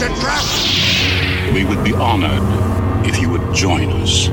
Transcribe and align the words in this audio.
It's 0.00 0.08
a 0.08 0.20
trap! 0.22 0.44
We 1.52 1.62
would 1.62 1.84
be 1.84 1.92
honored 1.92 2.40
if 3.06 3.20
you 3.20 3.28
would 3.28 3.42
join 3.54 3.92
us. 4.00 4.30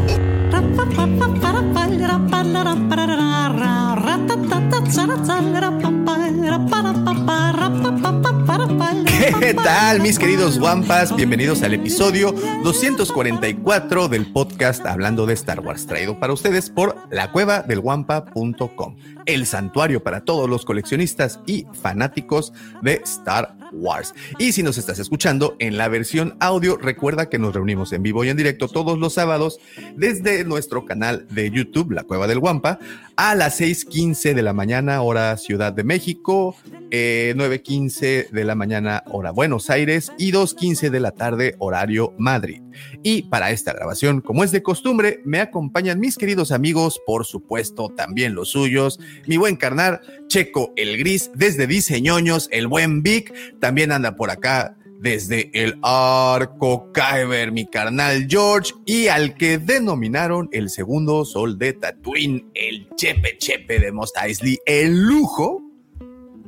¿Qué 9.39 9.53
tal, 9.55 9.99
mis 9.99 10.17
queridos 10.17 10.58
Wampas? 10.58 11.13
Bienvenidos 11.13 11.61
al 11.63 11.73
episodio 11.73 12.31
244 12.63 14.08
del 14.08 14.31
podcast 14.31 14.86
Hablando 14.86 15.25
de 15.25 15.34
Star 15.34 15.59
Wars, 15.59 15.86
traído 15.86 16.17
para 16.17 16.31
ustedes 16.31 16.70
por 16.70 16.95
lacuevadelwampa.com, 17.09 18.95
el 19.25 19.45
santuario 19.45 20.02
para 20.02 20.23
todos 20.23 20.49
los 20.49 20.63
coleccionistas 20.63 21.41
y 21.45 21.67
fanáticos 21.73 22.53
de 22.81 23.02
Star 23.03 23.56
Wars. 23.71 24.13
Y 24.38 24.52
si 24.52 24.63
nos 24.63 24.77
estás 24.77 24.99
escuchando 24.99 25.55
en 25.59 25.77
la 25.77 25.88
versión 25.88 26.35
audio, 26.39 26.77
recuerda 26.77 27.30
que 27.30 27.39
nos 27.39 27.53
reunimos 27.53 27.94
en 27.94 28.03
vivo 28.03 28.23
y 28.23 28.30
en 28.30 28.38
directo 28.38 28.67
todos 28.67 28.97
los 29.00 29.14
sábados 29.14 29.59
desde 29.95 30.44
nuestro 30.44 30.86
canal 30.86 31.28
de 31.30 31.52
YouTube, 31.52 31.92
La 31.92 32.03
Cueva 32.03 32.27
del 32.27 32.39
Wampa, 32.39 32.80
a 33.16 33.36
las 33.36 33.59
6:15 33.59 34.33
de 34.33 34.42
la 34.42 34.53
mañana, 34.53 35.02
hora 35.02 35.38
Ciudad 35.38 35.73
de 35.73 35.83
México, 35.83 36.55
eh, 36.92 37.33
9:15 37.36 38.30
de 38.31 38.44
la 38.44 38.55
mañana, 38.55 39.03
hora 39.08 39.31
Buenos 39.31 39.70
Aires 39.70 40.11
y 40.17 40.31
2:15 40.31 40.89
de 40.89 40.99
la 40.99 41.11
tarde, 41.11 41.55
horario 41.59 42.14
Madrid. 42.17 42.61
Y 43.03 43.23
para 43.23 43.52
esta 43.52 43.73
grabación, 43.73 44.22
como 44.22 44.44
es 44.44 44.52
de 44.52 44.61
costumbre, 44.61 45.22
me 45.25 45.39
acompañan 45.39 45.99
mis 45.99 46.16
queridos 46.16 46.52
amigos, 46.52 47.02
por 47.05 47.25
supuesto, 47.25 47.89
también 47.89 48.36
los 48.36 48.49
suyos, 48.49 48.99
mi 49.25 49.38
buen 49.38 49.55
carnal 49.55 50.02
Checo 50.27 50.73
el 50.75 50.97
Gris, 50.97 51.31
desde 51.33 51.67
Diseñoños, 51.67 52.49
el 52.52 52.67
buen 52.67 53.02
Vic, 53.02 53.33
también 53.59 53.91
anda 53.91 54.16
por 54.16 54.30
acá 54.30 54.77
desde 55.00 55.52
el 55.53 55.77
Arco 55.83 56.91
Kyber, 56.91 57.52
mi 57.52 57.67
carnal 57.67 58.27
George, 58.27 58.73
y 58.86 59.08
al 59.08 59.36
que 59.36 59.58
denominaron 59.58 60.49
el 60.52 60.69
segundo 60.69 61.23
sol 61.25 61.58
de 61.58 61.73
Tatooine, 61.73 62.49
el 62.53 62.89
Chepe 62.95 63.38
Chepe 63.38 63.80
de 63.80 63.91
Mos 63.91 64.14
Eisley, 64.22 64.59
el 64.66 65.03
lujo 65.03 65.61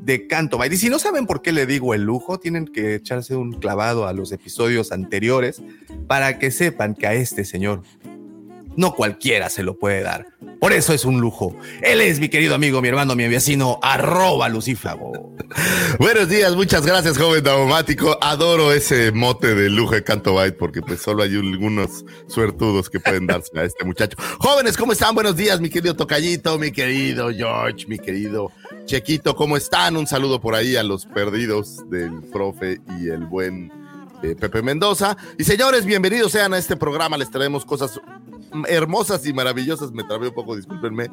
de 0.02 0.28
Canto 0.28 0.58
Bight. 0.58 0.74
Y 0.74 0.78
si 0.78 0.90
no 0.90 0.98
saben 0.98 1.28
por 1.28 1.42
qué 1.42 1.52
le 1.52 1.66
digo 1.66 1.94
el 1.94 2.04
lujo, 2.04 2.40
tienen 2.40 2.66
que 2.66 2.96
echarse 2.96 3.36
un 3.36 3.54
clavado 3.54 4.08
a 4.08 4.14
los 4.14 4.32
episodios 4.32 4.92
anteriores 4.92 5.62
para 6.08 6.40
que 6.40 6.52
sepan 6.52 6.96
que 6.96 7.08
a 7.08 7.14
este 7.14 7.46
señor 7.46 7.84
no 8.80 8.96
cualquiera 8.96 9.50
se 9.50 9.62
lo 9.62 9.78
puede 9.78 10.02
dar. 10.02 10.28
Por 10.62 10.72
eso 10.72 10.94
es 10.94 11.04
un 11.04 11.20
lujo. 11.20 11.54
Él 11.82 12.00
es 12.00 12.22
mi 12.22 12.30
querido 12.30 12.56
amigo, 12.56 12.82
mi 12.82 12.88
hermano, 12.88 13.14
mi 13.14 13.28
vecino, 13.28 13.78
arroba 13.82 14.48
Lucífago. 14.48 15.36
Buenos 16.00 16.30
días, 16.30 16.56
muchas 16.56 16.86
gracias, 16.86 17.18
joven 17.18 17.44
daumático. 17.44 18.18
Adoro 18.22 18.72
ese 18.72 19.12
mote 19.12 19.54
de 19.54 19.70
lujo 19.70 19.96
de 19.96 20.04
Canto 20.06 20.34
Byte 20.34 20.58
porque 20.58 20.82
pues 20.82 21.02
solo 21.02 21.24
hay 21.24 21.36
algunos 21.36 22.06
suertudos 22.28 22.90
que 22.90 23.02
pueden 23.02 23.28
darse 23.28 23.60
a 23.60 23.66
este 23.66 23.84
muchacho. 23.84 24.16
Jóvenes, 24.40 24.78
¿cómo 24.78 24.94
están? 24.94 25.14
Buenos 25.14 25.36
días, 25.36 25.60
mi 25.60 25.70
querido 25.70 25.98
Tocayito, 25.98 26.58
mi 26.58 26.72
querido 26.72 27.32
George, 27.32 27.86
mi 27.88 28.00
querido 28.00 28.50
Chequito, 28.86 29.36
¿cómo 29.36 29.58
están? 29.58 29.98
Un 29.98 30.08
saludo 30.08 30.40
por 30.40 30.56
ahí 30.56 30.78
a 30.78 30.84
los 30.84 31.06
perdidos 31.06 31.90
del 31.90 32.24
profe 32.32 32.80
y 32.98 33.10
el 33.10 33.26
buen 33.26 33.72
Pepe 34.22 34.62
Mendoza. 34.62 35.18
Y 35.38 35.44
señores, 35.44 35.86
bienvenidos 35.86 36.32
sean 36.32 36.54
a 36.54 36.58
este 36.58 36.76
programa. 36.76 37.18
Les 37.18 37.32
traemos 37.32 37.66
cosas 37.66 38.00
hermosas 38.68 39.26
y 39.26 39.34
maravillosas. 39.34 39.92
Me 39.92 40.04
trabé 40.04 40.28
un 40.28 40.34
poco, 40.34 40.56
discúlpenme. 40.56 41.10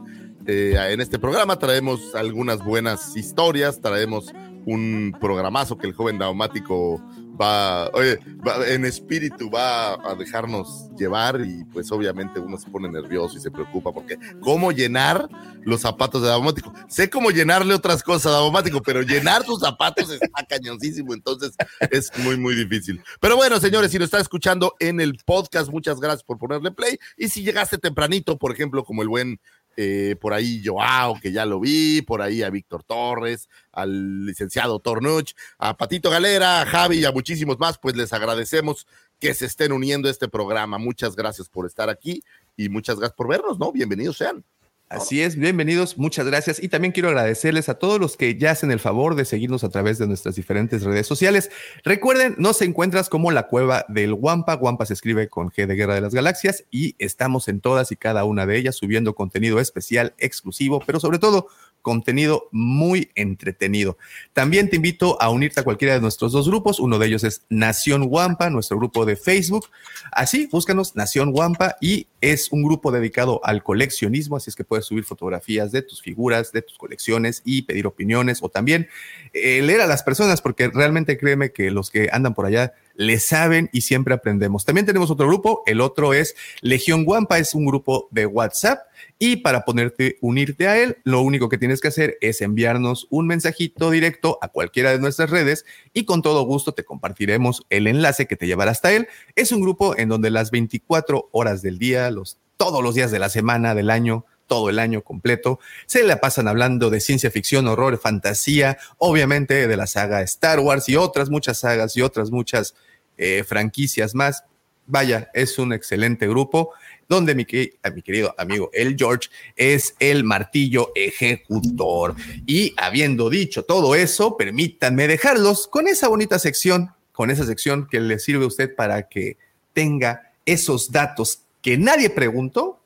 Eh, 0.46 0.74
en 0.90 1.00
este 1.00 1.18
programa 1.18 1.58
traemos 1.58 2.14
algunas 2.14 2.64
buenas 2.64 3.16
historias, 3.16 3.80
traemos 3.80 4.32
un 4.64 5.16
programazo 5.20 5.78
que 5.78 5.86
el 5.86 5.92
joven 5.92 6.18
daumático 6.18 7.00
va, 7.40 7.88
oye, 7.90 8.18
va- 8.46 8.66
en 8.68 8.84
espíritu 8.84 9.50
va 9.50 9.94
a 9.94 10.14
dejarnos 10.14 10.90
llevar 10.96 11.40
y 11.44 11.64
pues 11.72 11.90
obviamente 11.92 12.40
uno 12.40 12.56
se 12.58 12.70
pone 12.70 12.88
nervioso 12.88 13.36
y 13.36 13.40
se 13.40 13.50
preocupa 13.50 13.92
porque 13.92 14.18
cómo 14.40 14.72
llenar 14.72 15.28
los 15.62 15.80
zapatos 15.82 16.22
de 16.22 16.28
daumático. 16.28 16.72
Sé 16.88 17.10
cómo 17.10 17.30
llenarle 17.30 17.74
otras 17.74 18.02
cosas 18.02 18.26
a 18.32 18.36
daumático, 18.36 18.80
pero 18.82 19.02
llenar 19.02 19.44
tus 19.44 19.60
zapatos 19.60 20.10
está 20.10 20.44
cañoncísimo, 20.48 21.12
entonces 21.14 21.52
es 21.90 22.10
muy, 22.18 22.36
muy 22.36 22.54
difícil. 22.54 23.00
Pero 23.20 23.36
bueno, 23.36 23.58
señores, 23.60 23.90
si 23.90 23.98
lo 23.98 24.04
está 24.04 24.18
escuchando 24.20 24.74
en 24.78 25.00
el 25.00 25.18
podcast, 25.24 25.70
muchas 25.70 26.00
gracias 26.00 26.22
por 26.22 26.38
ponerle 26.38 26.70
play. 26.70 26.98
Y 27.16 27.28
si 27.28 27.42
llegaste 27.42 27.78
tempranito, 27.78 28.38
por 28.38 28.52
ejemplo, 28.52 28.84
como 28.84 29.02
el 29.02 29.08
buen 29.08 29.40
eh, 29.76 30.16
por 30.20 30.32
ahí 30.32 30.62
Joao, 30.64 31.20
que 31.20 31.32
ya 31.32 31.44
lo 31.44 31.60
vi, 31.60 32.02
por 32.02 32.22
ahí 32.22 32.42
a 32.42 32.50
Víctor 32.50 32.82
Torres, 32.82 33.48
al 33.72 34.24
licenciado 34.24 34.78
Tornuch, 34.78 35.34
a 35.58 35.76
Patito 35.76 36.10
Galera, 36.10 36.62
a 36.62 36.66
Javi 36.66 36.98
y 36.98 37.04
a 37.04 37.12
muchísimos 37.12 37.58
más, 37.58 37.78
pues 37.78 37.94
les 37.96 38.12
agradecemos 38.12 38.86
que 39.20 39.34
se 39.34 39.46
estén 39.46 39.72
uniendo 39.72 40.08
a 40.08 40.10
este 40.10 40.28
programa. 40.28 40.78
Muchas 40.78 41.16
gracias 41.16 41.48
por 41.48 41.66
estar 41.66 41.90
aquí 41.90 42.22
y 42.56 42.68
muchas 42.68 42.98
gracias 42.98 43.16
por 43.16 43.28
vernos, 43.28 43.58
¿no? 43.58 43.72
Bienvenidos 43.72 44.16
sean. 44.16 44.44
Así 44.88 45.20
es, 45.20 45.34
bienvenidos, 45.34 45.98
muchas 45.98 46.26
gracias. 46.26 46.62
Y 46.62 46.68
también 46.68 46.92
quiero 46.92 47.08
agradecerles 47.08 47.68
a 47.68 47.74
todos 47.74 47.98
los 47.98 48.16
que 48.16 48.36
ya 48.36 48.52
hacen 48.52 48.70
el 48.70 48.78
favor 48.78 49.16
de 49.16 49.24
seguirnos 49.24 49.64
a 49.64 49.68
través 49.68 49.98
de 49.98 50.06
nuestras 50.06 50.36
diferentes 50.36 50.84
redes 50.84 51.08
sociales. 51.08 51.50
Recuerden, 51.82 52.36
nos 52.38 52.62
encuentras 52.62 53.08
como 53.08 53.32
la 53.32 53.48
cueva 53.48 53.84
del 53.88 54.12
Wampa. 54.12 54.54
Wampa 54.54 54.86
se 54.86 54.94
escribe 54.94 55.28
con 55.28 55.50
G 55.50 55.66
de 55.66 55.74
Guerra 55.74 55.96
de 55.96 56.02
las 56.02 56.14
Galaxias 56.14 56.66
y 56.70 56.94
estamos 57.00 57.48
en 57.48 57.60
todas 57.60 57.90
y 57.90 57.96
cada 57.96 58.22
una 58.22 58.46
de 58.46 58.58
ellas 58.58 58.76
subiendo 58.76 59.16
contenido 59.16 59.58
especial, 59.58 60.14
exclusivo, 60.18 60.80
pero 60.86 61.00
sobre 61.00 61.18
todo 61.18 61.48
contenido 61.86 62.48
muy 62.50 63.12
entretenido. 63.14 63.96
También 64.32 64.68
te 64.68 64.74
invito 64.74 65.22
a 65.22 65.30
unirte 65.30 65.60
a 65.60 65.62
cualquiera 65.62 65.94
de 65.94 66.00
nuestros 66.00 66.32
dos 66.32 66.48
grupos. 66.48 66.80
Uno 66.80 66.98
de 66.98 67.06
ellos 67.06 67.22
es 67.22 67.42
Nación 67.48 68.08
Wampa, 68.10 68.50
nuestro 68.50 68.76
grupo 68.76 69.06
de 69.06 69.14
Facebook. 69.14 69.68
Así, 70.10 70.48
búscanos 70.50 70.96
Nación 70.96 71.30
Wampa 71.32 71.76
y 71.80 72.08
es 72.20 72.50
un 72.50 72.64
grupo 72.64 72.90
dedicado 72.90 73.40
al 73.44 73.62
coleccionismo, 73.62 74.36
así 74.36 74.50
es 74.50 74.56
que 74.56 74.64
puedes 74.64 74.86
subir 74.86 75.04
fotografías 75.04 75.70
de 75.70 75.82
tus 75.82 76.02
figuras, 76.02 76.50
de 76.50 76.62
tus 76.62 76.76
colecciones 76.76 77.42
y 77.44 77.62
pedir 77.62 77.86
opiniones 77.86 78.40
o 78.42 78.48
también 78.48 78.88
eh, 79.32 79.62
leer 79.62 79.80
a 79.80 79.86
las 79.86 80.02
personas, 80.02 80.42
porque 80.42 80.66
realmente 80.66 81.16
créeme 81.16 81.52
que 81.52 81.70
los 81.70 81.92
que 81.92 82.08
andan 82.10 82.34
por 82.34 82.46
allá 82.46 82.72
le 82.96 83.20
saben 83.20 83.70
y 83.72 83.82
siempre 83.82 84.12
aprendemos. 84.12 84.64
También 84.64 84.86
tenemos 84.86 85.08
otro 85.12 85.28
grupo, 85.28 85.62
el 85.66 85.80
otro 85.80 86.14
es 86.14 86.34
Legión 86.62 87.04
Wampa, 87.06 87.38
es 87.38 87.54
un 87.54 87.64
grupo 87.64 88.08
de 88.10 88.26
WhatsApp 88.26 88.80
y 89.18 89.36
para 89.36 89.64
ponerte, 89.64 90.18
unirte 90.20 90.68
a 90.68 90.76
él, 90.78 90.98
lo 91.04 91.22
único 91.22 91.48
que 91.48 91.56
tienes 91.56 91.80
que 91.80 91.88
hacer 91.88 92.18
es 92.20 92.42
enviarnos 92.42 93.06
un 93.10 93.26
mensajito 93.26 93.90
directo 93.90 94.38
a 94.42 94.48
cualquiera 94.48 94.90
de 94.90 94.98
nuestras 94.98 95.30
redes 95.30 95.64
y 95.94 96.04
con 96.04 96.20
todo 96.20 96.42
gusto 96.42 96.72
te 96.72 96.84
compartiremos 96.84 97.64
el 97.70 97.86
enlace 97.86 98.26
que 98.26 98.36
te 98.36 98.46
llevará 98.46 98.72
hasta 98.72 98.92
él. 98.92 99.08
Es 99.34 99.52
un 99.52 99.62
grupo 99.62 99.96
en 99.96 100.10
donde 100.10 100.30
las 100.30 100.50
24 100.50 101.30
horas 101.32 101.62
del 101.62 101.78
día, 101.78 102.10
los, 102.10 102.38
todos 102.58 102.82
los 102.82 102.94
días 102.94 103.10
de 103.10 103.18
la 103.18 103.30
semana, 103.30 103.74
del 103.74 103.88
año, 103.88 104.26
todo 104.46 104.68
el 104.68 104.78
año 104.78 105.02
completo. 105.02 105.60
Se 105.86 106.02
la 106.02 106.20
pasan 106.20 106.46
hablando 106.46 106.90
de 106.90 107.00
ciencia 107.00 107.30
ficción, 107.30 107.66
horror, 107.68 107.98
fantasía, 107.98 108.76
obviamente 108.98 109.66
de 109.66 109.76
la 109.76 109.86
saga 109.86 110.20
Star 110.22 110.60
Wars 110.60 110.88
y 110.88 110.96
otras 110.96 111.30
muchas 111.30 111.58
sagas 111.58 111.96
y 111.96 112.02
otras 112.02 112.30
muchas 112.30 112.74
eh, 113.16 113.44
franquicias 113.44 114.14
más. 114.14 114.44
Vaya, 114.86 115.30
es 115.34 115.58
un 115.58 115.72
excelente 115.72 116.28
grupo 116.28 116.70
donde 117.08 117.34
mi, 117.34 117.44
querido 117.44 118.34
amigo 118.38 118.70
el 118.72 118.96
George 118.96 119.28
es 119.56 119.94
el 119.98 120.24
martillo 120.24 120.92
ejecutor. 120.94 122.14
Y 122.46 122.74
habiendo 122.76 123.30
dicho 123.30 123.64
todo 123.64 123.94
eso, 123.94 124.36
permítanme 124.36 125.06
dejarlos 125.06 125.68
con 125.68 125.88
esa 125.88 126.08
bonita 126.08 126.38
sección, 126.38 126.90
con 127.12 127.30
esa 127.30 127.46
sección 127.46 127.86
que 127.88 128.00
le 128.00 128.18
sirve 128.18 128.44
a 128.44 128.48
usted 128.48 128.74
para 128.74 129.08
que 129.08 129.38
tenga 129.72 130.32
esos 130.44 130.90
datos 130.90 131.42
que 131.62 131.76
nadie 131.76 132.10
preguntó, 132.10 132.80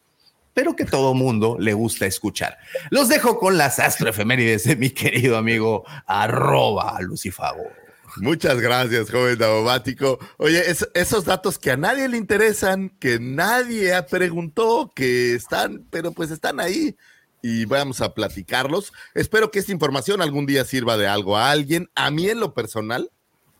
pero 0.54 0.74
que 0.74 0.84
todo 0.84 1.14
mundo 1.14 1.56
le 1.58 1.74
gusta 1.74 2.06
escuchar. 2.06 2.58
Los 2.90 3.08
dejo 3.08 3.38
con 3.38 3.56
las 3.56 3.78
astroefemérides 3.78 4.64
de 4.64 4.76
mi 4.76 4.90
querido 4.90 5.36
amigo 5.36 5.84
arroba 6.06 6.98
Lucifago. 7.00 7.80
Muchas 8.16 8.60
gracias, 8.60 9.10
joven 9.10 9.38
daumático. 9.38 10.18
Oye, 10.36 10.70
es- 10.70 10.88
esos 10.94 11.24
datos 11.24 11.58
que 11.58 11.70
a 11.70 11.76
nadie 11.76 12.08
le 12.08 12.16
interesan, 12.16 12.90
que 12.98 13.18
nadie 13.20 13.92
preguntó, 14.10 14.92
que 14.94 15.34
están, 15.34 15.86
pero 15.90 16.12
pues 16.12 16.30
están 16.30 16.60
ahí 16.60 16.96
y 17.42 17.64
vamos 17.64 18.00
a 18.00 18.12
platicarlos. 18.14 18.92
Espero 19.14 19.50
que 19.50 19.58
esta 19.60 19.72
información 19.72 20.20
algún 20.22 20.46
día 20.46 20.64
sirva 20.64 20.96
de 20.96 21.06
algo 21.06 21.36
a 21.36 21.50
alguien. 21.50 21.88
A 21.94 22.10
mí 22.10 22.28
en 22.28 22.40
lo 22.40 22.52
personal, 22.54 23.10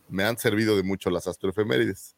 me 0.09 0.23
han 0.23 0.37
servido 0.37 0.75
de 0.75 0.83
mucho 0.83 1.09
las 1.09 1.27
astroefemérides. 1.27 2.15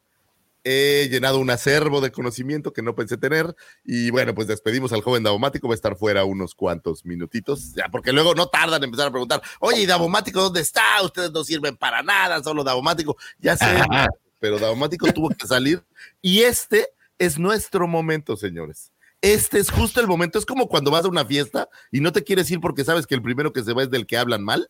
He 0.64 1.08
llenado 1.10 1.38
un 1.38 1.50
acervo 1.50 2.00
de 2.00 2.10
conocimiento 2.10 2.72
que 2.72 2.82
no 2.82 2.94
pensé 2.94 3.18
tener. 3.18 3.54
Y 3.84 4.10
bueno, 4.10 4.34
pues 4.34 4.48
despedimos 4.48 4.92
al 4.92 5.02
joven 5.02 5.22
Davomático. 5.22 5.68
Va 5.68 5.74
a 5.74 5.76
estar 5.76 5.96
fuera 5.96 6.24
unos 6.24 6.54
cuantos 6.54 7.04
minutitos, 7.04 7.74
ya, 7.74 7.88
porque 7.90 8.12
luego 8.12 8.34
no 8.34 8.46
tardan 8.46 8.78
en 8.78 8.84
empezar 8.84 9.08
a 9.08 9.10
preguntar: 9.10 9.42
Oye, 9.60 9.82
¿y 9.82 9.86
Davomático 9.86 10.40
dónde 10.40 10.62
está? 10.62 11.02
Ustedes 11.02 11.30
no 11.32 11.44
sirven 11.44 11.76
para 11.76 12.02
nada, 12.02 12.42
solo 12.42 12.64
Davomático. 12.64 13.16
Ya 13.38 13.56
sé, 13.56 13.66
pero 14.40 14.58
Davomático 14.58 15.12
tuvo 15.12 15.28
que 15.28 15.46
salir. 15.46 15.84
Y 16.22 16.40
este 16.40 16.88
es 17.18 17.38
nuestro 17.38 17.86
momento, 17.86 18.36
señores. 18.36 18.90
Este 19.20 19.58
es 19.58 19.70
justo 19.70 20.00
el 20.00 20.06
momento. 20.06 20.38
Es 20.38 20.44
como 20.44 20.68
cuando 20.68 20.90
vas 20.90 21.04
a 21.04 21.08
una 21.08 21.24
fiesta 21.24 21.68
y 21.90 22.00
no 22.00 22.12
te 22.12 22.24
quieres 22.24 22.50
ir 22.50 22.60
porque 22.60 22.84
sabes 22.84 23.06
que 23.06 23.14
el 23.14 23.22
primero 23.22 23.52
que 23.52 23.62
se 23.62 23.72
va 23.72 23.82
es 23.82 23.90
del 23.90 24.06
que 24.06 24.18
hablan 24.18 24.44
mal. 24.44 24.68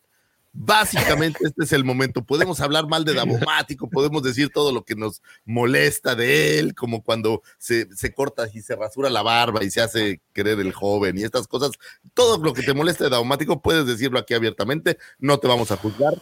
Básicamente 0.56 1.40
este 1.42 1.64
es 1.64 1.72
el 1.72 1.84
momento. 1.84 2.24
Podemos 2.24 2.60
hablar 2.60 2.86
mal 2.86 3.04
de 3.04 3.12
Davomático, 3.12 3.90
podemos 3.90 4.22
decir 4.22 4.50
todo 4.54 4.70
lo 4.70 4.84
que 4.84 4.94
nos 4.94 5.20
molesta 5.44 6.14
de 6.14 6.60
él, 6.60 6.76
como 6.76 7.02
cuando 7.02 7.42
se, 7.58 7.88
se, 7.94 8.14
corta 8.14 8.46
y 8.54 8.62
se 8.62 8.76
rasura 8.76 9.10
la 9.10 9.22
barba 9.22 9.64
y 9.64 9.70
se 9.70 9.80
hace 9.80 10.22
querer 10.32 10.60
el 10.60 10.72
joven 10.72 11.18
y 11.18 11.24
estas 11.24 11.48
cosas. 11.48 11.72
Todo 12.14 12.38
lo 12.38 12.52
que 12.52 12.62
te 12.62 12.72
molesta 12.72 13.02
de 13.02 13.10
Davomático 13.10 13.60
puedes 13.60 13.84
decirlo 13.84 14.20
aquí 14.20 14.32
abiertamente. 14.32 14.96
No 15.18 15.38
te 15.38 15.48
vamos 15.48 15.72
a 15.72 15.76
juzgar 15.76 16.14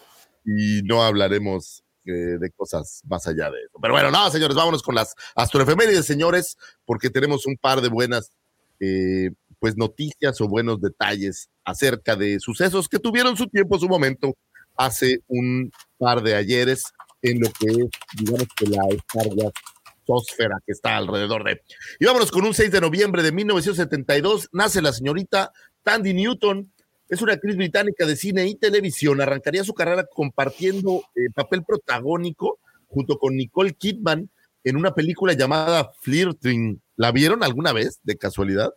y 0.47 0.81
no 0.83 1.03
hablaremos 1.03 1.85
eh, 2.07 2.39
de 2.41 2.51
cosas 2.53 3.03
más 3.07 3.27
allá 3.27 3.51
de 3.51 3.61
eso. 3.61 3.79
Pero 3.83 3.93
bueno, 3.93 4.11
no, 4.11 4.31
señores, 4.31 4.57
vámonos 4.57 4.83
con 4.83 4.95
las 4.95 5.15
astroefemérides, 5.37 6.07
señores, 6.07 6.57
porque 6.87 7.11
tenemos 7.11 7.45
un 7.45 7.57
par 7.57 7.83
de 7.83 7.89
buenas 7.89 8.33
eh, 8.81 9.31
pues 9.63 9.77
noticias 9.77 10.41
o 10.41 10.49
buenos 10.49 10.81
detalles 10.81 11.49
acerca 11.65 12.17
de 12.17 12.41
sucesos 12.41 12.89
que 12.89 12.99
tuvieron 12.99 13.37
su 13.37 13.47
tiempo, 13.47 13.79
su 13.79 13.89
momento, 13.89 14.35
hace 14.77 15.21
un 15.29 15.71
par 15.99 16.21
de 16.21 16.35
ayeres 16.35 16.83
en 17.23 17.39
lo 17.39 17.49
que 17.53 17.69
es, 17.69 17.89
digamos 18.19 18.49
que 18.57 18.67
la 18.67 18.83
estratosfera 18.89 20.59
que 20.67 20.73
está 20.73 20.97
alrededor 20.97 21.45
de. 21.45 21.63
Y 22.01 22.07
vámonos 22.07 22.33
con 22.33 22.45
un 22.45 22.55
6 22.55 22.73
de 22.73 22.81
noviembre 22.81 23.23
de 23.23 23.31
1972, 23.31 24.49
nace 24.51 24.83
la 24.83 24.93
señorita 24.93 25.53
Tandy 25.85 26.13
Newton, 26.13 26.73
es 27.09 27.23
una 27.23 27.35
actriz 27.35 27.57
británica 27.57 28.05
de 28.05 28.17
cine 28.17 28.45
y 28.49 28.57
televisión, 28.57 29.21
arrancaría 29.21 29.63
su 29.63 29.75
carrera 29.75 30.05
compartiendo 30.13 31.05
eh, 31.15 31.31
papel 31.33 31.63
protagónico 31.63 32.59
junto 32.89 33.17
con 33.17 33.37
Nicole 33.37 33.75
Kidman 33.75 34.29
en 34.65 34.77
una 34.77 34.93
película 34.93 35.35
llamada 35.35 35.93
Flirting. 36.01 36.83
¿La 36.97 37.13
vieron 37.13 37.45
alguna 37.45 37.73
vez, 37.73 38.01
de 38.03 38.17
casualidad? 38.17 38.75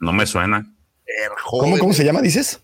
No 0.00 0.12
me 0.12 0.26
suena. 0.26 0.70
¿Cómo, 1.44 1.78
¿Cómo 1.78 1.92
se 1.92 2.04
llama, 2.04 2.20
dices? 2.20 2.62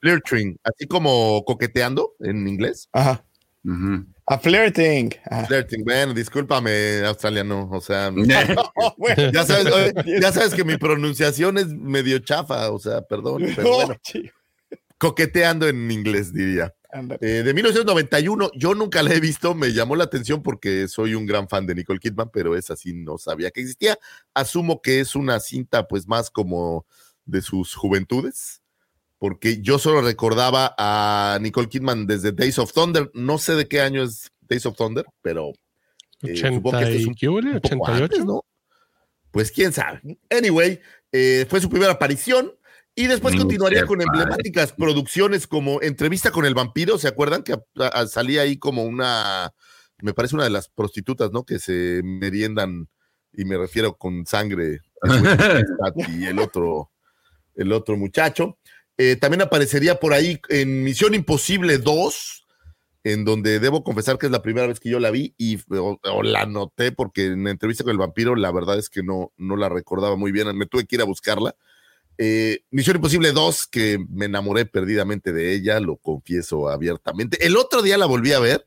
Flirting, 0.00 0.56
así 0.64 0.86
como 0.86 1.44
coqueteando 1.44 2.14
en 2.20 2.48
inglés. 2.48 2.88
Ajá. 2.92 3.24
A 4.26 4.38
flirting. 4.38 5.10
Flirting, 5.48 5.84
bueno, 5.84 6.14
discúlpame, 6.14 7.04
australiano. 7.04 7.68
O 7.70 7.80
sea, 7.80 8.10
ya, 9.32 9.44
sabes, 9.44 9.94
ya, 10.06 10.32
sabes, 10.32 10.54
que 10.54 10.64
mi 10.64 10.78
pronunciación 10.78 11.58
es 11.58 11.66
medio 11.66 12.18
chafa, 12.20 12.70
o 12.70 12.78
sea, 12.78 13.02
perdón, 13.02 13.42
pero 13.56 13.74
bueno. 13.74 13.96
Coqueteando 15.00 15.66
en 15.66 15.90
inglés, 15.90 16.30
diría. 16.30 16.74
Eh, 17.22 17.42
de 17.42 17.54
1991, 17.54 18.50
yo 18.54 18.74
nunca 18.74 19.02
la 19.02 19.14
he 19.14 19.20
visto, 19.20 19.54
me 19.54 19.72
llamó 19.72 19.96
la 19.96 20.04
atención 20.04 20.42
porque 20.42 20.88
soy 20.88 21.14
un 21.14 21.24
gran 21.24 21.48
fan 21.48 21.64
de 21.64 21.74
Nicole 21.74 21.98
Kidman, 21.98 22.28
pero 22.30 22.54
esa 22.54 22.76
sí 22.76 22.92
no 22.92 23.16
sabía 23.16 23.50
que 23.50 23.62
existía. 23.62 23.98
Asumo 24.34 24.82
que 24.82 25.00
es 25.00 25.14
una 25.14 25.40
cinta 25.40 25.88
pues 25.88 26.06
más 26.06 26.28
como 26.28 26.84
de 27.24 27.40
sus 27.40 27.74
juventudes, 27.74 28.60
porque 29.16 29.62
yo 29.62 29.78
solo 29.78 30.02
recordaba 30.02 30.74
a 30.76 31.38
Nicole 31.40 31.70
Kidman 31.70 32.06
desde 32.06 32.32
Days 32.32 32.58
of 32.58 32.74
Thunder, 32.74 33.10
no 33.14 33.38
sé 33.38 33.54
de 33.54 33.68
qué 33.68 33.80
año 33.80 34.02
es 34.02 34.30
Days 34.42 34.66
of 34.66 34.76
Thunder, 34.76 35.06
pero 35.22 35.54
eh, 36.20 36.36
supongo 36.36 36.78
que 36.78 36.96
es 36.96 37.06
un, 37.06 37.14
88, 37.56 38.24
¿no? 38.26 38.44
Pues 39.30 39.50
quién 39.50 39.72
sabe. 39.72 40.18
Anyway, 40.28 40.78
eh, 41.10 41.46
fue 41.48 41.58
su 41.62 41.70
primera 41.70 41.92
aparición 41.92 42.52
y 42.94 43.06
después 43.06 43.36
continuaría 43.36 43.86
con 43.86 44.00
emblemáticas 44.02 44.72
producciones 44.72 45.46
como 45.46 45.80
Entrevista 45.80 46.30
con 46.30 46.44
el 46.44 46.54
vampiro, 46.54 46.98
¿se 46.98 47.08
acuerdan? 47.08 47.42
Que 47.42 47.56
salía 48.08 48.42
ahí 48.42 48.58
como 48.58 48.84
una, 48.84 49.52
me 50.02 50.12
parece 50.12 50.34
una 50.34 50.44
de 50.44 50.50
las 50.50 50.68
prostitutas, 50.68 51.30
¿no? 51.32 51.44
Que 51.44 51.58
se 51.58 52.02
meriendan, 52.04 52.88
y 53.32 53.44
me 53.44 53.56
refiero 53.56 53.96
con 53.96 54.26
sangre, 54.26 54.80
y 56.08 56.26
el 56.26 56.38
otro, 56.38 56.90
el 57.54 57.72
otro 57.72 57.96
muchacho. 57.96 58.58
Eh, 58.98 59.16
también 59.16 59.42
aparecería 59.42 59.98
por 59.98 60.12
ahí 60.12 60.40
en 60.48 60.82
Misión 60.82 61.14
Imposible 61.14 61.78
2, 61.78 62.46
en 63.04 63.24
donde 63.24 63.60
debo 63.60 63.82
confesar 63.82 64.18
que 64.18 64.26
es 64.26 64.32
la 64.32 64.42
primera 64.42 64.66
vez 64.66 64.78
que 64.78 64.90
yo 64.90 65.00
la 65.00 65.10
vi 65.10 65.34
y 65.38 65.58
o, 65.70 66.22
la 66.22 66.44
noté 66.44 66.92
porque 66.92 67.26
en 67.26 67.44
la 67.44 67.50
entrevista 67.50 67.82
con 67.82 67.92
el 67.92 67.98
vampiro 67.98 68.36
la 68.36 68.52
verdad 68.52 68.78
es 68.78 68.90
que 68.90 69.02
no, 69.02 69.32
no 69.38 69.56
la 69.56 69.70
recordaba 69.70 70.16
muy 70.16 70.32
bien, 70.32 70.54
me 70.54 70.66
tuve 70.66 70.84
que 70.84 70.96
ir 70.96 71.00
a 71.00 71.06
buscarla 71.06 71.56
eh, 72.22 72.64
Misión 72.70 72.96
Imposible 72.96 73.32
2, 73.32 73.66
que 73.68 73.98
me 74.10 74.26
enamoré 74.26 74.66
perdidamente 74.66 75.32
de 75.32 75.54
ella, 75.54 75.80
lo 75.80 75.96
confieso 75.96 76.68
abiertamente. 76.68 77.46
El 77.46 77.56
otro 77.56 77.80
día 77.80 77.96
la 77.96 78.04
volví 78.04 78.34
a 78.34 78.38
ver 78.38 78.66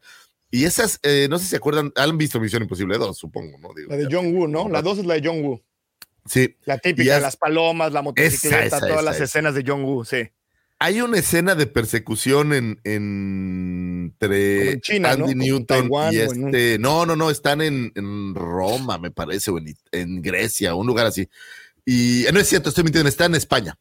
y 0.50 0.65
esas, 0.65 1.00
eh, 1.03 1.27
no 1.29 1.38
sé 1.38 1.44
si 1.44 1.50
se 1.51 1.57
acuerdan, 1.57 1.94
han 1.95 2.17
visto 2.17 2.39
Misión 2.39 2.63
Imposible 2.63 2.97
2, 2.97 3.15
supongo, 3.15 3.59
¿no? 3.59 3.69
la 3.88 3.95
de 3.95 4.07
John 4.09 4.33
Woo, 4.33 4.47
¿no? 4.47 4.69
La 4.69 4.81
2 4.81 4.97
es 4.97 5.05
la 5.05 5.13
de 5.13 5.21
John 5.23 5.44
Woo. 5.44 5.61
Sí. 6.25 6.55
La 6.65 6.79
típica, 6.79 7.19
las 7.19 7.38
palomas, 7.38 7.94
la 7.94 8.01
motocicleta, 8.01 8.79
todas 8.79 9.03
las 9.03 9.21
escenas 9.21 9.53
de 9.53 9.63
John 9.67 9.83
Woo, 9.83 10.03
sí. 10.03 10.31
Hay 10.79 11.01
una 11.01 11.19
escena 11.19 11.53
de 11.53 11.67
persecución 11.67 12.53
en, 12.53 12.81
entre 12.83 14.81
Andy 15.06 15.35
Newton 15.35 15.91
y 16.11 16.17
este. 16.17 16.79
No, 16.79 17.06
no, 17.06 17.15
no, 17.15 17.29
están 17.29 17.61
en, 17.61 18.33
Roma, 18.33 18.97
me 18.97 19.11
parece, 19.11 19.51
o 19.51 19.59
en 19.91 20.21
Grecia, 20.23 20.73
un 20.73 20.88
lugar 20.88 21.06
así 21.06 21.29
y 21.85 22.25
no 22.31 22.39
es 22.39 22.47
cierto, 22.47 22.69
estoy 22.69 22.83
mintiendo, 22.83 23.09
está 23.09 23.25
en 23.25 23.35
España. 23.35 23.77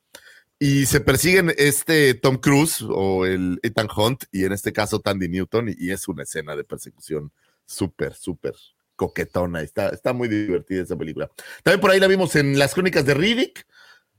Y 0.58 0.86
se 0.86 1.00
persiguen 1.00 1.52
este 1.56 2.14
Tom 2.14 2.36
Cruise 2.36 2.84
o 2.88 3.26
el 3.26 3.58
Ethan 3.64 3.88
Hunt 3.96 4.24
y 4.30 4.44
en 4.44 4.52
este 4.52 4.72
caso 4.72 5.00
Tandy 5.00 5.28
Newton 5.28 5.74
y, 5.76 5.90
es 5.90 6.06
una 6.06 6.22
escena 6.22 6.54
de 6.54 6.62
persecución 6.62 7.32
súper, 7.66 8.14
súper 8.14 8.54
coquetona. 8.94 9.60
Está, 9.62 9.88
está 9.88 10.12
muy 10.12 10.28
divertida 10.28 10.82
esa 10.82 10.96
película. 10.96 11.28
También 11.64 11.80
por 11.80 11.90
ahí 11.90 11.98
la 11.98 12.06
vimos 12.06 12.36
en 12.36 12.58
las 12.60 12.74
crónicas 12.74 13.04
de 13.04 13.14
Riddick. 13.14 13.66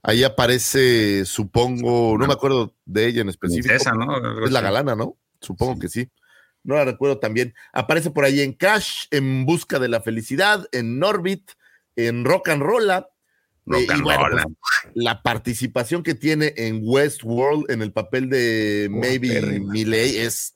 Ahí 0.02 0.26
aparece, 0.26 1.24
supongo, 1.24 2.18
no 2.18 2.28
me 2.28 2.34
acuerdo 2.34 2.76
de 2.84 3.08
ella 3.08 3.22
en 3.22 3.30
específico. 3.30 3.74
¿no? 3.96 4.46
Es 4.46 4.52
la 4.52 4.60
galana, 4.60 4.96
¿no? 4.96 5.16
Supongo 5.40 5.80
que 5.80 5.88
sí. 5.88 6.10
No 6.64 6.76
la 6.76 6.84
recuerdo 6.84 7.20
también. 7.20 7.54
Aparece 7.72 8.12
por 8.12 8.26
ahí 8.26 8.42
en 8.42 8.52
Cash, 8.52 9.06
en 9.12 9.46
Busca 9.46 9.80
de 9.80 9.88
la 9.88 10.02
Felicidad, 10.02 10.68
en 10.74 11.00
Norbit, 11.00 11.52
en 11.96 12.26
Rock 12.26 12.50
and 12.50 12.64
Roll 13.66 13.86
pues, 13.86 14.46
la 14.94 15.22
participación 15.22 16.04
que 16.04 16.16
tiene 16.16 16.54
en 16.58 16.82
Westworld 16.84 17.72
en 17.72 17.82
el 17.82 17.92
papel 17.94 18.30
de 18.30 18.90
Maybe 18.92 19.60
Milley 19.62 20.18
es 20.18 20.56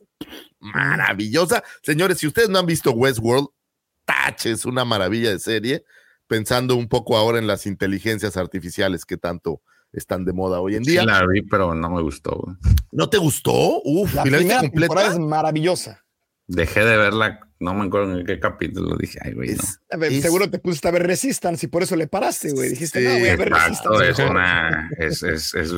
maravillosa. 0.60 1.64
Señores, 1.84 2.18
si 2.18 2.28
ustedes 2.28 2.50
no 2.50 2.60
han 2.60 2.66
visto 2.66 2.92
Westworld, 2.92 3.48
tache, 4.06 4.52
es 4.52 4.66
una 4.66 4.84
maravilla 4.84 5.30
de 5.30 5.40
serie, 5.40 5.86
pensando 6.28 6.76
un 6.76 6.90
poco 6.90 7.16
ahora 7.16 7.40
en 7.40 7.48
las 7.48 7.66
inteligencias 7.66 8.36
artificiales 8.36 9.06
que 9.06 9.18
tanto 9.18 9.62
están 9.94 10.26
de 10.26 10.34
moda 10.34 10.60
hoy 10.60 10.76
en 10.76 10.84
día. 10.84 11.02
Sí 11.02 11.08
la 11.08 11.26
vi, 11.26 11.42
pero 11.44 11.74
no 11.74 11.90
me 11.90 12.02
gustó. 12.02 12.58
¿No 12.92 13.10
te 13.10 13.18
gustó? 13.18 13.82
Uf, 13.84 14.14
la 14.14 14.24
primera 14.24 14.62
temporada 14.62 15.14
es 15.14 15.20
maravillosa. 15.20 16.04
Dejé 16.48 16.84
de 16.84 16.98
verla 16.98 17.47
no 17.60 17.74
me 17.74 17.86
acuerdo 17.86 18.20
en 18.20 18.26
qué 18.26 18.40
capítulo 18.40 18.96
dije, 18.98 19.20
ay, 19.24 19.34
güey, 19.34 19.56
no. 19.56 20.22
seguro 20.22 20.50
te 20.50 20.60
pusiste 20.60 20.88
a 20.88 20.92
ver 20.92 21.08
Resistance 21.08 21.66
y 21.66 21.70
por 21.70 21.84
eso 21.84 21.96
le 21.96 22.08
paraste, 22.08 22.52
güey. 22.52 22.70
Dijiste, 22.70 23.02
no, 23.02 23.20
voy 23.20 23.30
a 23.30 23.36
ver 23.36 23.50
Resistance. 23.50 24.10
Es 24.10 24.20
una, 24.20 24.90
es, 24.98 25.24
es, 25.24 25.54
es, 25.54 25.72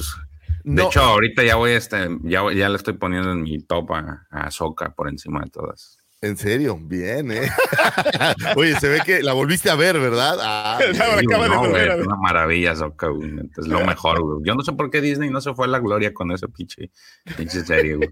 de 0.63 0.83
hecho, 0.83 1.01
ahorita 1.01 1.43
ya 1.43 1.55
voy, 1.55 1.71
este, 1.71 2.09
ya, 2.24 2.43
ya 2.53 2.69
le 2.69 2.75
estoy 2.75 2.93
poniendo 2.93 3.31
en 3.31 3.41
mi 3.41 3.59
top 3.59 3.91
a, 3.93 4.27
a 4.29 4.51
Soca 4.51 4.93
por 4.93 5.07
encima 5.07 5.41
de 5.41 5.50
todas. 5.50 5.98
En 6.21 6.36
serio, 6.36 6.77
bien, 6.81 7.31
¿eh? 7.31 7.50
Oye, 8.57 8.77
se 8.77 8.89
ve 8.89 9.00
que 9.05 9.24
la 9.24 9.31
volviste 9.31 9.69
a 9.69 9.75
ver, 9.75 9.98
¿verdad? 10.00 10.38
Ah, 10.41 10.77
no, 10.93 11.74
de 11.74 12.01
una 12.01 12.15
maravilla, 12.17 12.75
Soca, 12.75 13.07
Es 13.57 13.67
lo 13.67 13.86
mejor, 13.86 14.21
güey. 14.21 14.41
Yo 14.43 14.53
no 14.53 14.62
sé 14.63 14.74
por 14.74 14.89
qué 14.89 15.00
Disney 15.00 15.29
no 15.29 15.39
se 15.39 15.53
fue 15.53 15.65
a 15.65 15.69
la 15.69 15.79
gloria 15.79 16.13
con 16.13 16.31
ese 16.31 16.50
pinche, 16.50 16.91
pinche 17.38 17.63
serie, 17.63 17.95
güey. 17.95 18.09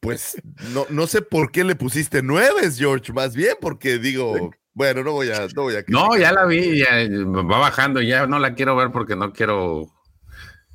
Pues 0.00 0.40
no, 0.72 0.86
no 0.90 1.06
sé 1.06 1.22
por 1.22 1.50
qué 1.50 1.64
le 1.64 1.74
pusiste 1.74 2.22
nueve, 2.22 2.70
George, 2.74 3.12
más 3.12 3.34
bien, 3.34 3.56
porque 3.60 3.98
digo, 3.98 4.50
bueno, 4.74 5.02
no 5.02 5.12
voy 5.12 5.30
a. 5.30 5.46
No, 5.54 5.62
voy 5.62 5.76
a 5.76 5.84
no 5.88 6.16
ya 6.16 6.32
la 6.32 6.44
vi, 6.46 6.78
ya 6.78 6.88
va 7.26 7.58
bajando, 7.58 8.00
ya 8.00 8.26
no 8.26 8.38
la 8.38 8.54
quiero 8.54 8.76
ver 8.76 8.90
porque 8.92 9.16
no 9.16 9.32
quiero. 9.32 9.86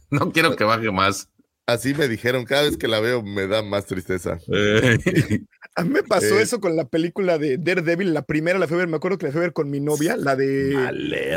No 0.09 0.31
quiero 0.31 0.55
que 0.55 0.63
baje 0.63 0.89
más. 0.89 1.27
Así 1.65 1.93
me 1.93 2.07
dijeron, 2.07 2.45
cada 2.45 2.61
vez 2.61 2.77
que 2.77 2.87
la 2.87 3.01
veo 3.01 3.21
me 3.21 3.45
da 3.45 3.61
más 3.61 3.85
tristeza. 3.85 4.39
A 5.77 5.83
mí 5.83 5.91
me 5.91 6.01
pasó 6.01 6.39
eh. 6.39 6.41
eso 6.41 6.59
con 6.59 6.75
la 6.75 6.85
película 6.85 7.37
de 7.37 7.59
Daredevil, 7.59 8.11
la 8.11 8.23
primera 8.23 8.57
la 8.57 8.67
fui 8.67 8.73
a 8.73 8.79
ver, 8.79 8.87
me 8.87 8.95
acuerdo 8.95 9.19
que 9.19 9.27
la 9.27 9.31
fui 9.31 9.37
a 9.37 9.41
ver 9.43 9.53
con 9.53 9.69
mi 9.69 9.79
novia, 9.79 10.17
la 10.17 10.35
de... 10.35 10.75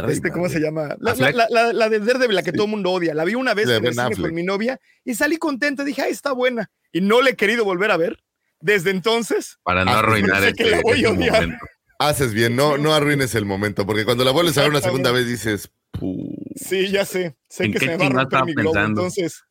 este, 0.08 0.30
¿Cómo 0.30 0.48
se 0.48 0.60
llama? 0.60 0.96
La, 0.98 1.12
de 1.90 2.00
Daredevil, 2.00 2.34
la 2.34 2.42
que 2.42 2.52
todo 2.52 2.64
el 2.64 2.70
mundo 2.70 2.90
odia. 2.90 3.12
La 3.12 3.26
vi 3.26 3.34
una 3.34 3.52
vez 3.52 3.68
con 4.18 4.34
mi 4.34 4.42
novia 4.42 4.80
y 5.04 5.14
salí 5.14 5.36
contenta, 5.36 5.84
dije, 5.84 6.00
ay, 6.00 6.12
está 6.12 6.32
buena. 6.32 6.70
Y 6.90 7.02
no 7.02 7.20
le 7.20 7.32
he 7.32 7.36
querido 7.36 7.66
volver 7.66 7.90
a 7.90 7.98
ver. 7.98 8.16
desde 8.60 8.90
entonces. 8.90 9.58
Para 9.62 9.84
no 9.84 9.90
arruinar 9.90 10.42
este, 10.44 10.82
momento. 10.82 11.66
Haces 11.98 12.32
bien, 12.32 12.56
no, 12.56 12.78
no 12.78 12.94
arruines 12.94 13.34
el 13.34 13.44
momento, 13.44 13.84
porque 13.84 14.06
cuando 14.06 14.24
la 14.24 14.30
vuelves 14.30 14.56
a 14.56 14.62
ver 14.62 14.70
una 14.70 14.80
segunda 14.80 15.12
vez 15.12 15.26
dices. 15.26 15.70
Sí, 16.56 16.88
ya 16.88 17.04
sé. 17.04 17.36
Sé 17.46 17.70
que 17.70 17.78
se 17.78 17.86
me 17.88 17.96
va 17.98 18.06
a 18.06 18.08
romper 18.08 18.44
mi 18.46 18.54
globo, 18.54 18.80
entonces. 18.80 19.44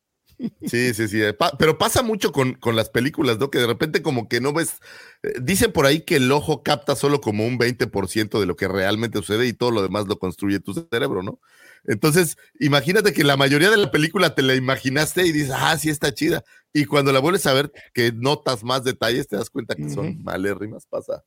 Sí, 0.66 0.94
sí, 0.94 1.08
sí. 1.08 1.20
pero 1.58 1.76
pasa 1.76 2.02
mucho 2.02 2.32
con, 2.32 2.54
con, 2.54 2.74
las 2.76 2.88
películas, 2.88 3.38
¿no? 3.38 3.50
Que 3.50 3.58
de 3.58 3.66
repente 3.66 4.02
como 4.02 4.28
que 4.28 4.40
no 4.40 4.52
ves, 4.52 4.80
eh, 5.22 5.34
dicen 5.40 5.72
por 5.72 5.86
ahí 5.86 6.00
que 6.00 6.16
el 6.16 6.32
ojo 6.32 6.62
capta 6.62 6.96
solo 6.96 7.20
como 7.20 7.46
un 7.46 7.58
20% 7.58 8.40
de 8.40 8.46
lo 8.46 8.56
que 8.56 8.68
realmente 8.68 9.18
sucede 9.18 9.46
y 9.46 9.52
todo 9.52 9.70
lo 9.70 9.82
demás 9.82 10.06
lo 10.06 10.18
construye 10.18 10.60
tu 10.60 10.72
cerebro, 10.72 11.22
¿no? 11.22 11.40
Entonces, 11.84 12.36
imagínate 12.58 13.12
que 13.12 13.24
la 13.24 13.36
mayoría 13.36 13.70
de 13.70 13.76
la 13.76 13.90
película 13.90 14.34
te 14.34 14.42
la 14.42 14.54
imaginaste 14.54 15.26
y 15.26 15.32
dices, 15.32 15.52
ah, 15.54 15.76
sí 15.78 15.88
está 15.88 16.12
chida. 16.12 16.44
Y 16.72 16.84
cuando 16.84 17.12
la 17.12 17.20
vuelves 17.20 17.46
a 17.46 17.54
ver, 17.54 17.72
que 17.92 18.12
notas 18.12 18.62
más 18.62 18.84
detalles, 18.84 19.28
te 19.28 19.36
das 19.36 19.50
cuenta 19.50 19.74
que 19.74 19.88
son 19.88 20.22
malérrimas, 20.22 20.86
pasa, 20.86 21.24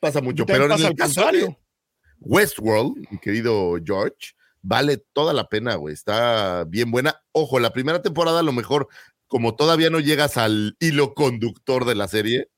pasa 0.00 0.20
mucho. 0.20 0.46
Pero 0.46 0.66
en 0.66 0.72
el 0.72 0.94
caso 0.94 1.30
de 1.30 1.56
Westworld, 2.20 3.06
mi 3.10 3.18
querido 3.18 3.76
George, 3.84 4.34
vale 4.64 4.96
toda 5.12 5.32
la 5.32 5.48
pena, 5.48 5.76
güey. 5.76 5.94
Está 5.94 6.64
bien 6.64 6.90
buena. 6.90 7.20
Ojo, 7.32 7.60
la 7.60 7.72
primera 7.72 8.02
temporada 8.02 8.40
a 8.40 8.42
lo 8.42 8.52
mejor, 8.52 8.88
como 9.28 9.54
todavía 9.54 9.90
no 9.90 10.00
llegas 10.00 10.36
al 10.36 10.76
hilo 10.80 11.14
conductor 11.14 11.84
de 11.84 11.94
la 11.94 12.08
serie, 12.08 12.48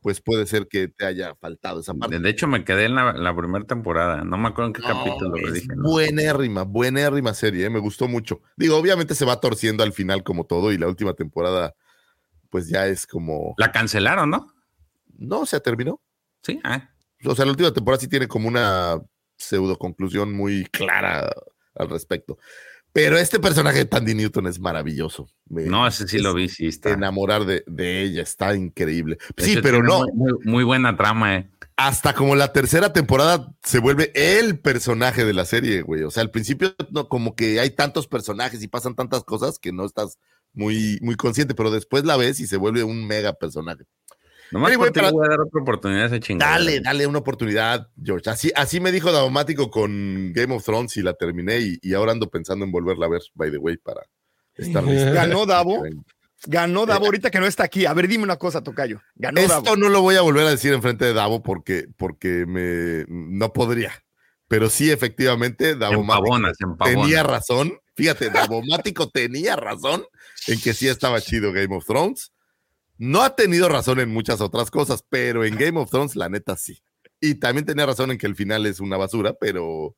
pues 0.00 0.20
puede 0.20 0.46
ser 0.46 0.66
que 0.66 0.88
te 0.88 1.04
haya 1.04 1.36
faltado 1.36 1.80
esa 1.80 1.94
parte. 1.94 2.18
De 2.18 2.30
hecho, 2.30 2.48
me 2.48 2.64
quedé 2.64 2.86
en 2.86 2.96
la, 2.96 3.36
primera 3.36 3.64
temporada. 3.64 4.24
No 4.24 4.38
me 4.38 4.48
acuerdo 4.48 4.68
en 4.68 4.72
qué 4.72 4.82
capítulo 4.82 5.36
lo 5.36 5.52
dije. 5.52 5.68
¿no? 5.76 5.90
Buenérrima, 5.90 6.62
buenérrima 6.62 7.34
serie, 7.34 7.66
¿eh? 7.66 7.70
me 7.70 7.78
gustó 7.78 8.08
mucho. 8.08 8.40
Digo, 8.56 8.76
obviamente 8.76 9.14
se 9.14 9.26
va 9.26 9.38
torciendo 9.38 9.84
al 9.84 9.92
final 9.92 10.24
como 10.24 10.44
todo 10.44 10.72
y 10.72 10.78
la 10.78 10.88
última 10.88 11.12
temporada, 11.12 11.74
pues 12.50 12.68
ya 12.68 12.86
es 12.86 13.06
como... 13.06 13.54
La 13.58 13.70
cancelaron, 13.70 14.30
¿no? 14.30 14.46
No, 15.18 15.46
se 15.46 15.60
terminó. 15.60 16.00
Sí, 16.42 16.58
ah. 16.64 16.88
O 17.24 17.36
sea, 17.36 17.44
la 17.44 17.52
última 17.52 17.72
temporada 17.72 18.00
sí 18.00 18.08
tiene 18.08 18.26
como 18.26 18.48
una 18.48 19.00
pseudo 19.42 19.78
conclusión 19.78 20.32
muy 20.32 20.64
clara 20.66 21.32
al 21.74 21.90
respecto. 21.90 22.38
Pero 22.92 23.16
este 23.16 23.40
personaje 23.40 23.78
de 23.78 23.84
Tandy 23.86 24.14
Newton 24.14 24.46
es 24.46 24.60
maravilloso. 24.60 25.26
no, 25.48 25.86
ese 25.86 26.06
sí 26.06 26.18
lo 26.18 26.34
vi, 26.34 26.48
sí 26.48 26.66
está. 26.66 26.90
Enamorar 26.90 27.46
de, 27.46 27.64
de 27.66 28.02
ella, 28.02 28.22
está 28.22 28.54
increíble. 28.54 29.16
sí, 29.38 29.58
pero 29.62 29.82
no. 29.82 30.04
Muy, 30.44 30.62
buena 30.62 30.94
trama, 30.96 31.36
eh. 31.36 31.50
Hasta 31.76 32.12
como 32.12 32.36
la 32.36 32.52
tercera 32.52 32.92
temporada 32.92 33.54
se 33.62 33.78
vuelve 33.78 34.12
el 34.14 34.58
personaje 34.58 35.24
de 35.24 35.32
la 35.32 35.46
serie, 35.46 35.80
güey. 35.80 36.02
O 36.02 36.10
sea, 36.10 36.22
al 36.22 36.30
principio 36.30 36.74
no, 36.90 37.08
como 37.08 37.34
que 37.34 37.60
hay 37.60 37.70
tantos 37.70 38.06
personajes 38.06 38.62
y 38.62 38.68
pasan 38.68 38.94
tantas 38.94 39.24
cosas 39.24 39.58
que 39.58 39.72
no 39.72 39.86
estás 39.86 40.18
muy, 40.52 40.98
muy 41.00 41.14
consciente, 41.14 41.54
pero 41.54 41.70
después 41.70 42.04
la 42.04 42.18
ves 42.18 42.40
y 42.40 42.46
se 42.46 42.58
vuelve 42.58 42.84
un 42.84 43.06
mega 43.06 43.32
personaje. 43.32 43.84
Nomás 44.52 44.76
voy 44.76 44.88
a 44.88 45.28
dar 45.28 45.40
otra 45.40 45.62
oportunidad 45.62 46.04
a 46.04 46.06
ese 46.08 46.20
chingado. 46.20 46.52
Dale, 46.52 46.80
dale 46.80 47.06
una 47.06 47.18
oportunidad, 47.18 47.88
George. 48.02 48.28
Así, 48.28 48.52
así 48.54 48.80
me 48.80 48.92
dijo 48.92 49.10
Daumático 49.10 49.70
con 49.70 50.32
Game 50.34 50.54
of 50.54 50.62
Thrones 50.62 50.94
y 50.98 51.02
la 51.02 51.14
terminé 51.14 51.78
y, 51.82 51.94
ahora 51.94 52.12
ando 52.12 52.28
pensando 52.28 52.66
en 52.66 52.70
volverla 52.70 53.06
a 53.06 53.08
ver, 53.08 53.22
by 53.34 53.50
the 53.50 53.56
way, 53.56 53.78
para 53.78 54.02
estar 54.54 54.84
listo. 54.84 55.10
Ganó 55.14 55.46
Davo. 55.46 55.82
Ganó 56.46 56.84
Davo 56.84 57.06
ahorita 57.06 57.30
que 57.30 57.40
no 57.40 57.46
está 57.46 57.64
aquí. 57.64 57.86
A 57.86 57.94
ver, 57.94 58.08
dime 58.08 58.24
una 58.24 58.36
cosa, 58.36 58.62
Tocayo. 58.62 59.00
Ganó 59.14 59.40
Esto 59.40 59.74
no 59.76 59.88
lo 59.88 60.02
voy 60.02 60.16
a 60.16 60.20
volver 60.20 60.46
a 60.46 60.50
decir 60.50 60.74
enfrente 60.74 61.06
de 61.06 61.14
Davo 61.14 61.42
porque, 61.42 61.86
porque 61.96 62.44
me 62.46 63.06
no 63.08 63.54
podría. 63.54 64.04
Pero 64.48 64.68
sí, 64.68 64.90
efectivamente, 64.90 65.76
Davomático 65.76 66.76
tenía 66.84 67.22
razón. 67.22 67.72
Fíjate, 67.94 68.28
Davomático 68.28 69.08
tenía 69.14 69.56
razón 69.56 70.04
en 70.46 70.60
que 70.60 70.74
sí 70.74 70.88
estaba 70.88 71.22
chido 71.22 71.52
Game 71.52 71.74
of 71.74 71.86
Thrones 71.86 72.31
no 73.02 73.22
ha 73.22 73.34
tenido 73.34 73.68
razón 73.68 73.98
en 73.98 74.10
muchas 74.10 74.40
otras 74.40 74.70
cosas, 74.70 75.04
pero 75.08 75.44
en 75.44 75.56
Game 75.56 75.76
of 75.76 75.90
Thrones, 75.90 76.14
la 76.14 76.28
neta 76.28 76.56
sí. 76.56 76.84
Y 77.20 77.34
también 77.34 77.66
tenía 77.66 77.84
razón 77.84 78.12
en 78.12 78.18
que 78.18 78.28
el 78.28 78.36
final 78.36 78.64
es 78.64 78.78
una 78.78 78.96
basura, 78.96 79.34
pero, 79.40 79.96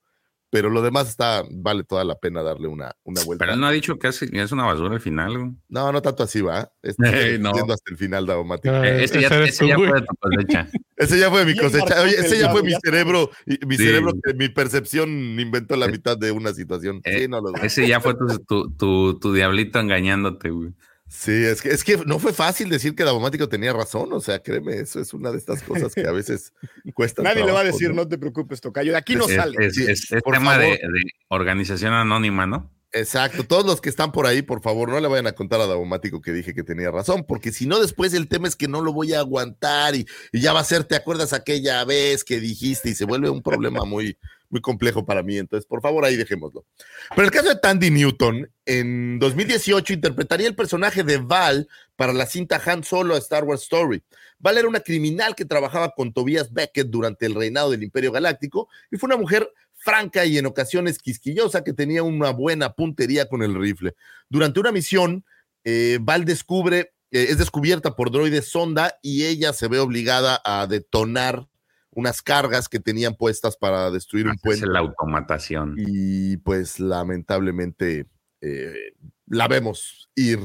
pero 0.48 0.70
lo 0.70 0.80
demás 0.80 1.10
está, 1.10 1.44
vale 1.50 1.84
toda 1.84 2.02
la 2.04 2.18
pena 2.18 2.42
darle 2.42 2.66
una, 2.66 2.96
una 3.02 3.22
vuelta. 3.24 3.44
Pero 3.44 3.52
él 3.52 3.60
no 3.60 3.66
ha 3.66 3.72
dicho 3.72 3.98
que 3.98 4.08
es, 4.08 4.52
una 4.52 4.64
basura 4.64 4.94
el 4.94 5.02
final. 5.02 5.54
No, 5.68 5.92
no 5.92 6.00
tanto 6.00 6.22
así 6.22 6.40
va. 6.40 6.72
Estoy 6.82 7.38
no. 7.38 7.50
hasta 7.50 7.90
el 7.90 7.98
final, 7.98 8.24
Daumático. 8.24 8.74
Eh, 8.74 9.04
ese, 9.04 9.20
ya, 9.20 9.28
fue 9.28 9.92
de 9.92 10.00
tu 10.00 10.16
cosecha. 10.18 10.68
ese 10.96 11.18
ya 11.18 11.30
fue 11.30 11.44
mi 11.44 11.54
cosecha. 11.54 12.00
Oye, 12.00 12.14
ese 12.18 12.38
ya 12.38 12.50
fue 12.52 12.62
mi 12.62 12.72
cerebro. 12.82 13.30
Mi 13.66 13.76
cerebro, 13.76 14.12
mi 14.34 14.48
percepción 14.48 15.10
inventó 15.38 15.76
la 15.76 15.88
mitad 15.88 16.16
de 16.16 16.32
una 16.32 16.54
situación. 16.54 17.02
sí, 17.04 17.10
eh, 17.10 17.28
no 17.28 17.42
lo 17.42 17.54
ese 17.56 17.86
ya 17.86 18.00
fue 18.00 18.14
tu, 18.14 18.70
tu, 18.78 19.18
tu 19.18 19.32
diablito 19.34 19.78
engañándote, 19.78 20.48
güey. 20.48 20.72
Sí, 21.08 21.44
es 21.44 21.60
que, 21.60 21.68
es 21.68 21.84
que 21.84 21.98
no 21.98 22.18
fue 22.18 22.32
fácil 22.32 22.68
decir 22.70 22.94
que 22.94 23.04
Davomático 23.04 23.48
tenía 23.48 23.72
razón, 23.72 24.12
o 24.12 24.20
sea, 24.20 24.42
créeme, 24.42 24.80
eso 24.80 25.00
es 25.00 25.12
una 25.12 25.30
de 25.30 25.38
estas 25.38 25.62
cosas 25.62 25.94
que 25.94 26.06
a 26.06 26.12
veces 26.12 26.52
cuesta. 26.94 27.22
Nadie 27.22 27.44
le 27.44 27.52
va 27.52 27.60
a 27.60 27.64
decir, 27.64 27.94
¿no? 27.94 28.08
te 28.08 28.18
preocupes, 28.18 28.60
Tocayo, 28.60 28.92
de 28.92 28.98
aquí 28.98 29.14
no 29.14 29.28
sale. 29.28 29.56
Es, 29.66 30.08
tema 30.08 30.58
de, 30.58 30.80
organización 31.28 31.92
anónima, 31.92 32.46
¿no? 32.46 32.70
Exacto, 32.92 33.42
todos 33.44 33.66
los 33.66 33.80
que 33.80 33.88
están 33.88 34.12
por 34.12 34.26
ahí, 34.26 34.42
por 34.42 34.62
favor, 34.62 34.88
no 34.88 35.00
le 35.00 35.08
vayan 35.08 35.26
a 35.26 35.32
contar 35.32 35.60
a 35.60 35.66
Davomático 35.66 36.22
que 36.22 36.32
dije 36.32 36.54
que 36.54 36.62
tenía 36.62 36.92
razón, 36.92 37.24
porque 37.26 37.50
si 37.50 37.66
no, 37.66 37.80
después 37.80 38.14
el 38.14 38.28
tema 38.28 38.46
es 38.46 38.54
que 38.54 38.68
no 38.68 38.82
lo 38.82 38.92
voy 38.92 39.14
a 39.14 39.18
aguantar 39.18 39.96
y, 39.96 40.06
y 40.32 40.40
ya 40.40 40.52
va 40.52 40.60
a 40.60 40.64
ser, 40.64 40.84
¿te 40.84 40.94
acuerdas 40.94 41.32
aquella 41.32 41.84
vez 41.84 42.22
que 42.22 42.38
dijiste? 42.38 42.90
Y 42.90 42.94
se 42.94 43.04
vuelve 43.04 43.28
un 43.30 43.42
problema 43.42 43.84
muy, 43.84 44.16
muy 44.54 44.60
complejo 44.60 45.04
para 45.04 45.24
mí. 45.24 45.36
Entonces, 45.36 45.66
por 45.66 45.82
favor, 45.82 46.04
ahí 46.04 46.14
dejémoslo. 46.16 46.64
Pero 47.10 47.26
el 47.26 47.32
caso 47.32 47.48
de 47.48 47.56
Tandy 47.56 47.90
Newton, 47.90 48.48
en 48.64 49.18
2018 49.18 49.92
interpretaría 49.92 50.46
el 50.46 50.54
personaje 50.54 51.02
de 51.02 51.18
Val 51.18 51.68
para 51.96 52.12
la 52.12 52.24
cinta 52.24 52.62
Han 52.64 52.84
Solo 52.84 53.16
a 53.16 53.18
Star 53.18 53.42
Wars 53.42 53.62
Story. 53.62 54.04
Val 54.38 54.56
era 54.56 54.68
una 54.68 54.78
criminal 54.78 55.34
que 55.34 55.44
trabajaba 55.44 55.90
con 55.90 56.12
Tobias 56.12 56.52
Beckett 56.52 56.86
durante 56.86 57.26
el 57.26 57.34
reinado 57.34 57.72
del 57.72 57.82
Imperio 57.82 58.12
Galáctico 58.12 58.68
y 58.92 58.96
fue 58.96 59.08
una 59.08 59.16
mujer 59.16 59.50
franca 59.74 60.24
y 60.24 60.38
en 60.38 60.46
ocasiones 60.46 60.98
quisquillosa 60.98 61.64
que 61.64 61.72
tenía 61.72 62.04
una 62.04 62.30
buena 62.30 62.74
puntería 62.74 63.28
con 63.28 63.42
el 63.42 63.56
rifle. 63.56 63.96
Durante 64.28 64.60
una 64.60 64.70
misión, 64.70 65.24
eh, 65.64 65.98
Val 66.00 66.24
descubre, 66.24 66.92
eh, 67.10 67.26
es 67.28 67.38
descubierta 67.38 67.96
por 67.96 68.12
droides 68.12 68.48
sonda 68.48 68.98
y 69.02 69.24
ella 69.24 69.52
se 69.52 69.66
ve 69.66 69.80
obligada 69.80 70.40
a 70.44 70.68
detonar 70.68 71.48
unas 71.94 72.22
cargas 72.22 72.68
que 72.68 72.80
tenían 72.80 73.14
puestas 73.14 73.56
para 73.56 73.90
destruir 73.90 74.28
un 74.28 74.36
puente. 74.36 74.64
Es 74.64 74.70
la 74.70 74.80
automatación. 74.80 75.74
Y 75.76 76.36
pues 76.38 76.80
lamentablemente 76.80 78.06
eh, 78.40 78.94
la 79.26 79.48
vemos 79.48 80.10
ir 80.14 80.40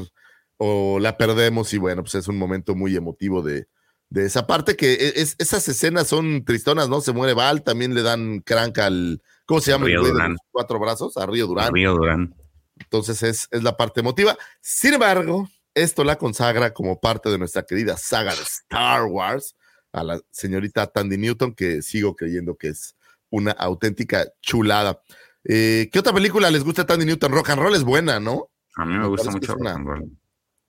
o 0.57 0.99
la 0.99 1.17
perdemos 1.17 1.73
y 1.73 1.77
bueno, 1.77 2.03
pues 2.03 2.15
es 2.15 2.27
un 2.27 2.37
momento 2.37 2.75
muy 2.75 2.95
emotivo 2.95 3.41
de, 3.41 3.67
de 4.09 4.25
esa 4.25 4.47
parte 4.47 4.75
que 4.75 4.93
e, 4.93 5.21
es, 5.21 5.35
esas 5.37 5.67
escenas 5.67 6.07
son 6.07 6.43
tristonas, 6.43 6.89
¿no? 6.89 7.01
Se 7.01 7.13
muere 7.13 7.33
Val, 7.33 7.63
también 7.63 7.93
le 7.93 8.01
dan 8.01 8.39
cranca 8.39 8.85
al, 8.87 9.21
¿cómo 9.45 9.61
se 9.61 9.71
llama? 9.71 9.85
Río 9.85 10.03
Durán. 10.03 10.35
cuatro 10.51 10.79
brazos, 10.79 11.17
a 11.17 11.25
Río 11.25 11.47
Durán. 11.47 11.73
Río 11.73 11.93
Durán. 11.93 12.35
Entonces 12.77 13.23
es, 13.23 13.47
es 13.51 13.63
la 13.63 13.77
parte 13.77 13.99
emotiva. 13.99 14.37
Sin 14.61 14.93
embargo, 14.93 15.49
esto 15.73 16.03
la 16.03 16.17
consagra 16.17 16.73
como 16.73 16.99
parte 16.99 17.29
de 17.29 17.37
nuestra 17.37 17.63
querida 17.63 17.97
saga 17.97 18.35
de 18.35 18.41
Star 18.41 19.03
Wars 19.03 19.55
a 19.91 20.03
la 20.03 20.21
señorita 20.31 20.87
Tandy 20.87 21.17
Newton, 21.17 21.53
que 21.53 21.81
sigo 21.81 22.15
creyendo 22.15 22.55
que 22.55 22.69
es 22.69 22.95
una 23.29 23.51
auténtica 23.51 24.25
chulada. 24.41 25.01
Eh, 25.43 25.89
¿Qué 25.91 25.99
otra 25.99 26.13
película 26.13 26.51
les 26.51 26.63
gusta 26.63 26.83
a 26.83 26.85
Tandy 26.85 27.05
Newton? 27.05 27.31
Rock 27.31 27.51
and 27.51 27.61
Roll 27.61 27.75
es 27.75 27.83
buena, 27.83 28.19
¿no? 28.19 28.49
A 28.75 28.85
mí 28.85 28.97
me, 28.97 29.07
gusta 29.07 29.31
mucho 29.31 29.55
una, 29.55 29.75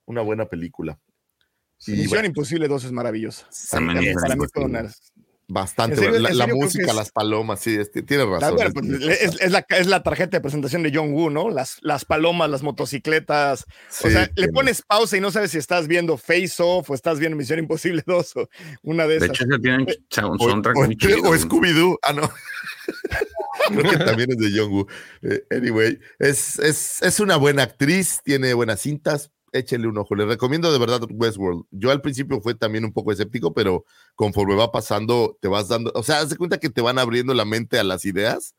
Una 0.05 0.21
buena 0.21 0.45
película. 0.45 0.99
Misión 1.87 2.25
Imposible 2.25 2.67
2 2.67 2.85
es 2.85 2.91
maravillosa. 2.91 3.47
También 3.71 4.15
Bastante. 5.53 6.09
la, 6.21 6.47
música, 6.47 6.93
las 6.93 7.11
palomas, 7.11 7.59
sí, 7.59 7.77
tiene 8.05 8.23
razón. 8.25 8.55
Pues, 8.73 9.31
es, 9.41 9.85
la, 9.85 10.01
tarjeta 10.01 10.37
de 10.37 10.41
presentación 10.41 10.81
de 10.81 10.93
John 10.95 11.11
Woo, 11.13 11.29
¿no? 11.29 11.49
Las, 11.49 11.77
las 11.81 12.05
palomas, 12.05 12.49
las 12.49 12.63
motocicletas. 12.63 13.65
o 14.01 14.09
sea, 14.09 14.31
le 14.33 14.47
pones 14.47 14.81
pausa 14.81 15.17
y 15.17 15.19
no 15.19 15.29
sabes 15.29 15.51
si 15.51 15.57
estás 15.57 15.89
viendo 15.89 16.15
Face 16.15 16.55
Off 16.59 16.89
o 16.89 16.95
estás 16.95 17.19
viendo 17.19 17.35
Misión 17.35 17.59
Imposible 17.59 18.01
2 18.05 18.37
o 18.37 18.49
una 18.83 19.05
de 19.07 19.17
esas. 19.17 19.27
De 19.27 19.33
hecho, 19.33 19.43
se 19.43 19.59
tienen 19.59 19.81
eh, 19.89 20.23
un 20.23 20.39
soundtrack 20.39 20.77
o, 20.77 20.83
o, 20.83 21.35
Scooby-Doo. 21.35 21.97
Ah, 22.01 22.13
no. 22.13 22.31
Creo 23.67 23.91
que 23.91 23.97
también 24.05 24.31
es 24.31 24.37
de 24.37 24.57
John 24.57 24.71
Woo. 24.71 24.87
Eh, 25.21 25.43
anyway, 25.51 25.99
es, 26.17 26.59
es, 26.59 27.01
es 27.01 27.19
una 27.19 27.35
buena 27.35 27.63
actriz, 27.63 28.21
tiene 28.23 28.53
buenas 28.53 28.79
cintas, 28.79 29.31
échele 29.51 29.87
un 29.87 29.97
ojo. 29.97 30.15
Les 30.15 30.27
recomiendo 30.27 30.71
de 30.71 30.79
verdad 30.79 31.01
Westworld. 31.09 31.65
Yo 31.71 31.91
al 31.91 32.01
principio 32.01 32.41
fue 32.41 32.55
también 32.55 32.85
un 32.85 32.93
poco 32.93 33.11
escéptico, 33.11 33.53
pero 33.53 33.85
conforme 34.15 34.55
va 34.55 34.71
pasando, 34.71 35.37
te 35.41 35.47
vas 35.47 35.67
dando, 35.67 35.91
o 35.95 36.03
sea, 36.03 36.19
haz 36.19 36.29
de 36.29 36.37
cuenta 36.37 36.59
que 36.59 36.69
te 36.69 36.81
van 36.81 36.99
abriendo 36.99 37.33
la 37.33 37.45
mente 37.45 37.79
a 37.79 37.83
las 37.83 38.05
ideas 38.05 38.55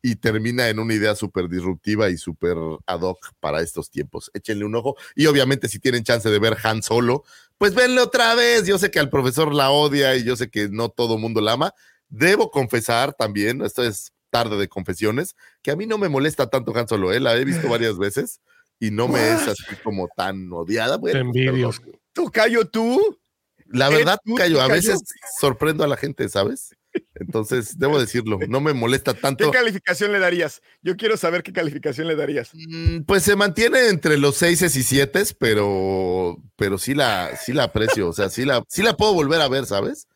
y 0.00 0.16
termina 0.16 0.68
en 0.68 0.78
una 0.78 0.94
idea 0.94 1.14
súper 1.14 1.48
disruptiva 1.48 2.08
y 2.08 2.16
súper 2.16 2.56
ad 2.86 3.00
hoc 3.00 3.18
para 3.40 3.60
estos 3.60 3.90
tiempos. 3.90 4.30
Échenle 4.32 4.64
un 4.64 4.74
ojo. 4.74 4.96
Y 5.14 5.26
obviamente 5.26 5.68
si 5.68 5.78
tienen 5.78 6.04
chance 6.04 6.28
de 6.30 6.38
ver 6.38 6.56
Han 6.62 6.82
Solo, 6.82 7.24
pues 7.58 7.74
venle 7.74 8.00
otra 8.00 8.34
vez. 8.34 8.66
Yo 8.66 8.78
sé 8.78 8.90
que 8.90 9.00
al 9.00 9.10
profesor 9.10 9.54
la 9.54 9.70
odia 9.70 10.14
y 10.16 10.24
yo 10.24 10.36
sé 10.36 10.50
que 10.50 10.68
no 10.68 10.88
todo 10.88 11.18
mundo 11.18 11.40
la 11.40 11.52
ama. 11.52 11.74
Debo 12.08 12.50
confesar 12.50 13.12
también, 13.12 13.62
esto 13.62 13.82
es 13.82 14.12
tarde 14.30 14.56
de 14.56 14.68
confesiones, 14.68 15.36
que 15.62 15.70
a 15.70 15.76
mí 15.76 15.86
no 15.86 15.98
me 15.98 16.08
molesta 16.08 16.48
tanto 16.48 16.76
Han 16.76 16.88
Solo, 16.88 17.12
¿eh? 17.12 17.20
la 17.20 17.36
he 17.36 17.44
visto 17.44 17.68
varias 17.68 17.98
veces 17.98 18.40
y 18.80 18.90
no 18.90 19.08
me 19.08 19.32
es 19.32 19.48
así 19.48 19.76
como 19.82 20.08
tan 20.16 20.52
odiada. 20.52 20.96
Bueno, 20.96 21.32
Te 21.32 21.40
envidio. 21.40 21.70
Tocayo, 22.12 22.66
tú 22.66 23.18
La 23.66 23.88
verdad, 23.88 24.18
Cayo, 24.36 24.60
a 24.60 24.68
veces 24.68 25.00
sorprendo 25.38 25.84
a 25.84 25.88
la 25.88 25.96
gente, 25.96 26.28
¿sabes? 26.28 26.74
Entonces, 27.14 27.78
debo 27.78 28.00
decirlo, 28.00 28.38
no 28.48 28.60
me 28.60 28.72
molesta 28.72 29.14
tanto. 29.14 29.50
¿Qué 29.50 29.58
calificación 29.58 30.12
le 30.12 30.18
darías? 30.18 30.62
Yo 30.82 30.96
quiero 30.96 31.16
saber 31.16 31.42
qué 31.42 31.52
calificación 31.52 32.08
le 32.08 32.16
darías. 32.16 32.50
Mm, 32.54 33.02
pues 33.02 33.22
se 33.22 33.36
mantiene 33.36 33.88
entre 33.88 34.18
los 34.18 34.36
seises 34.36 34.74
y 34.76 34.82
siete, 34.82 35.22
pero, 35.38 36.38
pero 36.56 36.78
sí 36.78 36.94
la, 36.94 37.36
sí 37.36 37.52
la 37.52 37.64
aprecio. 37.64 38.08
O 38.08 38.12
sea, 38.12 38.30
sí 38.30 38.44
la, 38.44 38.64
sí 38.68 38.82
la 38.82 38.96
puedo 38.96 39.14
volver 39.14 39.40
a 39.40 39.48
ver, 39.48 39.66
¿sabes? 39.66 40.08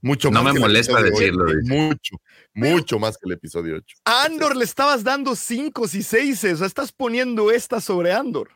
Mucho 0.00 0.30
no 0.30 0.42
más. 0.42 0.54
me 0.54 0.60
molesta 0.60 1.00
decirlo. 1.02 1.46
Mucho, 1.64 2.16
mucho 2.54 2.98
más 2.98 3.16
que 3.18 3.26
el 3.26 3.32
episodio 3.32 3.76
8. 3.76 3.96
A 4.04 4.24
Andor 4.24 4.56
le 4.56 4.64
estabas 4.64 5.04
dando 5.04 5.36
cinco 5.36 5.84
y 5.92 6.02
seises. 6.02 6.54
O 6.54 6.56
sea, 6.58 6.66
estás 6.66 6.92
poniendo 6.92 7.50
esta 7.50 7.80
sobre 7.80 8.12
Andor. 8.12 8.50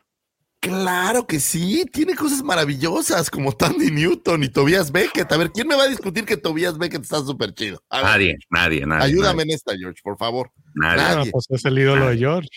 Claro 0.61 1.25
que 1.25 1.39
sí, 1.39 1.85
tiene 1.91 2.15
cosas 2.15 2.43
maravillosas 2.43 3.29
como 3.29 3.53
Tandy 3.53 3.91
Newton 3.91 4.43
y 4.43 4.49
Tobias 4.49 4.91
Beckett. 4.91 5.31
A 5.31 5.37
ver, 5.37 5.51
¿quién 5.51 5.67
me 5.67 5.75
va 5.75 5.83
a 5.83 5.87
discutir 5.87 6.25
que 6.25 6.35
Tobias 6.35 6.77
Beckett 6.77 7.03
está 7.03 7.21
súper 7.21 7.53
chido? 7.53 7.81
Nadie, 7.89 8.37
nadie, 8.49 8.85
nadie. 8.85 9.05
Ayúdame 9.05 9.43
en 9.43 9.51
esta, 9.51 9.77
George, 9.77 10.01
por 10.03 10.17
favor. 10.17 10.51
Nadie. 10.73 11.31
pues 11.31 11.45
es 11.49 11.63
el 11.63 11.79
ídolo 11.79 12.09
de 12.09 12.17
George. 12.17 12.49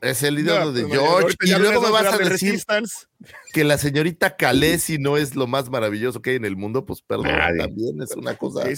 Es 0.00 0.22
el 0.22 0.38
ídolo 0.38 0.72
de 0.72 0.88
George. 0.88 1.34
Y 1.42 1.50
luego 1.50 1.82
me 1.82 1.90
vas 1.90 2.14
a 2.14 2.18
decir 2.18 2.62
que 3.52 3.64
la 3.64 3.76
señorita 3.76 4.36
Khaleesi 4.36 4.98
no 4.98 5.16
es 5.16 5.34
lo 5.34 5.48
más 5.48 5.68
maravilloso 5.68 6.22
que 6.22 6.30
hay 6.30 6.36
en 6.36 6.44
el 6.44 6.56
mundo. 6.56 6.86
Pues 6.86 7.02
perdón, 7.02 7.26
también 7.58 8.00
es 8.00 8.14
una 8.14 8.36
cosa 8.36 8.68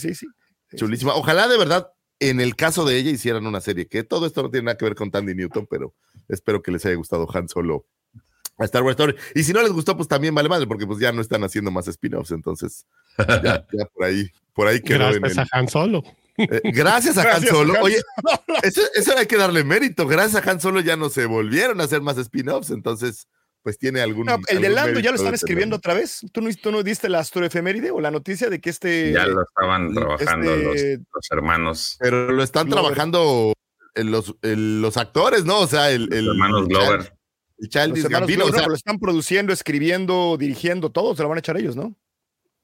chulísima. 0.75 1.15
Ojalá 1.15 1.49
de 1.49 1.59
verdad 1.59 1.91
en 2.21 2.41
el 2.41 2.55
caso 2.55 2.85
de 2.85 2.99
ella 2.99 3.11
hicieran 3.11 3.47
una 3.47 3.61
serie, 3.61 3.87
que 3.87 4.05
todo 4.05 4.27
esto 4.27 4.43
no 4.43 4.51
tiene 4.51 4.67
nada 4.67 4.77
que 4.77 4.85
ver 4.85 4.95
con 4.95 5.11
Tandy 5.11 5.35
Newton, 5.35 5.67
pero 5.69 5.95
espero 6.29 6.63
que 6.63 6.71
les 6.71 6.85
haya 6.85 6.95
gustado 6.95 7.27
Han 7.35 7.49
Solo 7.49 7.87
a 8.59 8.65
Star 8.65 8.83
Wars 8.83 8.93
Story. 8.93 9.17
Y 9.35 9.43
si 9.43 9.53
no 9.53 9.63
les 9.63 9.73
gustó, 9.73 9.97
pues 9.97 10.07
también 10.07 10.35
vale 10.35 10.49
madre, 10.49 10.67
porque 10.67 10.87
pues 10.87 10.99
ya 11.01 11.13
no 11.13 11.23
están 11.23 11.43
haciendo 11.43 11.71
más 11.71 11.89
spin-offs, 11.89 12.31
entonces 12.31 12.87
ya, 13.43 13.65
por 13.95 14.05
ahí, 14.05 14.31
por 14.53 14.69
ahí 14.69 14.81
quedó. 14.81 15.11
Gracias 15.13 15.39
a 15.39 15.59
Han 15.59 15.69
Solo. 15.69 16.03
Eh, 16.37 16.61
gracias 16.65 17.17
a 17.17 17.37
Han 17.37 17.47
Solo. 17.47 17.75
Oye, 17.81 18.01
eso, 18.63 18.83
eso, 18.95 19.17
hay 19.17 19.27
que 19.27 19.37
darle 19.37 19.65
mérito. 19.65 20.07
Gracias 20.07 20.47
a 20.47 20.51
Han 20.51 20.61
Solo 20.61 20.81
ya 20.81 20.97
no 20.97 21.09
se 21.09 21.25
volvieron 21.25 21.81
a 21.81 21.85
hacer 21.85 22.03
más 22.03 22.19
spin-offs, 22.19 22.71
entonces 22.71 23.29
pues 23.63 23.79
tiene 23.79 24.01
algún. 24.01 24.29
el 24.49 24.61
de 24.61 24.69
Lando 24.69 25.01
ya 25.01 25.11
lo 25.11 25.17
están 25.17 25.35
escribiendo 25.35 25.77
otra 25.77 25.95
vez. 25.95 26.21
¿Tú 26.33 26.41
no, 26.41 26.51
¿Tú 26.55 26.73
no 26.73 26.83
diste 26.83 27.09
la 27.09 27.21
efeméride 27.21 27.91
o 27.91 28.01
la 28.01 28.11
noticia 28.11 28.49
de 28.49 28.61
que 28.61 28.71
este. 28.71 29.13
Ya 29.13 29.27
lo 29.27 29.43
estaban 29.43 29.93
trabajando 29.93 30.53
este 30.73 30.99
los, 30.99 31.31
hermanos. 31.31 31.97
Pero 32.01 32.33
lo 32.33 32.43
están 32.43 32.69
trabajando 32.69 33.53
los, 33.95 34.35
los 34.43 34.97
actores, 34.97 35.45
¿no? 35.45 35.61
O 35.61 35.67
sea, 35.67 35.91
el. 35.91 36.13
el 36.13 36.27
los 36.27 36.35
hermanos 36.35 36.69
Glover. 36.69 37.15
Y 37.59 37.69
Childish 37.69 38.09
Gambino, 38.09 38.47
o 38.47 38.53
sea, 38.53 38.67
lo 38.67 38.75
están 38.75 38.99
produciendo, 38.99 39.53
escribiendo, 39.53 40.39
dirigiendo, 40.39 40.91
todo 40.91 41.15
se 41.15 41.23
lo 41.23 41.29
van 41.29 41.37
a 41.37 41.41
echar 41.41 41.59
ellos, 41.59 41.77
¿no? 41.77 41.95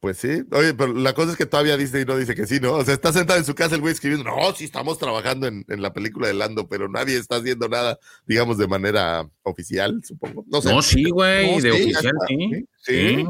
Pues 0.00 0.18
sí, 0.18 0.44
oye, 0.52 0.74
pero 0.74 0.92
la 0.92 1.14
cosa 1.14 1.32
es 1.32 1.38
que 1.38 1.46
todavía 1.46 1.76
Disney 1.76 2.04
no 2.04 2.16
dice 2.16 2.34
que 2.34 2.46
sí, 2.46 2.60
¿no? 2.60 2.74
O 2.74 2.84
sea, 2.84 2.94
está 2.94 3.12
sentado 3.12 3.38
en 3.38 3.46
su 3.46 3.54
casa 3.54 3.74
el 3.74 3.80
güey 3.80 3.94
escribiendo, 3.94 4.30
no, 4.30 4.52
sí 4.52 4.64
estamos 4.64 4.98
trabajando 4.98 5.46
en, 5.46 5.64
la 5.68 5.92
película 5.92 6.28
de 6.28 6.34
Lando, 6.34 6.68
pero 6.68 6.88
nadie 6.88 7.16
está 7.16 7.36
haciendo 7.36 7.68
nada, 7.68 7.98
digamos, 8.26 8.58
de 8.58 8.68
manera 8.68 9.28
oficial, 9.42 10.00
supongo. 10.04 10.44
No, 10.48 10.60
sé. 10.60 10.68
no 10.72 10.82
sí, 10.82 11.10
güey, 11.10 11.60
de 11.60 11.72
oficial, 11.72 12.14
sí. 12.28 12.66
Sí. 12.78 13.24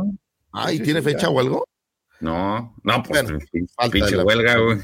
Ah, 0.53 0.73
¿y 0.73 0.81
tiene 0.81 1.03
fecha 1.03 1.29
o 1.29 1.39
algo? 1.39 1.67
No, 2.21 2.75
no, 2.83 3.03
pues 3.03 3.25
pinche 3.91 4.17
huelga, 4.17 4.59
güey. 4.59 4.79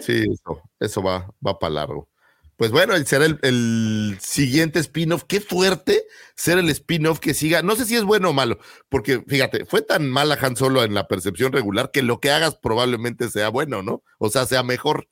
Sí, 0.00 0.24
eso, 0.32 0.62
eso 0.78 1.02
va, 1.02 1.28
va 1.44 1.58
para 1.58 1.74
largo 1.74 2.08
pues 2.58 2.72
bueno, 2.72 2.96
será 3.04 3.24
el, 3.24 4.18
siguiente 4.20 4.80
spin-off. 4.80 5.22
Qué 5.28 5.40
fuerte 5.40 6.02
ser 6.34 6.58
el 6.58 6.68
spin-off 6.70 7.20
que 7.20 7.32
siga. 7.32 7.62
No 7.62 7.76
sé 7.76 7.84
si 7.84 7.94
es 7.94 8.02
bueno 8.02 8.30
o 8.30 8.32
malo, 8.32 8.58
porque 8.88 9.22
fíjate, 9.28 9.64
fue 9.64 9.80
tan 9.80 10.10
mala 10.10 10.36
Han 10.42 10.56
Solo 10.56 10.82
en 10.82 10.92
la 10.92 11.06
percepción 11.06 11.52
regular 11.52 11.92
que 11.92 12.02
lo 12.02 12.18
que 12.18 12.32
hagas 12.32 12.56
probablemente 12.56 13.30
sea 13.30 13.48
bueno, 13.48 13.84
¿no? 13.84 14.02
O 14.18 14.28
sea, 14.28 14.44
sea 14.44 14.64
mejor. 14.64 15.08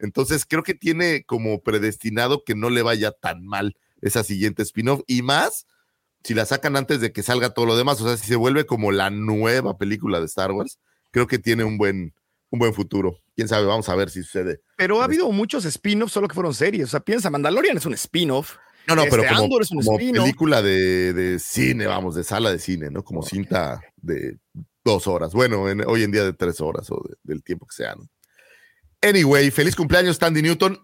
Entonces 0.00 0.44
creo 0.44 0.64
que 0.64 0.74
tiene 0.74 1.22
como 1.22 1.62
predestinado 1.62 2.42
que 2.42 2.56
no 2.56 2.68
le 2.68 2.82
vaya 2.82 3.12
tan 3.12 3.46
mal 3.46 3.76
esa 4.02 4.24
siguiente 4.24 4.64
spin-off 4.64 5.02
y 5.06 5.22
más 5.22 5.68
si 6.24 6.34
la 6.34 6.46
sacan 6.46 6.74
antes 6.74 7.00
de 7.00 7.12
que 7.12 7.22
salga 7.22 7.54
todo 7.54 7.66
lo 7.66 7.76
demás. 7.76 8.00
O 8.00 8.08
sea, 8.08 8.16
si 8.16 8.26
se 8.26 8.34
vuelve 8.34 8.66
como 8.66 8.90
la 8.90 9.10
nueva 9.10 9.78
película 9.78 10.18
de 10.18 10.26
Star 10.26 10.50
Wars, 10.50 10.80
creo 11.12 11.28
que 11.28 11.38
tiene 11.38 11.62
un 11.62 11.78
buen, 11.78 12.12
un 12.50 12.58
buen 12.58 12.74
futuro. 12.74 13.18
Quién 13.36 13.48
sabe, 13.48 13.66
vamos 13.66 13.88
a 13.88 13.94
ver 13.94 14.10
si 14.10 14.22
sucede. 14.22 14.62
Pero 14.76 15.00
ha 15.00 15.04
habido 15.04 15.30
muchos 15.30 15.64
spin-offs, 15.64 16.12
solo 16.12 16.28
que 16.28 16.34
fueron 16.34 16.54
series. 16.54 16.84
O 16.84 16.90
sea, 16.90 17.00
piensa, 17.00 17.30
Mandalorian 17.30 17.76
es 17.76 17.86
un 17.86 17.94
spin-off. 17.94 18.56
No, 18.86 18.94
no, 18.96 19.04
pero 19.10 19.22
este, 19.22 19.34
como, 19.34 19.60
es 19.60 19.68
como 19.68 19.98
película 19.98 20.62
de, 20.62 21.38
cine, 21.40 21.86
vamos, 21.86 22.14
de 22.14 22.24
sala 22.24 22.50
de 22.50 22.58
cine, 22.58 22.90
¿no? 22.90 23.04
Como 23.04 23.22
cinta 23.22 23.82
de 23.96 24.38
dos 24.82 25.06
horas. 25.06 25.34
Bueno, 25.34 25.62
hoy 25.62 26.02
en 26.04 26.10
día 26.10 26.24
de 26.24 26.32
tres 26.32 26.60
horas 26.62 26.90
o 26.90 27.02
del 27.22 27.42
tiempo 27.42 27.66
que 27.66 27.74
sea, 27.74 27.94
¿no? 27.94 28.08
Anyway, 29.02 29.50
feliz 29.50 29.76
cumpleaños, 29.76 30.18
Tandy 30.18 30.40
Newton. 30.40 30.78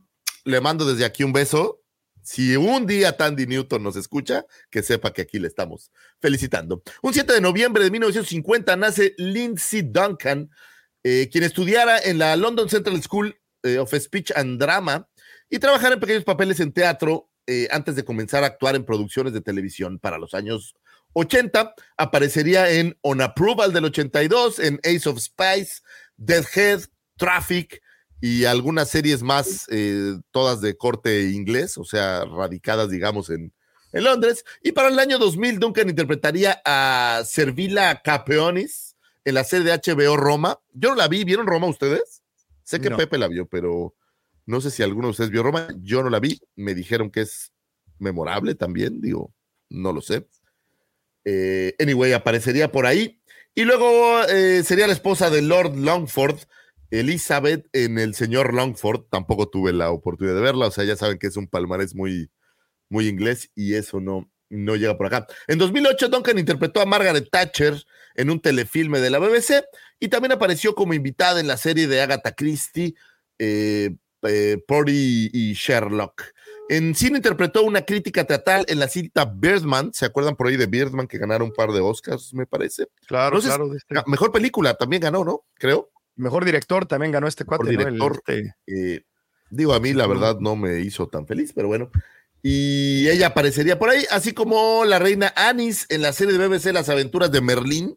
Le 0.45 0.61
mando 0.61 0.85
desde 0.85 1.07
aquí 1.07 1.25
un 1.25 1.33
beso. 1.33 1.81
Si 2.23 2.57
un 2.57 2.87
día 2.87 3.17
Tandy 3.17 3.47
Newton 3.47 3.83
nos 3.83 3.97
escucha, 3.97 4.45
que 4.71 4.83
sepa 4.83 5.13
que 5.13 5.23
aquí 5.23 5.39
le 5.39 5.49
estamos 5.49 5.91
felicitando. 6.21 6.83
Un 7.03 7.13
7 7.13 7.33
de 7.33 7.41
noviembre 7.41 7.85
de 7.85 7.91
1950 7.91 8.77
nace 8.77 9.15
Lindsay 9.19 9.83
Duncan, 9.83 10.51
eh, 11.07 11.29
quien 11.31 11.45
estudiara 11.45 11.99
en 11.99 12.17
la 12.17 12.35
London 12.35 12.71
Central 12.71 13.01
School 13.03 13.39
eh, 13.63 13.77
of 13.77 13.93
Speech 13.95 14.33
and 14.35 14.59
Drama 14.59 15.07
y 15.51 15.59
trabajara 15.59 15.95
en 15.95 16.01
pequeños 16.01 16.25
papeles 16.25 16.61
en 16.61 16.73
teatro 16.73 17.29
eh, 17.47 17.69
antes 17.71 17.95
de 17.95 18.07
comenzar 18.07 18.43
a 18.43 18.47
actuar 18.47 18.75
en 18.75 18.87
producciones 18.87 19.35
de 19.35 19.43
televisión 19.43 19.99
para 19.99 20.17
los 20.17 20.33
años 20.33 20.75
80. 21.13 21.75
Aparecería 21.99 22.71
en 22.71 22.97
On 23.03 23.21
Approval 23.21 23.75
del 23.75 23.85
82, 23.85 24.59
en 24.61 24.81
Ace 24.83 25.07
of 25.07 25.21
Spice, 25.21 25.83
Deadhead, 26.17 26.85
Traffic 27.19 27.83
y 28.23 28.47
algunas 28.47 28.89
series 28.89 29.23
más, 29.23 29.67
todas 30.31 30.63
de 30.63 30.75
corte 30.79 31.29
inglés, 31.29 31.77
o 31.77 31.85
sea, 31.85 32.25
radicadas, 32.25 32.89
digamos, 32.89 33.29
en, 33.29 33.53
en 33.93 34.05
Londres. 34.05 34.47
Y 34.63 34.73
para 34.73 34.89
el 34.89 34.99
año 34.99 35.19
2000, 35.19 35.59
Duncan 35.59 35.91
interpretaría 35.91 36.63
a 36.65 37.23
Servila 37.27 38.01
Capeonis 38.03 38.94
en 39.25 39.35
la 39.35 39.45
serie 39.45 39.71
de 39.71 39.79
HBO 39.79 40.17
Roma. 40.17 40.61
Yo 40.73 40.91
no 40.91 40.97
la 40.97 41.09
vi, 41.09 41.25
¿vieron 41.25 41.47
Roma 41.47 41.67
ustedes? 41.67 42.23
Sé 42.63 42.81
que 42.81 42.91
Pepe 42.91 43.19
la 43.19 43.29
vio, 43.29 43.47
pero 43.47 43.95
no 44.47 44.61
sé 44.61 44.71
si 44.71 44.83
alguno 44.83 45.09
de 45.09 45.13
ustedes 45.13 45.31
vio 45.31 45.43
Roma. 45.43 45.69
Yo 45.81 46.03
no 46.03 46.11
la 46.11 46.21
vi, 46.21 46.41
me 46.57 46.75
dijeron 46.75 47.11
que 47.11 47.23
es 47.23 47.53
memorable 47.99 48.55
también, 48.55 49.01
digo, 49.01 49.35
no 49.69 49.93
lo 49.93 50.01
sé. 50.01 50.27
Eh, 51.25 51.75
anyway, 51.79 52.13
aparecería 52.13 52.71
por 52.71 52.87
ahí. 52.87 53.21
Y 53.55 53.65
luego 53.65 54.23
eh, 54.25 54.63
sería 54.65 54.87
la 54.87 54.93
esposa 54.93 55.31
de 55.31 55.43
Lord 55.43 55.77
Longford, 55.77 56.39
Elizabeth, 56.91 57.69
en 57.73 57.99
El 57.99 58.15
Señor 58.15 58.53
Longford. 58.53 59.05
Tampoco 59.11 59.49
tuve 59.49 59.73
la 59.73 59.91
oportunidad 59.91 60.35
de 60.35 60.43
verla, 60.43 60.67
o 60.67 60.71
sea, 60.71 60.85
ya 60.85 60.97
saben 60.97 61.19
que 61.19 61.29
es 61.29 61.37
un 61.37 61.47
palmarés 61.47 61.95
muy, 61.95 62.31
muy 62.89 63.09
inglés 63.09 63.51
y 63.55 63.75
eso 63.75 64.01
no, 64.01 64.31
no 64.51 64.77
llega 64.77 64.97
por 64.97 65.07
acá. 65.07 65.27
En 65.47 65.59
2008, 65.59 66.09
Duncan 66.09 66.39
interpretó 66.39 66.81
a 66.81 66.87
Margaret 66.87 67.29
Thatcher 67.31 67.85
en 68.15 68.31
un 68.31 68.41
telefilme 68.41 69.01
de 69.01 69.11
la 69.11 69.19
BBC 69.19 69.65
y 70.01 70.09
también 70.09 70.33
apareció 70.33 70.75
como 70.75 70.95
invitada 70.95 71.41
en 71.41 71.47
la 71.47 71.57
serie 71.57 71.87
de 71.87 72.01
Agatha 72.01 72.33
Christie, 72.33 72.95
eh, 73.39 73.97
eh 74.23 74.59
y 74.87 75.53
Sherlock. 75.53 76.23
En 76.69 76.95
cine 76.95 77.19
interpretó 77.19 77.63
una 77.63 77.83
crítica 77.83 78.25
teatral 78.25 78.65
en 78.69 78.79
la 78.79 78.89
cinta 78.89 79.27
Birdman. 79.27 79.93
¿Se 79.93 80.07
acuerdan 80.07 80.35
por 80.35 80.47
ahí 80.47 80.57
de 80.57 80.67
Birdman 80.67 81.07
que 81.07 81.19
ganaron 81.19 81.49
un 81.49 81.55
par 81.55 81.73
de 81.73 81.81
Oscars, 81.81 82.33
me 82.33 82.47
parece? 82.47 82.87
Claro, 83.07 83.39
claro. 83.41 83.75
Este 83.75 83.95
mejor 84.07 84.33
película 84.33 84.75
también 84.75 85.03
ganó, 85.03 85.25
¿no? 85.25 85.45
Creo. 85.55 85.91
Mejor 86.17 86.45
director 86.45 86.87
también 86.87 87.13
ganó 87.13 87.27
este 87.27 87.45
cuate. 87.45 87.69
director. 87.69 88.23
Este 88.27 88.55
eh, 88.67 89.05
digo, 89.51 89.75
a 89.75 89.81
mí 89.81 89.93
la 89.93 90.07
verdad 90.07 90.39
no 90.41 90.57
me 90.57 90.81
hizo 90.81 91.07
tan 91.09 91.27
feliz, 91.27 91.53
pero 91.55 91.69
bueno 91.69 91.91
y 92.47 93.09
ella 93.09 93.29
aparecería 93.29 93.79
por 93.79 93.89
ahí, 93.89 94.05
así 94.11 94.35
como 94.35 94.85
la 94.85 94.99
reina 94.99 95.33
Anis 95.35 95.87
en 95.89 96.03
la 96.03 96.13
serie 96.13 96.37
de 96.37 96.47
BBC 96.47 96.75
Las 96.75 96.91
aventuras 96.91 97.33
de 97.33 97.41
Merlín, 97.41 97.97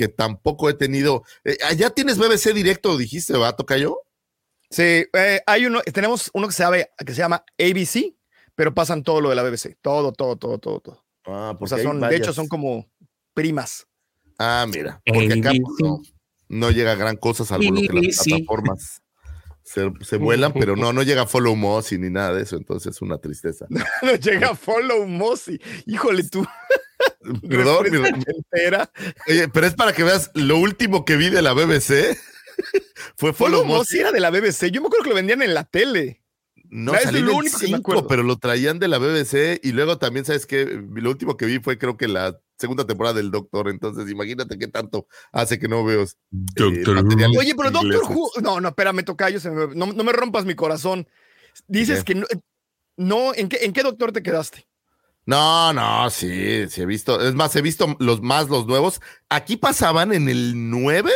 que 0.00 0.08
tampoco 0.08 0.70
he 0.70 0.72
tenido. 0.72 1.24
Eh, 1.44 1.58
¿Ya 1.76 1.90
tienes 1.90 2.16
BBC 2.16 2.54
directo, 2.54 2.96
dijiste, 2.96 3.36
va, 3.36 3.54
yo? 3.78 4.00
Sí, 4.70 5.04
eh, 5.12 5.40
hay 5.46 5.66
uno, 5.66 5.82
tenemos 5.82 6.30
uno 6.32 6.46
que 6.46 6.54
se, 6.54 6.62
llama, 6.62 6.78
que 7.04 7.12
se 7.12 7.18
llama 7.18 7.44
ABC, 7.58 8.14
pero 8.54 8.72
pasan 8.72 9.02
todo 9.02 9.20
lo 9.20 9.28
de 9.28 9.34
la 9.34 9.42
BBC, 9.42 9.76
todo, 9.82 10.12
todo, 10.12 10.36
todo, 10.36 10.56
todo, 10.56 10.80
todo. 10.80 11.04
Ah, 11.26 11.54
o 11.60 11.66
sea, 11.66 11.82
son, 11.82 12.00
de 12.00 12.16
hecho 12.16 12.32
son 12.32 12.48
como 12.48 12.86
primas. 13.34 13.86
Ah, 14.38 14.64
mira, 14.66 15.02
porque 15.04 15.34
acá 15.34 15.52
no, 15.80 16.00
no, 16.48 16.70
llega 16.70 16.94
gran 16.94 17.18
cosa 17.18 17.44
salvo 17.44 17.70
lo 17.70 17.74
que 17.82 18.00
las 18.00 18.24
plataformas 18.24 19.02
se, 19.70 20.16
vuelan, 20.18 20.52
pero 20.52 20.76
no, 20.76 20.92
no 20.92 21.02
llega 21.02 21.26
Follow 21.26 21.54
Mossy 21.54 21.98
ni 21.98 22.10
nada 22.10 22.34
de 22.34 22.42
eso, 22.42 22.56
entonces 22.56 22.96
es 22.96 23.02
una 23.02 23.18
tristeza. 23.18 23.66
no 24.02 24.14
llega 24.16 24.54
Follow 24.54 25.06
Mossy, 25.06 25.60
híjole 25.86 26.24
tú. 26.24 26.46
Perdón, 27.48 27.86
Oye, 29.28 29.48
pero 29.48 29.66
es 29.66 29.74
para 29.74 29.92
que 29.92 30.02
veas 30.02 30.30
lo 30.34 30.58
último 30.58 31.04
que 31.04 31.16
vi 31.16 31.30
de 31.30 31.42
la 31.42 31.52
BBC. 31.52 32.18
Fue 33.16 33.32
Follow, 33.32 33.60
Follow 33.60 33.64
Mossy. 33.64 34.00
era 34.00 34.12
de 34.12 34.20
la 34.20 34.30
BBC, 34.30 34.70
yo 34.70 34.80
me 34.80 34.88
acuerdo 34.88 35.04
que 35.04 35.10
lo 35.10 35.16
vendían 35.16 35.42
en 35.42 35.54
la 35.54 35.64
tele. 35.64 36.22
No, 36.72 36.94
Es 36.94 37.12
lo 37.12 37.34
único 37.36 37.58
que 37.58 37.64
me 37.66 37.76
5, 37.76 37.76
acuerdo. 37.78 38.06
pero 38.06 38.22
lo 38.22 38.36
traían 38.38 38.78
de 38.78 38.86
la 38.86 38.98
BBC 38.98 39.58
y 39.62 39.72
luego 39.72 39.98
también, 39.98 40.24
¿sabes 40.24 40.46
qué? 40.46 40.80
Lo 40.94 41.10
último 41.10 41.36
que 41.36 41.46
vi 41.46 41.58
fue 41.58 41.78
creo 41.78 41.96
que 41.96 42.06
la 42.06 42.38
segunda 42.58 42.86
temporada 42.86 43.14
del 43.16 43.32
Doctor, 43.32 43.68
entonces 43.68 44.08
imagínate 44.08 44.56
qué 44.56 44.68
tanto 44.68 45.06
hace 45.32 45.58
que 45.58 45.66
no 45.66 45.84
veo. 45.84 46.02
eh, 46.04 46.06
Doctor 46.30 46.98
Oye, 47.38 47.54
pero 47.56 47.70
Doctor. 47.72 48.04
Who. 48.08 48.30
No, 48.40 48.60
no, 48.60 48.68
espérame, 48.68 49.02
tocayo, 49.04 49.40
se 49.40 49.50
me- 49.50 49.74
no, 49.74 49.86
no 49.86 50.04
me 50.04 50.12
rompas 50.12 50.44
mi 50.44 50.54
corazón. 50.54 51.08
Dices 51.66 52.04
que 52.04 52.14
no. 52.14 52.26
no, 52.96 53.34
¿en, 53.34 53.48
qué, 53.48 53.58
¿En 53.62 53.72
qué 53.72 53.82
doctor 53.82 54.12
te 54.12 54.22
quedaste? 54.22 54.66
No, 55.26 55.72
no, 55.72 56.08
sí, 56.10 56.68
sí 56.68 56.82
he 56.82 56.86
visto. 56.86 57.20
Es 57.20 57.34
más, 57.34 57.54
he 57.56 57.62
visto 57.62 57.96
los 57.98 58.22
más 58.22 58.48
los 58.48 58.66
nuevos. 58.66 59.00
Aquí 59.28 59.56
pasaban 59.56 60.12
en 60.12 60.28
el 60.28 60.70
9, 60.70 61.10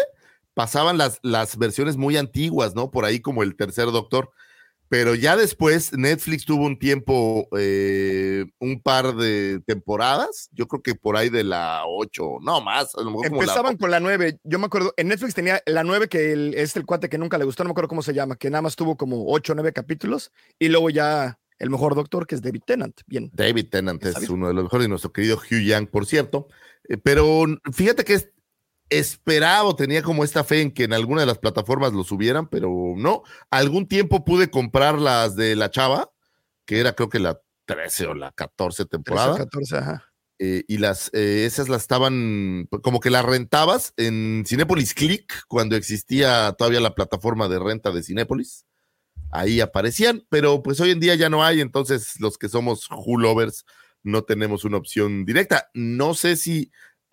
pasaban 0.52 0.98
las, 0.98 1.20
las 1.22 1.56
versiones 1.58 1.96
muy 1.96 2.16
antiguas, 2.16 2.74
¿no? 2.74 2.90
Por 2.90 3.04
ahí 3.04 3.20
como 3.20 3.42
el 3.44 3.54
tercer 3.56 3.86
Doctor. 3.86 4.30
Pero 4.94 5.16
ya 5.16 5.36
después 5.36 5.92
Netflix 5.92 6.44
tuvo 6.44 6.66
un 6.66 6.78
tiempo, 6.78 7.48
eh, 7.58 8.44
un 8.60 8.80
par 8.80 9.16
de 9.16 9.60
temporadas, 9.66 10.48
yo 10.52 10.68
creo 10.68 10.82
que 10.84 10.94
por 10.94 11.16
ahí 11.16 11.30
de 11.30 11.42
la 11.42 11.82
8, 11.84 12.38
no 12.40 12.60
más, 12.60 12.94
a 12.94 13.00
lo 13.02 13.10
mejor 13.10 13.26
como 13.26 13.42
la 13.42 13.42
Empezaban 13.42 13.76
con 13.76 13.90
la 13.90 13.98
9. 13.98 14.38
Yo 14.44 14.60
me 14.60 14.66
acuerdo, 14.66 14.94
en 14.96 15.08
Netflix 15.08 15.34
tenía 15.34 15.60
la 15.66 15.82
9 15.82 16.06
que 16.08 16.30
el, 16.32 16.54
es 16.54 16.76
el 16.76 16.86
cuate 16.86 17.08
que 17.08 17.18
nunca 17.18 17.38
le 17.38 17.44
gustó, 17.44 17.64
no 17.64 17.70
me 17.70 17.72
acuerdo 17.72 17.88
cómo 17.88 18.02
se 18.02 18.14
llama, 18.14 18.36
que 18.36 18.50
nada 18.50 18.62
más 18.62 18.76
tuvo 18.76 18.96
como 18.96 19.24
8 19.32 19.50
o 19.50 19.56
9 19.56 19.72
capítulos. 19.72 20.30
Y 20.60 20.68
luego 20.68 20.90
ya 20.90 21.40
el 21.58 21.70
mejor 21.70 21.96
doctor, 21.96 22.28
que 22.28 22.36
es 22.36 22.42
David 22.42 22.62
Tennant. 22.64 23.00
Bien. 23.08 23.30
David 23.32 23.70
Tennant 23.70 24.04
es 24.04 24.28
uno 24.28 24.46
de 24.46 24.54
los 24.54 24.62
mejores 24.62 24.86
y 24.86 24.90
nuestro 24.90 25.12
querido 25.12 25.38
Hugh 25.38 25.58
Young, 25.58 25.88
por 25.88 26.06
cierto. 26.06 26.46
Eh, 26.88 26.98
pero 26.98 27.46
fíjate 27.72 28.04
que 28.04 28.14
es- 28.14 28.30
esperaba, 28.98 29.68
o 29.68 29.76
tenía 29.76 30.02
como 30.02 30.24
esta 30.24 30.44
fe 30.44 30.60
en 30.60 30.70
que 30.72 30.84
en 30.84 30.92
alguna 30.92 31.22
de 31.22 31.26
las 31.26 31.38
plataformas 31.38 31.92
lo 31.92 32.04
subieran, 32.04 32.48
pero 32.48 32.94
no. 32.96 33.22
Algún 33.50 33.86
tiempo 33.86 34.24
pude 34.24 34.50
comprar 34.50 34.98
las 34.98 35.36
de 35.36 35.56
la 35.56 35.70
chava, 35.70 36.10
que 36.66 36.80
era 36.80 36.94
creo 36.94 37.08
que 37.08 37.18
la 37.18 37.40
13 37.66 38.06
o 38.08 38.14
la 38.14 38.32
14 38.32 38.76
13 38.76 38.82
o 38.82 38.86
temporada. 38.86 39.36
14, 39.36 39.76
ajá. 39.76 40.12
eh, 40.38 40.64
y 40.68 40.78
las 40.78 41.10
eh, 41.14 41.44
esas 41.46 41.68
las 41.68 41.82
estaban 41.82 42.68
como 42.82 43.00
que 43.00 43.10
las 43.10 43.24
rentabas 43.24 43.94
en 43.96 44.44
Cinépolis 44.46 44.94
Click 44.94 45.44
cuando 45.48 45.76
existía 45.76 46.52
todavía 46.58 46.80
la 46.80 46.94
plataforma 46.94 47.48
de 47.48 47.58
renta 47.58 47.90
de 47.90 48.02
Cinépolis. 48.02 48.66
Ahí 49.30 49.60
aparecían, 49.60 50.24
pero 50.28 50.62
pues 50.62 50.80
hoy 50.80 50.90
en 50.90 51.00
día 51.00 51.14
ya 51.16 51.28
no 51.28 51.42
hay, 51.42 51.60
entonces 51.60 52.20
los 52.20 52.38
que 52.38 52.48
somos 52.48 52.88
Who 52.90 53.18
lovers 53.18 53.64
no 54.04 54.22
tenemos 54.22 54.64
una 54.64 54.76
opción 54.76 55.24
directa. 55.24 55.70
No 55.74 56.14
sé 56.14 56.36
si 56.36 56.70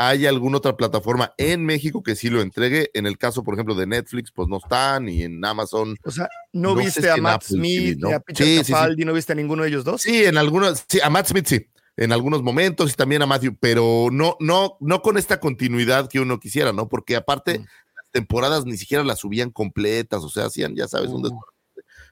hay 0.08 0.26
alguna 0.26 0.58
otra 0.58 0.76
plataforma 0.76 1.34
en 1.38 1.64
México 1.64 2.02
que 2.02 2.16
sí 2.16 2.30
lo 2.30 2.42
entregue. 2.42 2.90
En 2.94 3.06
el 3.06 3.18
caso, 3.18 3.44
por 3.44 3.54
ejemplo, 3.54 3.76
de 3.76 3.86
Netflix, 3.86 4.32
pues 4.32 4.48
no 4.48 4.58
están, 4.58 5.08
y 5.08 5.24
en 5.24 5.44
Amazon. 5.46 5.96
O 6.04 6.12
sea, 6.12 6.28
¿no, 6.54 6.76
viste 6.76 7.10
a 7.10 7.18
Matt 7.18 7.44
Apple 7.44 7.48
Smith 7.58 7.80
TV, 7.80 7.96
ni 7.96 8.02
¿no? 8.02 8.16
a 8.16 8.20
Peter 8.20 8.46
Sí, 8.46 8.58
sí, 8.58 8.64
sí. 8.66 8.74
Capaldi? 8.74 9.06
¿No 9.06 9.14
viste 9.14 9.34
a 9.34 9.36
ninguno 9.36 9.64
de 9.64 9.70
ellos 9.70 9.84
dos? 9.84 10.02
Sí, 10.02 10.26
en 10.26 10.38
algunos, 10.38 10.86
sí, 10.88 11.00
a 11.04 11.10
Matt 11.10 11.28
Smith 11.28 11.46
sí, 11.46 11.68
en 11.98 12.12
algunos 12.12 12.42
momentos 12.42 12.92
y 12.92 12.96
también 12.96 13.22
a 13.22 13.26
Matthew, 13.28 13.58
pero 13.60 14.10
no, 14.12 14.38
no, 14.40 14.78
no 14.80 15.02
con 15.02 15.18
esta 15.18 15.40
continuidad 15.40 16.10
que 16.10 16.20
uno 16.20 16.40
quisiera, 16.40 16.74
¿no? 16.74 16.88
Porque 16.90 17.16
aparte, 17.16 17.60
Mm. 17.60 17.62
las 17.96 18.12
temporadas 18.12 18.66
ni 18.66 18.78
siquiera 18.78 19.04
las 19.04 19.20
subían 19.20 19.52
completas, 19.52 20.24
o 20.24 20.30
sea, 20.30 20.46
hacían, 20.46 20.76
ya 20.76 20.88
sabes, 20.88 21.10
Mm. 21.12 21.16
un. 21.16 21.40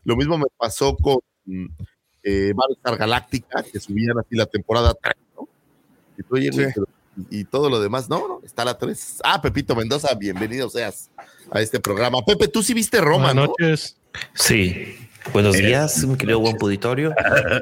Lo 0.03 0.15
mismo 0.15 0.37
me 0.37 0.45
pasó 0.57 0.95
con 0.95 1.17
eh, 2.21 2.53
Battlestar 2.55 2.97
Galáctica, 2.97 3.63
que 3.63 3.79
subían 3.79 4.17
así 4.19 4.35
la 4.35 4.45
temporada 4.45 4.93
3, 5.01 5.15
¿no? 5.35 5.47
Y, 6.37 6.49
y 7.29 7.45
todo 7.45 7.69
lo 7.69 7.79
demás, 7.79 8.09
no, 8.09 8.27
no, 8.27 8.41
está 8.43 8.65
la 8.65 8.77
3. 8.77 9.21
Ah, 9.23 9.41
Pepito 9.41 9.75
Mendoza, 9.75 10.13
bienvenido 10.15 10.69
seas 10.69 11.09
a 11.51 11.61
este 11.61 11.79
programa. 11.79 12.23
Pepe, 12.25 12.47
tú 12.47 12.63
sí 12.63 12.73
viste 12.73 13.01
Roma, 13.01 13.33
Buenas 13.33 13.35
¿no? 13.35 13.45
noches. 13.47 13.97
Sí. 14.33 14.95
Buenos 15.33 15.55
días, 15.55 16.05
mi 16.05 16.17
querido 16.17 16.39
buen 16.39 16.57
puditorio. 16.57 17.13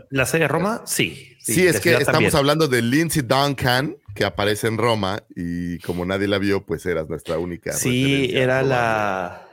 ¿La 0.10 0.26
serie 0.26 0.48
Roma? 0.48 0.84
Sí. 0.86 1.36
Sí, 1.39 1.65
es 1.65 1.80
que 1.80 1.91
estamos 1.91 2.06
también. 2.06 2.36
hablando 2.36 2.67
de 2.67 2.82
Lindsay 2.82 3.22
Duncan, 3.22 3.96
que 4.13 4.26
aparece 4.26 4.67
en 4.67 4.78
Roma, 4.78 5.24
y 5.36 5.80
como 5.80 6.06
nadie 6.06 6.28
la 6.28 6.38
vio, 6.38 6.65
pues 6.65 6.86
eras 6.86 7.08
nuestra 7.10 7.38
única. 7.38 7.74
Sí, 7.74 8.32
era 8.34 8.62
la. 8.62 9.48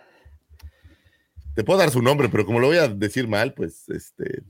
Te 1.55 1.63
puedo 1.63 1.79
dar 1.79 1.91
su 1.91 2.03
nombre, 2.03 2.29
pero 2.29 2.45
como 2.45 2.59
lo 2.59 2.67
voy 2.67 2.79
a 2.79 2.89
decir 2.89 3.29
mal, 3.29 3.55
pues 3.55 3.89
este 3.89 4.43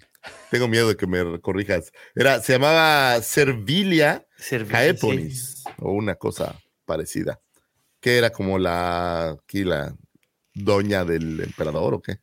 tengo 0.51 0.69
miedo 0.69 0.89
de 0.89 0.97
que 0.97 1.07
me 1.07 1.39
corrijas. 1.41 1.93
Era, 2.15 2.41
se 2.41 2.55
llamaba 2.55 3.21
Servilia 3.21 4.27
Caeponis, 4.69 5.65
o 5.79 5.93
una 5.93 6.17
cosa 6.17 6.61
parecida. 6.85 7.41
Que 8.01 8.19
era 8.19 8.31
como 8.31 8.59
la 8.59 9.31
aquí 9.31 9.65
la 9.65 9.97
doña 10.53 11.05
del 11.05 11.41
emperador, 11.41 11.95
¿o 11.95 12.03
qué? 12.03 12.19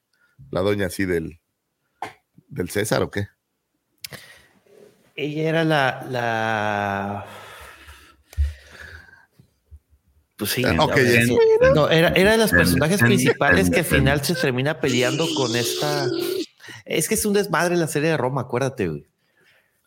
La 0.52 0.62
doña 0.62 0.88
así 0.88 1.06
del, 1.06 1.40
del 2.48 2.70
César, 2.70 3.02
¿o 3.02 3.12
qué? 3.12 3.28
Ella 5.16 5.50
era 5.50 5.64
la. 5.64 6.06
la... 6.10 7.26
Pues 10.38 10.52
sí. 10.52 10.64
Ah, 10.66 10.74
ya. 10.74 11.72
no, 11.76 11.90
era, 11.90 12.10
era 12.10 12.32
de 12.32 12.38
los 12.38 12.52
personajes 12.52 13.00
principales 13.00 13.70
que 13.70 13.80
al 13.80 13.86
final 13.86 14.24
se 14.24 14.34
termina 14.36 14.80
peleando 14.80 15.28
con 15.36 15.56
esta. 15.56 16.08
Es 16.86 17.08
que 17.08 17.16
es 17.16 17.26
un 17.26 17.34
desmadre 17.34 17.76
la 17.76 17.88
serie 17.88 18.10
de 18.10 18.18
Roma, 18.18 18.42
acuérdate, 18.42 18.88
güey. 18.88 19.06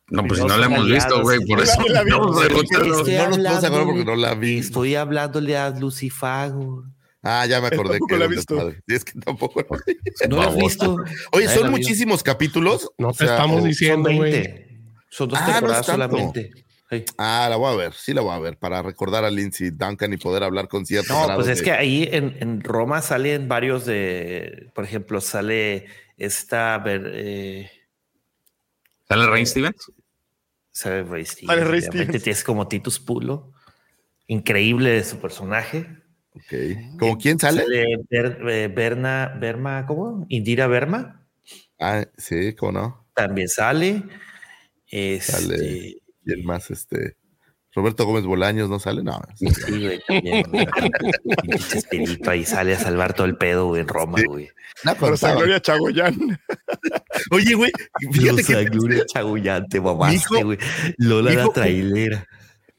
No, 0.09 0.23
pues 0.27 0.39
si 0.41 0.47
No 0.47 0.53
no 0.53 0.59
la 0.59 0.67
hemos 0.67 0.87
visto, 0.87 1.23
güey, 1.23 1.41
por 1.47 1.61
eso. 1.63 1.81
La. 1.89 2.01
Estoy 2.01 2.11
no 2.11 2.19
nos 2.19 2.37
podemos 2.37 3.65
acordar 3.65 3.85
porque 3.87 4.05
no 4.05 4.17
la 4.17 4.35
vi. 4.35 4.59
Estoy 4.59 4.95
hablándole 4.95 5.57
a 5.57 5.71
Lucifago. 5.71 6.85
Ah, 7.23 7.47
ya 7.47 7.61
me 7.63 7.69
acordé 7.69 7.99
que 8.07 8.17
la 8.19 8.25
era 8.25 8.25
he 8.27 8.37
visto. 8.37 8.73
es 8.87 9.05
que 9.05 9.19
tampoco. 9.19 9.65
¿No 10.29 10.37
lo 10.37 10.43
has 10.43 10.57
visto? 10.57 10.97
Oye, 11.33 11.49
son 11.49 11.65
la 11.65 11.71
muchísimos 11.71 12.23
capítulos. 12.23 12.91
No 12.99 13.13
te 13.13 13.25
estamos 13.25 13.65
diciendo, 13.65 14.11
güey. 14.13 14.31
20. 14.33 14.81
Son 15.09 15.29
dos 15.31 15.39
Ah, 15.41 15.47
no 15.47 15.53
temporadas 15.55 15.87
solamente. 15.87 16.53
Sí. 16.91 17.05
Ah, 17.17 17.47
la 17.49 17.57
voy 17.57 17.73
a 17.73 17.77
ver, 17.77 17.95
sí 17.95 18.13
la 18.13 18.21
voy 18.21 18.35
a 18.35 18.39
ver, 18.39 18.59
para 18.59 18.83
recordar 18.83 19.25
a 19.25 19.31
Lindsay 19.31 19.71
Duncan 19.71 20.13
y 20.13 20.19
poder 20.19 20.43
hablar 20.43 20.69
con 20.69 20.85
cierto 20.85 21.15
No, 21.15 21.35
pues 21.35 21.49
es 21.49 21.59
de- 21.59 21.65
que 21.65 21.73
ahí 21.73 22.07
en, 22.13 22.37
en 22.41 22.61
Roma 22.63 23.01
salen 23.01 23.49
varios 23.49 23.87
de, 23.87 24.71
por 24.75 24.85
ejemplo, 24.85 25.21
sale 25.23 25.87
esta, 26.19 26.77
ver, 26.79 27.11
eh, 27.15 27.71
¿Sale 29.15 29.27
Rain 29.31 29.47
Stevens? 29.47 29.93
sale 30.73 31.05
Ray 31.05 31.25
Stevens, 31.25 31.47
Sale 31.61 31.65
Ray 31.71 31.81
Stevens. 31.83 32.23
tienes 32.25 32.43
como 32.45 32.67
Titus 32.67 32.99
Pulo, 32.99 33.53
increíble 34.27 34.91
de 34.91 35.05
su 35.05 35.21
personaje. 35.21 35.87
Ok. 36.33 36.99
¿Cómo 36.99 37.17
quién 37.19 37.39
sale? 37.39 37.63
Sale 37.63 37.85
Ber- 38.11 38.41
eh, 38.49 38.67
Berna, 38.69 39.37
Berma, 39.41 39.87
¿cómo? 39.87 40.27
Indira 40.29 40.67
Berma 40.67 41.25
Ah, 41.79 42.05
sí, 42.17 42.55
¿cómo 42.55 42.73
no? 42.73 43.07
también 43.15 43.47
sale. 43.49 44.03
Este, 44.89 45.33
Sale. 45.33 45.67
Y 46.27 46.33
el 46.33 46.43
más, 46.43 46.71
este, 46.73 47.17
Roberto 47.75 48.05
Gómez 48.07 48.25
Bolaños, 48.25 48.69
¿no 48.71 48.79
sale? 48.79 49.03
No. 49.03 49.21
Sí, 49.35 49.47
güey, 49.69 50.01
también. 50.07 50.45
güey. 50.51 50.67
Ahí 52.27 52.45
sale 52.45 52.75
a 52.75 52.79
salvar 52.79 53.15
todo 53.15 53.27
el 53.27 53.37
pedo 53.37 53.67
güey, 53.67 53.81
en 53.83 53.89
Roma, 53.89 54.19
Sí. 54.19 54.25
güey. 54.27 54.49
No, 54.85 54.95
Pero 54.95 55.09
contaba. 55.13 55.35
Gloria 55.37 55.61
Chagoyán. 55.61 56.15
Oye, 57.31 57.55
güey, 57.55 57.71
fíjate 58.13 58.45
que 58.45 58.65
Gloria 58.67 59.05
Chagullante, 59.07 59.81
Mijo- 59.81 59.97
mamaste, 59.97 60.43
güey. 60.43 60.59
Lola 60.99 61.31
mijo- 61.31 61.47
la 61.49 61.53
trailera. 61.53 62.29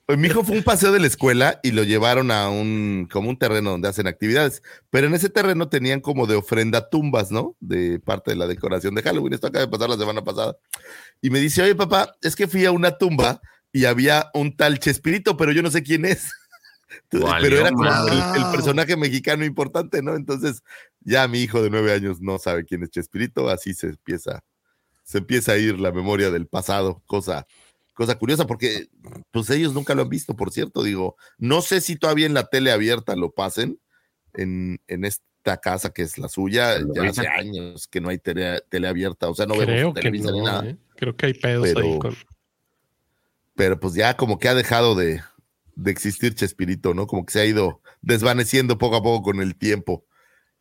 pues, 0.06 0.18
mi 0.20 0.28
hijo 0.28 0.44
fue 0.44 0.58
un 0.58 0.64
paseo 0.64 0.92
de 0.92 1.00
la 1.00 1.08
escuela 1.08 1.60
y 1.64 1.72
lo 1.72 1.84
llevaron 1.84 2.32
a 2.32 2.50
un, 2.50 3.08
como 3.12 3.30
un 3.30 3.38
terreno 3.38 3.72
donde 3.72 3.88
hacen 3.88 4.08
actividades, 4.08 4.62
pero 4.90 5.08
en 5.08 5.14
ese 5.16 5.30
terreno 5.30 5.68
tenían 5.70 6.00
como 6.02 6.28
de 6.28 6.36
ofrenda 6.36 6.90
tumbas, 6.90 7.32
¿no? 7.32 7.56
De 7.60 8.00
parte 8.00 8.32
de 8.32 8.38
la 8.38 8.46
decoración 8.48 8.94
de 8.96 9.02
Halloween. 9.02 9.34
Esto 9.34 9.48
acaba 9.48 9.66
de 9.66 9.72
pasar 9.72 9.90
la 9.90 9.98
semana 9.98 10.24
pasada. 10.24 10.58
Y 11.22 11.30
me 11.30 11.40
dice, 11.40 11.64
oye, 11.64 11.76
papá, 11.76 12.14
es 12.22 12.36
que 12.36 12.48
fui 12.48 12.66
a 12.66 12.72
una 12.72 12.98
tumba 12.98 13.42
y 13.76 13.84
había 13.84 14.32
un 14.34 14.56
tal 14.56 14.80
Chespirito, 14.80 15.36
pero 15.36 15.52
yo 15.52 15.62
no 15.62 15.70
sé 15.70 15.84
quién 15.84 16.06
es. 16.06 16.32
Pero 17.10 17.28
era 17.60 17.72
como 17.72 17.84
el, 17.86 18.42
el 18.42 18.52
personaje 18.54 18.96
mexicano 18.96 19.44
importante, 19.44 20.02
¿no? 20.02 20.16
Entonces, 20.16 20.64
ya 21.02 21.28
mi 21.28 21.42
hijo 21.42 21.62
de 21.62 21.70
nueve 21.70 21.92
años 21.92 22.22
no 22.22 22.38
sabe 22.40 22.64
quién 22.64 22.84
es 22.84 22.90
Chespirito, 22.90 23.50
así 23.50 23.74
se 23.74 23.88
empieza, 23.88 24.46
se 25.04 25.18
empieza 25.18 25.52
a 25.52 25.58
ir 25.58 25.78
la 25.78 25.92
memoria 25.92 26.32
del 26.32 26.48
pasado, 26.48 27.04
cosa, 27.06 27.48
cosa 27.94 28.18
curiosa, 28.18 28.48
porque 28.48 28.88
pues 29.32 29.50
ellos 29.50 29.74
nunca 29.74 29.94
lo 29.94 30.04
han 30.04 30.10
visto, 30.10 30.38
por 30.38 30.52
cierto, 30.52 30.84
digo, 30.84 31.18
no 31.38 31.62
sé 31.62 31.82
si 31.82 31.98
todavía 31.98 32.28
en 32.28 32.34
la 32.34 32.46
tele 32.46 32.72
abierta 32.72 33.18
lo 33.18 33.32
pasen, 33.34 33.78
en, 34.34 34.80
en 34.88 35.04
esta 35.04 35.58
casa 35.58 35.90
que 35.90 36.04
es 36.04 36.18
la 36.18 36.30
suya, 36.30 36.78
ya 36.94 37.04
hace 37.10 37.28
años 37.28 37.88
que 37.88 38.00
no 38.00 38.08
hay 38.08 38.20
tele, 38.20 38.62
tele 38.70 38.88
abierta, 38.88 39.28
o 39.28 39.36
sea, 39.36 39.48
no 39.48 39.56
Creo 39.56 39.92
vemos 39.92 40.32
ni 40.32 40.42
nada, 40.42 40.66
¿eh? 40.66 40.78
Creo 40.96 41.14
que 41.18 41.26
hay 41.26 41.34
pedos 41.34 41.68
Pero- 41.74 41.86
ahí 41.86 42.00
con. 42.00 42.16
Pero 43.56 43.80
pues 43.80 43.94
ya 43.94 44.16
como 44.18 44.40
que 44.40 44.50
ha 44.50 44.54
dejado 44.54 44.96
de, 44.96 45.22
de 45.76 45.92
existir 45.92 46.36
Chespirito, 46.36 46.94
¿no? 46.94 47.08
Como 47.08 47.26
que 47.26 47.34
se 47.34 47.42
ha 47.42 47.46
ido 47.46 47.82
desvaneciendo 48.02 48.78
poco 48.78 48.98
a 48.98 49.04
poco 49.04 49.24
con 49.24 49.42
el 49.42 49.56
tiempo. 49.56 50.06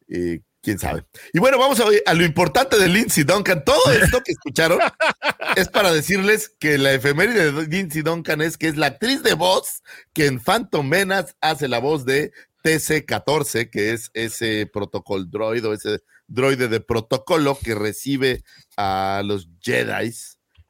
Eh, 0.09 0.41
quién 0.65 0.79
sabe. 0.79 1.05
Y 1.33 1.39
bueno, 1.39 1.59
vamos 1.59 1.79
a, 1.79 1.85
a 2.07 2.15
lo 2.15 2.25
importante 2.25 2.79
de 2.79 2.89
Lindsay 2.89 3.23
Duncan. 3.23 3.65
Todo 3.65 3.93
esto 3.93 4.23
que 4.23 4.33
escucharon 4.33 4.81
es 5.57 5.69
para 5.69 5.93
decirles 5.93 6.55
que 6.59 6.79
la 6.79 6.93
efeméride 6.93 7.53
de 7.53 7.67
Lindsay 7.67 8.03
Duncan 8.03 8.41
es 8.41 8.57
que 8.57 8.69
es 8.69 8.77
la 8.77 8.87
actriz 8.87 9.23
de 9.23 9.35
voz 9.35 9.83
que 10.13 10.27
en 10.27 10.41
Phantom 10.41 10.89
Menace 10.89 11.35
hace 11.41 11.69
la 11.69 11.79
voz 11.79 12.05
de 12.07 12.33
TC-14, 12.65 13.71
que 13.71 13.93
es 13.93 14.11
ese 14.15 14.67
protocolo 14.67 15.25
droid 15.27 15.67
o 15.67 15.75
ese 15.75 16.01
droide 16.27 16.69
de 16.69 16.81
protocolo 16.81 17.59
que 17.63 17.75
recibe 17.75 18.43
a 18.77 19.23
los 19.25 19.49
Jedi 19.61 20.13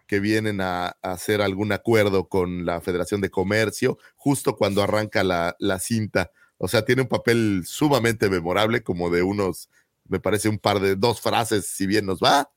que 0.07 0.21
vienen 0.21 0.61
a, 0.61 0.97
hacer 1.03 1.41
algún 1.41 1.73
acuerdo 1.73 2.29
con 2.29 2.65
la 2.65 2.81
Federación 2.81 3.21
de 3.21 3.31
Comercio 3.31 3.99
justo 4.17 4.57
cuando 4.57 4.83
arranca 4.83 5.25
la, 5.25 5.57
la 5.59 5.79
cinta. 5.79 6.31
O 6.59 6.69
sea, 6.69 6.85
tiene 6.85 7.03
un 7.03 7.09
papel 7.09 7.63
sumamente 7.67 8.29
memorable, 8.31 8.83
como 8.83 9.11
de 9.11 9.23
unos, 9.23 9.69
me 10.09 10.21
parece 10.21 10.49
un 10.49 10.59
par 10.59 10.81
de 10.81 10.97
dos 10.97 11.21
frases, 11.21 11.67
si 11.67 11.87
bien 11.87 12.07
nos 12.07 12.21
va, 12.21 12.51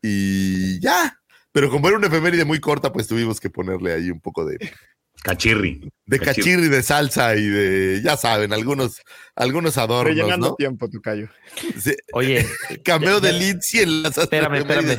y 0.00 0.80
ya. 0.80 1.20
Pero 1.52 1.70
como 1.70 1.88
era 1.88 1.96
una 1.96 2.06
efeméride 2.06 2.44
muy 2.44 2.60
corta, 2.60 2.92
pues 2.92 3.06
tuvimos 3.08 3.40
que 3.40 3.50
ponerle 3.50 3.92
ahí 3.92 4.10
un 4.10 4.20
poco 4.20 4.44
de, 4.44 4.58
Cachirri. 5.22 5.88
De 6.04 6.18
cachirri, 6.18 6.68
de 6.68 6.82
salsa 6.82 7.36
y 7.36 7.46
de, 7.46 8.00
ya 8.02 8.16
saben, 8.16 8.52
algunos, 8.52 9.00
algunos 9.36 9.78
adornos. 9.78 10.14
Rellenando 10.16 10.48
¿no? 10.50 10.54
tiempo, 10.56 10.88
tu 10.90 11.00
callo. 11.00 11.28
Sí. 11.80 11.94
Oye. 12.12 12.44
Cameo 12.84 13.20
de 13.20 13.32
Lindsay 13.32 13.80
en 13.82 14.02
las 14.02 14.18
Espérame, 14.18 14.54
espérame. 14.56 14.98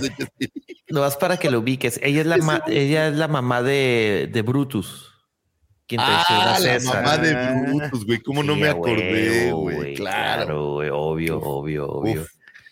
No 0.90 1.02
vas 1.02 1.18
para 1.18 1.38
que 1.38 1.52
lo 1.52 1.60
ubiques. 1.60 2.00
Ella 2.02 2.22
es 2.22 2.28
la, 2.28 2.38
ma- 2.38 2.64
ella 2.68 3.08
es 3.10 3.16
la 3.16 3.28
mamá 3.28 3.62
de, 3.62 4.30
de 4.32 4.42
Brutus. 4.44 5.10
Quien 5.88 6.00
Ah, 6.02 6.58
la 6.62 6.80
César. 6.80 7.04
mamá 7.04 7.18
de 7.18 7.34
Brutus, 7.74 8.06
güey. 8.06 8.20
¿Cómo 8.20 8.42
no 8.44 8.56
me 8.56 8.70
acordé, 8.70 9.52
güey? 9.52 9.96
Claro. 9.96 10.76
güey, 10.76 10.90
obvio, 10.92 11.40
obvio, 11.42 11.88
obvio. 11.90 12.22
Uf, 12.22 12.28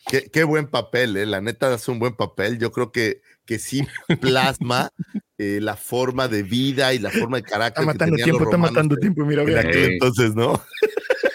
qué, 0.08 0.30
qué 0.32 0.44
buen 0.44 0.68
papel, 0.68 1.18
¿eh? 1.18 1.26
La 1.26 1.42
neta 1.42 1.74
hace 1.74 1.92
un 1.92 2.00
buen 2.00 2.16
papel. 2.16 2.60
Yo 2.60 2.72
creo 2.72 2.92
que, 2.92 3.22
que 3.46 3.60
sí 3.60 3.86
plasma 4.22 4.92
eh, 5.38 5.60
la 5.62 5.76
forma 5.76 6.28
de 6.28 6.44
vida 6.44 6.94
y 6.94 7.00
la 7.00 7.10
forma 7.10 7.38
de 7.38 7.44
carácter. 7.44 7.82
Está 7.82 7.94
matando 7.94 8.16
tiempo, 8.16 8.40
los 8.40 8.48
está 8.48 8.58
matando 8.58 8.96
tiempo. 8.98 9.26
Mira, 9.26 9.44
mira. 9.44 9.62
entonces, 9.62 10.36
¿no? 10.36 10.62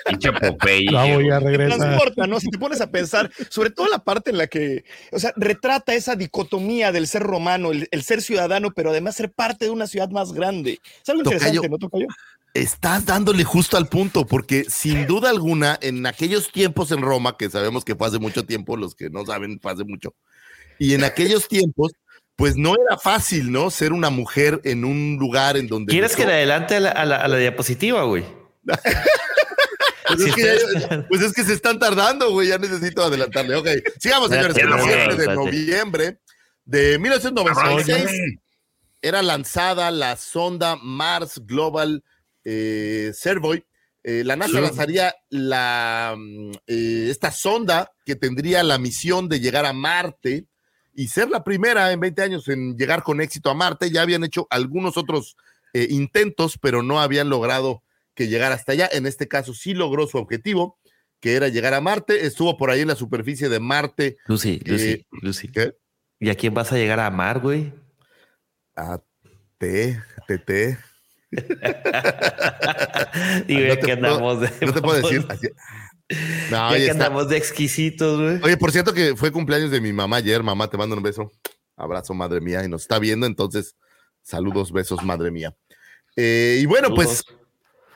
Pinche 0.09 0.33
Popeye. 0.33 0.90
La 0.92 1.05
voy 1.12 1.29
a 1.31 1.40
regresar. 1.40 1.79
transporta, 1.79 2.26
¿no? 2.26 2.38
Si 2.38 2.48
te 2.48 2.59
pones 2.59 2.81
a 2.81 2.90
pensar, 2.90 3.31
sobre 3.48 3.70
todo 3.70 3.88
la 3.88 3.98
parte 3.98 4.31
en 4.31 4.38
la 4.38 4.46
que, 4.46 4.85
o 5.11 5.18
sea, 5.18 5.33
retrata 5.37 5.94
esa 5.94 6.14
dicotomía 6.14 6.92
del 6.92 7.09
ser 7.09 7.22
romano, 7.22 7.72
el, 7.72 7.88
el 7.90 8.02
ser 8.02 8.22
ciudadano, 8.22 8.70
pero 8.70 8.90
además 8.90 9.16
ser 9.16 9.33
parte 9.33 9.64
de 9.64 9.72
una 9.72 9.88
ciudad 9.88 10.11
más 10.11 10.33
grande. 10.33 10.79
Es 11.02 11.09
algo 11.09 11.24
Tocayo. 11.24 11.38
interesante, 11.38 11.68
¿no, 11.68 11.79
Tocayo? 11.79 12.07
Estás 12.57 13.05
dándole 13.07 13.45
justo 13.45 13.77
al 13.77 13.88
punto, 13.88 14.27
porque 14.27 14.64
sin 14.69 15.07
duda 15.07 15.31
alguna, 15.31 15.79
en 15.83 16.07
aquellos 16.07 16.51
tiempos 16.51 16.90
en 16.90 17.03
Roma, 17.03 17.37
que 17.37 17.51
sabemos 17.51 17.85
que 17.85 17.95
fue 17.95 18.07
hace 18.09 18.19
mucho 18.19 18.45
tiempo, 18.45 18.77
los 18.77 18.95
que 18.95 19.11
no 19.11 19.25
saben, 19.27 19.61
fue 19.61 19.73
hace 19.73 19.85
mucho, 19.85 20.14
y 20.79 20.95
en 20.95 21.05
aquellos 21.05 21.49
tiempos, 21.49 21.92
pues 22.35 22.57
no 22.57 22.75
era 22.75 22.99
fácil, 22.99 23.51
¿no? 23.53 23.71
Ser 23.71 23.92
una 23.92 24.11
mujer 24.11 24.61
en 24.64 24.85
un 24.85 25.16
lugar 25.19 25.57
en 25.57 25.69
donde. 25.69 25.90
¿Quieres 25.90 26.14
que 26.16 26.27
le 26.27 26.33
adelante 26.35 26.77
a 26.77 26.81
la, 26.81 26.90
a 26.90 27.05
la- 27.05 27.16
a 27.16 27.29
la 27.29 27.37
diapositiva, 27.37 28.03
güey? 28.05 28.25
Pues, 30.09 30.21
Si 30.23 30.29
es 30.29 30.35
que, 30.37 30.42
ustedes- 30.42 30.88
ya- 30.88 31.07
pues 31.09 31.21
es 31.23 31.33
que 31.33 31.42
se 31.42 31.53
están 31.53 31.81
tardando, 31.81 32.31
güey. 32.31 32.49
Ya 32.49 32.59
necesito 32.59 33.03
adelantarle. 33.03 33.57
Ok, 33.57 33.66
sigamos, 33.99 34.29
señores. 34.31 34.57
El 34.57 34.69
Espérate, 34.69 35.14
7 35.16 35.16
de 35.31 35.35
noviembre 35.35 36.19
de 36.64 36.99
1996 37.01 37.97
Arráncame. 37.99 38.40
era 39.03 39.23
lanzada 39.23 39.90
la 39.90 40.16
sonda 40.16 40.77
Mars 40.77 41.40
Global 41.45 42.05
eh, 42.48 43.11
Survey. 43.12 43.64
Eh, 44.04 44.22
la 44.24 44.37
NASA 44.37 44.52
Sí. 44.52 44.61
lanzaría 44.61 45.14
la, 45.30 46.14
mm, 46.16 46.50
eh, 46.68 47.09
esta 47.11 47.32
sonda 47.32 47.90
que 48.04 48.14
tendría 48.14 48.62
la 48.62 48.78
misión 48.78 49.28
de 49.28 49.40
llegar 49.40 49.66
a 49.66 49.72
Marte 49.72 50.46
y 50.94 51.09
ser 51.09 51.28
la 51.28 51.42
primera 51.42 51.90
en 51.90 51.98
20 51.98 52.22
años 52.22 52.46
en 52.48 52.76
llegar 52.76 53.02
con 53.02 53.20
éxito 53.20 53.50
a 53.50 53.54
Marte. 53.54 53.90
Ya 53.90 54.02
habían 54.02 54.22
hecho 54.22 54.46
algunos 54.48 54.96
otros 54.96 55.37
eh, 55.74 55.88
intentos, 55.90 56.56
pero 56.56 56.82
no 56.85 57.00
habían 57.00 57.28
logrado 57.28 57.82
que 58.14 58.28
llegara 58.28 58.54
hasta 58.54 58.72
allá. 58.72 58.88
En 58.92 59.06
este 59.06 59.26
caso 59.26 59.52
sí 59.52 59.74
logró 59.74 60.06
su 60.06 60.16
objetivo, 60.18 60.78
que 61.20 61.35
era 61.35 61.48
llegar 61.48 61.74
a 61.74 61.80
Marte. 61.80 62.24
Estuvo 62.26 62.56
por 62.56 62.70
ahí 62.70 62.82
en 62.82 62.88
la 62.88 62.94
superficie 62.94 63.48
de 63.48 63.59
Marte. 63.61 64.16
Lucy, 64.26 64.61
Lucy, 64.64 65.04
Lucy. 65.20 65.48
¿Qué? 65.48 65.74
¿Y 66.20 66.30
a 66.30 66.35
quién 66.37 66.54
vas 66.54 66.72
a 66.72 66.76
llegar 66.76 67.00
a 67.00 67.06
amar, 67.06 67.40
güey? 67.40 67.74
A 68.76 69.02
T, 69.59 70.00
TT. 70.28 70.48
Digo, 70.48 70.78
No 73.49 73.61
ya 73.61 73.77
te 73.77 73.81
que 73.81 73.87
puedo- 73.87 73.93
andamos 73.93 74.41
de. 74.41 74.67
No 74.67 74.73
te 74.73 74.81
puedo 74.83 75.03
decir. 75.03 75.25
así. 75.29 75.49
No, 76.53 76.71
Ya 76.71 76.77
que 76.77 76.83
está. 76.83 76.93
andamos 76.93 77.29
de 77.29 77.37
exquisitos, 77.37 78.21
güey. 78.21 78.41
Oye, 78.45 78.57
por 78.57 78.71
cierto 78.71 78.95
que 78.95 79.17
fue 79.17 79.33
cumpleaños 79.33 79.73
de 79.73 79.81
mi 79.81 79.93
mamá 79.93 80.19
ayer. 80.19 80.41
Mamá, 80.41 80.71
te 80.71 80.77
mando 80.77 80.95
un 80.97 81.03
beso. 81.03 81.33
Abrazo, 81.77 82.15
madre 82.15 82.41
mía. 82.41 82.62
Y 82.65 82.69
nos 82.69 82.83
está 82.83 83.01
viendo, 83.01 83.27
entonces, 83.27 83.75
saludos, 84.23 84.71
besos, 84.71 85.03
madre 85.03 85.33
mía. 85.33 85.57
Eh, 86.15 86.61
y 86.62 86.67
bueno, 86.67 86.95
pues, 86.95 87.25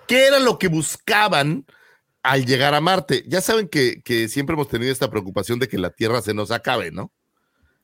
¿qué 0.08 0.26
era 0.26 0.40
lo 0.40 0.58
que 0.58 0.66
buscaban 0.66 1.64
al 2.24 2.44
llegar 2.46 2.74
a 2.74 2.80
Marte? 2.80 3.22
Ya 3.28 3.40
saben 3.40 3.68
que, 3.68 4.02
que 4.02 4.26
siempre 4.28 4.54
hemos 4.54 4.66
tenido 4.68 4.90
esta 4.90 5.08
preocupación 5.08 5.60
de 5.60 5.68
que 5.68 5.78
la 5.78 5.90
Tierra 5.90 6.20
se 6.20 6.34
nos 6.34 6.50
acabe, 6.50 6.90
¿no? 6.90 7.12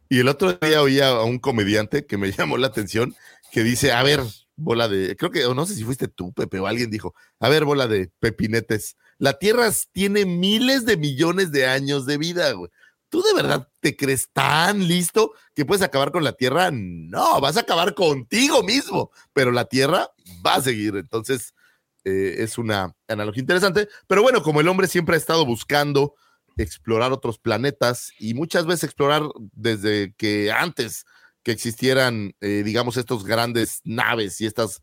Y 0.08 0.18
el 0.18 0.26
otro 0.28 0.54
día 0.54 0.82
oía 0.82 1.08
a 1.10 1.22
un 1.22 1.38
comediante 1.38 2.04
que 2.04 2.16
me 2.18 2.32
llamó 2.32 2.58
la 2.58 2.66
atención 2.66 3.14
que 3.52 3.62
dice, 3.62 3.92
a 3.92 4.02
ver, 4.02 4.22
bola 4.56 4.88
de, 4.88 5.16
creo 5.16 5.30
que, 5.30 5.46
o 5.46 5.54
no 5.54 5.66
sé 5.66 5.74
si 5.74 5.84
fuiste 5.84 6.08
tú, 6.08 6.32
Pepe, 6.32 6.58
o 6.58 6.66
alguien 6.66 6.90
dijo, 6.90 7.14
a 7.40 7.48
ver, 7.48 7.64
bola 7.64 7.86
de 7.86 8.10
pepinetes, 8.18 8.96
la 9.18 9.38
Tierra 9.38 9.70
tiene 9.92 10.24
miles 10.24 10.84
de 10.84 10.96
millones 10.96 11.52
de 11.52 11.66
años 11.66 12.06
de 12.06 12.18
vida, 12.18 12.52
güey. 12.52 12.70
¿Tú 13.08 13.22
de 13.22 13.34
verdad 13.34 13.68
te 13.80 13.96
crees 13.96 14.30
tan 14.32 14.88
listo 14.88 15.32
que 15.54 15.64
puedes 15.64 15.82
acabar 15.82 16.10
con 16.10 16.24
la 16.24 16.32
Tierra? 16.32 16.70
No, 16.72 17.40
vas 17.40 17.56
a 17.56 17.60
acabar 17.60 17.94
contigo 17.94 18.62
mismo, 18.62 19.10
pero 19.32 19.52
la 19.52 19.66
Tierra 19.66 20.10
va 20.44 20.56
a 20.56 20.60
seguir. 20.60 20.96
Entonces, 20.96 21.54
eh, 22.04 22.42
es 22.42 22.58
una 22.58 22.94
analogía 23.06 23.40
interesante. 23.40 23.88
Pero 24.06 24.22
bueno, 24.22 24.42
como 24.42 24.60
el 24.60 24.68
hombre 24.68 24.88
siempre 24.88 25.14
ha 25.14 25.18
estado 25.18 25.46
buscando 25.46 26.14
explorar 26.56 27.12
otros 27.12 27.38
planetas 27.38 28.12
y 28.18 28.34
muchas 28.34 28.66
veces 28.66 28.84
explorar 28.84 29.22
desde 29.52 30.14
que 30.16 30.50
antes 30.50 31.04
que 31.46 31.52
existieran, 31.52 32.34
eh, 32.40 32.64
digamos, 32.64 32.96
estos 32.96 33.24
grandes 33.24 33.80
naves 33.84 34.40
y 34.40 34.46
estos 34.46 34.82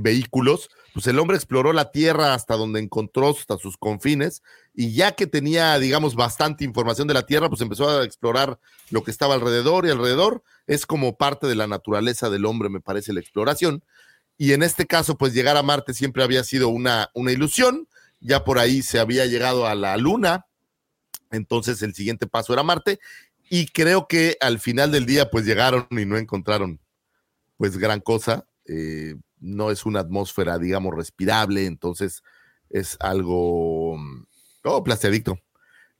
vehículos, 0.00 0.68
pues 0.92 1.06
el 1.06 1.18
hombre 1.18 1.36
exploró 1.36 1.72
la 1.72 1.90
Tierra 1.90 2.34
hasta 2.34 2.56
donde 2.56 2.78
encontró, 2.78 3.30
hasta 3.30 3.56
sus 3.56 3.78
confines, 3.78 4.42
y 4.74 4.92
ya 4.92 5.12
que 5.12 5.26
tenía, 5.26 5.78
digamos, 5.78 6.14
bastante 6.14 6.64
información 6.64 7.08
de 7.08 7.14
la 7.14 7.24
Tierra, 7.24 7.48
pues 7.48 7.60
empezó 7.60 7.88
a 7.88 8.04
explorar 8.04 8.58
lo 8.90 9.02
que 9.02 9.10
estaba 9.10 9.34
alrededor 9.34 9.86
y 9.86 9.90
alrededor. 9.90 10.42
Es 10.66 10.86
como 10.86 11.16
parte 11.16 11.46
de 11.46 11.54
la 11.54 11.66
naturaleza 11.66 12.28
del 12.30 12.44
hombre, 12.44 12.68
me 12.68 12.80
parece, 12.80 13.14
la 13.14 13.20
exploración. 13.20 13.82
Y 14.36 14.52
en 14.52 14.62
este 14.62 14.86
caso, 14.86 15.16
pues 15.16 15.34
llegar 15.34 15.56
a 15.56 15.62
Marte 15.62 15.94
siempre 15.94 16.22
había 16.22 16.44
sido 16.44 16.68
una, 16.68 17.10
una 17.14 17.32
ilusión. 17.32 17.88
Ya 18.20 18.44
por 18.44 18.58
ahí 18.58 18.82
se 18.82 18.98
había 18.98 19.26
llegado 19.26 19.66
a 19.66 19.74
la 19.74 19.96
Luna, 19.96 20.46
entonces 21.30 21.82
el 21.82 21.94
siguiente 21.94 22.26
paso 22.26 22.52
era 22.52 22.62
Marte. 22.62 22.98
Y 23.50 23.66
creo 23.68 24.06
que 24.08 24.36
al 24.40 24.58
final 24.58 24.92
del 24.92 25.06
día, 25.06 25.30
pues 25.30 25.44
llegaron 25.44 25.86
y 25.90 26.04
no 26.04 26.16
encontraron, 26.16 26.80
pues 27.56 27.78
gran 27.78 28.00
cosa. 28.00 28.46
Eh, 28.66 29.14
no 29.40 29.70
es 29.70 29.86
una 29.86 30.00
atmósfera, 30.00 30.58
digamos, 30.58 30.94
respirable, 30.94 31.66
entonces 31.66 32.22
es 32.70 32.96
algo, 33.00 33.98
oh, 34.64 34.84
plastiadicto, 34.84 35.38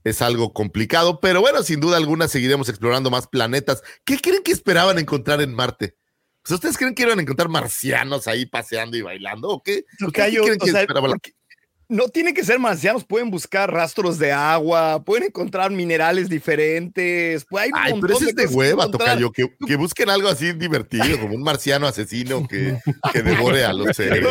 es 0.04 0.22
algo 0.22 0.52
complicado, 0.52 1.20
pero 1.20 1.40
bueno, 1.40 1.62
sin 1.62 1.80
duda 1.80 1.96
alguna 1.96 2.28
seguiremos 2.28 2.68
explorando 2.68 3.10
más 3.10 3.26
planetas. 3.26 3.82
¿Qué 4.04 4.18
creen 4.18 4.42
que 4.42 4.52
esperaban 4.52 4.98
encontrar 4.98 5.40
en 5.40 5.54
Marte? 5.54 5.96
Pues, 6.42 6.52
¿Ustedes 6.52 6.78
creen 6.78 6.94
que 6.94 7.02
iban 7.02 7.18
a 7.18 7.22
encontrar 7.22 7.48
marcianos 7.48 8.26
ahí 8.26 8.46
paseando 8.46 8.96
y 8.96 9.02
bailando 9.02 9.48
o 9.48 9.62
qué? 9.62 9.84
¿Ustedes 9.92 9.98
Tocayo, 9.98 10.40
qué 10.42 10.46
creen 10.46 10.62
o 10.62 10.64
que 10.64 10.70
sea, 10.70 10.80
esperaban? 10.82 11.10
porque 11.12 11.34
no 11.88 12.08
tienen 12.08 12.34
que 12.34 12.44
ser 12.44 12.58
marcianos, 12.58 13.04
pueden 13.04 13.30
buscar 13.30 13.72
rastros 13.72 14.18
de 14.18 14.30
agua, 14.32 15.02
pueden 15.04 15.24
encontrar 15.24 15.70
minerales 15.70 16.28
diferentes. 16.28 17.46
Pues 17.48 17.64
hay 17.64 17.70
un 17.70 17.78
Ay, 17.78 17.92
pero 18.00 18.18
es 18.18 18.34
de 18.34 18.46
hueva. 18.46 18.90
Tocayo, 18.90 19.32
que, 19.32 19.46
que 19.66 19.76
busquen 19.76 20.10
algo 20.10 20.28
así 20.28 20.52
divertido, 20.52 21.18
como 21.20 21.34
un 21.34 21.42
marciano 21.42 21.86
asesino 21.86 22.46
que, 22.48 22.78
que 23.12 23.22
devore 23.22 23.64
a 23.64 23.72
los 23.72 23.88
seres. 23.96 24.26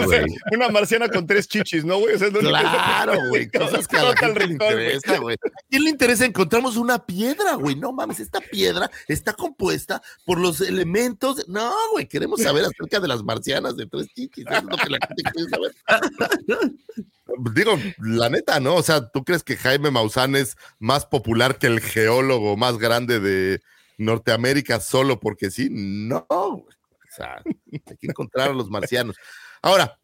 Una 0.51 0.69
marciana 0.69 1.09
con 1.09 1.25
tres 1.25 1.47
chichis, 1.47 1.83
¿no, 1.83 1.97
güey? 1.99 2.15
O 2.15 2.19
sea, 2.19 2.29
Claro, 2.29 3.13
güey, 3.29 3.47
cosas 3.49 3.87
que 3.87 3.97
a 3.97 4.03
la 4.03 4.15
gente 4.15 4.39
le 4.41 4.45
rincón, 4.47 4.67
interesa, 4.67 5.17
güey. 5.17 5.35
¿A 5.35 5.49
quién 5.69 5.83
le 5.83 5.89
interesa? 5.89 6.25
Encontramos 6.25 6.77
una 6.77 7.05
piedra, 7.05 7.55
güey. 7.55 7.75
No 7.75 7.91
mames, 7.91 8.19
esta 8.19 8.39
piedra 8.39 8.89
está 9.07 9.33
compuesta 9.33 10.01
por 10.25 10.39
los 10.39 10.61
elementos. 10.61 11.37
de- 11.37 11.43
No, 11.47 11.71
güey, 11.91 12.07
queremos 12.07 12.41
saber 12.41 12.65
acerca 12.65 12.99
de 12.99 13.07
las 13.07 13.23
marcianas 13.23 13.75
de 13.75 13.87
tres 13.87 14.07
chichis. 14.13 14.45
Eso 14.47 14.57
es 14.57 14.63
lo 14.63 14.77
que 14.77 14.89
la 14.89 14.99
gente 15.07 15.23
quiere 15.33 15.49
saber. 15.49 15.75
Digo, 17.53 17.77
la 17.99 18.29
neta, 18.29 18.59
¿no? 18.59 18.75
O 18.75 18.83
sea, 18.83 19.07
¿tú 19.09 19.23
crees 19.23 19.43
que 19.43 19.55
Jaime 19.57 19.91
Maussan 19.91 20.35
es 20.35 20.57
más 20.79 21.05
popular 21.05 21.57
que 21.57 21.67
el 21.67 21.79
geólogo 21.79 22.57
más 22.57 22.77
grande 22.77 23.19
de 23.19 23.61
Norteamérica 23.97 24.79
solo 24.79 25.19
porque 25.19 25.49
sí? 25.51 25.69
No. 25.71 26.25
O 26.29 26.65
sea, 27.09 27.41
hay 27.71 27.97
que 27.97 28.07
encontrar 28.07 28.49
a 28.49 28.53
los 28.53 28.69
marcianos. 28.69 29.15
Ahora, 29.61 29.97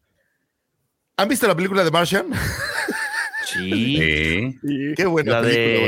¿han 1.16 1.28
visto 1.28 1.46
la 1.46 1.54
película 1.56 1.84
de 1.84 1.90
Martian? 1.90 2.26
Sí. 3.46 4.56
Sí. 4.62 4.94
Qué 4.96 5.06
buena 5.06 5.40
La 5.40 5.42
película, 5.42 5.86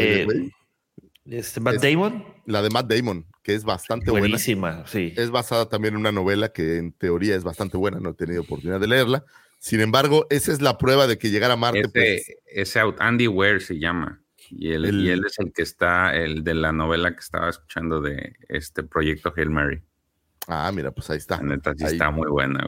de 1.25 1.39
este, 1.39 1.61
Matt 1.61 1.75
Es- 1.77 1.83
Damon. 1.83 2.25
La 2.47 2.63
de 2.63 2.71
Matt 2.71 2.87
Damon, 2.87 3.27
que 3.43 3.55
es 3.55 3.65
bastante 3.65 4.11
buena. 4.13 4.23
Buenísima, 4.29 4.87
sí. 4.87 5.13
Es 5.17 5.31
basada 5.31 5.69
también 5.69 5.95
en 5.95 6.01
una 6.01 6.13
novela 6.13 6.53
que 6.53 6.77
en 6.77 6.93
teoría 6.93 7.35
es 7.35 7.43
bastante 7.43 7.77
buena, 7.77 7.99
no 7.99 8.11
he 8.11 8.15
tenido 8.15 8.43
oportunidad 8.43 8.79
de 8.79 8.87
leerla. 8.87 9.25
Sin 9.67 9.81
embargo, 9.81 10.29
esa 10.31 10.53
es 10.53 10.63
la 10.63 10.79
prueba 10.79 11.09
de 11.09 11.19
que 11.19 11.29
llegar 11.29 11.51
a 11.51 11.57
Marte. 11.57 11.91
Ese, 11.93 12.39
ese 12.47 12.81
Andy 13.01 13.27
Ware 13.27 13.59
se 13.59 13.81
llama. 13.81 14.23
Y 14.49 14.71
él, 14.71 14.85
y 15.03 15.11
él, 15.11 15.25
es 15.27 15.41
el 15.41 15.53
que 15.53 15.63
está, 15.63 16.15
el 16.15 16.45
de 16.45 16.55
la 16.55 16.71
novela 16.71 17.13
que 17.13 17.19
estaba 17.19 17.51
escuchando 17.51 18.01
de 18.01 18.37
este 18.49 18.85
proyecto 18.85 19.35
Hail 19.37 19.51
Mary. 19.51 19.83
Ah, 20.47 20.71
mira, 20.73 20.93
pues 20.93 21.11
ahí 21.11 21.17
está. 21.17 21.43
neta, 21.43 21.75
sí 21.77 21.85
está 21.85 22.13
muy 22.13 22.31
buena. 22.31 22.65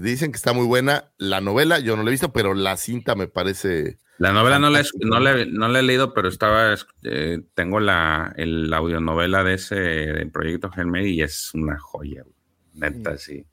Dicen 0.00 0.32
que 0.32 0.36
está 0.36 0.54
muy 0.54 0.64
buena. 0.64 1.12
La 1.18 1.42
novela 1.42 1.78
yo 1.78 1.94
no 1.94 2.02
la 2.02 2.08
he 2.08 2.12
visto, 2.12 2.32
pero 2.32 2.54
la 2.54 2.78
cinta 2.78 3.14
me 3.14 3.28
parece. 3.28 3.98
La 4.16 4.32
novela 4.32 4.58
no 4.58 4.70
la, 4.70 4.82
no, 5.02 5.20
no 5.20 5.76
he 5.76 5.82
leído, 5.82 6.14
pero 6.14 6.28
estaba. 6.28 6.74
Eh, 7.02 7.42
tengo 7.52 7.80
la 7.80 8.32
el 8.38 8.72
audionovela 8.72 9.44
de 9.44 9.52
ese 9.52 10.26
proyecto 10.32 10.70
Hail 10.74 10.86
Mary 10.86 11.10
y 11.10 11.20
es 11.20 11.52
una 11.52 11.78
joya. 11.78 12.24
Neta, 12.72 13.18
sí. 13.18 13.44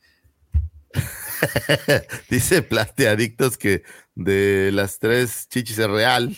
Dice 2.29 2.61
Plastiadictos 2.61 3.57
que 3.57 3.83
de 4.15 4.71
las 4.73 4.99
tres 4.99 5.47
chichis 5.49 5.79
es 5.79 5.89
real, 5.89 6.37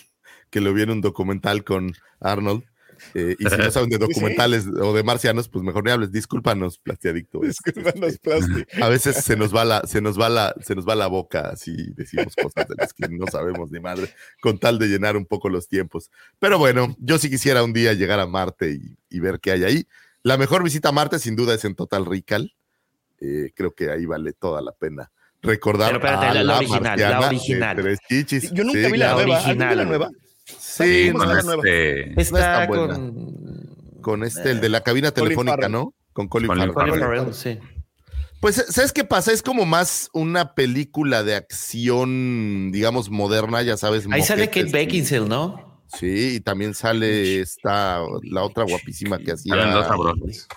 que 0.50 0.60
lo 0.60 0.72
vi 0.72 0.82
en 0.82 0.90
un 0.90 1.00
documental 1.00 1.64
con 1.64 1.94
Arnold. 2.20 2.64
Eh, 3.12 3.36
y 3.38 3.48
si 3.48 3.56
no 3.56 3.70
saben 3.70 3.90
de 3.90 3.98
documentales 3.98 4.66
o 4.66 4.94
de 4.94 5.02
marcianos, 5.02 5.48
pues 5.48 5.64
mejor 5.64 5.84
ni 5.84 5.90
hables. 5.90 6.12
Discúlpanos, 6.12 6.78
Plastiadicto. 6.78 7.40
Discúlpanos, 7.40 8.18
Plasti. 8.18 8.64
A 8.80 8.88
veces 8.88 9.16
se 9.16 9.36
nos 9.36 9.54
va 9.54 9.64
la, 9.64 9.82
se 9.86 10.00
nos 10.00 10.18
va 10.18 10.28
la, 10.28 10.54
se 10.62 10.74
nos 10.74 10.88
va 10.88 10.94
la 10.94 11.06
boca 11.08 11.50
así 11.50 11.74
decimos 11.94 12.34
cosas 12.36 12.68
de 12.68 12.74
las 12.76 12.94
que 12.94 13.08
no 13.08 13.26
sabemos 13.26 13.70
ni 13.70 13.80
madre, 13.80 14.14
con 14.40 14.58
tal 14.58 14.78
de 14.78 14.86
llenar 14.86 15.16
un 15.16 15.26
poco 15.26 15.48
los 15.48 15.68
tiempos. 15.68 16.10
Pero 16.38 16.58
bueno, 16.58 16.96
yo 16.98 17.18
sí 17.18 17.28
quisiera 17.28 17.62
un 17.62 17.72
día 17.72 17.92
llegar 17.92 18.20
a 18.20 18.26
Marte 18.26 18.70
y, 18.70 18.96
y 19.10 19.20
ver 19.20 19.40
qué 19.40 19.52
hay 19.52 19.64
ahí. 19.64 19.88
La 20.22 20.38
mejor 20.38 20.62
visita 20.62 20.88
a 20.88 20.92
Marte, 20.92 21.18
sin 21.18 21.36
duda, 21.36 21.54
es 21.54 21.64
en 21.64 21.74
Total 21.74 22.06
Recall 22.06 22.54
eh, 23.24 23.52
creo 23.54 23.74
que 23.74 23.90
ahí 23.90 24.06
vale 24.06 24.32
toda 24.32 24.60
la 24.62 24.72
pena 24.72 25.10
recordar 25.44 25.94
a 25.94 26.34
la, 26.42 26.56
original, 26.56 26.98
la 26.98 27.20
original. 27.28 27.76
Tres 27.76 27.98
chichis. 28.08 28.50
Yo 28.52 28.64
nunca 28.64 28.88
vi 28.88 28.98
la, 28.98 29.12
nueva. 29.12 29.42
Original. 29.42 29.76
la 29.76 29.84
nueva? 29.84 30.10
Sí, 30.44 31.12
no, 31.14 31.56
este, 31.56 32.20
está 32.20 32.66
con, 32.66 34.00
con 34.00 34.24
este, 34.24 34.50
el 34.50 34.60
de 34.60 34.68
la 34.68 34.82
cabina 34.82 35.10
telefónica, 35.12 35.68
¿no? 35.68 35.94
Con 36.12 36.28
Colin, 36.28 36.72
Farrell. 36.72 37.32
sí. 37.34 37.58
Pues, 38.40 38.62
¿sabes 38.68 38.92
qué 38.92 39.04
pasa? 39.04 39.32
Es 39.32 39.42
como 39.42 39.64
más 39.64 40.10
una 40.12 40.54
película 40.54 41.22
de 41.22 41.34
acción, 41.34 42.72
digamos, 42.72 43.08
moderna, 43.08 43.62
ya 43.62 43.78
sabes. 43.78 44.06
Ahí 44.10 44.22
sale 44.22 44.48
Kate 44.48 44.70
Beckinsale, 44.70 45.26
¿no? 45.26 45.82
Sí, 45.86 46.34
y 46.36 46.40
también 46.40 46.74
sale 46.74 47.40
esta, 47.40 48.02
la 48.22 48.42
otra 48.42 48.64
guapísima 48.64 49.18
que 49.18 49.32
hacía. 49.32 49.54
Salen 49.54 49.72
dos 49.72 49.86
sabrosos. 49.86 50.48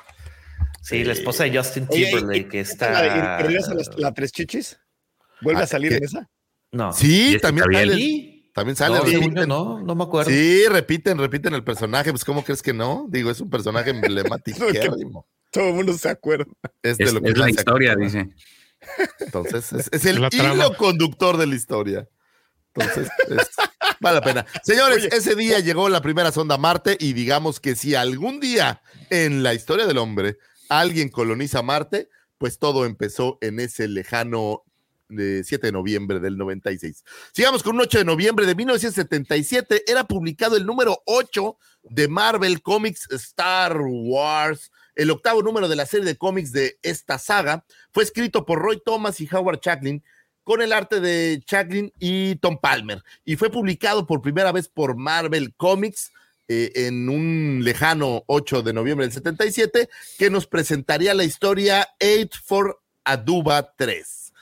Sí, 0.88 1.04
la 1.04 1.12
esposa 1.12 1.44
de 1.44 1.58
Justin 1.58 1.86
Timberlake 1.86 2.48
que 2.48 2.60
está. 2.62 2.92
¿La, 2.92 3.44
la, 3.98 4.14
tres 4.14 4.32
chichis? 4.32 4.80
¿Vuelve 5.42 5.60
a 5.60 5.64
ah, 5.66 5.68
salir 5.68 5.92
en 5.92 6.04
esa? 6.04 6.30
No. 6.72 6.94
Sí, 6.94 7.38
también 7.42 7.66
sale. 7.74 8.52
También 8.54 8.76
sale. 8.78 9.46
No, 9.46 9.82
no, 9.82 9.96
me 9.96 10.04
acuerdo. 10.06 10.32
Sí, 10.32 10.66
repiten, 10.68 11.18
repiten 11.18 11.54
el 11.54 11.64
personaje. 11.66 12.12
Pues, 12.12 12.24
¿cómo 12.24 12.42
crees 12.42 12.62
que 12.62 12.72
no? 12.72 13.06
Digo, 13.10 13.30
es 13.30 13.42
un 13.42 13.50
personaje 13.50 13.90
emblemático. 13.90 14.60
todo 15.52 15.68
el 15.68 15.74
mundo 15.74 15.94
se 15.98 16.08
acuerda. 16.08 16.46
Es, 16.82 16.98
de 16.98 17.12
lo 17.12 17.22
que 17.22 17.32
la 17.32 17.50
historia, 17.50 17.94
dice. 17.96 18.30
Entonces, 19.20 19.74
es, 19.92 20.06
el 20.06 20.26
hilo 20.32 20.74
conductor 20.78 21.36
de 21.36 21.48
la 21.48 21.56
historia. 21.56 22.08
Entonces, 22.74 23.10
vale 24.00 24.20
la 24.20 24.22
pena. 24.22 24.46
Señores, 24.64 25.10
ese 25.12 25.36
día 25.36 25.60
llegó 25.60 25.90
la 25.90 26.02
primera 26.02 26.32
sonda 26.32 26.56
a 26.56 26.58
Marte 26.58 26.96
y 26.98 27.12
digamos 27.12 27.60
que 27.60 27.76
si 27.76 27.94
algún 27.94 28.40
día 28.40 28.82
en 29.10 29.44
la 29.44 29.54
historia 29.54 29.86
del 29.86 29.98
hombre 29.98 30.38
alguien 30.70 31.10
coloniza 31.10 31.62
Marte, 31.62 32.10
pues 32.38 32.60
todo 32.60 32.86
empezó 32.86 33.38
en 33.42 33.60
ese 33.60 33.88
lejano 33.88 34.64
de 35.10 35.44
7 35.44 35.68
de 35.68 35.72
noviembre 35.72 36.20
del 36.20 36.38
96. 36.38 37.04
Sigamos 37.32 37.64
con 37.64 37.76
un 37.76 37.82
8 37.82 38.00
de 38.00 38.06
noviembre 38.06 38.46
de 38.46 38.56
1977. 38.56 39.84
Era 39.88 40.04
publicado 40.06 40.58
el 40.58 40.66
número 40.66 41.02
8 41.06 41.58
de 41.84 42.08
Marvel 42.08 42.62
Comics 42.62 43.10
Star 43.12 43.78
Wars, 43.80 44.72
el 44.96 45.12
octavo 45.12 45.42
número 45.42 45.68
de 45.68 45.76
la 45.76 45.86
serie 45.86 46.06
de 46.06 46.18
cómics 46.18 46.52
de 46.52 46.78
esta 46.82 47.18
saga. 47.20 47.66
Fue 47.92 48.04
escrito 48.04 48.46
por 48.46 48.60
Roy 48.60 48.82
Thomas 48.84 49.22
y 49.22 49.30
Howard 49.32 49.60
Chaplin 49.60 50.04
con 50.44 50.62
el 50.62 50.72
arte 50.72 51.02
de 51.02 51.42
Chaplin 51.46 51.92
y 52.00 52.36
Tom 52.38 52.58
Palmer 52.62 53.04
y 53.26 53.36
fue 53.36 53.50
publicado 53.50 54.08
por 54.08 54.22
primera 54.22 54.54
vez 54.54 54.70
por 54.70 54.96
Marvel 54.96 55.54
Comics 55.56 56.12
eh, 56.48 56.72
en 56.76 57.10
un 57.10 57.62
lejano 57.64 58.24
8 58.28 58.62
de 58.64 58.74
noviembre 58.74 59.06
del 59.06 59.14
77, 59.14 59.90
que 60.18 60.30
nos 60.30 60.48
presentaría 60.48 61.14
la 61.14 61.24
historia 61.24 61.90
8 62.00 62.40
for 62.44 62.82
Aduba 63.04 63.74
3. 63.76 64.34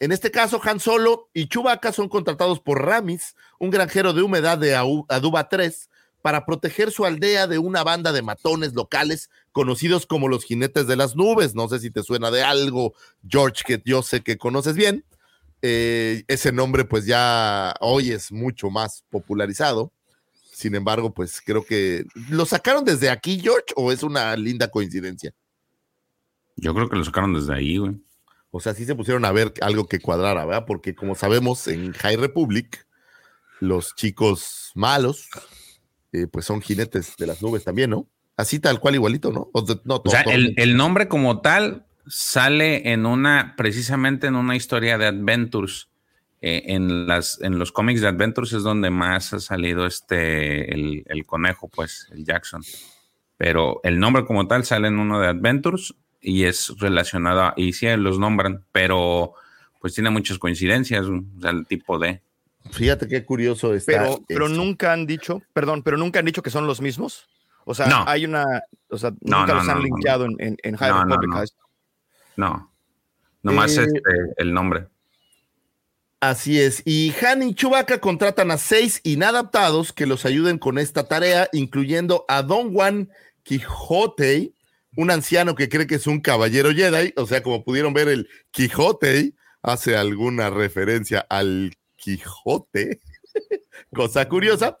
En 0.00 0.12
este 0.12 0.30
caso, 0.30 0.60
Han 0.62 0.80
Solo 0.80 1.30
y 1.32 1.48
Chewbacca 1.48 1.92
son 1.92 2.08
contratados 2.08 2.60
por 2.60 2.84
Ramis, 2.84 3.34
un 3.58 3.70
granjero 3.70 4.12
de 4.12 4.22
humedad 4.22 4.58
de 4.58 4.74
Aduba 4.74 5.48
3, 5.48 5.88
para 6.20 6.44
proteger 6.44 6.90
su 6.90 7.06
aldea 7.06 7.46
de 7.46 7.58
una 7.58 7.84
banda 7.84 8.12
de 8.12 8.20
matones 8.20 8.74
locales 8.74 9.30
conocidos 9.52 10.04
como 10.04 10.28
los 10.28 10.44
jinetes 10.44 10.86
de 10.86 10.96
las 10.96 11.16
nubes. 11.16 11.54
No 11.54 11.68
sé 11.68 11.78
si 11.78 11.90
te 11.90 12.02
suena 12.02 12.30
de 12.30 12.42
algo, 12.42 12.94
George, 13.26 13.62
que 13.66 13.82
yo 13.84 14.02
sé 14.02 14.22
que 14.22 14.36
conoces 14.36 14.74
bien. 14.74 15.04
Eh, 15.62 16.24
ese 16.28 16.52
nombre 16.52 16.84
pues 16.84 17.06
ya 17.06 17.74
hoy 17.80 18.10
es 18.10 18.30
mucho 18.30 18.68
más 18.68 19.04
popularizado. 19.08 19.93
Sin 20.54 20.76
embargo, 20.76 21.12
pues 21.12 21.42
creo 21.44 21.64
que 21.64 22.06
lo 22.30 22.46
sacaron 22.46 22.84
desde 22.84 23.10
aquí, 23.10 23.40
George, 23.40 23.74
o 23.74 23.90
es 23.90 24.04
una 24.04 24.36
linda 24.36 24.68
coincidencia. 24.68 25.32
Yo 26.54 26.72
creo 26.74 26.88
que 26.88 26.96
lo 26.96 27.04
sacaron 27.04 27.34
desde 27.34 27.52
ahí, 27.52 27.78
güey. 27.78 28.00
O 28.52 28.60
sea, 28.60 28.72
sí 28.72 28.84
se 28.84 28.94
pusieron 28.94 29.24
a 29.24 29.32
ver 29.32 29.52
algo 29.62 29.88
que 29.88 29.98
cuadrara, 29.98 30.44
¿verdad? 30.44 30.64
Porque 30.64 30.94
como 30.94 31.16
sabemos, 31.16 31.66
en 31.66 31.92
High 31.92 32.16
Republic, 32.16 32.86
los 33.58 33.96
chicos 33.96 34.70
malos, 34.76 35.28
eh, 36.12 36.28
pues 36.28 36.44
son 36.44 36.60
jinetes 36.60 37.16
de 37.16 37.26
las 37.26 37.42
nubes 37.42 37.64
también, 37.64 37.90
¿no? 37.90 38.08
Así 38.36 38.60
tal 38.60 38.78
cual 38.78 38.94
igualito, 38.94 39.32
¿no? 39.32 39.50
O, 39.52 40.08
sea, 40.08 40.22
el, 40.22 40.54
el, 40.56 40.76
nombre 40.76 41.08
como 41.08 41.40
tal 41.40 41.86
sale 42.06 42.92
en 42.92 43.06
una, 43.06 43.54
precisamente 43.56 44.28
en 44.28 44.36
una 44.36 44.54
historia 44.54 44.98
de 44.98 45.06
Adventures 45.06 45.88
eh, 46.46 46.74
en, 46.74 47.06
las, 47.06 47.40
en 47.40 47.58
los 47.58 47.72
cómics 47.72 48.02
de 48.02 48.08
Adventures 48.08 48.52
es 48.52 48.62
donde 48.62 48.90
más 48.90 49.32
ha 49.32 49.40
salido 49.40 49.86
este, 49.86 50.74
el, 50.74 51.24
conejo, 51.24 51.68
pues, 51.68 52.06
el 52.12 52.26
Jackson. 52.26 52.62
Pero 53.38 53.80
el 53.82 53.98
nombre 53.98 54.26
como 54.26 54.46
tal 54.46 54.62
sale 54.62 54.88
en 54.88 54.98
uno 54.98 55.18
de 55.20 55.28
Adventures 55.28 55.94
y 56.20 56.44
es 56.44 56.74
relacionado 56.78 57.44
a, 57.44 57.54
y 57.56 57.72
sí 57.72 57.86
los 57.96 58.18
nombran, 58.18 58.62
pero 58.72 59.32
pues 59.80 59.94
tiene 59.94 60.10
muchas 60.10 60.38
coincidencias, 60.38 61.06
o 61.06 61.24
sea, 61.40 61.50
el 61.50 61.66
tipo 61.66 61.98
de. 61.98 62.20
Fíjate 62.72 63.08
qué 63.08 63.24
curioso 63.24 63.72
está. 63.72 63.92
Pero, 63.92 64.22
pero 64.28 64.48
nunca 64.50 64.92
han 64.92 65.06
dicho, 65.06 65.40
perdón, 65.54 65.82
pero 65.82 65.96
nunca 65.96 66.18
han 66.18 66.26
dicho 66.26 66.42
que 66.42 66.50
son 66.50 66.66
los 66.66 66.82
mismos. 66.82 67.26
O 67.64 67.72
sea, 67.72 68.04
hay 68.06 68.26
una, 68.26 68.44
o 68.90 68.98
sea, 68.98 69.14
nunca 69.22 69.54
los 69.54 69.66
han 69.66 69.82
linkeado 69.82 70.26
en, 70.26 70.58
en, 70.62 70.76
High 70.76 70.92
Republic. 70.92 71.54
No, 72.36 72.70
nomás 73.42 73.78
eh, 73.78 73.84
este, 73.84 74.00
el 74.36 74.52
nombre. 74.52 74.88
Así 76.30 76.58
es. 76.58 76.80
Y 76.86 77.12
Han 77.22 77.42
y 77.42 77.54
Chewbacca 77.54 78.00
contratan 78.00 78.50
a 78.50 78.56
seis 78.56 79.02
inadaptados 79.04 79.92
que 79.92 80.06
los 80.06 80.24
ayuden 80.24 80.56
con 80.56 80.78
esta 80.78 81.06
tarea, 81.06 81.50
incluyendo 81.52 82.24
a 82.28 82.40
Don 82.40 82.72
Juan 82.72 83.10
Quijote, 83.42 84.54
un 84.96 85.10
anciano 85.10 85.54
que 85.54 85.68
cree 85.68 85.86
que 85.86 85.96
es 85.96 86.06
un 86.06 86.22
caballero 86.22 86.72
Jedi. 86.72 87.12
O 87.16 87.26
sea, 87.26 87.42
como 87.42 87.62
pudieron 87.62 87.92
ver, 87.92 88.08
el 88.08 88.26
Quijote 88.52 89.34
hace 89.60 89.98
alguna 89.98 90.48
referencia 90.48 91.26
al 91.28 91.74
Quijote, 91.96 93.00
cosa 93.94 94.26
curiosa. 94.26 94.78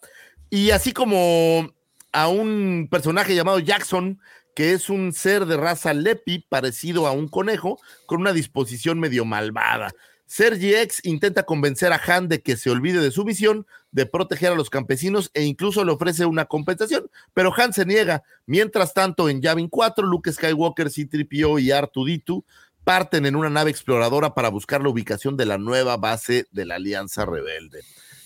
Y 0.48 0.70
así 0.70 0.94
como 0.94 1.74
a 2.12 2.28
un 2.28 2.88
personaje 2.90 3.34
llamado 3.34 3.58
Jackson, 3.58 4.18
que 4.56 4.72
es 4.72 4.88
un 4.88 5.12
ser 5.12 5.44
de 5.44 5.58
raza 5.58 5.92
lepi 5.92 6.46
parecido 6.48 7.06
a 7.06 7.12
un 7.12 7.28
conejo, 7.28 7.78
con 8.06 8.22
una 8.22 8.32
disposición 8.32 8.98
medio 8.98 9.26
malvada. 9.26 9.92
Sergi 10.26 10.74
X 10.74 11.00
intenta 11.04 11.44
convencer 11.44 11.92
a 11.92 12.00
Han 12.06 12.28
de 12.28 12.42
que 12.42 12.56
se 12.56 12.70
olvide 12.70 13.00
de 13.00 13.10
su 13.10 13.24
misión 13.24 13.66
de 13.92 14.06
proteger 14.06 14.52
a 14.52 14.56
los 14.56 14.70
campesinos 14.70 15.30
e 15.34 15.42
incluso 15.44 15.84
le 15.84 15.92
ofrece 15.92 16.26
una 16.26 16.46
compensación, 16.46 17.10
pero 17.34 17.52
Han 17.56 17.72
se 17.72 17.86
niega. 17.86 18.22
Mientras 18.46 18.94
tanto, 18.94 19.28
en 19.28 19.40
Yavin 19.40 19.68
4, 19.68 20.06
Luke 20.06 20.32
Skywalker, 20.32 20.90
C-3PO 20.90 21.60
y 21.62 21.68
R2D2 21.68 22.42
parten 22.84 23.26
en 23.26 23.36
una 23.36 23.50
nave 23.50 23.70
exploradora 23.70 24.34
para 24.34 24.50
buscar 24.50 24.82
la 24.82 24.90
ubicación 24.90 25.36
de 25.36 25.46
la 25.46 25.58
nueva 25.58 25.96
base 25.96 26.46
de 26.50 26.66
la 26.66 26.76
Alianza 26.76 27.24
Rebelde. 27.24 27.80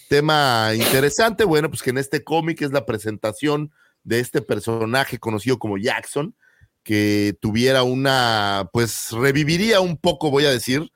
Tema 0.08 0.72
interesante, 0.74 1.44
bueno, 1.44 1.68
pues 1.68 1.82
que 1.82 1.90
en 1.90 1.98
este 1.98 2.24
cómic 2.24 2.62
es 2.62 2.72
la 2.72 2.86
presentación 2.86 3.70
de 4.04 4.20
este 4.20 4.40
personaje 4.40 5.18
conocido 5.18 5.58
como 5.58 5.76
Jackson, 5.78 6.34
que 6.82 7.36
tuviera 7.40 7.82
una, 7.82 8.70
pues 8.72 9.12
reviviría 9.12 9.80
un 9.80 9.98
poco, 9.98 10.30
voy 10.30 10.46
a 10.46 10.50
decir, 10.50 10.90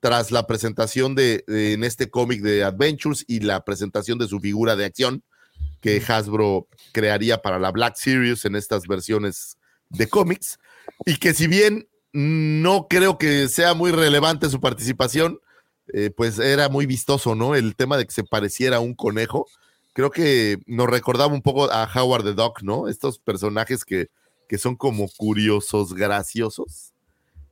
tras 0.00 0.30
la 0.30 0.46
presentación 0.46 1.14
de, 1.14 1.44
en 1.48 1.84
este 1.84 2.10
cómic 2.10 2.42
de 2.42 2.64
Adventures 2.64 3.24
y 3.26 3.40
la 3.40 3.64
presentación 3.64 4.18
de 4.18 4.28
su 4.28 4.40
figura 4.40 4.76
de 4.76 4.84
acción 4.84 5.22
que 5.80 6.02
Hasbro 6.06 6.68
crearía 6.92 7.42
para 7.42 7.58
la 7.58 7.70
Black 7.70 7.96
Series 7.96 8.44
en 8.44 8.56
estas 8.56 8.86
versiones 8.86 9.56
de 9.88 10.08
cómics 10.08 10.58
y 11.04 11.16
que 11.16 11.34
si 11.34 11.46
bien 11.46 11.88
no 12.12 12.86
creo 12.88 13.18
que 13.18 13.48
sea 13.48 13.74
muy 13.74 13.92
relevante 13.92 14.48
su 14.48 14.60
participación, 14.60 15.40
eh, 15.92 16.10
pues 16.10 16.38
era 16.38 16.68
muy 16.68 16.86
vistoso, 16.86 17.34
¿no? 17.34 17.54
El 17.54 17.76
tema 17.76 17.96
de 17.96 18.06
que 18.06 18.12
se 18.12 18.24
pareciera 18.24 18.78
a 18.78 18.80
un 18.80 18.94
conejo. 18.94 19.46
Creo 19.92 20.10
que 20.10 20.58
nos 20.66 20.88
recordaba 20.88 21.32
un 21.32 21.42
poco 21.42 21.70
a 21.70 21.88
Howard 21.94 22.24
the 22.24 22.34
Duck, 22.34 22.62
¿no? 22.62 22.88
Estos 22.88 23.18
personajes 23.18 23.84
que, 23.84 24.08
que 24.48 24.58
son 24.58 24.76
como 24.76 25.08
curiosos, 25.16 25.94
graciosos. 25.94 26.92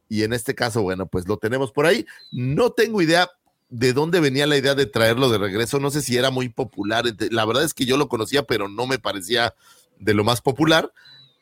Y 0.09 0.23
en 0.23 0.33
este 0.33 0.55
caso, 0.55 0.83
bueno, 0.83 1.07
pues 1.07 1.27
lo 1.27 1.37
tenemos 1.37 1.73
por 1.73 1.87
ahí. 1.87 2.07
No 2.33 2.71
tengo 2.71 3.03
idea 3.03 3.29
de 3.69 3.93
dónde 3.93 4.21
venía 4.21 4.47
la 4.47 4.57
idea 4.57 4.75
de 4.75 4.87
traerlo 4.87 5.29
de 5.29 5.39
regreso. 5.39 5.81
No 5.81 5.91
sé 5.91 6.03
si 6.03 6.17
era 6.17 6.31
muy 6.31 6.49
popular. 6.49 7.05
La 7.31 7.45
verdad 7.45 7.65
es 7.65 7.75
que 7.75 7.87
yo 7.87 7.97
lo 7.97 8.09
conocía, 8.09 8.45
pero 8.45 8.69
no 8.69 8.87
me 8.87 8.99
parecía 8.99 9.55
de 9.99 10.15
lo 10.15 10.25
más 10.25 10.41
popular. 10.41 10.93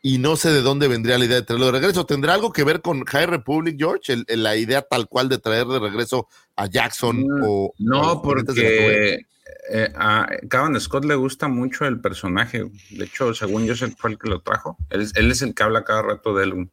Y 0.00 0.18
no 0.18 0.36
sé 0.36 0.50
de 0.50 0.60
dónde 0.60 0.86
vendría 0.86 1.16
la 1.16 1.24
idea 1.24 1.36
de 1.36 1.42
traerlo 1.42 1.66
de 1.66 1.72
regreso. 1.72 2.04
¿Tendrá 2.04 2.34
algo 2.34 2.52
que 2.52 2.64
ver 2.64 2.82
con 2.82 3.04
High 3.04 3.26
Republic, 3.26 3.76
George? 3.78 4.22
la 4.28 4.54
idea 4.56 4.82
tal 4.82 5.08
cual 5.08 5.30
de 5.30 5.38
traer 5.38 5.66
de 5.66 5.78
regreso 5.78 6.28
a 6.56 6.66
Jackson 6.66 7.20
Mm, 7.20 7.42
o. 7.42 7.72
No, 7.78 8.12
o 8.12 8.14
la 8.16 8.22
porque 8.22 9.26
eh, 9.70 9.92
a 9.94 10.26
Cavan 10.48 10.78
Scott 10.78 11.04
le 11.04 11.14
gusta 11.14 11.48
mucho 11.48 11.86
el 11.86 12.00
personaje. 12.00 12.64
De 12.90 13.04
hecho, 13.04 13.32
según 13.32 13.64
yo, 13.64 13.74
fue 13.96 14.10
el 14.10 14.18
que 14.18 14.28
lo 14.28 14.40
trajo. 14.40 14.76
Él, 14.90 15.08
él 15.14 15.30
es 15.30 15.40
el 15.40 15.54
que 15.54 15.62
habla 15.62 15.84
cada 15.84 16.02
rato 16.02 16.34
de 16.34 16.44
él. 16.44 16.70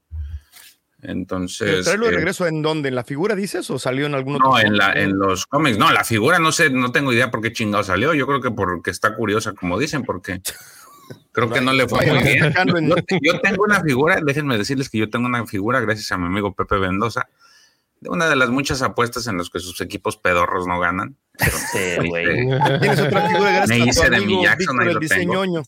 Entonces. 1.03 1.83
¿Traerlo 1.83 2.07
de 2.07 2.13
eh, 2.13 2.15
regreso 2.17 2.45
en 2.47 2.61
dónde? 2.61 2.89
¿En 2.89 2.95
la 2.95 3.03
figura 3.03 3.35
dices 3.35 3.69
o 3.69 3.79
salió 3.79 4.05
en 4.05 4.13
algún 4.13 4.35
otro? 4.35 4.49
No, 4.49 4.59
en, 4.59 4.77
la, 4.77 4.93
en 4.93 5.17
los 5.17 5.47
cómics. 5.47 5.77
No, 5.77 5.91
la 5.91 6.03
figura 6.03 6.39
no 6.39 6.51
sé, 6.51 6.69
no 6.69 6.91
tengo 6.91 7.11
idea 7.11 7.31
por 7.31 7.41
qué 7.41 7.51
chingado 7.51 7.83
salió. 7.83 8.13
Yo 8.13 8.27
creo 8.27 8.41
que 8.41 8.51
porque 8.51 8.91
está 8.91 9.15
curiosa, 9.15 9.53
como 9.53 9.79
dicen, 9.79 10.03
porque 10.03 10.41
creo 11.31 11.49
que 11.49 11.61
no 11.61 11.73
le 11.73 11.87
fue 11.87 12.05
muy 12.05 12.23
bien. 12.23 12.53
Yo, 12.53 12.95
yo 13.21 13.39
tengo 13.41 13.63
una 13.63 13.81
figura, 13.81 14.19
déjenme 14.23 14.57
decirles 14.57 14.89
que 14.89 14.99
yo 14.99 15.09
tengo 15.09 15.25
una 15.25 15.45
figura, 15.45 15.79
gracias 15.79 16.11
a 16.11 16.17
mi 16.17 16.27
amigo 16.27 16.53
Pepe 16.53 16.77
Mendoza, 16.77 17.27
de 17.99 18.09
una 18.09 18.29
de 18.29 18.35
las 18.35 18.49
muchas 18.49 18.81
apuestas 18.81 19.27
en 19.27 19.37
las 19.37 19.49
que 19.49 19.59
sus 19.59 19.79
equipos 19.81 20.17
pedorros 20.17 20.67
no 20.67 20.79
ganan. 20.79 21.15
Este, 21.39 21.97
güey. 22.07 22.25
Tienes 22.79 22.99
otra 22.99 23.27
figura 23.27 23.51
gracias 23.51 23.79
Me 23.79 23.83
a 23.83 23.85
hice 23.85 24.09
de 24.09 24.21
mi 24.21 24.37
amigo 24.37 24.43
Jackson, 24.43 24.77
Víctor 24.77 24.81
ahí 24.81 24.87
el 24.89 24.93
lo 24.93 24.99
tengo. 25.07 25.43
diseñoño. 25.45 25.63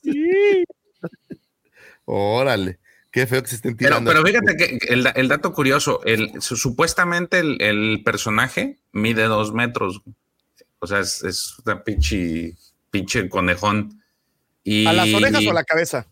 Órale, 2.06 2.80
qué 3.14 3.26
feo 3.28 3.41
que 3.43 3.47
se 3.49 3.55
estén 3.55 3.78
tirando. 3.78 4.11
pero 4.11 4.26
fíjate 4.26 4.57
que 4.57 4.78
el, 4.89 5.03
da- 5.03 5.11
el 5.11 5.30
dato 5.30 5.53
curioso, 5.53 6.01
el, 6.03 6.41
su- 6.41 6.57
supuestamente 6.57 7.39
el, 7.39 7.61
el 7.61 8.01
personaje 8.03 8.80
mide 8.91 9.24
dos 9.26 9.53
metros. 9.53 10.01
O 10.80 10.88
sea, 10.88 10.99
es, 10.99 11.24
es 11.24 11.53
una 11.66 11.82
pinche, 11.84 12.55
pinche 12.91 13.30
conejón. 13.30 14.01
Y, 14.66 14.86
¿A 14.88 14.93
las 14.93 15.14
orejas 15.14 15.45
o 15.45 15.51
a 15.51 15.53
la 15.53 15.64
cabeza? 15.64 16.07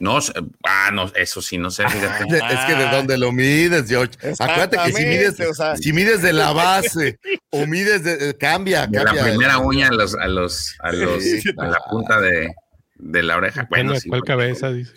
No, 0.00 0.18
ah, 0.64 0.90
no, 0.92 1.12
eso 1.16 1.42
sí, 1.42 1.58
no 1.58 1.70
sé, 1.72 1.88
fíjate. 1.88 2.24
Es 2.54 2.60
que 2.66 2.74
de 2.76 2.88
dónde 2.90 3.18
lo 3.18 3.32
mides, 3.32 3.88
George. 3.88 4.12
Acuérdate 4.38 4.76
que 4.86 4.92
si 4.92 5.04
mides, 5.04 5.40
o 5.40 5.54
sea. 5.54 5.76
si 5.76 5.92
mides 5.92 6.22
de 6.22 6.32
la 6.32 6.52
base 6.54 7.18
o 7.50 7.66
mides 7.66 8.04
de, 8.04 8.36
cambia, 8.38 8.86
De 8.86 9.02
la 9.02 9.10
primera 9.12 9.58
uña 9.58 9.88
a 9.88 9.92
los, 9.92 10.14
a 10.14 10.28
los, 10.28 10.76
a 10.80 10.92
los, 10.92 11.22
Sí. 11.22 11.42
a 11.56 11.66
la 11.66 11.78
punta 11.90 12.20
de, 12.20 12.54
de 12.94 13.22
la 13.24 13.36
oreja. 13.36 13.66
Bueno, 13.68 13.96
sí, 13.96 14.08
¿Cuál 14.08 14.22
cabeza? 14.22 14.70
Dice. 14.70 14.92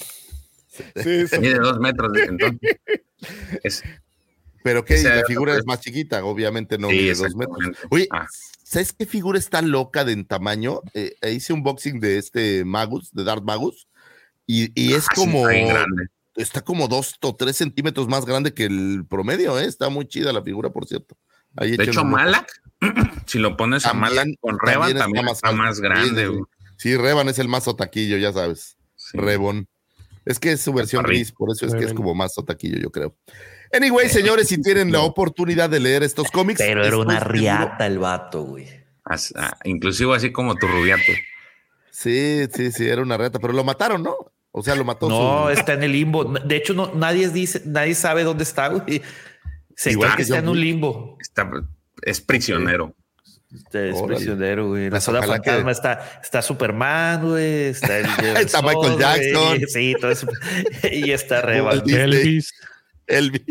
Sí, 0.95 1.27
sí. 1.27 1.39
Mide 1.39 1.55
dos 1.59 1.79
metros, 1.79 2.11
entonces. 2.17 2.59
Es- 3.63 3.83
Pero 4.63 4.85
que 4.85 5.01
la 5.03 5.23
figura 5.25 5.55
es 5.55 5.65
más 5.65 5.79
chiquita, 5.81 6.23
obviamente 6.23 6.77
no 6.77 6.89
Sí, 6.89 6.95
mide 6.95 7.13
dos 7.15 7.35
metros. 7.35 7.57
Oye, 7.89 8.07
Ah. 8.11 8.27
¿sabes 8.63 8.93
qué 8.93 9.05
figura 9.05 9.37
está 9.39 9.61
loca 9.61 10.05
de 10.05 10.13
en 10.13 10.25
tamaño? 10.25 10.81
Eh, 10.93 11.15
eh, 11.21 11.31
hice 11.33 11.51
un 11.53 11.63
boxing 11.63 11.99
de 11.99 12.17
este 12.17 12.63
Magus, 12.65 13.11
de 13.11 13.23
Darth 13.23 13.43
Magus, 13.43 13.87
y, 14.47 14.71
y 14.79 14.93
es 14.93 15.05
Ah, 15.09 15.13
como, 15.15 15.47
está 16.35 16.61
como 16.61 16.87
dos 16.87 17.15
o 17.21 17.35
tres 17.35 17.57
centímetros 17.57 18.07
más 18.07 18.25
grande 18.25 18.53
que 18.53 18.65
el 18.65 19.05
promedio, 19.09 19.59
¿eh? 19.59 19.65
Está 19.65 19.89
muy 19.89 20.07
chida 20.07 20.31
la 20.31 20.41
figura, 20.43 20.69
por 20.69 20.87
cierto. 20.87 21.17
Ahí 21.57 21.75
De 21.75 21.83
hecho. 21.83 22.05
Malak, 22.05 22.49
si 23.27 23.39
lo 23.39 23.57
pones 23.57 23.85
a 23.85 23.93
Malak 23.93 24.27
con 24.39 24.57
Revan, 24.59 24.95
también 24.97 25.27
está 25.27 25.31
más 25.31 25.37
está 25.37 25.51
más 25.51 25.79
grande. 25.79 26.43
Sí, 26.77 26.95
Revan 26.97 27.27
es 27.29 27.39
el 27.39 27.47
más 27.49 27.67
otaquillo, 27.67 28.17
ya 28.17 28.31
sabes. 28.31 28.77
Sí. 28.95 29.17
Rebón. 29.17 29.67
Es 30.25 30.39
que 30.39 30.51
es 30.51 30.61
su 30.61 30.71
versión 30.73 31.03
gris, 31.03 31.31
por 31.31 31.49
eso 31.51 31.65
es 31.65 31.73
que 31.73 31.85
es 31.85 31.93
como 31.93 32.13
más 32.13 32.37
otaquillo, 32.37 32.77
yo 32.77 32.91
creo. 32.91 33.15
Anyway, 33.73 34.09
señores, 34.09 34.47
si 34.47 34.61
tienen 34.61 34.91
la 34.91 35.01
oportunidad 35.01 35.69
de 35.69 35.79
leer 35.79 36.03
estos 36.03 36.29
cómics. 36.29 36.59
Pero 36.59 36.83
era 36.85 36.97
una 36.97 37.19
riata 37.19 37.87
el 37.87 37.99
vato, 37.99 38.43
güey. 38.43 38.67
As- 39.03 39.33
ah, 39.35 39.57
inclusive 39.63 40.15
así 40.15 40.31
como 40.31 40.55
tu 40.55 40.67
rubiato. 40.67 41.11
Sí, 41.89 42.45
sí, 42.53 42.71
sí, 42.71 42.87
era 42.87 43.01
una 43.01 43.17
reta, 43.17 43.39
pero 43.39 43.53
lo 43.53 43.63
mataron, 43.63 44.03
¿no? 44.03 44.15
O 44.51 44.61
sea, 44.61 44.75
lo 44.75 44.83
mató 44.83 45.07
No, 45.09 45.45
su- 45.45 45.49
está 45.59 45.73
en 45.73 45.83
el 45.83 45.93
limbo. 45.93 46.25
De 46.25 46.55
hecho, 46.55 46.73
no, 46.73 46.93
nadie 46.93 47.29
dice, 47.29 47.61
nadie 47.65 47.95
sabe 47.95 48.23
dónde 48.23 48.43
está, 48.43 48.67
güey. 48.67 49.01
Se 49.75 49.91
Igual 49.91 50.09
cree 50.09 50.17
que 50.17 50.21
está 50.23 50.37
en 50.39 50.49
un 50.49 50.59
limbo. 50.59 51.17
Está, 51.19 51.49
es 52.01 52.21
prisionero. 52.21 52.93
Este 53.53 53.89
Es 53.89 53.95
Órale. 53.97 54.15
prisionero, 54.15 54.69
güey. 54.69 54.85
La 54.85 54.99
Pues 55.01 55.05
que- 55.05 55.11
fantasma 55.27 55.71
está, 55.71 56.19
está 56.23 56.41
Superman, 56.41 57.21
güey. 57.29 57.65
Está, 57.65 57.97
el 57.99 58.05
Está 58.37 58.61
Michael 58.61 58.93
güey. 58.93 58.99
Jackson. 58.99 59.59
Sí, 59.67 59.95
todo 59.99 60.11
eso. 60.11 60.27
Y 60.91 61.11
está 61.11 61.41
Disney. 61.81 62.01
Elvis. 62.01 62.53
Elvis. 63.07 63.41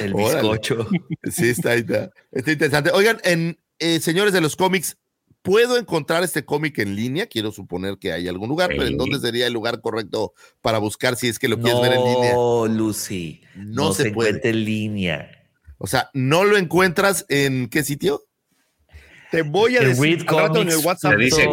el 0.00 0.14
Órale. 0.14 0.34
bizcocho. 0.42 0.86
Sí, 1.30 1.48
está, 1.48 1.74
está, 1.74 2.10
está 2.32 2.52
interesante. 2.52 2.90
Oigan, 2.92 3.18
en 3.24 3.58
eh, 3.78 4.00
señores 4.00 4.32
de 4.34 4.40
los 4.42 4.56
cómics, 4.56 4.98
¿puedo 5.42 5.78
encontrar 5.78 6.22
este 6.22 6.44
cómic 6.44 6.78
en 6.78 6.94
línea? 6.94 7.26
Quiero 7.26 7.50
suponer 7.52 7.96
que 7.98 8.12
hay 8.12 8.28
algún 8.28 8.48
lugar, 8.50 8.68
pero 8.68 8.86
¿en 8.86 8.98
dónde 8.98 9.18
sería 9.20 9.46
el 9.46 9.52
lugar 9.54 9.80
correcto 9.80 10.34
para 10.60 10.78
buscar 10.78 11.16
si 11.16 11.28
es 11.28 11.38
que 11.38 11.48
lo 11.48 11.58
quieres 11.60 11.80
ver 11.80 11.92
en 11.94 12.04
línea? 12.04 12.32
No, 12.34 12.66
Lucy. 12.66 13.40
No 13.56 13.84
No, 13.86 13.92
se 13.94 14.02
se, 14.04 14.10
puede. 14.10 14.30
encuentra 14.30 14.50
en 14.50 14.64
línea. 14.64 15.30
O 15.78 15.86
sea, 15.86 16.10
¿no 16.12 16.44
lo 16.44 16.56
encuentras 16.58 17.24
en 17.28 17.68
qué 17.68 17.82
sitio? 17.84 18.24
Te 19.30 19.42
voy 19.42 19.76
a 19.76 19.80
decir 19.80 20.24
Read 20.24 20.28
al 20.28 20.36
rato 20.48 20.62
en 20.62 20.68
el 20.68 20.74
Comics, 20.74 20.86
WhatsApp. 20.86 21.12
se 21.12 21.18
dice 21.18 21.46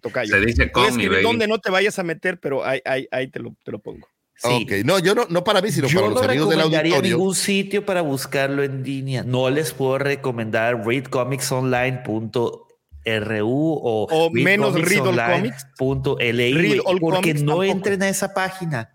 tocayo. 0.00 0.34
Se 0.34 0.40
dice 0.44 0.70
baby. 1.08 1.22
donde 1.22 1.48
no 1.48 1.58
te 1.58 1.70
vayas 1.70 1.98
a 1.98 2.02
meter, 2.02 2.38
pero 2.40 2.64
ahí, 2.64 2.80
ahí, 2.84 3.06
ahí 3.10 3.28
te, 3.28 3.38
lo, 3.40 3.54
te 3.64 3.72
lo 3.72 3.78
pongo. 3.78 4.06
Sí. 4.36 4.48
Ok, 4.64 4.84
no, 4.84 4.98
yo 4.98 5.14
no, 5.14 5.26
no 5.30 5.44
para 5.44 5.62
mí, 5.62 5.70
sino 5.70 5.86
Yo 5.88 6.00
para 6.00 6.08
no 6.08 6.14
los 6.16 6.24
amigos 6.24 6.48
del 6.50 6.58
recomendaría 6.58 6.96
auditorio. 6.96 7.16
ningún 7.18 7.34
sitio 7.36 7.86
para 7.86 8.00
buscarlo 8.02 8.62
en 8.64 8.82
línea. 8.82 9.22
No 9.22 9.48
les 9.48 9.72
puedo 9.72 9.96
recomendar 9.98 10.84
readcomicsonline.ru 10.84 13.48
o, 13.48 14.06
O 14.10 14.30
menos 14.30 14.74
Read 14.74 15.06
All 15.06 15.16
readcomicsonline.li, 15.16 16.52
Read 16.54 16.66
güey, 16.68 16.80
All 16.84 16.98
porque 17.00 17.20
Comics 17.20 17.42
no 17.42 17.52
tampoco. 17.52 17.64
entren 17.72 18.02
a 18.02 18.08
esa 18.08 18.34
página. 18.34 18.90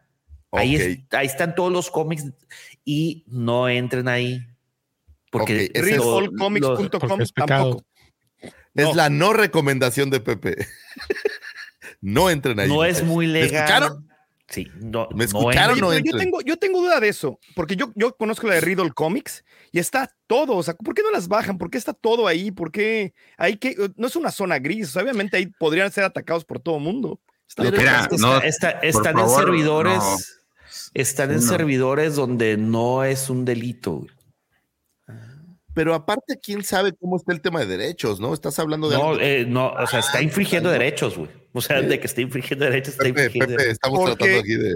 Ahí, 0.51 0.75
Ok. 0.75 0.81
es- 0.81 0.99
ahí 1.11 1.27
están 1.27 1.55
todos 1.55 1.71
los 1.71 1.91
cómics 1.91 2.25
y 2.83 3.23
no 3.27 3.69
entren 3.69 4.07
ahí. 4.07 4.41
Porque 5.31 5.71
es- 5.73 7.33
tampoco. 7.33 7.83
Es 8.75 8.85
No. 8.85 8.93
la 8.95 9.09
no 9.09 9.33
recomendación 9.33 10.09
de 10.09 10.19
Pepe. 10.19 10.55
no 12.01 12.29
entren 12.29 12.59
ahí. 12.59 12.67
no 12.69 12.83
es 12.83 13.03
muy 13.03 13.27
¿Me 13.27 13.33
legal. 13.33 13.55
escucharon? 13.63 14.09
Sí, 14.47 14.67
no, 14.81 15.07
¿Me 15.13 15.25
escucharon 15.25 15.79
no 15.79 15.95
yo 15.99 16.17
tengo, 16.17 16.41
yo 16.41 16.57
tengo 16.57 16.81
duda 16.81 16.99
de 16.99 17.07
eso, 17.09 17.37
porque 17.55 17.75
yo, 17.75 17.91
yo 17.93 18.15
conozco 18.15 18.47
la 18.47 18.55
de 18.55 18.61
Riddle 18.61 18.91
Comics 18.93 19.43
y 19.71 19.77
está 19.77 20.11
todo, 20.25 20.55
o 20.55 20.63
sea, 20.63 20.73
¿por 20.73 20.95
qué 20.95 21.03
no 21.03 21.11
las 21.11 21.27
bajan? 21.27 21.59
¿Por 21.59 21.69
qué 21.69 21.77
está 21.77 21.93
todo 21.93 22.25
ahí? 22.25 22.49
¿Por 22.49 22.71
qué 22.71 23.13
hay 23.37 23.57
que, 23.57 23.75
no 23.95 24.07
es 24.07 24.15
una 24.15 24.31
zona 24.31 24.57
gris, 24.57 24.87
o 24.87 24.91
sea, 24.93 25.03
obviamente 25.03 25.37
ahí 25.37 25.45
podrían 25.59 25.91
ser 25.91 26.03
atacados 26.03 26.45
por 26.45 26.59
todo 26.59 26.79
mundo. 26.79 27.19
Mira, 27.59 28.09
no, 28.17 28.41
está- 28.41 28.71
están 28.71 29.19
en 29.19 29.29
servidores. 29.29 29.97
no. 29.99 30.17
Están 30.95 31.29
en 31.29 31.35
No. 31.37 31.41
servidores 31.43 32.15
donde 32.15 32.57
no 32.57 33.03
es 33.03 33.29
un 33.29 33.45
delito. 33.45 33.91
güey. 33.97 34.09
Pero 35.73 35.93
aparte, 35.93 36.39
¿quién 36.41 36.63
sabe 36.63 36.93
cómo 36.99 37.17
está 37.17 37.31
el 37.31 37.41
tema 37.41 37.59
de 37.59 37.65
derechos, 37.67 38.19
no? 38.19 38.33
Estás 38.33 38.57
hablando 38.59 38.89
de 38.89 38.97
No, 38.97 39.09
algo- 39.09 39.21
eh, 39.21 39.45
no, 39.47 39.71
o 39.71 39.87
sea, 39.87 39.99
está 39.99 40.21
infringiendo 40.21 40.69
derechos, 40.69 41.17
güey. 41.17 41.29
O 41.53 41.61
sea, 41.61 41.81
de 41.81 41.99
que 41.99 42.07
está 42.07 42.21
infringiendo 42.21 42.65
derechos, 42.65 42.93
está 42.93 43.03
Pepe, 43.03 43.25
infringiendo 43.25 43.55
Pepe, 43.57 43.71
estamos 43.71 43.99
Porque- 43.99 44.15
tratando 44.15 44.39
aquí 44.41 44.55
de... 44.55 44.75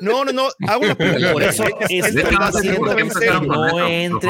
No, 0.00 0.24
no, 0.24 0.32
no, 0.32 0.48
hago 0.66 0.84
una 0.84 0.94
pregunta. 0.94 1.32
Por 1.32 1.42
eso 1.42 1.64
Es- 1.64 1.70
estoy 1.70 1.98
es- 1.98 2.14
Yo 2.14 2.22
no 2.22 2.26
entren 2.28 2.38
favor, 2.38 2.88
a 2.88 3.00
ese 3.02 3.26
no, 3.32 3.40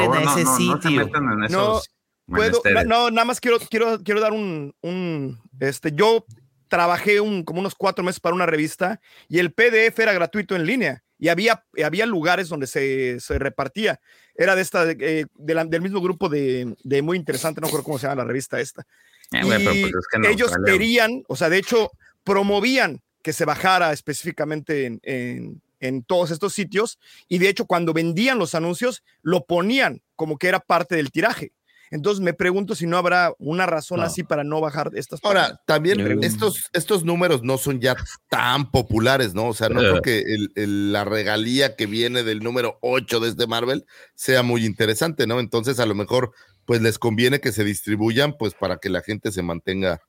no, 0.09 0.19
no 0.21 0.33
se 0.35 0.45
sitio. 0.57 1.09
No, 1.49 1.81
Puedo, 2.27 2.61
no, 2.85 3.11
nada 3.11 3.25
más 3.25 3.39
quiero, 3.39 3.59
quiero, 3.59 3.99
quiero 4.03 4.19
dar 4.19 4.33
un, 4.33 4.73
un, 4.81 5.39
este, 5.59 5.91
yo 5.93 6.25
trabajé 6.67 7.21
un, 7.21 7.43
como 7.43 7.59
unos 7.59 7.75
cuatro 7.75 8.03
meses 8.03 8.19
para 8.19 8.35
una 8.35 8.47
revista 8.47 8.99
y 9.29 9.37
el 9.39 9.53
PDF 9.53 9.99
era 9.99 10.11
gratuito 10.11 10.55
en 10.55 10.65
línea 10.65 11.03
y 11.25 11.29
había, 11.29 11.63
había 11.83 12.05
lugares 12.05 12.49
donde 12.49 12.67
se, 12.67 13.19
se 13.19 13.39
repartía. 13.39 13.99
Era 14.35 14.55
de 14.55 14.61
esta, 14.61 14.89
eh, 14.91 15.25
de 15.33 15.53
la- 15.55 15.65
del 15.65 15.81
mismo 15.81 15.99
grupo 15.99 16.29
de, 16.29 16.75
de 16.83 17.01
muy 17.01 17.17
interesante, 17.17 17.59
no 17.61 17.65
recuerdo 17.67 17.83
cómo 17.85 17.97
se 17.97 18.05
llama 18.05 18.21
la 18.21 18.27
revista 18.27 18.59
esta. 18.59 18.85
Eh, 19.31 19.39
Y 19.73 19.81
pues 19.81 19.93
es 19.95 20.07
que 20.11 20.17
en 20.17 20.25
ellos 20.25 20.51
querían, 20.71 21.23
o 21.27 21.35
sea, 21.35 21.49
de 21.49 21.57
hecho, 21.57 21.89
promovían 22.23 23.01
que 23.23 23.33
se 23.33 23.43
bajara 23.45 23.91
específicamente 23.91 24.85
en, 24.85 24.99
en- 25.03 25.61
en 25.79 26.03
todos 26.03 26.29
estos 26.31 26.53
sitios 26.53 26.99
y 27.27 27.37
de 27.39 27.49
hecho 27.49 27.65
cuando 27.65 27.91
vendían 27.93 28.37
los 28.39 28.55
anuncios 28.55 29.03
lo 29.23 29.45
ponían 29.45 30.01
como 30.15 30.37
que 30.37 30.47
era 30.47 30.59
parte 30.59 30.95
del 30.95 31.11
tiraje. 31.11 31.51
Entonces 31.95 32.21
me 32.23 32.33
pregunto 32.33 32.75
si 32.75 32.85
no 32.85 32.97
habrá 32.97 33.33
una 33.39 33.65
razón 33.65 33.99
No. 34.01 34.05
así 34.05 34.23
para 34.23 34.43
no 34.43 34.61
bajar 34.61 34.91
estas 34.95 35.19
Ahora, 35.23 35.41
páginas. 35.41 35.61
también 35.65 36.17
Mm. 36.19 36.23
estos, 36.23 36.69
estos 36.73 37.03
números 37.05 37.41
no 37.43 37.57
son 37.57 37.79
ya 37.79 37.95
tan 38.29 38.69
populares, 38.69 39.33
¿no? 39.33 39.47
O 39.47 39.53
sea, 39.53 39.69
no 39.69 39.81
Eh. 39.81 39.89
creo 39.89 40.01
que 40.01 40.19
el- 40.19 40.51
el- 40.55 40.91
la 40.93 41.05
regalía 41.05 41.75
que 41.75 41.85
viene 41.85 42.23
del 42.23 42.39
número 42.41 42.77
8 42.81 43.19
de 43.19 43.29
este 43.29 43.47
Marvel 43.47 43.85
sea 44.13 44.43
muy 44.43 44.65
interesante, 44.65 45.25
¿no? 45.25 45.39
Entonces, 45.39 45.79
a 45.79 45.85
lo 45.85 45.95
mejor, 45.95 46.31
pues 46.65 46.81
les 46.81 46.99
conviene 46.99 47.39
que 47.39 47.51
se 47.51 47.63
distribuyan, 47.63 48.35
pues 48.37 48.53
para 48.53 48.77
que 48.77 48.89
la 48.89 49.01
gente 49.01 49.31
se 49.31 49.41
mantenga 49.41 50.01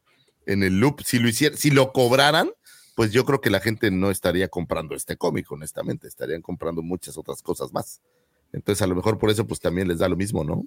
en 0.47 0.63
el 0.63 0.81
loop. 0.81 1.03
Si 1.05 1.19
lo 1.19 1.29
hicieran, 1.29 1.57
si 1.57 1.71
lo 1.71 1.93
cobraran, 1.93 2.51
pues 2.95 3.13
yo 3.13 3.25
creo 3.25 3.41
que 3.41 3.51
la 3.51 3.61
gente 3.61 3.91
no 3.91 4.11
estaría 4.11 4.49
comprando 4.49 4.95
este 4.95 5.17
cómic, 5.17 5.51
honestamente, 5.53 6.09
estarían 6.09 6.43
comprando 6.43 6.83
muchas 6.83 7.17
otras 7.19 7.43
cosas 7.43 7.73
más. 7.73 8.01
Entonces, 8.53 8.81
a 8.83 8.87
lo 8.87 8.95
mejor 8.95 9.19
por 9.19 9.31
eso, 9.31 9.47
pues 9.47 9.61
también 9.61 9.87
les 9.89 9.99
da 9.99 10.09
lo 10.09 10.17
mismo, 10.17 10.45
¿no? 10.45 10.65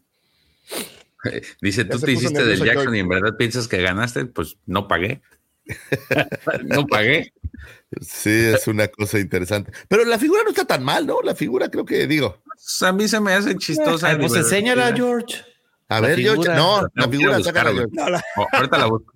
Dice, 1.61 1.83
Ya 1.85 1.89
tú 1.89 1.99
te 1.99 2.11
hiciste 2.11 2.45
del 2.45 2.63
Jackson 2.63 2.95
y 2.95 2.99
en 2.99 3.09
verdad 3.09 3.35
piensas 3.37 3.67
que 3.67 3.81
ganaste, 3.81 4.25
pues 4.25 4.57
no 4.65 4.87
pagué. 4.87 5.21
no 6.65 6.87
pagué. 6.87 7.31
Sí, 8.01 8.29
es 8.29 8.67
una 8.67 8.87
cosa 8.87 9.19
interesante. 9.19 9.71
Pero 9.87 10.05
la 10.05 10.17
figura 10.19 10.41
no 10.43 10.49
está 10.49 10.65
tan 10.65 10.83
mal, 10.83 11.05
¿no? 11.05 11.21
La 11.21 11.35
figura 11.35 11.69
creo 11.69 11.85
que 11.85 12.07
digo. 12.07 12.41
Pues, 12.45 12.81
A 12.83 12.91
mí 12.93 13.07
se 13.07 13.19
me 13.19 13.33
hace 13.33 13.55
chistosa. 13.55 14.09
Ay, 14.09 14.17
pues 14.17 14.33
enséñala, 14.35 14.93
George. 14.95 15.43
A 15.87 15.99
La 16.01 16.07
ver, 16.07 16.19
George, 16.19 16.49
no, 16.55 16.81
La 16.93 17.05
a 17.05 17.09
figura, 17.09 17.37
buscar, 17.37 17.53
sácala, 17.55 17.71
güey. 17.71 17.85
George. 17.91 17.95
No, 17.95 18.09
la- 18.09 18.23
Oh, 18.37 18.47
ahorita 18.51 18.77
la 18.77 18.85
busco. 18.85 19.13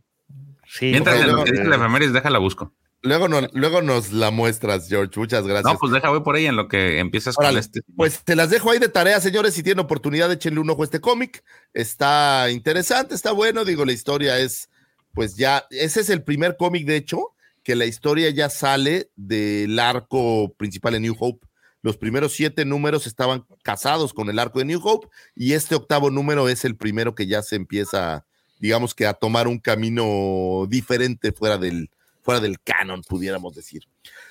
Sí, 0.68 0.88
Mientras 0.88 1.22
en 1.22 1.28
lo 1.32 1.44
que 1.44 1.52
dice 1.52 1.64
la 1.66 1.76
efemérides, 1.76 2.14
déjala 2.14 2.40
busco. 2.40 2.74
Luego, 3.04 3.28
no- 3.28 3.42
luego 3.52 3.82
nos 3.82 4.14
la 4.14 4.32
muestras, 4.32 4.88
George. 4.88 5.20
Muchas 5.20 5.46
gracias. 5.46 5.72
No, 5.74 5.78
pues 5.78 5.92
deja, 5.92 6.10
voy 6.10 6.22
por 6.22 6.36
ahí 6.36 6.46
en 6.46 6.56
lo 6.56 6.70
que 6.70 7.00
empiezas 7.00 7.38
Órale, 7.38 7.56
con 7.56 7.60
este. 7.60 7.82
Pues 7.98 8.24
te 8.24 8.36
las 8.36 8.50
dejo 8.50 8.72
ahí 8.72 8.80
de 8.80 8.88
tarea, 8.88 9.20
señores. 9.20 9.54
Si 9.54 9.62
tienen 9.62 9.84
oportunidad, 9.84 10.32
échenle 10.32 10.62
un 10.62 10.70
ojo 10.70 10.84
a 10.84 10.86
este 10.86 11.02
cómic. 11.02 11.44
Está 11.74 12.50
interesante, 12.50 13.14
está 13.14 13.34
bueno. 13.34 13.66
Digo, 13.66 13.84
la 13.84 13.92
historia 13.92 14.40
es, 14.40 14.70
pues 15.14 15.36
ya, 15.36 15.66
ese 15.70 16.00
es 16.00 16.10
el 16.10 16.24
primer 16.24 16.56
cómic, 16.56 16.86
de 16.86 16.96
hecho, 16.96 17.34
que 17.62 17.76
la 17.76 17.86
historia 17.86 18.30
ya 18.30 18.50
sale 18.50 19.10
del 19.18 19.78
arco 19.80 20.54
principal 20.58 20.94
de 20.94 21.02
New 21.02 21.16
Hope. 21.20 21.46
Los 21.82 21.98
primeros 21.98 22.32
siete 22.32 22.64
números 22.64 23.06
estaban 23.06 23.46
casados 23.64 24.14
con 24.14 24.30
el 24.30 24.40
arco 24.40 24.60
de 24.60 24.66
New 24.66 24.80
Hope 24.82 25.10
y 25.36 25.52
este 25.52 25.76
octavo 25.76 26.10
número 26.10 26.48
es 26.48 26.64
el 26.64 26.78
primero 26.78 27.14
que 27.16 27.28
ya 27.28 27.42
se 27.42 27.58
empieza, 27.58 28.26
digamos 28.60 28.96
que 28.96 29.06
a 29.06 29.14
tomar 29.14 29.50
un 29.50 29.60
camino 29.60 30.66
diferente 30.70 31.34
fuera 31.34 31.58
del, 31.58 31.90
fuera 32.24 32.40
del 32.40 32.60
canon, 32.62 33.02
pudiéramos 33.04 33.54
decir. 33.56 33.84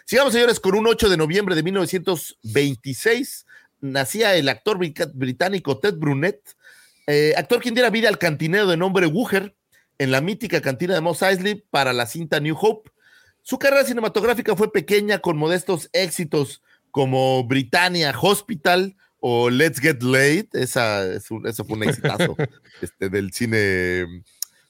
Sigamos, 0.04 0.32
señores, 0.32 0.58
con 0.58 0.74
un 0.74 0.86
8 0.86 1.08
de 1.08 1.16
noviembre 1.16 1.54
de 1.54 1.62
1926 1.62 3.46
nacía 3.80 4.34
el 4.36 4.48
actor 4.48 4.78
británico 4.78 5.78
Ted 5.78 5.94
Brunet, 5.94 6.40
eh, 7.06 7.34
actor 7.36 7.60
quien 7.60 7.74
diera 7.74 7.90
vida 7.90 8.08
al 8.08 8.18
cantinero 8.18 8.66
de 8.66 8.76
nombre 8.76 9.06
Wooher 9.06 9.54
en 9.98 10.10
la 10.10 10.20
mítica 10.20 10.60
cantina 10.60 10.94
de 10.94 11.00
Mos 11.00 11.20
Eisley 11.22 11.64
para 11.70 11.92
la 11.92 12.06
cinta 12.06 12.40
New 12.40 12.56
Hope. 12.58 12.90
Su 13.42 13.58
carrera 13.58 13.84
cinematográfica 13.84 14.54
fue 14.56 14.72
pequeña 14.72 15.18
con 15.18 15.36
modestos 15.36 15.90
éxitos 15.92 16.62
como 16.92 17.42
Britannia 17.44 18.14
Hospital 18.20 18.96
o 19.18 19.50
Let's 19.50 19.80
Get 19.80 20.02
Late. 20.02 20.48
Esa, 20.52 21.04
es 21.12 21.30
un- 21.30 21.46
eso 21.46 21.64
fue 21.64 21.76
un 21.76 21.82
exitazo 21.84 22.36
este, 22.80 23.08
del 23.08 23.32
cine, 23.32 24.06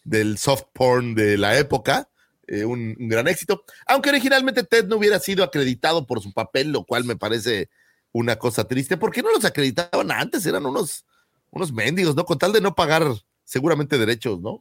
del 0.04 0.38
soft 0.38 0.64
porn 0.72 1.14
de 1.14 1.36
la 1.36 1.58
época. 1.58 2.08
Eh, 2.52 2.66
un, 2.66 2.94
gran 3.08 3.28
éxito. 3.28 3.64
Aunque 3.86 4.10
originalmente 4.10 4.62
Ted 4.62 4.84
no 4.84 4.96
hubiera 4.96 5.18
sido 5.18 5.42
acreditado 5.42 6.06
por 6.06 6.20
su 6.20 6.34
papel, 6.34 6.70
lo 6.70 6.84
cual 6.84 7.04
me 7.04 7.16
parece 7.16 7.70
una 8.12 8.36
cosa 8.36 8.68
triste. 8.68 8.98
¿Por 8.98 9.10
qué 9.10 9.22
no 9.22 9.32
los 9.32 9.46
acreditaban 9.46 10.10
antes? 10.10 10.44
Eran 10.44 10.66
unos, 10.66 11.06
unos 11.50 11.72
mendigos, 11.72 12.14
¿no? 12.14 12.26
Con 12.26 12.36
tal 12.36 12.52
de 12.52 12.60
no 12.60 12.74
pagar 12.74 13.04
seguramente 13.44 13.96
derechos, 13.96 14.38
¿no? 14.42 14.60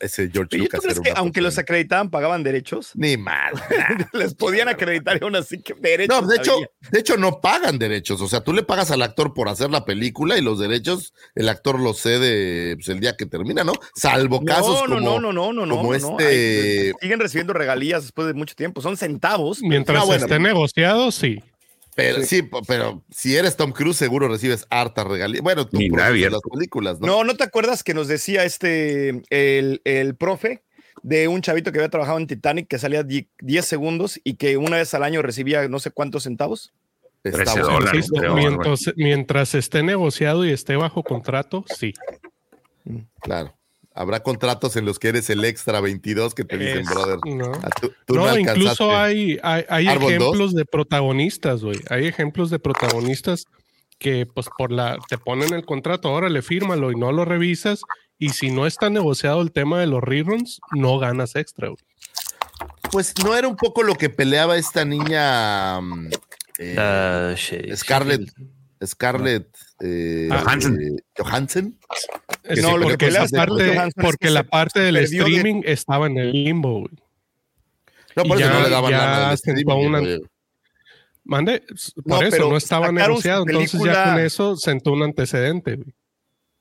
Ese 0.00 0.30
George 0.30 0.56
Oye, 0.56 0.58
¿tú 0.58 0.64
Lucas. 0.64 0.80
crees 0.80 0.96
era 0.98 1.02
que 1.04 1.12
aunque 1.18 1.40
los 1.40 1.58
acreditaban, 1.58 2.10
pagaban 2.10 2.42
derechos? 2.42 2.90
Ni 2.94 3.16
mal. 3.16 3.52
Les 4.12 4.34
podían 4.34 4.68
acreditar 4.68 5.18
y 5.20 5.24
aún 5.24 5.36
así 5.36 5.60
que 5.62 5.74
derechos. 5.74 6.22
No, 6.22 6.26
de 6.28 6.36
hecho, 6.36 6.54
había. 6.54 6.70
de 6.90 6.98
hecho 7.00 7.16
no 7.16 7.40
pagan 7.40 7.78
derechos. 7.78 8.20
O 8.20 8.28
sea, 8.28 8.40
tú 8.40 8.52
le 8.52 8.62
pagas 8.62 8.90
al 8.90 9.02
actor 9.02 9.34
por 9.34 9.48
hacer 9.48 9.70
la 9.70 9.84
película 9.84 10.36
y 10.38 10.42
los 10.42 10.58
derechos 10.58 11.14
el 11.34 11.48
actor 11.48 11.80
los 11.80 11.98
cede 12.00 12.76
pues, 12.76 12.88
el 12.88 13.00
día 13.00 13.16
que 13.16 13.26
termina, 13.26 13.64
¿no? 13.64 13.72
Salvo 13.94 14.44
casos 14.44 14.82
no, 14.88 14.98
no, 15.00 15.06
como, 15.06 15.20
no, 15.20 15.32
no, 15.32 15.52
no, 15.52 15.66
no, 15.66 15.76
como 15.76 15.92
no, 15.92 15.98
no. 15.98 16.18
este- 16.20 16.86
Ay, 16.88 16.92
siguen 17.00 17.20
recibiendo 17.20 17.52
regalías 17.52 18.02
después 18.02 18.26
de 18.26 18.34
mucho 18.34 18.54
tiempo. 18.54 18.80
Son 18.80 18.96
centavos. 18.96 19.60
Mientras 19.62 19.98
No, 19.98 20.06
bueno. 20.06 20.24
esté 20.24 20.38
negociado, 20.38 21.10
sí. 21.10 21.42
Pero 21.96 22.22
sí. 22.22 22.48
pero 22.68 23.02
si 23.10 23.34
eres 23.36 23.56
Tom 23.56 23.72
Cruise, 23.72 23.96
seguro 23.96 24.28
recibes 24.28 24.66
harta 24.70 25.02
regalía. 25.02 25.40
Bueno, 25.42 25.66
tú 25.66 25.78
abierto. 25.98 26.38
las 26.44 26.52
películas, 26.58 27.00
¿no? 27.00 27.06
No, 27.06 27.24
¿no 27.24 27.34
te 27.36 27.42
acuerdas 27.42 27.82
que 27.82 27.94
nos 27.94 28.06
decía 28.06 28.44
este, 28.44 29.22
el, 29.30 29.80
el 29.84 30.14
profe 30.14 30.62
de 31.02 31.26
un 31.26 31.40
chavito 31.40 31.72
que 31.72 31.78
había 31.78 31.88
trabajado 31.88 32.18
en 32.18 32.26
Titanic 32.26 32.68
que 32.68 32.78
salía 32.78 33.02
die- 33.02 33.28
10 33.40 33.64
segundos 33.64 34.20
y 34.24 34.34
que 34.34 34.56
una 34.58 34.76
vez 34.76 34.92
al 34.92 35.02
año 35.04 35.22
recibía 35.22 35.66
no 35.68 35.78
sé 35.78 35.90
cuántos 35.90 36.24
centavos? 36.24 36.74
Está 37.24 37.44
13 37.44 37.60
bueno. 37.62 37.78
dólares. 37.78 38.06
Creo, 38.14 38.34
mientras, 38.36 38.80
mientras 38.96 39.54
esté 39.54 39.82
negociado 39.82 40.44
y 40.44 40.50
esté 40.52 40.76
bajo 40.76 41.02
contrato, 41.02 41.64
sí. 41.76 41.92
Claro. 43.20 43.56
Habrá 43.96 44.22
contratos 44.22 44.76
en 44.76 44.84
los 44.84 44.98
que 44.98 45.08
eres 45.08 45.30
el 45.30 45.44
extra 45.44 45.80
22 45.80 46.34
que 46.34 46.44
te 46.44 46.58
dicen, 46.58 46.80
Es- 46.80 46.88
brother. 46.90 47.18
No, 47.24 47.50
a 47.52 47.70
tú- 47.80 47.92
tú 48.06 48.14
No, 48.14 48.26
alcanzaste. 48.26 48.60
incluso 48.60 48.96
hay, 48.96 49.38
hay, 49.42 49.64
hay 49.68 49.88
ejemplos 49.88 50.54
de 50.54 50.64
protagonistas, 50.66 51.62
güey. 51.62 51.80
Hay 51.88 52.06
ejemplos 52.06 52.50
de 52.50 52.58
protagonistas 52.58 53.44
que, 53.98 54.26
pues, 54.26 54.48
por 54.58 54.70
la, 54.70 54.98
te 55.08 55.16
ponen 55.16 55.54
el 55.54 55.64
contrato, 55.64 56.08
ahora 56.08 56.28
le 56.28 56.42
fírmalo 56.42 56.92
y 56.92 56.96
no 56.96 57.10
lo 57.12 57.24
revisas. 57.24 57.80
Y 58.18 58.30
si 58.30 58.50
no 58.50 58.66
está 58.66 58.90
negociado 58.90 59.40
el 59.42 59.50
tema 59.52 59.80
de 59.80 59.86
los 59.86 60.02
reruns, 60.02 60.60
no 60.74 60.98
ganas 60.98 61.34
extra, 61.34 61.68
güey. 61.68 61.78
Pues 62.92 63.12
no 63.24 63.34
era 63.34 63.48
un 63.48 63.56
poco 63.56 63.82
lo 63.82 63.94
que 63.94 64.08
peleaba 64.10 64.56
esta 64.56 64.84
niña 64.84 65.80
mm, 65.80 66.08
eh, 66.58 66.76
Ah, 66.78 67.34
sí, 67.36 67.56
Scarlett, 67.74 68.30
Scarlett 68.84 69.48
eh, 69.80 70.28
Johansson. 70.30 70.80
eh, 70.80 70.96
Johansson. 71.16 71.78
Es 72.44 72.62
no, 72.62 72.76
lo 72.78 72.86
que 72.88 72.92
porque 72.96 73.06
parte, 73.96 74.30
la 74.30 74.42
parte 74.44 74.80
del 74.80 74.94
de- 74.94 75.02
streaming 75.04 75.62
estaba 75.64 76.06
en 76.06 76.18
el 76.18 76.32
limbo, 76.32 76.80
güey. 76.80 76.92
No, 78.14 78.22
por 78.24 78.38
Y 78.38 78.42
eso 78.42 78.50
ya- 78.50 78.58
no 78.58 78.64
le 78.64 78.70
daban 78.70 78.90
ya 78.90 78.96
nada 78.96 79.36
una-. 79.76 80.00
Mande, 81.24 81.62
No, 82.04 82.16
por 82.16 82.24
eso 82.24 82.48
no 82.48 82.56
estaba 82.56 82.92
negociado. 82.92 83.44
Entonces 83.46 83.80
ya 83.84 84.04
con 84.12 84.20
eso 84.20 84.56
sentó 84.56 84.92
un 84.92 85.02
antecedente, 85.02 85.74
güey. 85.76 85.92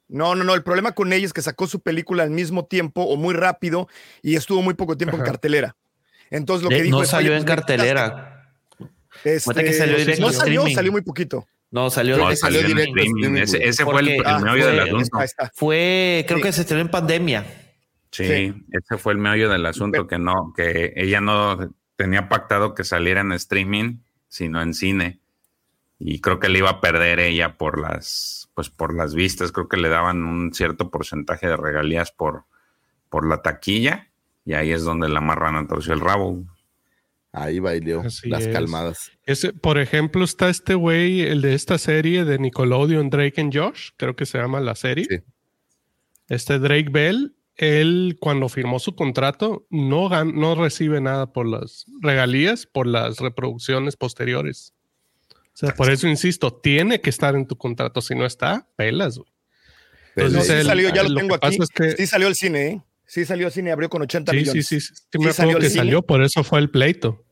No, 0.07 0.36
no, 0.36 0.43
no. 0.43 0.53
El 0.53 0.63
problema 0.63 0.91
con 0.91 1.13
ella 1.13 1.26
es 1.26 1.34
que 1.34 1.41
sacó 1.41 1.68
su 1.68 1.80
película 1.80 2.24
al 2.24 2.32
mismo 2.32 2.66
tiempo 2.66 3.03
o 3.03 3.16
muy 3.16 3.34
rápido 3.34 3.88
y 4.22 4.36
estuvo 4.36 4.61
muy 4.61 4.74
poco 4.74 4.97
tiempo 4.97 5.18
en 5.18 5.24
cartelera. 5.24 5.76
Entonces 6.32 6.63
lo 6.63 6.70
De- 6.70 6.78
que 6.78 6.84
dijo 6.84 6.97
no 6.97 7.03
es, 7.03 7.09
salió 7.09 7.32
en 7.36 7.43
pues, 7.43 7.55
cartelera. 7.55 8.51
Este, 9.24 9.63
que 9.63 9.74
salió 9.74 9.97
no 10.20 10.32
salió, 10.32 10.68
salió 10.70 10.91
muy 10.91 11.01
poquito. 11.01 11.47
No, 11.72 11.89
salió 11.89 12.16
No, 12.18 12.24
salió 12.36 12.38
salió 12.38 12.59
en 12.61 12.68
directo 12.68 12.91
streaming. 12.99 13.38
streaming, 13.38 13.41
Ese, 13.70 13.84
fue 13.86 14.01
el, 14.01 14.24
ah, 14.26 14.39
meollo 14.39 14.68
del 14.68 14.80
fue- 14.89 15.01
asunto. 15.01 15.18
Fue, 15.53 16.24
creo 16.28 16.38
Sí. 16.38 16.43
que 16.43 16.51
se 16.51 16.61
estrenó 16.61 16.82
en 16.82 16.89
pandemia. 16.89 17.45
Sí, 18.11 18.26
Sí. 18.26 18.53
ese 18.72 18.97
fue 18.97 19.13
el 19.13 19.20
meollo 19.20 19.49
del 19.49 19.66
asunto, 19.66 20.07
que 20.07 20.18
no, 20.18 20.53
que 20.55 20.93
ella 20.95 21.20
no 21.20 21.74
tenía 21.97 22.30
pactado 22.30 22.74
que 22.76 22.84
saliera 22.86 23.22
en 23.22 23.34
streaming, 23.34 23.97
sino 24.30 24.61
en 24.61 24.74
cine. 24.74 25.20
Y 25.99 26.22
creo 26.22 26.39
que 26.39 26.49
le 26.49 26.59
iba 26.59 26.70
a 26.70 26.82
perder 26.82 27.20
ella 27.20 27.57
por 27.57 27.80
las, 27.80 28.49
pues 28.53 28.70
por 28.70 28.93
las 28.93 29.16
vistas. 29.16 29.51
Creo 29.51 29.68
que 29.68 29.78
le 29.78 29.89
daban 29.89 30.24
un 30.24 30.53
cierto 30.53 30.89
porcentaje 30.89 31.47
de 31.47 31.57
regalías 31.57 32.11
por, 32.11 32.43
por 33.09 33.28
la 33.28 33.41
taquilla. 33.41 34.09
Y 34.45 34.53
ahí 34.53 34.72
es 34.72 34.84
donde 34.84 35.09
la 35.09 35.22
marrana 35.22 35.68
torció 35.68 35.93
el 35.93 36.01
rabo. 36.01 36.43
Ahí 37.38 37.60
bailó 37.60 38.02
Así 38.02 38.30
las 38.30 38.46
es. 38.46 38.54
calmadas. 38.54 39.12
Ese, 39.26 39.52
por 39.54 39.78
ejemplo, 39.78 40.24
está 40.24 40.50
este 40.50 40.74
güey, 40.76 41.22
el 41.22 41.42
de 41.42 41.54
esta 41.54 41.78
serie 41.78 42.24
de 42.26 42.40
Nickelodeon, 42.40 43.10
Drake 43.10 43.42
and 43.42 43.56
Josh, 43.56 43.90
creo 43.98 44.16
que 44.16 44.26
se 44.26 44.38
llama 44.38 44.60
la 44.62 44.76
serie. 44.76 45.06
Sí. 45.10 45.18
Este 46.30 46.60
Drake 46.60 46.88
Bell, 46.90 47.36
él 47.58 48.18
cuando 48.20 48.50
firmó 48.50 48.80
su 48.80 48.96
contrato 48.96 49.66
no, 49.70 50.10
gan- 50.10 50.34
no 50.34 50.56
recibe 50.56 51.02
nada 51.02 51.32
por 51.34 51.46
las 51.48 51.86
regalías, 52.02 52.66
por 52.66 52.88
las 52.88 53.18
reproducciones 53.20 53.96
posteriores. 53.96 54.74
O 55.54 55.58
sea, 55.58 55.74
por 55.74 55.90
eso 55.92 56.08
insisto, 56.08 56.54
tiene 56.54 57.00
que 57.02 57.10
estar 57.10 57.36
en 57.36 57.48
tu 57.48 57.58
contrato. 57.58 58.02
Si 58.02 58.14
no 58.16 58.26
está, 58.26 58.68
pelas, 58.76 59.18
güey. 59.18 59.30
No, 60.16 60.24
Entonces, 60.28 60.48
sí 60.54 60.60
el- 60.62 60.66
salió, 60.66 60.90
ya 60.94 61.04
lo, 61.04 61.10
lo 61.10 61.16
tengo 61.20 61.38
que 61.40 61.48
aquí. 61.48 61.58
es 61.62 61.70
que- 61.70 61.92
Sí 61.98 62.08
salió 62.08 62.28
al 62.28 62.36
cine, 62.36 62.68
¿eh? 62.68 62.82
Sí 63.06 63.24
salió 63.26 63.46
al 63.48 63.52
cine, 63.54 63.72
abrió 63.72 63.90
con 63.90 64.02
80 64.02 64.32
Sí, 64.32 64.38
sí, 64.40 64.42
millones. 64.44 64.68
sí, 64.68 64.80
sí, 64.80 64.88
sí, 64.96 65.04
Sí 65.12 65.20
me 65.20 65.32
salió 65.34 65.52
acuerdo 65.52 65.58
al 65.58 65.62
que 65.64 65.70
cine. 65.70 65.80
salió, 65.82 66.02
por 66.02 66.24
eso 66.24 66.44
fue 66.44 66.60
el 66.60 66.70
pleito. 66.72 67.24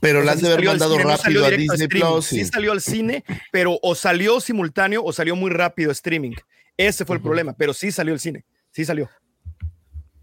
Pero 0.00 0.20
O 0.20 0.22
la 0.22 0.32
sea, 0.32 0.40
sí 0.40 0.46
de 0.46 0.52
haber 0.54 0.64
mandado 0.66 0.92
cine, 0.96 1.04
no 1.04 1.16
salió 1.18 1.40
rápido 1.42 1.72
a 1.72 1.76
Disney. 1.76 1.88
Plus. 1.88 2.26
Sí 2.26 2.40
y- 2.40 2.44
salió 2.46 2.72
al 2.72 2.80
cine, 2.80 3.24
pero 3.52 3.78
o 3.82 3.94
salió 3.94 4.40
simultáneo 4.40 5.04
o 5.04 5.12
salió 5.12 5.36
muy 5.36 5.50
rápido 5.50 5.90
streaming. 5.92 6.32
Ese 6.76 7.04
fue 7.04 7.16
el 7.16 7.22
problema, 7.22 7.54
pero 7.56 7.74
sí 7.74 7.92
salió 7.92 8.14
al 8.14 8.20
cine. 8.20 8.44
Sí 8.72 8.84
salió. 8.84 9.10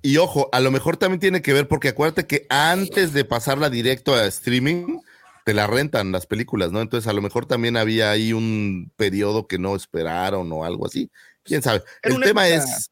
Y 0.01 0.17
ojo, 0.17 0.49
a 0.51 0.59
lo 0.59 0.71
mejor 0.71 0.97
también 0.97 1.19
tiene 1.19 1.41
que 1.41 1.53
ver 1.53 1.67
porque 1.67 1.89
acuérdate 1.89 2.25
que 2.25 2.45
antes 2.49 3.13
de 3.13 3.25
pasarla 3.25 3.69
directo 3.69 4.15
a 4.15 4.25
streaming, 4.25 4.99
te 5.43 5.53
la 5.53 5.67
rentan 5.67 6.11
las 6.11 6.25
películas, 6.25 6.71
¿no? 6.71 6.81
Entonces 6.81 7.07
a 7.07 7.13
lo 7.13 7.21
mejor 7.21 7.45
también 7.45 7.77
había 7.77 8.11
ahí 8.11 8.33
un 8.33 8.91
periodo 8.95 9.47
que 9.47 9.57
no 9.59 9.75
esperaron 9.75 10.51
o 10.51 10.65
algo 10.65 10.85
así. 10.87 11.09
quién 11.43 11.61
sabe. 11.61 11.83
Era 12.03 12.15
El 12.15 12.21
tema 12.21 12.47
es 12.49 12.89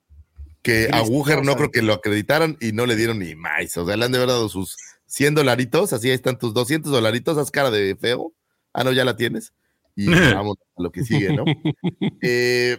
que 0.62 0.90
a 0.92 1.02
Wuger 1.04 1.44
no 1.44 1.56
creo 1.56 1.70
que 1.72 1.82
lo 1.82 1.94
acreditaran 1.94 2.58
y 2.62 2.72
no 2.72 2.86
le 2.86 2.96
dieron 2.96 3.20
ni 3.20 3.36
más. 3.36 3.76
O 3.78 3.86
sea, 3.86 3.98
le 3.98 4.06
han 4.06 4.12
de 4.12 4.18
haber 4.18 4.30
dado 4.30 4.48
sus 4.50 4.76
100 5.16 5.34
dolaritos, 5.34 5.94
así 5.94 6.10
ahí 6.10 6.16
están 6.16 6.38
tus 6.38 6.54
200 6.54 6.92
dolaritos, 6.92 7.38
haz 7.38 7.50
cara 7.50 7.72
de 7.72 7.96
feo. 7.96 8.34
Ah, 8.74 8.84
no, 8.84 8.92
ya 8.92 9.06
la 9.06 9.16
tienes. 9.16 9.54
Y 9.96 10.08
vamos 10.36 10.58
a 10.76 10.82
lo 10.82 10.92
que 10.92 11.06
sigue, 11.06 11.34
¿no? 11.34 11.46
Eh, 12.22 12.78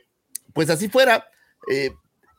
pues 0.52 0.68
así 0.68 0.88
fuera. 0.90 1.26
eh, 1.72 1.90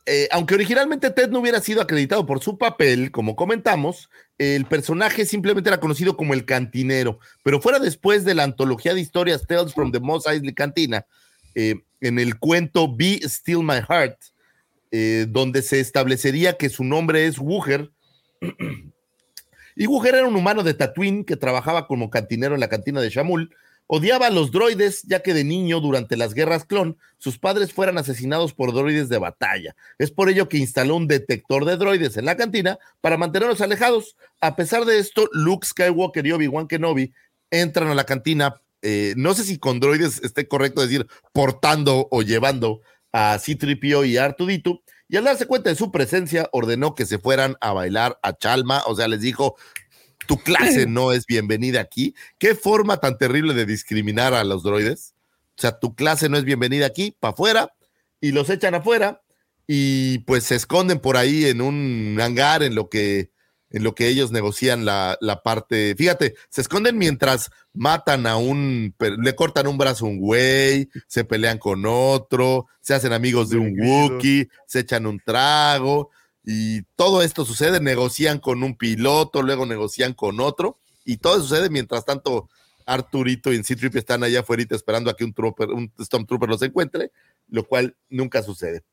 eh, 0.05 0.29
aunque 0.31 0.53
originalmente 0.53 1.09
Ted 1.09 1.31
no 1.31 1.39
hubiera 1.39 1.59
sido 1.59 1.81
acreditado 1.81 2.27
por 2.27 2.41
su 2.41 2.59
papel, 2.59 3.09
como 3.11 3.35
comentamos, 3.35 4.09
el 4.37 4.65
personaje 4.65 5.25
simplemente 5.25 5.69
era 5.69 5.79
conocido 5.79 6.15
como 6.15 6.35
el 6.35 6.45
cantinero, 6.45 7.19
pero 7.43 7.59
fuera 7.59 7.79
después 7.79 8.23
de 8.23 8.35
la 8.35 8.43
antología 8.43 8.93
de 8.93 9.01
historias 9.01 9.47
Tales 9.47 9.73
from 9.73 9.91
the 9.91 9.99
Moss 9.99 10.27
Eisley 10.27 10.53
Cantina, 10.53 11.07
eh, 11.55 11.81
en 12.01 12.19
el 12.19 12.37
cuento 12.37 12.95
Be 12.95 13.19
Still 13.23 13.63
My 13.63 13.81
Heart, 13.81 14.17
eh, 14.91 15.25
donde 15.27 15.63
se 15.63 15.79
establecería 15.79 16.53
que 16.53 16.69
su 16.69 16.83
nombre 16.83 17.25
es 17.25 17.39
Wuger. 17.39 17.91
y 19.78 19.86
Wuger 19.86 20.15
era 20.15 20.28
un 20.28 20.36
humano 20.36 20.63
de 20.63 20.73
Tatooine 20.73 21.23
que 21.23 21.36
trabajaba 21.36 21.88
como 21.88 22.09
cantinero 22.09 22.55
en 22.55 22.61
la 22.61 22.67
cantina 22.67 22.99
de 22.99 23.09
Shamul. 23.09 23.55
Odiaba 23.86 24.28
a 24.28 24.32
los 24.32 24.51
droides, 24.51 25.03
ya 25.03 25.21
que 25.21 25.34
de 25.34 25.43
niño, 25.43 25.80
durante 25.80 26.17
las 26.17 26.34
guerras 26.34 26.65
clon, 26.65 26.97
sus 27.19 27.38
padres 27.38 27.71
fueran 27.71 27.97
asesinados 27.97 28.53
por 28.53 28.73
droides 28.73 29.07
de 29.07 29.19
batalla. 29.19 29.75
Es 29.97 30.11
por 30.11 30.30
ello 30.30 30.49
que 30.49 30.57
instaló 30.57 30.95
un 30.95 31.07
detector 31.07 31.63
de 31.63 31.78
droides 31.78 32.17
en 32.17 32.25
la 32.25 32.36
cantina 32.36 32.80
para 33.01 33.17
mantenerlos 33.17 33.61
alejados. 33.61 34.17
A 34.41 34.55
pesar 34.55 34.84
de 34.84 34.97
esto, 34.97 35.30
Luke 35.32 35.65
Skywalker 35.65 36.25
y 36.25 36.32
Obi-Wan 36.32 36.67
Kenobi 36.67 37.13
entran 37.51 37.88
a 37.88 37.95
la 37.95 38.03
cantina. 38.03 38.59
eh, 38.82 39.13
no 39.15 39.34
sé 39.34 39.43
si 39.43 39.57
con 39.57 39.80
droides 39.80 40.21
esté 40.23 40.47
correcto 40.47 40.82
decir 40.82 41.07
portando 41.34 42.07
o 42.11 42.21
llevando 42.23 42.82
a 43.11 43.38
C-3PO 43.39 44.07
y 44.07 44.17
Artudito. 44.17 44.82
Y 45.10 45.18
al 45.18 45.24
darse 45.24 45.45
cuenta 45.45 45.70
de 45.70 45.76
su 45.76 45.91
presencia, 45.91 46.49
ordenó 46.51 46.95
que 46.95 47.05
se 47.05 47.20
fueran 47.20 47.55
a 47.62 47.74
bailar 47.74 48.20
a 48.24 48.38
Chalma. 48.38 48.84
O 48.88 48.95
sea, 48.95 49.08
les 49.08 49.22
dijo: 49.22 49.55
Tu 50.28 50.38
clase 50.38 50.86
no 50.88 51.14
es 51.14 51.26
bienvenida 51.26 51.82
aquí. 51.82 52.14
Qué 52.38 52.55
forma 52.55 52.97
tan 52.97 53.18
terrible 53.18 53.53
de 53.53 53.66
discriminar 53.66 54.34
a 54.34 54.43
los 54.43 54.64
droides. 54.64 55.16
O 55.58 55.62
sea, 55.62 55.80
tu 55.80 55.95
clase 55.95 56.30
no 56.30 56.38
es 56.38 56.43
bienvenida 56.43 56.86
aquí, 56.86 57.16
para 57.20 57.34
afuera, 57.34 57.74
y 58.22 58.32
los 58.32 58.49
echan 58.49 58.76
afuera, 58.76 59.24
y 59.66 60.20
pues 60.20 60.43
se 60.43 60.55
esconden 60.55 60.99
por 60.99 61.18
ahí 61.18 61.45
en 61.45 61.62
un 61.62 62.18
hangar 62.22 62.62
en 62.62 62.76
lo 62.76 62.89
que, 62.89 63.32
en 63.70 63.84
lo 63.84 63.95
que 63.95 64.07
ellos 64.07 64.32
negocian 64.32 64.86
la, 64.86 65.18
la 65.22 65.43
parte. 65.43 65.95
Fíjate, 65.97 66.36
se 66.49 66.61
esconden 66.61 66.97
mientras 66.97 67.49
matan 67.74 68.26
a 68.26 68.38
un, 68.38 68.95
le 68.99 69.36
cortan 69.36 69.68
un 69.68 69.78
brazo 69.78 70.05
a 70.05 70.09
un 70.09 70.20
güey, 70.20 70.89
se 71.07 71.26
pelean 71.26 71.57
con 71.57 71.86
otro, 71.86 72.68
se 72.82 72.93
hacen 72.93 73.13
amigos 73.13 73.49
de 73.49 73.57
un. 73.57 73.76
Wookiee, 73.80 74.49
se 74.65 74.80
echan 74.80 75.05
un 75.05 75.20
trago, 75.20 76.09
y 76.43 76.84
todo 76.95 77.22
esto 77.22 77.45
sucede, 77.45 77.82
negocian 77.82 78.39
con 78.39 78.63
un 78.63 78.78
piloto, 78.78 79.41
luego 79.41 79.65
negocian 79.65 80.13
con 80.13 80.39
otro, 80.39 80.80
y 81.03 81.18
todo 81.18 81.41
sucede 81.41 81.70
mientras 81.70 82.05
tanto 82.05 82.49
Arturito 82.86 83.51
y 83.51 83.61
C-3PO 83.61 83.97
están 83.97 84.24
allá 84.24 84.39
afuera 84.39 84.63
esperando 84.70 85.09
a 85.09 85.15
que 85.15 85.26
un, 85.26 85.34
trooper, 85.34 85.70
un 85.72 85.91
Stormtrooper 86.01 86.47
los 86.47 86.61
encuentre, 86.61 87.11
lo 87.49 87.65
cual 87.68 87.97
nunca 88.09 88.41
sucede. 88.41 88.84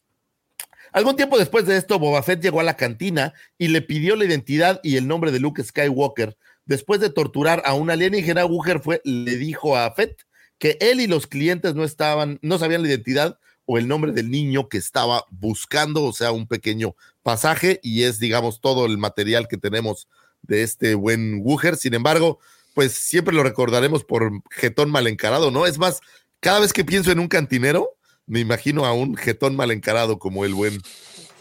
Algún 0.94 1.16
tiempo 1.16 1.36
después 1.36 1.66
de 1.66 1.76
esto, 1.76 1.98
Boba 1.98 2.22
Fett 2.22 2.40
llegó 2.40 2.60
a 2.60 2.62
la 2.62 2.76
cantina 2.76 3.34
y 3.58 3.66
le 3.66 3.82
pidió 3.82 4.14
la 4.14 4.26
identidad 4.26 4.78
y 4.84 4.96
el 4.96 5.08
nombre 5.08 5.32
de 5.32 5.40
Luke 5.40 5.60
Skywalker. 5.60 6.38
Después 6.66 7.00
de 7.00 7.10
torturar 7.10 7.62
a 7.66 7.74
un 7.74 7.90
alienígena, 7.90 8.46
Wooker 8.46 8.78
fue, 8.78 9.00
le 9.02 9.36
dijo 9.36 9.76
a 9.76 9.92
Fett 9.92 10.22
que 10.56 10.78
él 10.80 11.00
y 11.00 11.08
los 11.08 11.26
clientes 11.26 11.74
no 11.74 11.82
estaban, 11.82 12.38
no 12.42 12.60
sabían 12.60 12.82
la 12.82 12.88
identidad 12.90 13.40
o 13.64 13.76
el 13.76 13.88
nombre 13.88 14.12
del 14.12 14.30
niño 14.30 14.68
que 14.68 14.78
estaba 14.78 15.24
buscando, 15.32 16.04
o 16.04 16.12
sea, 16.12 16.30
un 16.30 16.46
pequeño 16.46 16.94
pasaje, 17.24 17.80
y 17.82 18.04
es, 18.04 18.20
digamos, 18.20 18.60
todo 18.60 18.86
el 18.86 18.96
material 18.96 19.48
que 19.48 19.56
tenemos 19.56 20.06
de 20.42 20.62
este 20.62 20.94
buen 20.94 21.40
Wooker. 21.42 21.74
Sin 21.76 21.94
embargo, 21.94 22.38
pues 22.72 22.92
siempre 22.92 23.34
lo 23.34 23.42
recordaremos 23.42 24.04
por 24.04 24.30
jetón 24.52 24.92
mal 24.92 25.08
encarado, 25.08 25.50
¿no? 25.50 25.66
Es 25.66 25.76
más, 25.76 25.98
cada 26.38 26.60
vez 26.60 26.72
que 26.72 26.84
pienso 26.84 27.10
en 27.10 27.18
un 27.18 27.26
cantinero, 27.26 27.96
me 28.26 28.40
imagino 28.40 28.84
a 28.84 28.92
un 28.92 29.16
jetón 29.16 29.56
mal 29.56 29.70
encarado 29.70 30.18
como 30.18 30.44
el 30.44 30.54
buen, 30.54 30.80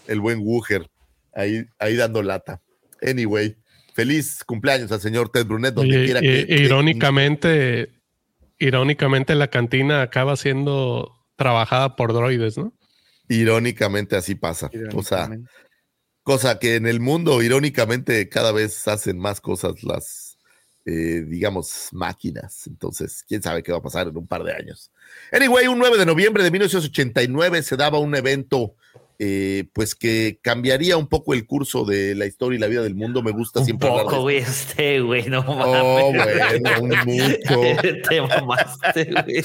el 0.08 0.20
buen 0.20 0.40
Wooker, 0.40 0.90
ahí, 1.34 1.66
ahí 1.80 1.96
dando 1.96 2.22
lata. 2.22 2.62
Anyway, 3.02 3.56
feliz 3.94 4.44
cumpleaños 4.44 4.92
al 4.92 5.02
señor 5.02 5.30
Ted 5.30 5.46
Brunet, 5.46 5.74
donde 5.74 6.06
quiera 6.06 6.22
que 6.22 6.46
irónicamente, 6.50 7.90
irónicamente 8.60 9.36
la 9.36 9.50
cantina 9.50 10.02
acaba 10.02 10.36
siendo 10.36 11.12
trabajada 11.36 11.96
por 11.96 12.14
droides, 12.14 12.58
¿no? 12.58 12.74
Irónicamente 13.30 14.16
así 14.16 14.36
pasa. 14.36 14.70
O 14.94 15.04
sea, 15.04 15.30
cosa 16.24 16.60
que 16.60 16.76
en 16.76 16.88
el 16.88 17.00
mundo, 17.00 17.42
irónicamente, 17.42 18.28
cada 18.30 18.52
vez 18.52 18.88
hacen 18.88 19.18
más 19.18 19.42
cosas 19.42 19.84
las, 19.84 20.23
eh, 20.86 21.24
digamos, 21.28 21.90
máquinas. 21.92 22.68
Entonces, 22.68 23.24
quién 23.28 23.42
sabe 23.42 23.64
qué 23.64 23.72
va 23.72 23.78
a 23.78 23.84
pasar 23.84 24.08
en 24.08 24.18
un 24.18 24.28
par 24.28 24.44
de 24.44 24.54
años. 24.54 24.92
Anyway, 25.32 25.68
un 25.68 25.80
9 25.80 25.98
de 25.98 26.06
noviembre 26.06 26.44
de 26.44 26.52
1989 26.52 27.64
se 27.64 27.78
daba 27.78 28.00
un 28.00 28.16
evento, 28.16 28.76
eh, 29.20 29.66
pues 29.74 29.96
que 29.96 30.40
cambiaría 30.42 30.98
un 30.98 31.08
poco 31.08 31.34
el 31.34 31.46
curso 31.46 31.86
de 31.86 32.16
la 32.16 32.26
historia 32.26 32.58
y 32.58 32.60
la 32.60 32.68
vida 32.68 32.82
del 32.82 32.96
mundo. 32.96 33.22
Me 33.24 33.32
gusta 33.32 33.60
Un 33.60 33.66
siempre 33.66 33.90
de 33.90 33.96
poco, 33.96 34.22
güey, 34.22 34.38
este, 34.38 35.02
güey, 35.02 35.30
no 35.30 35.44
mames. 35.44 35.66
Oh, 35.84 36.12
bueno, 36.14 36.82
un 36.82 36.90
mucho. 37.06 37.62
Te 38.10 38.22
mamaste, 38.22 39.06
güey. 39.12 39.44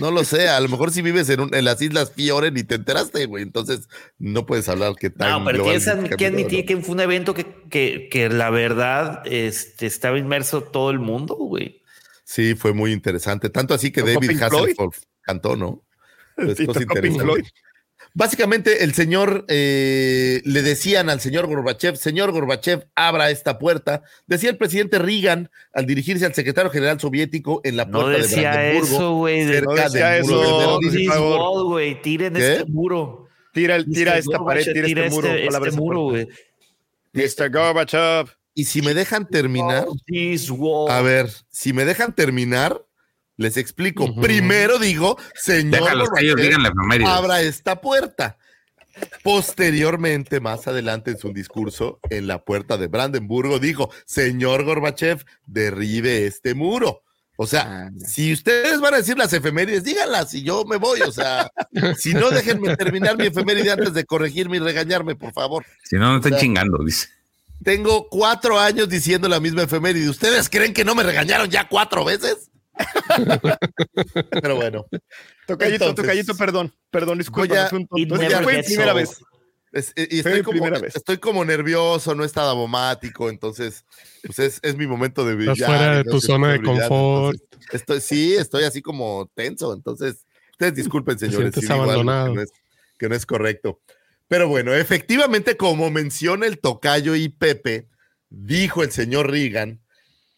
No 0.00 0.10
lo 0.10 0.22
sé, 0.24 0.48
a 0.48 0.60
lo 0.60 0.68
mejor 0.68 0.90
si 0.90 1.00
vives 1.02 1.28
en, 1.30 1.40
un- 1.40 1.54
en 1.54 1.64
las 1.64 1.80
Islas 1.80 2.12
Fiore 2.14 2.50
ni 2.50 2.62
te 2.62 2.74
enteraste, 2.74 3.24
güey. 3.26 3.42
Entonces, 3.42 3.88
no 4.18 4.44
puedes 4.46 4.68
hablar 4.68 4.94
que 4.96 5.10
tan 5.10 5.30
No, 5.30 5.44
pero 5.44 5.64
tienes 5.64 5.84
que 5.84 6.08
cambió, 6.08 6.28
admitir 6.28 6.60
¿no? 6.60 6.66
que 6.66 6.76
fue 6.78 6.94
un 6.94 7.00
evento 7.00 7.34
que, 7.34 7.46
que, 7.70 8.08
que 8.10 8.28
la 8.28 8.50
verdad 8.50 9.22
este, 9.24 9.86
estaba 9.86 10.18
inmerso 10.18 10.62
todo 10.62 10.90
el 10.90 10.98
mundo, 10.98 11.36
güey. 11.36 11.82
Sí, 12.24 12.54
fue 12.54 12.74
muy 12.74 12.92
interesante. 12.92 13.48
Tanto 13.48 13.72
así 13.72 13.90
que 13.90 14.02
¿Tocó 14.02 14.20
David? 14.20 14.42
Hasselhoff 14.42 14.98
cantó, 15.22 15.56
¿no? 15.56 15.82
Es 16.36 16.60
Y 16.60 16.66
cosa 16.66 16.80
tocó 16.80 16.94
Pink 17.00 17.06
interesante. 17.14 17.50
Básicamente, 18.18 18.82
el 18.82 18.94
señor 18.94 19.44
eh, 19.46 20.42
le 20.44 20.62
decían 20.62 21.08
al 21.08 21.20
señor 21.20 21.46
Gorbachev, 21.46 21.94
señor 21.94 22.32
Gorbachev, 22.32 22.88
abra 22.96 23.30
esta 23.30 23.60
puerta. 23.60 24.02
Decía 24.26 24.50
el 24.50 24.56
presidente 24.56 24.98
Reagan 24.98 25.48
al 25.72 25.86
dirigirse 25.86 26.26
al 26.26 26.34
secretario 26.34 26.68
general 26.72 26.98
soviético 26.98 27.60
en 27.62 27.76
la 27.76 27.84
No 27.84 28.00
puerta 28.00 28.16
de 28.16 28.22
decía 28.26 28.50
Brandenburgo, 28.54 28.96
eso, 28.96 29.14
güey. 29.14 29.44
de- 29.44 29.52
cerca 29.54 29.70
No 29.70 29.74
decía 29.76 30.08
del 30.10 30.24
muro 30.24 30.40
de 30.80 31.02
eso. 31.04 31.64
Güey. 31.68 32.02
Tiren 32.02 32.34
¿Qué? 32.34 32.52
este 32.54 32.64
muro. 32.64 33.28
Tira, 33.52 33.76
el- 33.76 33.86
tira 33.88 34.12
Mr. 34.14 34.18
esta 34.18 34.38
pared, 34.44 34.64
Gorbachev, 34.66 34.84
tira, 34.86 35.04
este 35.06 35.14
muro. 35.14 35.28
este, 35.28 35.46
esa 35.46 35.70
muro, 35.76 36.00
güey. 36.02 36.28
Mr. 37.12 37.50
Gorbachev. 37.52 38.30
Y 38.52 38.64
si 38.64 38.82
me 38.82 38.94
dejan 38.94 39.28
terminar, 39.28 39.86
a 40.88 41.02
ver, 41.02 41.28
si 41.50 41.72
me 41.72 41.84
dejan 41.84 42.12
terminar, 42.16 42.82
les 43.38 43.56
explico. 43.56 44.14
Primero 44.20 44.78
digo, 44.78 45.16
señor 45.34 45.80
Déjalos 45.80 46.08
ellos 46.20 46.36
digan 46.36 46.62
la 46.62 47.16
abra 47.16 47.40
esta 47.40 47.80
puerta. 47.80 48.36
Posteriormente, 49.22 50.40
más 50.40 50.66
adelante 50.66 51.12
en 51.12 51.18
su 51.18 51.32
discurso 51.32 52.00
en 52.10 52.26
la 52.26 52.44
puerta 52.44 52.76
de 52.76 52.88
Brandenburgo, 52.88 53.60
dijo, 53.60 53.90
señor 54.04 54.64
Gorbachev, 54.64 55.24
derribe 55.46 56.26
este 56.26 56.54
muro. 56.54 57.02
O 57.40 57.46
sea, 57.46 57.62
Ah, 57.68 57.90
si 58.04 58.32
ustedes 58.32 58.80
van 58.80 58.94
a 58.94 58.96
decir 58.96 59.16
las 59.16 59.32
efemérides, 59.32 59.84
díganlas 59.84 60.34
y 60.34 60.42
yo 60.42 60.64
me 60.64 60.76
voy. 60.76 61.00
O 61.02 61.12
sea, 61.12 61.48
si 61.96 62.12
no, 62.12 62.30
déjenme 62.30 62.76
terminar 62.76 63.16
mi 63.16 63.26
efeméride 63.26 63.70
antes 63.70 63.94
de 63.94 64.04
corregirme 64.04 64.56
y 64.56 64.60
regañarme, 64.60 65.14
por 65.14 65.32
favor. 65.32 65.64
Si 65.84 65.94
no, 65.94 66.10
no 66.10 66.16
están 66.16 66.32
O 66.32 66.36
sea, 66.36 66.42
chingando, 66.42 66.82
dice. 66.84 67.06
Tengo 67.62 68.08
cuatro 68.08 68.58
años 68.58 68.88
diciendo 68.88 69.28
la 69.28 69.38
misma 69.38 69.62
efeméride. 69.62 70.08
¿Ustedes 70.08 70.48
creen 70.48 70.74
que 70.74 70.84
no 70.84 70.96
me 70.96 71.04
regañaron 71.04 71.48
ya 71.48 71.68
cuatro 71.68 72.04
veces? 72.04 72.47
Pero 74.30 74.56
bueno, 74.56 74.86
Tocallito, 75.46 75.86
Entonces, 75.86 76.04
tocallito, 76.04 76.36
perdón. 76.36 76.74
Perdón, 76.90 77.18
disculpa. 77.18 77.68
fue 77.70 78.62
primera 78.62 78.92
vez. 78.92 79.20
Es- 79.72 79.92
y 79.96 80.18
estoy 80.18 80.42
como, 80.42 80.52
primera 80.52 80.78
vez. 80.78 80.96
estoy 80.96 81.18
como 81.18 81.44
nervioso, 81.44 82.14
no 82.14 82.24
está 82.24 82.42
dabomático, 82.42 83.28
entonces 83.28 83.84
pues 84.24 84.38
es, 84.38 84.60
es 84.62 84.76
mi 84.76 84.86
momento 84.86 85.24
de 85.26 85.34
brillar. 85.34 85.54
Estás 85.54 85.66
fuera 85.68 85.96
de 85.96 86.04
tu 86.04 86.20
zona 86.20 86.52
de 86.52 86.62
confort. 86.62 87.38
entonces, 87.40 87.70
estoy, 87.72 88.00
sí, 88.00 88.34
estoy 88.34 88.64
así 88.64 88.80
como 88.80 89.30
tenso, 89.34 89.74
entonces 89.74 90.26
ustedes 90.52 90.74
disculpen, 90.74 91.18
señores, 91.18 91.54
si 91.54 91.70
abandonado. 91.70 92.28
Que 92.28 92.34
no, 92.34 92.42
es, 92.42 92.52
que 92.98 93.08
no 93.08 93.14
es 93.14 93.26
correcto. 93.26 93.80
Pero 94.26 94.48
bueno, 94.48 94.74
efectivamente, 94.74 95.56
como 95.56 95.90
menciona 95.90 96.46
el 96.46 96.58
tocayo 96.58 97.14
y 97.14 97.28
Pepe, 97.28 97.88
dijo 98.30 98.82
el 98.82 98.90
señor 98.90 99.30
Reagan, 99.30 99.80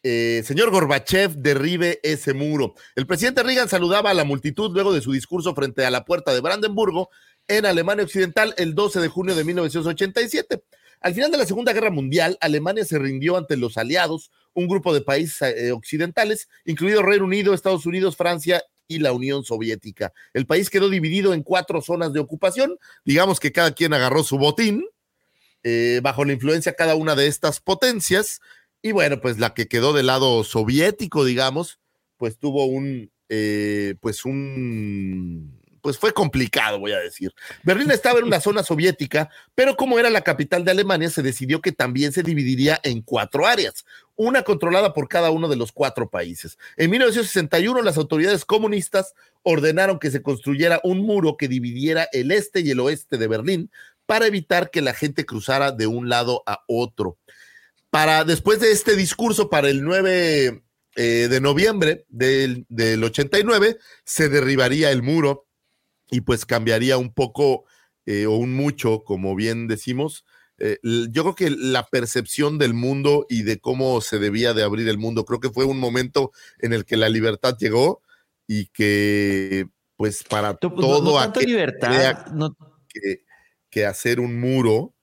eh, 0.02 0.42
señor 0.44 0.70
Gorbachev, 0.70 1.34
derribe 1.36 2.00
ese 2.02 2.32
muro. 2.32 2.74
El 2.94 3.06
presidente 3.06 3.42
Reagan 3.42 3.68
saludaba 3.68 4.10
a 4.10 4.14
la 4.14 4.24
multitud 4.24 4.72
luego 4.72 4.92
de 4.92 5.02
su 5.02 5.12
discurso 5.12 5.54
frente 5.54 5.84
a 5.84 5.90
la 5.90 6.04
puerta 6.04 6.32
de 6.32 6.40
Brandenburgo 6.40 7.10
en 7.48 7.66
Alemania 7.66 8.04
Occidental 8.04 8.54
el 8.56 8.74
12 8.74 9.00
de 9.00 9.08
junio 9.08 9.34
de 9.34 9.44
1987. 9.44 10.62
Al 11.00 11.14
final 11.14 11.30
de 11.30 11.38
la 11.38 11.46
Segunda 11.46 11.72
Guerra 11.72 11.90
Mundial, 11.90 12.36
Alemania 12.40 12.84
se 12.84 12.98
rindió 12.98 13.36
ante 13.36 13.56
los 13.56 13.78
aliados, 13.78 14.30
un 14.52 14.68
grupo 14.68 14.92
de 14.92 15.00
países 15.00 15.40
eh, 15.42 15.72
occidentales, 15.72 16.48
incluido 16.64 17.02
Reino 17.02 17.24
Unido, 17.24 17.54
Estados 17.54 17.86
Unidos, 17.86 18.16
Francia 18.16 18.62
y 18.86 18.98
la 18.98 19.12
Unión 19.12 19.44
Soviética. 19.44 20.12
El 20.34 20.46
país 20.46 20.68
quedó 20.68 20.88
dividido 20.90 21.32
en 21.32 21.42
cuatro 21.42 21.80
zonas 21.80 22.12
de 22.12 22.20
ocupación, 22.20 22.76
digamos 23.04 23.40
que 23.40 23.52
cada 23.52 23.72
quien 23.72 23.94
agarró 23.94 24.24
su 24.24 24.36
botín, 24.36 24.84
eh, 25.62 26.00
bajo 26.02 26.24
la 26.24 26.32
influencia 26.32 26.72
de 26.72 26.76
cada 26.76 26.94
una 26.94 27.14
de 27.14 27.26
estas 27.26 27.60
potencias, 27.60 28.40
y 28.82 28.92
bueno, 28.92 29.20
pues 29.20 29.38
la 29.38 29.54
que 29.54 29.68
quedó 29.68 29.92
del 29.92 30.06
lado 30.06 30.44
soviético, 30.44 31.24
digamos, 31.24 31.78
pues 32.16 32.38
tuvo 32.38 32.66
un, 32.66 33.10
eh, 33.28 33.94
pues 34.00 34.24
un 34.24 35.60
pues 35.80 35.98
fue 35.98 36.12
complicado, 36.12 36.78
voy 36.78 36.92
a 36.92 36.98
decir. 36.98 37.32
Berlín 37.62 37.90
estaba 37.90 38.18
en 38.18 38.26
una 38.26 38.40
zona 38.40 38.62
soviética, 38.62 39.30
pero 39.54 39.76
como 39.76 39.98
era 39.98 40.10
la 40.10 40.22
capital 40.22 40.64
de 40.64 40.70
Alemania, 40.70 41.10
se 41.10 41.22
decidió 41.22 41.60
que 41.60 41.72
también 41.72 42.12
se 42.12 42.22
dividiría 42.22 42.78
en 42.82 43.02
cuatro 43.02 43.46
áreas, 43.46 43.84
una 44.16 44.42
controlada 44.42 44.92
por 44.92 45.08
cada 45.08 45.30
uno 45.30 45.48
de 45.48 45.56
los 45.56 45.72
cuatro 45.72 46.10
países. 46.10 46.58
En 46.76 46.90
1961, 46.90 47.82
las 47.82 47.96
autoridades 47.96 48.44
comunistas 48.44 49.14
ordenaron 49.42 49.98
que 49.98 50.10
se 50.10 50.22
construyera 50.22 50.80
un 50.84 51.00
muro 51.00 51.36
que 51.36 51.48
dividiera 51.48 52.08
el 52.12 52.30
este 52.30 52.60
y 52.60 52.70
el 52.70 52.80
oeste 52.80 53.16
de 53.16 53.28
Berlín 53.28 53.70
para 54.06 54.26
evitar 54.26 54.70
que 54.70 54.82
la 54.82 54.92
gente 54.92 55.24
cruzara 55.24 55.72
de 55.72 55.86
un 55.86 56.08
lado 56.08 56.42
a 56.46 56.62
otro. 56.66 57.16
Para 57.90 58.24
después 58.24 58.60
de 58.60 58.70
este 58.70 58.96
discurso, 58.96 59.50
para 59.50 59.68
el 59.68 59.82
9 59.82 60.62
eh, 60.96 61.28
de 61.28 61.40
noviembre 61.40 62.06
del, 62.08 62.66
del 62.68 63.02
89, 63.02 63.78
se 64.04 64.28
derribaría 64.28 64.90
el 64.90 65.02
muro 65.02 65.46
y 66.10 66.22
pues 66.22 66.46
cambiaría 66.46 66.98
un 66.98 67.12
poco 67.12 67.64
eh, 68.06 68.26
o 68.26 68.36
un 68.36 68.54
mucho, 68.54 69.04
como 69.04 69.34
bien 69.34 69.68
decimos. 69.68 70.24
Eh, 70.58 70.78
yo 71.10 71.22
creo 71.22 71.34
que 71.34 71.50
la 71.50 71.86
percepción 71.86 72.58
del 72.58 72.74
mundo 72.74 73.26
y 73.28 73.42
de 73.42 73.60
cómo 73.60 74.00
se 74.00 74.18
debía 74.18 74.52
de 74.52 74.62
abrir 74.62 74.88
el 74.88 74.98
mundo, 74.98 75.24
creo 75.24 75.40
que 75.40 75.50
fue 75.50 75.64
un 75.64 75.78
momento 75.78 76.32
en 76.58 76.72
el 76.72 76.84
que 76.84 76.96
la 76.96 77.08
libertad 77.08 77.56
llegó 77.58 78.02
y 78.46 78.66
que 78.66 79.66
pues 79.96 80.24
para 80.24 80.54
todo 80.54 81.02
no, 81.02 81.40
libertad, 81.40 82.24
que, 82.88 83.22
que, 83.70 83.86
hacer 83.86 84.18
un 84.18 84.40
muro 84.40 84.94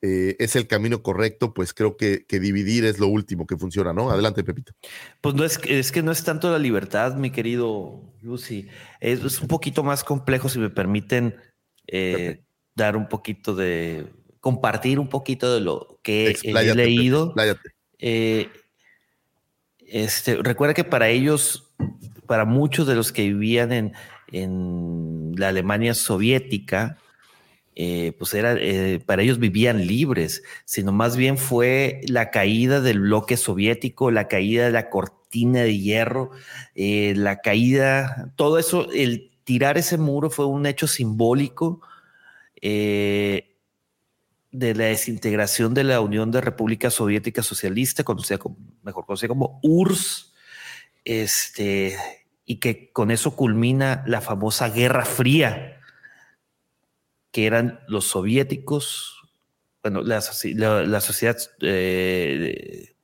eh, 0.00 0.36
es 0.38 0.56
el 0.56 0.66
camino 0.66 1.02
correcto, 1.02 1.52
pues 1.52 1.74
creo 1.74 1.96
que, 1.96 2.24
que, 2.26 2.38
dividir 2.38 2.84
es 2.84 2.98
lo 2.98 3.08
último 3.08 3.46
que 3.46 3.56
funciona, 3.56 3.92
¿no? 3.92 4.10
Adelante, 4.10 4.44
Pepito. 4.44 4.72
Pues 5.20 5.34
no 5.34 5.44
es, 5.44 5.58
es 5.66 5.90
que 5.90 6.02
no 6.02 6.12
es 6.12 6.22
tanto 6.22 6.50
la 6.50 6.58
libertad, 6.58 7.16
mi 7.16 7.30
querido 7.30 8.02
Lucy. 8.22 8.68
Es, 9.00 9.40
un 9.40 9.48
poquito 9.48 9.82
más 9.82 10.04
complejo, 10.04 10.48
si 10.48 10.58
me 10.58 10.70
permiten 10.70 11.34
eh, 11.86 12.42
dar 12.74 12.96
un 12.96 13.08
poquito 13.08 13.54
de, 13.54 14.06
compartir 14.40 14.98
un 14.98 15.08
poquito 15.08 15.52
de 15.52 15.60
lo 15.60 15.98
que 16.02 16.36
he 16.42 16.74
leído. 16.74 17.34
Eh, 17.98 18.48
este, 19.80 20.36
recuerda 20.36 20.74
que 20.74 20.84
para 20.84 21.08
ellos, 21.08 21.74
para 22.26 22.44
muchos 22.44 22.86
de 22.86 22.94
los 22.94 23.12
que 23.12 23.22
vivían 23.22 23.72
en, 23.72 23.92
en 24.32 25.34
la 25.36 25.48
Alemania 25.48 25.94
soviética, 25.94 26.98
eh, 27.80 28.12
pues 28.18 28.34
era, 28.34 28.56
eh, 28.58 28.98
para 29.06 29.22
ellos 29.22 29.38
vivían 29.38 29.86
libres, 29.86 30.42
sino 30.64 30.90
más 30.90 31.16
bien 31.16 31.38
fue 31.38 32.00
la 32.08 32.30
caída 32.30 32.80
del 32.80 32.98
bloque 32.98 33.36
soviético, 33.36 34.10
la 34.10 34.26
caída 34.26 34.64
de 34.64 34.72
la 34.72 34.90
cortina 34.90 35.60
de 35.60 35.78
hierro, 35.78 36.32
eh, 36.74 37.14
la 37.16 37.36
caída, 37.36 38.32
todo 38.34 38.58
eso, 38.58 38.90
el 38.90 39.30
tirar 39.44 39.78
ese 39.78 39.96
muro 39.96 40.28
fue 40.28 40.46
un 40.46 40.66
hecho 40.66 40.88
simbólico 40.88 41.80
de 42.60 43.44
la 44.50 44.86
desintegración 44.86 45.72
de 45.72 45.84
la 45.84 46.00
Unión 46.00 46.32
de 46.32 46.40
República 46.40 46.90
Soviética 46.90 47.44
Socialista, 47.44 48.02
conocida 48.02 48.40
mejor 48.82 49.06
conocida 49.06 49.28
como 49.28 49.60
URSS, 49.62 50.32
este, 51.04 51.96
y 52.44 52.56
que 52.56 52.90
con 52.90 53.12
eso 53.12 53.36
culmina 53.36 54.02
la 54.04 54.20
famosa 54.20 54.68
Guerra 54.68 55.04
Fría 55.04 55.77
que 57.30 57.46
eran 57.46 57.80
los 57.88 58.06
soviéticos, 58.06 59.22
bueno, 59.82 60.02
la, 60.02 60.20
sociedad, 60.20 61.36
eh, 61.60 62.94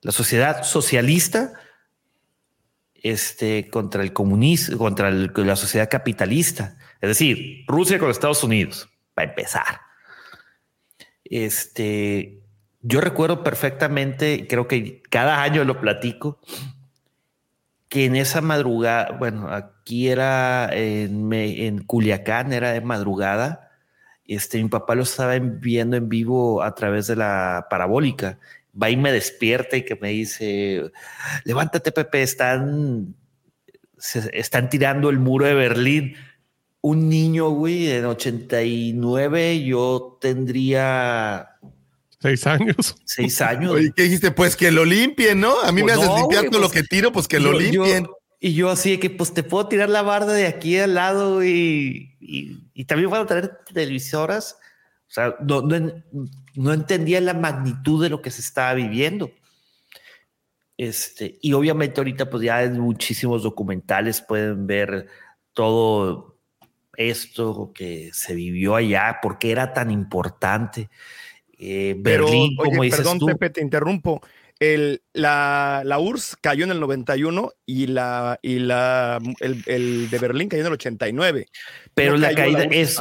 la 0.00 0.12
sociedad 0.12 0.62
socialista 0.62 1.52
este, 2.94 3.68
contra 3.70 4.02
el 4.02 4.12
comunismo, 4.12 4.78
contra 4.78 5.10
la 5.10 5.56
sociedad 5.56 5.88
capitalista, 5.88 6.76
es 7.00 7.08
decir, 7.08 7.64
Rusia 7.66 7.98
con 7.98 8.10
Estados 8.10 8.42
Unidos, 8.42 8.88
para 9.14 9.30
empezar. 9.30 9.80
Este, 11.24 12.42
yo 12.80 13.00
recuerdo 13.00 13.44
perfectamente, 13.44 14.46
creo 14.48 14.66
que 14.68 15.02
cada 15.02 15.42
año 15.42 15.64
lo 15.64 15.80
platico, 15.80 16.40
que 17.88 18.04
en 18.04 18.16
esa 18.16 18.40
madrugada, 18.40 19.12
bueno, 19.18 19.48
aquí 19.48 20.08
era 20.08 20.70
en, 20.72 21.82
Culiacán, 21.84 22.52
era 22.52 22.72
de 22.72 22.80
madrugada. 22.80 23.70
Este, 24.26 24.62
mi 24.62 24.68
papá 24.68 24.94
lo 24.94 25.04
estaba 25.04 25.38
viendo 25.38 25.96
en 25.96 26.08
vivo 26.08 26.62
a 26.62 26.74
través 26.74 27.06
de 27.06 27.16
la 27.16 27.66
parabólica. 27.70 28.38
Va 28.80 28.90
y 28.90 28.96
me 28.96 29.10
despierta 29.10 29.76
y 29.76 29.84
que 29.84 29.96
me 29.96 30.10
dice, 30.10 30.92
levántate 31.44 31.90
Pepe, 31.92 32.22
están, 32.22 33.14
están 34.32 34.68
tirando 34.68 35.08
el 35.08 35.18
muro 35.18 35.46
de 35.46 35.54
Berlín. 35.54 36.14
Un 36.82 37.08
niño, 37.08 37.50
güey, 37.50 37.90
en 37.90 38.04
89, 38.04 39.64
yo 39.64 40.18
tendría 40.20 41.57
Seis 42.20 42.46
años. 42.46 42.96
Seis 43.04 43.40
años. 43.40 43.72
Oye, 43.72 43.92
¿qué 43.94 44.04
dijiste? 44.04 44.30
Pues 44.30 44.56
que 44.56 44.70
lo 44.70 44.84
limpien, 44.84 45.40
¿no? 45.40 45.60
A 45.60 45.72
mí 45.72 45.82
me 45.82 45.92
pues 45.92 45.98
haces 45.98 46.20
limpiar 46.20 46.50
todo 46.50 46.60
lo 46.60 46.68
pues 46.68 46.82
que 46.82 46.88
tiro, 46.88 47.12
pues 47.12 47.28
que 47.28 47.40
lo 47.40 47.52
limpien. 47.52 48.06
y 48.40 48.54
yo 48.54 48.70
así 48.70 48.92
de 48.92 49.00
que 49.00 49.10
pues 49.10 49.32
te 49.32 49.42
puedo 49.42 49.68
tirar 49.68 49.88
la 49.88 50.02
barda 50.02 50.32
de 50.32 50.46
aquí 50.46 50.78
al 50.78 50.94
lado 50.94 51.44
y, 51.44 52.16
y, 52.20 52.84
también 52.84 53.10
puedo 53.10 53.26
tener 53.26 53.58
televisoras. 53.72 54.56
O 55.08 55.10
sea, 55.10 55.36
no, 55.40 55.62
no, 55.62 56.72
entendía 56.72 57.20
la 57.20 57.34
magnitud 57.34 58.02
de 58.02 58.10
lo 58.10 58.20
que 58.20 58.30
se 58.30 58.40
estaba 58.40 58.74
viviendo. 58.74 59.30
Este, 60.76 61.38
y 61.40 61.54
obviamente 61.54 62.00
ahorita 62.00 62.30
pues 62.30 62.44
ya 62.44 62.62
en 62.62 62.78
muchísimos 62.78 63.42
documentales 63.42 64.20
pueden 64.20 64.66
ver 64.66 65.08
todo 65.52 66.38
esto 66.96 67.72
que 67.74 68.10
se 68.12 68.34
vivió 68.34 68.74
allá, 68.74 69.18
porque 69.22 69.50
era 69.50 69.72
tan 69.72 69.90
importante. 69.90 70.90
Eh, 71.58 71.94
Berlín, 71.98 72.56
como 72.56 72.82
dices 72.82 73.00
perdón, 73.00 73.18
Pepe, 73.18 73.50
te 73.50 73.60
interrumpo. 73.60 74.20
El, 74.60 75.02
la, 75.12 75.82
la, 75.84 75.98
URSS 76.00 76.36
cayó 76.40 76.64
en 76.64 76.72
el 76.72 76.80
91 76.80 77.52
y, 77.64 77.86
la, 77.86 78.38
y 78.42 78.58
la, 78.58 79.20
el, 79.40 80.10
de 80.10 80.18
Berlín 80.18 80.48
cayó 80.48 80.62
en 80.62 80.66
el 80.66 80.72
89. 80.72 81.46
Pero 81.94 82.16
la 82.16 82.34
caída 82.34 82.64
es, 82.64 83.00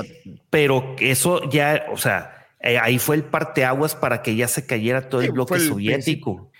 pero 0.50 0.96
eso 1.00 1.50
ya, 1.50 1.88
o 1.92 1.98
sea, 1.98 2.48
eh, 2.60 2.78
ahí 2.80 3.00
fue 3.00 3.16
el 3.16 3.24
parteaguas 3.24 3.96
para 3.96 4.22
que 4.22 4.36
ya 4.36 4.48
se 4.48 4.66
cayera 4.66 5.10
todo 5.10 5.22
el 5.22 5.32
bloque 5.32 5.60
soviético. 5.60 6.52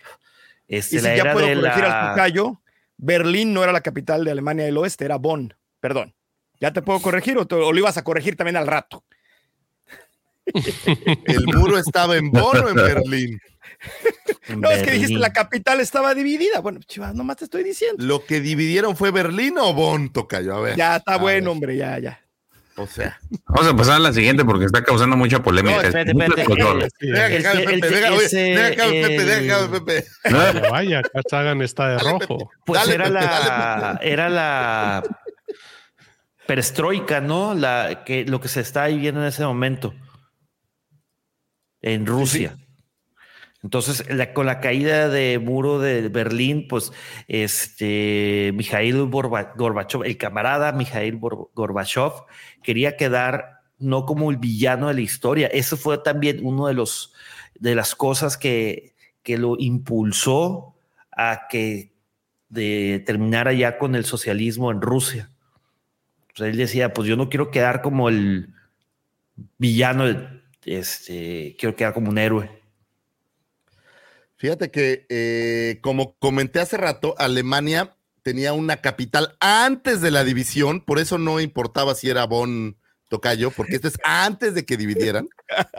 Este, 0.68 0.98
y 0.98 1.00
si 1.00 1.06
ya 1.06 1.34
puedo 1.34 1.48
corregir 1.48 1.84
al 1.84 2.10
tocayo, 2.10 2.62
Berlín 2.98 3.54
no 3.54 3.64
era 3.64 3.72
la 3.72 3.82
capital 3.82 4.26
de 4.26 4.32
Alemania 4.32 4.66
del 4.66 4.78
Oeste, 4.78 5.06
era 5.06 5.18
Bonn. 5.18 5.54
Perdón. 5.80 6.16
¿Ya 6.60 6.74
te 6.74 6.82
puedo 6.82 7.00
corregir 7.00 7.38
o, 7.38 7.42
o 7.42 7.72
lo 7.72 7.78
ibas 7.78 7.98
a 7.98 8.04
corregir 8.04 8.36
también 8.36 8.58
al 8.58 8.66
rato? 8.66 9.04
¿El 11.26 11.46
muro 11.48 11.78
estaba 11.78 12.18
en 12.18 12.32
Bonn 12.32 12.58
o 12.58 12.70
en 12.70 12.76
Berlín? 12.76 13.40
no, 14.56 14.72
es 14.72 14.84
que 14.84 14.92
dijiste 14.92 15.18
la 15.18 15.34
capital 15.34 15.80
estaba 15.80 16.14
dividida. 16.14 16.60
Bueno, 16.62 16.80
chivas, 16.86 17.14
nomás 17.14 17.38
te 17.38 17.46
estoy 17.46 17.64
diciendo. 17.64 18.04
¿Lo 18.04 18.26
que 18.26 18.42
dividieron 18.42 18.96
fue 18.96 19.12
Berlín 19.12 19.58
o 19.58 19.74
Bonn, 19.74 20.12
Tocayo? 20.12 20.56
A 20.56 20.62
ver. 20.62 20.76
Ya 20.78 20.98
está 20.98 21.18
bueno, 21.18 21.52
hombre, 21.52 21.76
ya, 21.78 22.00
ya. 22.00 22.22
O 22.76 22.86
sea. 22.86 23.20
Vamos 23.48 23.72
a 23.72 23.76
pasar 23.76 23.96
a 23.96 24.00
la 24.00 24.14
siguiente 24.14 24.46
porque 24.46 24.66
está 24.66 24.84
causando 24.84 25.18
mucha 25.18 25.42
polémica. 25.42 25.78
No, 25.78 25.82
espérate, 25.82 26.12
espérate. 26.12 26.88
Deja 27.00 27.28
que 27.30 27.38
acabe 27.40 27.64
Pepe, 27.66 27.90
deja, 27.90 28.86
Pepe, 28.86 29.26
deja 29.26 29.72
Pepe. 29.72 30.06
Vaya, 30.70 31.00
acá 31.00 31.22
Sagan 31.28 31.62
está 31.64 31.90
de 31.90 31.98
rojo. 31.98 32.52
Pues 32.66 32.88
era 32.88 33.10
la, 33.10 34.00
era 34.04 34.30
la 34.30 35.04
perestroika, 36.46 37.20
¿no? 37.20 37.56
La, 37.56 38.04
que, 38.06 38.26
lo 38.26 38.40
que 38.40 38.48
se 38.48 38.62
está 38.62 38.86
viviendo 38.88 39.22
en 39.22 39.28
ese 39.28 39.44
momento 39.44 39.96
en 41.94 42.06
Rusia. 42.06 42.58
Entonces, 43.64 44.06
con 44.34 44.46
la 44.46 44.60
caída 44.60 45.10
de 45.10 45.40
muro 45.40 45.80
de 45.80 46.08
Berlín, 46.10 46.68
pues 46.70 46.92
este 47.28 48.52
Mikhail 48.54 49.10
Gorbachev, 49.10 50.04
el 50.04 50.18
camarada 50.18 50.72
Mikhail 50.72 51.20
Gorbachev, 51.20 52.12
quería 52.64 52.96
quedar 52.96 53.62
no 53.80 54.06
como 54.06 54.32
el 54.32 54.38
villano 54.38 54.88
de 54.88 54.94
la 54.94 55.02
historia. 55.02 55.48
Eso 55.48 55.76
fue 55.76 55.98
también 55.98 56.40
uno 56.44 56.68
de 56.68 56.76
los 56.76 57.14
de 57.60 57.76
las 57.76 57.96
cosas 57.96 58.38
que, 58.38 58.94
que 59.24 59.38
lo 59.38 59.56
impulsó 59.58 60.76
a 61.12 61.48
que 61.50 61.92
de, 62.50 63.04
terminara 63.06 63.54
ya 63.54 63.78
con 63.78 63.96
el 63.96 64.06
socialismo 64.06 64.72
en 64.72 64.82
Rusia. 64.82 65.32
él 66.38 66.56
decía, 66.56 66.94
pues 66.94 67.08
yo 67.08 67.18
no 67.18 67.30
quiero 67.30 67.52
quedar 67.52 67.82
como 67.82 68.10
el 68.10 68.54
villano 69.58 70.06
este, 70.68 71.56
quiero 71.58 71.76
quedar 71.76 71.94
como 71.94 72.10
un 72.10 72.18
héroe. 72.18 72.50
Fíjate 74.38 74.70
que, 74.70 75.06
eh, 75.10 75.80
como 75.82 76.16
comenté 76.20 76.60
hace 76.60 76.78
rato, 76.78 77.16
Alemania 77.18 77.96
tenía 78.22 78.54
una 78.54 78.78
capital 78.82 79.36
antes 79.40 80.02
de 80.02 80.12
la 80.12 80.24
división, 80.24 80.82
por 80.82 81.00
eso 81.00 81.18
no 81.18 81.40
importaba 81.40 81.96
si 81.96 82.10
era 82.10 82.26
Bonn 82.26 82.78
Tocayo, 83.10 83.52
porque 83.52 83.76
esto 83.76 83.88
es 83.88 83.98
antes 84.04 84.54
de 84.54 84.66
que 84.66 84.78
dividieran 84.78 85.28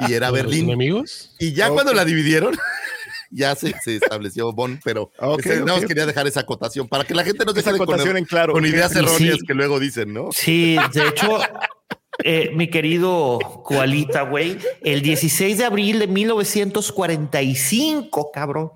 y 0.09 0.14
era 0.14 0.28
¿Los 0.28 0.39
Berlín. 0.39 0.64
enemigos? 0.64 1.36
Y 1.39 1.53
ya 1.53 1.68
cuando 1.68 1.93
la 1.93 2.05
dividieron, 2.05 2.57
ya 3.30 3.55
se, 3.55 3.74
se 3.84 3.97
estableció 3.97 4.53
Bonn, 4.53 4.80
pero 4.82 5.12
ok. 5.18 5.43
quería 5.86 6.07
dejar 6.07 6.26
esa 6.26 6.41
acotación 6.41 6.89
para 6.89 7.05
que 7.05 7.14
la 7.14 7.22
gente 7.22 7.45
no 7.45 7.53
se 7.53 7.62
quede 7.62 7.78
con, 7.78 8.16
en 8.16 8.24
claro. 8.24 8.55
con 8.55 8.64
ideas 8.64 8.97
erróneas 8.97 9.36
sí. 9.39 9.47
que 9.47 9.55
luego 9.55 9.78
dicen, 9.78 10.12
¿no? 10.12 10.30
Sí, 10.32 10.76
de 10.95 11.09
hecho, 11.09 11.39
eh, 12.25 12.51
mi 12.55 12.69
querido 12.69 13.39
Koalita, 13.64 14.23
güey, 14.23 14.59
el 14.83 15.03
16 15.03 15.59
de 15.59 15.64
abril 15.64 15.99
de 16.01 16.07
1945, 16.09 18.31
cabrón, 18.33 18.73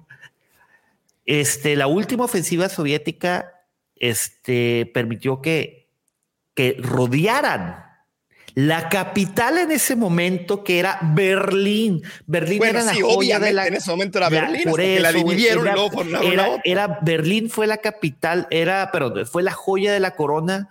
este, 1.25 1.77
la 1.77 1.87
última 1.87 2.25
ofensiva 2.25 2.69
soviética 2.69 3.53
este, 3.97 4.91
permitió 4.93 5.41
que, 5.41 5.89
que 6.55 6.77
rodearan 6.81 7.85
la 8.55 8.91
capital 8.91 9.57
en 9.59 9.71
ese 9.71 9.97
momento, 9.97 10.63
que 10.63 10.79
era 10.79 10.99
Berlín. 11.15 12.03
Berlín 12.27 12.59
Bueno, 12.59 12.81
era 12.81 12.93
la 12.93 13.01
joya 13.01 13.39
de 13.39 13.53
la, 13.55 13.67
en 13.67 13.75
ese 13.75 13.91
momento 13.91 14.19
era 14.19 14.29
Berlín, 14.29 14.65
por 14.65 14.81
hasta 14.81 14.83
que 14.83 15.01
la 15.01 15.09
eso, 15.11 15.23
güey, 15.23 15.37
dividieron 15.37 15.65
y 15.65 15.69
era- 15.69 15.75
luego 15.75 15.91
formaron 15.91 16.27
la 16.29 16.33
era, 16.33 16.49
otra. 16.51 16.63
era 16.65 16.99
Berlín 17.03 17.49
fue 17.49 17.67
la 17.67 17.79
capital, 17.79 18.47
era, 18.51 18.91
pero 18.93 19.25
fue 19.25 19.43
la 19.43 19.53
joya 19.53 19.93
de 19.93 20.01
la 20.01 20.15
corona. 20.17 20.69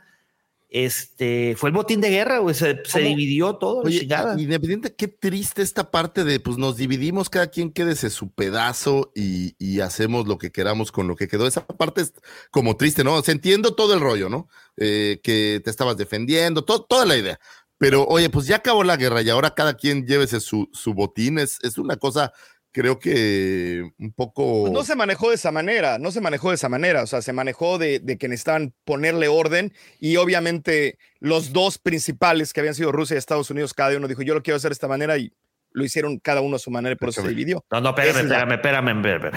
Este 0.73 1.53
fue 1.57 1.69
el 1.69 1.75
botín 1.75 1.99
de 1.99 2.09
guerra, 2.09 2.39
güey. 2.39 2.55
Se, 2.55 2.79
se 2.85 3.01
dividió 3.01 3.57
todo. 3.57 3.79
Oye, 3.81 4.07
independiente, 4.37 4.95
qué 4.95 5.09
triste 5.09 5.61
esta 5.61 5.91
parte 5.91 6.23
de, 6.23 6.39
pues 6.39 6.57
nos 6.57 6.77
dividimos, 6.77 7.29
cada 7.29 7.47
quien 7.47 7.71
quédese 7.73 8.09
su 8.09 8.31
pedazo 8.31 9.11
y, 9.13 9.53
y 9.59 9.81
hacemos 9.81 10.27
lo 10.27 10.37
que 10.37 10.51
queramos 10.51 10.93
con 10.93 11.09
lo 11.09 11.17
que 11.17 11.27
quedó. 11.27 11.45
Esa 11.45 11.67
parte 11.67 12.01
es 12.01 12.13
como 12.51 12.77
triste, 12.77 13.03
¿no? 13.03 13.15
O 13.15 13.21
sea, 13.21 13.33
entiendo 13.33 13.75
todo 13.75 13.93
el 13.93 13.99
rollo, 13.99 14.29
¿no? 14.29 14.47
Eh, 14.77 15.19
que 15.23 15.61
te 15.61 15.69
estabas 15.69 15.97
defendiendo, 15.97 16.63
to- 16.63 16.83
toda 16.83 17.05
la 17.05 17.17
idea. 17.17 17.37
Pero, 17.77 18.05
oye, 18.05 18.29
pues 18.29 18.45
ya 18.47 18.57
acabó 18.57 18.83
la 18.83 18.95
guerra 18.95 19.21
y 19.23 19.29
ahora 19.29 19.55
cada 19.55 19.73
quien 19.73 20.05
llévese 20.05 20.39
su, 20.39 20.69
su 20.71 20.93
botín. 20.93 21.37
Es, 21.37 21.57
es 21.63 21.77
una 21.77 21.97
cosa, 21.97 22.31
creo 22.71 22.99
que 22.99 23.83
un 23.99 24.13
poco... 24.13 24.61
Pues 24.61 24.73
no 24.73 24.83
se 24.83 24.95
manejó 24.95 25.29
de 25.29 25.35
esa 25.35 25.51
manera, 25.51 25.97
no 25.99 26.11
se 26.11 26.21
manejó 26.21 26.49
de 26.49 26.55
esa 26.55 26.69
manera, 26.69 27.03
o 27.03 27.07
sea, 27.07 27.21
se 27.21 27.33
manejó 27.33 27.77
de, 27.77 27.99
de 27.99 28.17
que 28.17 28.27
necesitaban 28.27 28.73
ponerle 28.85 29.27
orden 29.27 29.73
y 29.99 30.15
obviamente 30.17 30.97
los 31.19 31.51
dos 31.53 31.77
principales 31.77 32.53
que 32.53 32.59
habían 32.61 32.75
sido 32.75 32.91
Rusia 32.91 33.15
y 33.15 33.17
Estados 33.17 33.49
Unidos, 33.51 33.73
cada 33.73 33.95
uno 33.97 34.07
dijo, 34.07 34.21
yo 34.21 34.33
lo 34.33 34.41
quiero 34.43 34.57
hacer 34.57 34.69
de 34.69 34.73
esta 34.73 34.87
manera 34.87 35.17
y 35.17 35.31
lo 35.73 35.85
hicieron 35.85 36.19
cada 36.19 36.41
uno 36.41 36.57
a 36.57 36.59
su 36.59 36.69
manera 36.69 36.93
y 36.93 36.97
por 36.97 37.09
eso 37.09 37.21
se 37.21 37.29
dividió. 37.29 37.63
No, 37.71 37.79
no, 37.79 37.89
espérame, 37.89 38.17
es 38.17 38.23
espérame, 38.23 38.51
espérame, 38.55 39.05
espérame. 39.05 39.31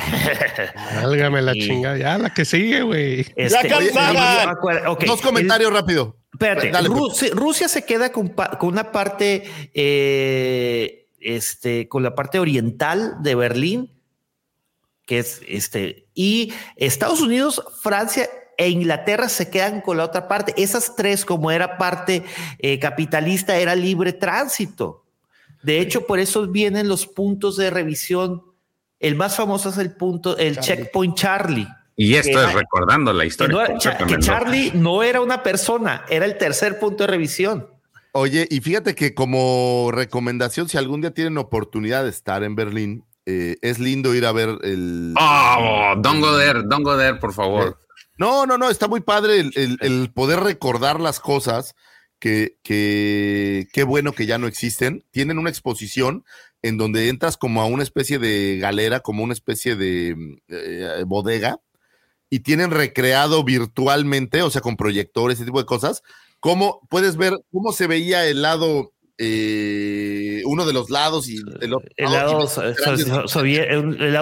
Válgame 1.03 1.43
la 1.43 1.53
chingada. 1.55 1.97
Ya, 1.97 2.19
la 2.19 2.35
que 2.35 2.45
sigue, 2.45 2.83
güey. 2.83 3.21
Este, 3.37 3.69
acuer- 3.71 4.83
ok, 4.89 5.05
Dos 5.05 5.21
el- 5.21 5.27
comentarios 5.27 5.73
rápido. 5.73 6.17
Espérate, 6.33 6.71
Dale. 6.73 6.89
Rusia, 6.89 7.29
Rusia 7.33 7.69
se 7.69 7.85
queda 7.85 8.11
con 8.11 8.35
una 8.63 8.91
parte, 8.91 9.45
eh, 9.75 11.04
este, 11.25 11.89
con 11.89 12.03
la 12.03 12.15
parte 12.15 12.39
oriental 12.39 13.17
de 13.23 13.35
Berlín, 13.35 13.91
que 15.07 15.19
es 15.19 15.41
este, 15.49 16.07
y 16.15 16.53
Estados 16.77 17.21
Unidos, 17.21 17.63
Francia 17.83 18.29
e 18.57 18.69
Inglaterra 18.71 19.29
se 19.29 19.51
quedan 19.51 19.81
con 19.81 19.97
la 19.97 20.05
otra 20.05 20.29
parte. 20.29 20.55
Esas 20.57 20.95
tres, 20.97 21.25
como 21.25 21.51
era 21.51 21.77
parte 21.77 22.25
eh, 22.59 22.79
capitalista, 22.79 23.57
era 23.57 23.75
libre 23.75 24.13
tránsito. 24.13 25.05
De 25.63 25.81
hecho, 25.81 26.07
por 26.07 26.19
eso 26.21 26.47
vienen 26.47 26.89
los 26.89 27.07
puntos 27.07 27.57
de 27.57 27.71
revisión. 27.71 28.43
El 29.01 29.17
más 29.17 29.37
famoso 29.37 29.71
es 29.71 29.79
el 29.79 29.93
punto, 29.97 30.37
el 30.39 30.55
Charlie. 30.57 30.63
checkpoint 30.85 31.17
Charlie. 31.17 31.69
Y 31.97 32.15
esto 32.15 32.39
Que- 32.39 32.45
es 32.45 32.53
recordando 32.55 33.13
la 33.13 33.23
Que, 33.23 33.29
historia. 33.29 33.57
no 33.57 33.65
era- 33.65 33.79
Cha- 33.79 33.93
que 33.97 34.05
completamente. 34.05 34.27
Charlie 34.27 34.73
no 34.75 35.03
era 35.03 35.21
una 35.21 35.43
persona, 35.43 36.05
era 36.09 36.25
el 36.25 36.39
tercer 36.39 36.79
punto 36.79 37.05
de 37.05 37.09
revisión. 37.09 37.69
Oye, 38.17 38.47
y 38.49 38.61
fíjate 38.61 38.95
que 38.95 39.13
como 39.13 39.91
recomendación, 39.93 40.69
si 40.69 40.79
algún 40.79 41.01
día 41.01 41.13
tienen 41.13 41.37
oportunidad 41.37 42.05
de 42.05 42.11
estar 42.11 42.45
en 42.45 42.55
Berlín, 42.55 43.05
eh, 43.27 43.57
es 43.61 43.81
lindo 43.81 44.15
ir 44.15 44.25
a 44.25 44.31
ver 44.33 44.51
el... 44.63 45.15
Oh, 45.21 45.95
Don 45.99 46.21
Goder, 46.21 46.63
Don 46.69 46.85
Goder, 46.85 47.19
por 47.19 47.33
favor. 47.33 47.81
No, 48.17 48.47
no, 48.47 48.57
no, 48.57 48.71
está 48.71 48.87
muy 48.87 49.01
padre 49.01 49.41
el, 49.41 49.51
el- 49.57 49.79
el 49.81 50.13
poder 50.13 50.39
recordar 50.41 51.01
las 51.01 51.19
cosas 51.19 51.75
que, 52.21 52.57
que 52.63 53.67
qué 53.73 53.83
bueno 53.83 54.13
que 54.13 54.27
ya 54.27 54.39
no 54.39 54.47
existen. 54.47 55.05
Tienen 55.11 55.39
una 55.39 55.51
exposición 55.51 56.25
en 56.63 56.79
donde 56.79 57.09
entras 57.09 57.37
como 57.37 57.63
a 57.63 57.67
una 57.67 57.83
especie 57.83 58.21
de 58.21 58.59
galera, 58.61 59.01
como 59.01 59.25
una 59.25 59.33
especie 59.33 59.75
de 59.75 60.15
mm, 60.17 60.35
eh, 60.49 61.05
bodega, 61.05 61.59
y 62.31 62.41
tienen 62.41 62.71
recreado 62.71 63.43
virtualmente, 63.43 64.43
o 64.43 64.51
sea, 64.51 64.61
con 64.61 64.77
proyectores, 64.77 65.39
ese 65.39 65.47
tipo 65.47 65.59
de 65.59 65.67
cosas, 65.67 66.03
cómo 66.45 66.87
puedes 66.91 67.17
ver 67.17 67.33
cómo 67.51 67.73
se 67.73 67.87
veía 67.87 68.27
el 68.27 68.43
lado, 68.43 68.93
eh, 69.17 70.43
uno 70.45 70.67
de 70.67 70.75
los 70.75 70.91
lados 70.91 71.27
y 71.27 71.37
del 71.59 71.73
otro 71.73 71.89
El 71.97 72.13
lado, 72.13 72.47
so- 72.47 72.61
so- 72.61 72.63
el 72.65 72.77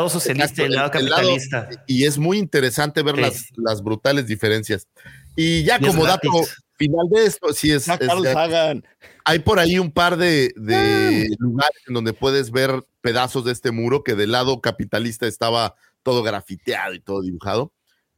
socialista 0.09 0.63
y 0.63 0.67
el 0.67 0.73
lado 0.73 0.93
el- 0.95 1.07
el 1.07 1.11
capitalista. 1.11 1.69
y 1.89 2.05
es 2.05 2.19
muy 2.19 2.39
interesante 2.39 3.03
ver 3.03 3.17
Sí. 3.17 3.21
las, 3.23 3.45
las 3.57 3.83
brutales 3.83 4.29
diferencias. 4.29 4.87
Y 5.35 5.65
ya 5.65 5.79
Y 5.81 5.87
como 5.87 6.05
dato 6.05 6.31
final 6.79 7.09
de 7.11 7.27
esto, 7.27 7.53
sí 7.53 7.73
es, 7.73 7.89
Ah, 7.89 7.99
es. 8.01 8.07
Sagan. 8.33 8.85
hay 9.25 9.41
por 9.41 9.59
ahí 9.59 9.81
un 9.81 9.91
par 9.91 10.17
de, 10.17 10.53
de 10.55 11.29
lugares 11.41 11.83
en 11.89 11.95
donde 11.95 12.13
puedes 12.13 12.53
ver 12.53 12.85
pedazos 13.01 13.45
de 13.45 13.51
este 13.53 13.73
muro 13.73 14.05
que 14.05 14.15
del 14.15 14.31
lado 14.31 14.61
capitalista 14.61 15.27
estaba 15.27 15.75
todo 16.05 16.23
grafiteado 16.23 16.95
y 16.95 17.01
todo 17.01 17.21
dibujado. 17.23 17.73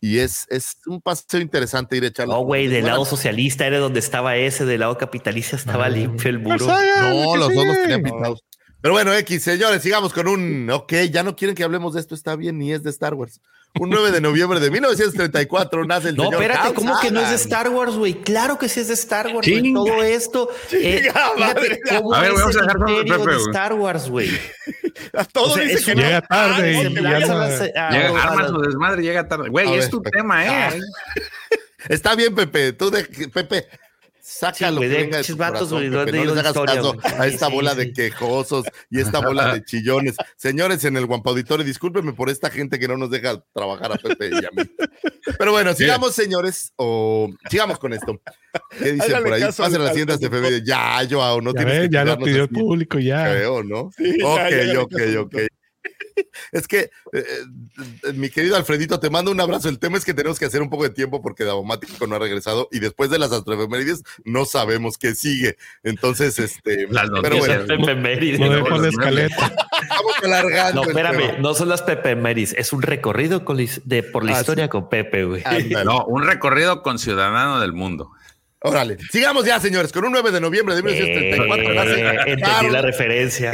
Y 0.04 0.18
es, 0.18 0.46
es 0.50 0.76
un 0.84 1.00
paseo 1.00 1.40
interesante 1.40 1.96
ir 1.96 2.04
a 2.04 2.08
echarlo. 2.08 2.34
No, 2.34 2.40
güey, 2.40 2.66
del 2.68 2.84
lado 2.84 3.06
socialista 3.06 3.66
era 3.66 3.78
donde 3.78 4.00
estaba 4.00 4.36
ese, 4.36 4.66
del 4.66 4.80
lado 4.80 4.98
capitalista 4.98 5.56
estaba 5.56 5.88
limpio 5.88 6.28
el 6.28 6.40
muro. 6.40 6.66
No, 6.66 7.36
los 7.36 7.54
dos 7.54 7.66
los 7.66 7.74
tenían 7.74 8.02
pintados. 8.02 8.44
Pero 8.82 8.92
bueno, 8.92 9.14
X, 9.14 9.42
señores, 9.42 9.80
sigamos 9.80 10.12
con 10.12 10.28
un. 10.28 10.68
Ok, 10.68 10.92
ya 11.10 11.22
no 11.22 11.34
quieren 11.34 11.56
que 11.56 11.64
hablemos 11.64 11.94
de 11.94 12.00
esto, 12.00 12.14
está 12.14 12.36
bien, 12.36 12.58
ni 12.58 12.70
es 12.70 12.82
de 12.82 12.90
Star 12.90 13.14
Wars. 13.14 13.40
Un 13.80 13.90
9 13.90 14.12
de 14.12 14.20
noviembre 14.20 14.60
de 14.60 14.70
1934 14.70 15.84
nace 15.84 16.10
el 16.10 16.16
No, 16.16 16.24
señor 16.24 16.42
espérate, 16.42 16.74
¿cómo 16.74 17.00
que 17.00 17.10
no 17.10 17.20
es 17.20 17.30
de. 17.30 17.34
Star 17.34 17.68
Wars, 17.70 17.94
güey? 17.96 18.14
Claro 18.14 18.56
que 18.56 18.68
sí 18.68 18.78
es 18.80 18.86
de 18.88 18.94
Star 18.94 19.26
Wars, 19.34 19.48
güey. 19.48 19.72
Todo 19.74 20.02
esto. 20.04 20.48
eh, 20.70 21.02
fíjate 21.02 21.18
A 21.40 21.54
ver, 22.20 22.32
vamos 22.32 22.56
a 22.56 22.60
el 22.60 22.66
dejar 22.66 22.76
el 22.88 23.04
Pepe, 23.04 23.30
de. 23.32 23.36
Star 23.38 23.72
Wars, 23.74 24.08
güey. 24.08 24.30
A 25.12 25.24
todo 25.24 25.52
O 25.52 25.54
sea, 25.56 25.64
dice 25.64 25.84
que 25.86 25.92
una- 25.92 26.02
no. 26.02 26.06
Llega 26.08 26.20
tarde 26.22 26.72
y 26.72 26.82
Se 26.84 26.94
ya 26.94 27.00
lanza 27.02 27.34
no- 27.34 27.40
a 27.40 27.88
a- 27.88 27.90
Llega, 27.90 28.20
a- 28.20 28.22
arma 28.22 28.48
su 28.48 28.60
desmadre, 28.60 29.02
llega 29.02 29.26
tarde. 29.28 29.48
Güey, 29.48 29.74
es 29.74 29.90
tu 29.90 30.00
tema, 30.02 30.46
¿eh? 30.68 30.80
Está 31.88 32.14
bien, 32.14 32.32
Pepe. 32.34 32.72
Tú 32.74 32.90
de, 32.92 33.04
Pepe, 33.04 33.66
saca 34.26 34.70
Sí, 34.70 34.74
güey, 34.76 34.88
de 34.88 35.34
vatos, 35.36 35.70
güey, 35.70 35.90
no 35.90 36.02
les 36.06 36.30
hagas 36.30 36.46
historia, 36.46 36.74
caso 36.76 36.94
güey. 36.94 37.14
a 37.18 37.26
esta 37.26 37.46
Sí, 37.48 37.52
bola 37.52 37.72
sí. 37.72 37.76
de 37.76 37.92
quejosos 37.92 38.64
y 38.90 39.00
esta 39.00 39.18
bola 39.26 39.52
de 39.52 39.62
chillones. 39.64 40.16
Señores 40.36 40.82
en 40.86 40.96
el 40.96 41.04
Guampa 41.04 41.28
Auditorio, 41.28 41.62
discúlpenme 41.64 42.14
por 42.14 42.30
esta 42.30 42.48
gente 42.48 42.78
que 42.78 42.88
no 42.88 42.96
nos 42.96 43.10
deja 43.10 43.44
trabajar 43.52 43.92
a 43.92 43.96
Pepe 43.96 44.30
y 44.30 44.36
a 44.36 44.48
mí. 44.56 44.62
Pero 45.38 45.52
bueno, 45.52 45.74
sigamos, 45.74 46.14
señores, 46.14 46.72
o 46.76 47.28
sigamos 47.50 47.78
con 47.78 47.92
esto. 47.92 48.18
¿Qué 48.78 48.92
dicen 48.92 49.02
Háganle 49.02 49.24
por 49.24 49.32
ahí? 49.34 49.52
Pasen 49.54 49.80
las 49.82 49.90
siguientes 49.90 50.20
de 50.20 50.30
Pepe. 50.30 50.62
Ya, 50.64 51.02
Joao, 51.08 51.42
no 51.42 51.52
Ya, 51.52 51.58
tienes 51.58 51.78
ves, 51.80 51.88
que 51.90 51.94
ya 51.94 52.04
lo 52.06 52.18
pidió 52.18 52.42
el 52.44 52.48
público, 52.48 52.98
ya. 52.98 53.24
Creo, 53.30 53.62
¿no? 53.62 53.80
Ok, 53.80 54.40
ya, 54.50 54.72
ya, 54.72 54.80
ok, 54.80 54.94
ok. 55.20 55.34
Es 56.52 56.68
que, 56.68 56.90
eh, 57.12 57.24
eh, 58.04 58.12
mi 58.14 58.28
querido 58.30 58.56
Alfredito, 58.56 59.00
te 59.00 59.10
mando 59.10 59.30
un 59.30 59.40
abrazo. 59.40 59.68
El 59.68 59.78
tema 59.78 59.98
es 59.98 60.04
que 60.04 60.14
tenemos 60.14 60.38
que 60.38 60.46
hacer 60.46 60.62
un 60.62 60.70
poco 60.70 60.84
de 60.84 60.90
tiempo 60.90 61.20
porque 61.22 61.44
Daumático 61.44 62.06
no 62.06 62.16
ha 62.16 62.18
regresado 62.18 62.68
y 62.70 62.78
después 62.78 63.10
de 63.10 63.18
las 63.18 63.32
astroefemérides 63.32 64.02
no 64.24 64.44
sabemos 64.44 64.96
qué 64.96 65.14
sigue. 65.14 65.56
Entonces, 65.82 66.38
este. 66.38 66.86
Las 66.90 67.10
pero 67.22 67.38
bueno. 67.38 67.64
Lo 67.66 67.76
No, 67.76 68.52
dejo 68.54 68.76
en 68.76 68.82
la 68.82 68.88
escaleta. 68.88 69.54
estamos 69.82 70.14
alargando. 70.22 70.82
espérame, 70.84 71.40
no 71.40 71.54
son 71.54 71.68
las 71.68 71.82
Pepe 71.82 72.14
Meris, 72.16 72.54
es 72.56 72.72
un 72.72 72.82
recorrido 72.82 73.44
con 73.44 73.56
de, 73.56 74.02
por 74.02 74.24
la 74.24 74.36
Ah, 74.36 74.40
historia 74.40 74.68
con 74.68 74.88
Pepe, 74.88 75.24
güey. 75.24 75.42
No, 75.84 76.04
un 76.06 76.24
recorrido 76.24 76.82
con 76.82 76.98
ciudadano 76.98 77.60
del 77.60 77.72
mundo. 77.72 78.10
Órale. 78.60 78.96
Sigamos 79.10 79.44
ya, 79.44 79.60
señores, 79.60 79.92
con 79.92 80.04
un 80.04 80.12
9 80.12 80.30
de 80.30 80.40
noviembre 80.40 80.74
de 80.74 80.82
1934. 80.82 81.64
Eh, 81.64 81.74
nace 81.74 82.30
entendí 82.30 82.42
Carl 82.42 82.72
la 82.72 82.82
referencia. 82.82 83.52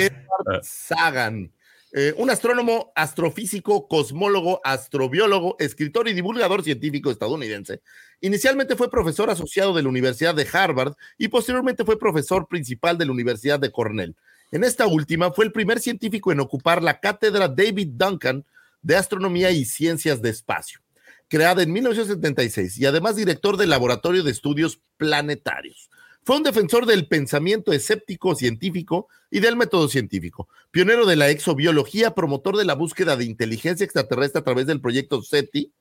Sagan, 0.62 1.50
eh, 1.92 2.14
un 2.16 2.30
astrónomo, 2.30 2.92
astrofísico, 2.94 3.88
cosmólogo, 3.88 4.60
astrobiólogo, 4.62 5.56
escritor 5.58 6.08
y 6.08 6.12
divulgador 6.12 6.62
científico 6.62 7.10
estadounidense. 7.10 7.80
Inicialmente 8.20 8.76
fue 8.76 8.90
profesor 8.90 9.28
asociado 9.28 9.74
de 9.74 9.82
la 9.82 9.88
Universidad 9.88 10.34
de 10.34 10.46
Harvard 10.52 10.94
y 11.18 11.28
posteriormente 11.28 11.84
fue 11.84 11.98
profesor 11.98 12.46
principal 12.46 12.96
de 12.96 13.06
la 13.06 13.12
Universidad 13.12 13.58
de 13.58 13.72
Cornell. 13.72 14.14
En 14.52 14.62
esta 14.62 14.86
última 14.86 15.32
fue 15.32 15.44
el 15.44 15.52
primer 15.52 15.80
científico 15.80 16.30
en 16.30 16.38
ocupar 16.38 16.80
la 16.82 17.00
cátedra 17.00 17.48
David 17.48 17.88
Duncan 17.92 18.44
de 18.82 18.96
Astronomía 18.96 19.50
y 19.50 19.64
Ciencias 19.64 20.22
de 20.22 20.30
Espacio, 20.30 20.80
creada 21.28 21.62
en 21.62 21.72
1976 21.72 22.78
y 22.78 22.86
además 22.86 23.16
director 23.16 23.56
del 23.56 23.70
Laboratorio 23.70 24.22
de 24.22 24.30
Estudios 24.30 24.80
Planetarios. 24.96 25.90
Fue 26.30 26.36
un 26.36 26.44
defensor 26.44 26.86
del 26.86 27.08
pensamiento 27.08 27.72
escéptico 27.72 28.36
científico 28.36 29.08
y 29.32 29.40
del 29.40 29.56
método 29.56 29.88
científico, 29.88 30.48
pionero 30.70 31.04
de 31.04 31.16
la 31.16 31.28
exobiología, 31.28 32.14
promotor 32.14 32.56
de 32.56 32.64
la 32.64 32.74
búsqueda 32.76 33.16
de 33.16 33.24
inteligencia 33.24 33.82
extraterrestre 33.82 34.38
a 34.38 34.44
través 34.44 34.64
del 34.66 34.80
proyecto 34.80 35.22
SETI, 35.22 35.72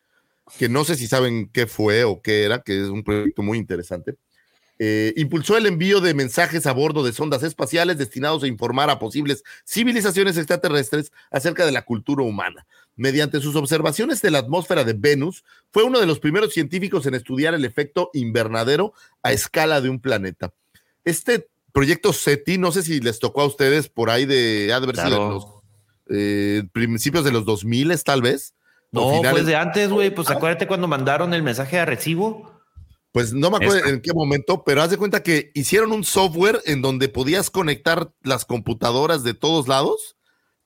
que 0.57 0.67
no 0.67 0.85
sé 0.85 0.95
si 0.95 1.05
saben 1.05 1.51
qué 1.53 1.67
fue 1.67 2.03
o 2.03 2.23
qué 2.23 2.45
era, 2.45 2.63
que 2.63 2.81
es 2.81 2.87
un 2.87 3.03
proyecto 3.03 3.43
muy 3.43 3.59
interesante. 3.59 4.15
Eh, 4.81 5.13
impulsó 5.17 5.57
el 5.57 5.65
envío 5.65 5.99
de 5.99 6.13
mensajes 6.13 6.65
a 6.65 6.71
bordo 6.71 7.03
de 7.03 7.11
sondas 7.11 7.43
espaciales 7.43 7.97
destinados 7.97 8.43
a 8.43 8.47
informar 8.47 8.89
a 8.89 8.97
posibles 8.97 9.43
civilizaciones 9.65 10.37
extraterrestres 10.37 11.11
acerca 11.31 11.65
de 11.65 11.73
la 11.73 11.81
cultura 11.83 12.23
humana. 12.23 12.65
Mediante 12.95 13.41
sus 13.41 13.57
observaciones 13.57 14.21
de 14.21 14.31
la 14.31 14.39
atmósfera 14.39 14.85
de 14.85 14.93
Venus, 14.93 15.43
fue 15.71 15.83
uno 15.83 15.99
de 15.99 16.05
los 16.05 16.19
primeros 16.19 16.53
científicos 16.53 17.05
en 17.05 17.13
estudiar 17.13 17.53
el 17.53 17.65
efecto 17.65 18.09
invernadero 18.13 18.93
a 19.21 19.33
escala 19.33 19.81
de 19.81 19.89
un 19.89 19.99
planeta. 19.99 20.53
Este 21.03 21.49
proyecto 21.73 22.13
SETI, 22.13 22.57
no 22.57 22.71
sé 22.71 22.81
si 22.81 23.01
les 23.01 23.19
tocó 23.19 23.41
a 23.41 23.47
ustedes 23.47 23.89
por 23.89 24.09
ahí 24.09 24.25
de, 24.25 24.71
ha 24.73 24.79
de 24.79 24.83
haber 24.85 24.95
sido 24.95 25.07
Claro. 25.09 25.25
en 25.25 25.33
los 25.33 25.47
eh, 26.09 26.63
principios 26.71 27.25
de 27.25 27.31
los 27.31 27.43
2000 27.43 28.01
tal 28.03 28.21
vez. 28.21 28.53
No, 28.91 29.21
pues 29.29 29.45
de 29.45 29.55
antes, 29.55 29.89
güey. 29.89 30.09
Pues 30.09 30.29
acuérdate 30.29 30.67
cuando 30.67 30.87
mandaron 30.87 31.33
el 31.33 31.43
mensaje 31.43 31.77
de 31.77 31.85
recibo. 31.85 32.58
Pues 33.11 33.33
no 33.33 33.49
me 33.49 33.57
acuerdo 33.57 33.87
en 33.89 34.01
qué 34.01 34.13
momento, 34.13 34.63
pero 34.63 34.81
haz 34.83 34.91
de 34.91 34.97
cuenta 34.97 35.23
que 35.23 35.51
hicieron 35.55 35.91
un 35.91 36.03
software 36.03 36.61
en 36.65 36.81
donde 36.81 37.09
podías 37.09 37.49
conectar 37.49 38.11
las 38.21 38.45
computadoras 38.45 39.23
de 39.23 39.33
todos 39.33 39.67
lados 39.67 40.15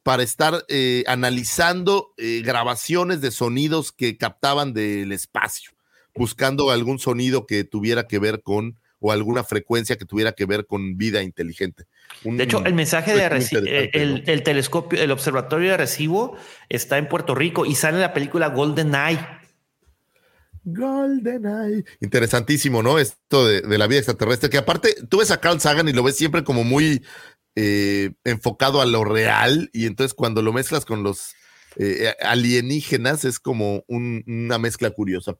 para 0.03 0.23
estar 0.23 0.65
eh, 0.67 1.05
analizando 1.07 2.13
eh, 2.17 2.41
grabaciones 2.43 3.21
de 3.21 3.31
sonidos 3.31 3.93
que 3.93 4.17
captaban 4.17 4.73
del 4.73 5.13
espacio, 5.13 5.71
buscando 6.13 6.69
algún 6.71 6.99
sonido 6.99 7.45
que 7.47 7.63
tuviera 7.63 8.07
que 8.07 8.19
ver 8.19 8.41
con 8.41 8.77
o 8.99 9.11
alguna 9.11 9.43
frecuencia 9.43 9.97
que 9.97 10.05
tuviera 10.05 10.31
que 10.33 10.45
ver 10.45 10.65
con 10.65 10.97
vida 10.97 11.23
inteligente. 11.23 11.85
Un- 12.23 12.37
De 12.37 12.43
hecho, 12.45 12.63
el 12.65 12.73
mensaje 12.73 13.13
de 13.15 13.89
el, 13.93 14.23
el 14.27 14.43
telescopio, 14.43 15.01
el 15.01 15.11
observatorio 15.11 15.71
de 15.71 15.77
recibo 15.77 16.37
está 16.69 16.97
en 16.97 17.07
Puerto 17.09 17.35
Rico 17.35 17.65
y 17.65 17.75
sale 17.75 17.95
en 17.95 18.01
la 18.01 18.13
película 18.13 18.47
Golden 18.47 18.95
Eye. 18.95 19.19
GoldenEye. 20.63 21.83
Interesantísimo, 21.99 22.81
¿no? 22.83 22.99
Esto 22.99 23.47
de, 23.47 23.77
la 23.77 23.87
vida 23.87 23.99
extraterrestre, 23.99 24.49
que 24.49 24.57
aparte 24.57 24.95
tú 25.09 25.17
ves 25.19 25.31
a 25.31 25.39
Carl 25.41 25.59
Sagan 25.59 25.87
y 25.89 25.93
lo 25.93 26.03
ves 26.03 26.15
siempre 26.15 26.43
como 26.43 26.63
muy 26.63 27.03
eh, 27.55 28.11
enfocado 28.23 28.81
a 28.81 28.85
lo 28.85 29.03
real, 29.03 29.69
y 29.73 29.85
entonces 29.85 30.13
cuando 30.13 30.41
lo 30.41 30.53
mezclas 30.53 30.85
con 30.85 31.03
los 31.03 31.33
eh, 31.75 32.13
alienígenas 32.21 33.25
es 33.25 33.39
como 33.39 33.83
un- 33.87 34.23
una 34.27 34.57
mezcla 34.57 34.89
curiosa. 34.91 35.37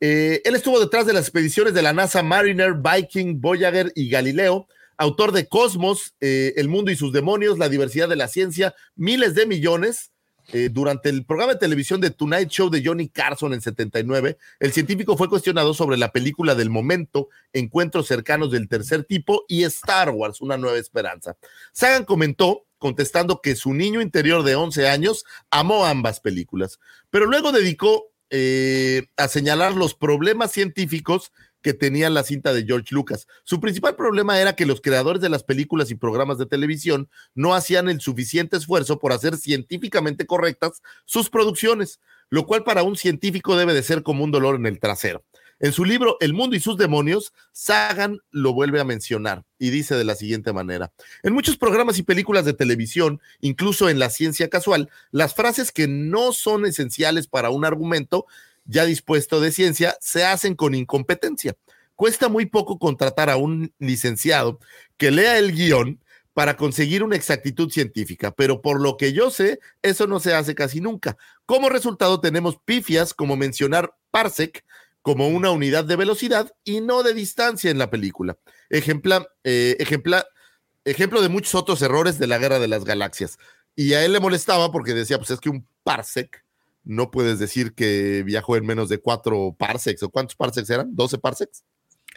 Eh, 0.00 0.42
él 0.44 0.54
estuvo 0.54 0.78
detrás 0.80 1.06
de 1.06 1.12
las 1.12 1.24
expediciones 1.24 1.74
de 1.74 1.82
la 1.82 1.92
NASA 1.92 2.22
Mariner, 2.22 2.74
Viking, 2.74 3.40
Voyager 3.40 3.92
y 3.94 4.08
Galileo, 4.10 4.66
autor 4.96 5.32
de 5.32 5.46
Cosmos, 5.46 6.14
El 6.20 6.68
mundo 6.68 6.90
y 6.90 6.96
sus 6.96 7.12
demonios, 7.12 7.58
la 7.58 7.68
diversidad 7.68 8.08
de 8.08 8.16
la 8.16 8.28
ciencia, 8.28 8.74
miles 8.96 9.34
de 9.34 9.46
millones. 9.46 10.10
Eh, 10.50 10.70
durante 10.72 11.10
el 11.10 11.26
programa 11.26 11.52
de 11.52 11.58
televisión 11.58 12.00
de 12.00 12.10
Tonight 12.10 12.48
Show 12.48 12.70
de 12.70 12.82
Johnny 12.82 13.08
Carson 13.08 13.52
en 13.52 13.60
79, 13.60 14.38
el 14.60 14.72
científico 14.72 15.14
fue 15.14 15.28
cuestionado 15.28 15.74
sobre 15.74 15.98
la 15.98 16.10
película 16.10 16.54
del 16.54 16.70
momento, 16.70 17.28
Encuentros 17.52 18.06
cercanos 18.06 18.50
del 18.50 18.66
tercer 18.66 19.04
tipo 19.04 19.44
y 19.46 19.64
Star 19.64 20.10
Wars, 20.10 20.40
Una 20.40 20.56
nueva 20.56 20.78
esperanza. 20.78 21.36
Sagan 21.72 22.04
comentó, 22.04 22.66
contestando 22.78 23.42
que 23.42 23.56
su 23.56 23.74
niño 23.74 24.00
interior 24.00 24.42
de 24.42 24.54
11 24.54 24.88
años 24.88 25.24
amó 25.50 25.84
ambas 25.84 26.20
películas, 26.20 26.78
pero 27.10 27.26
luego 27.26 27.52
dedicó 27.52 28.06
eh, 28.30 29.06
a 29.16 29.28
señalar 29.28 29.74
los 29.74 29.94
problemas 29.94 30.52
científicos 30.52 31.32
que 31.62 31.74
tenía 31.74 32.10
la 32.10 32.22
cinta 32.22 32.52
de 32.52 32.64
George 32.64 32.94
Lucas. 32.94 33.26
Su 33.44 33.60
principal 33.60 33.96
problema 33.96 34.40
era 34.40 34.54
que 34.54 34.66
los 34.66 34.80
creadores 34.80 35.20
de 35.22 35.28
las 35.28 35.42
películas 35.42 35.90
y 35.90 35.94
programas 35.94 36.38
de 36.38 36.46
televisión 36.46 37.08
no 37.34 37.54
hacían 37.54 37.88
el 37.88 38.00
suficiente 38.00 38.56
esfuerzo 38.56 38.98
por 38.98 39.12
hacer 39.12 39.36
científicamente 39.36 40.26
correctas 40.26 40.82
sus 41.04 41.30
producciones, 41.30 42.00
lo 42.30 42.46
cual 42.46 42.64
para 42.64 42.82
un 42.82 42.96
científico 42.96 43.56
debe 43.56 43.74
de 43.74 43.82
ser 43.82 44.02
como 44.02 44.24
un 44.24 44.30
dolor 44.30 44.56
en 44.56 44.66
el 44.66 44.80
trasero. 44.80 45.24
En 45.60 45.72
su 45.72 45.84
libro 45.84 46.16
El 46.20 46.34
mundo 46.34 46.54
y 46.54 46.60
sus 46.60 46.76
demonios, 46.76 47.32
Sagan 47.50 48.20
lo 48.30 48.52
vuelve 48.52 48.78
a 48.78 48.84
mencionar 48.84 49.44
y 49.58 49.70
dice 49.70 49.96
de 49.96 50.04
la 50.04 50.14
siguiente 50.14 50.52
manera, 50.52 50.92
en 51.24 51.32
muchos 51.32 51.56
programas 51.56 51.98
y 51.98 52.04
películas 52.04 52.44
de 52.44 52.52
televisión, 52.52 53.20
incluso 53.40 53.88
en 53.88 53.98
la 53.98 54.08
ciencia 54.08 54.48
casual, 54.48 54.88
las 55.10 55.34
frases 55.34 55.72
que 55.72 55.88
no 55.88 56.32
son 56.32 56.64
esenciales 56.64 57.26
para 57.26 57.50
un 57.50 57.64
argumento 57.64 58.26
ya 58.68 58.84
dispuesto 58.84 59.40
de 59.40 59.50
ciencia 59.50 59.96
se 60.00 60.24
hacen 60.24 60.54
con 60.54 60.74
incompetencia. 60.76 61.56
Cuesta 61.96 62.28
muy 62.28 62.46
poco 62.46 62.78
contratar 62.78 63.28
a 63.28 63.36
un 63.36 63.74
licenciado 63.80 64.60
que 64.96 65.10
lea 65.10 65.38
el 65.38 65.52
guion 65.52 66.00
para 66.32 66.56
conseguir 66.56 67.02
una 67.02 67.16
exactitud 67.16 67.68
científica, 67.70 68.30
pero 68.30 68.62
por 68.62 68.80
lo 68.80 68.96
que 68.96 69.12
yo 69.12 69.32
sé, 69.32 69.58
eso 69.82 70.06
no 70.06 70.20
se 70.20 70.34
hace 70.34 70.54
casi 70.54 70.80
nunca. 70.80 71.16
Como 71.46 71.68
resultado 71.68 72.20
tenemos 72.20 72.58
pifias 72.64 73.12
como 73.12 73.36
mencionar 73.36 73.96
parsec 74.12 74.64
como 75.02 75.28
una 75.28 75.50
unidad 75.50 75.84
de 75.84 75.96
velocidad 75.96 76.52
y 76.62 76.80
no 76.80 77.02
de 77.02 77.14
distancia 77.14 77.70
en 77.70 77.78
la 77.78 77.90
película. 77.90 78.38
Ejempla, 78.68 79.26
eh, 79.42 79.76
ejemplo 79.80 81.22
de 81.22 81.28
muchos 81.28 81.56
otros 81.56 81.82
errores 81.82 82.18
de 82.18 82.26
la 82.26 82.38
guerra 82.38 82.58
de 82.58 82.68
las 82.68 82.84
galaxias. 82.84 83.38
Y 83.74 83.94
a 83.94 84.04
él 84.04 84.12
le 84.12 84.20
molestaba 84.20 84.70
porque 84.70 84.94
decía, 84.94 85.18
pues 85.18 85.30
es 85.30 85.40
que 85.40 85.50
un 85.50 85.66
parsec 85.82 86.44
no 86.88 87.10
puedes 87.10 87.38
decir 87.38 87.74
que 87.74 88.22
viajó 88.24 88.56
en 88.56 88.64
menos 88.66 88.88
de 88.88 88.98
cuatro 88.98 89.54
parsecs, 89.58 90.02
¿o 90.02 90.08
cuántos 90.10 90.34
parsecs 90.36 90.68
eran? 90.70 90.96
¿12 90.96 91.20
parsecs? 91.20 91.62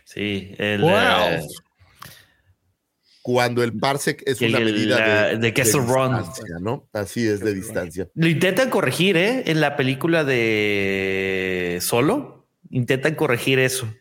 Sí, 0.05 0.55
el, 0.57 0.81
Wow. 0.81 0.91
eh, 0.91 1.41
Cuando 3.21 3.63
el 3.63 3.77
parsec 3.77 4.23
es 4.25 4.41
El- 4.41 4.49
una 4.55 4.59
medida 4.65 5.29
de, 5.29 5.37
de 5.37 5.51
distancia, 5.51 6.55
¿no? 6.59 6.87
Así 6.91 7.27
es, 7.27 7.39
de 7.41 7.53
distancia. 7.53 8.07
lo 8.15 8.27
intentan 8.27 8.69
corregir, 8.71 9.15
¿eh? 9.15 9.43
En 9.45 9.61
la 9.61 9.75
película 9.75 10.23
de 10.23 11.77
Solo, 11.81 12.47
intentan 12.71 13.13
corregir 13.15 13.59
eso. 13.59 13.93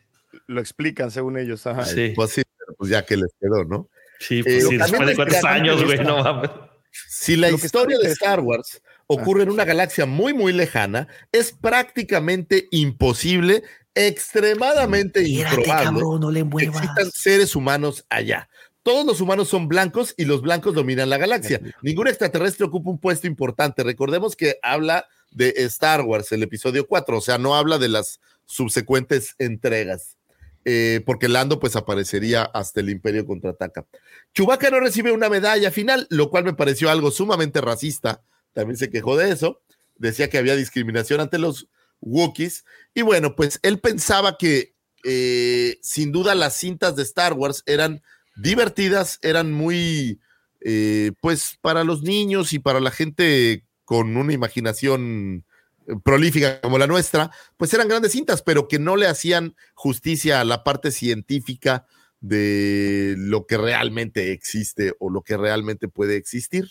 Lo 0.47 0.59
explican 0.59 1.11
según 1.11 1.37
ellos. 1.37 1.67
ajá. 1.67 1.85
Sí, 1.85 2.13
Pues 2.15 2.31
sí, 2.31 2.41
pero 2.57 2.75
pues 2.77 2.89
ya 2.89 3.05
que 3.05 3.15
les 3.17 3.31
quedó, 3.39 3.63
¿no? 3.65 3.89
sí, 4.19 4.39
Eh, 4.39 4.43
pues 4.43 4.63
lo 4.63 4.69
sí, 4.71 4.77
después 4.77 5.07
de 5.07 5.15
cuántos 5.15 5.43
años, 5.43 5.83
güey, 5.85 5.99
no 5.99 6.23
mames. 6.23 6.49
Si 6.91 7.35
la 7.35 7.49
historia 7.51 7.97
de 7.99 8.09
Star 8.11 8.39
Wars 8.39 8.81
ocurre 9.13 9.43
en 9.43 9.49
una 9.49 9.65
galaxia 9.65 10.05
muy, 10.05 10.33
muy 10.33 10.53
lejana, 10.53 11.07
es 11.31 11.51
prácticamente 11.51 12.67
imposible, 12.71 13.63
extremadamente 13.93 15.27
improbable 15.27 15.65
cabrón, 15.65 16.21
no 16.21 16.31
le 16.31 16.49
que 16.49 16.65
existan 16.65 17.11
seres 17.11 17.55
humanos 17.55 18.05
allá. 18.09 18.47
Todos 18.83 19.05
los 19.05 19.21
humanos 19.21 19.49
son 19.49 19.67
blancos 19.67 20.13
y 20.17 20.25
los 20.25 20.41
blancos 20.41 20.73
dominan 20.73 21.09
la 21.09 21.17
galaxia. 21.17 21.61
Ningún 21.83 22.07
extraterrestre 22.07 22.65
ocupa 22.65 22.89
un 22.89 22.99
puesto 22.99 23.27
importante. 23.27 23.83
Recordemos 23.83 24.35
que 24.35 24.57
habla 24.63 25.05
de 25.29 25.53
Star 25.57 26.01
Wars, 26.01 26.31
el 26.31 26.41
episodio 26.41 26.87
4, 26.87 27.17
o 27.17 27.21
sea, 27.21 27.37
no 27.37 27.55
habla 27.55 27.77
de 27.77 27.89
las 27.89 28.19
subsecuentes 28.45 29.35
entregas. 29.37 30.17
Eh, 30.63 31.01
porque 31.07 31.27
Lando 31.27 31.59
pues 31.59 31.75
aparecería 31.75 32.43
hasta 32.43 32.81
el 32.81 32.89
Imperio 32.89 33.25
contraataca. 33.25 33.85
Chewbacca 34.33 34.69
no 34.69 34.79
recibe 34.79 35.11
una 35.11 35.29
medalla 35.29 35.71
final, 35.71 36.05
lo 36.09 36.29
cual 36.29 36.43
me 36.43 36.53
pareció 36.53 36.89
algo 36.91 37.09
sumamente 37.11 37.61
racista. 37.61 38.21
También 38.53 38.77
se 38.77 38.89
quejó 38.89 39.17
de 39.17 39.31
eso. 39.31 39.61
Decía 39.97 40.29
que 40.29 40.37
había 40.37 40.55
discriminación 40.55 41.19
ante 41.19 41.37
los 41.37 41.67
Wookiees. 42.01 42.65
Y 42.93 43.01
bueno, 43.01 43.35
pues 43.35 43.59
él 43.63 43.79
pensaba 43.79 44.37
que 44.37 44.75
eh, 45.03 45.79
sin 45.81 46.11
duda 46.11 46.35
las 46.35 46.55
cintas 46.55 46.95
de 46.95 47.03
Star 47.03 47.33
Wars 47.33 47.63
eran 47.65 48.01
divertidas, 48.35 49.19
eran 49.21 49.51
muy, 49.51 50.19
eh, 50.61 51.11
pues 51.21 51.57
para 51.61 51.83
los 51.83 52.03
niños 52.03 52.53
y 52.53 52.59
para 52.59 52.79
la 52.79 52.91
gente 52.91 53.65
con 53.85 54.15
una 54.15 54.33
imaginación 54.33 55.45
eh, 55.87 55.93
prolífica 56.03 56.61
como 56.61 56.77
la 56.77 56.87
nuestra, 56.87 57.31
pues 57.57 57.73
eran 57.73 57.87
grandes 57.87 58.11
cintas, 58.11 58.41
pero 58.41 58.67
que 58.67 58.79
no 58.79 58.95
le 58.95 59.07
hacían 59.07 59.55
justicia 59.73 60.41
a 60.41 60.45
la 60.45 60.63
parte 60.63 60.91
científica 60.91 61.85
de 62.19 63.15
lo 63.17 63.47
que 63.47 63.57
realmente 63.57 64.31
existe 64.31 64.93
o 64.99 65.09
lo 65.09 65.23
que 65.23 65.37
realmente 65.37 65.87
puede 65.87 66.15
existir. 66.17 66.67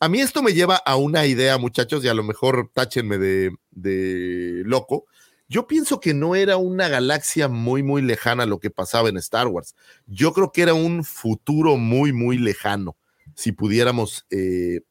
A 0.00 0.08
mí 0.08 0.20
esto 0.20 0.42
me 0.42 0.52
lleva 0.52 0.76
a 0.76 0.96
una 0.96 1.26
idea, 1.26 1.58
muchachos, 1.58 2.04
y 2.04 2.08
a 2.08 2.14
lo 2.14 2.22
mejor 2.22 2.70
táchenme 2.72 3.18
de, 3.18 3.52
de 3.72 4.62
loco. 4.64 5.06
Yo 5.48 5.66
pienso 5.66 5.98
que 5.98 6.14
no 6.14 6.36
era 6.36 6.56
una 6.56 6.88
galaxia 6.88 7.48
muy, 7.48 7.82
muy 7.82 8.02
lejana 8.02 8.46
lo 8.46 8.60
que 8.60 8.70
pasaba 8.70 9.08
en 9.08 9.16
Star 9.16 9.48
Wars. 9.48 9.74
Yo 10.06 10.32
creo 10.32 10.52
que 10.52 10.62
era 10.62 10.74
un 10.74 11.04
futuro 11.04 11.76
muy, 11.76 12.12
muy 12.12 12.38
lejano, 12.38 12.96
si 13.34 13.52
pudiéramos 13.52 14.26
eh, 14.30 14.82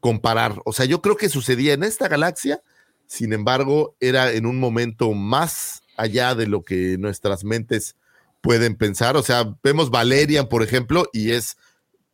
comparar. 0.00 0.60
O 0.64 0.72
sea, 0.72 0.84
yo 0.84 1.00
creo 1.02 1.16
que 1.16 1.28
sucedía 1.28 1.72
en 1.72 1.82
esta 1.82 2.08
galaxia, 2.08 2.62
sin 3.06 3.32
embargo, 3.32 3.96
era 4.00 4.32
en 4.32 4.46
un 4.46 4.60
momento 4.60 5.12
más 5.12 5.82
allá 5.96 6.34
de 6.34 6.46
lo 6.46 6.62
que 6.62 6.98
nuestras 6.98 7.42
mentes 7.42 7.96
pueden 8.42 8.76
pensar. 8.76 9.16
O 9.16 9.22
sea, 9.22 9.56
vemos 9.62 9.90
Valerian, 9.90 10.48
por 10.48 10.62
ejemplo, 10.62 11.06
y 11.12 11.32
es 11.32 11.56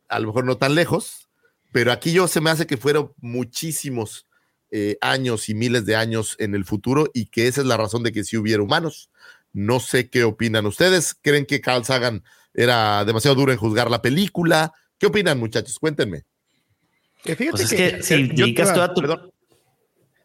a 0.07 0.19
lo 0.19 0.27
mejor 0.27 0.45
no 0.45 0.57
tan 0.57 0.73
lejos, 0.73 1.28
pero 1.71 1.91
aquí 1.91 2.11
yo 2.11 2.27
se 2.27 2.41
me 2.41 2.49
hace 2.49 2.67
que 2.67 2.77
fueron 2.77 3.13
muchísimos 3.17 4.27
eh, 4.71 4.97
años 5.01 5.49
y 5.49 5.55
miles 5.55 5.85
de 5.85 5.95
años 5.95 6.35
en 6.39 6.53
el 6.55 6.65
futuro 6.65 7.07
y 7.13 7.25
que 7.27 7.47
esa 7.47 7.61
es 7.61 7.67
la 7.67 7.77
razón 7.77 8.03
de 8.03 8.11
que 8.11 8.23
sí 8.23 8.37
hubiera 8.37 8.61
humanos. 8.63 9.09
No 9.51 9.79
sé 9.79 10.09
qué 10.09 10.23
opinan 10.23 10.65
ustedes. 10.67 11.15
¿Creen 11.21 11.45
que 11.45 11.59
Carl 11.61 11.83
Sagan 11.85 12.23
era 12.53 13.03
demasiado 13.05 13.35
duro 13.35 13.51
en 13.51 13.57
juzgar 13.57 13.89
la 13.89 14.01
película? 14.01 14.73
¿Qué 14.99 15.07
opinan, 15.07 15.39
muchachos? 15.39 15.79
Cuéntenme. 15.79 16.23
Que 17.23 17.35
fíjate 17.35 17.57
Pues 17.57 17.71
es 17.71 17.77
que, 17.77 17.97
que 17.97 18.03
si 18.03 18.61
ah, 18.61 18.73
toda 18.73 18.93
tu- 18.93 19.01
perdón. 19.01 19.31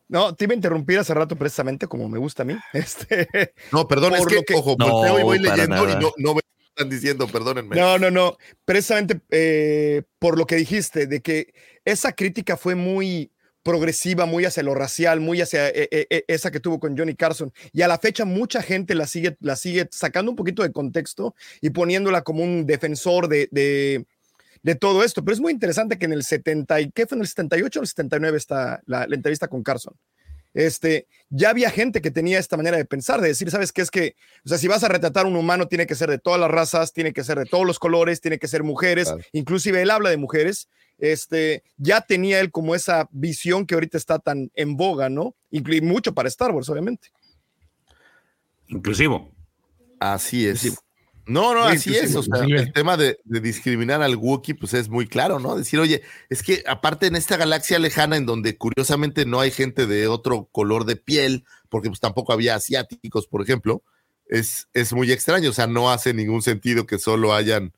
No, 0.08 0.34
te 0.34 0.44
iba 0.44 0.52
a 0.52 0.56
interrumpir 0.56 0.98
hace 0.98 1.14
rato 1.14 1.36
precisamente 1.36 1.86
como 1.86 2.08
me 2.08 2.18
gusta 2.18 2.42
a 2.42 2.46
mí. 2.46 2.54
Este, 2.74 3.28
No, 3.72 3.88
perdón, 3.88 4.14
es 4.14 4.26
que, 4.26 4.42
que- 4.42 4.54
ojo, 4.54 4.76
No, 4.78 4.90
volteo 4.90 5.18
y 5.18 5.22
voy 5.22 5.38
leyendo 5.38 5.88
y 5.90 5.94
no, 5.96 6.12
no 6.18 6.34
veo 6.34 6.42
están 6.76 6.90
diciendo, 6.90 7.26
perdónenme. 7.28 7.76
No, 7.76 7.98
no, 7.98 8.10
no. 8.10 8.36
Precisamente 8.64 9.20
eh, 9.30 10.02
por 10.18 10.36
lo 10.38 10.46
que 10.46 10.56
dijiste, 10.56 11.06
de 11.06 11.20
que 11.20 11.54
esa 11.84 12.12
crítica 12.12 12.56
fue 12.56 12.74
muy 12.74 13.30
progresiva, 13.62 14.26
muy 14.26 14.44
hacia 14.44 14.62
lo 14.62 14.74
racial, 14.74 15.20
muy 15.20 15.40
hacia 15.40 15.68
eh, 15.68 15.88
eh, 15.90 16.24
esa 16.28 16.50
que 16.50 16.60
tuvo 16.60 16.78
con 16.78 16.98
Johnny 16.98 17.14
Carson. 17.14 17.52
Y 17.72 17.82
a 17.82 17.88
la 17.88 17.98
fecha 17.98 18.24
mucha 18.24 18.60
gente 18.62 18.94
la 18.94 19.06
sigue, 19.06 19.36
la 19.40 19.56
sigue 19.56 19.88
sacando 19.90 20.30
un 20.30 20.36
poquito 20.36 20.62
de 20.62 20.72
contexto 20.72 21.34
y 21.62 21.70
poniéndola 21.70 22.22
como 22.22 22.42
un 22.42 22.66
defensor 22.66 23.28
de, 23.28 23.48
de, 23.52 24.04
de 24.62 24.74
todo 24.74 25.02
esto. 25.02 25.24
Pero 25.24 25.34
es 25.34 25.40
muy 25.40 25.52
interesante 25.52 25.96
que 25.98 26.04
en 26.04 26.12
el 26.12 26.24
70, 26.24 26.80
y- 26.82 26.90
¿qué 26.90 27.06
fue 27.06 27.16
en 27.16 27.22
el 27.22 27.28
78 27.28 27.78
o 27.80 27.82
el 27.82 27.88
79 27.88 28.36
está 28.36 28.82
la, 28.84 29.06
la 29.06 29.14
entrevista 29.14 29.48
con 29.48 29.62
Carson? 29.62 29.94
Este, 30.54 31.08
ya 31.30 31.50
había 31.50 31.68
gente 31.70 32.00
que 32.00 32.10
tenía 32.12 32.38
esta 32.38 32.56
manera 32.56 32.76
de 32.76 32.84
pensar, 32.84 33.20
de 33.20 33.28
decir, 33.28 33.50
¿sabes 33.50 33.72
qué? 33.72 33.82
Es 33.82 33.90
que, 33.90 34.14
o 34.44 34.48
sea, 34.48 34.56
si 34.56 34.68
vas 34.68 34.84
a 34.84 34.88
retratar 34.88 35.26
un 35.26 35.34
humano, 35.36 35.66
tiene 35.66 35.86
que 35.86 35.96
ser 35.96 36.08
de 36.08 36.18
todas 36.18 36.40
las 36.40 36.50
razas, 36.50 36.92
tiene 36.92 37.12
que 37.12 37.24
ser 37.24 37.38
de 37.38 37.44
todos 37.44 37.66
los 37.66 37.78
colores, 37.80 38.20
tiene 38.20 38.38
que 38.38 38.46
ser 38.48 38.62
mujeres, 38.62 39.08
Claro. 39.08 39.22
inclusive 39.32 39.82
él 39.82 39.90
habla 39.90 40.10
de 40.10 40.16
mujeres. 40.16 40.68
Este, 40.96 41.64
ya 41.76 42.00
tenía 42.02 42.38
él 42.38 42.52
como 42.52 42.76
esa 42.76 43.08
visión 43.10 43.66
que 43.66 43.74
ahorita 43.74 43.98
está 43.98 44.20
tan 44.20 44.52
en 44.54 44.76
boga, 44.76 45.08
¿no? 45.08 45.34
Incluye 45.50 45.80
mucho 45.82 46.14
para 46.14 46.28
Star 46.28 46.52
Wars, 46.52 46.68
obviamente. 46.68 47.08
Inclusivo. 48.68 49.30
Así 49.98 50.46
es. 50.46 50.78
No, 51.26 51.54
no, 51.54 51.68
Sí, 51.70 51.76
así 51.76 51.90
sí, 51.90 51.96
es. 51.96 52.14
O 52.16 52.22
sea, 52.22 52.44
el 52.44 52.72
tema 52.72 52.96
de, 52.96 53.18
de 53.24 53.40
discriminar 53.40 54.02
al 54.02 54.16
Wookiee, 54.16 54.54
pues 54.54 54.74
es 54.74 54.88
muy 54.88 55.06
claro, 55.06 55.38
¿no? 55.38 55.56
Decir, 55.56 55.80
oye, 55.80 56.02
es 56.28 56.42
que 56.42 56.62
aparte 56.66 57.06
en 57.06 57.16
esta 57.16 57.36
galaxia 57.36 57.78
lejana, 57.78 58.16
en 58.16 58.26
donde 58.26 58.56
curiosamente 58.56 59.24
no 59.24 59.40
hay 59.40 59.50
gente 59.50 59.86
de 59.86 60.06
otro 60.06 60.48
color 60.52 60.84
de 60.84 60.96
piel, 60.96 61.44
porque 61.68 61.88
pues 61.88 62.00
tampoco 62.00 62.32
había 62.32 62.54
asiáticos, 62.54 63.26
por 63.26 63.42
ejemplo, 63.42 63.82
es, 64.26 64.68
es 64.74 64.92
muy 64.92 65.10
extraño. 65.12 65.50
O 65.50 65.54
sea, 65.54 65.66
no 65.66 65.90
hace 65.90 66.12
ningún 66.12 66.42
sentido 66.42 66.86
que 66.86 66.98
solo 66.98 67.34
hayan 67.34 67.72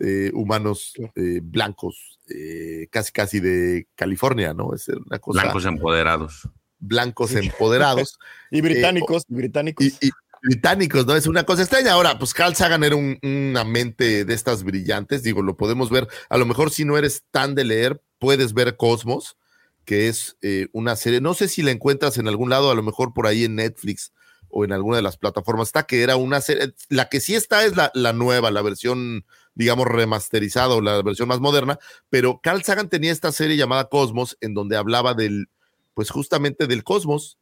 eh, 0.00 0.30
humanos 0.34 0.94
eh, 1.14 1.40
blancos, 1.42 2.18
eh, 2.28 2.88
casi 2.90 3.12
casi 3.12 3.40
de 3.40 3.86
California, 3.94 4.54
¿no? 4.54 4.74
Es 4.74 4.88
una 4.88 5.18
cosa. 5.18 5.42
Blancos 5.42 5.64
empoderados. 5.64 6.48
blancos 6.78 7.34
empoderados. 7.34 8.18
Y 8.50 8.62
británicos, 8.62 9.24
y 9.28 9.34
británicos. 9.34 9.86
y, 9.86 10.06
y 10.06 10.10
británicos, 10.42 11.06
¿no? 11.06 11.14
Es 11.16 11.26
una 11.26 11.44
cosa 11.44 11.62
extraña. 11.62 11.92
Ahora, 11.92 12.18
pues 12.18 12.34
Carl 12.34 12.54
Sagan 12.54 12.84
era 12.84 12.96
un- 12.96 13.18
una 13.22 13.64
mente 13.64 14.24
de 14.24 14.34
estas 14.34 14.62
brillantes, 14.64 15.22
digo, 15.22 15.42
lo 15.42 15.56
podemos 15.56 15.90
ver. 15.90 16.08
A 16.28 16.38
lo 16.38 16.46
mejor 16.46 16.70
si 16.70 16.84
no 16.84 16.96
eres 16.98 17.24
tan 17.30 17.54
de 17.54 17.64
leer, 17.64 18.02
puedes 18.18 18.52
ver 18.54 18.76
Cosmos, 18.76 19.36
que 19.84 20.08
es 20.08 20.36
eh, 20.42 20.68
una 20.72 20.96
serie, 20.96 21.20
no 21.20 21.34
sé 21.34 21.48
si 21.48 21.62
la 21.62 21.70
encuentras 21.70 22.18
en 22.18 22.28
algún 22.28 22.50
lado, 22.50 22.70
a 22.70 22.74
lo 22.74 22.82
mejor 22.82 23.14
por 23.14 23.26
ahí 23.26 23.44
en 23.44 23.54
Netflix 23.56 24.12
o 24.50 24.64
en 24.64 24.72
alguna 24.72 24.96
de 24.96 25.02
las 25.02 25.16
plataformas, 25.18 25.68
está 25.68 25.84
que 25.84 26.02
era 26.02 26.16
una 26.16 26.40
serie, 26.40 26.74
la 26.88 27.08
que 27.08 27.20
sí 27.20 27.34
está 27.34 27.64
es 27.64 27.76
la, 27.76 27.90
la 27.94 28.12
nueva, 28.12 28.50
la 28.50 28.62
versión, 28.62 29.24
digamos, 29.54 29.86
remasterizada 29.86 30.74
o 30.74 30.80
la 30.80 31.02
versión 31.02 31.28
más 31.28 31.40
moderna, 31.40 31.78
pero 32.10 32.40
Carl 32.42 32.62
Sagan 32.64 32.88
tenía 32.88 33.12
esta 33.12 33.32
serie 33.32 33.56
llamada 33.56 33.88
Cosmos, 33.88 34.36
en 34.40 34.54
donde 34.54 34.76
hablaba 34.76 35.14
del, 35.14 35.48
pues 35.94 36.10
justamente 36.10 36.66
del 36.66 36.84
cosmos, 36.84 37.38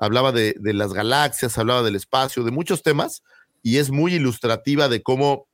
hablaba 0.00 0.32
de, 0.32 0.54
de 0.58 0.72
las 0.72 0.92
galaxias, 0.92 1.56
hablaba 1.58 1.82
del 1.82 1.94
espacio, 1.94 2.42
de 2.42 2.50
muchos 2.50 2.82
temas, 2.82 3.22
y 3.62 3.76
es 3.76 3.90
muy 3.90 4.14
ilustrativa 4.14 4.88
de 4.88 5.02
cómo 5.02 5.46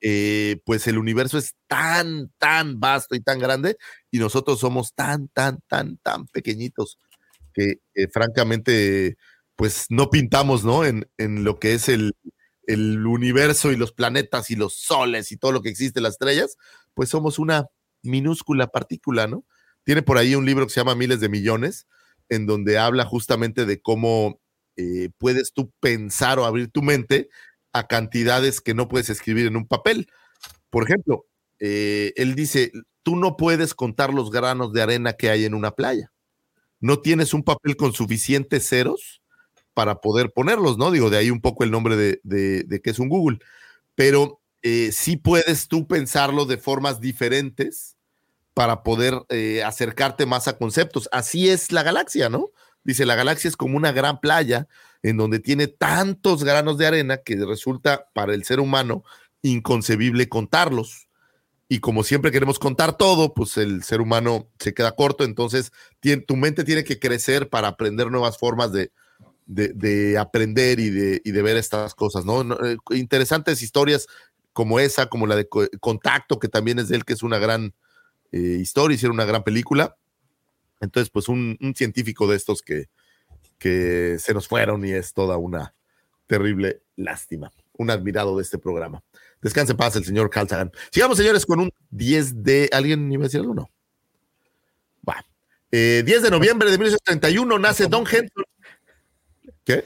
eh, 0.00 0.60
pues 0.66 0.88
el 0.88 0.98
universo 0.98 1.38
es 1.38 1.54
tan, 1.68 2.32
tan 2.38 2.80
vasto 2.80 3.14
y 3.14 3.20
tan 3.20 3.38
grande, 3.38 3.76
y 4.10 4.18
nosotros 4.18 4.58
somos 4.58 4.94
tan, 4.94 5.28
tan, 5.28 5.60
tan, 5.68 5.96
tan 5.98 6.26
pequeñitos, 6.26 6.98
que 7.54 7.76
eh, 7.94 8.08
francamente, 8.12 9.16
pues 9.54 9.86
no 9.90 10.10
pintamos, 10.10 10.64
¿no? 10.64 10.84
En, 10.84 11.08
en 11.18 11.44
lo 11.44 11.60
que 11.60 11.74
es 11.74 11.88
el, 11.88 12.16
el 12.66 13.06
universo 13.06 13.70
y 13.70 13.76
los 13.76 13.92
planetas 13.92 14.50
y 14.50 14.56
los 14.56 14.74
soles 14.74 15.30
y 15.30 15.36
todo 15.36 15.52
lo 15.52 15.62
que 15.62 15.68
existe, 15.68 16.00
las 16.00 16.14
estrellas, 16.14 16.56
pues 16.94 17.08
somos 17.08 17.38
una 17.38 17.66
minúscula 18.02 18.66
partícula, 18.66 19.28
¿no? 19.28 19.44
Tiene 19.84 20.02
por 20.02 20.18
ahí 20.18 20.34
un 20.34 20.46
libro 20.46 20.66
que 20.66 20.72
se 20.72 20.80
llama 20.80 20.96
Miles 20.96 21.20
de 21.20 21.28
Millones, 21.28 21.86
en 22.32 22.46
donde 22.46 22.78
habla 22.78 23.04
justamente 23.04 23.66
de 23.66 23.80
cómo 23.80 24.40
eh, 24.76 25.10
puedes 25.18 25.52
tú 25.52 25.70
pensar 25.80 26.38
o 26.38 26.46
abrir 26.46 26.70
tu 26.70 26.80
mente 26.82 27.28
a 27.72 27.86
cantidades 27.86 28.60
que 28.60 28.74
no 28.74 28.88
puedes 28.88 29.10
escribir 29.10 29.46
en 29.46 29.56
un 29.56 29.66
papel. 29.66 30.08
Por 30.70 30.84
ejemplo, 30.84 31.26
eh, 31.58 32.12
él 32.16 32.34
dice, 32.34 32.72
tú 33.02 33.16
no 33.16 33.36
puedes 33.36 33.74
contar 33.74 34.14
los 34.14 34.30
granos 34.30 34.72
de 34.72 34.82
arena 34.82 35.12
que 35.12 35.28
hay 35.28 35.44
en 35.44 35.54
una 35.54 35.72
playa. 35.72 36.10
No 36.80 37.00
tienes 37.00 37.34
un 37.34 37.42
papel 37.42 37.76
con 37.76 37.92
suficientes 37.92 38.66
ceros 38.66 39.22
para 39.74 40.00
poder 40.00 40.32
ponerlos, 40.32 40.78
¿no? 40.78 40.90
Digo, 40.90 41.10
de 41.10 41.18
ahí 41.18 41.30
un 41.30 41.40
poco 41.40 41.64
el 41.64 41.70
nombre 41.70 41.96
de, 41.96 42.20
de, 42.24 42.80
que 42.80 42.90
es 42.90 42.98
un 42.98 43.10
Google. 43.10 43.38
Pero 43.94 44.40
eh, 44.62 44.90
sí 44.92 45.18
puedes 45.18 45.68
tú 45.68 45.86
pensarlo 45.86 46.46
de 46.46 46.56
formas 46.56 47.00
diferentes 47.00 47.91
para 48.54 48.82
poder 48.82 49.14
eh, 49.28 49.62
acercarte 49.64 50.26
más 50.26 50.48
a 50.48 50.58
conceptos. 50.58 51.08
Así 51.12 51.48
es 51.48 51.72
la 51.72 51.82
galaxia, 51.82 52.28
¿no? 52.28 52.50
Dice, 52.84 53.06
la 53.06 53.14
galaxia 53.14 53.48
es 53.48 53.56
como 53.56 53.76
una 53.76 53.92
gran 53.92 54.20
playa 54.20 54.68
en 55.02 55.16
donde 55.16 55.38
tiene 55.38 55.68
tantos 55.68 56.44
granos 56.44 56.78
de 56.78 56.86
arena 56.86 57.18
que 57.18 57.36
resulta 57.36 58.06
para 58.12 58.34
el 58.34 58.44
ser 58.44 58.60
humano 58.60 59.04
inconcebible 59.42 60.28
contarlos. 60.28 61.08
Y 61.68 61.80
como 61.80 62.04
siempre 62.04 62.30
queremos 62.30 62.58
contar 62.58 62.96
todo, 62.96 63.32
pues 63.32 63.56
el 63.56 63.82
ser 63.82 64.00
humano 64.00 64.48
se 64.58 64.74
queda 64.74 64.92
corto, 64.92 65.24
entonces 65.24 65.72
tu 66.26 66.36
mente 66.36 66.64
tiene 66.64 66.84
que 66.84 66.98
crecer 66.98 67.48
para 67.48 67.68
aprender 67.68 68.10
nuevas 68.10 68.36
formas 68.36 68.72
de, 68.72 68.92
de, 69.46 69.68
de 69.68 70.18
aprender 70.18 70.80
y 70.80 70.90
de, 70.90 71.42
ver 71.42 71.56
estas 71.56 71.94
cosas, 71.94 72.26
¿no? 72.26 72.44
no 72.44 72.62
eh, 72.66 72.76
interesantes 72.90 73.62
historias 73.62 74.06
como 74.52 74.80
esa, 74.80 75.06
como 75.06 75.26
la 75.26 75.34
de 75.34 75.48
co 75.48 75.66
Contacto, 75.80 76.38
que 76.38 76.48
también 76.48 76.78
es 76.78 76.88
de 76.88 76.96
él, 76.96 77.04
que 77.06 77.14
es 77.14 77.22
una 77.22 77.38
gran 77.38 77.74
eh, 78.32 78.38
historia, 78.38 78.94
hicieron 78.94 79.16
una 79.16 79.24
gran 79.24 79.44
película. 79.44 79.96
Entonces, 80.80 81.10
pues 81.10 81.28
un, 81.28 81.56
científico 81.76 82.26
de 82.26 82.36
estos 82.36 82.62
que, 82.62 82.88
que 83.58 84.16
se 84.18 84.34
nos 84.34 84.48
fueron 84.48 84.84
y 84.84 84.92
es 84.92 85.12
toda 85.12 85.36
una 85.36 85.74
terrible 86.26 86.82
lástima. 86.96 87.52
Un 87.74 87.90
admirado 87.90 88.36
de 88.36 88.42
este 88.42 88.58
programa. 88.58 89.02
Descanse 89.40 89.72
en 89.72 89.78
paz 89.78 89.96
el 89.96 90.04
señor 90.04 90.30
Carl. 90.30 90.70
Sigamos, 90.90 91.18
señores, 91.18 91.46
con 91.46 91.60
un 91.60 91.70
10 91.90 92.42
de. 92.42 92.70
¿Alguien 92.72 93.10
iba 93.12 93.22
a 93.22 93.26
decir 93.26 93.40
algo? 93.40 93.54
No. 93.54 93.70
Va. 95.08 95.24
Eh, 95.70 96.02
10 96.04 96.22
de 96.22 96.30
noviembre 96.30 96.70
de 96.70 96.78
1931 96.78 97.58
nace 97.58 97.86
Don 97.86 98.04
Henson. 98.06 98.44
¿Qué? 99.64 99.84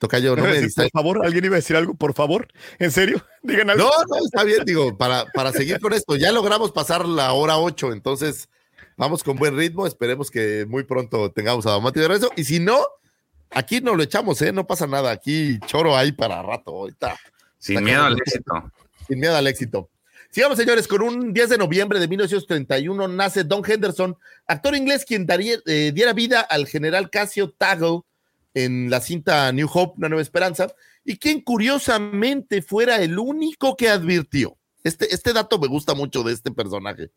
Toca 0.00 0.18
yo, 0.18 0.34
no 0.34 0.44
me 0.44 0.62
Por 0.62 0.90
favor, 0.90 1.26
alguien 1.26 1.44
iba 1.44 1.56
a 1.56 1.60
decir 1.60 1.76
algo, 1.76 1.94
por 1.94 2.14
favor. 2.14 2.48
¿En 2.78 2.90
serio? 2.90 3.22
Digan 3.42 3.68
algo. 3.68 3.84
No, 3.84 4.16
no, 4.16 4.24
está 4.24 4.44
bien, 4.44 4.64
digo, 4.64 4.96
para, 4.96 5.26
para 5.34 5.52
seguir 5.52 5.78
con 5.78 5.92
esto. 5.92 6.16
Ya 6.16 6.32
logramos 6.32 6.72
pasar 6.72 7.06
la 7.06 7.34
hora 7.34 7.58
8, 7.58 7.92
entonces 7.92 8.48
vamos 8.96 9.22
con 9.22 9.36
buen 9.36 9.54
ritmo. 9.58 9.86
Esperemos 9.86 10.30
que 10.30 10.64
muy 10.66 10.84
pronto 10.84 11.30
tengamos 11.32 11.66
a 11.66 11.78
Mati 11.80 12.00
de 12.00 12.08
regreso. 12.08 12.32
Y 12.34 12.44
si 12.44 12.60
no, 12.60 12.82
aquí 13.50 13.82
nos 13.82 13.94
lo 13.94 14.02
echamos, 14.02 14.40
¿eh? 14.40 14.52
No 14.52 14.66
pasa 14.66 14.86
nada. 14.86 15.10
Aquí 15.10 15.58
choro 15.66 15.94
ahí 15.94 16.12
para 16.12 16.42
rato 16.42 16.70
ahorita. 16.70 17.18
Sin 17.58 17.84
miedo 17.84 18.02
al 18.02 18.16
éxito. 18.16 18.72
Sin 19.06 19.20
miedo 19.20 19.36
al 19.36 19.46
éxito. 19.48 19.90
Sigamos, 20.30 20.56
señores, 20.56 20.88
con 20.88 21.02
un 21.02 21.34
10 21.34 21.50
de 21.50 21.58
noviembre 21.58 22.00
de 22.00 22.08
1931 22.08 23.06
nace 23.06 23.44
Don 23.44 23.62
Henderson, 23.68 24.16
actor 24.46 24.74
inglés 24.74 25.04
quien 25.04 25.26
daría, 25.26 25.58
eh, 25.66 25.92
diera 25.94 26.14
vida 26.14 26.40
al 26.40 26.66
general 26.66 27.10
Casio 27.10 27.50
Tagle 27.50 28.00
en 28.54 28.90
la 28.90 29.00
cinta 29.00 29.50
New 29.52 29.68
Hope, 29.72 29.94
Una 29.98 30.08
Nueva 30.08 30.22
Esperanza, 30.22 30.72
y 31.04 31.18
quien 31.18 31.40
curiosamente 31.40 32.62
fuera 32.62 32.96
el 33.02 33.18
único 33.18 33.76
que 33.76 33.88
advirtió. 33.88 34.56
Este, 34.84 35.14
este 35.14 35.32
dato 35.32 35.58
me 35.58 35.68
gusta 35.68 35.94
mucho 35.94 36.22
de 36.22 36.32
este 36.32 36.50
personaje. 36.50 37.10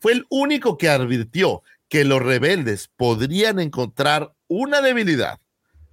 Fue 0.00 0.12
el 0.12 0.26
único 0.28 0.78
que 0.78 0.88
advirtió 0.88 1.62
que 1.88 2.04
los 2.04 2.22
rebeldes 2.22 2.88
podrían 2.96 3.58
encontrar 3.58 4.34
una 4.46 4.80
debilidad 4.80 5.40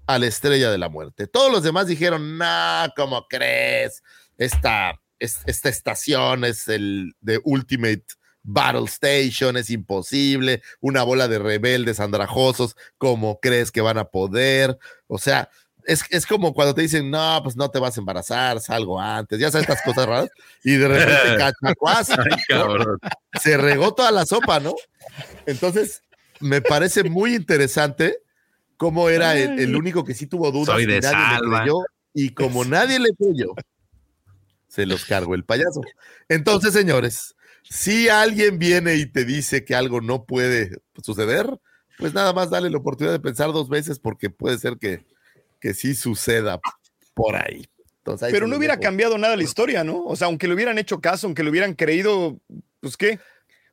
a 0.07 0.19
la 0.19 0.27
estrella 0.27 0.69
de 0.69 0.77
la 0.77 0.89
muerte. 0.89 1.27
Todos 1.27 1.51
los 1.51 1.63
demás 1.63 1.87
dijeron, 1.87 2.37
no, 2.37 2.93
¿cómo 2.95 3.25
crees? 3.27 4.03
Esta, 4.37 5.01
esta 5.19 5.69
estación 5.69 6.43
es 6.43 6.67
el 6.67 7.13
de 7.21 7.39
Ultimate 7.43 8.05
Battle 8.45 8.85
Station, 8.85 9.57
es 9.57 9.69
imposible, 9.69 10.61
una 10.79 11.03
bola 11.03 11.27
de 11.27 11.39
rebeldes 11.39 11.99
andrajosos, 11.99 12.75
¿cómo 12.97 13.39
crees 13.39 13.71
que 13.71 13.81
van 13.81 13.97
a 13.97 14.05
poder? 14.05 14.77
O 15.07 15.17
sea, 15.17 15.49
es, 15.85 16.03
es 16.09 16.25
como 16.25 16.53
cuando 16.53 16.75
te 16.75 16.81
dicen, 16.81 17.09
no, 17.09 17.39
pues 17.43 17.55
no 17.55 17.69
te 17.69 17.79
vas 17.79 17.97
a 17.97 17.99
embarazar, 17.99 18.59
salgo 18.59 18.99
antes, 18.99 19.39
ya 19.39 19.51
sabes 19.51 19.67
estas 19.67 19.83
cosas 19.83 20.05
raras, 20.05 20.29
y 20.63 20.75
de 20.75 20.87
repente 20.87 21.37
cachacuás, 21.37 22.09
¿no? 22.09 22.97
se 23.39 23.57
regó 23.57 23.93
toda 23.93 24.11
la 24.11 24.25
sopa, 24.25 24.59
¿no? 24.59 24.75
Entonces, 25.45 26.01
me 26.39 26.61
parece 26.61 27.03
muy 27.03 27.35
interesante 27.35 28.19
cómo 28.77 29.09
era 29.09 29.37
el, 29.37 29.59
el 29.59 29.75
único 29.75 30.03
que 30.03 30.13
sí 30.13 30.27
tuvo 30.27 30.51
dudas 30.51 30.75
Soy 30.75 30.83
y 30.83 30.87
de 30.87 31.01
nadie 31.01 31.17
le 31.17 31.35
salva. 31.35 31.59
creyó, 31.61 31.77
y 32.13 32.29
como 32.31 32.65
nadie 32.65 32.99
le 32.99 33.13
creyó, 33.15 33.53
se 34.67 34.85
los 34.85 35.05
cargó 35.05 35.35
el 35.35 35.45
payaso. 35.45 35.81
Entonces, 36.27 36.73
señores, 36.73 37.34
si 37.69 38.09
alguien 38.09 38.59
viene 38.59 38.95
y 38.95 39.05
te 39.05 39.25
dice 39.25 39.65
que 39.65 39.75
algo 39.75 40.01
no 40.01 40.25
puede 40.25 40.81
suceder, 41.01 41.47
pues 41.97 42.13
nada 42.13 42.33
más 42.33 42.49
dale 42.49 42.69
la 42.69 42.77
oportunidad 42.77 43.13
de 43.13 43.19
pensar 43.19 43.51
dos 43.51 43.69
veces 43.69 43.99
porque 43.99 44.29
puede 44.29 44.57
ser 44.57 44.77
que, 44.77 45.05
que 45.59 45.73
sí 45.73 45.95
suceda 45.95 46.59
por 47.13 47.35
ahí. 47.35 47.65
Entonces, 47.97 48.27
ahí 48.27 48.31
Pero 48.31 48.47
no 48.47 48.57
hubiera 48.57 48.79
cambiado 48.79 49.17
nada 49.17 49.35
la 49.35 49.43
historia, 49.43 49.83
¿no? 49.83 50.03
O 50.03 50.15
sea, 50.15 50.27
aunque 50.27 50.47
le 50.47 50.53
hubieran 50.53 50.77
hecho 50.77 51.01
caso, 51.01 51.27
aunque 51.27 51.43
le 51.43 51.49
hubieran 51.49 51.73
creído, 51.73 52.39
pues 52.79 52.97
qué. 52.97 53.19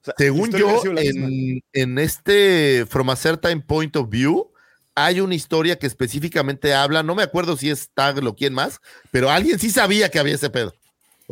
O 0.01 0.05
sea, 0.05 0.15
la 0.17 0.25
Según 0.25 0.51
yo, 0.53 0.83
en, 0.97 1.61
en 1.73 1.99
este 1.99 2.87
From 2.89 3.11
a 3.11 3.17
Certain 3.17 3.61
Point 3.61 3.95
of 3.97 4.09
View, 4.09 4.53
hay 4.95 5.21
una 5.21 5.35
historia 5.35 5.79
que 5.79 5.87
específicamente 5.87 6.75
habla, 6.75 7.03
no 7.03 7.15
me 7.15 7.23
acuerdo 7.23 7.57
si 7.57 7.71
es 7.71 7.91
Tag 7.95 8.25
o 8.27 8.35
quién 8.35 8.53
más, 8.53 8.81
pero 9.11 9.31
alguien 9.31 9.59
sí 9.59 9.71
sabía 9.71 10.11
que 10.11 10.19
había 10.19 10.35
ese 10.35 10.51
pedo. 10.51 10.73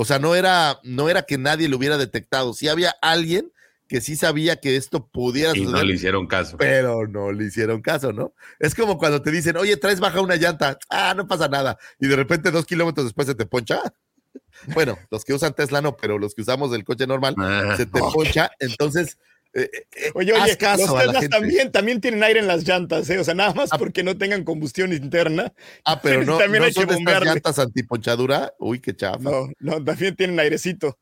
O 0.01 0.07
sea, 0.07 0.19
no 0.19 0.35
era, 0.35 0.81
no 0.83 1.11
era 1.11 1.25
que 1.25 1.37
nadie 1.37 1.69
lo 1.69 1.77
hubiera 1.77 1.99
detectado, 1.99 2.55
sí 2.55 2.69
había 2.69 2.89
alguien 3.03 3.53
que 3.87 4.01
sí 4.01 4.17
sabía 4.17 4.57
que 4.57 4.77
esto 4.77 5.07
pudiera 5.09 5.55
Y 5.55 5.67
no 5.67 5.83
le 5.85 5.93
hicieron 5.93 6.27
caso. 6.27 6.57
pero 6.57 7.07
no 7.07 7.33
le 7.33 7.45
hicieron 7.45 7.83
caso, 7.83 8.11
¿no? 8.11 8.33
Es 8.61 8.75
como 8.75 8.97
cuando 8.97 9.21
te 9.21 9.31
dicen, 9.31 9.59
oye, 9.59 9.77
traes 9.77 10.01
baja 10.01 10.23
una 10.23 10.37
llanta, 10.37 10.79
ah, 10.89 11.13
no 11.15 11.29
pasa 11.29 11.49
nada, 11.49 11.77
y 11.99 12.07
de 12.07 12.17
repente 12.17 12.51
dos 12.51 12.65
kilómetros 12.65 13.05
después 13.05 13.27
se 13.29 13.35
te 13.35 13.45
poncha. 13.45 13.83
Bueno, 14.75 14.97
los 15.11 15.23
que 15.23 15.35
usan 15.35 15.53
Tesla 15.53 15.83
no, 15.83 15.97
pero 15.99 16.19
los 16.19 16.35
que 16.35 16.41
usamos 16.41 16.73
el 16.75 16.83
coche 16.85 17.07
normal, 17.07 17.35
Ah, 17.37 17.75
se 17.77 17.85
te 17.85 18.01
poncha, 18.01 18.51
entonces... 18.59 19.19
eh, 19.55 19.69
eh, 19.97 20.11
Oye, 20.15 20.33
haz 20.35 20.45
oye, 20.45 20.57
caso 20.57 20.87
los 20.87 21.05
Teslas 21.05 21.29
también, 21.29 21.73
también 21.73 22.01
tienen 22.01 22.23
aire 22.23 22.41
en 22.41 22.47
las 22.47 22.67
llantas, 22.67 23.09
¿eh? 23.11 23.19
O 23.19 23.25
sea, 23.25 23.35
nada 23.35 23.53
más 23.55 23.71
Ah. 23.73 23.79
porque 23.79 24.03
no 24.03 24.17
tengan 24.17 24.45
combustión 24.45 24.93
interna. 24.93 25.53
Ah, 25.85 26.01
pero 26.03 26.25
no, 26.25 26.39
También 26.39 26.61
no 26.63 26.67
hay 26.67 26.71
que 26.73 26.75
son 26.75 26.85
estas 26.85 26.97
bombearle. 26.97 27.31
llantas 27.31 27.59
antiponchadura. 27.59 28.55
Uy, 28.59 28.81
qué 28.81 28.95
chafa. 28.95 29.19
No, 29.19 29.49
no, 29.59 29.85
también 29.85 30.15
tienen 30.17 30.39
airecito. 30.39 30.99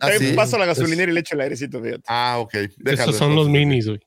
¿Ah, 0.00 0.10
sí? 0.18 0.32
paso 0.34 0.56
a 0.56 0.58
la 0.58 0.66
gasolinera 0.66 1.10
y 1.10 1.14
le 1.14 1.20
echo 1.20 1.34
el 1.36 1.40
airecito, 1.42 1.80
fíjate. 1.82 2.02
Ah, 2.08 2.36
ok. 2.40 2.54
déjalo 2.76 3.10
Esos 3.10 3.16
son 3.16 3.34
los 3.36 3.48
minis, 3.48 3.86
güey. 3.86 4.00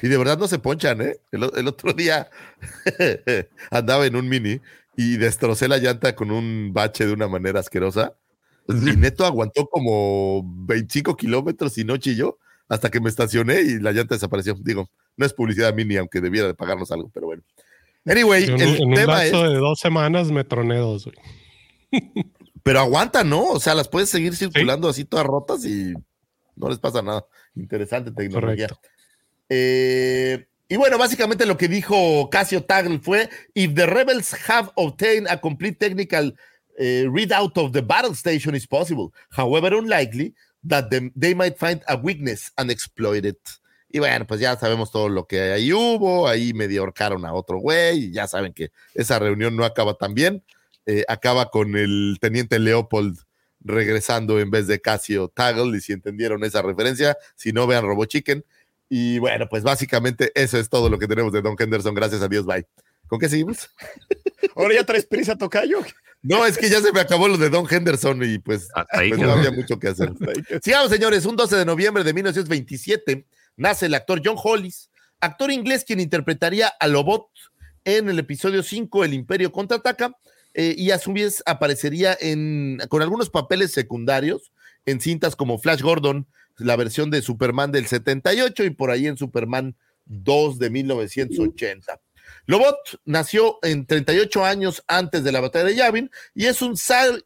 Y 0.00 0.08
de 0.08 0.16
verdad 0.16 0.38
no 0.38 0.48
se 0.48 0.58
ponchan, 0.58 1.02
¿eh? 1.02 1.16
El, 1.32 1.50
el 1.56 1.68
otro 1.68 1.92
día 1.92 2.30
andaba 3.70 4.06
en 4.06 4.16
un 4.16 4.28
mini 4.28 4.60
y 4.96 5.16
destrocé 5.16 5.68
la 5.68 5.78
llanta 5.78 6.14
con 6.14 6.30
un 6.30 6.72
bache 6.72 7.06
de 7.06 7.12
una 7.12 7.28
manera 7.28 7.60
asquerosa. 7.60 8.14
Y 8.68 8.96
neto 8.96 9.26
aguantó 9.26 9.66
como 9.68 10.42
25 10.66 11.16
kilómetros 11.16 11.76
y 11.78 11.84
no 11.84 11.96
chilló 11.96 12.38
hasta 12.68 12.90
que 12.90 13.00
me 13.00 13.08
estacioné 13.08 13.60
y 13.62 13.78
la 13.78 13.92
llanta 13.92 14.14
desapareció. 14.14 14.54
Digo, 14.60 14.88
no 15.16 15.26
es 15.26 15.32
publicidad 15.32 15.74
mini, 15.74 15.96
aunque 15.96 16.20
debiera 16.20 16.46
de 16.46 16.54
pagarnos 16.54 16.90
algo, 16.92 17.10
pero 17.12 17.26
bueno. 17.26 17.42
Anyway, 18.04 18.44
En, 18.44 18.54
un- 18.54 18.60
el 18.62 18.76
en 18.82 18.88
un 18.88 18.94
tema 18.94 19.24
es, 19.24 19.32
lapso 19.32 19.50
de 19.50 19.56
dos 19.58 19.78
semanas 19.78 20.30
me 20.30 20.44
troné 20.44 20.76
dos, 20.78 21.04
güey. 21.06 21.16
pero 22.62 22.80
aguanta, 22.80 23.22
¿no? 23.24 23.44
O 23.44 23.60
sea, 23.60 23.74
las 23.74 23.88
puedes 23.88 24.08
seguir 24.08 24.34
circulando 24.36 24.88
así 24.88 25.04
todas 25.04 25.26
rotas 25.26 25.64
y 25.64 25.92
no 26.56 26.68
les 26.68 26.78
pasa 26.78 27.02
nada. 27.02 27.24
Interesante 27.54 28.10
tecnología. 28.12 28.68
Eh, 29.48 30.46
y 30.68 30.76
bueno, 30.76 30.96
básicamente 30.98 31.44
lo 31.46 31.56
que 31.56 31.68
dijo 31.68 32.30
Casio 32.30 32.64
Tagle 32.64 32.98
fue: 33.00 33.28
If 33.54 33.74
the 33.74 33.86
rebels 33.86 34.34
have 34.48 34.70
obtained 34.76 35.28
a 35.28 35.40
complete 35.40 35.76
technical 35.78 36.34
eh, 36.78 37.06
readout 37.12 37.56
of 37.58 37.72
the 37.72 37.82
battle 37.82 38.12
station 38.12 38.54
is 38.54 38.66
possible, 38.66 39.08
however 39.36 39.74
unlikely 39.74 40.34
that 40.68 40.88
them- 40.90 41.12
they 41.18 41.34
might 41.34 41.56
find 41.56 41.82
a 41.86 41.96
weakness 41.96 42.52
and 42.56 42.70
exploit 42.70 43.24
it. 43.24 43.38
Y 43.88 43.98
bueno, 43.98 44.26
pues 44.26 44.40
ya 44.40 44.56
sabemos 44.56 44.90
todo 44.90 45.08
lo 45.08 45.26
que 45.26 45.52
ahí 45.52 45.72
hubo, 45.72 46.26
ahí 46.26 46.54
medio 46.54 46.80
ahorcaron 46.80 47.26
a 47.26 47.34
otro 47.34 47.58
güey, 47.58 48.06
y 48.06 48.12
ya 48.12 48.26
saben 48.26 48.52
que 48.54 48.70
esa 48.94 49.18
reunión 49.18 49.54
no 49.54 49.64
acaba 49.64 49.94
tan 49.94 50.14
bien, 50.14 50.42
eh, 50.86 51.04
acaba 51.08 51.50
con 51.50 51.76
el 51.76 52.16
teniente 52.20 52.58
Leopold 52.58 53.18
regresando 53.60 54.40
en 54.40 54.50
vez 54.50 54.66
de 54.66 54.80
Casio 54.80 55.28
Tagle, 55.28 55.76
y 55.76 55.80
si 55.80 55.92
entendieron 55.92 56.42
esa 56.42 56.62
referencia, 56.62 57.16
si 57.36 57.52
no 57.52 57.66
vean 57.66 57.84
Robo 57.84 58.06
Chicken. 58.06 58.44
Y 58.88 59.18
bueno, 59.18 59.46
pues 59.48 59.62
básicamente 59.62 60.32
eso 60.34 60.58
es 60.58 60.68
todo 60.68 60.88
lo 60.90 60.98
que 60.98 61.06
tenemos 61.06 61.32
de 61.32 61.42
Don 61.42 61.56
Henderson, 61.58 61.94
gracias 61.94 62.22
a 62.22 62.28
Dios, 62.28 62.44
bye. 62.44 62.66
¿Con 63.12 63.18
qué 63.18 63.28
seguimos? 63.28 63.68
Ahora 64.56 64.72
ya 64.72 64.86
traes 64.86 65.04
prisa, 65.04 65.36
Tocayo. 65.36 65.80
No, 66.22 66.46
es 66.46 66.56
que 66.56 66.70
ya 66.70 66.80
se 66.80 66.92
me 66.92 67.00
acabó 67.00 67.28
lo 67.28 67.36
de 67.36 67.50
Don 67.50 67.66
Henderson 67.70 68.22
y 68.24 68.38
pues, 68.38 68.70
Hasta 68.74 69.00
ahí 69.00 69.10
pues 69.10 69.20
no 69.20 69.30
había 69.30 69.50
mucho 69.50 69.78
que 69.78 69.88
hacer. 69.88 70.14
Sigamos, 70.62 70.90
señores. 70.90 71.26
Un 71.26 71.36
12 71.36 71.56
de 71.56 71.66
noviembre 71.66 72.04
de 72.04 72.14
1927 72.14 73.26
nace 73.58 73.84
el 73.84 73.92
actor 73.92 74.22
John 74.24 74.38
Hollis, 74.42 74.88
actor 75.20 75.50
inglés 75.50 75.84
quien 75.84 76.00
interpretaría 76.00 76.68
a 76.68 76.88
Lobot 76.88 77.28
en 77.84 78.08
el 78.08 78.18
episodio 78.18 78.62
5, 78.62 79.04
El 79.04 79.12
Imperio 79.12 79.52
contraataca, 79.52 80.16
eh, 80.54 80.74
y 80.78 80.90
a 80.90 80.98
su 80.98 81.12
vez 81.12 81.42
aparecería 81.44 82.16
en, 82.18 82.80
con 82.88 83.02
algunos 83.02 83.28
papeles 83.28 83.72
secundarios 83.72 84.52
en 84.86 85.02
cintas 85.02 85.36
como 85.36 85.58
Flash 85.58 85.82
Gordon, 85.82 86.26
la 86.56 86.76
versión 86.76 87.10
de 87.10 87.20
Superman 87.20 87.72
del 87.72 87.86
78 87.86 88.64
y 88.64 88.70
por 88.70 88.90
ahí 88.90 89.06
en 89.06 89.18
Superman 89.18 89.76
2 90.06 90.58
de 90.58 90.70
1980. 90.70 92.00
Lobot 92.46 92.76
nació 93.04 93.58
en 93.62 93.86
38 93.86 94.44
años 94.44 94.82
antes 94.88 95.22
de 95.22 95.32
la 95.32 95.40
batalla 95.40 95.64
de 95.66 95.76
Yavin 95.76 96.10
y 96.34 96.46
es 96.46 96.60
un, 96.60 96.74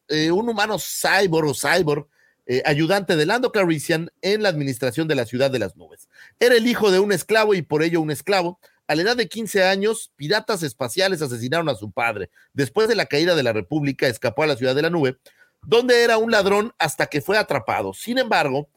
eh, 0.09 0.31
un 0.31 0.49
humano 0.49 0.77
cyborg 0.79 1.49
o 1.49 1.55
cyborg 1.55 2.07
eh, 2.49 2.63
ayudante 2.65 3.17
de 3.17 3.27
Lando 3.27 3.51
Calrissian 3.51 4.11
en 4.23 4.43
la 4.43 4.51
administración 4.51 5.09
de 5.09 5.17
la 5.17 5.27
ciudad 5.27 5.51
de 5.51 5.59
las 5.59 5.77
nubes. 5.77 6.09
Era 6.39 6.55
el 6.55 6.67
hijo 6.67 6.93
de 6.93 7.01
un 7.01 7.11
esclavo 7.11 7.55
y 7.55 7.63
por 7.63 7.83
ello 7.83 8.01
un 8.01 8.11
esclavo. 8.11 8.61
A 8.87 8.95
la 8.95 9.03
edad 9.03 9.17
de 9.17 9.29
15 9.29 9.65
años, 9.65 10.13
piratas 10.15 10.63
espaciales 10.63 11.23
asesinaron 11.23 11.69
a 11.69 11.75
su 11.75 11.91
padre. 11.91 12.31
Después 12.53 12.87
de 12.87 12.95
la 12.95 13.07
caída 13.07 13.35
de 13.35 13.43
la 13.43 13.53
República, 13.53 14.07
escapó 14.07 14.45
a 14.45 14.47
la 14.47 14.57
ciudad 14.57 14.77
de 14.77 14.83
la 14.83 14.91
nube, 14.91 15.17
donde 15.63 16.05
era 16.05 16.19
un 16.19 16.31
ladrón 16.31 16.73
hasta 16.79 17.07
que 17.07 17.21
fue 17.21 17.37
atrapado. 17.37 17.93
Sin 17.95 18.19
embargo, 18.19 18.69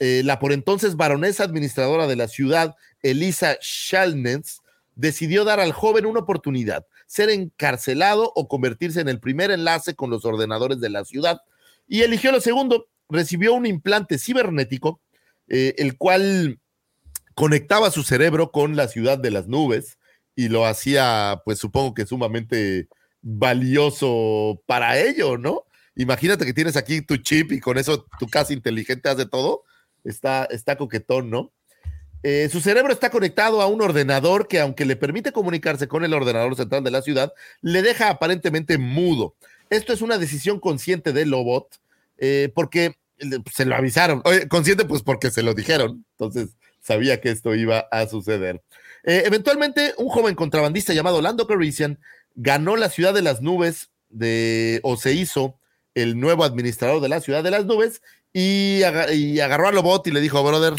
eh, 0.00 0.22
la 0.24 0.40
por 0.40 0.52
entonces 0.52 0.96
baronesa 0.96 1.44
administradora 1.44 2.08
de 2.08 2.16
la 2.16 2.26
ciudad, 2.26 2.74
Elisa 3.02 3.56
Shalnens, 3.60 4.61
decidió 4.94 5.44
dar 5.44 5.60
al 5.60 5.72
joven 5.72 6.06
una 6.06 6.20
oportunidad, 6.20 6.86
ser 7.06 7.30
encarcelado 7.30 8.32
o 8.34 8.48
convertirse 8.48 9.00
en 9.00 9.08
el 9.08 9.20
primer 9.20 9.50
enlace 9.50 9.94
con 9.94 10.10
los 10.10 10.24
ordenadores 10.24 10.80
de 10.80 10.90
la 10.90 11.04
ciudad. 11.04 11.40
Y 11.88 12.02
eligió 12.02 12.32
lo 12.32 12.40
segundo, 12.40 12.88
recibió 13.08 13.54
un 13.54 13.66
implante 13.66 14.18
cibernético, 14.18 15.00
eh, 15.48 15.74
el 15.78 15.96
cual 15.96 16.58
conectaba 17.34 17.90
su 17.90 18.02
cerebro 18.02 18.50
con 18.50 18.76
la 18.76 18.88
ciudad 18.88 19.18
de 19.18 19.30
las 19.30 19.48
nubes 19.48 19.98
y 20.34 20.48
lo 20.48 20.66
hacía, 20.66 21.42
pues 21.44 21.58
supongo 21.58 21.94
que 21.94 22.06
sumamente 22.06 22.88
valioso 23.20 24.62
para 24.66 24.98
ello, 24.98 25.38
¿no? 25.38 25.64
Imagínate 25.94 26.46
que 26.46 26.54
tienes 26.54 26.76
aquí 26.76 27.02
tu 27.02 27.18
chip 27.18 27.52
y 27.52 27.60
con 27.60 27.78
eso 27.78 28.06
tu 28.18 28.26
casa 28.28 28.52
inteligente 28.52 29.08
hace 29.08 29.26
todo. 29.26 29.64
Está, 30.04 30.46
está 30.46 30.76
coquetón, 30.76 31.30
¿no? 31.30 31.52
Eh, 32.22 32.48
su 32.50 32.60
cerebro 32.60 32.92
está 32.92 33.10
conectado 33.10 33.60
a 33.62 33.66
un 33.66 33.80
ordenador 33.82 34.46
que, 34.48 34.60
aunque 34.60 34.84
le 34.84 34.96
permite 34.96 35.32
comunicarse 35.32 35.88
con 35.88 36.04
el 36.04 36.14
ordenador 36.14 36.54
central 36.56 36.84
de 36.84 36.90
la 36.90 37.02
ciudad, 37.02 37.32
le 37.62 37.82
deja 37.82 38.08
aparentemente 38.10 38.78
mudo. 38.78 39.34
Esto 39.70 39.92
es 39.92 40.02
una 40.02 40.18
decisión 40.18 40.60
consciente 40.60 41.12
de 41.12 41.26
Lobot, 41.26 41.80
eh, 42.18 42.50
porque 42.54 42.94
le- 43.18 43.42
se 43.52 43.64
lo 43.64 43.74
avisaron. 43.74 44.22
Oye, 44.24 44.46
consciente, 44.48 44.84
pues 44.84 45.02
porque 45.02 45.30
se 45.30 45.42
lo 45.42 45.54
dijeron. 45.54 46.04
Entonces 46.12 46.50
sabía 46.80 47.20
que 47.20 47.30
esto 47.30 47.54
iba 47.54 47.86
a 47.90 48.06
suceder. 48.06 48.62
Eh, 49.04 49.22
eventualmente, 49.26 49.94
un 49.98 50.08
joven 50.08 50.34
contrabandista 50.34 50.92
llamado 50.92 51.20
Lando 51.22 51.46
Calrissian 51.46 51.98
ganó 52.34 52.76
la 52.76 52.88
ciudad 52.88 53.14
de 53.14 53.22
las 53.22 53.40
nubes 53.40 53.90
o 54.82 54.96
se 54.96 55.12
hizo 55.14 55.58
el 55.94 56.20
nuevo 56.20 56.44
administrador 56.44 57.00
de 57.00 57.08
la 57.08 57.20
ciudad 57.20 57.42
de 57.42 57.50
las 57.50 57.64
nubes 57.64 58.02
y 58.32 58.82
agarró 58.82 59.68
a 59.68 59.72
Lobot 59.72 60.06
y 60.06 60.10
le 60.10 60.20
dijo, 60.20 60.42
brother, 60.44 60.74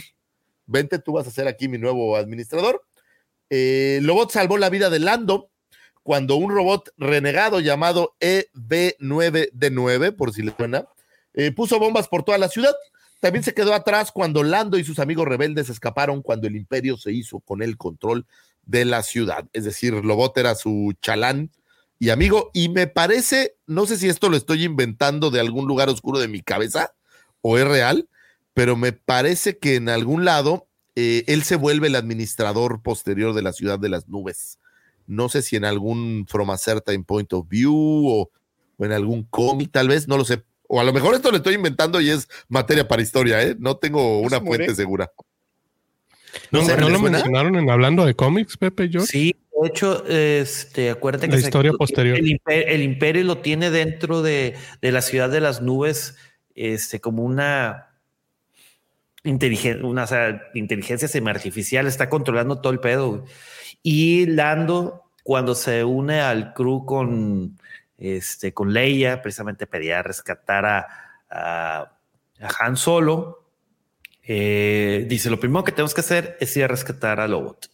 vente, 0.66 1.00
tú 1.00 1.14
vas 1.14 1.28
a 1.28 1.32
ser 1.32 1.48
aquí 1.48 1.68
mi 1.68 1.78
nuevo 1.78 2.16
administrador. 2.16 2.84
Eh, 3.50 4.00
Lobot 4.02 4.32
salvó 4.32 4.58
la 4.58 4.70
vida 4.70 4.90
de 4.90 5.00
Lando 5.00 5.50
cuando 6.02 6.36
un 6.36 6.52
robot 6.52 6.90
renegado 6.98 7.60
llamado 7.60 8.16
E 8.20 8.50
EB9D9, 8.54 10.16
por 10.16 10.34
si 10.34 10.42
le 10.42 10.54
suena, 10.56 10.86
eh, 11.34 11.52
puso 11.52 11.80
bombas 11.80 12.08
por 12.08 12.24
toda 12.24 12.38
la 12.38 12.50
ciudad. 12.50 12.74
También 13.20 13.44
se 13.44 13.54
quedó 13.54 13.74
atrás 13.74 14.12
cuando 14.12 14.44
Lando 14.44 14.78
y 14.78 14.84
sus 14.84 15.00
amigos 15.00 15.28
rebeldes 15.28 15.70
escaparon 15.70 16.22
cuando 16.22 16.48
el 16.48 16.56
imperio 16.56 16.98
se 16.98 17.14
hizo 17.14 17.40
con 17.40 17.62
el 17.62 17.78
control 17.78 18.26
de 18.66 18.86
la 18.86 19.02
ciudad. 19.02 19.46
Es 19.54 19.64
decir, 19.64 19.94
Lobot 19.94 20.38
era 20.38 20.56
su 20.56 20.94
chalán 21.02 21.52
y 22.00 22.10
amigo. 22.10 22.52
Y 22.54 22.68
me 22.68 22.88
parece, 22.88 23.56
no 23.66 23.86
sé 23.86 23.98
si 23.98 24.10
esto 24.10 24.30
lo 24.30 24.36
estoy 24.36 24.66
inventando 24.66 25.32
de 25.32 25.40
algún 25.40 25.68
lugar 25.68 25.88
oscuro 25.90 26.20
de 26.20 26.28
mi 26.28 26.42
cabeza 26.42 26.94
o 27.42 27.58
es 27.58 27.66
real, 27.66 28.10
pero 28.54 28.76
me 28.76 28.94
parece 28.94 29.58
que 29.58 29.76
en 29.76 29.90
algún 29.90 30.26
lado 30.26 30.68
eh, 30.96 31.24
él 31.28 31.44
se 31.44 31.56
vuelve 31.56 31.88
el 31.88 31.96
administrador 31.96 32.82
posterior 32.82 33.34
de 33.34 33.42
la 33.42 33.54
ciudad 33.54 33.80
de 33.80 33.90
las 33.90 34.08
nubes. 34.08 34.60
No 35.08 35.28
sé 35.30 35.42
si 35.42 35.56
en 35.56 35.66
algún 35.66 36.26
From 36.28 36.50
a 36.52 36.58
Certain 36.58 37.04
Point 37.04 37.34
of 37.34 37.48
View 37.50 37.74
o, 37.76 38.30
o 38.78 38.86
en 38.86 38.92
algún 38.92 39.24
cómic, 39.24 39.72
tal 39.72 39.88
vez, 39.90 40.08
no 40.08 40.18
lo 40.18 40.24
sé. 40.26 40.44
O 40.68 40.80
a 40.80 40.84
lo 40.84 40.94
mejor 40.94 41.14
esto 41.16 41.30
lo 41.30 41.38
estoy 41.38 41.56
inventando 41.56 42.00
y 42.00 42.10
es 42.10 42.28
materia 42.48 42.88
para 42.88 43.02
historia, 43.02 43.42
¿eh? 43.44 43.56
No 43.60 43.76
tengo 43.78 44.20
una 44.22 44.40
se 44.40 44.46
fuente 44.46 44.76
segura. 44.76 45.12
¿No, 46.52 46.64
sé, 46.64 46.76
¿no 46.78 46.84
¿les 46.86 46.94
lo 46.94 47.00
suena? 47.00 47.18
mencionaron 47.18 47.56
en 47.58 47.70
hablando 47.70 48.06
de 48.06 48.16
cómics, 48.16 48.58
Pepe 48.58 48.90
George? 48.90 49.08
Sí, 49.12 49.36
de 49.62 49.68
hecho, 49.68 50.04
este, 50.08 50.90
acuérdate 50.90 51.28
La 51.28 51.36
que 51.36 51.42
se- 51.42 51.48
historia 51.48 51.74
posterior. 51.74 52.18
El, 52.18 52.26
imper- 52.28 52.66
el 52.68 52.82
imperio 52.82 53.24
lo 53.24 53.38
tiene 53.40 53.70
dentro 53.72 54.22
de, 54.22 54.56
de 54.82 54.92
la 54.92 55.02
ciudad 55.02 55.30
de 55.30 55.42
las 55.42 55.62
nubes, 55.62 56.16
este, 56.56 57.00
como 57.00 57.24
una 57.24 57.93
inteligen- 59.24 59.84
una 59.84 60.04
o 60.04 60.08
sea, 60.08 60.42
inteligencia 60.54 61.08
semi-artificial, 61.08 61.88
está 61.88 62.10
controlando 62.10 62.60
todo 62.62 62.74
el 62.74 62.80
pedo. 62.80 63.10
güey. 63.10 63.22
Y 63.82 64.26
Lando, 64.28 65.04
cuando 65.24 65.56
se 65.56 65.84
une 65.84 66.22
al 66.22 66.54
crew 66.54 66.86
con, 66.86 67.58
este, 67.98 68.54
con 68.54 68.74
Leia, 68.74 69.22
precisamente 69.22 69.68
pedía 69.68 70.02
rescatar 70.04 70.66
a, 70.66 70.88
a, 71.30 71.80
a 72.42 72.50
Han 72.66 72.78
Solo. 72.78 73.40
eh, 74.24 75.06
dice: 75.10 75.30
Lo 75.30 75.40
primero 75.40 75.64
que 75.64 75.72
tenemos 75.74 75.94
que 75.94 76.02
hacer 76.02 76.38
es 76.40 76.56
ir 76.56 76.64
a 76.64 76.68
rescatar 76.68 77.20
a 77.20 77.28
Lobot. 77.28 77.70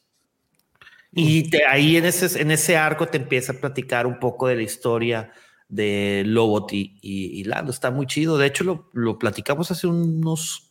Y 1.11 1.49
te- 1.49 1.65
ahí 1.65 1.97
en 1.97 2.05
ese, 2.05 2.39
en 2.41 2.51
ese 2.51 2.77
arco 2.77 3.07
te 3.07 3.17
empieza 3.17 3.53
a 3.53 3.55
platicar 3.55 4.05
un 4.07 4.19
poco 4.19 4.47
de 4.47 4.55
la 4.55 4.61
historia 4.61 5.31
de 5.67 6.23
Lobot 6.26 6.71
y, 6.73 6.99
y- 7.01 7.39
y 7.39 7.43
Lando. 7.45 7.71
Está 7.71 7.89
muy 7.91 8.05
chido. 8.07 8.38
De 8.38 8.45
hecho, 8.47 8.63
lo, 8.63 8.89
lo 8.93 9.17
platicamos 9.19 9.69
hace 9.71 9.88
unos 9.88 10.68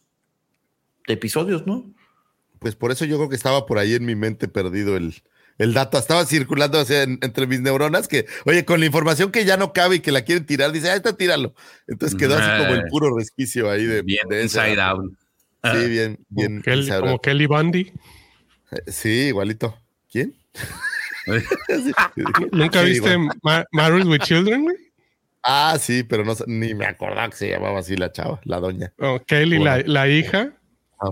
episodios, 1.15 1.67
¿no? 1.67 1.93
Pues 2.59 2.75
por 2.77 2.91
eso 2.91 3.05
yo 3.05 3.17
creo 3.17 3.29
que 3.29 3.37
estaba 3.37 3.67
por 3.67 3.79
ahí 3.79 3.95
en 3.95 4.05
mi 4.05 4.15
mente 4.17 4.49
perdido 4.49 4.97
el, 4.97 5.15
el 5.59 5.75
dato. 5.75 5.97
Estaba 5.99 6.25
circulando 6.27 6.79
hacia- 6.81 7.03
en- 7.05 7.19
entre 7.23 7.47
mis 7.47 7.61
neuronas 7.61 8.09
que, 8.09 8.27
oye, 8.47 8.65
con 8.65 8.81
la 8.81 8.87
información 8.87 9.31
que 9.31 9.45
ya 9.45 9.57
no 9.57 9.73
cabe 9.73 9.97
y 9.97 10.01
que 10.01 10.11
la 10.13 10.23
quieren 10.23 10.45
tirar, 10.47 10.73
dice, 10.73 10.91
ah, 10.91 10.97
está, 10.97 11.17
tíralo. 11.17 11.55
Entonces 11.87 12.19
quedó 12.19 12.37
así 12.37 12.63
como 12.63 12.75
el 12.75 12.85
puro 12.89 13.17
resquicio 13.17 13.71
ahí 13.71 13.85
de, 13.87 14.03
Bien 14.03 14.29
de 14.29 14.43
inside 14.43 14.75
dato. 14.77 15.03
out. 15.03 15.13
Sí, 15.83 15.89
bien, 15.91 16.19
bien. 16.29 16.63
Como 17.01 17.21
Kelly, 17.21 17.47
como 17.47 17.63
Bundy. 17.63 17.93
Eh, 18.73 18.77
Sí, 18.89 19.09
igualito. 19.29 19.77
¿Quién? 20.11 20.35
¿Nunca 22.53 22.81
Sí, 22.85 22.91
viste 22.91 23.13
igual. 23.13 23.37
Ma- 23.43 23.65
Married 23.73 24.07
with 24.07 24.21
Children, 24.21 24.63
güey? 24.65 24.77
Ah, 25.43 25.77
sí, 25.81 26.03
pero 26.03 26.25
no, 26.25 26.35
ni 26.47 26.75
me 26.75 26.87
acordaba 26.87 27.29
que 27.31 27.37
se 27.37 27.49
llamaba 27.51 27.79
así 27.79 27.97
la 27.97 28.13
chava, 28.13 28.41
la 28.45 28.59
doña. 28.61 28.93
Oh, 28.99 29.21
Kelly, 29.27 29.59
la, 29.59 29.77
Bueno. 29.77 29.93
la 29.93 30.09
hija, 30.09 30.49
Ah. 30.53 30.58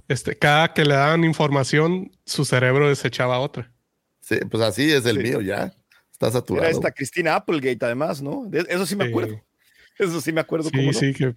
Este, 0.08 0.36
cada 0.36 0.72
que 0.72 0.84
le 0.84 0.94
daban 0.94 1.24
información, 1.24 2.10
su 2.24 2.44
cerebro 2.44 2.88
desechaba 2.88 3.38
otra. 3.38 3.72
Sí, 4.20 4.36
pues 4.50 4.62
así 4.62 4.90
es 4.92 5.06
el 5.06 5.16
Sí. 5.18 5.22
mío 5.22 5.40
ya. 5.40 5.72
Está 6.12 6.26
Era 6.26 6.32
saturado. 6.32 6.68
esta 6.70 6.90
Cristina 6.90 7.36
Applegate, 7.36 7.78
además, 7.84 8.22
¿no? 8.22 8.44
De- 8.46 8.66
eso 8.68 8.86
sí 8.86 8.96
me 8.96 9.04
Sí. 9.04 9.10
acuerdo. 9.10 9.40
Eso 9.98 10.20
sí 10.20 10.30
me 10.32 10.40
acuerdo. 10.42 10.68
Sí, 10.68 10.76
cómo 10.76 10.92
no. 10.92 10.98
sí, 10.98 11.14
que. 11.14 11.26
o 11.28 11.34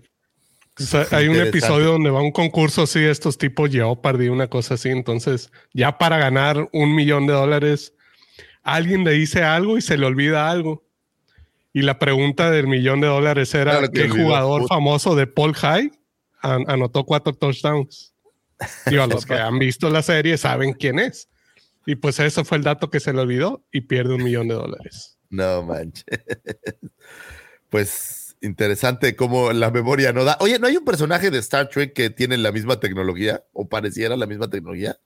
sea, 0.84 1.06
hay 1.12 1.30
un 1.30 1.38
episodio 1.38 1.92
donde 1.94 2.10
va 2.10 2.20
a 2.20 2.24
un 2.24 2.32
concurso 2.34 2.82
así, 2.84 3.00
estos 3.00 3.38
tipos 3.38 3.70
Jeopardy, 3.70 4.28
una 4.28 4.48
cosa 4.48 4.74
así. 4.74 4.90
Entonces, 4.90 5.50
ya 5.74 5.98
para 5.98 6.18
ganar 6.18 6.68
un 6.74 6.94
millón 6.94 7.26
de 7.26 7.32
dólares, 7.34 7.94
alguien 8.64 9.06
le 9.06 9.12
dice 9.12 9.44
algo 9.44 9.78
y 9.78 9.82
se 9.82 9.98
le 9.98 10.06
olvida 10.06 10.50
algo. 10.52 10.84
Y 11.72 11.84
la 11.84 12.00
pregunta 12.00 12.52
del 12.52 12.68
millón 12.68 13.00
de 13.00 13.08
dólares 13.08 13.54
era: 13.54 13.72
Claro 13.72 13.92
que 13.92 14.02
¿qué 14.04 14.10
jugador 14.10 14.68
famoso 14.68 15.16
de 15.16 15.26
Paul 15.28 15.54
High 15.54 15.92
an- 16.42 16.66
anotó 16.68 17.06
cuatro 17.06 17.32
touchdowns? 17.34 18.14
Digo, 18.88 19.04
a 19.04 19.08
los 19.08 19.26
que 19.26 19.36
han 19.36 19.60
visto 19.60 19.90
la 19.90 20.02
serie 20.02 20.38
saben 20.38 20.74
quién 20.74 21.00
es. 21.00 21.30
Y 21.86 21.96
pues 21.96 22.20
eso 22.20 22.46
fue 22.46 22.58
el 22.58 22.64
dato 22.64 22.90
que 22.90 23.00
se 23.00 23.14
le 23.14 23.20
olvidó 23.22 23.64
y 23.72 23.82
pierde 23.82 24.14
un 24.14 24.24
millón 24.24 24.48
de 24.48 24.56
dólares. 24.56 25.18
No 25.30 25.64
manches. 25.64 26.06
Pues 27.70 28.36
interesante 28.42 29.16
cómo 29.16 29.52
la 29.54 29.70
memoria 29.72 30.12
no 30.14 30.24
da. 30.24 30.38
Oye, 30.40 30.60
¿no 30.60 30.68
hay 30.68 30.78
un 30.78 30.86
personaje 30.86 31.30
de 31.30 31.40
Star 31.40 31.70
Trek 31.70 31.94
que 31.94 32.10
tiene 32.10 32.38
la 32.38 32.52
misma 32.52 32.80
tecnología 32.80 33.44
o 33.54 33.68
pareciera 33.68 34.16
la 34.18 34.26
misma 34.26 34.50
tecnología? 34.50 34.98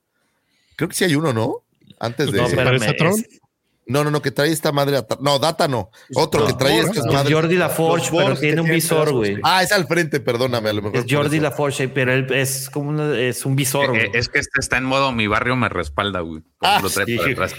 Creo 0.76 0.90
que 0.90 0.96
sí 0.96 1.04
hay 1.04 1.16
uno, 1.16 1.34
¿no? 1.34 1.64
Antes 2.00 2.32
de. 2.32 2.38
No, 2.38 2.46
¿Se 2.48 2.52
espérame, 2.54 2.80
parece 2.80 2.90
a 2.90 2.96
Tron? 2.96 3.12
es- 3.20 3.42
No, 3.86 4.04
no, 4.04 4.12
no, 4.12 4.22
que 4.22 4.32
trae 4.32 4.50
esta 4.52 4.72
madre. 4.72 5.02
No, 5.20 5.40
Data 5.40 5.68
no. 5.68 5.90
Otro 6.16 6.42
no, 6.42 6.48
que 6.48 6.54
trae 6.54 6.80
es- 6.80 6.86
estas 6.86 7.06
es 7.06 7.14
madres. 7.14 7.34
Jordi 7.34 7.58
LaForge, 7.58 8.10
pero 8.12 8.36
tiene 8.38 8.62
un 8.62 8.70
visor, 8.70 9.12
güey. 9.12 9.38
Ah, 9.44 9.62
es 9.62 9.72
al 9.74 9.88
frente, 9.88 10.20
perdóname, 10.22 10.70
a 10.70 10.74
lo 10.74 10.82
mejor. 10.84 11.00
Es 11.00 11.06
Jordi. 11.10 11.40
LaForge, 11.40 11.90
pero 11.90 12.14
él 12.14 12.32
es 12.34 12.70
como 12.70 12.90
una- 12.92 13.20
es 13.20 13.46
un 13.46 13.56
visor, 13.58 13.90
güey. 13.90 14.06
Eh, 14.06 14.12
es 14.14 14.30
que 14.30 14.40
este 14.40 14.60
está 14.60 14.78
en 14.78 14.86
modo 14.86 15.12
mi 15.12 15.28
barrio 15.28 15.56
me 15.58 15.68
respalda, 15.70 16.22
güey. 16.22 16.42
Ah, 16.62 16.80
lo 16.82 16.90
trae 16.90 17.06
sí. 17.06 17.20
atrás. 17.32 17.54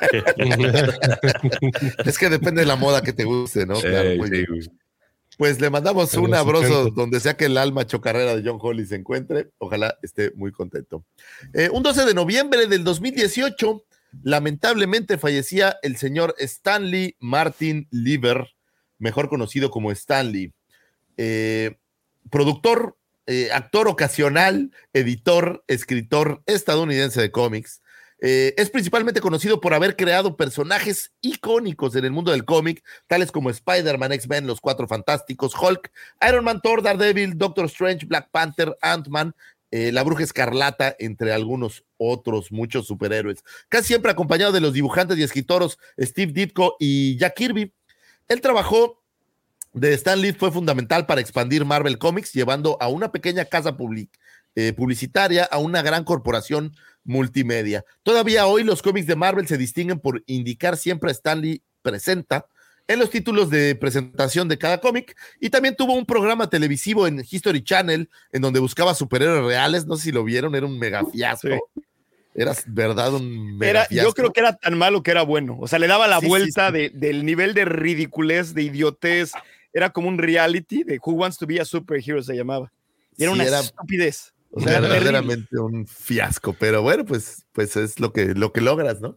Es 2.04 2.18
que 2.18 2.28
depende 2.28 2.62
de 2.62 2.66
la 2.66 2.76
moda 2.76 3.02
que 3.02 3.12
te 3.12 3.24
guste, 3.24 3.66
¿no? 3.66 3.80
Claro, 3.80 4.10
Eh, 4.10 4.16
muy 4.18 4.28
sí, 4.28 4.32
bien. 4.34 4.46
güey. 4.48 4.70
Pues 5.36 5.60
le 5.60 5.68
mandamos 5.68 6.14
un 6.14 6.32
abrazo 6.32 6.84
70. 6.84 6.90
donde 6.94 7.18
sea 7.18 7.36
que 7.36 7.46
el 7.46 7.58
alma 7.58 7.84
chocarrera 7.86 8.36
de 8.36 8.48
John 8.48 8.58
Holly 8.60 8.86
se 8.86 8.94
encuentre. 8.94 9.48
Ojalá 9.58 9.98
esté 10.02 10.30
muy 10.36 10.52
contento. 10.52 11.04
Eh, 11.52 11.68
un 11.72 11.82
12 11.82 12.04
de 12.04 12.14
noviembre 12.14 12.68
del 12.68 12.84
2018, 12.84 13.82
lamentablemente 14.22 15.18
fallecía 15.18 15.76
el 15.82 15.96
señor 15.96 16.34
Stanley 16.38 17.16
Martin 17.18 17.88
Lieber, 17.90 18.54
mejor 18.98 19.28
conocido 19.28 19.70
como 19.70 19.90
Stanley. 19.90 20.52
Eh, 21.16 21.76
productor, 22.30 22.96
eh, 23.26 23.50
actor 23.52 23.88
ocasional, 23.88 24.70
editor, 24.92 25.64
escritor 25.68 26.42
estadounidense 26.46 27.20
de 27.20 27.30
cómics. 27.30 27.80
Eh, 28.20 28.54
es 28.56 28.70
principalmente 28.70 29.20
conocido 29.20 29.60
por 29.60 29.74
haber 29.74 29.96
creado 29.96 30.36
personajes 30.36 31.12
icónicos 31.20 31.94
en 31.96 32.06
el 32.06 32.10
mundo 32.10 32.30
del 32.30 32.44
cómic, 32.44 32.82
tales 33.06 33.30
como 33.30 33.50
Spider-Man, 33.50 34.12
X-Men, 34.12 34.46
Los 34.46 34.60
Cuatro 34.60 34.88
Fantásticos, 34.88 35.54
Hulk, 35.54 35.90
Iron 36.26 36.44
Man, 36.44 36.60
Thor, 36.62 36.82
Daredevil, 36.82 37.36
Doctor 37.36 37.66
Strange, 37.66 38.06
Black 38.06 38.30
Panther, 38.30 38.76
Ant-Man, 38.80 39.34
eh, 39.74 39.90
La 39.90 40.04
Bruja 40.04 40.22
Escarlata, 40.22 40.94
entre 41.00 41.32
algunos 41.32 41.82
otros 41.96 42.52
muchos 42.52 42.86
superhéroes. 42.86 43.42
Casi 43.68 43.88
siempre 43.88 44.12
acompañado 44.12 44.52
de 44.52 44.60
los 44.60 44.72
dibujantes 44.72 45.18
y 45.18 45.24
escritores 45.24 45.78
Steve 45.98 46.30
Ditko 46.30 46.76
y 46.78 47.16
Jack 47.16 47.34
Kirby. 47.34 47.72
Él 48.28 48.40
trabajó 48.40 49.02
de 49.72 49.92
Stan 49.94 50.20
Lee 50.20 50.32
fue 50.32 50.52
fundamental 50.52 51.06
para 51.06 51.20
expandir 51.20 51.64
Marvel 51.64 51.98
Comics, 51.98 52.32
llevando 52.32 52.78
a 52.80 52.86
una 52.86 53.10
pequeña 53.10 53.46
casa 53.46 53.76
eh, 54.54 54.72
publicitaria 54.74 55.42
a 55.42 55.58
una 55.58 55.82
gran 55.82 56.04
corporación 56.04 56.76
multimedia. 57.02 57.84
Todavía 58.04 58.46
hoy 58.46 58.62
los 58.62 58.80
cómics 58.80 59.08
de 59.08 59.16
Marvel 59.16 59.48
se 59.48 59.58
distinguen 59.58 59.98
por 59.98 60.22
indicar 60.26 60.76
siempre 60.76 61.10
a 61.10 61.12
Stan 61.12 61.40
Lee 61.40 61.64
presenta 61.82 62.46
en 62.86 62.98
los 62.98 63.10
títulos 63.10 63.48
de 63.50 63.74
presentación 63.74 64.48
de 64.48 64.58
cada 64.58 64.80
cómic 64.80 65.16
y 65.40 65.50
también 65.50 65.74
tuvo 65.76 65.94
un 65.94 66.04
programa 66.04 66.50
televisivo 66.50 67.06
en 67.06 67.24
History 67.28 67.62
Channel 67.64 68.08
en 68.32 68.42
donde 68.42 68.60
buscaba 68.60 68.94
superhéroes 68.94 69.44
reales, 69.44 69.86
no 69.86 69.96
sé 69.96 70.04
si 70.04 70.12
lo 70.12 70.22
vieron, 70.24 70.54
era 70.54 70.66
un 70.66 70.78
mega 70.78 71.04
fiasco. 71.06 71.48
Era 72.34 72.52
verdad 72.66 73.14
un 73.14 73.56
mega 73.56 73.70
Era, 73.70 73.84
fiasco. 73.86 74.08
yo 74.10 74.14
creo 74.14 74.32
que 74.32 74.40
era 74.40 74.56
tan 74.56 74.76
malo 74.76 75.02
que 75.02 75.12
era 75.12 75.22
bueno. 75.22 75.56
O 75.60 75.68
sea, 75.68 75.78
le 75.78 75.86
daba 75.86 76.08
la 76.08 76.20
Sí, 76.20 76.26
vuelta 76.26 76.66
sí. 76.68 76.72
de- 76.74 76.90
del 76.90 77.24
nivel 77.24 77.54
de 77.54 77.64
ridiculez, 77.64 78.54
de 78.54 78.62
idiotez. 78.64 79.32
Era 79.72 79.90
como 79.90 80.08
un 80.08 80.18
reality 80.18 80.82
de 80.84 80.98
Who 81.04 81.12
Wants 81.14 81.38
to 81.38 81.46
be 81.46 81.60
a 81.60 81.64
Superhero 81.64 82.22
se 82.22 82.34
llamaba. 82.34 82.70
Era 83.16 83.30
una 83.30 83.44
era 83.44 83.60
estupidez. 83.60 84.32
O 84.50 84.60
sea, 84.60 84.72
era 84.78 84.80
verdaderamente 84.82 85.58
un 85.58 85.86
fiasco, 85.86 86.54
pero 86.58 86.82
bueno, 86.82 87.04
pues, 87.04 87.44
pues 87.52 87.76
es 87.76 87.98
lo 87.98 88.12
que, 88.12 88.34
lo 88.34 88.52
que 88.52 88.60
logras, 88.60 89.00
¿no? 89.00 89.16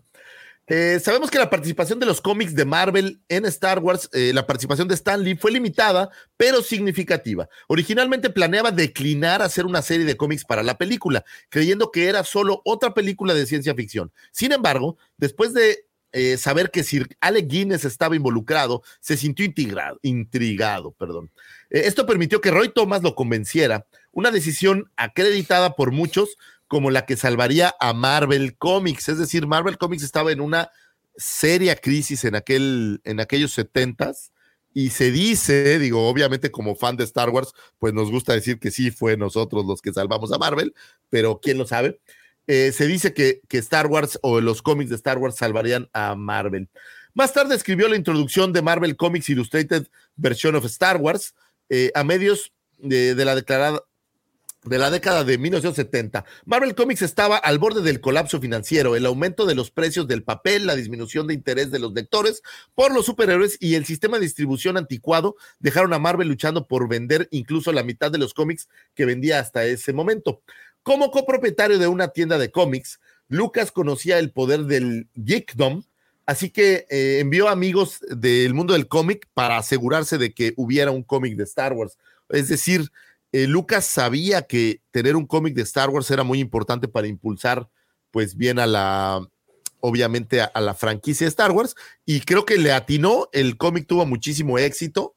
Eh, 0.70 1.00
sabemos 1.02 1.32
que 1.32 1.38
la 1.40 1.50
participación 1.50 1.98
de 1.98 2.06
los 2.06 2.20
cómics 2.20 2.54
de 2.54 2.66
Marvel 2.66 3.22
en 3.30 3.46
Star 3.46 3.80
Wars, 3.80 4.10
eh, 4.12 4.32
la 4.34 4.46
participación 4.46 4.90
de 4.90 4.96
Stan 4.96 5.24
Lee 5.24 5.38
fue 5.38 5.52
limitada, 5.52 6.10
pero 6.36 6.62
significativa. 6.62 7.48
Originalmente 7.68 8.30
planeaba 8.30 8.72
declinar 8.72 9.42
hacer 9.42 9.66
una 9.66 9.82
serie 9.82 10.06
de 10.06 10.18
cómics 10.18 10.44
para 10.44 10.64
la 10.64 10.78
película, 10.78 11.24
creyendo 11.50 11.90
que 11.90 12.10
era 12.10 12.26
solo 12.26 12.62
otra 12.66 12.94
película 12.94 13.34
de 13.34 13.46
ciencia 13.46 13.76
ficción. 13.76 14.12
Sin 14.32 14.52
embargo, 14.52 14.98
después 15.16 15.54
de 15.54 15.86
eh, 16.12 16.36
saber 16.36 16.70
que 16.70 16.84
Sir 16.84 17.16
Alec 17.22 17.48
Guinness 17.48 17.86
estaba 17.86 18.18
involucrado, 18.18 18.84
se 19.00 19.16
sintió 19.16 19.46
intrigado, 20.02 20.96
esto 21.70 22.06
permitió 22.06 22.42
que 22.42 22.52
Roy 22.52 22.70
Thomas 22.70 23.04
lo 23.04 23.16
convenciera, 23.16 23.86
una 24.12 24.32
decisión 24.32 24.92
acreditada 24.96 25.76
por 25.76 25.92
muchos 25.92 26.38
como 26.68 26.92
la 26.92 27.06
que 27.06 27.18
salvaría 27.18 27.76
a 27.80 27.94
Marvel 27.94 28.58
Comics. 28.58 29.10
Es 29.10 29.18
decir, 29.18 29.48
Marvel 29.48 29.78
Comics 29.78 30.04
estaba 30.04 30.32
en 30.32 30.42
una 30.42 30.70
seria 31.16 31.76
crisis 31.76 32.24
en, 32.26 32.36
aquel, 32.36 33.02
en 33.04 33.20
aquellos 33.20 33.52
setentas 33.52 34.32
y 34.74 34.92
se 34.92 35.12
dice, 35.12 35.80
digo, 35.80 36.08
obviamente 36.08 36.52
como 36.52 36.76
fan 36.76 36.98
de 36.98 37.04
Star 37.04 37.32
Wars, 37.32 37.54
pues 37.80 37.94
nos 37.94 38.12
gusta 38.12 38.34
decir 38.34 38.60
que 38.60 38.70
sí 38.70 38.92
fue 38.92 39.18
nosotros 39.18 39.66
los 39.66 39.82
que 39.82 39.92
salvamos 39.92 40.32
a 40.32 40.38
Marvel, 40.38 40.76
pero 41.10 41.40
quién 41.42 41.58
lo 41.58 41.66
sabe. 41.66 42.00
Eh, 42.46 42.72
se 42.72 42.86
dice 42.86 43.14
que, 43.14 43.42
que 43.48 43.58
Star 43.58 43.88
Wars 43.88 44.20
o 44.22 44.40
los 44.40 44.62
cómics 44.62 44.90
de 44.90 44.96
Star 44.96 45.18
Wars 45.18 45.36
salvarían 45.36 45.90
a 45.94 46.16
Marvel. 46.16 46.70
Más 47.14 47.34
tarde 47.34 47.56
escribió 47.56 47.88
la 47.88 47.96
introducción 47.96 48.54
de 48.54 48.62
Marvel 48.62 48.96
Comics 48.96 49.30
Illustrated 49.30 49.88
Version 50.16 50.56
of 50.56 50.66
Star 50.66 50.98
Wars 50.98 51.34
eh, 51.70 51.92
a 51.96 52.04
medios 52.04 52.54
de, 52.78 53.16
de 53.16 53.26
la 53.26 53.34
declarada 53.34 53.82
de 54.68 54.78
la 54.78 54.90
década 54.90 55.24
de 55.24 55.38
1970. 55.38 56.26
Marvel 56.46 56.76
Comics 56.76 57.02
estaba 57.02 57.38
al 57.38 57.60
borde 57.60 57.82
del 57.82 58.02
colapso 58.02 58.40
financiero, 58.40 58.96
el 58.96 59.06
aumento 59.06 59.46
de 59.46 59.56
los 59.56 59.72
precios 59.72 60.08
del 60.08 60.24
papel, 60.24 60.66
la 60.66 60.76
disminución 60.76 61.28
de 61.28 61.34
interés 61.34 61.72
de 61.72 61.80
los 61.80 61.94
lectores 61.94 62.42
por 62.76 62.94
los 62.94 63.06
superhéroes 63.06 63.58
y 63.60 63.76
el 63.76 63.86
sistema 63.86 64.18
de 64.18 64.24
distribución 64.24 64.78
anticuado 64.78 65.36
dejaron 65.60 65.94
a 65.94 66.00
Marvel 66.00 66.28
luchando 66.28 66.68
por 66.68 66.88
vender 66.88 67.28
incluso 67.32 67.72
la 67.72 67.84
mitad 67.84 68.12
de 68.12 68.18
los 68.18 68.34
cómics 68.34 68.68
que 68.94 69.06
vendía 69.06 69.40
hasta 69.40 69.66
ese 69.66 69.94
momento. 69.94 70.42
Como 70.84 71.12
copropietario 71.12 71.80
de 71.80 71.88
una 71.88 72.10
tienda 72.10 72.38
de 72.38 72.52
cómics, 72.52 73.00
Lucas 73.28 73.72
conocía 73.72 74.20
el 74.20 74.32
poder 74.32 74.62
del 74.66 75.08
geekdom, 75.16 75.84
así 76.26 76.50
que 76.50 76.86
eh, 76.90 77.20
envió 77.20 77.50
amigos 77.50 78.00
del 78.10 78.54
mundo 78.54 78.74
del 78.74 78.88
cómic 78.88 79.28
para 79.34 79.58
asegurarse 79.58 80.18
de 80.18 80.34
que 80.34 80.54
hubiera 80.56 80.92
un 80.92 81.04
cómic 81.04 81.36
de 81.36 81.44
Star 81.44 81.74
Wars. 81.74 81.98
Es 82.30 82.48
decir, 82.48 82.92
eh, 83.38 83.46
Lucas 83.46 83.86
sabía 83.86 84.42
que 84.48 84.82
tener 84.90 85.16
un 85.16 85.28
cómic 85.28 85.54
de 85.54 85.62
Star 85.62 85.92
Wars 85.92 86.10
era 86.10 86.24
muy 86.24 86.40
importante 86.40 86.88
para 86.88 87.06
impulsar, 87.06 87.70
pues 88.10 88.36
bien 88.36 88.58
a 88.58 88.66
la, 88.66 89.22
obviamente 89.80 90.42
a, 90.42 90.60
la 90.60 90.74
franquicia 90.74 91.26
de 91.26 91.30
Star 91.30 91.52
Wars, 91.52 91.76
y 92.04 92.22
creo 92.22 92.46
que 92.46 92.58
le 92.58 92.72
atinó, 92.72 93.30
el 93.34 93.56
cómic 93.58 93.86
tuvo 93.86 94.08
muchísimo 94.08 94.58
éxito, 94.58 95.16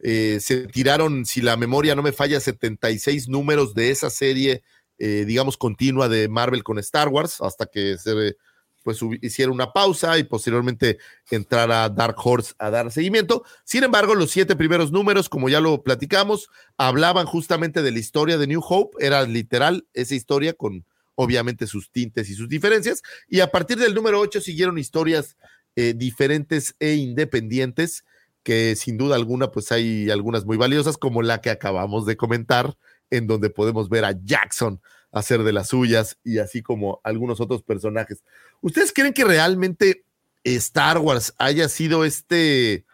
eh, 0.00 0.38
se 0.42 0.66
tiraron, 0.66 1.24
si 1.24 1.40
la 1.40 1.56
memoria 1.56 1.94
no 1.94 2.02
me 2.02 2.12
falla, 2.12 2.40
76 2.40 3.30
números 3.30 3.72
de 3.72 3.90
esa 3.90 4.10
serie, 4.10 4.62
eh, 4.98 5.24
digamos, 5.26 5.56
continua 5.56 6.10
de 6.10 6.28
Marvel 6.28 6.64
con 6.64 6.78
Star 6.78 7.08
Wars, 7.08 7.40
hasta 7.40 7.64
que 7.64 7.96
se 7.96 8.36
pues 8.82 9.00
hiciera 9.20 9.52
una 9.52 9.72
pausa 9.72 10.18
y 10.18 10.24
posteriormente 10.24 10.98
entrara 11.30 11.88
Dark 11.88 12.16
Horse 12.18 12.54
a 12.58 12.70
dar 12.70 12.90
seguimiento. 12.90 13.44
Sin 13.64 13.84
embargo, 13.84 14.14
los 14.14 14.30
siete 14.30 14.56
primeros 14.56 14.92
números, 14.92 15.28
como 15.28 15.48
ya 15.48 15.60
lo 15.60 15.82
platicamos, 15.82 16.48
hablaban 16.76 17.26
justamente 17.26 17.82
de 17.82 17.92
la 17.92 17.98
historia 17.98 18.38
de 18.38 18.46
New 18.46 18.62
Hope, 18.66 19.04
era 19.04 19.22
literal 19.24 19.86
esa 19.94 20.14
historia 20.14 20.52
con 20.52 20.84
obviamente 21.14 21.66
sus 21.66 21.90
tintes 21.90 22.30
y 22.30 22.34
sus 22.34 22.48
diferencias, 22.48 23.02
y 23.28 23.40
a 23.40 23.50
partir 23.50 23.78
del 23.78 23.94
número 23.94 24.18
8 24.20 24.40
siguieron 24.40 24.78
historias 24.78 25.36
eh, 25.76 25.94
diferentes 25.96 26.74
e 26.80 26.94
independientes 26.94 28.04
que 28.42 28.74
sin 28.76 28.98
duda 28.98 29.16
alguna 29.16 29.50
pues 29.50 29.70
hay 29.72 30.10
algunas 30.10 30.44
muy 30.44 30.56
valiosas 30.56 30.98
como 30.98 31.22
la 31.22 31.40
que 31.40 31.50
acabamos 31.50 32.06
de 32.06 32.16
comentar 32.16 32.76
en 33.10 33.26
donde 33.26 33.50
podemos 33.50 33.88
ver 33.88 34.04
a 34.04 34.12
Jackson 34.24 34.80
hacer 35.12 35.42
de 35.42 35.52
las 35.52 35.68
suyas 35.68 36.18
y 36.24 36.38
así 36.38 36.62
como 36.62 37.00
algunos 37.04 37.40
otros 37.40 37.62
personajes. 37.62 38.24
¿Ustedes 38.62 38.92
creen 38.92 39.12
que 39.12 39.24
realmente 39.24 40.04
Star 40.44 40.98
Wars 40.98 41.34
haya 41.36 41.68
sido 41.68 42.04
este 42.04 42.86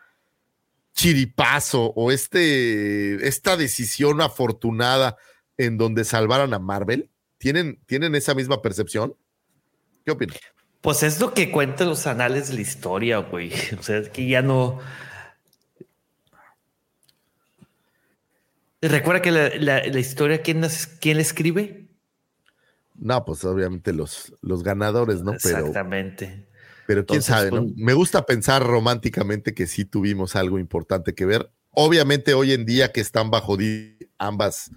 chiripazo 0.94 1.92
o 1.94 2.10
este, 2.10 3.28
esta 3.28 3.56
decisión 3.56 4.20
afortunada 4.20 5.16
en 5.56 5.78
donde 5.78 6.04
salvaron 6.04 6.52
a 6.52 6.58
Marvel? 6.58 7.08
¿Tienen, 7.38 7.78
¿Tienen 7.86 8.16
esa 8.16 8.34
misma 8.34 8.60
percepción? 8.60 9.14
¿Qué 10.04 10.10
opinan? 10.10 10.36
Pues 10.80 11.04
es 11.04 11.20
lo 11.20 11.34
que 11.34 11.52
cuentan 11.52 11.88
los 11.88 12.06
anales 12.06 12.48
de 12.48 12.54
la 12.54 12.60
historia, 12.62 13.18
güey. 13.18 13.52
O 13.78 13.82
sea, 13.82 13.98
es 13.98 14.08
que 14.08 14.26
ya 14.26 14.42
no, 14.42 14.80
¿Recuerda 18.80 19.22
que 19.22 19.32
la, 19.32 19.48
la, 19.56 19.82
la 19.84 19.98
historia, 19.98 20.42
¿quién, 20.42 20.64
¿quién 21.00 21.16
la 21.16 21.22
escribe? 21.22 21.87
No, 22.98 23.24
pues 23.24 23.44
obviamente 23.44 23.92
los, 23.92 24.34
los 24.42 24.62
ganadores, 24.62 25.22
¿no? 25.22 25.34
Pero, 25.42 25.58
Exactamente. 25.58 26.48
Pero 26.86 27.06
quién 27.06 27.20
Entonces, 27.20 27.26
sabe, 27.26 27.50
¿no? 27.50 27.62
Pues, 27.62 27.76
Me 27.76 27.92
gusta 27.92 28.26
pensar 28.26 28.62
románticamente 28.64 29.54
que 29.54 29.66
sí 29.66 29.84
tuvimos 29.84 30.36
algo 30.36 30.58
importante 30.58 31.14
que 31.14 31.26
ver. 31.26 31.50
Obviamente 31.70 32.34
hoy 32.34 32.52
en 32.52 32.64
día 32.64 32.92
que 32.92 33.00
están 33.00 33.30
bajo 33.30 33.56
ambas, 34.18 34.70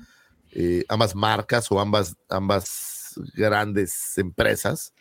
eh, 0.51 0.85
ambas 0.87 1.15
marcas 1.15 1.71
o 1.71 1.79
ambas, 1.79 2.15
ambas 2.29 3.19
grandes 3.33 4.17
empresas, 4.17 4.93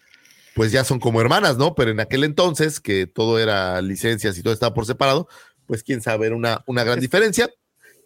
pues 0.54 0.72
ya 0.72 0.84
son 0.84 0.98
como 0.98 1.20
hermanas, 1.20 1.58
¿no? 1.58 1.74
Pero 1.74 1.90
en 1.90 2.00
aquel 2.00 2.24
entonces, 2.24 2.80
que 2.80 3.06
todo 3.06 3.38
era 3.38 3.82
licencias 3.82 4.38
y 4.38 4.42
todo 4.42 4.54
estaba 4.54 4.72
por 4.72 4.86
separado, 4.86 5.28
pues 5.66 5.82
quién 5.82 6.00
sabe, 6.00 6.26
era 6.26 6.36
una, 6.36 6.62
una 6.66 6.84
gran 6.84 7.00
diferencia. 7.00 7.50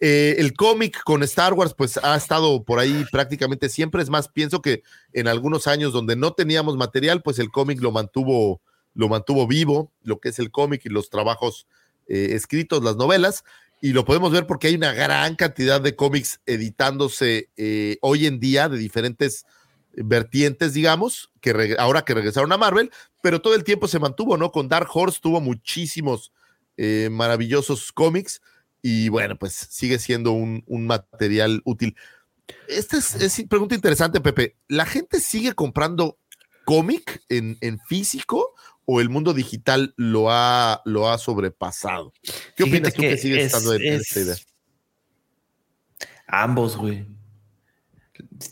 Eh, 0.01 0.35
el 0.39 0.53
cómic 0.53 1.01
con 1.03 1.23
Star 1.23 1.53
Wars, 1.53 1.73
pues 1.73 1.97
ha 1.97 2.15
estado 2.15 2.63
por 2.63 2.79
ahí 2.79 3.05
prácticamente 3.11 3.69
siempre. 3.69 4.01
Es 4.01 4.09
más, 4.09 4.27
pienso 4.27 4.61
que 4.61 4.83
en 5.13 5.27
algunos 5.27 5.67
años 5.67 5.93
donde 5.93 6.15
no 6.15 6.33
teníamos 6.33 6.75
material, 6.75 7.21
pues 7.21 7.39
el 7.39 7.49
cómic 7.49 7.81
lo 7.81 7.91
mantuvo, 7.91 8.61
lo 8.93 9.07
mantuvo 9.07 9.47
vivo, 9.47 9.91
lo 10.03 10.19
que 10.19 10.29
es 10.29 10.39
el 10.39 10.51
cómic 10.51 10.81
y 10.85 10.89
los 10.89 11.09
trabajos 11.09 11.67
eh, 12.07 12.29
escritos, 12.31 12.83
las 12.83 12.97
novelas. 12.97 13.43
Y 13.81 13.93
lo 13.93 14.05
podemos 14.05 14.31
ver 14.31 14.47
porque 14.47 14.67
hay 14.67 14.75
una 14.75 14.93
gran 14.93 15.35
cantidad 15.35 15.79
de 15.79 15.95
cómics 15.95 16.39
editándose 16.45 17.49
eh, 17.55 17.97
hoy 18.01 18.25
en 18.25 18.39
día 18.39 18.67
de 18.67 18.77
diferentes 18.77 19.45
vertientes, 19.93 20.73
digamos, 20.73 21.31
que 21.39 21.75
ahora 21.79 22.03
que 22.03 22.13
regresaron 22.13 22.51
a 22.51 22.57
Marvel, 22.57 22.91
pero 23.21 23.41
todo 23.41 23.55
el 23.55 23.63
tiempo 23.63 23.87
se 23.87 23.99
mantuvo, 23.99 24.35
¿no? 24.35 24.51
Con 24.51 24.67
Dark 24.67 24.89
Horse 24.93 25.19
tuvo 25.21 25.39
muchísimos 25.39 26.33
maravillosos 27.09 27.93
cómics 27.93 28.41
y 28.87 29.09
bueno, 29.09 29.35
pues 29.35 29.53
sigue 29.71 29.97
siendo 29.97 30.31
un, 30.31 30.63
un 30.67 30.85
material 30.85 31.59
útil. 31.65 31.95
Esta 32.67 32.97
es, 32.97 33.15
es, 33.15 33.43
pregunta 33.49 33.73
interesante, 33.73 34.21
Pepe. 34.21 34.57
¿La 34.67 34.85
gente 34.85 35.19
sigue 35.19 35.53
comprando 35.53 36.19
cómic 36.65 37.23
en, 37.29 37.57
en, 37.61 37.79
físico 37.79 38.53
o 38.85 39.01
el 39.01 39.09
mundo 39.09 39.33
digital 39.33 39.95
lo 39.97 40.29
ha, 40.29 40.83
lo 40.85 41.09
ha 41.09 41.17
sobrepasado? 41.17 42.13
¿Qué 42.55 42.63
Fíjate 42.63 42.69
opinas 42.69 42.93
tú 42.93 43.01
que, 43.01 43.09
que 43.09 43.17
sigue 43.17 43.39
es, 43.39 43.45
estando 43.47 43.73
en 43.73 43.81
es, 43.81 44.01
esta 44.01 44.19
idea? 44.19 44.35
Ambos, 46.27 46.77
güey. 46.77 47.07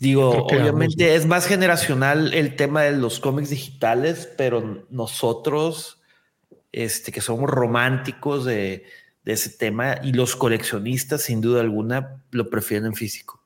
Digo, 0.00 0.46
obviamente 0.46 1.04
ambos, 1.04 1.16
es 1.22 1.26
más 1.26 1.46
generacional 1.46 2.34
el 2.34 2.56
tema 2.56 2.82
de 2.82 2.96
los 2.96 3.20
cómics 3.20 3.50
digitales, 3.50 4.28
pero 4.36 4.84
nosotros, 4.90 6.02
este, 6.72 7.12
que 7.12 7.20
somos 7.20 7.48
románticos 7.48 8.44
de, 8.44 8.84
de 9.24 9.32
ese 9.32 9.50
tema 9.50 9.96
y 10.02 10.12
los 10.12 10.36
coleccionistas 10.36 11.22
sin 11.22 11.40
duda 11.40 11.60
alguna 11.60 12.22
lo 12.30 12.50
prefieren 12.50 12.86
en 12.86 12.94
físico. 12.94 13.40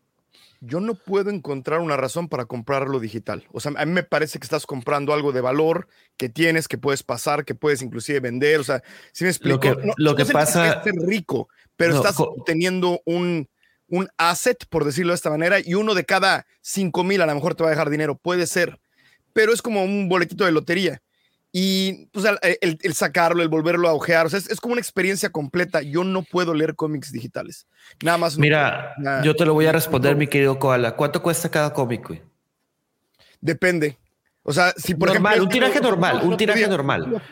Yo 0.60 0.80
no 0.80 0.94
puedo 0.94 1.30
encontrar 1.30 1.78
una 1.78 1.96
razón 1.96 2.28
para 2.28 2.46
comprarlo 2.46 2.98
digital. 2.98 3.44
O 3.52 3.60
sea, 3.60 3.72
a 3.76 3.86
mí 3.86 3.92
me 3.92 4.02
parece 4.02 4.40
que 4.40 4.44
estás 4.44 4.66
comprando 4.66 5.12
algo 5.12 5.30
de 5.30 5.40
valor 5.40 5.86
que 6.16 6.28
tienes, 6.28 6.66
que 6.66 6.78
puedes 6.78 7.04
pasar, 7.04 7.44
que 7.44 7.54
puedes 7.54 7.80
inclusive 7.80 8.18
vender. 8.18 8.58
O 8.58 8.64
sea, 8.64 8.82
si 9.12 9.22
me 9.22 9.30
explico. 9.30 9.54
Lo 9.54 9.60
que, 9.60 9.86
no, 9.86 9.94
lo 9.96 10.16
que 10.16 10.24
no 10.24 10.30
pasa. 10.30 10.82
Que 10.82 10.90
rico, 11.06 11.48
pero 11.76 11.94
no, 11.94 11.98
estás 12.00 12.16
teniendo 12.44 13.00
un, 13.04 13.48
un 13.86 14.08
asset, 14.16 14.66
por 14.68 14.84
decirlo 14.84 15.12
de 15.12 15.16
esta 15.16 15.30
manera, 15.30 15.60
y 15.64 15.74
uno 15.74 15.94
de 15.94 16.04
cada 16.04 16.44
cinco 16.60 17.04
mil 17.04 17.22
a 17.22 17.26
lo 17.26 17.34
mejor 17.36 17.54
te 17.54 17.62
va 17.62 17.68
a 17.68 17.72
dejar 17.72 17.88
dinero. 17.88 18.16
Puede 18.16 18.48
ser, 18.48 18.80
pero 19.32 19.52
es 19.52 19.62
como 19.62 19.84
un 19.84 20.08
boletito 20.08 20.44
de 20.44 20.50
lotería 20.50 21.00
y 21.60 22.06
pues 22.12 22.24
el, 22.24 22.78
el, 22.80 22.94
sacarlo, 22.94 23.42
el 23.42 23.48
volverlo 23.48 23.88
a 23.88 23.92
ojear, 23.92 24.26
o 24.26 24.28
sea, 24.28 24.38
es, 24.38 24.48
es, 24.48 24.60
como 24.60 24.74
una 24.74 24.80
experiencia 24.80 25.30
completa. 25.30 25.82
Yo 25.82 26.04
no 26.04 26.22
puedo 26.22 26.54
leer 26.54 26.76
cómics 26.76 27.10
digitales. 27.10 27.66
Nada 28.00 28.16
más. 28.16 28.38
No 28.38 28.42
Mira, 28.42 28.92
puedo, 28.94 29.04
nada, 29.10 29.22
yo 29.24 29.34
te 29.34 29.44
lo 29.44 29.54
voy 29.54 29.66
a 29.66 29.72
responder, 29.72 30.12
no, 30.12 30.18
mi 30.18 30.28
querido 30.28 30.56
Koala. 30.60 30.94
¿Cuánto 30.94 31.20
cuesta 31.20 31.50
cada 31.50 31.72
cómic, 31.72 32.06
güey? 32.06 32.22
Depende. 33.40 33.98
O 34.44 34.52
sea, 34.52 34.72
si 34.76 34.94
por 34.94 35.08
normal, 35.08 35.32
ejemplo. 35.32 35.44
un 35.46 35.48
tiraje 35.50 35.80
normal, 35.80 36.20
un 36.22 36.36
tiraje 36.36 36.68
normal. 36.68 37.22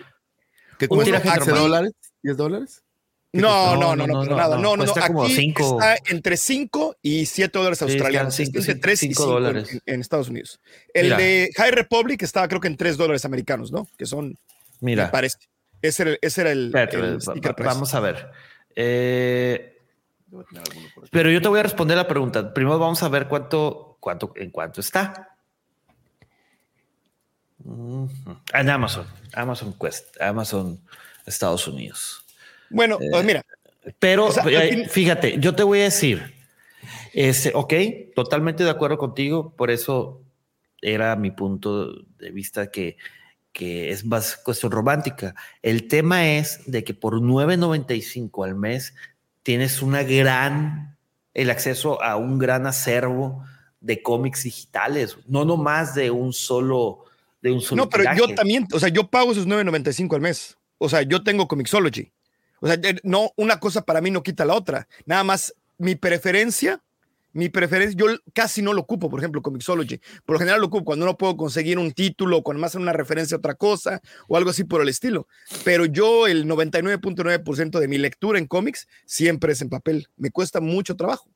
¿Qué 0.77 0.89
un 0.91 1.05
tiraje 1.05 1.29
normal? 1.29 1.55
dólares? 1.55 1.93
¿10 2.25 2.35
dólares? 2.35 2.83
No, 3.41 3.77
no, 3.77 3.97
no, 3.97 4.07
no, 4.07 4.25
no, 4.25 4.37
nada. 4.37 4.57
No, 4.59 4.77
no, 4.77 4.85
no. 4.85 4.93
Como 5.07 5.25
Aquí 5.25 5.35
cinco. 5.35 5.79
está 5.81 5.97
entre 6.11 6.37
5 6.37 6.97
y 7.03 7.27
7 7.27 7.59
dólares 7.59 7.83
australianos. 7.83 8.35
Sí, 8.35 8.47
cinco, 8.47 8.59
entre 8.59 8.75
3 8.75 9.03
y 9.03 9.07
5 9.09 9.27
dólares 9.27 9.73
en, 9.73 9.83
en, 9.87 10.01
Estados 10.01 10.29
Unidos. 10.29 10.61
El 10.95 11.05
Mira. 11.05 11.17
de 11.19 11.51
High 11.57 11.71
Republic 11.71 12.23
estaba 12.23 12.49
creo 12.49 12.61
que 12.61 12.69
en 12.69 12.77
3 12.77 12.97
dólares 12.97 13.25
americanos, 13.25 13.73
¿no? 13.73 13.89
Que 13.97 14.07
son, 14.07 14.37
Mira. 14.81 15.05
me 15.07 15.11
parece. 15.11 15.39
Ese 15.83 16.03
era, 16.03 16.17
ese 16.21 16.41
era 16.41 16.53
el, 16.53 16.67
Espérate, 16.67 16.97
el 16.97 17.19
va- 17.19 17.55
vamos 17.65 17.95
a 17.95 18.01
ver. 18.01 18.31
Eh, 18.75 19.79
pero 21.11 21.31
yo 21.31 21.41
te 21.41 21.49
voy 21.49 21.61
a 21.61 21.63
responder 21.63 21.97
la 21.97 22.09
pregunta. 22.09 22.53
Primero 22.53 22.79
vamos 22.79 23.03
a 23.03 23.09
ver 23.09 23.29
cuánto, 23.29 23.97
cuánto, 24.01 24.33
en 24.37 24.51
cuánto 24.51 24.81
está. 24.81 25.37
En 27.65 28.71
Amazon, 28.71 29.07
Amazon 29.35 29.75
Quest, 29.79 30.21
Amazon 30.21 30.81
Estados 31.25 31.67
Unidos. 31.67 32.25
Bueno, 32.71 32.99
Eh, 33.01 33.09
pues 33.11 33.25
mira, 33.25 33.45
Pero 33.99 34.27
O 34.27 34.33
sea, 34.33 34.45
eh, 34.47 34.89
fíjate, 34.89 35.39
yo 35.39 35.55
te 35.55 35.63
voy 35.63 35.81
a 35.81 35.85
decir, 35.85 36.35
este, 37.13 37.53
ok, 37.55 37.73
totalmente 38.15 38.65
de 38.65 38.71
acuerdo 38.71 38.99
contigo, 38.99 39.55
por 39.57 39.71
eso 39.71 40.23
era 40.83 41.17
mi 41.17 41.31
punto 41.31 41.93
de 42.19 42.31
vista 42.31 42.71
que, 42.71 42.97
que 43.53 43.91
es 43.91 44.05
más 44.05 44.37
cuestión 44.37 44.73
romántica. 44.73 45.35
El 45.63 45.89
tema 45.89 46.29
es 46.29 46.61
de 46.67 46.85
que 46.85 46.95
por 46.95 47.21
9.95 47.21 48.45
al 48.45 48.55
mes 48.55 48.95
tienes 49.43 49.81
una 49.83 50.03
gran, 50.03 50.99
el 51.33 51.51
acceso 51.51 52.03
a 52.03 52.17
un 52.17 52.39
gran 52.39 52.67
acervo 52.67 53.45
de 53.81 54.03
cómics 54.03 54.43
digitales, 54.43 55.17
no 55.27 55.45
nomás 55.45 55.95
de 55.95 56.11
un 56.11 56.33
solo, 56.33 57.05
de 57.41 57.53
un 57.53 57.61
solo 57.61 57.85
No, 57.85 57.89
pero 57.89 58.05
yo 58.17 58.35
también, 58.35 58.67
o 58.73 58.81
sea, 58.81 58.89
yo 58.89 59.09
pago 59.09 59.33
esos 59.33 59.47
9.95 59.47 60.15
al 60.17 60.21
mes. 60.21 60.59
O 60.79 60.89
sea, 60.89 61.03
yo 61.03 61.23
tengo 61.23 61.49
Comixology. 61.49 62.13
O 62.61 62.67
sea, 62.67 62.77
eh, 62.83 62.99
no, 63.03 63.33
una 63.37 63.61
cosa 63.61 63.83
para 63.83 64.01
mí 64.01 64.11
no 64.11 64.23
quita 64.23 64.45
la 64.45 64.55
otra. 64.55 64.89
Nada 65.05 65.25
más 65.25 65.55
mi 65.79 65.95
preferencia, 65.95 66.83
mi 67.33 67.51
preferencia, 67.51 67.97
yo 67.99 68.07
casi 68.33 68.63
no 68.63 68.73
lo 68.73 68.81
ocupo, 68.81 69.11
por 69.11 69.21
ejemplo, 69.21 69.43
Comixology. 69.43 70.01
Por 70.25 70.35
lo 70.35 70.39
general 70.39 70.61
lo 70.61 70.69
ocupo 70.69 70.85
cuando 70.85 71.05
no 71.05 71.19
puedo 71.19 71.37
conseguir 71.37 71.79
un 71.79 71.93
título, 71.93 72.43
cuando 72.43 72.63
más 72.63 72.75
una 72.75 72.93
referencia 72.93 73.35
a 73.35 73.39
otra 73.39 73.55
cosa 73.55 74.01
o 74.29 74.37
algo 74.37 74.51
así 74.51 74.65
por 74.65 74.81
el 74.81 74.89
estilo. 74.89 75.29
Pero 75.65 75.85
yo 75.85 76.27
el 76.27 76.47
99.9% 76.47 77.79
de 77.79 77.89
mi 77.89 77.99
lectura 77.99 78.39
en 78.39 78.47
cómics 78.47 78.89
siempre 79.05 79.53
es 79.53 79.61
en 79.61 79.69
papel. 79.69 80.09
Me 80.17 80.31
cuesta 80.31 80.61
mucho 80.61 80.97
trabajo. 80.97 81.29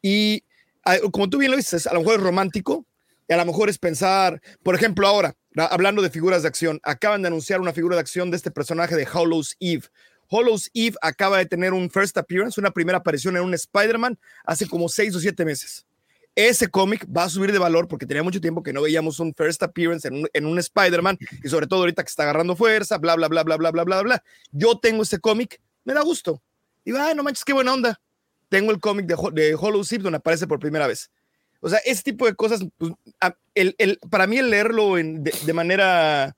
Y 0.00 0.44
ah, 0.84 0.96
como 1.12 1.28
tú 1.28 1.38
bien 1.38 1.50
lo 1.50 1.56
dices, 1.56 1.86
a 1.86 1.92
lo 1.92 2.00
mejor 2.00 2.16
es 2.16 2.22
romántico, 2.22 2.86
y 3.28 3.32
a 3.32 3.36
lo 3.36 3.44
mejor 3.46 3.68
es 3.68 3.78
pensar, 3.78 4.40
por 4.62 4.74
ejemplo, 4.74 5.06
ahora, 5.06 5.34
hablando 5.56 6.02
de 6.02 6.10
figuras 6.10 6.42
de 6.42 6.48
acción, 6.48 6.80
acaban 6.82 7.22
de 7.22 7.28
anunciar 7.28 7.60
una 7.60 7.72
figura 7.72 7.96
de 7.96 8.00
acción 8.00 8.30
de 8.30 8.36
este 8.36 8.50
personaje 8.50 8.96
de 8.96 9.06
Hollows 9.10 9.56
Eve. 9.60 9.84
Hollows 10.34 10.70
Eve 10.72 10.96
acaba 11.02 11.36
de 11.38 11.44
tener 11.46 11.74
un 11.74 11.90
first 11.90 12.16
appearance, 12.16 12.58
una 12.58 12.70
primera 12.70 12.98
aparición 12.98 13.36
en 13.36 13.42
un 13.42 13.52
Spider-Man 13.52 14.18
hace 14.44 14.66
como 14.66 14.88
seis 14.88 15.14
o 15.14 15.20
siete 15.20 15.44
meses. 15.44 15.84
Ese 16.34 16.68
cómic 16.68 17.06
va 17.14 17.24
a 17.24 17.28
subir 17.28 17.52
de 17.52 17.58
valor 17.58 17.86
porque 17.88 18.06
tenía 18.06 18.22
mucho 18.22 18.40
tiempo 18.40 18.62
que 18.62 18.72
no 18.72 18.80
veíamos 18.80 19.20
un 19.20 19.34
first 19.34 19.62
appearance 19.62 20.08
en 20.08 20.14
un, 20.14 20.28
en 20.32 20.46
un 20.46 20.58
Spider-Man 20.58 21.18
y 21.44 21.48
sobre 21.50 21.66
todo 21.66 21.80
ahorita 21.80 22.02
que 22.02 22.08
está 22.08 22.22
agarrando 22.22 22.56
fuerza, 22.56 22.96
bla, 22.96 23.14
bla, 23.16 23.28
bla, 23.28 23.42
bla, 23.42 23.56
bla, 23.58 23.70
bla, 23.70 23.84
bla, 23.84 24.02
bla. 24.02 24.24
Yo 24.50 24.78
tengo 24.78 25.02
ese 25.02 25.18
cómic, 25.18 25.60
me 25.84 25.92
da 25.92 26.00
gusto. 26.00 26.42
Digo, 26.86 26.96
ay, 26.98 27.14
no 27.14 27.22
manches, 27.22 27.44
qué 27.44 27.52
buena 27.52 27.74
onda. 27.74 28.00
Tengo 28.48 28.70
el 28.72 28.80
cómic 28.80 29.04
de, 29.04 29.16
de 29.32 29.54
Hollow 29.54 29.82
Eve 29.82 30.02
donde 30.04 30.16
aparece 30.16 30.46
por 30.46 30.58
primera 30.58 30.86
vez. 30.86 31.10
O 31.60 31.68
sea, 31.68 31.78
ese 31.84 32.02
tipo 32.02 32.24
de 32.24 32.34
cosas, 32.34 32.64
pues, 32.78 32.92
el, 33.54 33.74
el- 33.76 33.98
para 34.10 34.26
mí 34.26 34.38
el 34.38 34.48
leerlo 34.48 34.96
en- 34.96 35.22
de, 35.22 35.32
de 35.44 35.52
manera 35.52 36.34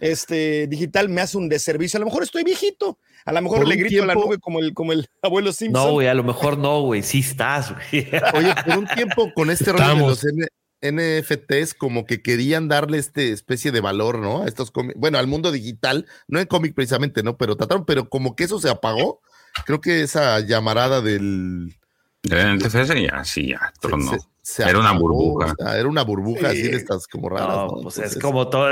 este, 0.00 0.66
digital 0.66 1.08
me 1.08 1.20
hace 1.20 1.36
un 1.38 1.48
deservicio. 1.48 1.96
A 1.98 2.00
lo 2.00 2.06
mejor 2.06 2.22
estoy 2.22 2.44
viejito, 2.44 2.98
a 3.24 3.32
lo 3.32 3.42
mejor 3.42 3.66
le 3.66 3.76
grito 3.76 4.02
a 4.02 4.06
la 4.06 4.12
tiempo- 4.14 4.28
nube 4.28 4.38
como 4.38 4.58
el, 4.60 4.74
como 4.74 4.92
el 4.92 5.08
abuelo 5.22 5.52
Simpson. 5.52 5.84
No, 5.86 5.92
güey, 5.92 6.08
a 6.08 6.14
lo 6.14 6.22
mejor 6.24 6.58
no, 6.58 6.80
güey. 6.82 7.02
Sí 7.02 7.20
estás, 7.20 7.72
güey. 7.72 8.08
Oye, 8.34 8.54
por 8.64 8.78
un 8.78 8.86
tiempo 8.86 9.32
con 9.34 9.50
este 9.50 9.72
rollo 9.72 9.94
de 9.94 10.00
los 10.00 10.24
N- 10.24 10.46
NFTs, 10.82 11.74
como 11.74 12.04
que 12.04 12.22
querían 12.22 12.68
darle 12.68 12.98
este 12.98 13.32
especie 13.32 13.72
de 13.72 13.80
valor, 13.80 14.18
¿no? 14.18 14.42
A 14.42 14.46
estos 14.46 14.70
cómics, 14.70 14.98
bueno, 14.98 15.18
al 15.18 15.26
mundo 15.26 15.50
digital, 15.50 16.06
no 16.28 16.38
en 16.38 16.46
cómic 16.46 16.74
precisamente, 16.74 17.22
¿no? 17.22 17.36
Pero 17.38 17.56
trataron, 17.56 17.84
pero 17.86 18.08
como 18.08 18.36
que 18.36 18.44
eso 18.44 18.58
se 18.60 18.68
apagó. 18.68 19.20
Creo 19.64 19.80
que 19.80 20.02
esa 20.02 20.38
llamarada 20.40 21.00
del. 21.00 21.74
Del 22.22 22.56
NTFS 22.58 22.94
ya, 23.00 23.24
sí, 23.24 23.48
ya, 23.48 23.72
tronó. 23.80 24.10
se- 24.10 24.18
se 24.18 24.26
Era 24.58 24.78
una 24.78 24.92
burbuja. 24.92 25.52
o 25.58 25.64
sea, 25.64 25.78
era 25.78 25.88
una 25.88 26.02
burbuja 26.02 26.48
así 26.50 26.62
Sí. 26.62 26.68
de 26.68 26.76
estas 26.76 27.06
como 27.06 27.28
raras. 27.28 27.48
No, 27.48 27.66
¿no? 27.66 27.80
pues 27.82 27.98
es 27.98 28.18
como 28.18 28.48
todo. 28.48 28.68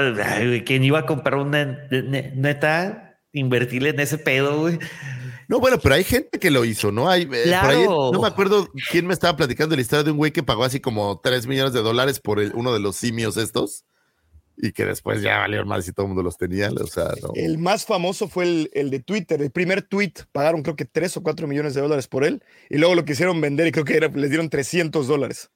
¿Quién 0.64 0.84
iba 0.84 1.00
a 1.00 1.06
comprar 1.06 1.36
una 1.40 1.64
ne- 1.90 2.32
neta? 2.34 3.18
Invertirle 3.32 3.90
en 3.90 3.98
ese 4.00 4.16
pedo, 4.18 4.60
güey. 4.60 4.78
No, 5.48 5.58
bueno, 5.58 5.78
pero 5.82 5.96
hay 5.96 6.04
gente 6.04 6.38
que 6.38 6.50
lo 6.52 6.64
hizo, 6.64 6.92
¿no? 6.92 7.10
Hay, 7.10 7.22
eh, 7.22 7.26
por 7.26 7.36
ahí, 7.36 7.46
Claro. 7.84 8.10
no 8.12 8.20
me 8.22 8.28
acuerdo 8.28 8.68
quién 8.90 9.06
me 9.06 9.12
estaba 9.12 9.36
platicando 9.36 9.74
la 9.74 9.82
historia 9.82 10.04
de 10.04 10.12
un 10.12 10.16
güey 10.16 10.30
que 10.32 10.42
pagó 10.44 10.64
así 10.64 10.78
como 10.80 11.20
3 11.22 11.46
millones 11.48 11.72
de 11.72 11.82
dólares 11.82 12.20
por 12.20 12.38
el- 12.40 12.52
uno 12.54 12.72
de 12.72 12.78
los 12.80 12.94
simios 12.96 13.36
estos 13.36 13.84
y 14.56 14.70
que 14.70 14.84
después 14.86 15.20
ya 15.20 15.38
valieron 15.40 15.66
más 15.66 15.86
y 15.88 15.92
todo 15.92 16.06
el 16.06 16.08
mundo 16.10 16.22
los 16.22 16.36
tenía. 16.38 16.70
O 16.70 16.86
sea, 16.86 17.08
no. 17.20 17.32
El 17.34 17.58
más 17.58 17.84
famoso 17.84 18.28
fue 18.28 18.44
el, 18.44 18.70
el 18.72 18.88
de 18.90 19.00
Twitter. 19.00 19.42
El 19.42 19.50
primer 19.50 19.82
tweet 19.82 20.12
pagaron 20.30 20.62
creo 20.62 20.76
que 20.76 20.84
3 20.84 21.16
o 21.16 21.22
4 21.24 21.46
millones 21.48 21.74
de 21.74 21.80
dólares 21.82 22.06
por 22.06 22.24
él 22.24 22.42
y 22.70 22.78
luego 22.78 22.94
lo 22.94 23.04
quisieron 23.04 23.40
vender 23.40 23.66
y 23.66 23.72
creo 23.72 23.84
que 23.84 23.96
era- 23.96 24.08
les 24.08 24.30
dieron 24.30 24.48
300 24.48 25.08
dólares 25.08 25.50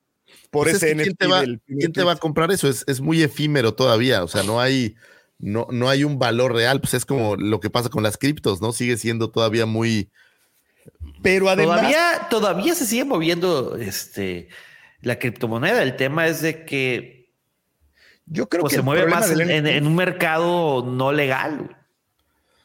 por 0.50 0.64
Pues 0.66 0.76
es 0.76 0.82
ese 0.82 0.96
que 0.96 1.02
¿quién 1.02 1.08
NFT. 1.12 1.18
te 1.20 1.26
va, 1.26 1.40
del 1.40 1.58
primer 1.60 1.80
quién 1.80 1.92
te 1.92 2.02
va 2.04 2.12
a 2.12 2.16
comprar 2.16 2.50
eso? 2.50 2.68
Es, 2.68 2.84
es 2.86 3.00
muy 3.00 3.22
efímero 3.22 3.74
todavía. 3.74 4.22
O 4.24 4.28
sea, 4.28 4.42
no 4.42 4.60
hay, 4.60 4.96
no, 5.38 5.66
no 5.70 5.88
hay 5.88 6.04
un 6.04 6.18
valor 6.18 6.54
real. 6.54 6.80
Pues 6.80 6.94
es 6.94 7.04
como 7.04 7.36
lo 7.36 7.60
que 7.60 7.70
pasa 7.70 7.88
con 7.88 8.02
las 8.02 8.16
criptos, 8.16 8.60
¿no? 8.60 8.72
Sigue 8.72 8.96
siendo 8.96 9.30
todavía 9.30 9.66
muy. 9.66 10.10
Pero 11.22 11.48
además, 11.48 11.78
Todavía, 11.78 12.26
todavía 12.30 12.74
se 12.74 12.86
sigue 12.86 13.04
moviendo 13.04 13.76
este, 13.76 14.48
la 15.00 15.18
criptomoneda. 15.18 15.82
El 15.82 15.96
tema 15.96 16.26
es 16.26 16.40
de 16.40 16.64
que 16.64 17.30
yo 18.26 18.48
creo 18.48 18.62
pues, 18.62 18.72
que 18.72 18.76
se 18.76 18.82
mueve 18.82 19.06
más 19.06 19.30
en, 19.30 19.86
un 19.86 19.94
mercado 19.96 20.84
no 20.84 21.12
legal. 21.12 21.76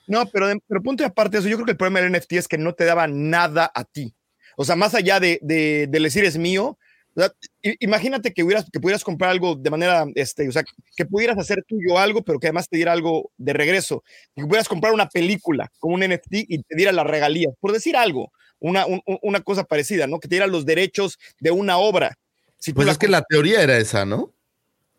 No, 0.07 0.25
pero, 0.27 0.47
de- 0.47 0.59
pero 0.67 0.81
punto 0.81 1.03
y 1.03 1.05
aparte 1.05 1.37
de 1.37 1.39
eso, 1.39 1.49
yo 1.49 1.55
creo 1.57 1.65
que 1.65 1.71
el 1.71 1.77
problema 1.77 2.01
del 2.01 2.11
NFT 2.11 2.33
es 2.33 2.47
que 2.47 2.57
no 2.57 2.73
te 2.73 2.85
daba 2.85 3.07
nada 3.07 3.71
a 3.73 3.83
ti. 3.85 4.13
O 4.55 4.65
sea, 4.65 4.75
más 4.75 4.93
allá 4.93 5.19
de, 5.19 5.39
de, 5.41 5.87
de 5.89 5.99
decir 5.99 6.25
es 6.25 6.37
mío, 6.37 6.77
o 7.15 7.19
sea, 7.21 7.31
i- 7.61 7.75
imagínate 7.79 8.33
que, 8.33 8.43
hubieras, 8.43 8.65
que 8.71 8.79
pudieras 8.79 9.03
comprar 9.03 9.31
algo 9.31 9.55
de 9.55 9.69
manera, 9.69 10.05
este, 10.15 10.47
o 10.47 10.51
sea, 10.51 10.63
que 10.95 11.05
pudieras 11.05 11.37
hacer 11.37 11.63
tuyo 11.67 11.97
algo, 11.99 12.23
pero 12.23 12.39
que 12.39 12.47
además 12.47 12.67
te 12.69 12.77
diera 12.77 12.91
algo 12.91 13.31
de 13.37 13.53
regreso. 13.53 14.03
Que 14.35 14.43
pudieras 14.43 14.67
comprar 14.67 14.93
una 14.93 15.07
película 15.09 15.71
con 15.79 15.93
un 15.93 16.01
NFT 16.03 16.45
y 16.47 16.63
te 16.63 16.75
diera 16.75 16.91
las 16.91 17.05
regalías, 17.05 17.53
por 17.59 17.71
decir 17.71 17.95
algo, 17.95 18.31
una, 18.59 18.85
un- 18.85 19.01
un- 19.05 19.19
una 19.21 19.41
cosa 19.41 19.63
parecida, 19.63 20.07
¿no? 20.07 20.19
Que 20.19 20.27
te 20.27 20.35
diera 20.35 20.47
los 20.47 20.65
derechos 20.65 21.19
de 21.39 21.51
una 21.51 21.77
obra. 21.77 22.17
Si 22.57 22.73
Pues 22.73 22.87
es 22.87 22.97
que 22.97 23.07
la 23.09 23.21
teoría 23.23 23.61
era 23.61 23.77
esa, 23.77 24.05
¿no? 24.05 24.33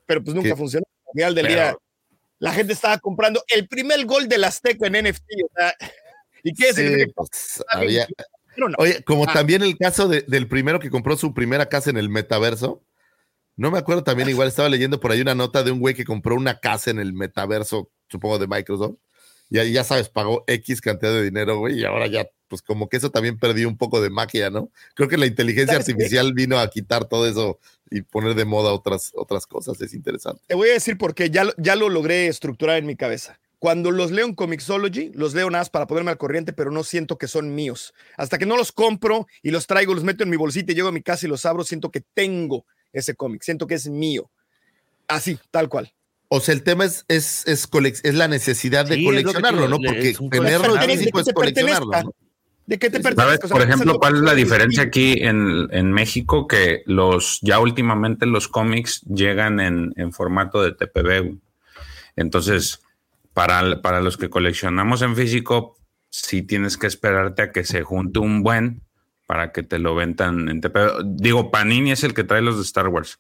pero 0.06 0.22
pues 0.22 0.34
nunca 0.36 0.54
funcionó. 0.54 0.84
Al 1.06 1.12
final 1.14 1.34
del 1.34 1.46
Pero- 1.46 1.54
día, 1.62 1.76
la 2.38 2.52
gente 2.52 2.74
estaba 2.74 2.98
comprando 2.98 3.42
el 3.48 3.66
primer 3.68 4.04
gol 4.04 4.28
del 4.28 4.44
Azteca 4.44 4.86
en 4.86 4.96
NFT. 4.96 5.24
O 5.44 5.48
sea, 5.56 5.74
¿Y 6.46 6.52
qué 6.52 6.74
Sí, 6.74 6.82
significa? 6.82 7.12
pues, 7.16 7.64
había- 7.70 8.06
no. 8.56 8.74
Oye, 8.78 9.02
como 9.04 9.24
Ah. 9.28 9.32
también 9.32 9.62
el 9.62 9.76
caso 9.76 10.08
de- 10.08 10.22
del 10.28 10.48
primero 10.48 10.80
que 10.80 10.90
compró 10.90 11.16
su 11.16 11.34
primera 11.34 11.68
casa 11.68 11.90
en 11.90 11.96
el 11.96 12.08
metaverso. 12.08 12.82
No 13.56 13.70
me 13.70 13.78
acuerdo 13.78 14.02
también, 14.02 14.28
igual 14.28 14.48
estaba 14.48 14.68
leyendo 14.68 14.98
por 14.98 15.12
ahí 15.12 15.20
una 15.20 15.34
nota 15.34 15.62
de 15.62 15.70
un 15.70 15.78
güey 15.80 15.94
que 15.94 16.04
compró 16.04 16.34
una 16.34 16.58
casa 16.58 16.90
en 16.90 16.98
el 16.98 17.12
metaverso, 17.12 17.88
supongo 18.08 18.38
de 18.38 18.48
Microsoft. 18.48 18.96
Y 19.50 19.58
ahí 19.58 19.72
ya 19.72 19.84
sabes, 19.84 20.08
pagó 20.08 20.42
X 20.48 20.80
cantidad 20.80 21.12
de 21.12 21.22
dinero, 21.22 21.58
güey, 21.58 21.78
y 21.80 21.84
ahora 21.84 22.06
ya, 22.08 22.26
pues 22.48 22.62
como 22.62 22.88
que 22.88 22.96
eso 22.96 23.10
también 23.10 23.38
perdió 23.38 23.68
un 23.68 23.76
poco 23.76 24.00
de 24.00 24.10
magia, 24.10 24.50
¿no? 24.50 24.70
Creo 24.94 25.08
que 25.08 25.18
la 25.18 25.26
inteligencia 25.26 25.76
artificial 25.76 26.32
vino 26.32 26.58
a 26.58 26.68
quitar 26.70 27.04
todo 27.04 27.28
eso 27.28 27.60
y 27.90 28.00
poner 28.02 28.34
de 28.34 28.44
moda 28.46 28.72
otras, 28.72 29.12
otras 29.14 29.46
cosas, 29.46 29.80
es 29.80 29.94
interesante. 29.94 30.42
Te 30.48 30.54
voy 30.54 30.70
a 30.70 30.72
decir 30.72 30.98
por 30.98 31.14
qué 31.14 31.30
ya, 31.30 31.44
ya 31.58 31.76
lo 31.76 31.88
logré 31.90 32.26
estructurar 32.26 32.78
en 32.78 32.86
mi 32.86 32.96
cabeza. 32.96 33.38
Cuando 33.64 33.90
los 33.90 34.10
leo 34.10 34.26
en 34.26 34.34
Comixology, 34.34 35.10
los 35.14 35.32
leo 35.32 35.48
nada 35.48 35.62
más 35.62 35.70
para 35.70 35.86
ponerme 35.86 36.10
al 36.10 36.18
corriente, 36.18 36.52
pero 36.52 36.70
no 36.70 36.84
siento 36.84 37.16
que 37.16 37.26
son 37.28 37.54
míos. 37.54 37.94
Hasta 38.18 38.36
que 38.36 38.44
no 38.44 38.58
los 38.58 38.72
compro 38.72 39.26
y 39.42 39.52
los 39.52 39.66
traigo, 39.66 39.94
los 39.94 40.04
meto 40.04 40.22
en 40.22 40.28
mi 40.28 40.36
bolsita 40.36 40.72
y 40.72 40.74
llego 40.74 40.88
a 40.88 40.92
mi 40.92 41.00
casa 41.00 41.24
y 41.24 41.30
los 41.30 41.46
abro, 41.46 41.64
siento 41.64 41.90
que 41.90 42.02
tengo 42.12 42.66
ese 42.92 43.14
cómic, 43.14 43.40
siento 43.42 43.66
que 43.66 43.72
es 43.76 43.88
mío. 43.88 44.30
Así, 45.08 45.38
tal 45.50 45.70
cual. 45.70 45.90
O 46.28 46.40
sea, 46.40 46.52
el 46.52 46.62
tema 46.62 46.84
es, 46.84 47.06
es, 47.08 47.46
es, 47.46 47.66
colec- 47.70 48.02
es 48.02 48.14
la 48.14 48.28
necesidad 48.28 48.84
de 48.84 48.96
Sí, 48.96 49.04
coleccionarlo, 49.06 49.66
¿no? 49.66 49.76
Porque 49.78 50.12
coleccionar. 50.12 50.90
físico 50.90 51.20
es 51.20 51.24
Que 51.24 51.30
te 51.30 51.34
coleccionarlo. 51.34 52.14
¿De 52.66 52.78
qué 52.78 52.90
te 52.90 53.00
¿Sabes, 53.00 53.14
pertenece? 53.16 53.44
O 53.46 53.48
sea, 53.48 53.56
por 53.56 53.62
ejemplo, 53.66 53.92
lo- 53.94 53.98
cuál 53.98 54.16
es 54.16 54.20
la 54.20 54.34
diferencia 54.34 54.82
aquí 54.82 55.14
en, 55.22 55.68
en 55.70 55.90
México? 55.90 56.46
Que 56.46 56.82
los 56.84 57.38
ya 57.40 57.58
últimamente 57.60 58.26
los 58.26 58.46
cómics 58.46 59.00
llegan 59.08 59.58
en, 59.58 59.94
en 59.96 60.12
formato 60.12 60.62
de 60.62 60.72
TPB. 60.72 61.38
Entonces, 62.16 62.80
para, 63.34 63.82
para 63.82 64.00
los 64.00 64.16
que 64.16 64.30
coleccionamos 64.30 65.02
en 65.02 65.16
físico, 65.16 65.76
sí 66.08 66.42
tienes 66.42 66.78
que 66.78 66.86
esperarte 66.86 67.42
a 67.42 67.52
que 67.52 67.64
se 67.64 67.82
junte 67.82 68.20
un 68.20 68.42
buen 68.42 68.82
para 69.26 69.52
que 69.52 69.62
te 69.62 69.78
lo 69.78 69.94
ventan 69.94 70.48
en 70.48 70.60
TPB. 70.60 71.02
Digo, 71.16 71.50
Panini 71.50 71.92
es 71.92 72.04
el 72.04 72.14
que 72.14 72.24
trae 72.24 72.42
los 72.42 72.56
de 72.56 72.62
Star 72.62 72.88
Wars. 72.88 73.18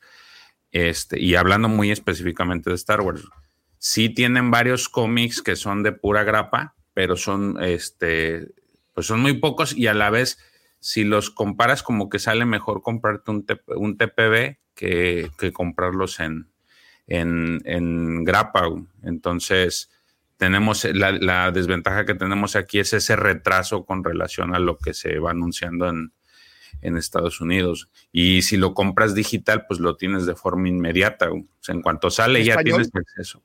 Este, 0.70 1.20
y 1.20 1.34
hablando 1.34 1.68
muy 1.68 1.90
específicamente 1.90 2.70
de 2.70 2.76
Star 2.76 3.00
Wars, 3.00 3.24
sí 3.78 4.08
tienen 4.08 4.50
varios 4.50 4.88
cómics 4.88 5.42
que 5.42 5.56
son 5.56 5.82
de 5.82 5.92
pura 5.92 6.24
grapa, 6.24 6.74
pero 6.94 7.16
son 7.16 7.62
este, 7.62 8.48
pues 8.92 9.06
son 9.06 9.20
muy 9.20 9.34
pocos 9.34 9.76
y 9.76 9.88
a 9.88 9.94
la 9.94 10.10
vez, 10.10 10.38
si 10.80 11.04
los 11.04 11.30
comparas, 11.30 11.82
como 11.82 12.08
que 12.08 12.18
sale 12.18 12.44
mejor 12.44 12.82
comprarte 12.82 13.30
un, 13.30 13.46
TP 13.46 13.62
un 13.76 13.96
TPB 13.96 14.58
que, 14.74 15.30
que 15.38 15.52
comprarlos 15.52 16.20
en, 16.20 16.48
en, 17.06 17.60
en 17.64 18.24
grapa. 18.24 18.68
Entonces, 19.02 19.90
tenemos 20.36 20.84
la, 20.84 21.12
la 21.12 21.50
desventaja 21.50 22.04
que 22.04 22.14
tenemos 22.14 22.56
aquí 22.56 22.78
es 22.80 22.92
ese 22.92 23.16
retraso 23.16 23.84
con 23.84 24.02
relación 24.04 24.54
a 24.54 24.58
lo 24.58 24.78
que 24.78 24.94
se 24.94 25.18
va 25.18 25.30
anunciando 25.30 25.88
en, 25.88 26.12
en 26.82 26.96
Estados 26.96 27.40
Unidos. 27.40 27.88
Y 28.12 28.42
si 28.42 28.56
lo 28.56 28.74
compras 28.74 29.14
digital, 29.14 29.64
pues 29.66 29.80
lo 29.80 29.96
tienes 29.96 30.26
de 30.26 30.34
forma 30.34 30.68
inmediata. 30.68 31.30
O 31.30 31.44
sea, 31.60 31.74
en 31.74 31.82
cuanto 31.82 32.10
sale, 32.10 32.40
¿En 32.40 32.46
ya 32.46 32.52
español? 32.54 32.82
tienes 32.90 32.94
acceso. 32.94 33.42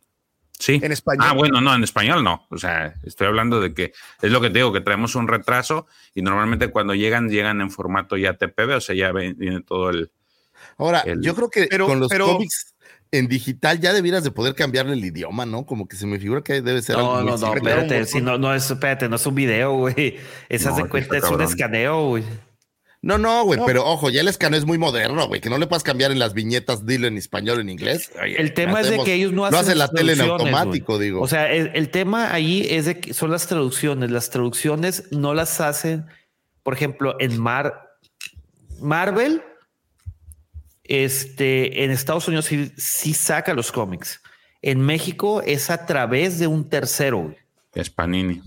Sí. 0.57 0.79
En 0.83 0.91
español. 0.91 1.25
Ah, 1.29 1.33
bueno, 1.33 1.61
no, 1.61 1.73
en 1.73 1.83
español 1.83 2.21
no. 2.23 2.45
O 2.49 2.57
sea, 2.57 2.93
estoy 3.03 3.27
hablando 3.27 3.61
de 3.61 3.73
que 3.73 3.93
es 4.21 4.31
lo 4.31 4.41
que 4.41 4.49
te 4.49 4.59
digo, 4.59 4.73
que 4.73 4.81
traemos 4.81 5.15
un 5.15 5.27
retraso 5.29 5.87
y 6.13 6.21
normalmente 6.21 6.69
cuando 6.69 6.93
llegan, 6.95 7.29
llegan 7.29 7.61
en 7.61 7.71
formato 7.71 8.17
ya 8.17 8.33
TPB, 8.33 8.75
o 8.75 8.81
sea, 8.81 8.93
ya 8.95 9.11
viene 9.13 9.61
todo 9.61 9.89
el. 9.91 10.11
Ahora, 10.77 10.99
el- 11.05 11.21
yo 11.21 11.33
creo 11.33 11.49
que 11.49 11.67
Pero- 11.69 11.85
con 11.87 12.01
los 12.01 12.09
pero- 12.09 12.25
cómics 12.25 12.75
en 13.11 13.27
digital 13.27 13.79
ya 13.79 13.91
debieras 13.93 14.23
de 14.23 14.31
poder 14.31 14.53
cambiarle 14.53 14.93
el 14.93 15.03
idioma, 15.03 15.45
¿no? 15.45 15.65
Como 15.65 15.87
que 15.87 15.95
se 15.95 16.05
me 16.05 16.19
figura 16.19 16.41
que 16.41 16.61
debe 16.61 16.81
ser 16.81 16.95
algo 16.97 17.15
No, 17.17 17.21
muy 17.23 17.31
no, 17.31 17.37
no, 17.37 17.53
espérate, 17.55 18.05
si 18.05 18.21
no, 18.21 18.37
no 18.37 18.53
es, 18.53 18.69
espérate, 18.69 19.09
no 19.09 19.15
es 19.15 19.25
un 19.25 19.35
video, 19.35 19.73
güey. 19.77 20.17
Esas 20.47 20.77
No, 20.77 20.83
de 20.83 20.89
cuenta 20.89 21.17
es 21.17 21.23
un 21.23 21.41
escaneo, 21.41 22.07
güey. 22.09 22.23
No, 23.01 23.17
no, 23.17 23.45
güey, 23.45 23.57
No. 23.59 23.65
pero 23.65 23.85
ojo, 23.85 24.09
ya 24.09 24.19
el 24.19 24.27
escaneo 24.27 24.59
es 24.59 24.65
muy 24.65 24.77
moderno, 24.77 25.25
güey, 25.27 25.39
que 25.39 25.49
no 25.49 25.57
le 25.57 25.67
puedas 25.67 25.83
cambiar 25.83 26.11
en 26.11 26.19
las 26.19 26.33
viñetas, 26.33 26.85
dilo 26.85 27.07
en 27.07 27.17
español 27.17 27.57
o 27.59 27.61
en 27.61 27.69
inglés. 27.69 28.11
Oye, 28.21 28.39
El 28.39 28.53
tema 28.53 28.81
es 28.81 28.89
de 28.89 29.01
que 29.03 29.13
ellos 29.13 29.31
no 29.31 29.43
Lo 29.43 29.45
hacen 29.47 29.59
hace 29.59 29.69
la 29.75 29.85
las 29.85 29.91
tele 29.93 30.13
en 30.13 30.21
automático, 30.21 30.95
güey. 30.95 31.05
digo. 31.07 31.21
O 31.21 31.27
sea, 31.27 31.49
el, 31.51 31.71
el 31.75 31.89
tema 31.91 32.33
ahí 32.33 32.67
es 32.69 32.85
de 32.85 32.99
que 32.99 33.13
son 33.13 33.31
las 33.31 33.47
traducciones. 33.47 34.11
Las 34.11 34.29
traducciones 34.29 35.05
no 35.11 35.33
las 35.33 35.61
hacen, 35.61 36.07
por 36.61 36.73
ejemplo, 36.73 37.15
en 37.19 37.39
Mar 37.39 37.89
Marvel. 38.81 39.41
Este 40.89 41.83
en 41.83 41.91
Estados 41.91 42.27
Unidos 42.27 42.45
sí, 42.45 42.71
sí 42.75 43.13
saca 43.13 43.53
los 43.53 43.71
cómics. 43.71 44.21
En 44.61 44.81
México 44.81 45.41
es 45.45 45.69
a 45.69 45.85
través 45.85 46.39
de 46.39 46.47
un 46.47 46.67
tercero, 46.67 47.33
es 47.75 47.89
Panini. 47.91 48.41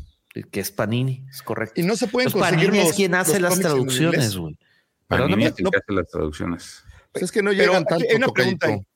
que 0.51 0.59
es 0.60 0.70
Panini, 0.73 1.24
es 1.31 1.40
correcto. 1.40 1.81
Y 1.81 1.85
no 1.85 1.94
se 1.97 2.09
pueden 2.09 2.31
Pues 2.32 2.43
conseguir 2.43 2.66
Panini 2.66 2.82
los- 2.85 2.90
es 2.90 2.97
quien 2.97 3.14
hace 3.14 3.39
las 3.40 3.59
traducciones, 3.60 4.36
güey. 4.36 4.59
Panini 5.06 5.44
es 5.47 5.55
no. 5.60 5.70
que 5.70 5.77
hace 5.78 5.93
las 5.93 6.09
traducciones. 6.10 6.82
Pues 7.12 7.23
es 7.24 7.32
que 7.32 7.43
no 7.43 7.52
llegan 7.52 7.85
tanto, 7.85 8.05
hay 8.10 8.16
una 8.16 8.27
pregunta 8.28 8.66
tocadito. 8.66 8.81
ahí. 8.82 8.86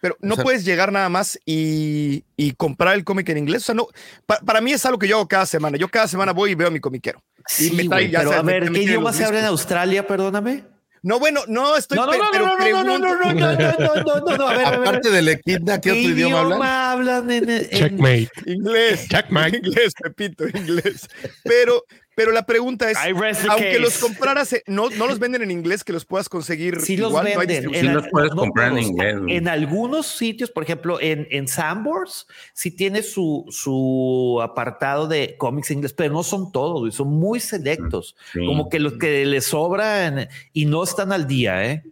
Pero 0.00 0.16
no 0.20 0.34
O 0.34 0.36
sea- 0.36 0.44
puedes 0.44 0.64
llegar 0.64 0.90
nada 0.92 1.08
más 1.08 1.38
y, 1.46 2.24
y 2.36 2.52
comprar 2.52 2.94
el 2.96 3.04
cómic 3.04 3.28
en 3.30 3.38
inglés. 3.38 3.62
O 3.62 3.66
sea, 3.66 3.74
no, 3.76 3.86
pa- 4.26 4.40
para 4.40 4.60
mí 4.60 4.72
es 4.72 4.84
algo 4.84 4.98
que 4.98 5.06
yo 5.08 5.16
hago 5.16 5.28
cada 5.28 5.46
semana. 5.46 5.78
Yo 5.78 5.88
cada 5.88 6.08
semana 6.08 6.32
voy 6.32 6.50
y 6.50 6.54
veo 6.54 6.68
a 6.68 6.70
mi 6.70 6.80
comiquero. 6.80 7.22
Sí, 7.46 7.70
me 7.72 7.84
trae, 7.88 8.02
güey, 8.02 8.10
ya 8.10 8.18
pero 8.18 8.30
sabes, 8.32 8.42
a 8.42 8.46
ver, 8.46 8.70
me 8.70 8.78
¿qué 8.78 8.84
idioma 8.84 9.12
se 9.12 9.24
habla 9.24 9.38
en. 9.38 9.44
Australia? 9.46 10.06
Perdóname. 10.06 10.64
No, 11.06 11.20
bueno, 11.20 11.42
no 11.46 11.76
estoy. 11.76 11.96
No, 11.96 12.04
no, 12.06 12.12
no, 12.18 12.32
no, 12.32 12.56
pero 12.58 12.82
no, 12.82 12.98
no, 12.98 13.14
no, 13.14 13.14
no, 13.14 13.32
no, 13.32 13.52
no, 13.52 13.78
no, 13.78 13.94
no, 14.02 14.20
no, 14.26 14.36
no, 14.38 14.48
a 14.48 14.56
ver. 14.56 14.66
Aparte 14.66 15.08
del 15.12 15.28
equidna, 15.28 15.80
¿qué 15.80 15.92
otro 15.92 16.00
idioma 16.02 16.40
hablan? 16.40 16.62
hablan 16.62 17.30
en, 17.30 17.48
en- 17.48 17.70
Checkmate. 17.70 18.28
Inglés. 18.46 19.06
Checkmate. 19.08 19.58
Inglés, 19.58 19.94
Pepito, 20.02 20.48
inglés. 20.48 21.08
Pero, 21.44 21.84
pero 22.16 22.32
la 22.32 22.44
pregunta 22.46 22.90
es, 22.90 22.96
aunque 22.98 23.66
case. 23.68 23.78
los 23.78 23.98
compraras, 23.98 24.56
no, 24.66 24.88
no 24.90 25.06
los 25.06 25.18
venden 25.20 25.42
en 25.42 25.50
inglés, 25.52 25.84
que 25.84 25.92
los 25.92 26.04
puedas 26.04 26.28
conseguir 26.28 26.80
Sí 26.80 26.96
los 26.96 27.10
igual, 27.10 27.24
no 27.32 27.40
hay 27.40 27.46
venden. 27.46 27.70
Sí 27.70 27.78
En 27.78 27.94
los 27.94 28.04
al- 28.04 28.10
puedes 28.10 28.30
comprar 28.30 28.72
en 28.72 28.78
inglés. 28.78 29.16
En 29.28 29.46
algunos 29.48 30.06
sitios, 30.06 30.50
por 30.50 30.64
ejemplo, 30.64 30.98
en, 31.00 31.28
en 31.30 31.46
Sanborns, 31.46 32.26
sí 32.54 32.70
tiene 32.72 33.02
su, 33.02 33.44
su 33.50 34.40
apartado 34.42 35.06
de 35.06 35.36
cómics 35.36 35.70
en 35.70 35.76
inglés, 35.78 35.92
pero 35.92 36.12
no 36.12 36.22
son 36.22 36.50
todos, 36.50 36.92
son 36.94 37.08
muy 37.08 37.38
selectos. 37.38 38.16
Sí. 38.32 38.40
Como 38.44 38.68
que 38.70 38.80
los 38.80 38.94
que 38.94 39.24
les 39.26 39.44
sobran 39.44 40.28
y 40.52 40.64
no 40.64 40.82
están 40.82 41.12
al 41.12 41.26
día, 41.28 41.70
¿eh? 41.70 41.84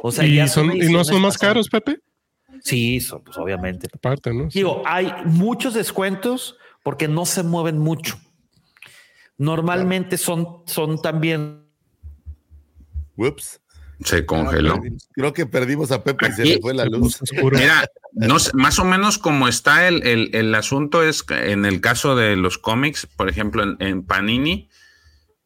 O 0.00 0.10
sea, 0.10 0.24
¿Y, 0.24 0.36
ya 0.36 0.48
son, 0.48 0.74
¿Y 0.74 0.90
no 0.90 1.04
son 1.04 1.20
más 1.20 1.34
pasadas. 1.34 1.38
caros, 1.38 1.68
Pepe? 1.68 2.00
Sí, 2.62 3.00
son, 3.00 3.22
pues 3.22 3.36
obviamente. 3.36 3.86
Aparte, 3.94 4.32
¿no? 4.32 4.48
Digo, 4.48 4.82
hay 4.86 5.12
muchos 5.26 5.74
descuentos 5.74 6.56
porque 6.82 7.06
no 7.06 7.26
se 7.26 7.42
mueven 7.42 7.76
mucho. 7.78 8.18
Normalmente 9.38 10.18
son, 10.18 10.62
son 10.66 11.00
también 11.00 11.64
Ups. 13.16 13.60
Se 14.04 14.24
congeló. 14.24 14.80
Creo 15.12 15.32
que 15.32 15.44
perdimos 15.46 15.90
a 15.90 16.04
Pepe 16.04 16.28
y 16.28 16.32
se 16.32 16.44
le 16.44 16.60
fue 16.60 16.72
la 16.72 16.84
luz. 16.84 17.18
Mira, 17.52 17.84
no 18.12 18.36
más 18.54 18.78
o 18.78 18.84
menos 18.84 19.18
como 19.18 19.48
está 19.48 19.88
el, 19.88 20.06
el- 20.06 20.30
el 20.34 20.54
asunto 20.54 21.02
es 21.02 21.24
que 21.24 21.50
en 21.50 21.64
el 21.64 21.80
caso 21.80 22.14
de 22.14 22.36
los 22.36 22.58
cómics, 22.58 23.06
por 23.16 23.28
ejemplo, 23.28 23.64
en, 23.64 23.76
en 23.80 24.04
Panini, 24.04 24.68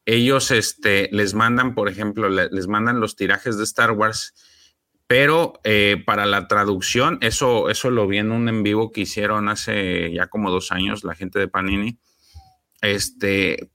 ellos 0.05 0.51
este, 0.51 1.09
les 1.13 1.33
mandan, 1.33 1.75
por 1.75 1.89
ejemplo, 1.89 2.29
le- 2.29 2.51
les 2.51 2.67
mandan 2.69 3.01
los 3.01 3.17
tirajes 3.17 3.57
de 3.57 3.65
Star 3.65 3.93
Wars, 3.93 4.35
pero 5.07 5.55
eh, 5.65 6.03
para 6.05 6.27
la 6.27 6.47
traducción, 6.47 7.17
eso, 7.23 7.71
eso 7.71 7.91
lo 7.91 8.07
vi 8.07 8.19
en 8.19 8.33
un 8.33 8.51
en 8.51 8.63
vivo 8.63 8.93
que 8.93 9.03
hicieron 9.03 9.49
hace 9.49 10.13
ya 10.13 10.27
como 10.27 10.51
dos 10.51 10.73
años 10.73 11.05
la 11.05 11.15
gente 11.15 11.39
de 11.39 11.49
Panini. 11.49 11.99
Este, 12.83 13.71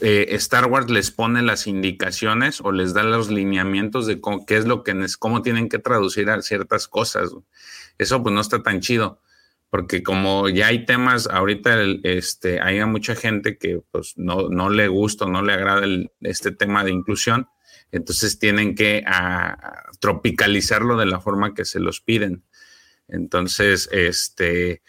eh, 0.00 0.26
Star 0.36 0.66
Wars 0.66 0.90
les 0.90 1.10
pone 1.10 1.42
las 1.42 1.66
indicaciones 1.66 2.60
o 2.60 2.72
les 2.72 2.94
da 2.94 3.02
los 3.02 3.30
lineamientos 3.30 4.06
de 4.06 4.20
cómo, 4.20 4.46
qué 4.46 4.56
es 4.56 4.66
lo 4.66 4.82
que, 4.82 4.94
cómo 5.18 5.42
tienen 5.42 5.68
que 5.68 5.78
traducir 5.78 6.30
a 6.30 6.40
ciertas 6.42 6.88
cosas. 6.88 7.30
Eso 7.98 8.22
pues 8.22 8.34
no 8.34 8.40
está 8.40 8.62
tan 8.62 8.80
chido, 8.80 9.20
porque 9.68 10.02
como 10.02 10.48
ya 10.48 10.68
hay 10.68 10.86
temas, 10.86 11.26
ahorita 11.26 11.82
este, 12.02 12.60
hay 12.60 12.84
mucha 12.86 13.14
gente 13.14 13.58
que 13.58 13.82
pues 13.90 14.14
no, 14.16 14.48
no 14.48 14.70
le 14.70 14.88
gusta, 14.88 15.26
no 15.26 15.42
le 15.42 15.52
agrada 15.52 15.86
este 16.20 16.50
tema 16.50 16.82
de 16.82 16.92
inclusión, 16.92 17.48
entonces 17.92 18.38
tienen 18.38 18.74
que 18.74 19.04
tropicalizarlo 20.00 20.96
de 20.96 21.06
la 21.06 21.20
forma 21.20 21.54
que 21.54 21.64
se 21.64 21.80
los 21.80 22.00
piden. 22.00 22.44
Entonces, 23.08 23.88
este, 23.92 24.82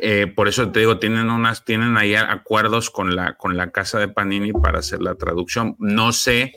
eh, 0.00 0.26
por 0.26 0.48
eso 0.48 0.70
te 0.70 0.80
digo, 0.80 0.98
tienen 0.98 1.30
unas, 1.30 1.64
tienen 1.64 1.96
ahí 1.96 2.14
acuerdos 2.14 2.90
con 2.90 3.16
la, 3.16 3.34
con 3.34 3.56
la 3.56 3.70
casa 3.70 3.98
de 3.98 4.08
Panini 4.08 4.52
para 4.52 4.80
hacer 4.80 5.00
la 5.02 5.14
traducción. 5.14 5.76
No 5.78 6.12
sé 6.12 6.52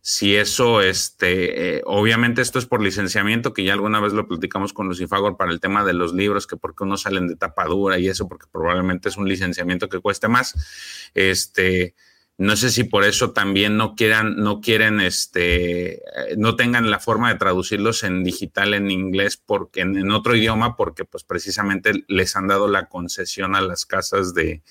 si 0.00 0.36
eso, 0.36 0.80
este, 0.80 1.76
eh, 1.76 1.82
obviamente 1.84 2.40
esto 2.40 2.58
es 2.58 2.66
por 2.66 2.82
licenciamiento, 2.82 3.52
que 3.52 3.64
ya 3.64 3.74
alguna 3.74 4.00
vez 4.00 4.12
lo 4.12 4.26
platicamos 4.26 4.72
con 4.72 4.88
Lucifagor 4.88 5.36
para 5.36 5.52
el 5.52 5.60
tema 5.60 5.84
de 5.84 5.92
los 5.92 6.14
libros, 6.14 6.46
que 6.46 6.56
porque 6.56 6.84
unos 6.84 7.02
salen 7.02 7.28
de 7.28 7.36
tapadura 7.36 7.98
y 7.98 8.08
eso, 8.08 8.26
porque 8.26 8.46
probablemente 8.50 9.08
es 9.08 9.16
un 9.16 9.28
licenciamiento 9.28 9.88
que 9.88 10.00
cueste 10.00 10.28
más. 10.28 11.10
Este, 11.14 11.94
no 12.38 12.56
sé 12.56 12.70
si 12.70 12.84
por 12.84 13.04
eso 13.04 13.32
también 13.32 13.76
no 13.76 13.96
quieran, 13.96 14.36
no 14.36 14.60
quieren, 14.60 15.00
este, 15.00 15.96
eh, 15.96 16.36
no 16.36 16.54
tengan 16.54 16.88
la 16.90 17.00
forma 17.00 17.32
de 17.32 17.38
traducirlos 17.38 18.04
en 18.04 18.22
digital, 18.22 18.74
en 18.74 18.90
inglés, 18.92 19.36
porque 19.36 19.80
en, 19.80 20.10
otro 20.12 20.36
idioma, 20.36 20.76
porque 20.76 21.04
pues 21.04 21.24
precisamente 21.24 22.04
les 22.06 22.36
han 22.36 22.46
dado 22.46 22.68
la 22.68 22.88
concesión 22.88 23.56
a 23.56 23.60
las 23.60 23.84
casas 23.86 24.34
de 24.34 24.62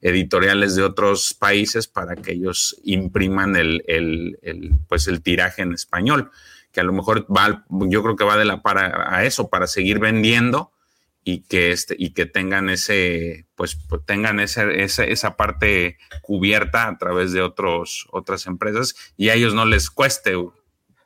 editoriales 0.00 0.74
de 0.76 0.82
otros 0.82 1.34
países 1.34 1.86
para 1.86 2.16
que 2.16 2.32
ellos 2.32 2.76
impriman 2.84 3.54
el, 3.56 3.84
el- 3.86 4.38
el, 4.42 4.72
pues 4.88 5.06
el 5.06 5.20
tiraje 5.22 5.60
en 5.62 5.72
español, 5.74 6.30
que 6.72 6.80
a 6.80 6.84
lo 6.84 6.92
mejor 6.94 7.26
va, 7.30 7.66
yo 7.68 8.02
creo 8.02 8.16
que 8.16 8.24
va 8.24 8.38
de 8.38 8.46
la 8.46 8.62
para 8.62 9.14
a 9.14 9.24
eso, 9.24 9.48
para 9.50 9.66
seguir 9.66 9.98
vendiendo 9.98 10.72
y 11.22 11.42
que 11.42 11.70
este 11.72 11.94
y 11.98 12.10
que 12.14 12.24
tengan 12.26 12.70
ese 12.70 13.46
pues, 13.54 13.76
pues, 13.88 14.02
tengan 14.06 14.40
ese, 14.40 14.82
esa, 14.82 15.04
esa 15.04 15.36
parte 15.36 15.98
cubierta 16.22 16.88
a 16.88 16.96
través 16.98 17.32
de 17.32 17.42
otros 17.42 18.06
otras 18.10 18.46
empresas 18.46 18.94
y 19.16 19.28
a 19.28 19.34
ellos 19.34 19.54
no 19.54 19.64
les 19.66 19.90
cueste. 19.90 20.32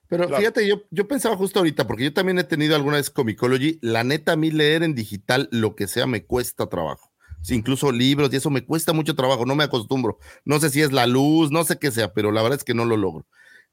Pero 0.09 0.27
Claro. 0.28 0.36
fíjate, 0.39 0.69
yo, 0.69 0.82
yo 0.91 1.09
pensaba 1.09 1.36
justo 1.36 1.59
ahorita, 1.59 1.86
porque 1.86 2.05
yo 2.05 2.12
también 2.12 2.39
he 2.39 2.45
tenido 2.45 2.77
alguna 2.77 2.97
vez 2.99 3.11
Comicology, 3.11 3.78
la 3.82 4.05
neta 4.05 4.32
a 4.32 4.36
mí 4.36 4.51
leer 4.51 4.82
en 4.82 4.95
digital 4.95 5.49
lo 5.51 5.74
que 5.74 5.89
sea 5.89 6.07
me 6.07 6.24
cuesta 6.24 6.69
trabajo. 6.69 7.11
Sí, 7.43 7.55
incluso 7.57 7.91
libros 7.93 8.32
y 8.32 8.36
eso 8.36 8.49
me 8.51 8.65
cuesta 8.65 8.93
mucho 8.93 9.15
trabajo, 9.15 9.45
no 9.45 9.55
me 9.57 9.65
acostumbro. 9.65 10.19
No 10.45 10.61
sé 10.61 10.70
si 10.70 10.81
es 10.82 10.93
la 10.93 11.07
luz, 11.07 11.51
no 11.51 11.65
sé 11.65 11.78
qué 11.78 11.91
sea, 11.91 12.12
pero 12.15 12.32
la 12.32 12.43
verdad 12.43 12.59
es 12.59 12.65
que 12.65 12.74
no 12.74 12.85
lo 12.85 12.97
logro. 12.97 13.27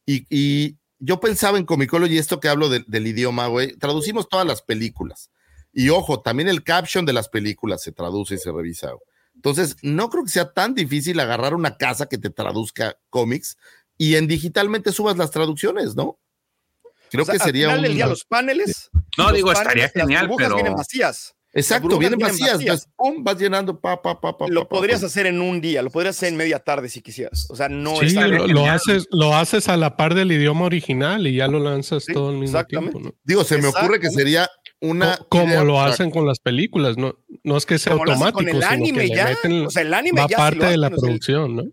Y, 0.06 0.26
y 0.30 0.78
yo 1.00 1.20
pensaba 1.20 1.58
en 1.58 1.66
Comicology, 1.66 2.18
esto 2.18 2.40
que 2.40 2.48
hablo 2.50 2.68
de- 2.70 2.84
del 2.88 3.08
idioma, 3.08 3.48
güey, 3.48 3.78
traducimos 3.78 4.28
todas 4.28 4.46
las 4.48 4.62
películas. 4.62 5.30
Y 5.74 5.90
ojo, 5.90 6.22
también 6.22 6.50
el 6.50 6.64
caption 6.64 7.06
de 7.06 7.14
las 7.14 7.30
películas 7.30 7.82
se 7.82 7.92
traduce 7.92 8.36
y 8.36 8.38
se 8.38 8.52
revisa. 8.52 8.92
Entonces, 9.36 9.78
no 9.82 10.10
creo 10.10 10.24
que 10.24 10.30
sea 10.32 10.52
tan 10.52 10.76
difícil 10.76 11.20
agarrar 11.20 11.54
una 11.54 11.78
casa 11.78 12.08
que 12.08 12.18
te 12.18 12.30
traduzca 12.30 12.98
cómics 13.10 13.58
y 13.98 14.16
en 14.16 14.28
digitalmente 14.28 14.92
subas 14.92 15.18
las 15.18 15.32
traducciones, 15.32 15.96
¿no? 15.96 16.20
Creo 17.10 17.24
O 17.24 17.26
sea, 17.26 17.34
que 17.34 17.40
sería 17.44 17.66
al 17.68 17.72
final 17.72 17.82
del 17.84 17.92
un... 17.92 17.96
día, 17.98 18.08
los 18.08 18.24
paneles. 18.26 18.90
No, 19.18 19.26
los 19.26 19.34
digo, 19.34 19.48
paneles, 19.48 19.62
estaría 19.68 19.84
las 19.84 19.94
genial, 19.94 20.28
burbujas 20.28 20.46
pero- 20.48 20.56
vienen 20.56 20.76
vacías. 20.76 21.36
Exacto, 21.54 21.98
vienen 22.00 22.18
vienen 22.18 22.38
vacías, 22.40 22.88
pum, 22.96 23.26
vas 23.26 23.38
llenando, 23.38 23.78
pa, 23.78 24.02
pa, 24.02 24.22
pa, 24.22 24.38
pa. 24.38 24.48
Lo 24.48 24.70
pa, 24.70 24.78
podrías 24.78 25.02
pa. 25.02 25.08
hacer 25.08 25.26
en 25.26 25.42
un 25.42 25.60
día, 25.60 25.82
lo 25.82 25.90
podrías 25.90 26.16
hacer 26.16 26.30
en 26.30 26.38
media 26.38 26.60
tarde 26.60 26.88
si 26.88 27.02
quisieras. 27.02 27.46
O 27.50 27.58
sea, 27.58 27.68
no 27.68 27.98
sí, 27.98 28.06
es 28.06 28.16
tan- 28.16 28.32
lo, 28.32 28.48
lo 28.48 28.66
haces, 28.68 29.06
lo 29.12 29.36
haces 29.36 29.68
a 29.68 29.76
la 29.76 29.98
par 29.98 30.16
del 30.16 30.32
idioma 30.32 30.64
original 30.64 31.28
y 31.28 31.36
ya 31.36 31.50
lo 31.50 31.60
lanzas 31.60 32.06
Sí, 32.06 32.14
todo 32.14 32.30
al 32.30 32.38
mismo 32.38 32.58
exactamente. 32.58 32.94
tiempo. 32.94 33.10
¿no? 33.10 33.20
Digo, 33.26 33.44
se 33.44 33.58
me 33.58 33.68
ocurre 33.68 34.00
que 34.00 34.10
sería 34.12 34.50
una... 34.82 35.18
Co- 35.18 35.28
Como 35.30 35.46
idea 35.48 35.64
lo 35.64 35.82
hacen 35.82 36.12
con 36.12 36.26
las 36.26 36.40
películas, 36.40 36.98
no, 36.98 37.16
no 37.44 37.58
es 37.58 37.66
que 37.66 37.80
sea 37.80 37.94
como 37.94 38.12
automático, 38.12 38.40
con 38.40 38.48
el 38.50 38.56
sino 38.62 38.68
anime 38.68 39.08
que 39.08 39.16
ya. 39.16 39.24
le 39.30 39.36
meten 39.36 39.66
o 39.66 39.70
sea, 39.70 39.82
el 39.84 39.94
anime 39.94 40.22
va 40.22 40.28
ya 40.28 40.38
parte 40.38 40.66
de 40.66 40.78
la 40.78 40.90
producción, 40.90 41.56
¿no? 41.56 41.64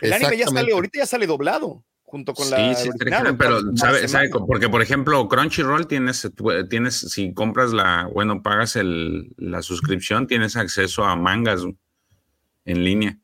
El 0.00 0.12
anime 0.12 0.22
ya 0.22 0.28
sale, 0.28 0.38
Exactamente. 0.42 0.72
ahorita 0.74 0.98
ya 0.98 1.06
sale 1.06 1.26
doblado 1.26 1.84
junto 2.02 2.32
con 2.34 2.44
sí, 2.44 2.52
la 2.52 2.74
sí, 2.74 2.88
original, 2.90 3.36
pero 3.36 3.60
sabe, 3.76 4.06
sabe, 4.06 4.30
porque 4.46 4.68
por 4.68 4.82
ejemplo 4.82 5.26
Crunchyroll 5.28 5.88
tienes, 5.88 6.30
tienes, 6.70 6.94
si 6.94 7.34
compras 7.34 7.72
la, 7.72 8.08
bueno, 8.12 8.40
pagas 8.40 8.76
el, 8.76 9.32
la 9.36 9.62
suscripción, 9.62 10.28
tienes 10.28 10.56
acceso 10.56 11.04
a 11.04 11.16
mangas 11.16 11.62
en 12.66 12.84
línea. 12.84 13.18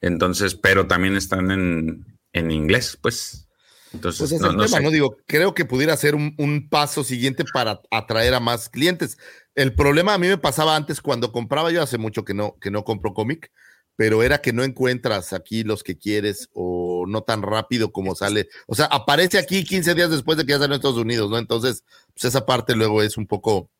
Entonces, 0.00 0.54
pero 0.54 0.86
también 0.86 1.16
están 1.16 1.50
en, 1.50 2.06
en 2.32 2.50
inglés, 2.52 2.96
pues. 3.02 3.47
Entonces, 3.92 4.18
Pues 4.20 4.32
es 4.32 4.40
no, 4.40 4.50
el 4.50 4.56
no 4.56 4.64
tema, 4.64 4.78
sé. 4.78 4.82
¿no? 4.82 4.90
Digo, 4.90 5.16
creo 5.26 5.54
que 5.54 5.64
pudiera 5.64 5.96
ser 5.96 6.14
un, 6.14 6.34
un 6.38 6.68
paso 6.68 7.04
siguiente 7.04 7.44
para 7.52 7.80
atraer 7.90 8.34
a 8.34 8.40
más 8.40 8.68
clientes. 8.68 9.18
El 9.54 9.74
problema 9.74 10.14
a 10.14 10.18
mí 10.18 10.28
me 10.28 10.38
pasaba 10.38 10.76
antes 10.76 11.00
cuando 11.00 11.32
compraba, 11.32 11.70
yo 11.70 11.82
hace 11.82 11.98
mucho 11.98 12.24
que 12.24 12.34
no, 12.34 12.56
que 12.60 12.70
no 12.70 12.84
compro 12.84 13.14
cómic, 13.14 13.50
pero 13.96 14.22
era 14.22 14.38
que 14.38 14.52
no 14.52 14.62
encuentras 14.62 15.32
aquí 15.32 15.64
los 15.64 15.82
que 15.82 15.98
quieres 15.98 16.48
o 16.52 17.04
no 17.08 17.22
tan 17.22 17.42
rápido 17.42 17.90
como 17.90 18.14
sale. 18.14 18.48
O 18.68 18.76
sea, 18.76 18.84
aparece 18.86 19.38
aquí 19.38 19.64
15 19.64 19.94
días 19.96 20.10
después 20.10 20.38
de 20.38 20.44
que 20.46 20.52
ya 20.52 20.58
salió 20.58 20.74
en 20.74 20.78
Estados 20.78 20.98
Unidos, 20.98 21.28
¿no? 21.30 21.38
Entonces, 21.38 21.82
pues 22.14 22.24
esa 22.26 22.46
parte 22.46 22.76
luego 22.76 23.02
es 23.02 23.16
un 23.16 23.26
poco, 23.26 23.70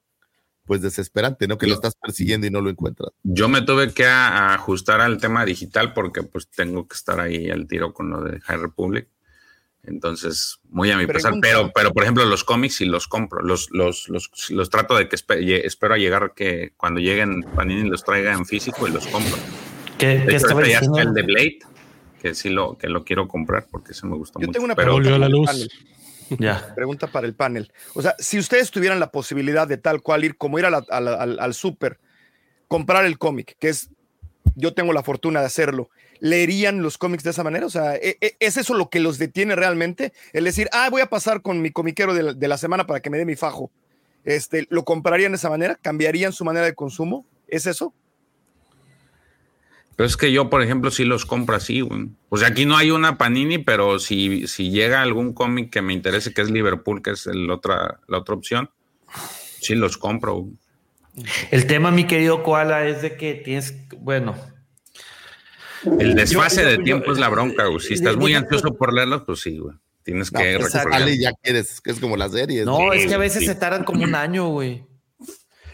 pues 0.64 0.82
desesperante, 0.82 1.46
¿no? 1.46 1.56
Que 1.56 1.68
lo 1.68 1.74
estás 1.74 1.94
persiguiendo 1.94 2.48
y 2.48 2.50
no 2.50 2.60
lo 2.60 2.70
encuentras. 2.70 3.10
Yo 3.22 3.48
me 3.48 3.62
tuve 3.62 3.92
que 3.94 4.06
ajustar 4.06 5.00
al 5.00 5.18
tema 5.18 5.44
digital 5.44 5.92
porque 5.94 6.24
pues 6.24 6.48
tengo 6.48 6.88
que 6.88 6.96
estar 6.96 7.20
ahí 7.20 7.48
al 7.50 7.68
tiro 7.68 7.92
con 7.94 8.10
lo 8.10 8.22
de 8.24 8.40
High 8.40 8.58
Republic. 8.58 9.06
Entonces, 9.84 10.58
muy 10.68 10.90
a 10.90 10.96
mi 10.98 11.06
pesar, 11.06 11.34
pero, 11.40 11.70
pero 11.74 11.92
por 11.92 12.02
ejemplo, 12.02 12.24
los 12.26 12.44
cómics 12.44 12.76
sí 12.76 12.84
los 12.84 13.08
compro, 13.08 13.40
los, 13.42 13.70
los, 13.70 14.08
los, 14.08 14.30
los 14.50 14.70
trato 14.70 14.96
de 14.96 15.08
que 15.08 15.16
espe- 15.16 15.62
espero 15.64 15.94
a 15.94 15.98
llegar 15.98 16.32
que 16.34 16.72
cuando 16.76 17.00
lleguen 17.00 17.42
Panini 17.54 17.88
los 17.88 18.04
traiga 18.04 18.32
en 18.32 18.44
físico 18.44 18.86
y 18.86 18.90
los 18.90 19.06
compro. 19.06 19.36
¿Qué, 19.96 20.18
De 20.18 20.36
hecho, 20.36 20.60
ya 20.62 20.78
está 20.80 21.02
el 21.02 21.14
de 21.14 21.22
Blade, 21.22 21.58
que 22.20 22.34
sí 22.34 22.50
lo, 22.50 22.76
que 22.76 22.88
lo 22.88 23.04
quiero 23.04 23.28
comprar 23.28 23.66
porque 23.70 23.94
se 23.94 24.06
me 24.06 24.16
gusta 24.16 24.38
Yo 24.40 24.46
mucho. 24.46 24.52
tengo 24.52 24.64
una 24.66 24.74
pero 24.74 24.96
pregunta 24.96 25.10
Volvió 25.10 25.18
la 25.18 25.26
para 25.26 25.54
el 25.54 25.64
luz. 25.64 25.70
panel. 25.70 25.70
Ya. 26.38 26.74
Pregunta 26.74 27.06
para 27.06 27.26
el 27.26 27.34
panel. 27.34 27.72
O 27.94 28.02
sea, 28.02 28.14
si 28.18 28.38
ustedes 28.38 28.70
tuvieran 28.70 29.00
la 29.00 29.10
posibilidad 29.10 29.66
de 29.66 29.78
tal 29.78 30.02
cual 30.02 30.24
ir, 30.24 30.36
como 30.36 30.58
ir 30.58 30.66
a 30.66 30.70
la- 30.70 30.84
a 30.90 31.00
la- 31.00 31.14
al, 31.14 31.40
al 31.40 31.54
súper, 31.54 31.98
comprar 32.68 33.06
el 33.06 33.16
cómic, 33.16 33.56
que 33.58 33.70
es, 33.70 33.88
yo 34.54 34.74
tengo 34.74 34.92
la 34.92 35.02
fortuna 35.02 35.40
de 35.40 35.46
hacerlo, 35.46 35.88
¿leerían 36.20 36.82
los 36.82 36.98
cómics 36.98 37.24
de 37.24 37.30
esa 37.30 37.44
manera? 37.44 37.66
O 37.66 37.70
sea, 37.70 37.96
¿e- 37.96 38.16
e- 38.20 38.36
¿es 38.40 38.56
eso 38.56 38.74
lo 38.74 38.88
que 38.90 39.00
los 39.00 39.18
detiene 39.18 39.54
realmente? 39.56 40.12
El 40.32 40.44
decir, 40.44 40.68
ah, 40.72 40.88
voy 40.90 41.02
a 41.02 41.06
pasar 41.10 41.42
con 41.42 41.60
mi 41.62 41.70
comiquero 41.70 42.14
de 42.14 42.22
la, 42.22 42.32
de 42.34 42.48
la 42.48 42.58
semana 42.58 42.86
para 42.86 43.00
que 43.00 43.10
me 43.10 43.18
dé 43.18 43.24
mi 43.24 43.36
fajo. 43.36 43.70
este, 44.24 44.66
¿lo 44.68 44.84
comprarían 44.84 45.32
de 45.32 45.36
esa 45.36 45.48
manera? 45.48 45.76
¿Cambiarían 45.80 46.32
su 46.32 46.44
manera 46.44 46.66
de 46.66 46.74
consumo? 46.74 47.24
¿Es 47.46 47.66
eso? 47.66 47.94
Pero 49.96 50.06
es 50.06 50.16
que 50.16 50.30
yo, 50.30 50.48
por 50.48 50.62
ejemplo, 50.62 50.90
sí 50.90 51.04
los 51.04 51.24
compro 51.24 51.56
así, 51.56 51.80
güey. 51.80 52.08
O 52.28 52.36
sea, 52.36 52.48
aquí 52.48 52.66
no 52.66 52.76
hay 52.76 52.90
una 52.90 53.18
Panini, 53.18 53.58
pero 53.58 53.98
si, 53.98 54.46
si 54.46 54.70
llega 54.70 55.02
algún 55.02 55.32
cómic 55.32 55.70
que 55.70 55.82
me 55.82 55.92
interese, 55.92 56.32
que 56.32 56.42
es 56.42 56.50
Liverpool, 56.50 57.02
que 57.02 57.10
es 57.12 57.26
el 57.26 57.50
otra, 57.50 57.98
la 58.06 58.18
otra 58.18 58.34
opción, 58.34 58.70
sí 59.60 59.74
los 59.74 59.96
compro. 59.96 60.34
güey. 60.34 60.52
El 61.50 61.66
tema, 61.66 61.90
mi 61.90 62.04
querido 62.04 62.44
Koala, 62.44 62.86
es 62.86 63.02
de 63.02 63.16
que 63.16 63.34
tienes, 63.34 63.74
bueno, 63.98 64.36
El 65.98 66.14
desfase 66.14 66.62
Yo- 66.62 66.70
yo- 66.70 66.76
de 66.78 66.84
tiempo 66.84 67.06
yo- 67.06 67.12
es 67.12 67.18
la 67.18 67.28
bronca, 67.28 67.66
güey. 67.66 67.80
Si 67.80 67.94
estás 67.94 68.12
de- 68.14 68.18
muy 68.18 68.34
ansioso 68.34 68.74
por 68.74 68.92
leerlos, 68.92 69.22
pues 69.24 69.40
sí, 69.40 69.58
güey. 69.58 69.76
Tienes 70.02 70.32
No, 70.32 70.40
que 70.40 70.58
pues, 70.58 70.74
y 71.08 71.20
ya 71.20 71.32
quieres, 71.42 71.80
que 71.82 71.90
es 71.90 72.00
como 72.00 72.16
las 72.16 72.32
series. 72.32 72.64
no, 72.64 72.92
es 72.92 73.06
que 73.06 73.14
a 73.14 73.18
veces 73.18 73.40
sí. 73.40 73.46
se 73.46 73.54
tardan 73.54 73.84
como 73.84 74.02
un 74.04 74.14
año, 74.14 74.48
güey. 74.48 74.84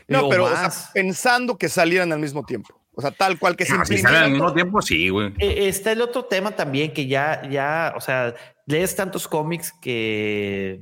No, 0.09 0.26
O 0.26 0.28
pero 0.28 0.44
o 0.44 0.48
sea, 0.48 0.62
más. 0.64 0.90
pensando 0.93 1.56
que 1.56 1.68
salieran 1.68 2.12
al 2.12 2.18
mismo 2.18 2.44
tiempo. 2.44 2.78
O 2.97 3.01
sea, 3.01 3.10
tal 3.10 3.39
cual 3.39 3.56
que 3.56 3.64
se 3.64 3.74
Ah, 3.74 3.85
si 3.85 3.98
sale 3.98 4.18
al 4.18 4.31
mismo 4.32 4.52
tiempo, 4.52 4.82
sí, 4.82 5.09
güey. 5.09 5.32
Eh, 5.39 5.68
Está 5.68 5.93
el 5.93 6.01
otro 6.02 6.24
tema 6.26 6.51
también 6.52 6.93
que 6.93 7.06
ya, 7.06 7.43
ya, 7.51 7.93
o 7.97 8.01
sea, 8.01 8.35
lees 8.66 8.94
tantos 8.94 9.26
cómics 9.26 9.72
que 9.81 10.81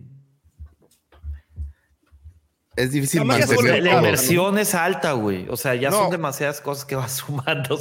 Es 2.76 2.90
difícil 2.92 3.20
la, 3.20 3.24
mantener 3.38 3.82
la 3.82 3.94
inversión 3.96 4.58
es 4.58 4.74
alta, 4.74 5.12
güey. 5.12 5.46
O 5.50 5.56
sea, 5.56 5.74
ya 5.74 5.90
No. 5.90 5.98
son 5.98 6.10
demasiadas 6.10 6.60
cosas 6.60 6.84
que 6.84 6.94
vas 6.96 7.12
sumando. 7.26 7.78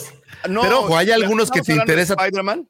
No, 0.49 0.61
Pero, 0.61 0.80
ojo, 0.81 0.97
hay 0.97 1.11
algunos 1.11 1.49
que 1.49 1.61
te 1.61 1.72
hablando 1.73 1.93
de 1.93 2.01
interesa- 2.01 2.15
Spider-Man 2.19 2.68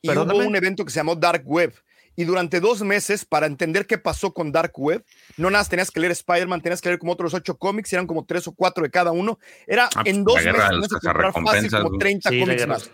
y 0.00 0.08
Perdóname. 0.08 0.40
hubo 0.40 0.48
un 0.48 0.56
evento 0.56 0.84
que 0.84 0.90
se 0.90 0.96
llamó 1.00 1.14
Dark 1.16 1.42
Web. 1.46 1.74
Y 2.14 2.24
durante 2.24 2.60
dos 2.60 2.82
meses, 2.82 3.24
para 3.24 3.46
entender 3.46 3.86
qué 3.86 3.96
pasó 3.96 4.34
con 4.34 4.52
Dark 4.52 4.72
Web, 4.76 5.02
no 5.38 5.48
nada, 5.48 5.62
más 5.62 5.70
tenías 5.70 5.90
que 5.90 5.98
leer 6.00 6.12
Spider-Man, 6.12 6.60
tenías 6.60 6.82
que 6.82 6.90
leer 6.90 6.98
como 6.98 7.12
otros 7.12 7.32
ocho 7.32 7.56
cómics, 7.56 7.90
eran 7.94 8.06
como 8.06 8.26
tres 8.26 8.46
o 8.48 8.52
cuatro 8.52 8.82
de 8.84 8.90
cada 8.90 9.12
uno. 9.12 9.38
Era 9.66 9.88
Ah, 9.96 10.02
en 10.04 10.22
pues, 10.22 10.44
dos 10.44 10.44
la 10.44 10.52
meses 10.52 10.88
que 11.00 11.06
comprar 11.08 11.32
fácil 11.32 11.70
como 11.70 11.88
güey. 11.88 11.98
30 12.00 12.28
Sí, 12.28 12.38
la 12.40 12.44
cómics 12.44 12.66
más. 12.66 12.90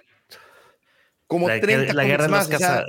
Como 1.26 1.48
La, 1.48 1.60
30 1.60 1.94
la 1.94 2.04
guerra 2.04 2.24
de 2.24 2.30
cómics 2.30 2.48
más. 2.50 2.54
o 2.54 2.58
sea, 2.64 2.84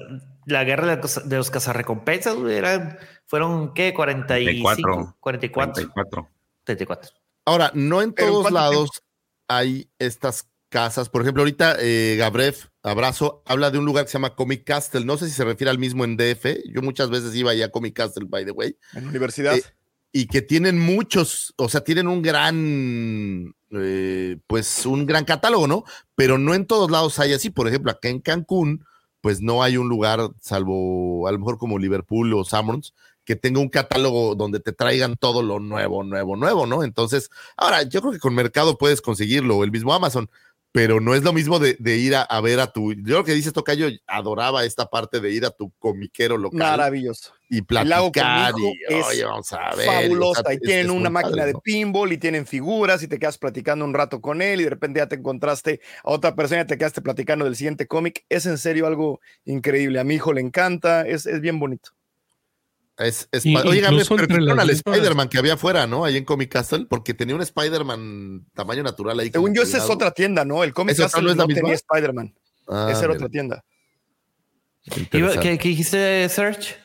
la 0.45 0.63
guerra 0.63 0.95
de 0.97 1.37
los, 1.37 1.49
cazarrecompensas, 1.49 2.35
güey, 2.35 2.55
eran, 2.55 2.97
fueron, 3.25 3.73
¿qué? 3.73 3.93
45, 3.93 4.63
44. 4.63 5.17
44, 5.19 5.73
34. 5.73 6.29
34. 6.63 7.11
Ahora, 7.45 7.71
no 7.73 8.01
en 8.01 8.13
Pero 8.13 8.27
¿en 8.27 8.33
todos 8.33 8.51
lados 8.51 8.89
hay 9.47 9.89
estas 9.99 10.49
casas. 10.69 11.09
Por 11.09 11.23
ejemplo, 11.23 11.41
ahorita 11.41 11.77
eh, 11.79 12.15
Gabrev, 12.17 12.55
abrazo, 12.83 13.43
habla 13.45 13.71
de 13.71 13.79
un 13.79 13.85
lugar 13.85 14.05
que 14.05 14.11
se 14.11 14.17
llama 14.17 14.35
Comic 14.35 14.63
Castle. 14.63 15.05
No 15.05 15.17
sé 15.17 15.27
si 15.27 15.33
se 15.33 15.43
refiere 15.43 15.71
al 15.71 15.79
mismo 15.79 16.05
en 16.05 16.15
DF. 16.15 16.45
Yo 16.71 16.81
muchas 16.81 17.09
veces 17.09 17.35
iba 17.35 17.51
allá 17.51 17.65
a 17.65 17.69
Comic 17.69 17.95
Castle, 17.95 18.25
by 18.29 18.45
the 18.45 18.51
way. 18.51 18.77
en 18.93 19.03
la 19.03 19.09
universidad. 19.09 19.57
Eh, 19.57 19.63
y 20.11 20.27
que 20.27 20.41
tienen 20.41 20.79
muchos, 20.79 21.53
o 21.57 21.69
sea, 21.69 21.81
tienen 21.81 22.07
un 22.07 22.21
gran, 22.21 23.53
eh, 23.71 24.37
pues 24.47 24.85
un 24.85 25.05
gran 25.05 25.25
catálogo, 25.25 25.67
¿no? 25.67 25.83
Pero 26.15 26.37
no 26.37 26.55
en 26.55 26.65
todos 26.65 26.89
lados 26.89 27.19
hay 27.19 27.33
así. 27.33 27.49
Por 27.49 27.67
ejemplo, 27.67 27.91
acá 27.91 28.09
en 28.09 28.19
Cancún, 28.19 28.85
pues 29.21 29.41
no 29.41 29.63
hay 29.63 29.77
un 29.77 29.89
lugar, 29.89 30.29
salvo 30.39 31.27
a 31.27 31.31
lo 31.31 31.39
mejor 31.39 31.57
como 31.57 31.77
Liverpool 31.77 32.33
o 32.33 32.43
Summers, 32.43 32.93
que 33.25 33.35
tenga 33.35 33.59
un 33.59 33.69
catálogo 33.69 34.33
donde 34.33 34.59
te 34.59 34.71
traigan 34.71 35.15
todo 35.15 35.43
lo 35.43 35.59
nuevo, 35.59 36.03
nuevo, 36.03 36.35
nuevo, 36.35 36.65
¿no? 36.65 36.83
Entonces, 36.83 37.29
ahora, 37.57 37.83
yo 37.83 38.01
creo 38.01 38.13
que 38.13 38.19
con 38.19 38.33
Mercado 38.33 38.77
puedes 38.77 39.01
conseguirlo, 39.01 39.63
el 39.63 39.71
mismo 39.71 39.93
Amazon, 39.93 40.29
pero 40.71 40.99
no 40.99 41.15
es 41.15 41.23
lo 41.23 41.33
mismo 41.33 41.57
de, 41.59 41.75
de 41.79 41.97
ir 41.97 42.15
a, 42.15 42.21
a 42.21 42.41
ver 42.41 42.59
a 42.59 42.71
tu, 42.71 42.93
yo 42.93 43.17
lo 43.17 43.23
que 43.23 43.33
dices, 43.33 43.53
Tocayo, 43.53 43.87
adoraba 44.07 44.63
esta 44.65 44.85
parte 44.87 45.19
de 45.19 45.31
ir 45.31 45.45
a 45.45 45.49
tu 45.49 45.71
comiquero 45.79 46.37
local 46.37 46.59
Maravilloso. 46.59 47.33
y 47.49 47.61
platicar 47.63 48.53
y, 48.57 48.93
es 48.93 49.05
oye, 49.07 49.25
vamos 49.25 49.51
a 49.51 49.75
ver. 49.75 49.85
fabulosa. 49.87 50.41
o 50.41 50.43
sea, 50.43 50.53
y 50.53 50.59
tienen 50.59 50.85
es 50.87 50.91
una 50.91 51.09
máquina 51.09 51.37
padre, 51.37 51.47
de 51.47 51.53
¿no? 51.53 51.61
pinball 51.61 52.11
y 52.13 52.17
tienen 52.19 52.45
figuras 52.45 53.01
y 53.01 53.07
te 53.07 53.17
quedas 53.17 53.37
platicando 53.39 53.83
un 53.83 53.93
rato 53.95 54.21
con 54.21 54.41
él 54.43 54.61
y 54.61 54.65
de 54.65 54.69
repente 54.69 54.99
ya 54.99 55.07
te 55.07 55.15
encontraste 55.15 55.81
a 56.03 56.11
otra 56.11 56.35
persona 56.35 56.61
y 56.61 56.67
te 56.67 56.77
quedaste 56.77 57.01
platicando 57.01 57.45
del 57.45 57.55
siguiente 57.55 57.87
cómic. 57.87 58.25
Es 58.29 58.45
en 58.45 58.57
serio 58.59 58.85
algo 58.85 59.21
increíble. 59.45 59.99
A 59.99 60.03
mi 60.03 60.15
hijo 60.15 60.33
le 60.33 60.41
encanta, 60.41 61.07
es, 61.07 61.25
es 61.25 61.41
bien 61.41 61.59
bonito. 61.59 61.91
Es, 62.99 63.29
es 63.31 63.45
Y- 63.45 63.55
Oye, 63.55 63.85
al 63.85 63.97
Spider-Man 63.99 65.29
que 65.29 65.37
había 65.37 65.53
afuera, 65.53 65.87
¿no? 65.87 66.03
Ahí 66.05 66.17
en 66.17 66.25
Comic 66.25 66.51
Castle, 66.51 66.85
porque 66.89 67.13
tenía 67.13 67.33
un 67.35 67.41
Spider-Man 67.41 68.45
tamaño 68.53 68.83
natural 68.83 69.19
ahí. 69.19 69.29
Según 69.31 69.55
yo, 69.55 69.61
esa 69.63 69.77
es 69.77 69.89
otra 69.89 70.11
tienda, 70.11 70.43
¿no? 70.43 70.63
El 70.63 70.73
Comic 70.73 70.93
¿Esa 70.93 71.03
Castle 71.03 71.23
no 71.23 71.31
es 71.31 71.37
la 71.37 71.43
no 71.43 71.47
misma? 71.47 71.61
tenía 71.61 71.75
Spider-Man. 71.75 72.35
Ah, 72.67 72.87
esa 72.91 72.99
era 72.99 73.07
mira, 73.07 73.17
otra 73.17 73.29
tienda. 73.29 73.63
¿Qué, 75.11 75.57
qué 75.57 75.69
dijiste, 75.69 76.27
Serge? 76.29 76.75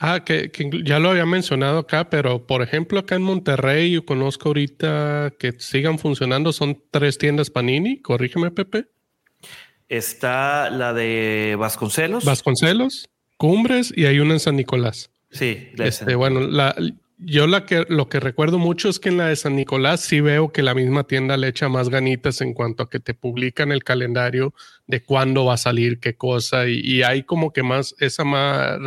Ah, 0.00 0.24
que, 0.24 0.50
que 0.50 0.70
ya 0.84 0.98
lo 0.98 1.10
había 1.10 1.24
mencionado 1.24 1.78
acá, 1.78 2.10
pero 2.10 2.46
por 2.46 2.62
ejemplo 2.62 2.98
acá 2.98 3.14
en 3.14 3.22
Monterrey 3.22 3.92
yo 3.92 4.04
conozco 4.04 4.48
ahorita 4.48 5.32
que 5.38 5.52
sigan 5.58 5.98
funcionando, 5.98 6.52
son 6.52 6.82
tres 6.90 7.16
tiendas 7.16 7.50
Panini, 7.50 8.00
corrígeme 8.02 8.50
Pepe, 8.50 8.86
Está 9.88 10.70
la 10.70 10.92
de 10.92 11.56
Vasconcelos. 11.58 12.24
Vasconcelos, 12.24 13.08
Cumbres 13.36 13.92
y 13.94 14.06
hay 14.06 14.18
una 14.18 14.34
en 14.34 14.40
San 14.40 14.56
Nicolás. 14.56 15.10
Sí, 15.34 15.68
la 15.76 15.86
Este, 15.86 16.04
esa. 16.06 16.16
bueno, 16.16 16.40
la, 16.40 16.74
yo 17.18 17.46
la 17.46 17.66
que, 17.66 17.84
lo 17.88 18.08
que 18.08 18.18
recuerdo 18.20 18.58
mucho 18.58 18.88
es 18.88 18.98
que 18.98 19.08
en 19.10 19.18
la 19.18 19.28
de 19.28 19.36
San 19.36 19.54
Nicolás 19.56 20.00
sí 20.00 20.20
veo 20.20 20.50
que 20.52 20.62
la 20.62 20.74
misma 20.74 21.04
tienda 21.04 21.36
le 21.36 21.48
echa 21.48 21.68
más 21.68 21.88
ganitas 21.90 22.40
en 22.40 22.54
cuanto 22.54 22.82
a 22.82 22.90
que 22.90 23.00
te 23.00 23.12
publican 23.14 23.70
el 23.72 23.84
calendario 23.84 24.52
de 24.86 25.02
cuándo 25.02 25.44
va 25.44 25.54
a 25.54 25.58
salir 25.58 26.00
qué 26.00 26.16
cosa 26.16 26.66
y, 26.66 26.80
y 26.80 27.02
hay 27.02 27.22
como 27.22 27.52
que 27.52 27.62
más 27.62 27.94
esa 27.98 28.24
más 28.24 28.78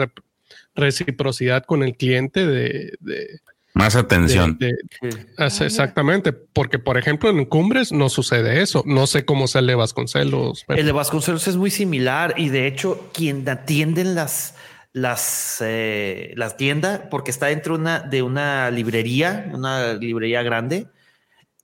reciprocidad 0.75 1.63
con 1.65 1.83
el 1.83 1.95
cliente 1.95 2.45
de, 2.45 2.93
de- 2.99 3.39
Más 3.73 3.95
atención. 3.95 4.57
de- 4.59 4.75
Sí. 5.01 5.09
As- 5.37 5.61
Exactamente, 5.61 6.33
porque 6.33 6.79
por 6.79 6.97
ejemplo 6.97 7.29
en 7.29 7.45
Cumbres 7.45 7.91
no 7.91 8.09
sucede 8.09 8.61
eso. 8.61 8.83
No 8.85 9.07
sé 9.07 9.23
cómo 9.25 9.47
se 9.47 9.61
le 9.61 9.75
Vasconcelos. 9.75 10.63
pero- 10.67 10.79
El 10.79 10.85
de 10.85 10.91
Vasconcelos 10.91 11.47
es 11.47 11.55
muy 11.55 11.71
similar 11.71 12.35
y 12.37 12.49
de 12.49 12.67
hecho 12.67 13.09
quien 13.13 13.47
atienden 13.49 14.15
las 14.15 14.55
las 14.93 15.57
eh, 15.61 16.33
las 16.35 16.57
tiendas 16.57 17.01
porque 17.11 17.31
está 17.31 17.47
dentro 17.47 17.75
de 17.75 17.81
una, 17.81 17.99
de 17.99 18.21
una 18.21 18.71
librería, 18.71 19.49
una 19.53 19.93
librería 19.93 20.43
grande. 20.43 20.87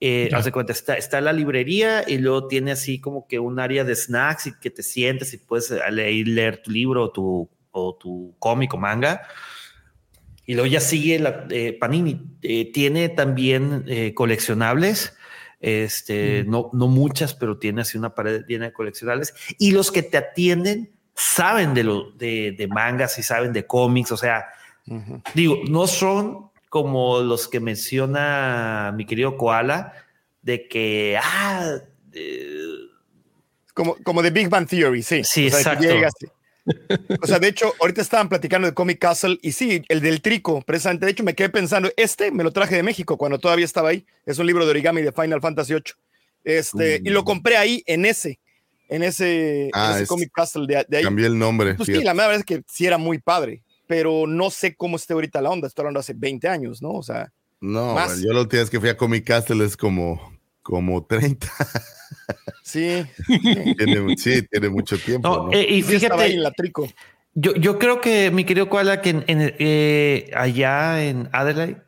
Eh, 0.00 0.28
haz 0.32 0.44
de 0.44 0.52
cuenta, 0.52 0.72
está, 0.72 0.96
está 0.96 1.20
la 1.20 1.32
librería 1.32 2.04
y 2.06 2.18
luego 2.18 2.46
tiene 2.46 2.72
así 2.72 3.00
como 3.00 3.26
que 3.26 3.38
un 3.38 3.58
área 3.58 3.84
de 3.84 3.94
snacks 3.96 4.48
y 4.48 4.58
que 4.58 4.70
te 4.70 4.82
sientes 4.82 5.32
y 5.32 5.38
puedes 5.38 5.70
eh, 5.70 5.80
leer, 5.90 6.28
leer 6.28 6.62
tu 6.62 6.70
libro 6.70 7.04
o 7.04 7.10
tu, 7.10 7.48
o 7.70 7.96
tu 7.96 8.34
cómic 8.38 8.74
o 8.74 8.76
manga. 8.76 9.22
Y 10.46 10.54
luego 10.54 10.66
ya 10.66 10.80
sigue 10.80 11.18
la 11.18 11.46
eh, 11.50 11.72
Panini. 11.78 12.20
eh, 12.42 12.70
tiene 12.72 13.08
también 13.08 13.84
eh, 13.86 14.12
coleccionables. 14.14 15.16
Este, 15.60 16.44
no, 16.46 16.68
no 16.74 16.88
muchas, 16.88 17.32
pero 17.34 17.58
tiene 17.58 17.80
así 17.80 17.96
una 17.96 18.14
pared 18.14 18.44
llena 18.46 18.66
de 18.66 18.72
coleccionables. 18.72 19.34
Y 19.58 19.70
los 19.70 19.90
que 19.90 20.02
te 20.02 20.18
atienden 20.18 20.93
saben 21.14 21.74
de, 21.74 21.84
lo, 21.84 22.10
de, 22.12 22.52
de 22.52 22.68
mangas 22.68 23.18
y 23.18 23.22
saben 23.22 23.52
de 23.52 23.66
cómics. 23.66 24.12
O 24.12 24.16
sea, 24.16 24.46
digo, 25.34 25.58
no 25.68 25.86
son 25.86 26.50
como 26.68 27.20
los 27.20 27.48
que 27.48 27.60
menciona 27.60 28.92
mi 28.96 29.06
querido 29.06 29.36
Koala, 29.36 29.92
de 30.42 30.66
que, 30.68 31.18
ah, 31.22 31.76
eh, 32.12 32.58
Como, 33.72 33.96
como 34.02 34.22
de 34.22 34.30
Big 34.30 34.48
Bang 34.48 34.66
Theory, 34.66 35.02
sí. 35.02 35.22
Sí, 35.24 35.46
O 35.46 35.50
sea, 35.50 35.58
exacto. 35.60 35.84
llegas 35.84 36.12
O 37.22 37.26
sea, 37.26 37.38
de 37.38 37.48
hecho, 37.48 37.72
ahorita 37.80 38.00
estaban 38.00 38.28
platicando 38.28 38.66
de 38.66 38.74
Comic 38.74 38.98
Castle 38.98 39.38
y 39.42 39.52
sí, 39.52 39.82
el 39.88 40.00
del 40.00 40.20
trico, 40.20 40.62
precisamente. 40.62 41.06
De 41.06 41.12
hecho, 41.12 41.22
me 41.22 41.34
quedé 41.34 41.48
pensando, 41.48 41.90
este 41.96 42.30
me 42.30 42.42
lo 42.42 42.52
traje 42.52 42.76
de 42.76 42.82
México 42.82 43.16
cuando 43.16 43.38
todavía 43.38 43.64
estaba 43.64 43.90
ahí. 43.90 44.04
Es 44.26 44.38
un 44.38 44.46
libro 44.46 44.64
de 44.64 44.70
origami 44.70 45.02
de 45.02 45.12
Final 45.12 45.40
Fantasy 45.40 45.74
VIII. 45.74 45.82
Este, 46.44 47.00
y 47.02 47.10
lo 47.10 47.24
compré 47.24 47.56
ahí 47.56 47.82
en 47.86 48.04
ese, 48.04 48.38
en 48.94 49.02
ese, 49.02 49.64
en 49.66 49.70
Ah, 49.74 49.92
ese 49.94 50.02
es- 50.04 50.08
Comic 50.08 50.30
Castle 50.32 50.66
de, 50.66 50.84
de 50.88 50.96
ahí. 50.98 51.04
Cambié 51.04 51.26
el 51.26 51.38
nombre. 51.38 51.74
Pues 51.74 51.86
sí, 51.86 51.92
fíjate. 51.92 52.04
la 52.06 52.12
verdad 52.14 52.36
es 52.40 52.44
que 52.44 52.62
sí 52.70 52.86
era 52.86 52.98
muy 52.98 53.18
padre, 53.18 53.62
pero 53.86 54.26
no 54.26 54.50
sé 54.50 54.74
cómo 54.76 54.96
esté 54.96 55.12
ahorita 55.14 55.40
la 55.42 55.50
onda. 55.50 55.66
Estoy 55.68 55.82
hablando 55.82 56.00
hace 56.00 56.14
20 56.14 56.48
años, 56.48 56.80
¿no? 56.82 56.90
O 56.92 57.02
sea, 57.02 57.32
No, 57.60 57.94
más. 57.94 58.20
yo 58.20 58.32
la 58.32 58.40
última 58.40 58.60
vez 58.62 58.70
que 58.70 58.80
fui 58.80 58.88
a 58.88 58.96
Comic 58.96 59.24
Castle 59.26 59.64
es 59.64 59.76
como, 59.76 60.32
como 60.62 61.04
30. 61.04 61.46
sí. 62.62 63.04
tiene, 63.78 64.16
sí, 64.16 64.42
tiene 64.50 64.68
mucho 64.68 64.98
tiempo. 64.98 65.28
no, 65.28 65.46
¿no? 65.46 65.52
eh, 65.52 65.66
y 65.68 65.82
Yo 65.82 65.96
estaba 65.96 66.22
ahí 66.22 66.30
fíjate, 66.30 66.34
en 66.34 66.42
la 66.42 66.50
trico. 66.52 66.88
Yo, 67.34 67.54
yo 67.56 67.78
creo 67.78 68.00
que 68.00 68.30
mi 68.30 68.44
querido 68.44 68.68
Koala, 68.68 69.00
que 69.02 69.10
en, 69.10 69.24
en, 69.26 69.54
eh, 69.58 70.30
allá 70.36 71.04
en 71.04 71.28
Adelaide 71.32 71.82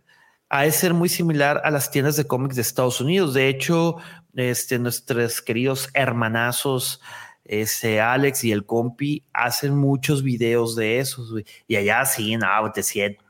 ha 0.48 0.62
de 0.62 0.72
ser 0.72 0.92
muy 0.94 1.08
similar 1.08 1.60
a 1.64 1.70
las 1.70 1.90
tiendas 1.90 2.16
de 2.16 2.24
cómics 2.26 2.56
de 2.56 2.62
Estados 2.62 3.00
Unidos. 3.00 3.32
De 3.34 3.48
hecho, 3.48 3.96
este, 4.36 4.78
nuestros 4.78 5.42
queridos 5.42 5.88
hermanazos, 5.94 7.00
ese 7.44 8.00
Alex 8.00 8.44
y 8.44 8.52
el 8.52 8.64
compi, 8.66 9.24
hacen 9.32 9.76
muchos 9.76 10.22
videos 10.22 10.76
de 10.76 10.98
esos. 10.98 11.32
Y 11.66 11.76
allá 11.76 12.04
sí, 12.04 12.36
no, 12.36 12.46
te 12.72 12.82
sientes. 12.82 13.25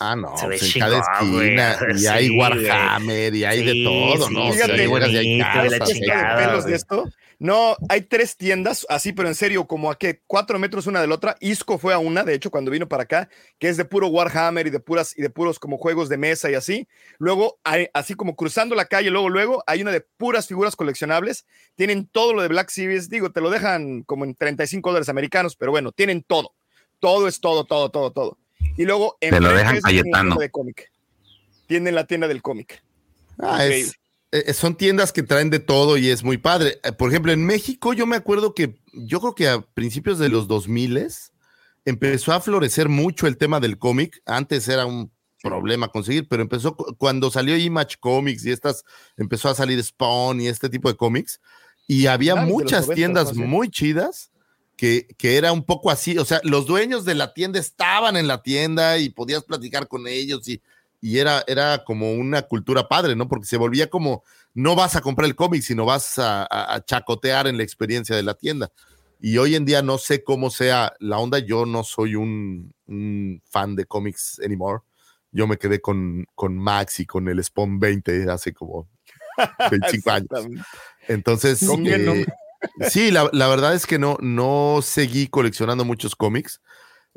Ah, 0.00 0.14
no, 0.16 0.36
Se 0.36 0.46
ve 0.48 0.58
pues 0.58 0.74
en 0.76 0.80
cada 0.80 0.98
esquina, 0.98 1.78
y 1.94 1.98
Sí, 1.98 2.06
hay. 2.06 2.30
Warhammer, 2.30 3.34
y 3.34 3.44
hay 3.44 3.64
de 3.64 3.84
todo, 3.84 4.28
sí, 4.28 4.34
¿no? 4.34 4.48
O 4.48 4.52
sí, 4.52 4.58
sea, 4.58 4.66
Fíjate, 4.66 4.76
llegas 4.76 4.78
y 4.78 4.80
hay 4.82 4.86
bonito, 4.88 5.22
y 5.22 5.38
la 5.38 5.44
casas, 5.44 5.56
¿Has 5.56 5.72
hay- 5.72 5.78
visto 5.78 5.94
chingada, 5.94 6.36
pelos 6.36 6.56
de 6.64 6.70
güey. 6.70 6.74
esto? 6.74 7.04
No, 7.38 7.76
hay 7.88 8.02
tres 8.02 8.36
tiendas, 8.36 8.86
así, 8.88 9.12
pero 9.12 9.26
en 9.28 9.34
serio, 9.34 9.66
como 9.66 9.90
a 9.90 9.98
que 9.98 10.20
cuatro 10.28 10.60
metros 10.60 10.86
una 10.86 11.00
de 11.00 11.08
la 11.08 11.16
otra. 11.16 11.36
Isco 11.40 11.76
fue 11.76 11.92
a 11.92 11.98
una, 11.98 12.22
de 12.22 12.34
hecho, 12.34 12.52
cuando 12.52 12.70
vino 12.70 12.88
para 12.88 13.02
acá, 13.02 13.28
que 13.58 13.68
es 13.68 13.76
de 13.76 13.84
puro 13.84 14.06
Warhammer 14.06 14.68
y 14.68 14.70
de 14.70 14.78
puras 14.78 15.12
y 15.18 15.22
de 15.22 15.28
puros 15.30 15.58
como 15.58 15.76
juegos 15.76 16.08
de 16.08 16.18
mesa 16.18 16.50
y 16.52 16.54
así. 16.54 16.86
Luego, 17.18 17.58
hay, 17.64 17.88
así 17.94 18.14
como 18.14 18.36
cruzando 18.36 18.76
la 18.76 18.84
calle, 18.84 19.10
luego, 19.10 19.28
luego, 19.28 19.64
hay 19.66 19.82
una 19.82 19.90
de 19.90 20.02
puras 20.02 20.46
figuras 20.46 20.76
coleccionables. 20.76 21.44
Tienen 21.74 22.06
todo 22.06 22.32
lo 22.32 22.42
de 22.42 22.48
Black 22.48 22.70
Series, 22.70 23.08
digo, 23.08 23.32
te 23.32 23.40
lo 23.40 23.50
dejan 23.50 24.02
como 24.04 24.24
en 24.24 24.36
35 24.36 24.90
dólares 24.90 25.08
americanos, 25.08 25.56
pero 25.56 25.72
bueno, 25.72 25.90
tienen 25.90 26.22
todo. 26.22 26.54
Todo 27.00 27.26
es 27.26 27.40
todo, 27.40 27.64
todo, 27.64 27.90
todo, 27.90 28.12
todo. 28.12 28.38
Y 28.82 28.84
luego, 28.86 29.16
Te 29.20 29.40
lo 29.40 29.52
dejan 29.54 29.80
Cayetano. 29.80 30.36
de 30.36 30.50
cómic. 30.50 30.90
Tienen 31.68 31.94
la 31.94 32.06
tienda 32.06 32.26
del 32.28 32.42
cómic. 32.42 32.82
Ah, 33.38 33.64
es- 33.64 33.94
eh, 34.32 34.52
son 34.54 34.76
tiendas 34.76 35.12
que 35.12 35.22
traen 35.22 35.50
de 35.50 35.58
todo 35.60 35.96
y 35.96 36.08
es 36.08 36.24
muy 36.24 36.36
padre. 36.38 36.80
Eh, 36.82 36.92
Por 36.92 37.10
ejemplo, 37.10 37.32
en 37.32 37.44
México 37.46 37.92
yo 37.92 38.06
me 38.06 38.16
acuerdo 38.16 38.54
que 38.54 38.74
yo 38.92 39.20
creo 39.20 39.34
que 39.34 39.48
a 39.48 39.60
principios 39.60 40.18
de 40.18 40.28
los 40.30 40.48
2000 40.48 41.06
empezó 41.84 42.32
a 42.32 42.40
florecer 42.40 42.88
mucho 42.88 43.26
el 43.26 43.36
tema 43.36 43.60
del 43.60 43.78
cómic. 43.78 44.20
Antes 44.26 44.66
era 44.68 44.84
un 44.86 45.12
problema 45.42 45.88
conseguir, 45.88 46.26
pero 46.28 46.42
empezó 46.42 46.76
cu- 46.76 46.96
cuando 46.96 47.30
salió 47.30 47.56
Image 47.56 47.96
Comics 48.00 48.44
y 48.46 48.50
estas 48.50 48.84
empezó 49.16 49.48
a 49.48 49.54
salir 49.54 49.82
Spawn 49.82 50.40
y 50.40 50.48
este 50.48 50.68
tipo 50.68 50.88
de 50.88 50.96
cómics 50.96 51.40
y 51.86 52.06
había 52.06 52.34
muchas 52.36 52.82
90, 52.88 52.94
tiendas 52.94 53.34
muy 53.36 53.68
chidas 53.68 54.31
que, 54.82 55.06
que 55.16 55.36
era 55.36 55.52
un 55.52 55.62
poco 55.62 55.92
así, 55.92 56.18
o 56.18 56.24
sea, 56.24 56.40
los 56.42 56.66
dueños 56.66 57.04
de 57.04 57.14
la 57.14 57.32
tienda 57.34 57.60
estaban 57.60 58.16
en 58.16 58.26
la 58.26 58.42
tienda 58.42 58.98
y 58.98 59.10
podías 59.10 59.44
platicar 59.44 59.86
con 59.86 60.08
ellos 60.08 60.48
y, 60.48 60.60
y 61.00 61.18
era, 61.18 61.44
era 61.46 61.84
como 61.84 62.12
una 62.14 62.42
cultura 62.42 62.88
padre, 62.88 63.14
¿no? 63.14 63.28
Porque 63.28 63.46
se 63.46 63.56
volvía 63.58 63.88
como, 63.88 64.24
no 64.54 64.74
vas 64.74 64.96
a 64.96 65.00
comprar 65.00 65.26
el 65.26 65.36
cómic, 65.36 65.62
sino 65.62 65.84
vas 65.84 66.18
a, 66.18 66.42
a- 66.50 66.74
a 66.74 66.84
chacotear 66.84 67.46
en 67.46 67.58
la 67.58 67.62
experiencia 67.62 68.16
de 68.16 68.24
la 68.24 68.34
tienda. 68.34 68.72
Y 69.20 69.38
hoy 69.38 69.54
en 69.54 69.64
día 69.64 69.82
no 69.82 69.98
sé 69.98 70.24
cómo 70.24 70.50
sea 70.50 70.94
la 70.98 71.18
onda, 71.18 71.38
yo 71.38 71.64
no 71.64 71.84
soy 71.84 72.16
un, 72.16 72.74
un 72.88 73.40
fan 73.48 73.76
de 73.76 73.84
cómics 73.84 74.40
anymore. 74.44 74.80
Yo 75.30 75.46
me 75.46 75.58
quedé 75.58 75.80
con, 75.80 76.26
con 76.34 76.58
Max 76.58 76.98
y 76.98 77.06
con 77.06 77.28
el 77.28 77.38
Spawn 77.44 77.78
20 77.78 78.28
hace 78.28 78.52
como 78.52 78.88
25 79.70 80.10
años. 80.10 80.28
Entonces, 81.06 81.60
eh, 81.86 82.26
sí, 82.90 83.10
la, 83.10 83.28
verdad 83.30 83.74
es 83.74 83.86
que 83.86 83.98
no, 83.98 84.16
no 84.20 84.80
seguí 84.82 85.28
coleccionando 85.28 85.84
muchos 85.84 86.16
cómics. 86.16 86.60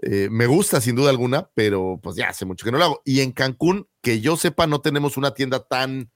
Eh, 0.01 0.27
me 0.29 0.45
gusta 0.45 0.81
sin 0.81 0.95
duda 0.95 1.09
alguna, 1.09 1.49
pero 1.53 1.99
pues 2.03 2.15
ya 2.15 2.29
hace 2.29 2.45
mucho 2.45 2.65
que 2.65 2.71
no 2.71 2.77
lo 2.77 2.85
hago. 2.85 3.01
Y 3.05 3.21
en 3.21 3.31
Cancún, 3.31 3.87
que 4.01 4.21
yo 4.21 4.37
sepa, 4.37 4.67
no 4.67 4.81
tenemos 4.81 5.17
una 5.17 5.33
tienda 5.33 5.63
tan, 5.63 6.11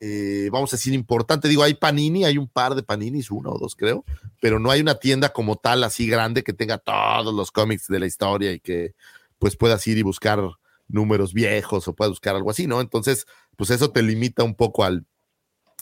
eh, 0.00 0.48
vamos 0.52 0.72
a 0.72 0.76
decir, 0.76 0.94
importante. 0.94 1.48
Digo, 1.48 1.62
hay 1.62 1.74
Panini, 1.74 2.24
hay 2.24 2.38
un 2.38 2.48
par 2.48 2.74
de 2.74 2.82
Paninis, 2.82 3.30
uno 3.30 3.50
o 3.50 3.58
dos 3.58 3.74
creo, 3.74 4.04
pero 4.40 4.58
no 4.58 4.70
hay 4.70 4.80
una 4.80 4.96
tienda 4.96 5.30
como 5.30 5.56
tal 5.56 5.82
así 5.84 6.06
grande 6.06 6.44
que 6.44 6.52
tenga 6.52 6.78
todos 6.78 7.34
los 7.34 7.50
cómics 7.50 7.88
de 7.88 7.98
la 7.98 8.06
historia 8.06 8.52
y 8.52 8.60
que 8.60 8.94
pues 9.38 9.56
puedas 9.56 9.86
ir 9.86 9.98
y 9.98 10.02
buscar 10.02 10.40
números 10.88 11.32
viejos 11.32 11.86
o 11.86 11.94
puedas 11.94 12.10
buscar 12.10 12.34
algo 12.34 12.50
así, 12.50 12.66
¿no? 12.66 12.80
Entonces, 12.80 13.26
pues 13.56 13.70
eso 13.70 13.90
te 13.90 14.02
limita 14.02 14.42
un 14.42 14.54
poco 14.54 14.84
al, 14.84 15.04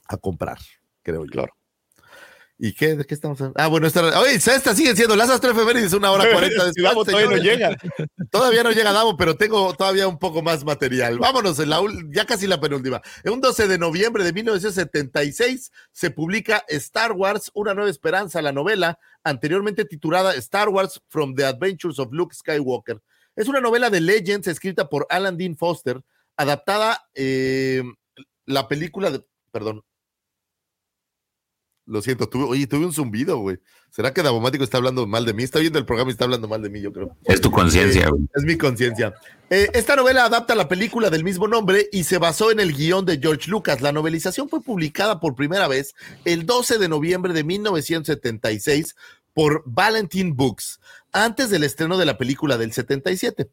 a 0.09 0.17
comprar, 0.17 0.59
creo 1.03 1.25
yo. 1.25 1.31
Claro. 1.31 1.56
¿Y 2.59 2.73
qué? 2.73 2.97
¿De 2.97 3.05
qué 3.05 3.13
estamos 3.13 3.39
hablando? 3.39 3.61
Ah, 3.61 3.67
bueno, 3.67 3.87
esta, 3.87 4.19
oye, 4.19 4.35
esta 4.35 4.75
sigue 4.75 4.97
siendo 4.97 5.15
las 5.15 5.29
tres 5.41 5.53
efemérides, 5.55 5.93
una 5.93 6.11
hora 6.11 6.31
cuarenta 6.33 6.73
Si 6.73 6.81
Davo 6.81 7.05
todavía 7.05 7.29
no 7.29 7.37
llega. 7.37 7.77
Todavía 8.31 8.63
no 8.63 8.71
llega 8.73 8.93
Davo, 8.93 9.17
pero 9.17 9.37
tengo 9.37 9.75
todavía 9.75 10.09
un 10.09 10.19
poco 10.19 10.41
más 10.43 10.65
material. 10.65 11.19
Vámonos, 11.19 11.59
en 11.59 11.69
la, 11.69 11.81
ul- 11.81 12.09
ya 12.15 12.25
casi 12.25 12.47
la 12.47 12.59
penúltima. 12.59 13.03
En 13.25 13.35
un 13.35 13.41
12 13.43 13.69
de 13.69 13.77
noviembre 13.79 14.25
de 14.25 14.33
1976 14.33 15.71
se 15.93 16.11
publica 16.11 16.65
Star 16.69 17.13
Wars, 17.13 17.51
Una 17.55 17.75
Nueva 17.75 17.91
Esperanza, 17.91 18.41
la 18.41 18.53
novela, 18.53 18.99
anteriormente 19.23 19.85
titulada 19.85 20.35
Star 20.37 20.69
Wars 20.71 21.01
From 21.09 21.35
the 21.35 21.45
Adventures 21.45 21.99
of 21.99 22.09
Luke 22.13 22.35
Skywalker. 22.35 23.01
Es 23.37 23.49
una 23.49 23.61
novela 23.61 23.91
de 23.91 24.01
Legends 24.01 24.47
escrita 24.49 24.89
por 24.89 25.07
Alan 25.11 25.37
Dean 25.37 25.57
Foster, 25.57 26.01
adaptada 26.39 27.07
eh, 27.15 27.83
la 28.47 28.67
película 28.67 29.11
de, 29.11 29.25
perdón. 29.51 29.85
Lo 31.87 32.03
siento, 32.03 32.29
tuve, 32.29 32.45
oye, 32.45 32.67
tuve 32.67 32.85
un 32.85 32.93
zumbido, 32.93 33.39
güey. 33.39 33.59
¿Será 33.91 34.13
que 34.13 34.23
Davomático 34.23 34.65
está 34.65 34.77
hablando 34.77 35.07
mal 35.07 35.25
de 35.25 35.33
mí? 35.33 35.45
Está 35.45 35.61
viendo 35.61 35.79
el 35.79 35.87
programa 35.87 36.11
y 36.11 36.13
está 36.13 36.25
hablando 36.25 36.49
mal 36.49 36.61
de 36.61 36.69
mí, 36.69 36.81
yo 36.81 36.93
creo. 36.93 37.17
Es 37.25 37.41
tu 37.41 37.51
conciencia, 37.51 38.09
güey. 38.11 38.29
Es 38.35 38.43
mi 38.43 38.59
conciencia. 38.59 39.15
Eh, 39.49 39.71
esta 39.73 39.95
novela 39.95 40.25
adapta 40.25 40.55
la 40.57 40.69
película 40.69 41.09
del 41.11 41.23
mismo 41.23 41.47
nombre 41.47 41.89
y 41.93 42.05
se 42.05 42.19
basó 42.19 42.51
en 42.51 42.59
el 42.59 42.75
guion 42.75 43.07
de 43.07 43.19
George 43.19 43.49
Lucas. 43.49 43.81
La 43.81 43.93
novelización 43.93 44.49
fue 44.49 44.61
publicada 44.61 45.21
por 45.21 45.37
primera 45.37 45.69
vez 45.69 45.95
el 46.25 46.45
12 46.45 46.79
de 46.79 46.89
noviembre 46.89 47.33
de 47.33 47.45
1976 47.45 48.97
por 49.33 49.63
Valentine 49.67 50.33
Books, 50.35 50.81
antes 51.13 51.51
del 51.51 51.63
estreno 51.63 51.99
de 51.99 52.07
la 52.07 52.19
película 52.19 52.59
del 52.59 52.73
77. 52.73 53.49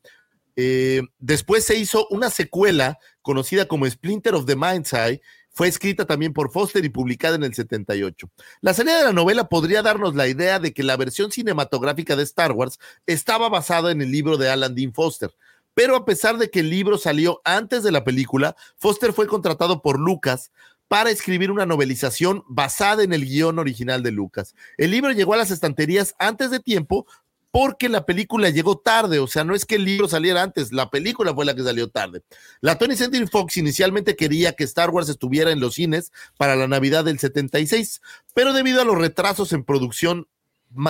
Eh, 0.56 1.02
después 1.20 1.66
se 1.66 1.76
hizo 1.76 2.08
una 2.10 2.30
secuela 2.30 3.00
conocida 3.22 3.68
como 3.68 3.90
Splinter 3.90 4.36
of 4.36 4.46
the 4.46 4.56
Mind's 4.56 4.94
Eye. 4.94 5.22
Fue 5.54 5.68
escrita 5.68 6.06
también 6.06 6.34
por 6.34 6.52
Foster 6.52 6.84
y 6.84 6.90
publicada 6.90 7.36
en 7.36 7.44
el 7.44 7.54
78. 7.54 8.28
La 8.62 8.74
salida 8.74 8.98
de 8.98 9.04
la 9.06 9.14
novela 9.14 9.50
podría 9.50 9.84
darnos 9.84 10.16
la 10.16 10.28
idea 10.28 10.60
de 10.60 10.74
que 10.74 10.82
la 10.82 10.98
versión 10.98 11.32
cinematográfica 11.32 12.16
de 12.16 12.24
Star 12.24 12.54
Wars 12.54 12.80
estaba 13.06 13.50
basada 13.50 13.92
en 13.92 14.02
el 14.02 14.12
libro 14.12 14.38
de 14.38 14.50
Alan 14.50 14.74
Dean 14.74 14.94
Foster. 14.94 15.32
Pero 15.76 15.96
a 15.96 16.06
pesar 16.06 16.38
de 16.38 16.50
que 16.50 16.62
el 16.62 16.70
libro 16.70 16.98
salió 16.98 17.42
antes 17.46 17.84
de 17.84 17.92
la 17.92 18.04
película, 18.04 18.56
Foster 18.78 19.14
fue 19.14 19.28
contratado 19.28 19.82
por 19.82 20.00
Lucas 20.00 20.52
para 20.88 21.10
escribir 21.10 21.50
una 21.50 21.66
novelización 21.66 22.44
basada 22.48 23.04
en 23.04 23.14
el 23.14 23.26
guion 23.26 23.58
original 23.58 24.04
de 24.04 24.12
Lucas. 24.12 24.54
El 24.78 24.92
libro 24.92 25.12
llegó 25.12 25.34
a 25.34 25.38
las 25.38 25.50
estanterías 25.52 26.16
antes 26.20 26.52
de 26.52 26.60
tiempo 26.60 27.08
porque 27.54 27.88
la 27.88 28.04
película 28.04 28.50
llegó 28.50 28.80
tarde, 28.80 29.20
o 29.20 29.28
sea, 29.28 29.44
no 29.44 29.54
es 29.54 29.64
que 29.64 29.76
el 29.76 29.86
libro 29.86 30.08
saliera 30.08 30.42
antes, 30.42 30.72
la 30.72 30.90
película 30.90 31.36
fue 31.36 31.46
la 31.46 31.54
que 31.54 31.62
salió 31.62 31.88
tarde. 31.88 32.24
La 32.62 32.80
20th 32.80 32.96
Century 32.96 33.28
Fox 33.28 33.58
inicialmente 33.58 34.16
quería 34.16 34.54
que 34.54 34.64
Star 34.64 34.90
Wars 34.90 35.08
estuviera 35.08 35.52
en 35.52 35.60
los 35.60 35.76
cines 35.76 36.12
para 36.36 36.56
la 36.56 36.68
Navidad 36.68 37.06
del 37.06 37.20
76, 37.20 38.02
pero 38.34 38.54
debido 38.54 38.82
a 38.82 38.86
los 38.86 38.98
retrasos 38.98 39.54
en 39.54 39.64
producción 39.64 40.28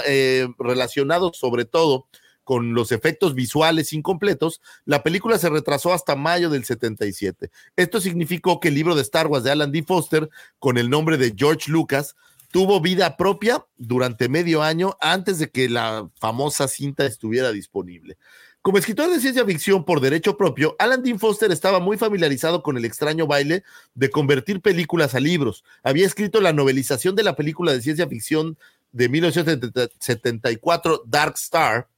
eh, 0.05 0.47
relacionados 0.57 1.35
sobre 1.37 1.65
todo 1.65 2.07
con 2.45 2.73
los 2.73 2.93
efectos 2.93 3.35
visuales 3.35 3.91
incompletos, 3.91 4.61
la 4.85 5.03
película 5.03 5.37
se 5.39 5.49
retrasó 5.49 5.91
hasta 5.91 6.15
mayo 6.15 6.49
del 6.49 6.63
77. 6.63 7.51
Esto 7.75 7.99
significó 7.99 8.61
que 8.61 8.69
el 8.69 8.75
libro 8.75 8.95
de 8.95 9.01
Star 9.01 9.27
Wars 9.27 9.43
de 9.43 9.51
Alan 9.51 9.73
D. 9.73 9.83
Foster, 9.83 10.29
con 10.59 10.77
el 10.77 10.89
nombre 10.89 11.17
de 11.17 11.33
George 11.35 11.69
Lucas, 11.69 12.15
tuvo 12.53 12.79
vida 12.79 13.17
propia 13.17 13.65
durante 13.77 14.29
medio 14.29 14.61
año 14.61 14.95
antes 15.01 15.39
de 15.39 15.49
que 15.49 15.67
la 15.67 16.07
famosa 16.19 16.67
cinta 16.67 17.03
estuviera 17.03 17.51
disponible. 17.51 18.15
Como 18.61 18.77
escritor 18.77 19.09
de 19.09 19.19
ciencia 19.19 19.43
ficción 19.43 19.83
por 19.83 19.99
derecho 19.99 20.37
propio, 20.37 20.75
Alan 20.77 21.01
Dean 21.01 21.17
Foster 21.17 21.51
estaba 21.51 21.79
muy 21.79 21.97
familiarizado 21.97 22.61
con 22.61 22.77
el 22.77 22.85
extraño 22.85 23.25
baile 23.25 23.63
de 23.95 24.11
convertir 24.11 24.61
películas 24.61 25.15
a 25.15 25.19
libros. 25.19 25.63
Había 25.81 26.05
escrito 26.05 26.41
la 26.41 26.53
novelización 26.53 27.15
de 27.15 27.23
la 27.23 27.35
película 27.35 27.73
de 27.73 27.81
ciencia 27.81 28.07
ficción 28.07 28.55
de 28.91 29.09
1974, 29.09 31.05
Dark 31.07 31.33
Star, 31.37 31.89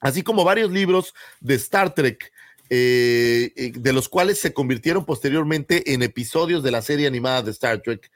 así 0.00 0.22
como 0.22 0.44
varios 0.44 0.70
libros 0.70 1.14
de 1.40 1.54
Star 1.54 1.94
Trek, 1.94 2.30
eh, 2.68 3.50
eh, 3.56 3.72
de 3.74 3.92
los 3.94 4.10
cuales 4.10 4.38
se 4.38 4.52
convirtieron 4.52 5.06
posteriormente 5.06 5.94
en 5.94 6.02
episodios 6.02 6.62
de 6.62 6.70
la 6.70 6.82
serie 6.82 7.06
animada 7.06 7.40
de 7.40 7.52
Star 7.52 7.80
Trek. 7.80 8.10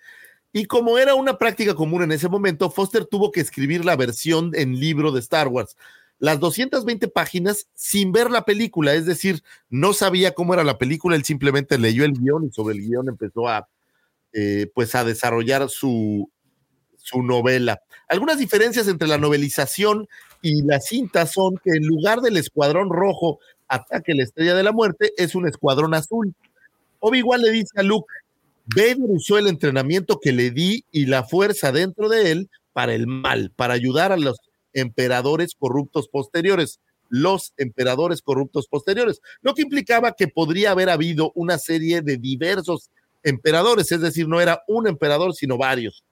Y 0.52 0.64
como 0.64 0.98
era 0.98 1.14
una 1.14 1.38
práctica 1.38 1.74
común 1.74 2.02
en 2.02 2.12
ese 2.12 2.28
momento, 2.28 2.70
Foster 2.70 3.04
tuvo 3.04 3.30
que 3.30 3.40
escribir 3.40 3.84
la 3.84 3.96
versión 3.96 4.52
en 4.54 4.78
libro 4.78 5.12
de 5.12 5.20
Star 5.20 5.48
Wars. 5.48 5.76
Las 6.18 6.40
220 6.40 7.08
páginas 7.08 7.68
sin 7.74 8.12
ver 8.12 8.30
la 8.30 8.44
película, 8.44 8.94
es 8.94 9.06
decir, 9.06 9.42
no 9.70 9.92
sabía 9.92 10.34
cómo 10.34 10.52
era 10.52 10.64
la 10.64 10.76
película, 10.76 11.16
él 11.16 11.24
simplemente 11.24 11.78
leyó 11.78 12.04
el 12.04 12.12
guion 12.12 12.44
y 12.44 12.52
sobre 12.52 12.74
el 12.74 12.82
guion 12.82 13.08
empezó 13.08 13.48
a, 13.48 13.68
eh, 14.32 14.70
pues 14.74 14.94
a 14.94 15.04
desarrollar 15.04 15.70
su, 15.70 16.28
su 16.96 17.22
novela. 17.22 17.80
Algunas 18.08 18.38
diferencias 18.38 18.88
entre 18.88 19.08
la 19.08 19.18
novelización 19.18 20.08
y 20.42 20.62
la 20.62 20.80
cinta 20.80 21.26
son 21.26 21.56
que 21.58 21.70
en 21.70 21.86
lugar 21.86 22.20
del 22.20 22.36
escuadrón 22.36 22.90
rojo 22.90 23.38
ataque 23.68 24.14
la 24.14 24.24
estrella 24.24 24.54
de 24.54 24.62
la 24.62 24.72
muerte, 24.72 25.12
es 25.16 25.34
un 25.34 25.48
escuadrón 25.48 25.94
azul. 25.94 26.34
Obi-Wan 26.98 27.40
le 27.40 27.50
dice 27.50 27.72
a 27.76 27.82
Luke, 27.82 28.12
Vader 28.66 28.98
usó 29.00 29.38
el 29.38 29.46
entrenamiento 29.46 30.20
que 30.20 30.32
le 30.32 30.50
di 30.50 30.84
y 30.90 31.06
la 31.06 31.24
fuerza 31.24 31.72
dentro 31.72 32.08
de 32.08 32.30
él 32.30 32.50
para 32.72 32.94
el 32.94 33.06
mal, 33.06 33.52
para 33.56 33.74
ayudar 33.74 34.12
a 34.12 34.16
los 34.16 34.38
emperadores 34.72 35.54
corruptos 35.58 36.08
posteriores, 36.08 36.80
los 37.08 37.52
emperadores 37.56 38.22
corruptos 38.22 38.68
posteriores, 38.68 39.20
lo 39.42 39.54
que 39.54 39.62
implicaba 39.62 40.12
que 40.12 40.28
podría 40.28 40.70
haber 40.70 40.90
habido 40.90 41.32
una 41.34 41.58
serie 41.58 42.02
de 42.02 42.16
diversos 42.16 42.90
emperadores, 43.22 43.90
es 43.90 44.00
decir, 44.00 44.28
no 44.28 44.40
era 44.40 44.62
un 44.68 44.86
emperador, 44.86 45.34
sino 45.34 45.58
varios. 45.58 46.04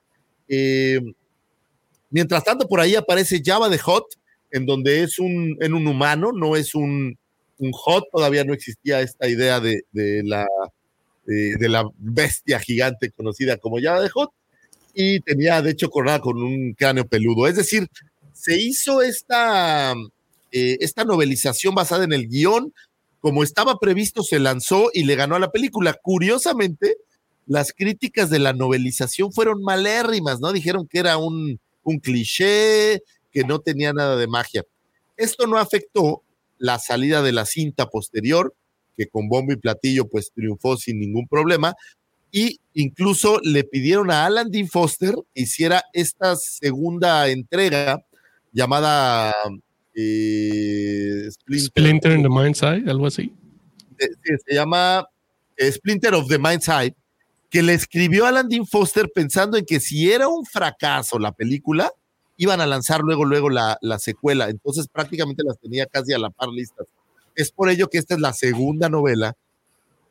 Eh, 0.49 1.01
mientras 2.11 2.43
tanto, 2.43 2.67
por 2.67 2.81
ahí 2.81 2.97
aparece 2.97 3.41
Java 3.45 3.69
de 3.69 3.79
Hot, 3.79 4.07
en 4.51 4.67
donde 4.67 5.03
es 5.03 5.19
un, 5.19 5.57
en 5.61 5.75
un 5.75 5.87
humano, 5.87 6.33
no 6.33 6.57
es 6.57 6.75
un 6.75 7.17
un 7.59 7.73
hot, 7.73 8.05
todavía 8.11 8.45
no 8.45 8.55
existía 8.55 9.01
esta 9.01 9.29
idea 9.29 9.61
de, 9.61 9.83
de 9.93 10.23
la, 10.25 10.47
de, 11.29 11.57
de 11.57 11.69
la 11.69 11.89
bestia 11.99 12.59
gigante 12.59 13.11
conocida 13.11 13.59
como 13.59 13.81
Java 13.81 14.01
de 14.01 14.09
Hot, 14.09 14.33
y 14.95 15.21
tenía 15.21 15.63
de 15.63 15.71
hecho 15.71 15.91
coronada 15.91 16.21
con 16.21 16.43
un 16.43 16.73
cráneo 16.73 17.07
peludo. 17.07 17.47
Es 17.47 17.55
decir, 17.55 17.87
se 18.33 18.59
hizo 18.61 19.03
esta, 19.03 19.95
eh, 20.51 20.79
esta 20.81 21.05
novelización 21.05 21.75
basada 21.75 22.05
en 22.05 22.13
el 22.13 22.27
guion, 22.29 22.73
como 23.21 23.43
estaba 23.43 23.79
previsto, 23.79 24.23
se 24.23 24.39
lanzó 24.39 24.91
y 24.93 25.05
le 25.05 25.17
ganó 25.17 25.37
a 25.37 25.41
la 25.41 25.51
película. 25.51 25.97
Curiosamente, 26.03 26.97
las 27.47 27.73
críticas 27.73 28.31
de 28.31 28.39
la 28.39 28.53
novelización 28.53 29.33
fueron 29.33 29.63
malérrimas, 29.63 30.41
¿no? 30.41 30.53
Dijeron 30.53 30.89
que 30.89 30.99
era 30.99 31.17
un, 31.19 31.61
un 31.83 31.99
cliché, 32.01 33.03
que 33.31 33.45
no 33.45 33.61
tenía 33.61 33.93
nada 33.93 34.17
de 34.17 34.27
magia. 34.27 34.65
Esto 35.17 35.47
no 35.47 35.59
afectó 35.59 36.23
la 36.59 36.79
salida 36.79 37.23
de 37.23 37.33
la 37.33 37.45
cinta 37.45 37.87
posterior, 37.87 38.55
que 38.99 39.07
con 39.07 39.29
bombo 39.29 39.53
y 39.53 39.57
platillo 39.57 40.09
pues 40.09 40.33
triunfó 40.35 40.77
sin 40.77 40.99
ningún 40.99 41.27
problema, 41.27 41.75
y 42.31 42.61
incluso 42.75 43.39
le 43.43 43.65
pidieron 43.65 44.11
a 44.11 44.27
Alan 44.27 44.51
Dean 44.51 44.69
Foster 44.69 45.15
que 45.35 45.43
hiciera 45.43 45.83
esta 45.95 46.37
segunda 46.37 47.29
entrega 47.29 48.05
llamada 48.53 49.33
eh, 49.95 51.29
Splinter 51.31 52.13
in 52.13 52.23
the 52.23 52.29
Mind's 52.29 52.63
Eye, 52.63 52.85
algo 52.91 53.07
así. 53.07 53.33
eh, 53.99 54.09
se 54.47 54.55
llama 54.55 55.07
eh, 55.57 55.73
Splinter 55.73 56.15
of 56.15 56.29
the 56.29 56.39
Mind's 56.39 56.69
Eye, 56.69 56.95
que 57.51 57.63
le 57.63 57.75
escribió 57.75 58.27
Alan 58.27 58.49
Dean 58.49 58.67
Foster 58.67 59.11
pensando 59.15 59.57
en 59.57 59.65
que 59.65 59.81
si 59.81 60.11
era 60.11 60.29
un 60.29 60.45
fracaso 60.45 61.19
la 61.19 61.33
película, 61.33 61.91
iban 62.37 62.61
a 62.61 62.67
lanzar 62.67 63.01
luego, 63.01 63.25
luego 63.25 63.49
la, 63.49 63.79
la 63.81 63.99
secuela. 63.99 64.49
Entonces 64.51 64.87
prácticamente 64.87 65.43
las 65.45 65.59
tenía 65.59 65.87
casi 65.87 66.13
a 66.13 66.19
la 66.19 66.31
par 66.31 66.51
listas. 66.51 66.87
Es 67.39 67.53
por 67.53 67.71
ello 67.71 67.89
que 67.89 67.99
esta 67.99 68.15
es 68.15 68.21
la 68.21 68.33
segunda 68.33 68.89
novela 68.89 69.35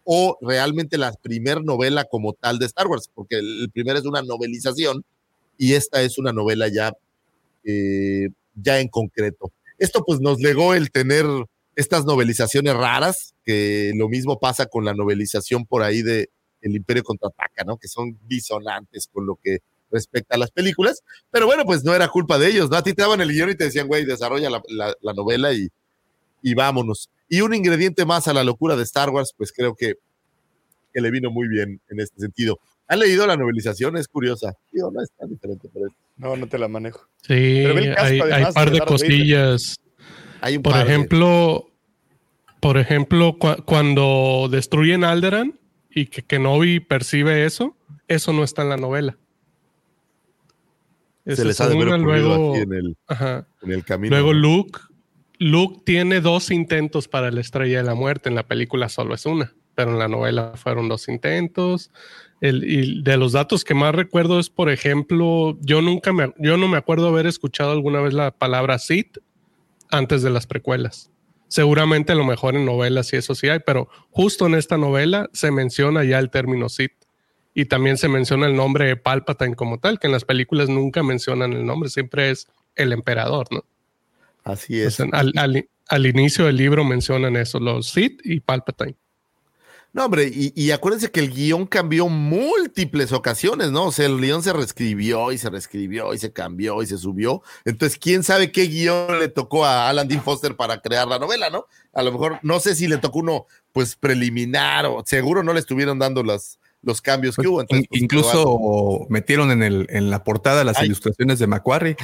o 0.06 0.38
realmente 0.42 0.98
la 0.98 1.12
primer 1.14 1.64
novela 1.64 2.06
como 2.06 2.34
tal 2.34 2.60
de 2.60 2.66
Star 2.68 2.88
Wars, 2.88 3.10
porque 3.14 3.38
el, 3.38 3.70
primero 3.74 4.00
es 4.00 4.06
una 4.06 4.22
novelización 4.22 5.04
y 5.58 5.74
esta 5.74 6.02
es 6.02 6.18
una 6.18 6.32
novela 6.34 6.68
ya, 6.70 6.94
eh, 7.66 8.30
ya 8.56 8.80
en 8.80 8.88
concreto. 8.88 9.52
Esto 9.78 10.04
pues 10.06 10.20
nos 10.22 10.40
legó 10.40 10.74
el 10.74 10.92
tener 10.92 11.26
estas 11.76 12.06
novelizaciones 12.06 12.74
raras, 12.74 13.36
que 13.46 13.92
lo 13.96 14.10
mismo 14.10 14.40
pasa 14.40 14.66
con 14.66 14.86
la 14.86 14.94
novelización 14.94 15.66
por 15.66 15.84
ahí 15.84 16.02
de 16.02 16.30
El 16.62 16.76
Imperio 16.76 17.04
Contraataca, 17.04 17.64
¿no? 17.66 17.78
Que 17.78 17.88
son 17.88 18.18
disonantes 18.28 19.10
con 19.12 19.26
lo 19.28 19.38
que 19.44 19.60
respecta 19.92 20.36
a 20.36 20.40
las 20.40 20.52
películas, 20.52 21.02
pero 21.32 21.46
bueno, 21.46 21.64
pues 21.66 21.84
no 21.84 21.94
era 21.94 22.10
culpa 22.10 22.38
de 22.40 22.48
ellos, 22.50 22.70
¿no? 22.70 22.78
A 22.78 22.84
ti 22.84 22.94
te 22.94 23.04
daban 23.04 23.22
el 23.22 23.32
guion 23.32 23.52
y 23.52 23.56
te 23.56 23.66
decían, 23.66 23.88
güey, 23.88 24.06
desarrolla 24.06 24.50
la, 24.50 24.62
la- 24.70 24.96
la 25.02 25.14
novela 25.14 25.54
y, 25.54 25.70
y 26.42 26.54
vámonos. 26.56 27.10
Y 27.30 27.42
un 27.42 27.54
ingrediente 27.54 28.06
más 28.06 28.28
a 28.28 28.34
la 28.34 28.44
locura 28.44 28.76
de 28.76 28.84
Star 28.84 29.10
Wars, 29.10 29.34
pues 29.38 29.52
creo 29.52 29.76
que, 29.76 29.96
que 30.94 31.02
le 31.02 31.12
vino 31.12 31.30
muy 31.32 31.48
bien 31.48 31.82
en 31.90 32.00
este 32.00 32.20
sentido. 32.20 32.60
¿Han 32.88 33.00
leído 33.00 33.28
la 33.28 33.36
novelización? 33.36 33.98
Es 33.98 34.08
curiosa. 34.08 34.54
No 34.72 35.02
es 35.02 35.12
tan 35.12 35.30
diferente, 35.30 35.70
pero 35.74 35.88
es- 35.88 35.94
No, 36.16 36.36
no 36.38 36.48
te 36.48 36.58
la 36.58 36.68
manejo. 36.68 37.02
Sí, 37.22 37.62
Pero 37.64 37.78
el 37.80 37.94
casco, 37.96 38.06
hay, 38.06 38.20
hay 38.22 38.32
además, 38.32 38.54
par 38.54 38.72
de 38.72 38.80
de 38.80 38.86
cosillas. 38.86 39.76
hay 40.42 40.56
un 40.58 40.64
Por 40.64 40.72
par 40.74 40.86
de- 40.86 40.94
ejemplo, 40.94 41.70
por 42.62 42.78
ejemplo, 42.78 43.38
cua- 43.38 43.64
cuando 43.66 44.48
destruyen 44.50 45.04
Alderan 45.04 45.60
y 45.92 46.06
que 46.06 46.24
Kenobi 46.24 46.80
percibe 46.80 47.46
eso, 47.46 47.76
eso 48.08 48.32
no 48.34 48.44
está 48.46 48.62
en 48.64 48.70
la 48.70 48.78
novela. 48.78 49.18
se 51.26 51.44
les 51.44 51.56
es 51.56 51.62
ha 51.62 51.68
de 51.68 51.76
ocurrido 51.76 51.98
luego, 51.98 52.54
aquí 52.54 52.62
en 52.64 52.74
el, 52.74 52.98
ajá. 53.08 53.48
en 53.62 53.72
el 53.74 53.84
camino. 53.84 54.16
luego. 54.16 54.32
Luke, 54.34 54.80
Luke 55.40 55.82
tiene 55.86 56.20
dos 56.22 56.50
intentos 56.50 57.08
para 57.08 57.32
la 57.32 57.42
Estrella 57.42 57.78
de 57.78 57.84
la 57.84 57.96
Muerte. 57.96 58.30
En 58.30 58.36
la 58.36 58.48
película 58.48 58.90
solo 58.90 59.14
es 59.14 59.26
una, 59.26 59.54
pero 59.76 59.92
en 59.92 60.00
la 60.00 60.08
novela 60.08 60.54
fueron 60.56 60.90
dos 60.90 61.08
intentos. 61.08 61.92
El, 62.42 62.64
y 62.64 63.02
de 63.04 63.18
los 63.18 63.34
datos 63.34 63.64
que 63.64 63.74
más 63.74 63.94
recuerdo 63.94 64.40
es, 64.40 64.50
por 64.50 64.70
ejemplo, 64.70 65.58
yo 65.62 65.82
nunca 65.82 66.14
me, 66.14 66.34
yo 66.38 66.58
no 66.58 66.68
me 66.68 66.78
acuerdo 66.78 67.08
haber 67.08 67.28
escuchado 67.28 67.72
alguna 67.72 68.02
vez 68.02 68.14
la 68.14 68.32
palabra 68.32 68.80
Sith 68.80 69.18
antes 69.92 70.24
de 70.24 70.30
las 70.30 70.48
precuelas. 70.48 71.12
Seguramente 71.50 72.12
a 72.12 72.16
lo 72.16 72.26
mejor 72.26 72.56
en 72.56 72.66
novelas 72.66 73.14
y 73.14 73.18
eso 73.18 73.34
sí 73.34 73.48
hay, 73.48 73.60
pero 73.66 73.88
justo 74.10 74.48
en 74.48 74.56
esta 74.56 74.78
novela 74.78 75.30
se 75.34 75.52
menciona 75.52 76.04
ya 76.04 76.20
el 76.20 76.30
término 76.30 76.70
Sith. 76.70 76.94
Y 77.54 77.66
también 77.66 77.98
se 77.98 78.08
menciona 78.08 78.46
el 78.46 78.56
nombre 78.56 78.86
de 78.86 78.98
Palpatine 78.98 79.56
como 79.56 79.80
tal, 79.80 79.98
que 79.98 80.06
en 80.06 80.14
las 80.14 80.26
películas 80.26 80.70
nunca 80.70 81.02
mencionan 81.02 81.54
el 81.54 81.66
nombre, 81.66 81.90
siempre 81.90 82.30
es 82.30 82.48
el 82.76 82.94
emperador, 82.94 83.48
¿no? 83.50 83.66
Así 84.52 84.80
es. 84.82 85.00
Al, 85.00 85.34
al- 85.36 85.70
al 85.90 86.06
inicio 86.06 86.46
del 86.46 86.58
libro 86.58 86.84
mencionan 86.84 87.36
eso, 87.38 87.60
los 87.60 87.90
Sith 87.90 88.20
y 88.26 88.40
Palpatine. 88.42 88.96
No, 89.94 90.06
hombre, 90.06 90.26
y, 90.32 90.52
y 90.54 90.72
acuérdense 90.72 91.10
que 91.12 91.22
el 91.22 91.32
guion 91.34 91.66
cambió 91.66 92.08
múltiples 92.10 93.14
ocasiones, 93.14 93.72
¿no? 93.72 93.86
O 93.86 93.92
sea, 93.92 94.06
el 94.06 94.20
guion 94.20 94.44
se 94.44 94.54
reescribió 94.54 95.32
y 95.32 95.38
se 95.38 95.50
reescribió 95.50 96.14
y 96.14 96.20
se 96.20 96.32
cambió 96.34 96.84
y 96.84 96.86
se 96.86 96.98
subió. 96.98 97.42
Entonces, 97.66 97.98
quién 97.98 98.22
sabe 98.24 98.52
qué 98.52 98.68
guion 98.68 99.18
le 99.20 99.30
tocó 99.30 99.66
a 99.66 99.90
Alan 99.90 100.08
Dean 100.08 100.22
Foster 100.22 100.56
para 100.56 100.82
crear 100.82 101.08
la 101.08 101.18
novela, 101.20 101.50
¿no? 101.50 101.66
A 101.94 102.04
lo 102.04 102.12
mejor, 102.12 102.38
no 102.44 102.60
sé 102.60 102.76
si 102.76 102.88
le 102.88 102.98
tocó 102.98 103.20
uno, 103.20 103.46
pues, 103.72 103.96
preliminar 103.96 104.86
o 104.86 105.04
seguro 105.06 105.42
no 105.42 105.54
le 105.54 105.60
estuvieron 105.62 105.98
dando 105.98 106.22
las, 106.22 106.60
los 106.84 107.02
cambios 107.02 107.36
que 107.38 107.48
hubo. 107.48 107.62
Entonces, 107.62 107.88
pues, 107.90 108.02
quedó 108.08 108.30
algo- 108.30 108.42
Incluso 108.44 109.08
metieron 109.10 109.52
en, 109.52 109.64
el, 109.64 109.88
en 109.90 110.10
la 110.12 110.24
portada 110.24 110.64
las 110.64 110.78
Ay. 110.78 110.88
ilustraciones 110.88 111.40
de 111.40 111.48
Macquarie. 111.48 111.96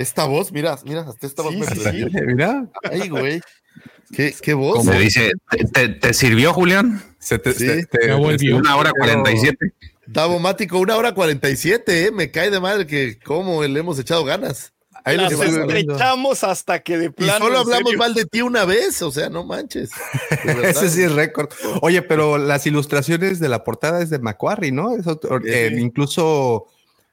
Esta 0.00 0.24
voz, 0.24 0.52
mira, 0.52 0.78
mira, 0.84 1.02
hasta 1.02 1.26
esta 1.26 1.42
voz 1.42 1.52
Sí, 1.54 1.58
me 1.60 1.66
sí. 1.66 2.06
Mira, 2.26 2.66
Ay, 2.90 3.08
güey. 3.08 3.40
¿Qué, 4.12 4.34
qué 4.42 4.54
voz? 4.54 4.84
Me 4.84 4.98
dice, 4.98 5.32
¿te, 5.50 5.64
te- 5.64 5.88
te 5.90 6.14
sirvió, 6.14 6.52
Julián? 6.52 7.02
se 7.18 7.38
te, 7.38 7.52
Sí. 7.52 7.66
te- 7.66 7.86
te- 7.86 8.06
Ya 8.08 8.16
volvió. 8.16 8.56
Una 8.56 8.76
hora 8.76 8.90
cuarenta 8.90 9.30
y 9.30 9.38
siete. 9.38 9.72
Davomático, 10.06 10.78
una 10.78 10.96
hora 10.96 11.14
cuarenta 11.14 11.48
y 11.50 11.56
siete, 11.56 12.06
¿eh? 12.06 12.10
Me 12.10 12.30
cae 12.30 12.50
de 12.50 12.58
madre 12.58 12.86
que 12.86 13.18
cómo 13.24 13.62
le 13.62 13.78
hemos 13.78 13.98
echado 13.98 14.24
ganas. 14.24 14.72
Ahí 15.04 15.16
Las 15.16 15.32
estrechamos 15.32 16.44
hasta 16.44 16.80
que 16.82 16.98
de 16.98 17.06
Y 17.06 17.08
plano. 17.10 17.38
solo 17.46 17.54
en 17.54 17.60
hablamos 17.62 17.84
serio. 17.90 17.98
mal 17.98 18.14
de 18.14 18.24
ti 18.26 18.42
una 18.42 18.64
vez, 18.66 19.00
o 19.00 19.10
sea, 19.10 19.30
no 19.30 19.44
manches. 19.44 19.90
Ese 20.62 20.90
sí 20.90 21.02
es 21.02 21.12
récord. 21.12 21.48
Oye, 21.80 22.02
pero 22.02 22.36
las 22.36 22.66
ilustraciones 22.66 23.38
de 23.40 23.48
la 23.48 23.64
portada 23.64 24.02
es 24.02 24.10
de 24.10 24.18
Macquarie, 24.18 24.72
¿no? 24.72 24.94
Eso, 24.96 25.18
eh, 25.46 25.74
incluso 25.78 26.66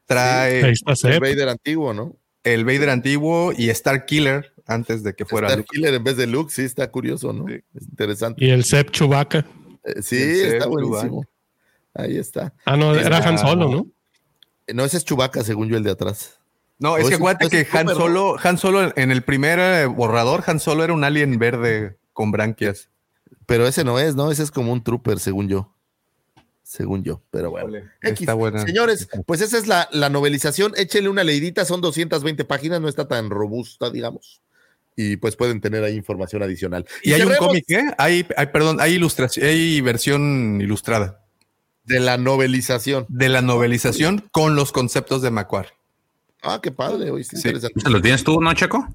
trae 0.06 0.72
está 0.72 1.10
El. 1.10 1.20
Vader 1.20 1.50
antiguo, 1.50 1.94
¿no? 1.94 2.16
El 2.54 2.66
Vader 2.66 2.90
antiguo 2.90 3.52
y 3.58 3.70
Star 3.70 4.06
Killer 4.06 4.54
antes 4.66 5.04
de 5.04 5.14
que 5.14 5.26
fuera 5.26 5.48
Star 5.48 5.60
Luke. 5.60 5.70
Killer 5.72 5.94
en 5.94 6.04
vez 6.04 6.18
de 6.18 6.28
Luke, 6.28 6.52
sí, 6.52 6.64
está 6.64 6.90
curioso, 6.92 7.34
¿no? 7.34 7.48
Es 7.50 7.64
interesante. 7.90 8.44
Y 8.44 8.50
el 8.50 8.64
Seth 8.64 8.92
Chewbacca. 8.92 9.46
Eh, 9.84 10.02
sí, 10.02 10.18
está 10.22 10.68
buenísimo. 10.68 11.26
Ahí 11.94 12.18
está. 12.18 12.54
Ah, 12.66 12.76
no, 12.78 12.94
era 12.94 13.18
Está- 13.18 13.30
Han 13.30 13.38
Solo, 13.40 13.70
¿no? 13.70 13.88
Eh, 14.68 14.74
No, 14.74 14.84
ese 14.86 14.98
es 14.98 15.06
Chubaca, 15.06 15.44
según 15.44 15.70
yo, 15.70 15.78
el 15.78 15.84
de 15.84 15.92
atrás. 15.92 16.40
No, 16.80 16.98
es 16.98 17.08
que 17.10 17.16
acuérdate 17.16 17.50
que 17.50 17.68
Han. 17.76 17.88
Solo, 17.88 18.36
Han 18.44 18.58
Solo 18.58 18.92
en 18.96 19.12
el 19.12 19.24
primer 19.24 19.58
eh, 19.60 19.86
borrador, 19.88 20.44
Han 20.46 20.60
Solo 20.60 20.84
era 20.84 20.94
un 20.94 21.04
alien 21.04 21.40
verde 21.40 21.98
con 22.14 22.32
branquias. 22.32 22.90
Pero 23.46 23.66
ese 23.66 23.84
no 23.84 23.98
es, 23.98 24.16
¿no? 24.16 24.30
Ese 24.32 24.44
es 24.44 24.52
como 24.52 24.72
un 24.74 24.84
trooper, 24.84 25.20
según 25.20 25.48
yo. 25.48 25.74
Según 26.70 27.02
yo, 27.04 27.22
pero 27.32 27.50
bueno. 27.50 27.78
X. 28.02 28.20
Está 28.22 28.34
buena. 28.34 28.62
Señores, 28.66 29.08
pues 29.26 29.40
esa 29.40 29.58
es 29.58 29.68
la, 29.68 29.88
la 29.94 30.10
novelización. 30.10 30.74
Échenle 30.76 31.08
una 31.08 31.24
leidita, 31.24 31.64
son 31.64 31.80
220 31.80 32.44
páginas, 32.44 32.82
no 32.82 32.90
está 32.90 33.08
tan 33.08 33.30
robusta, 33.30 33.90
digamos. 33.90 34.42
Y 34.98 35.16
pues 35.16 35.38
pueden 35.38 35.62
tener 35.62 35.86
ahí 35.86 35.96
información 35.96 36.44
adicional. 36.44 36.86
Y 37.04 37.14
hay 37.14 37.22
un 37.22 37.36
cómic, 37.38 37.64
¿eh? 37.70 37.86
Hay, 37.98 38.28
hay, 38.36 38.48
perdón, 38.48 38.82
hay 38.82 38.96
ilustración, 38.96 39.46
hay 39.46 39.80
versión 39.80 40.60
ilustrada 40.60 41.24
De 41.86 42.02
la 42.02 42.18
novelización. 42.18 43.06
de 43.08 43.30
la 43.30 43.42
novelización 43.42 44.28
con 44.32 44.56
los 44.56 44.74
conceptos 44.74 45.22
de 45.22 45.32
Macquarie. 45.32 45.72
Ah, 46.42 46.60
qué 46.62 46.72
padre, 46.72 47.12
oye, 47.12 47.24
sí, 47.24 47.38
Sí. 47.38 47.48
interesante. 47.48 47.80
¿Se 47.80 47.90
lo 47.90 48.02
tienes 48.02 48.24
tú, 48.26 48.42
no, 48.42 48.54
Checo? 48.54 48.86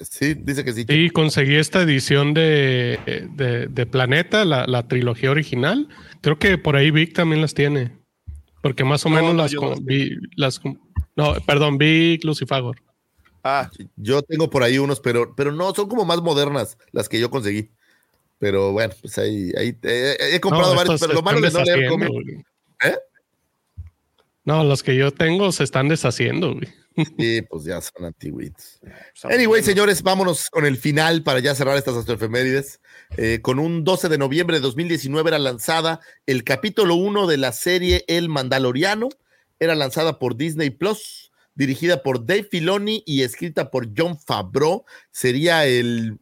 Sí, 0.00 0.34
dice 0.34 0.64
que 0.64 0.72
sí. 0.72 0.84
Y 0.88 1.10
conseguí 1.10 1.56
esta 1.56 1.82
edición 1.82 2.34
de, 2.34 2.98
de, 3.34 3.66
de 3.66 3.86
Planeta, 3.86 4.44
la, 4.44 4.66
la 4.66 4.86
trilogía 4.88 5.30
original. 5.30 5.88
Creo 6.20 6.38
que 6.38 6.58
por 6.58 6.76
ahí 6.76 6.90
Vic 6.90 7.14
también 7.14 7.40
las 7.42 7.54
tiene. 7.54 7.92
Porque 8.62 8.84
más 8.84 9.04
o 9.06 9.08
No, 9.10 9.16
menos 9.16 9.34
no, 9.34 9.42
las, 9.42 9.50
yo 9.52 9.60
con- 9.60 9.68
no 9.70 9.74
las 9.76 9.84
vi, 9.84 10.10
las 10.36 10.58
con- 10.58 10.80
No, 11.16 11.34
perdón, 11.46 11.78
Vic 11.78 12.24
Lucifagor. 12.24 12.76
Ah, 13.44 13.70
Yo 13.96 14.22
tengo 14.22 14.50
por 14.50 14.62
ahí 14.62 14.78
unos, 14.78 15.00
pero, 15.00 15.34
pero 15.36 15.52
no, 15.52 15.72
son 15.74 15.88
como 15.88 16.04
más 16.04 16.20
modernas 16.22 16.76
las 16.92 17.08
que 17.08 17.20
yo 17.20 17.30
conseguí. 17.30 17.70
Pero 18.38 18.72
bueno, 18.72 18.94
pues 19.00 19.16
ahí, 19.18 19.50
ahí 19.58 19.76
eh, 19.82 20.16
he 20.32 20.40
comprado 20.40 20.74
varios, 20.74 21.00
pero 21.00 21.12
lo 21.14 21.22
malo 21.22 21.40
de 21.40 21.50
no 21.50 21.62
leer. 21.64 21.90
¿Eh? 22.84 22.96
No, 24.44 24.64
los 24.64 24.82
que 24.82 24.96
yo 24.96 25.10
tengo 25.12 25.50
se 25.52 25.64
están 25.64 25.88
deshaciendo, 25.88 26.54
güey. 26.54 26.68
Sí, 27.18 27.42
pues 27.42 27.64
ya 27.64 27.80
son 27.80 28.04
antiguitos. 28.04 28.80
son 29.14 29.32
Anyway, 29.32 29.62
señores, 29.62 30.02
vámonos 30.02 30.50
con 30.50 30.66
el 30.66 30.76
final 30.76 31.22
para 31.22 31.40
ya 31.40 31.54
cerrar 31.54 31.76
estas 31.76 31.96
astroefemérides. 31.96 32.80
Eh, 33.16 33.40
con 33.42 33.58
un 33.58 33.84
12 33.84 34.08
de 34.08 34.18
noviembre 34.18 34.56
de 34.56 34.62
2019 34.62 35.28
era 35.28 35.38
lanzada 35.38 36.00
el 36.26 36.44
capítulo 36.44 36.96
1 36.96 37.26
de 37.26 37.36
la 37.36 37.52
serie 37.52 38.04
El 38.08 38.28
Mandaloriano. 38.28 39.08
Era 39.60 39.74
lanzada 39.74 40.18
por 40.18 40.36
Disney 40.36 40.70
Plus, 40.70 41.30
dirigida 41.54 42.02
por 42.02 42.26
Dave 42.26 42.48
Filoni 42.50 43.02
y 43.06 43.22
escrita 43.22 43.70
por 43.70 43.88
John 43.96 44.18
Favreau. 44.18 44.84
Sería 45.10 45.66
el 45.66 46.18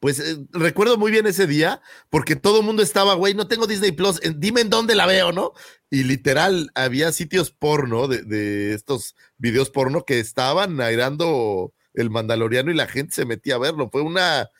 pues 0.00 0.18
eh, 0.18 0.38
recuerdo 0.52 0.96
muy 0.96 1.10
bien 1.10 1.26
ese 1.26 1.46
día 1.46 1.82
porque 2.08 2.34
todo 2.34 2.60
el 2.60 2.66
mundo 2.66 2.82
estaba, 2.82 3.14
güey, 3.14 3.34
no 3.34 3.46
tengo 3.46 3.66
Disney 3.66 3.92
Plus, 3.92 4.18
eh, 4.22 4.32
dime 4.34 4.62
en 4.62 4.70
dónde 4.70 4.94
la 4.94 5.06
veo, 5.06 5.30
¿no? 5.30 5.52
Y 5.90 6.04
literal, 6.04 6.70
había 6.74 7.10
sitios 7.10 7.50
porno 7.50 8.06
de, 8.06 8.74
estos 8.74 9.16
videos 9.38 9.70
porno 9.70 10.04
que 10.04 10.20
estaban 10.20 10.80
airando 10.80 11.72
el 11.94 12.10
Mandaloriano 12.10 12.70
y 12.70 12.74
la 12.74 12.86
gente 12.86 13.12
se 13.12 13.26
metía 13.26 13.56
a 13.56 13.58
verlo. 13.58 13.90
Fue 13.90 14.02
una, 14.02 14.50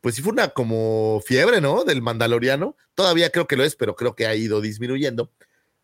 pues 0.00 0.14
sí 0.14 0.22
fue 0.22 0.32
una 0.32 0.48
como 0.48 1.22
fiebre, 1.24 1.60
¿no? 1.60 1.84
Del 1.84 2.00
Mandaloriano. 2.00 2.74
Todavía 2.94 3.30
creo 3.30 3.46
que 3.46 3.56
lo 3.56 3.64
es, 3.64 3.76
pero 3.76 3.96
creo 3.96 4.14
que 4.14 4.26
ha 4.26 4.34
ido 4.34 4.62
disminuyendo. 4.62 5.30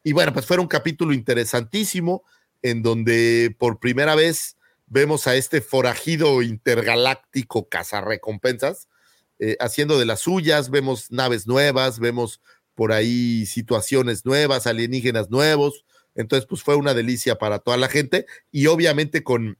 Y 0.02 0.12
bueno, 0.12 0.32
pues 0.32 0.46
fue 0.46 0.58
un 0.58 0.68
capítulo 0.68 1.12
interesantísimo 1.12 2.24
en 2.62 2.82
donde 2.82 3.54
por 3.58 3.78
primera 3.78 4.14
vez 4.14 4.56
vemos 4.86 5.26
a 5.26 5.36
este 5.36 5.60
forajido 5.60 6.40
intergaláctico 6.40 7.68
cazarrecompensas 7.68 8.88
eh, 9.44 9.56
haciendo 9.58 9.98
de 9.98 10.06
las 10.06 10.20
suyas, 10.20 10.70
vemos 10.70 11.10
naves 11.10 11.48
nuevas, 11.48 11.98
vemos 11.98 12.40
por 12.74 12.92
ahí 12.92 13.46
situaciones 13.46 14.24
nuevas, 14.24 14.66
alienígenas 14.66 15.30
nuevos, 15.30 15.84
entonces 16.14 16.46
pues 16.48 16.62
fue 16.62 16.76
una 16.76 16.94
delicia 16.94 17.36
para 17.36 17.58
toda 17.58 17.76
la 17.76 17.88
gente 17.88 18.26
y 18.50 18.66
obviamente 18.66 19.22
con 19.22 19.58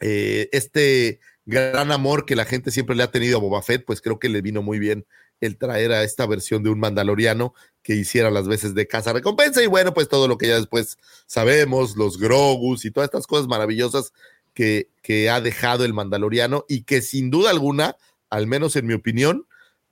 eh, 0.00 0.48
este 0.52 1.20
gran 1.44 1.92
amor 1.92 2.26
que 2.26 2.36
la 2.36 2.44
gente 2.44 2.70
siempre 2.70 2.96
le 2.96 3.04
ha 3.04 3.10
tenido 3.10 3.38
a 3.38 3.40
Boba 3.40 3.62
Fett, 3.62 3.84
pues 3.84 4.00
creo 4.00 4.18
que 4.18 4.28
le 4.28 4.42
vino 4.42 4.62
muy 4.62 4.78
bien 4.78 5.06
el 5.40 5.56
traer 5.58 5.92
a 5.92 6.02
esta 6.02 6.26
versión 6.26 6.62
de 6.62 6.70
un 6.70 6.80
mandaloriano 6.80 7.54
que 7.82 7.94
hiciera 7.94 8.30
las 8.30 8.48
veces 8.48 8.74
de 8.74 8.86
casa 8.86 9.12
recompensa. 9.12 9.62
Y 9.62 9.66
bueno, 9.66 9.94
pues 9.94 10.08
todo 10.08 10.28
lo 10.28 10.38
que 10.38 10.48
ya 10.48 10.56
después 10.56 10.98
sabemos, 11.26 11.96
los 11.96 12.18
Grogus 12.18 12.84
y 12.84 12.90
todas 12.90 13.08
estas 13.08 13.26
cosas 13.26 13.46
maravillosas 13.46 14.12
que, 14.54 14.88
que 15.02 15.30
ha 15.30 15.40
dejado 15.40 15.84
el 15.84 15.94
Mandaloriano 15.94 16.64
y 16.68 16.82
que 16.82 17.02
sin 17.02 17.30
duda 17.30 17.50
alguna, 17.50 17.96
al 18.30 18.46
menos 18.46 18.74
en 18.76 18.86
mi 18.86 18.94
opinión, 18.94 19.46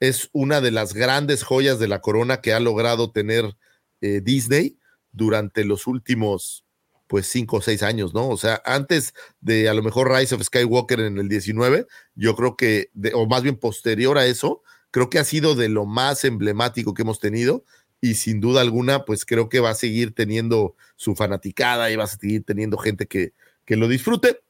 es 0.08 0.30
una 0.32 0.60
de 0.60 0.70
las 0.70 0.94
grandes 0.94 1.42
joyas 1.42 1.78
de 1.78 1.88
la 1.88 2.00
corona 2.00 2.40
que 2.40 2.52
ha 2.52 2.60
logrado 2.60 3.10
tener 3.10 3.56
eh, 4.00 4.20
Disney 4.22 4.78
durante 5.12 5.64
los 5.64 5.86
últimos, 5.86 6.64
pues, 7.06 7.26
cinco 7.26 7.58
o 7.58 7.62
seis 7.62 7.82
años, 7.82 8.14
¿no? 8.14 8.28
O 8.28 8.36
sea, 8.36 8.62
antes 8.64 9.14
de 9.40 9.68
a 9.68 9.74
lo 9.74 9.82
mejor 9.82 10.10
Rise 10.10 10.34
of 10.34 10.42
Skywalker 10.42 11.00
en 11.00 11.18
el 11.18 11.28
19, 11.28 11.86
yo 12.14 12.34
creo 12.36 12.56
que, 12.56 12.90
o 13.14 13.26
más 13.26 13.42
bien 13.42 13.56
posterior 13.56 14.18
a 14.18 14.26
eso, 14.26 14.62
creo 14.90 15.10
que 15.10 15.18
ha 15.18 15.24
sido 15.24 15.54
de 15.54 15.68
lo 15.68 15.86
más 15.86 16.24
emblemático 16.24 16.94
que 16.94 17.02
hemos 17.02 17.18
tenido 17.18 17.64
y 18.00 18.14
sin 18.14 18.40
duda 18.40 18.60
alguna, 18.60 19.04
pues 19.04 19.24
creo 19.24 19.48
que 19.48 19.60
va 19.60 19.70
a 19.70 19.74
seguir 19.74 20.14
teniendo 20.14 20.76
su 20.96 21.14
fanaticada 21.14 21.90
y 21.90 21.96
va 21.96 22.04
a 22.04 22.08
seguir 22.08 22.44
teniendo 22.44 22.76
gente 22.76 23.06
que, 23.06 23.32
que 23.64 23.76
lo 23.76 23.88
disfrute. 23.88 24.40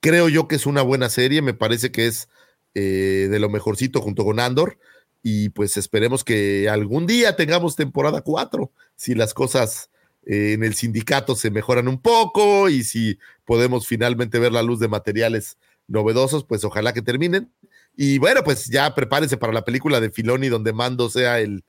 Creo 0.00 0.28
yo 0.28 0.48
que 0.48 0.56
es 0.56 0.66
una 0.66 0.82
buena 0.82 1.10
serie, 1.10 1.42
me 1.42 1.54
parece 1.54 1.92
que 1.92 2.06
es 2.06 2.28
eh, 2.74 3.28
de 3.30 3.38
lo 3.38 3.50
mejorcito 3.50 4.00
junto 4.00 4.24
con 4.24 4.40
Andor. 4.40 4.78
Y 5.22 5.50
pues 5.50 5.76
esperemos 5.76 6.24
que 6.24 6.68
algún 6.68 7.06
día 7.06 7.36
tengamos 7.36 7.76
temporada 7.76 8.22
4, 8.22 8.72
si 8.96 9.14
las 9.14 9.34
cosas 9.34 9.90
eh, 10.24 10.52
en 10.52 10.64
el 10.64 10.74
sindicato 10.74 11.34
se 11.36 11.50
mejoran 11.50 11.88
un 11.88 12.00
poco 12.00 12.68
y 12.68 12.84
si 12.84 13.18
podemos 13.44 13.86
finalmente 13.86 14.38
ver 14.38 14.52
la 14.52 14.62
luz 14.62 14.80
de 14.80 14.88
materiales 14.88 15.58
novedosos, 15.86 16.44
pues 16.44 16.64
ojalá 16.64 16.92
que 16.92 17.02
terminen. 17.02 17.52
Y 17.96 18.18
bueno, 18.18 18.42
pues 18.42 18.66
ya 18.66 18.94
prepárense 18.94 19.36
para 19.36 19.52
la 19.52 19.64
película 19.64 20.00
de 20.00 20.10
Filoni 20.10 20.48
donde 20.48 20.72
Mando 20.72 21.10
sea 21.10 21.40
el 21.40 21.64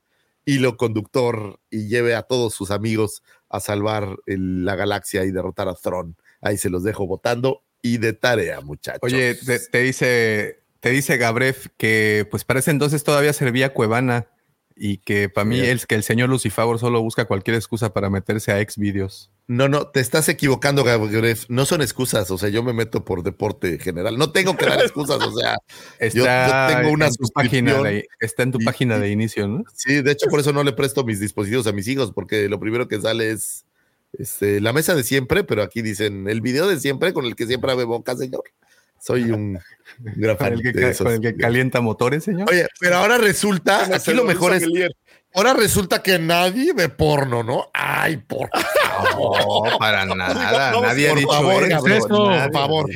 hilo 0.45 0.77
conductor 0.77 1.59
y 1.69 1.87
lleve 1.87 2.15
a 2.15 2.23
todos 2.23 2.53
sus 2.53 2.71
amigos 2.71 3.23
a 3.49 3.59
salvar 3.59 4.17
la 4.25 4.75
galaxia 4.75 5.25
y 5.25 5.31
derrotar 5.31 5.67
a 5.67 5.75
Thron. 5.75 6.15
Ahí 6.41 6.57
se 6.57 6.69
los 6.69 6.83
dejo 6.83 7.07
votando 7.07 7.63
y 7.81 7.97
de 7.97 8.13
tarea, 8.13 8.61
muchachos. 8.61 9.01
Oye, 9.03 9.35
te 9.35 9.81
dice, 9.81 10.62
te 10.83 10.89
dice 10.89 11.15
Gabref 11.15 11.67
que 11.77 12.27
pues 12.29 12.43
para 12.43 12.59
ese 12.59 12.69
entonces 12.69 13.05
todavía 13.05 13.31
servía 13.31 13.73
Cuevana 13.73 14.27
y 14.75 14.97
que 14.97 15.29
para 15.29 15.45
mí 15.45 15.57
es 15.57 15.85
que 15.85 15.95
el 15.95 16.03
señor 16.03 16.27
Lucifer 16.27 16.77
solo 16.77 17.01
busca 17.01 17.23
cualquier 17.23 17.55
excusa 17.55 17.93
para 17.93 18.09
meterse 18.09 18.51
a 18.51 18.59
ex 18.59 18.77
vídeos. 18.77 19.31
No, 19.47 19.69
no, 19.69 19.87
te 19.87 20.01
estás 20.01 20.27
equivocando, 20.27 20.83
Gabref. 20.83 21.45
No 21.47 21.65
son 21.65 21.81
excusas, 21.81 22.29
o 22.31 22.37
sea, 22.37 22.49
yo 22.49 22.63
me 22.63 22.73
meto 22.73 23.05
por 23.05 23.23
deporte 23.23 23.79
general. 23.79 24.17
No 24.17 24.33
tengo 24.33 24.57
que 24.57 24.65
dar 24.65 24.81
excusas, 24.81 25.21
o 25.21 25.31
sea, 25.31 25.55
está 25.99 26.47
yo, 26.67 26.73
yo 26.73 26.75
tengo 26.75 26.91
una 26.91 27.07
en 27.07 27.13
tu 27.13 27.29
página 27.29 27.81
de, 27.81 28.05
está 28.19 28.43
en 28.43 28.51
tu 28.51 28.59
y, 28.59 28.65
página 28.65 28.99
de 28.99 29.09
inicio, 29.09 29.47
¿no? 29.47 29.63
Sí, 29.73 30.01
de 30.01 30.11
hecho 30.11 30.27
por 30.27 30.41
eso 30.41 30.51
no 30.51 30.65
le 30.65 30.73
presto 30.73 31.05
mis 31.05 31.21
dispositivos 31.21 31.65
a 31.65 31.71
mis 31.71 31.87
hijos, 31.87 32.11
porque 32.11 32.49
lo 32.49 32.59
primero 32.59 32.89
que 32.89 32.99
sale 32.99 33.31
es 33.31 33.65
este, 34.11 34.59
la 34.59 34.73
mesa 34.73 34.95
de 34.95 35.03
siempre, 35.03 35.45
pero 35.45 35.63
aquí 35.63 35.81
dicen 35.81 36.27
el 36.27 36.41
video 36.41 36.67
de 36.67 36.77
siempre 36.77 37.13
con 37.13 37.23
el 37.23 37.37
que 37.37 37.47
siempre 37.47 37.71
abre 37.71 37.85
boca, 37.85 38.17
señor. 38.17 38.43
Soy 39.05 39.31
un 39.31 39.59
gran 39.97 40.37
fan 40.37 40.53
el 40.53 40.61
que, 40.61 40.71
de 40.71 40.91
esos. 40.91 41.03
Con 41.03 41.15
el 41.15 41.19
que 41.19 41.35
calienta 41.35 41.81
motores, 41.81 42.23
señor. 42.23 42.49
Oye, 42.49 42.67
pero 42.79 42.95
ahora 42.95 43.17
resulta, 43.17 43.93
aquí 43.93 44.13
lo 44.13 44.23
mejor 44.23 44.53
es. 44.53 44.63
Ahora 45.35 45.53
resulta 45.53 46.01
que 46.01 46.19
nadie 46.19 46.71
ve 46.73 46.87
porno, 46.87 47.43
¿no? 47.43 47.69
Ay, 47.73 48.17
por 48.17 48.49
favor. 48.49 49.71
No, 49.71 49.77
para 49.77 50.05
nada. 50.15 50.71
No, 50.71 50.81
nadie 50.83 51.09
ha 51.09 51.15
dicho 51.15 51.27
favor, 51.27 51.63
eso. 51.65 52.07
Por 52.07 52.53
favor. 52.53 52.89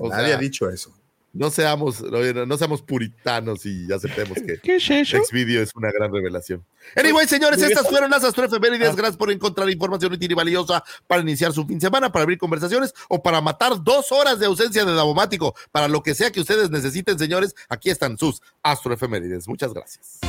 O 0.00 0.08
sea, 0.08 0.18
nadie 0.18 0.34
ha 0.34 0.36
dicho 0.36 0.68
eso. 0.68 0.92
No 1.34 1.48
seamos, 1.50 2.02
no 2.02 2.58
seamos 2.58 2.82
puritanos 2.82 3.64
y 3.64 3.90
aceptemos 3.90 4.36
que. 4.38 4.60
Xvideo 4.78 5.62
es 5.62 5.70
una 5.74 5.90
gran 5.90 6.12
revelación. 6.12 6.62
Anyway, 6.94 7.26
señores, 7.26 7.62
estas 7.62 7.88
fueron 7.88 8.10
las 8.10 8.22
astroefemérides. 8.22 8.94
Gracias 8.94 9.16
por 9.16 9.30
encontrar 9.30 9.70
información 9.70 10.12
útil 10.12 10.30
y 10.30 10.34
valiosa 10.34 10.84
para 11.06 11.22
iniciar 11.22 11.54
su 11.54 11.66
fin 11.66 11.78
de 11.78 11.86
semana, 11.86 12.12
para 12.12 12.24
abrir 12.24 12.36
conversaciones 12.36 12.92
o 13.08 13.22
para 13.22 13.40
matar 13.40 13.82
dos 13.82 14.12
horas 14.12 14.40
de 14.40 14.46
ausencia 14.46 14.84
de 14.84 14.92
Davomático. 14.92 15.54
Para 15.70 15.88
lo 15.88 16.02
que 16.02 16.14
sea 16.14 16.30
que 16.30 16.40
ustedes 16.40 16.68
necesiten, 16.70 17.18
señores, 17.18 17.54
aquí 17.70 17.88
están 17.88 18.18
sus 18.18 18.42
astroefemérides. 18.62 19.48
Muchas 19.48 19.72
gracias. 19.72 20.20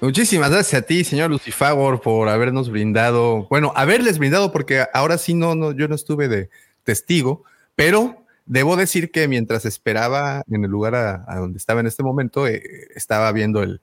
Muchísimas 0.00 0.52
gracias 0.52 0.80
a 0.80 0.86
ti, 0.86 1.02
señor 1.02 1.28
Lucifagor, 1.30 2.00
por 2.00 2.28
habernos 2.28 2.70
brindado, 2.70 3.48
bueno, 3.50 3.72
haberles 3.74 4.18
brindado, 4.18 4.52
porque 4.52 4.86
ahora 4.94 5.18
sí 5.18 5.34
no, 5.34 5.56
no, 5.56 5.72
yo 5.72 5.88
no 5.88 5.96
estuve 5.96 6.28
de 6.28 6.50
testigo, 6.84 7.42
pero 7.74 8.24
Debo 8.48 8.76
decir 8.76 9.10
que 9.10 9.28
mientras 9.28 9.66
esperaba 9.66 10.42
en 10.50 10.64
el 10.64 10.70
lugar 10.70 10.94
a, 10.94 11.36
donde 11.36 11.58
estaba 11.58 11.80
en 11.80 11.86
este 11.86 12.02
momento, 12.02 12.46
eh, 12.46 12.62
estaba 12.94 13.30
viendo 13.32 13.62
el, 13.62 13.82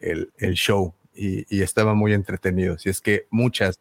el, 0.00 0.54
show 0.54 0.94
y, 1.14 1.60
estaba 1.60 1.92
muy 1.92 2.14
entretenido. 2.14 2.76
Así 2.76 2.88
es 2.88 3.02
que 3.02 3.26
muchas, 3.28 3.78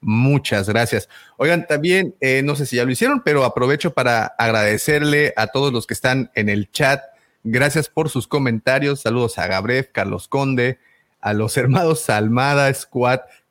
muchas 0.00 0.66
gracias. 0.70 1.10
Oigan, 1.36 1.66
también, 1.66 2.14
eh, 2.20 2.40
no 2.42 2.56
sé 2.56 2.64
si 2.64 2.76
ya 2.76 2.86
lo 2.86 2.90
hicieron, 2.90 3.22
pero 3.22 3.44
aprovecho 3.44 3.92
para 3.92 4.24
agradecerle 4.24 5.34
a 5.36 5.48
todos 5.48 5.74
los 5.74 5.86
que 5.86 5.92
están 5.92 6.30
en 6.34 6.48
el 6.48 6.70
chat. 6.70 7.02
Gracias 7.44 7.90
por 7.90 8.08
sus 8.08 8.26
comentarios. 8.26 9.02
Saludos 9.02 9.38
a 9.38 9.46
Gabriel, 9.46 9.90
Carlos 9.92 10.26
Conde, 10.26 10.78
a 11.26 11.32
los 11.32 11.56
hermanos 11.56 12.08
Almada 12.08 12.72
Squad. 12.72 13.18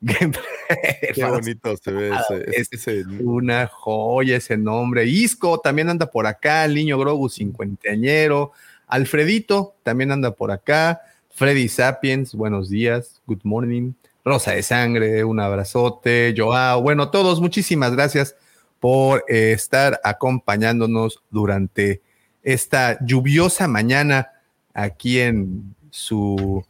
Qué 1.14 1.24
bonito 1.26 1.76
se 1.76 1.92
ve 1.92 2.10
ese, 2.10 2.58
es 2.58 2.72
ese, 2.72 3.04
Una 3.22 3.66
joya 3.66 4.38
ese 4.38 4.56
nombre. 4.56 5.04
Isco 5.04 5.60
también 5.60 5.90
anda 5.90 6.10
por 6.10 6.26
acá. 6.26 6.64
El 6.64 6.74
niño 6.74 6.98
Grogu 6.98 7.28
cincuenteañero. 7.28 8.52
Alfredito 8.86 9.74
también 9.82 10.10
anda 10.10 10.30
por 10.30 10.52
acá. 10.52 11.02
Freddy 11.34 11.68
Sapiens, 11.68 12.34
buenos 12.34 12.70
días. 12.70 13.20
Good 13.26 13.40
morning. 13.42 13.92
Rosa 14.24 14.52
de 14.52 14.62
Sangre, 14.62 15.22
un 15.24 15.38
abrazote. 15.38 16.34
Joao, 16.34 16.80
bueno, 16.80 17.10
todos, 17.10 17.42
muchísimas 17.42 17.92
gracias 17.92 18.36
por 18.80 19.22
eh, 19.28 19.52
estar 19.52 20.00
acompañándonos 20.02 21.22
durante 21.28 22.00
esta 22.42 22.96
lluviosa 23.04 23.68
mañana 23.68 24.30
aquí 24.72 25.20
en 25.20 25.74
su 25.90 26.64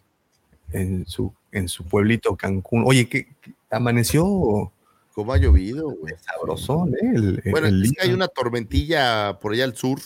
en 0.72 1.06
su, 1.06 1.32
en 1.52 1.68
su 1.68 1.84
pueblito 1.84 2.36
Cancún. 2.36 2.84
Oye, 2.86 3.08
que 3.08 3.28
amaneció. 3.70 4.72
¿Cómo 5.14 5.32
ha 5.32 5.38
llovido, 5.38 5.88
güey? 5.98 6.14
Sabrosón, 6.20 6.94
¿eh? 6.94 7.12
El, 7.14 7.42
bueno, 7.50 7.68
el 7.68 7.82
es 7.82 7.92
que 7.92 8.02
hay 8.02 8.12
una 8.12 8.28
tormentilla 8.28 9.38
por 9.40 9.54
allá 9.54 9.64
al 9.64 9.74
sur, 9.74 9.98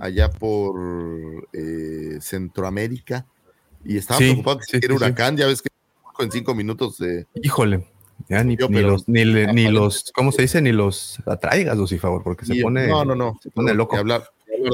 allá 0.00 0.30
por 0.30 1.46
eh, 1.52 2.16
Centroamérica, 2.18 3.26
y 3.84 3.98
estaba 3.98 4.16
sí, 4.16 4.24
preocupado 4.24 4.58
que 4.60 4.64
sí, 4.64 4.76
era 4.78 4.86
sí, 4.88 4.92
huracán, 4.94 5.36
ya 5.36 5.46
ves 5.46 5.60
que 5.60 5.68
en 6.18 6.32
cinco 6.32 6.54
minutos. 6.54 6.98
Eh, 7.02 7.26
Híjole, 7.42 7.86
ya 8.28 8.42
ni, 8.42 8.56
Yo, 8.56 8.70
ni 8.70 8.80
los, 8.80 9.06
ni, 9.06 9.24
ni, 9.24 9.68
los, 9.68 10.10
¿cómo 10.14 10.32
se 10.32 10.40
dice? 10.40 10.62
Ni 10.62 10.72
los 10.72 11.18
atraigas, 11.26 11.76
favor, 12.00 12.22
porque 12.22 12.46
se 12.46 12.62
pone. 12.62 12.86
No, 12.86 13.04
no, 13.04 13.14
no. 13.14 13.38
Se 13.42 13.50
pone 13.50 13.74
loco. 13.74 13.98
Hablar, 13.98 14.24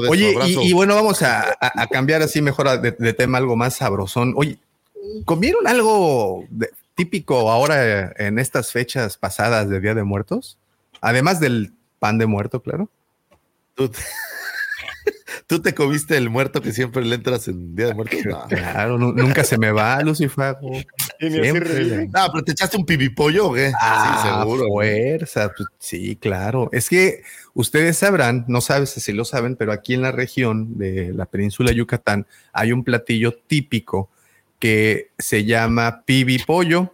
Oye, 0.09 0.35
y, 0.45 0.69
y, 0.69 0.73
bueno, 0.73 0.95
vamos 0.95 1.21
a, 1.21 1.49
a, 1.49 1.81
a 1.81 1.87
cambiar 1.87 2.21
así 2.21 2.41
mejor 2.41 2.79
de, 2.79 2.91
de, 2.91 3.13
tema, 3.13 3.39
algo 3.39 3.55
más 3.55 3.75
sabrosón. 3.75 4.33
Oye, 4.37 4.59
¿comieron 5.25 5.67
algo 5.67 6.45
de, 6.49 6.69
típico 6.95 7.49
ahora 7.49 8.11
en 8.17 8.39
estas 8.39 8.71
fechas 8.71 9.17
pasadas 9.17 9.69
de 9.69 9.79
Día 9.79 9.93
de 9.95 10.03
Muertos? 10.03 10.57
Además 11.01 11.39
del 11.39 11.73
pan 11.99 12.17
de 12.17 12.25
muerto, 12.25 12.61
claro. 12.61 12.89
Tú 13.75 13.89
te, 13.89 13.99
tú 15.47 15.61
te 15.61 15.73
comiste 15.73 16.17
el 16.17 16.29
muerto 16.29 16.61
que 16.61 16.73
siempre 16.73 17.03
le 17.05 17.15
entras 17.15 17.47
en 17.47 17.75
Día 17.75 17.87
de 17.87 17.93
Muertos. 17.93 18.19
No. 18.25 18.45
Claro, 18.47 18.97
nunca 18.97 19.43
se 19.43 19.57
me 19.57 19.71
va, 19.71 20.01
le- 21.19 22.07
No, 22.07 22.27
pero 22.31 22.43
te 22.43 22.51
echaste 22.51 22.77
un 22.77 22.85
pibipollo 22.85 23.53
qué? 23.53 23.71
Ah, 23.79 24.43
sí, 24.45 24.67
fuerza, 24.67 25.51
pues, 25.55 25.69
sí, 25.79 26.15
claro. 26.15 26.69
Es 26.71 26.89
que 26.89 27.23
ustedes 27.53 27.97
sabrán, 27.97 28.45
no 28.47 28.61
sabes 28.61 28.89
si 28.91 29.13
lo 29.13 29.25
saben, 29.25 29.55
pero 29.55 29.71
aquí 29.71 29.93
en 29.93 30.01
la 30.01 30.11
región 30.11 30.77
de 30.77 31.13
la 31.13 31.25
península 31.25 31.71
de 31.71 31.77
Yucatán 31.77 32.27
hay 32.53 32.71
un 32.71 32.83
platillo 32.83 33.33
típico 33.47 34.09
que 34.59 35.09
se 35.17 35.45
llama 35.45 36.03
pibi 36.05 36.37
pollo, 36.39 36.93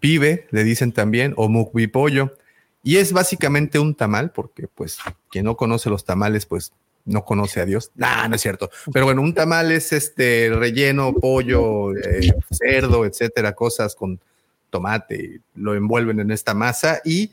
pibe, 0.00 0.46
le 0.50 0.64
dicen 0.64 0.92
también, 0.92 1.32
o 1.36 1.48
mukbi 1.48 1.86
pollo, 1.86 2.36
y 2.82 2.98
es 2.98 3.12
básicamente 3.12 3.78
un 3.78 3.94
tamal, 3.94 4.30
porque 4.30 4.68
pues 4.68 4.98
quien 5.30 5.46
no 5.46 5.56
conoce 5.56 5.88
los 5.88 6.04
tamales, 6.04 6.44
pues 6.44 6.72
no 7.06 7.24
conoce 7.24 7.60
a 7.60 7.66
Dios. 7.66 7.90
Nah, 7.94 8.28
no 8.28 8.36
es 8.36 8.42
cierto. 8.42 8.70
Pero 8.92 9.06
bueno, 9.06 9.22
un 9.22 9.34
tamal 9.34 9.72
es 9.72 9.92
este 9.92 10.50
relleno, 10.52 11.14
pollo, 11.14 11.96
eh, 11.96 12.32
cerdo, 12.50 13.04
etcétera, 13.04 13.54
cosas 13.54 13.94
con 13.94 14.20
tomate, 14.70 15.40
lo 15.54 15.74
envuelven 15.74 16.20
en 16.20 16.30
esta 16.30 16.52
masa 16.52 17.00
y 17.04 17.30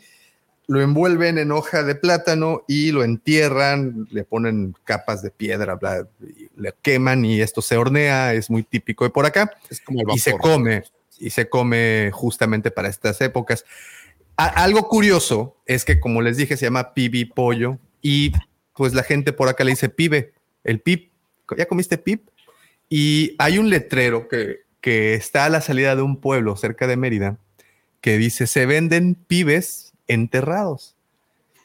lo 0.72 0.82
envuelven 0.82 1.38
en 1.38 1.52
hoja 1.52 1.84
de 1.84 1.96
plátano 1.96 2.64
y 2.66 2.94
lo 2.94 3.04
entierran, 3.04 4.08
le 4.10 4.24
ponen 4.24 4.74
capas 4.86 5.22
de 5.22 5.30
piedra, 5.30 5.76
bla, 5.76 6.08
le 6.56 6.74
queman 6.82 7.26
y 7.26 7.42
esto 7.42 7.62
se 7.62 7.76
hornea, 7.76 8.34
es 8.34 8.50
muy 8.50 8.64
típico 8.64 9.04
de 9.04 9.10
por 9.10 9.26
acá 9.26 9.52
Es 9.70 9.82
como 9.82 10.00
el 10.00 10.08
y 10.16 10.20
se 10.20 10.32
come, 10.38 10.84
y 11.20 11.30
se 11.32 11.50
come 11.50 12.10
justamente 12.14 12.72
para 12.72 12.88
estas 12.88 13.20
épocas. 13.20 13.66
A- 14.38 14.64
algo 14.64 14.88
curioso 14.88 15.58
es 15.66 15.84
que, 15.84 16.00
como 16.00 16.22
les 16.22 16.38
dije, 16.38 16.56
se 16.56 16.68
llama 16.68 16.94
pibi 16.94 17.26
pollo 17.26 17.78
y 18.02 18.32
pues 18.74 18.94
la 18.94 19.04
gente 19.04 19.34
por 19.34 19.50
acá 19.50 19.66
le 19.66 19.72
dice 19.72 19.90
pibe, 19.90 20.32
el 20.64 20.80
pip. 20.80 21.12
¿Ya 21.58 21.66
comiste 21.66 21.98
pip? 21.98 22.30
Y 22.88 23.36
hay 23.40 23.58
un 23.58 23.70
letrero 23.70 24.30
que, 24.30 24.60
que 24.80 25.16
está 25.16 25.44
a 25.44 25.50
la 25.50 25.60
salida 25.60 25.98
de 25.98 26.02
un 26.02 26.22
pueblo 26.22 26.56
cerca 26.56 26.88
de 26.88 26.96
Mérida 26.96 27.38
que 28.00 28.18
dice, 28.18 28.48
se 28.48 28.66
venden 28.66 29.16
pibes 29.16 29.91
enterrados. 30.14 30.96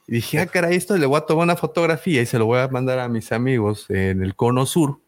Y 0.08 0.12
dije, 0.16 0.38
ah, 0.38 0.46
caray, 0.46 0.76
esto 0.76 0.96
le 0.96 1.06
voy 1.06 1.18
a 1.18 1.22
tomar 1.22 1.44
una 1.44 1.56
fotografía 1.56 2.22
y 2.22 2.26
se 2.26 2.38
lo 2.38 2.46
voy 2.46 2.60
a 2.60 2.68
mandar 2.68 2.98
a 3.00 3.08
mis 3.08 3.32
amigos 3.32 3.86
en 3.90 4.22
el 4.22 4.34
cono 4.36 4.64
sur 4.66 4.98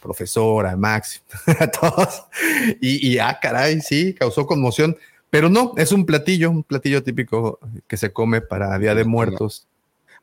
profesora, 0.00 0.76
Max, 0.76 1.22
a 1.60 1.66
todos. 1.68 2.24
Y, 2.80 3.06
y, 3.08 3.18
ah, 3.18 3.38
caray, 3.40 3.80
sí, 3.80 4.14
causó 4.14 4.46
conmoción. 4.46 4.96
Pero 5.30 5.48
no, 5.48 5.72
es 5.76 5.92
un 5.92 6.04
platillo, 6.04 6.50
un 6.50 6.62
platillo 6.62 7.02
típico 7.02 7.58
que 7.86 7.96
se 7.96 8.12
come 8.12 8.40
para 8.40 8.78
Día 8.78 8.94
de 8.94 9.04
Muertos. 9.04 9.66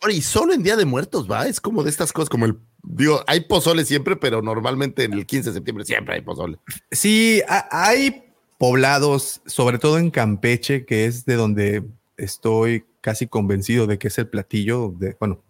Oye, 0.02 0.16
y 0.18 0.22
solo 0.22 0.54
en 0.54 0.64
Día 0.64 0.76
de 0.76 0.86
Muertos, 0.86 1.30
¿va? 1.30 1.48
Es 1.48 1.60
como 1.62 1.84
de 1.84 1.90
estas 1.90 2.14
cosas, 2.14 2.30
como 2.30 2.46
el. 2.46 2.58
Digo, 2.84 3.24
hay 3.28 3.42
pozole 3.42 3.84
siempre, 3.86 4.16
pero 4.16 4.42
normalmente 4.42 5.04
en 5.06 5.14
el 5.14 5.26
15 5.26 5.50
de 5.50 5.54
septiembre 5.56 5.86
siempre 5.86 6.16
hay 6.16 6.22
pozole. 6.22 6.58
Sí, 6.92 7.42
ha- 7.48 7.68
hay 7.72 8.29
poblados, 8.60 9.42
sobre 9.46 9.80
todo 9.80 9.98
en 9.98 10.12
Campeche, 10.12 10.86
que 10.86 11.06
es 11.06 11.26
de 11.26 11.36
donde 11.36 11.84
estoy 12.18 12.84
casi 13.02 13.26
convencido 13.26 13.88
de 13.88 13.98
que 13.98 14.10
es 14.10 14.18
el 14.20 14.28
platillo 14.28 14.94
de, 15.00 15.16
bueno, 15.20 15.42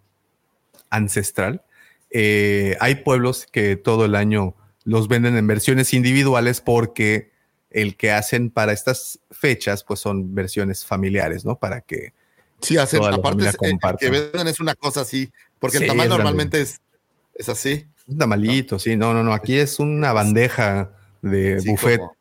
ancestral. 0.88 1.62
Eh, 2.10 2.76
hay 2.80 2.94
pueblos 2.96 3.46
que 3.50 3.74
todo 3.76 4.04
el 4.04 4.14
año 4.14 4.54
los 4.84 5.08
venden 5.08 5.36
en 5.36 5.46
versiones 5.48 5.92
individuales 5.92 6.60
porque 6.60 7.30
el 7.70 7.96
que 7.96 8.12
hacen 8.12 8.48
para 8.48 8.72
estas 8.72 9.18
fechas, 9.32 9.82
pues 9.84 9.98
son 10.00 10.34
versiones 10.34 10.86
familiares, 10.86 11.44
¿no? 11.44 11.58
Para 11.58 11.80
que 11.80 12.12
Sí, 12.60 12.76
hacen, 12.76 13.02
aparte 13.02 13.44
es- 13.44 13.54
el 13.54 13.56
comparta. 13.56 13.98
que 13.98 14.10
venden 14.10 14.46
es 14.46 14.60
una 14.60 14.74
cosa 14.76 15.00
así, 15.00 15.32
porque 15.58 15.78
Sí, 15.78 15.84
el 15.84 15.88
tamal 15.88 16.08
normalmente 16.08 16.60
es, 16.60 16.80
es 17.34 17.48
así. 17.48 17.86
un 18.06 18.18
tamalito, 18.18 18.78
sí, 18.78 18.96
no, 18.96 19.14
no, 19.14 19.24
no, 19.24 19.32
aquí 19.32 19.56
es 19.58 19.80
una 19.80 20.12
bandeja 20.12 20.92
de 21.22 21.60
Sí, 21.60 21.68
buffet. 21.70 21.98
Como, 21.98 22.19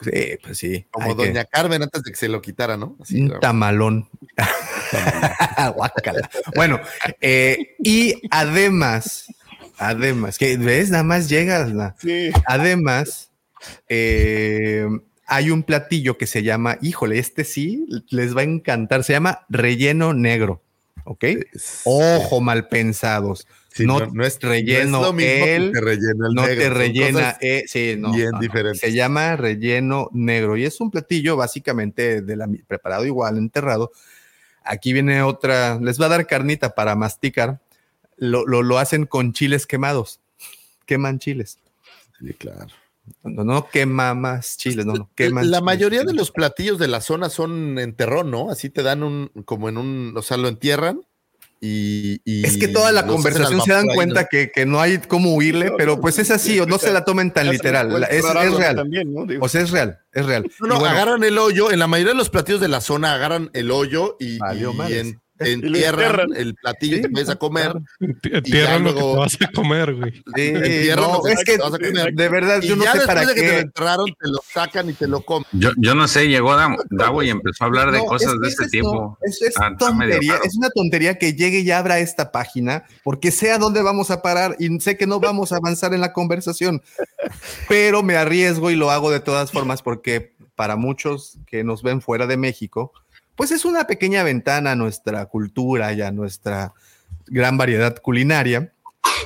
Sí, 0.00 0.36
pues 0.42 0.58
sí. 0.58 0.84
como 0.90 1.16
que- 1.16 1.26
Doña 1.28 1.44
Carmen 1.44 1.82
antes 1.82 2.02
de 2.02 2.10
que 2.10 2.16
se 2.16 2.28
lo 2.28 2.42
quitara, 2.42 2.76
¿no? 2.76 2.96
Así, 3.00 3.20
un 3.20 3.26
claro. 3.28 3.40
tamalón. 3.40 4.08
Guácala. 5.74 6.28
Bueno, 6.56 6.80
eh, 7.20 7.74
y 7.78 8.20
además, 8.30 9.26
además, 9.78 10.38
que 10.38 10.56
ves, 10.56 10.90
nada 10.90 11.04
más 11.04 11.28
llegas. 11.28 11.72
na- 11.72 11.94
Sí. 12.00 12.30
Además, 12.46 13.30
eh, 13.88 14.86
hay 15.26 15.50
un 15.50 15.62
platillo 15.62 16.18
que 16.18 16.26
se 16.26 16.42
llama, 16.42 16.78
híjole, 16.82 17.18
este 17.18 17.44
sí 17.44 17.86
les 18.10 18.36
va 18.36 18.40
a 18.40 18.44
encantar, 18.44 19.04
se 19.04 19.12
llama 19.12 19.46
relleno 19.48 20.14
negro. 20.14 20.62
¿Ok? 21.04 21.24
Ojo, 21.84 22.40
mal 22.40 22.68
pensados. 22.68 23.46
Sí, 23.74 23.86
no, 23.86 24.00
no- 24.00 24.06
no 24.12 24.24
es- 24.24 24.38
relleno 24.40 24.90
no 24.90 24.98
es 24.98 25.02
lo 25.06 25.12
mismo 25.14 25.44
que 25.44 25.56
él, 25.56 25.72
te 25.72 25.80
rellena 25.80 26.26
el 26.28 26.34
no 26.34 26.46
negro, 26.46 26.62
te 26.62 26.70
rellena, 26.70 27.36
eh, 27.40 27.64
sí, 27.66 27.94
no, 27.98 28.12
bien 28.12 28.30
diferentes. 28.40 28.80
Se 28.80 28.92
llama 28.92 29.36
relleno 29.36 30.08
negro 30.12 30.56
y 30.56 30.64
es 30.64 30.80
un 30.80 30.90
platillo 30.90 31.36
básicamente 31.36 32.20
de 32.22 32.36
la, 32.36 32.48
preparado 32.66 33.06
igual, 33.06 33.38
enterrado. 33.38 33.90
Aquí 34.64 34.92
viene 34.92 35.22
otra, 35.22 35.78
les 35.80 36.00
va 36.00 36.06
a 36.06 36.10
dar 36.10 36.26
carnita 36.26 36.74
para 36.74 36.94
masticar. 36.94 37.60
Lo, 38.18 38.46
lo, 38.46 38.62
lo 38.62 38.78
hacen 38.78 39.06
con 39.06 39.32
chiles 39.32 39.66
quemados. 39.66 40.20
Queman 40.86 41.18
chiles. 41.18 41.58
Sí, 42.20 42.32
claro. 42.34 42.66
No, 43.24 43.42
no 43.42 43.68
quema 43.68 44.14
más 44.14 44.56
chiles, 44.58 44.86
no, 44.86 44.94
no 44.94 45.10
queman. 45.16 45.50
La 45.50 45.58
chiles. 45.58 45.62
mayoría 45.64 46.04
de 46.04 46.12
los 46.14 46.30
platillos 46.30 46.78
de 46.78 46.86
la 46.88 47.00
zona 47.00 47.30
son 47.30 47.78
en 47.80 47.94
terrón, 47.94 48.30
¿no? 48.30 48.50
Así 48.50 48.70
te 48.70 48.82
dan 48.84 49.02
un, 49.02 49.28
como 49.44 49.68
en 49.68 49.78
un, 49.78 50.14
o 50.16 50.22
sea, 50.22 50.36
lo 50.36 50.46
entierran 50.48 51.00
y. 51.62 52.20
y 52.24 52.44
Es 52.44 52.58
que 52.58 52.66
toda 52.68 52.90
la 52.92 53.06
conversación 53.06 53.60
se 53.62 53.72
dan 53.72 53.86
cuenta 53.94 54.26
que, 54.26 54.50
que 54.50 54.66
no 54.66 54.80
hay 54.80 54.98
cómo 54.98 55.34
huirle, 55.36 55.72
pero 55.78 56.00
pues 56.00 56.18
es 56.18 56.30
así, 56.32 56.58
o 56.60 56.66
no 56.66 56.78
se 56.78 56.92
la 56.92 57.04
tomen 57.04 57.30
tan 57.30 57.48
literal. 57.48 58.04
Es, 58.10 58.24
es 58.24 58.54
real. 58.54 58.76
También, 58.76 59.14
¿no? 59.14 59.24
Digo, 59.24 59.44
O 59.44 59.48
sea, 59.48 59.60
es 59.62 59.70
real, 59.70 60.00
es 60.12 60.26
real. 60.26 60.44
No, 60.60 60.78
bueno, 60.80 60.86
agarran 60.86 61.22
el 61.24 61.38
hoyo. 61.38 61.70
En 61.70 61.78
la 61.78 61.86
mayoría 61.86 62.12
de 62.12 62.18
los 62.18 62.30
platillos 62.30 62.60
de 62.60 62.68
la 62.68 62.80
zona 62.80 63.14
agarran 63.14 63.48
el 63.54 63.70
hoyo 63.70 64.16
y, 64.18 64.38
en- 64.90 65.20
entierran 65.52 66.20
el 66.36 66.54
platillo 66.54 66.94
y 66.94 66.96
Sí, 66.96 67.00
te 67.02 67.06
empiezas 67.08 67.34
a 67.34 67.38
comer. 67.38 67.72
Entierran 68.00 68.84
lo 68.84 68.94
que 68.94 69.00
luego- 69.00 69.12
te 69.14 69.18
vas 69.20 69.38
a 69.40 69.52
comer, 69.52 69.94
güey. 69.94 70.12
sí, 70.36 70.42
entierran 70.48 71.04
no, 71.10 71.16
lo 71.18 71.22
que 71.22 71.32
es 71.32 71.44
que 71.44 71.52
te 71.56 71.62
vas 71.62 71.74
a 71.74 71.78
comer. 71.78 72.14
de 72.14 72.28
verdad 72.28 72.62
Y 72.62 72.68
yo 72.68 72.76
no 72.76 72.84
ya 72.84 72.92
sé 72.92 72.98
después 72.98 73.16
para 73.16 73.26
de 73.28 73.34
que 73.34 73.40
te 73.40 73.46
lo 73.46 73.52
qué. 73.52 73.58
enterraron, 73.60 74.06
te 74.06 74.28
lo 74.28 74.38
sacan 74.52 74.90
y 74.90 74.92
te 74.94 75.06
lo 75.08 75.20
comen. 75.24 75.46
Yo, 75.52 75.70
yo 75.76 75.94
no 75.94 76.06
sé, 76.08 76.28
llegó 76.28 76.54
Davo, 76.90 77.22
y 77.22 77.30
empezó 77.30 77.64
a 77.64 77.66
hablar 77.66 77.90
de 77.92 77.98
No, 77.98 78.04
cosas 78.06 78.34
es- 78.34 78.40
de 78.40 78.46
es 78.48 78.52
este 78.60 78.64
esto, 78.78 78.90
tipo. 78.90 79.18
Es, 79.22 79.42
es 79.42 79.54
Ah, 79.58 79.70
tontería, 79.78 80.38
es 80.44 80.56
una 80.56 80.70
tontería 80.70 81.18
que 81.18 81.34
llegue 81.34 81.60
y 81.60 81.70
abra 81.70 81.98
esta 81.98 82.32
página, 82.32 82.84
porque 83.04 83.30
sé 83.30 83.50
a 83.52 83.58
dónde 83.58 83.82
vamos 83.82 84.10
a 84.10 84.22
parar 84.22 84.56
y 84.58 84.80
sé 84.80 84.96
que 84.96 85.06
no 85.06 85.20
vamos 85.20 85.52
a 85.52 85.56
avanzar 85.56 85.94
en 85.94 86.00
la 86.00 86.12
conversación, 86.12 86.82
pero 87.68 88.02
me 88.02 88.16
arriesgo 88.16 88.70
y 88.70 88.76
lo 88.76 88.90
hago 88.90 89.10
de 89.10 89.20
todas 89.20 89.50
formas 89.52 89.82
porque 89.82 90.32
para 90.54 90.76
muchos 90.76 91.38
que 91.46 91.64
nos 91.64 91.82
ven 91.82 92.00
fuera 92.02 92.26
de 92.26 92.36
México, 92.36 92.92
pues 93.42 93.50
es 93.50 93.64
una 93.64 93.88
pequeña 93.88 94.22
ventana 94.22 94.70
a 94.70 94.76
nuestra 94.76 95.26
cultura 95.26 95.92
y 95.92 96.00
a 96.00 96.12
nuestra 96.12 96.74
gran 97.26 97.58
variedad 97.58 97.98
culinaria. 98.00 98.72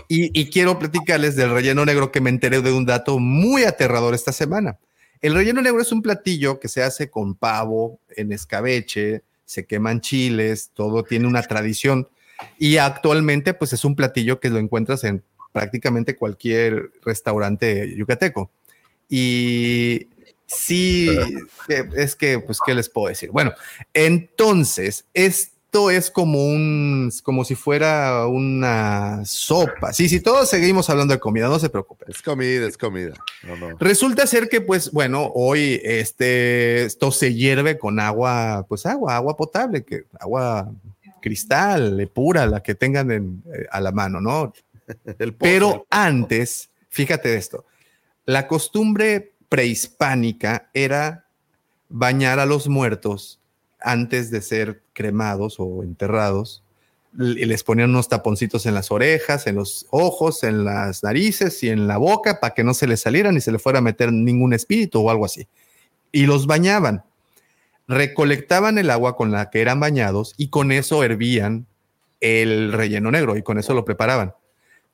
Y, 0.09 0.30
y 0.32 0.48
quiero 0.48 0.78
platicarles 0.78 1.36
del 1.36 1.51
relleno 1.51 1.84
negro 1.84 2.10
que 2.10 2.22
me 2.22 2.30
enteré 2.30 2.62
de 2.62 2.72
un 2.72 2.86
dato 2.86 3.18
muy 3.18 3.64
aterrador 3.64 4.14
esta 4.14 4.32
semana. 4.32 4.78
El 5.20 5.34
relleno 5.34 5.60
negro 5.60 5.82
es 5.82 5.93
un 5.93 6.01
platillo 6.01 6.59
que 6.60 6.68
se 6.68 6.82
hace 6.82 7.10
con 7.10 7.34
pavo, 7.34 8.01
en 8.09 8.32
escabeche, 8.32 9.22
se 9.44 9.66
queman 9.66 10.01
chiles, 10.01 10.70
todo 10.72 11.02
tiene 11.05 11.26
una 11.26 11.43
tradición. 11.43 12.09
Y 12.59 12.78
actualmente, 12.78 13.52
pues 13.52 13.74
es 13.74 13.84
un 13.84 13.97
platillo 13.97 14.40
que 14.40 14.48
lo 14.48 14.56
encuentras 14.56 15.05
en 15.05 15.24
prácticamente 15.52 16.16
cualquier 16.16 16.90
restaurante 17.05 17.94
yucateco. 17.94 18.51
Y 19.10 20.09
sí, 20.47 21.09
es 21.97 22.16
que, 22.16 22.39
pues, 22.39 22.59
¿qué 22.64 22.74
les 22.74 22.89
puedo 22.89 23.09
decir? 23.09 23.31
Bueno, 23.31 23.52
entonces, 23.93 25.05
esto 25.14 25.90
es 25.90 26.10
como 26.10 26.47
un, 26.47 27.12
como 27.23 27.44
si 27.44 27.55
fuera 27.55 28.27
una 28.27 29.24
sopa. 29.24 29.93
Sí, 29.93 30.09
sí, 30.09 30.20
todos 30.20 30.48
seguimos 30.48 30.89
hablando 30.89 31.12
de 31.12 31.20
comida, 31.20 31.48
no 31.48 31.59
se 31.59 31.68
preocupen. 31.68 32.09
Es 32.10 32.23
comida, 32.23 32.66
es 32.66 32.78
comida. 32.78 33.14
No, 33.43 33.56
no. 33.56 33.77
Resulta 33.78 34.27
ser 34.27 34.48
que, 34.48 34.60
pues, 34.60 34.90
bueno, 34.93 35.31
hoy 35.35 35.81
este, 35.85 36.85
esto 36.85 37.10
se 37.10 37.35
hierve 37.35 37.78
con 37.78 38.01
agua, 38.01 38.64
pues 38.68 38.86
agua, 38.86 39.16
agua 39.16 39.36
potable, 39.36 39.85
que 39.85 40.05
agua 40.18 40.70
cristal, 41.20 42.09
pura, 42.14 42.47
la 42.47 42.62
que 42.62 42.74
tengan 42.74 43.10
en, 43.10 43.43
eh, 43.52 43.66
a 43.70 43.81
la 43.81 43.90
mano, 43.90 44.20
¿no? 44.20 44.52
El 45.18 45.35
pozo. 45.35 45.51
Pero 45.51 45.86
antes, 45.90 46.70
fíjate 46.89 47.35
esto, 47.35 47.64
la 48.24 48.47
costumbre 48.47 49.32
prehispánica 49.48 50.68
era 50.74 51.27
bañar 51.89 52.39
a 52.39 52.47
los 52.47 52.68
muertos 52.68 53.40
antes 53.81 54.31
de 54.31 54.43
ser 54.43 54.82
cremados 54.93 55.56
o 55.59 55.82
enterrados. 55.82 56.62
L- 57.18 57.47
Les 57.47 57.62
ponían 57.62 57.90
unos 57.90 58.09
taponcitos 58.09 58.66
en 58.66 58.74
las 58.74 58.90
orejas, 58.90 59.47
en 59.47 59.55
los 59.56 59.86
ojos, 59.90 60.43
en 60.43 60.64
las 60.64 61.02
narices 61.02 61.62
y 61.62 61.68
en 61.68 61.86
la 61.86 61.97
boca 61.97 62.40
para 62.40 62.55
que 62.55 62.64
no 62.64 62.74
se 62.74 62.86
les 62.86 63.01
saliera 63.01 63.32
ni 63.32 63.40
se 63.40 63.52
le 63.52 63.59
fuera 63.59 63.78
a 63.78 63.82
meter 63.82 64.12
ningún 64.12 64.52
espíritu 64.52 65.01
o 65.01 65.10
algo 65.10 65.24
así. 65.24 65.47
Y 66.12 66.27
los 66.27 66.47
bañaban. 66.47 67.05
Recolectaban 67.89 68.78
el 68.78 68.90
agua 68.90 69.16
con 69.16 69.31
la 69.31 69.51
que 69.51 69.60
eran 69.60 69.78
bañados 69.78 70.35
y 70.36 70.48
con 70.48 70.73
eso 70.73 71.05
hervían 71.05 71.66
el 72.20 72.73
relleno 72.73 73.10
negro 73.12 73.36
y 73.36 73.43
con 73.43 73.59
eso 73.59 73.74
lo 73.74 73.85
preparaban. 73.85 74.35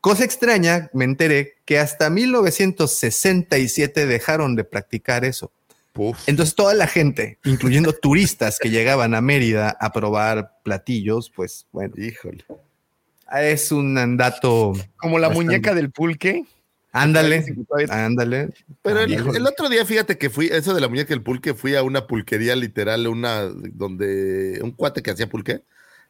Cosa 0.02 0.24
extraña, 0.24 0.90
me 0.92 1.04
enteré 1.04 1.54
que 1.64 1.78
hasta 1.78 2.10
1967 2.10 4.04
dejaron 4.04 4.56
de 4.56 4.64
practicar 4.64 5.24
eso. 5.24 5.52
Entonces 6.26 6.56
toda 6.56 6.74
la 6.74 6.88
gente, 6.88 7.38
incluyendo 7.44 7.92
turistas 7.92 8.58
que 8.58 8.68
llegaban 8.70 9.14
a 9.14 9.20
Mérida 9.20 9.76
a 9.78 9.92
probar 9.92 10.58
platillos, 10.64 11.30
pues 11.30 11.66
bueno, 11.70 11.94
híjole. 11.96 12.44
Es 13.32 13.70
un 13.70 14.16
dato. 14.16 14.72
Como 14.96 15.20
la 15.20 15.28
bastante- 15.28 15.46
muñeca 15.52 15.72
del 15.72 15.92
pulque. 15.92 16.46
Ándale, 16.90 17.46
ándale. 17.88 18.50
Pero 18.82 19.00
el, 19.02 19.12
el 19.14 19.46
otro 19.46 19.68
día, 19.68 19.86
fíjate 19.86 20.18
que 20.18 20.30
fui, 20.30 20.48
eso 20.48 20.74
de 20.74 20.80
la 20.80 20.88
muñeca 20.88 21.10
del 21.10 21.22
pulque, 21.22 21.54
fui 21.54 21.76
a 21.76 21.84
una 21.84 22.08
pulquería 22.08 22.56
literal, 22.56 23.06
una 23.06 23.44
donde 23.44 24.58
un 24.64 24.72
cuate 24.72 25.00
que 25.00 25.12
hacía 25.12 25.28
pulque, 25.28 25.62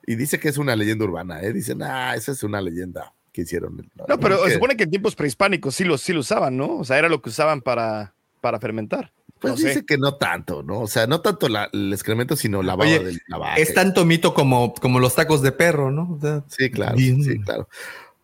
y 0.07 0.15
dice 0.17 0.41
que 0.41 0.49
es 0.49 0.57
una 0.57 0.75
leyenda 0.77 1.05
urbana, 1.05 1.43
¿eh? 1.43 1.53
Dicen, 1.53 1.83
ah, 1.83 2.15
esa 2.17 2.33
es 2.33 2.43
una 2.43 2.63
leyenda 2.63 3.13
que 3.33 3.43
hicieron. 3.43 3.89
No, 4.09 4.19
pero 4.21 4.43
Que- 4.43 4.49
se 4.49 4.55
supone 4.55 4.77
que 4.77 4.85
en 4.85 4.91
tiempos 4.91 5.15
prehispánicos 5.15 5.75
sí 5.75 5.85
lo, 5.85 5.97
sí 5.99 6.13
lo 6.13 6.21
usaban, 6.21 6.57
¿no? 6.57 6.79
O 6.79 6.85
sea, 6.85 6.99
era 6.99 7.09
lo 7.09 7.23
que 7.23 7.31
usaban 7.31 7.61
para, 7.63 8.15
para 8.41 8.61
fermentar. 8.61 9.13
Pues 9.41 9.55
no 9.55 9.59
sé. 9.59 9.69
dice 9.69 9.85
que 9.85 9.99
no 9.99 10.15
tanto, 10.15 10.63
¿no? 10.63 10.81
O 10.81 10.87
sea, 10.87 11.07
no 11.09 11.21
tanto 11.21 11.49
la- 11.49 11.69
el 11.73 11.93
excremento, 11.93 12.37
sino 12.37 12.63
la 12.63 12.77
baba 12.77 12.91
Oye, 12.91 13.03
de 13.05 13.19
la 13.27 13.39
vaca. 13.39 13.57
Es 13.57 13.75
tanto 13.75 14.05
mito 14.05 14.35
como, 14.35 14.73
como 14.75 15.01
los 15.01 15.15
tacos 15.17 15.43
de 15.43 15.51
perro, 15.51 15.91
¿no? 15.91 16.13
O 16.13 16.21
sea, 16.21 16.45
Sí, 16.49 16.71
claro, 16.71 16.97
bien. 16.97 17.23
sí, 17.25 17.41
claro. 17.41 17.69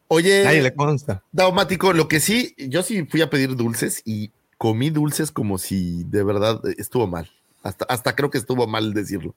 Oye, 0.06 0.44
Nadie 0.44 0.62
le 0.62 0.74
consta. 0.74 1.22
Daumático, 1.32 1.92
lo 1.92 2.06
que 2.08 2.20
sí, 2.20 2.54
yo 2.56 2.82
sí 2.82 3.04
fui 3.10 3.20
a 3.20 3.30
pedir 3.30 3.56
dulces 3.56 4.00
y 4.04 4.30
comí 4.56 4.90
dulces 4.90 5.30
como 5.32 5.58
si 5.58 6.04
de 6.04 6.22
verdad 6.22 6.60
estuvo 6.78 7.06
mal. 7.06 7.30
Hasta, 7.62 7.84
hasta 7.86 8.14
creo 8.14 8.30
que 8.30 8.38
estuvo 8.38 8.66
mal 8.66 8.94
decirlo. 8.94 9.34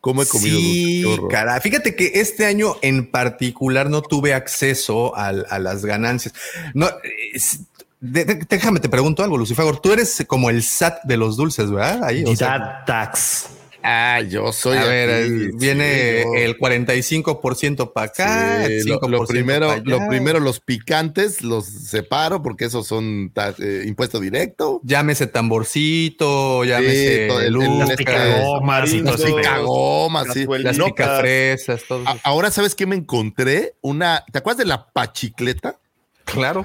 ¿Cómo 0.00 0.22
he 0.22 0.26
comido 0.26 0.56
Sí, 0.58 1.04
cara. 1.28 1.60
Fíjate 1.60 1.96
que 1.96 2.12
este 2.14 2.46
año 2.46 2.76
en 2.82 3.10
particular 3.10 3.90
no 3.90 4.00
tuve 4.02 4.32
acceso 4.32 5.16
al- 5.16 5.46
a, 5.50 5.58
las 5.58 5.84
ganancias. 5.84 6.34
No, 6.72 6.88
es- 7.34 7.60
de- 8.00 8.24
de- 8.24 8.46
déjame 8.48 8.78
te 8.78 8.88
pregunto 8.88 9.24
algo, 9.24 9.36
Lucifer. 9.36 9.64
Tú 9.78 9.92
eres 9.92 10.24
como 10.28 10.50
el 10.50 10.62
SAT 10.62 11.02
de 11.04 11.16
los 11.16 11.36
dulces, 11.36 11.70
¿verdad? 11.70 12.04
Ahí, 12.04 12.22
o 12.24 12.36
sea, 12.36 12.84
tax. 12.86 13.46
Ah, 13.82 14.20
yo 14.28 14.52
soy. 14.52 14.76
a 14.76 14.84
ver, 14.84 15.24
aquí, 15.24 15.50
viene 15.56 16.22
sí, 16.24 16.28
el 16.42 16.58
45% 16.58 17.92
para 17.92 18.06
acá. 18.06 18.64
Sí, 18.66 18.72
el 18.72 18.84
lo, 18.86 19.00
5% 19.00 19.08
lo 19.08 19.26
primero, 19.26 19.66
pa' 19.68 19.72
allá. 19.74 19.82
lo 19.86 20.08
primero, 20.08 20.40
los 20.40 20.60
picantes 20.60 21.42
los 21.42 21.66
separo 21.66 22.42
porque 22.42 22.64
esos 22.64 22.86
son 22.86 23.32
eh, 23.58 23.84
impuesto 23.86 24.18
directo. 24.20 24.80
Llámese 24.82 25.28
tamborcito, 25.28 26.64
llámese 26.64 27.26
todo 27.28 27.40
el- 27.40 27.46
el- 27.46 27.52
luca, 27.52 27.86
las 27.86 27.96
picagomas 27.96 28.92
y 28.92 29.00
Las 29.00 29.22
picagomas, 29.22 30.26
sí. 30.34 30.46
Las 30.48 30.76
No, 30.76 30.86
picafresas, 30.86 31.82
todo 31.86 32.02
eso. 32.02 32.20
ahora, 32.24 32.50
¿sabes 32.50 32.74
qué 32.74 32.86
me 32.86 32.96
encontré? 32.96 33.74
Una, 33.80 34.24
¿te 34.32 34.38
acuerdas 34.38 34.58
de 34.58 34.64
la 34.66 34.90
pachicleta? 34.90 35.78
Claro. 36.24 36.64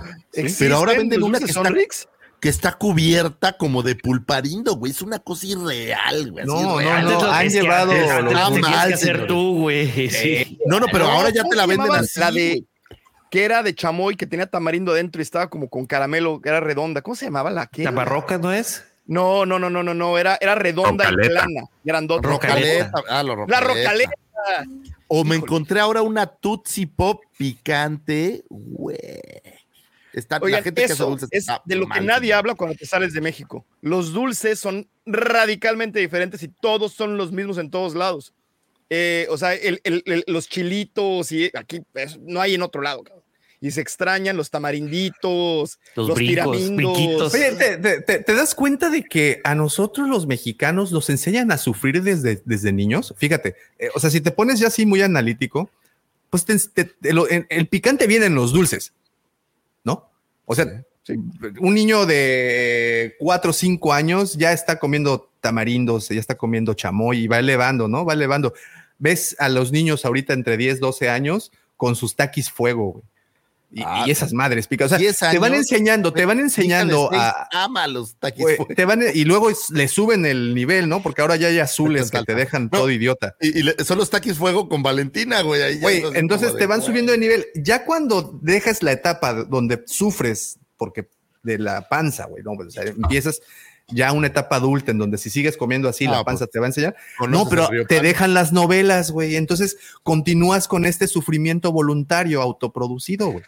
Pero 0.59 0.75
ahora 0.75 0.91
¿Existen 0.93 0.97
venden 0.97 1.19
los 1.21 1.29
una 1.29 1.39
que 1.39 1.45
está, 1.45 1.63
Sonrix? 1.63 2.07
Que 2.43 2.49
está 2.49 2.73
cubierta 2.73 3.53
como 3.53 3.83
de 3.83 3.95
pulparindo, 3.95 4.75
güey. 4.75 4.91
Es 4.91 5.01
una 5.01 5.19
cosa 5.19 5.47
irreal, 5.47 6.29
güey. 6.29 6.45
No, 6.45 6.61
no, 6.61 6.81
no, 6.81 7.31
han 7.31 7.49
llevado 7.49 7.93
antes- 7.93 8.01
los 8.05 8.11
antes 8.11 8.33
lo 8.33 8.49
tenías 8.49 8.59
mal, 8.69 8.87
que 8.89 8.93
hacer 8.95 8.99
señores. 9.07 9.27
tú, 9.27 9.59
güey. 9.61 10.09
Sí. 10.09 10.59
No, 10.65 10.81
no, 10.81 10.87
pero 10.91 11.05
No, 11.05 11.11
ahora 11.11 11.29
ya 11.29 11.39
¿cómo 11.43 11.51
te 11.51 11.55
la 11.55 11.65
venden 11.65 11.91
así. 11.93 12.19
La 12.19 12.31
de 12.31 12.65
que 13.31 13.45
era 13.45 13.63
de 13.63 13.73
chamoy, 13.73 14.17
que 14.17 14.27
tenía 14.27 14.45
tamarindo 14.45 14.93
dentro 14.93 15.21
y 15.21 15.23
estaba 15.23 15.49
como 15.49 15.69
con 15.69 15.85
caramelo, 15.85 16.41
que 16.41 16.49
era 16.49 16.59
redonda. 16.59 17.01
¿Cómo 17.01 17.15
se 17.15 17.23
llamaba 17.25 17.49
la 17.49 17.65
que? 17.67 17.85
¿Taparroca 17.85 18.37
no 18.37 18.51
es? 18.51 18.83
No, 19.05 19.45
no, 19.45 19.57
no, 19.57 19.69
no, 19.69 19.81
no, 19.81 19.93
no, 19.93 20.17
era, 20.17 20.37
era 20.41 20.53
redonda 20.55 21.05
y 21.05 21.11
Rocaleta. 21.11 21.29
plana, 21.45 21.61
grandota. 21.85 22.27
Rocaleta. 22.27 22.91
Ah, 23.09 23.23
lo 23.23 23.37
La 23.47 23.61
rocaleta. 23.61 23.89
rocaleta. 23.89 24.11
O 25.07 25.23
me 25.23 25.37
encontré 25.37 25.79
ahora 25.79 26.01
una 26.01 26.25
Tootsie 26.25 26.87
Pop 26.87 27.21
picante, 27.37 28.43
güey. 28.49 28.97
Está, 30.13 30.37
la 30.39 30.45
Oigan, 30.45 30.63
gente 30.63 30.81
que 30.81 30.85
hace 30.85 30.93
eso 30.93 31.09
dulces 31.09 31.29
es 31.31 31.47
de 31.65 31.75
lo 31.75 31.83
que 31.87 31.89
mal. 31.99 32.05
nadie 32.05 32.33
habla 32.33 32.53
cuando 32.55 32.75
te 32.77 32.85
sales 32.85 33.13
de 33.13 33.21
México. 33.21 33.65
Los 33.81 34.13
dulces 34.13 34.59
son 34.59 34.87
radicalmente 35.05 35.99
diferentes 35.99 36.43
y 36.43 36.47
todos 36.47 36.93
son 36.93 37.17
los 37.17 37.31
mismos 37.31 37.57
en 37.57 37.69
todos 37.71 37.95
lados. 37.95 38.33
Eh, 38.89 39.25
o 39.29 39.37
sea, 39.37 39.55
el- 39.55 39.81
el- 39.83 40.03
el- 40.05 40.23
los 40.27 40.47
chilitos 40.47 41.31
y 41.31 41.49
aquí 41.55 41.81
pues, 41.91 42.19
no 42.19 42.39
hay 42.41 42.53
en 42.53 42.61
otro 42.61 42.81
lado. 42.81 43.03
cabrón. 43.03 43.23
Y 43.59 43.71
se 43.71 43.79
extrañan 43.81 44.35
los 44.35 44.49
tamarinditos, 44.49 45.79
Los 45.95 46.07
los, 46.09 46.15
brincos, 46.17 46.57
tiramindos. 46.57 47.33
Oye, 47.33 47.51
¿te, 47.53 47.77
te- 47.77 48.01
te- 48.01 48.19
te 48.19 48.33
das 48.35 48.53
cuenta 48.55 48.89
de 48.89 49.03
que 49.03 49.39
a 49.43 49.55
nosotros 49.55 50.07
los 50.09 50.27
mexicanos 50.27 50.91
nos 50.91 51.09
enseñan 51.09 51.51
a 51.51 51.57
sufrir 51.57 52.01
desde, 52.03 52.41
desde 52.45 52.71
niños? 52.73 53.13
Fíjate, 53.17 53.55
eh, 53.79 53.89
o 53.95 53.99
sea, 53.99 54.09
si 54.09 54.21
te 54.21 54.31
pones 54.31 54.59
ya 54.59 54.67
así 54.67 54.85
muy 54.85 55.01
analítico, 55.01 55.69
pues 56.29 56.45
te- 56.45 56.57
te- 56.59 56.83
te 56.85 57.13
lo- 57.13 57.29
en- 57.29 57.47
el 57.49 57.67
picante 57.67 58.05
viene 58.05 58.25
en 58.25 58.35
los 58.35 58.51
dulces. 58.53 58.91
O 60.45 60.55
sea, 60.55 60.83
un 61.59 61.73
niño 61.73 62.05
de 62.05 63.15
4 63.19 63.49
o 63.49 63.53
5 63.53 63.93
años 63.93 64.33
ya 64.33 64.53
está 64.53 64.79
comiendo 64.79 65.29
tamarindos, 65.41 66.09
ya 66.09 66.19
está 66.19 66.35
comiendo 66.35 66.73
chamoy 66.73 67.19
y 67.23 67.27
va 67.27 67.39
elevando, 67.39 67.87
¿no? 67.87 68.05
Va 68.05 68.13
elevando. 68.13 68.53
Ves 68.97 69.35
a 69.39 69.49
los 69.49 69.71
niños 69.71 70.05
ahorita 70.05 70.33
entre 70.33 70.57
10, 70.57 70.79
12 70.79 71.09
años 71.09 71.51
con 71.75 71.95
sus 71.95 72.15
taquis 72.15 72.49
fuego, 72.49 72.91
güey. 72.91 73.03
Y, 73.75 73.81
Ah, 73.83 74.03
y 74.05 74.11
esas 74.11 74.33
madres 74.33 74.67
pican. 74.67 74.85
O 74.85 74.89
sea, 74.89 74.99
10 74.99 75.17
te 75.31 75.39
van 75.39 75.55
enseñando, 75.55 76.13
te 76.13 76.25
van 76.25 76.39
enseñando 76.39 77.09
a, 77.11 77.47
ama 77.51 77.87
los 77.87 78.15
taquis 78.17 78.43
fuego. 78.43 78.67
te 78.75 78.85
van 78.85 79.01
y 79.13 79.25
luego 79.25 79.49
le 79.71 79.87
suben 79.87 80.27
el 80.27 80.53
nivel, 80.53 80.87
¿no? 80.87 81.01
Porque 81.01 81.21
ahora 81.21 81.35
ya 81.37 81.47
hay 81.47 81.57
azules 81.57 82.11
que 82.11 82.21
te 82.23 82.35
dejan 82.35 82.65
No. 82.65 82.69
todo 82.77 82.91
idiota. 82.91 83.35
Y, 83.41 83.59
y 83.59 83.63
le- 83.63 83.83
son 83.83 83.97
los 83.97 84.11
taquis 84.11 84.37
fuego 84.37 84.69
con 84.69 84.83
Valentina, 84.83 85.41
güey. 85.41 85.61
ahí 85.63 85.79
Güey, 85.79 86.03
entonces 86.13 86.55
te 86.55 86.67
van 86.67 86.83
subiendo 86.83 87.11
de 87.13 87.17
nivel. 87.17 87.47
Ya 87.55 87.83
cuando 87.83 88.37
dejas 88.43 88.83
la 88.83 88.91
etapa 88.91 89.33
donde 89.33 89.81
sufres 89.87 90.59
porque 90.77 91.07
de 91.41 91.57
la 91.57 91.89
panza, 91.89 92.25
güey, 92.27 92.43
no, 92.43 92.51
Pues, 92.55 92.67
o 92.67 92.71
sea, 92.71 92.83
empiezas 92.83 93.41
ya 93.89 94.11
una 94.13 94.27
etapa 94.27 94.57
adulta 94.57 94.91
en 94.91 94.97
donde 94.99 95.17
si 95.17 95.29
sigues 95.29 95.57
comiendo 95.57 95.89
así, 95.89 96.05
Ah, 96.05 96.11
la 96.11 96.23
panza 96.23 96.45
pues, 96.45 96.51
te 96.51 96.59
va 96.59 96.67
a 96.67 96.69
enseñar. 96.69 96.95
No, 97.27 97.49
pero 97.49 97.67
te 97.87 98.01
dejan 98.01 98.33
las 98.35 98.53
novelas, 98.53 99.09
güey. 99.11 99.35
Entonces 99.35 99.77
continúas 100.03 100.67
con 100.67 100.85
este 100.85 101.07
sufrimiento 101.07 101.71
voluntario, 101.71 102.41
autoproducido, 102.41 103.31
güey. 103.31 103.43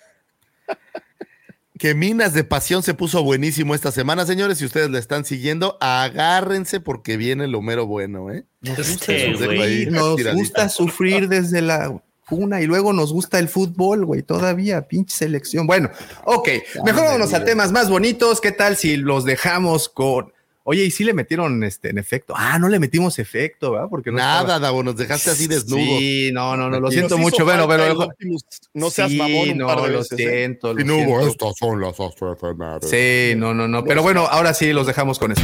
Que 1.78 1.94
Minas 1.94 2.34
de 2.34 2.46
Pasión 2.46 2.84
se 2.84 2.94
puso 2.94 3.22
buenísimo 3.22 3.76
esta 3.76 3.92
semana, 3.92 4.26
señores. 4.26 4.60
Si 4.60 4.66
ustedes 4.66 4.90
le 4.90 4.98
están 4.98 5.26
siguiendo, 5.26 5.78
agárrense 5.82 6.80
porque 6.80 7.18
viene 7.18 7.48
lo 7.48 7.62
mero 7.62 7.86
bueno, 7.86 8.32
¿eh? 8.32 8.46
Nos 8.62 8.78
Los 8.78 8.90
gusta 8.92 9.12
dejo 9.12 9.38
sufrir. 9.38 9.62
ahí 9.62 9.86
Nos 9.88 10.16
tiradito. 10.16 10.40
gusta 10.42 10.70
sufrir 10.70 11.28
desde 11.28 11.62
la 11.62 12.02
cuna 12.30 12.62
y 12.62 12.66
luego 12.66 12.94
nos 12.94 13.12
gusta 13.12 13.40
el 13.40 13.50
fútbol, 13.50 14.06
güey, 14.06 14.24
todavía, 14.24 14.88
pinche 14.88 15.16
selección. 15.18 15.68
Bueno, 15.68 15.90
ok, 16.24 16.48
mejor 16.86 17.04
vámonos 17.04 17.34
a 17.34 17.44
temas 17.44 17.74
más 17.74 17.90
bonitos. 17.90 18.40
¿Qué 18.40 18.52
tal 18.54 18.78
si 18.78 18.96
los 18.96 19.26
dejamos 19.26 19.90
con... 19.90 20.32
Oye, 20.68 20.84
¿y 20.84 20.90
si 20.90 21.04
le 21.04 21.14
metieron 21.14 21.64
este 21.64 21.92
en 21.92 22.00
efecto? 22.00 22.34
Ah, 22.36 22.58
no 22.58 22.68
le 22.70 22.80
metimos 22.80 23.20
efecto, 23.20 23.74
¿verdad? 23.74 23.86
Porque 23.88 24.10
no 24.10 24.18
Nada, 24.18 24.40
estaba- 24.42 24.60
Davo, 24.60 24.82
nos 24.82 24.96
dejaste 24.98 25.30
así 25.30 25.46
desnudos. 25.46 25.86
Sí, 26.00 26.32
no, 26.34 26.58
no, 26.58 26.72
no, 26.72 26.80
lo 26.80 26.90
siento 26.90 27.20
mucho, 27.20 27.46
pero... 27.46 27.66
Optimus. 28.00 28.44
No 28.74 28.90
seas 28.90 29.12
Sí, 29.12 29.18
mamón 29.20 29.50
un 29.52 29.58
no, 29.60 29.68
par 29.68 29.82
de 29.84 29.90
lo 29.92 29.98
veces. 30.00 30.20
¿eh? 30.20 30.24
siento, 30.28 30.74
lo 30.74 30.82
Y 30.82 30.84
no 30.84 30.96
hubo, 30.96 31.20
siento. 31.22 31.28
estas 31.28 31.54
son 31.60 31.82
las 31.82 32.00
astrofenares. 32.00 32.90
Sí, 32.90 33.36
no, 33.38 33.54
no, 33.54 33.68
no, 33.68 33.84
pero 33.84 34.02
bueno, 34.02 34.26
ahora 34.26 34.56
sí 34.56 34.74
los 34.74 34.88
dejamos 34.88 35.20
con 35.20 35.34
esto. 35.34 35.44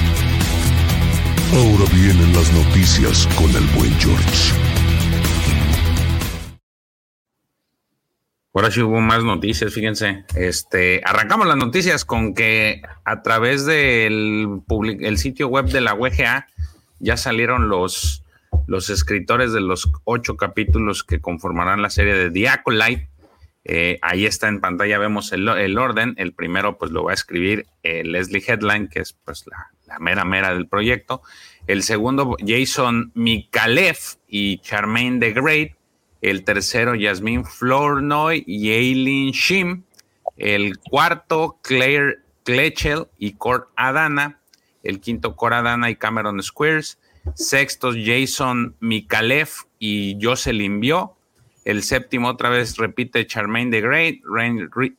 Ahora 1.53 1.85
vienen 1.93 2.33
las 2.33 2.51
noticias 2.53 3.27
con 3.37 3.49
el 3.51 3.67
buen 3.77 3.93
George. 3.99 4.53
Ahora 8.53 8.69
sí 8.69 8.81
hubo 8.81 8.99
más 8.99 9.23
noticias, 9.23 9.73
fíjense. 9.73 10.25
Este, 10.35 11.01
arrancamos 11.05 11.47
las 11.47 11.55
noticias 11.55 12.03
con 12.03 12.33
que 12.33 12.81
a 13.05 13.21
través 13.21 13.65
del 13.65 14.61
public- 14.67 15.05
el 15.05 15.17
sitio 15.17 15.47
web 15.47 15.65
de 15.67 15.79
la 15.79 15.93
UGA 15.95 16.47
ya 16.99 17.15
salieron 17.15 17.69
los, 17.69 18.23
los 18.67 18.89
escritores 18.89 19.53
de 19.53 19.61
los 19.61 19.89
ocho 20.03 20.35
capítulos 20.35 21.03
que 21.05 21.21
conformarán 21.21 21.81
la 21.81 21.89
serie 21.89 22.13
de 22.13 22.29
The 22.29 22.49
Acolyte. 22.49 23.07
Eh, 23.63 23.99
ahí 24.01 24.25
está 24.25 24.49
en 24.49 24.59
pantalla, 24.59 24.97
vemos 24.97 25.31
el, 25.31 25.47
el 25.47 25.77
orden. 25.77 26.13
El 26.17 26.33
primero, 26.33 26.77
pues 26.77 26.91
lo 26.91 27.05
va 27.05 27.11
a 27.11 27.13
escribir 27.13 27.67
eh, 27.83 28.03
Leslie 28.03 28.43
Headline, 28.45 28.89
que 28.89 28.99
es 28.99 29.13
pues 29.23 29.45
la, 29.47 29.69
la 29.87 29.97
mera 29.99 30.25
mera 30.25 30.53
del 30.53 30.67
proyecto. 30.67 31.21
El 31.67 31.83
segundo, 31.83 32.35
Jason 32.45 33.11
Mikalev 33.13 33.97
y 34.27 34.57
Charmaine 34.57 35.19
the 35.21 35.31
Great. 35.31 35.71
El 36.21 36.43
tercero, 36.43 36.93
Yasmin 36.93 37.45
Flournoy 37.45 38.43
y 38.45 38.71
Aileen 38.71 39.31
Shim. 39.31 39.83
El 40.37 40.77
cuarto, 40.77 41.59
Claire 41.63 42.19
Kletchel 42.43 43.07
y 43.17 43.33
Cord 43.33 43.65
Adana. 43.75 44.39
El 44.83 44.99
quinto, 44.99 45.35
Cord 45.35 45.53
Adana 45.53 45.89
y 45.89 45.95
Cameron 45.95 46.41
Squares. 46.41 46.99
Sexto, 47.35 47.91
Jason 47.93 48.75
Mikalev 48.79 49.49
y 49.79 50.17
Jocelyn 50.21 50.79
Bio. 50.79 51.15
El 51.65 51.83
séptimo, 51.83 52.29
otra 52.29 52.49
vez 52.49 52.77
repite 52.77 53.27
Charmaine 53.27 53.69
the 53.69 53.81
Great, 53.81 54.21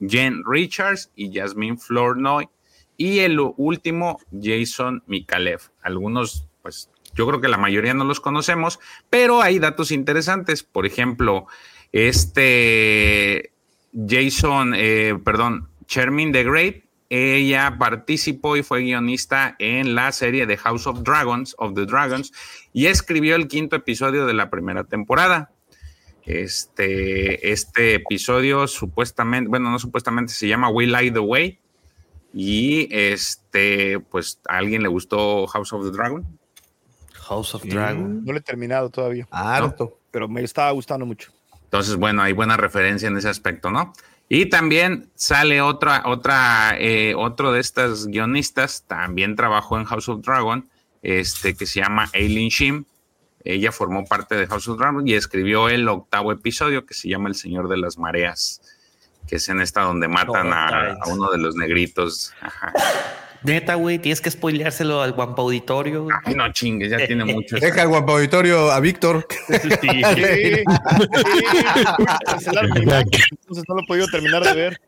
Jen 0.01 0.43
Richards 0.47 1.11
y 1.17 1.31
Yasmin 1.31 1.79
Flournoy. 1.79 2.49
Y 2.97 3.21
el 3.21 3.41
último, 3.57 4.21
Jason 4.41 5.03
Mikalev. 5.07 5.61
Algunos, 5.83 6.47
pues 6.63 6.92
yo 7.15 7.27
creo 7.27 7.41
que 7.41 7.49
la 7.49 7.59
mayoría 7.59 7.95
no 7.95 8.05
los 8.05 8.21
conocemos, 8.21 8.81
pero 9.11 9.43
hay 9.43 9.59
datos 9.59 9.91
interesantes. 9.91 10.63
Por 10.63 10.87
ejemplo, 10.87 11.47
este 11.93 13.53
Jason, 13.93 14.75
eh, 14.75 15.19
perdón, 15.25 15.69
Chermin 15.87 16.33
the 16.33 16.45
Great. 16.45 16.85
Ella 17.11 17.77
participó 17.79 18.57
y 18.57 18.63
fue 18.63 18.81
guionista 18.81 19.55
en 19.59 19.95
la 19.95 20.13
serie 20.13 20.47
de 20.47 20.57
House 20.57 20.87
of 20.87 21.03
Dragons, 21.03 21.55
of 21.59 21.75
the 21.75 21.85
Dragons, 21.85 22.33
y 22.73 22.87
escribió 22.87 23.37
el 23.37 23.49
quinto 23.49 23.77
episodio 23.77 24.25
de 24.25 24.33
la 24.33 24.49
primera 24.49 24.85
temporada. 24.85 25.51
Este, 26.25 27.53
este 27.53 27.97
episodio 27.97 28.67
supuestamente, 28.67 29.51
bueno, 29.51 29.71
no 29.71 29.79
supuestamente, 29.79 30.33
se 30.33 30.49
llama 30.49 30.71
We 30.71 30.87
Light 30.87 31.13
the 31.13 31.21
Way. 31.21 31.59
Y 32.33 32.89
este, 32.91 34.01
pues 34.01 34.41
a 34.49 34.57
alguien 34.57 34.83
le 34.83 34.89
gustó 34.89 35.47
House 35.49 35.75
of 35.75 35.85
the 35.85 35.91
Dragon. 35.91 36.27
House 37.33 37.55
of 37.55 37.65
Dragon. 37.65 38.25
No 38.25 38.33
lo 38.33 38.39
he 38.39 38.43
terminado 38.43 38.91
todavía. 38.91 39.27
Harto. 39.31 39.99
Pero 40.11 40.29
me 40.29 40.43
estaba 40.43 40.71
gustando 40.73 41.07
mucho. 41.07 41.33
Entonces, 41.65 41.97
bueno, 41.97 42.23
hay 42.23 42.35
buena 42.35 42.59
referencia 42.59 43.09
en 43.09 43.17
ese 43.17 43.31
aspecto, 43.31 43.71
¿no? 43.71 43.95
Y 44.29 44.47
también 44.47 45.11
sale 45.15 45.63
otra, 45.63 46.03
otra, 46.07 46.77
eh, 46.79 47.15
otro 47.17 47.53
de 47.53 47.61
estas 47.61 48.07
guionistas, 48.07 48.85
también 48.87 49.37
trabajó 49.37 49.79
en 49.79 49.85
House 49.85 50.09
of 50.09 50.23
Dragon, 50.23 50.69
este, 51.03 51.55
que 51.55 51.67
se 51.67 51.81
llama 51.81 52.11
Aileen 52.13 52.49
Shim. 52.49 52.85
Ella 53.45 53.73
formó 53.73 54.05
parte 54.05 54.35
de 54.37 54.47
House 54.47 54.69
of 54.69 54.79
Dragon 54.79 55.07
y 55.09 55.15
escribió 55.15 55.69
el 55.69 55.89
octavo 55.89 56.33
episodio 56.33 56.87
que 56.87 56.95
se 56.95 57.09
llama 57.09 57.29
El 57.29 57.35
Señor 57.35 57.69
de 57.69 57.79
las 57.79 57.99
Mareas, 57.99 58.61
que 59.27 59.37
es 59.37 59.49
en 59.49 59.61
esta 59.61 59.83
donde 59.83 60.09
matan 60.09 60.53
a, 60.53 60.93
a 60.93 61.09
uno 61.09 61.31
de 61.31 61.39
los 61.39 61.57
negritos. 61.57 62.33
Ajá. 62.41 62.73
Neta, 63.45 63.75
güey, 63.75 63.99
tienes 63.99 64.21
que 64.21 64.31
spoileárselo 64.31 65.03
al 65.03 65.13
Guampa 65.13 65.43
Auditorio. 65.43 66.07
Ay, 66.25 66.35
no 66.35 66.53
chingues, 66.53 66.91
ya 66.91 67.07
tiene 67.07 67.25
mucho. 67.33 67.57
Deja 67.57 67.83
el 67.83 67.89
guapo 67.89 68.13
auditorio 68.13 68.71
a 68.71 68.79
Víctor. 68.81 69.27
Sí. 69.49 69.57
Entonces 72.31 73.65
no 73.69 73.75
lo 73.75 73.83
he 73.83 73.87
podido 73.87 74.07
terminar 74.07 74.43
de 74.45 74.55
ver. 74.55 74.81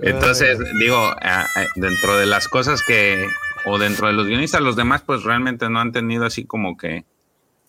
Entonces, 0.00 0.58
digo, 0.80 0.96
ah, 0.96 1.46
ah, 1.54 1.64
dentro 1.76 2.16
de 2.16 2.26
las 2.26 2.48
cosas 2.48 2.82
que, 2.82 3.28
o 3.66 3.78
dentro 3.78 4.08
de 4.08 4.14
los 4.14 4.26
guionistas, 4.26 4.60
los 4.60 4.76
demás, 4.76 5.02
pues 5.02 5.22
realmente 5.22 5.68
no 5.68 5.80
han 5.80 5.92
tenido 5.92 6.24
así 6.24 6.44
como 6.44 6.76
que, 6.76 7.04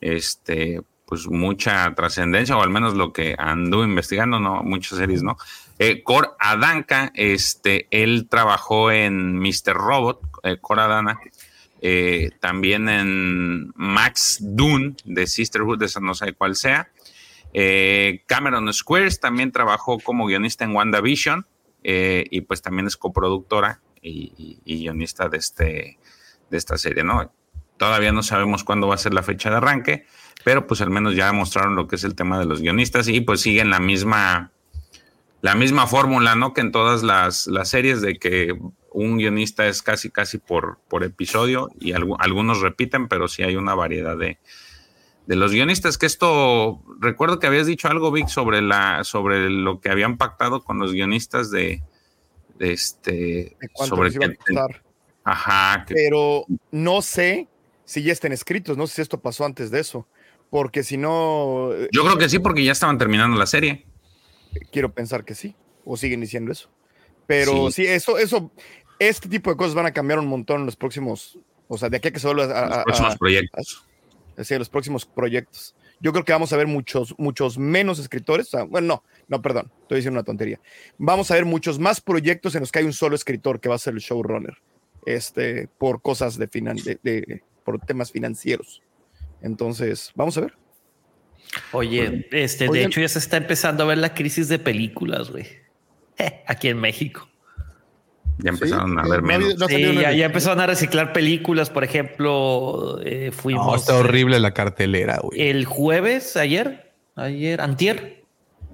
este, 0.02 0.82
pues 1.06 1.28
mucha 1.28 1.94
trascendencia, 1.94 2.58
o 2.58 2.64
al 2.64 2.70
menos 2.70 2.96
lo 2.96 3.14
que 3.14 3.36
anduve 3.38 3.86
investigando, 3.86 4.40
no, 4.40 4.64
muchas 4.64 4.98
series, 4.98 5.22
¿no? 5.22 5.38
Eh, 5.80 6.04
Cor 6.04 6.36
Adanka, 6.40 7.12
este, 7.16 7.88
él 7.92 8.28
trabajó 8.30 8.92
en 8.92 9.38
Mr. 9.40 9.74
Robot, 9.74 10.22
eh, 10.44 10.58
Cor 10.62 10.80
Adana, 10.80 11.20
eh, 11.82 12.32
también 12.40 12.88
en 12.90 13.74
Max 13.76 14.38
Dune 14.42 14.96
de 15.04 15.28
Sisterhood, 15.28 15.82
esa 15.84 16.00
no 16.00 16.14
sé 16.14 16.34
cuál 16.34 16.56
sea. 16.56 16.90
Eh, 17.54 18.24
Cameron 18.28 18.72
Squares 18.74 19.20
también 19.20 19.52
trabajó 19.52 20.00
como 20.00 20.26
guionista 20.26 20.64
en 20.64 20.76
WandaVision 20.76 21.46
eh, 21.84 22.26
y 22.32 22.42
pues 22.42 22.62
también 22.62 22.88
es 22.88 22.98
coproductora 22.98 23.82
y, 24.02 24.32
y- 24.38 24.60
y 24.66 24.80
guionista 24.84 25.30
de, 25.30 25.38
este, 25.38 26.00
de 26.50 26.58
esta 26.58 26.78
serie, 26.78 27.04
¿no? 27.04 27.32
Todavía 27.78 28.12
no 28.12 28.24
sabemos 28.24 28.64
cuándo 28.64 28.88
va 28.88 28.96
a 28.96 29.00
ser 29.00 29.14
la 29.14 29.24
fecha 29.24 29.50
de 29.50 29.58
arranque, 29.58 30.06
pero 30.46 30.66
pues 30.68 30.82
al 30.82 30.90
menos 30.90 31.16
ya 31.16 31.32
mostraron 31.34 31.76
lo 31.76 31.88
que 31.88 31.96
es 31.98 32.04
el 32.04 32.16
tema 32.16 32.40
de 32.40 32.46
los 32.46 32.62
guionistas 32.62 33.08
y 33.08 33.22
pues 33.22 33.42
siguen 33.42 33.70
la 33.70 33.80
misma, 33.80 34.52
la 35.44 35.56
misma 35.56 35.88
fórmula, 35.88 36.36
¿no? 36.36 36.54
Que 36.54 36.62
en 36.62 36.72
todas 36.72 37.04
las, 37.04 37.48
las 37.48 37.68
series 37.68 38.00
de 38.02 38.18
que 38.18 38.58
un 38.92 39.18
guionista 39.18 39.68
es 39.68 39.82
casi, 39.84 40.10
casi 40.10 40.38
por, 40.38 40.80
por 40.88 41.04
episodio 41.04 41.70
y 41.82 41.92
algu- 41.92 42.16
algunos 42.18 42.62
repiten, 42.62 43.10
pero 43.10 43.28
sí 43.28 43.44
hay 43.44 43.58
una 43.58 43.76
variedad 43.76 44.16
de, 44.18 44.38
de 45.28 45.36
los 45.36 45.52
guionistas, 45.52 45.98
que 45.98 46.06
esto, 46.06 46.82
recuerdo 46.98 47.40
que 47.40 47.48
habías 47.48 47.68
dicho 47.68 47.90
algo, 47.90 48.10
Vic, 48.10 48.30
sobre, 48.30 48.62
la, 48.62 49.04
sobre 49.04 49.50
lo 49.50 49.82
que 49.82 49.90
habían 49.90 50.18
pactado 50.18 50.64
con 50.64 50.80
los 50.80 50.94
guionistas 50.94 51.52
de, 51.52 51.84
de 52.58 52.72
este, 52.72 53.12
De 53.60 53.70
cuánto 53.74 53.96
sobre 53.98 54.10
les 54.12 54.16
iba 54.16 54.26
a 54.28 54.30
que- 54.30 54.82
ajá, 55.26 55.86
que- 55.86 55.94
Pero 55.94 56.46
no 56.72 57.02
sé 57.02 57.50
si 57.84 58.02
ya 58.02 58.14
estén 58.14 58.32
escritos. 58.32 58.78
No 58.78 58.88
sé 58.88 58.96
si 58.96 59.02
esto 59.02 59.20
pasó 59.20 59.44
antes 59.44 59.72
de 59.72 59.82
eso. 59.82 60.08
Porque 60.50 60.84
si 60.84 60.96
no, 60.96 61.72
eh, 61.74 61.90
yo 61.92 62.04
creo 62.06 62.18
que 62.18 62.30
sí, 62.30 62.40
porque 62.40 62.64
ya 62.64 62.72
estaban 62.72 62.98
terminando 62.98 63.38
la 63.38 63.46
serie. 63.46 63.88
Quiero 64.72 64.94
pensar 64.94 65.26
que 65.26 65.36
sí. 65.36 65.56
O 65.86 65.98
siguen 65.98 66.22
diciendo 66.22 66.52
eso. 66.52 66.70
Pero 67.28 67.70
Sí. 67.72 67.84
sí, 67.84 67.86
eso, 67.88 68.18
eso, 68.18 68.52
este 69.00 69.28
tipo 69.30 69.50
de 69.50 69.58
cosas 69.58 69.76
van 69.76 69.86
a 69.86 69.92
cambiar 69.92 70.20
un 70.20 70.28
montón 70.28 70.62
en 70.62 70.66
los 70.66 70.76
próximos. 70.76 71.38
O 71.68 71.78
sea, 71.78 71.90
de 71.90 71.98
aquí 71.98 72.08
a 72.10 72.12
que 72.12 72.20
se 72.20 72.28
vuelva 72.28 72.44
a, 72.46 72.68
Los 72.68 72.78
a- 72.78 72.84
próximos 72.84 73.14
a- 73.16 73.18
proyectos. 73.18 73.86
Sí, 74.42 74.58
los 74.58 74.70
próximos 74.70 75.06
proyectos. 75.06 75.76
Yo 76.00 76.12
creo 76.12 76.26
que 76.26 76.34
vamos 76.34 76.52
a 76.52 76.58
ver 76.58 76.68
muchos, 76.68 77.14
muchos 77.18 77.58
menos 77.58 78.00
escritores. 78.00 78.48
o 78.48 78.50
sea, 78.52 78.64
bueno, 78.64 78.88
no, 78.88 79.04
no, 79.28 79.42
perdón, 79.42 79.72
estoy 79.84 79.98
diciendo 79.98 80.18
una 80.20 80.26
tontería. 80.26 80.60
Vamos 80.98 81.30
a 81.32 81.36
ver 81.36 81.46
muchos 81.46 81.80
más 81.80 82.02
proyectos 82.02 82.56
en 82.56 82.62
los 82.62 82.72
que 82.72 82.80
hay 82.80 82.86
un 82.86 82.94
solo 82.94 83.16
escritor 83.16 83.60
que 83.60 83.70
va 83.70 83.76
a 83.76 83.78
ser 83.80 83.94
el 83.94 84.00
showrunner, 84.00 84.58
este, 85.06 85.68
por 85.78 86.02
cosas 86.02 86.38
de, 86.38 86.48
finan 86.48 86.78
de, 86.78 87.00
de- 87.04 87.44
por 87.64 87.80
temas 87.80 88.12
financieros. 88.12 88.82
Entonces, 89.42 90.12
vamos 90.16 90.38
a 90.38 90.42
ver. 90.42 90.54
Oye, 91.72 92.28
este, 92.32 92.68
de 92.68 92.84
hecho 92.84 93.02
ya 93.02 93.08
se 93.08 93.20
está 93.20 93.38
empezando 93.38 93.84
a 93.84 93.88
ver 93.88 93.98
la 93.98 94.14
crisis 94.14 94.48
de 94.48 94.60
películas, 94.60 95.30
güey. 95.32 95.46
Aquí 96.48 96.70
en 96.70 96.80
México. 96.80 97.28
Ya 98.40 98.50
empezaron 98.50 98.98
a 98.98 99.08
ver 99.08 99.22
menos. 99.22 99.58
no 99.58 99.68
Sí, 99.68 99.96
ya, 99.96 100.12
empezaron 100.12 100.60
a 100.60 100.68
reciclar 100.68 101.14
películas, 101.14 101.70
por 101.70 101.84
ejemplo, 101.84 103.00
eh, 103.04 103.32
fuimos 103.32 103.66
No, 103.68 103.76
está 103.76 103.96
horrible 103.96 104.40
la 104.40 104.54
cartelera, 104.54 105.20
güey. 105.22 105.40
el 105.40 105.66
jueves, 105.66 106.36
ayer, 106.36 106.94
ayer, 107.16 107.62
antier. 107.62 108.24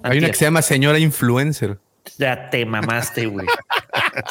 Hay 0.04 0.18
una 0.20 0.28
que 0.28 0.36
se 0.36 0.46
llama 0.46 0.62
Señora 0.62 0.98
Influencer. 1.00 1.78
Ya 2.18 2.50
te 2.50 2.66
mamaste, 2.66 3.26
güey. 3.28 3.46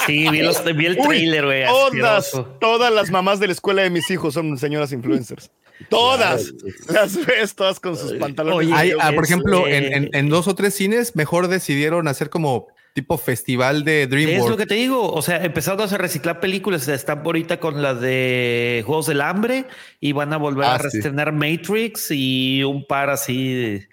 Sí, 0.07 0.29
vi, 0.29 0.43
los, 0.43 0.62
vi 0.77 0.87
el 0.87 0.99
trailer, 0.99 1.45
güey. 1.45 1.65
Todas, 1.66 2.33
todas 2.61 2.93
las 2.93 3.11
mamás 3.11 3.41
de 3.41 3.47
la 3.47 3.53
escuela 3.53 3.83
de 3.83 3.91
mis 3.91 4.11
hijos 4.11 4.35
son 4.35 4.59
señoras 4.59 4.93
influencers. 4.93 5.51
Todas. 5.89 6.53
Las 6.89 7.25
ves 7.27 7.55
todas 7.55 7.79
con 7.81 7.97
sus 7.97 8.13
pantalones. 8.15 8.59
Oye, 8.69 8.73
Hay, 8.75 8.93
ah, 9.01 9.13
por 9.15 9.25
ejemplo, 9.25 9.67
en, 9.69 9.93
en- 9.93 10.11
en 10.13 10.29
dos 10.29 10.49
o 10.49 10.55
tres 10.55 10.75
cines, 10.75 11.15
mejor 11.17 11.49
decidieron 11.49 12.09
hacer 12.09 12.31
como 12.31 12.67
tipo 12.95 13.17
festival 13.17 13.85
de 13.85 14.03
Es 14.03 14.09
lo 14.11 14.17
DreamWorks. 14.17 14.57
que 14.57 14.67
te 14.67 14.75
digo, 14.75 15.13
o 15.13 15.23
sea, 15.23 15.45
empezaron 15.45 15.81
a 15.81 15.99
reciclar 15.99 16.41
películas, 16.41 16.89
están 16.89 17.21
ahorita 17.25 17.61
con 17.61 17.81
la 17.81 17.95
de 17.95 18.83
Juegos 18.85 19.07
del 19.07 19.21
Hambre 19.21 19.67
y 20.01 20.11
van 20.13 20.33
a 20.33 20.37
volver 20.37 20.65
Ah, 20.65 20.75
a 20.77 20.91
sí. 20.91 20.99
Matrix 21.33 22.11
y 22.11 22.65
un 22.65 22.85
par 22.87 23.11
así 23.11 23.55
de 23.55 23.89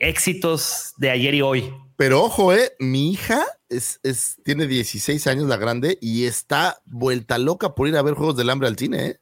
éxitos 0.00 0.94
de 0.96 1.10
ayer 1.10 1.34
y 1.34 1.42
hoy. 1.42 1.74
Pero 1.96 2.22
ojo, 2.22 2.52
eh, 2.52 2.72
mi 2.78 3.12
hija 3.12 3.44
es, 3.68 4.00
es, 4.02 4.36
tiene 4.44 4.66
16 4.66 5.26
años, 5.26 5.44
la 5.46 5.56
grande, 5.56 5.98
y 6.00 6.24
está 6.24 6.78
vuelta 6.86 7.38
loca 7.38 7.74
por 7.74 7.86
ir 7.86 7.96
a 7.96 8.02
ver 8.02 8.14
Juegos 8.14 8.36
del 8.36 8.50
Hambre 8.50 8.68
al 8.68 8.76
cine, 8.78 9.06
¿eh? 9.06 9.20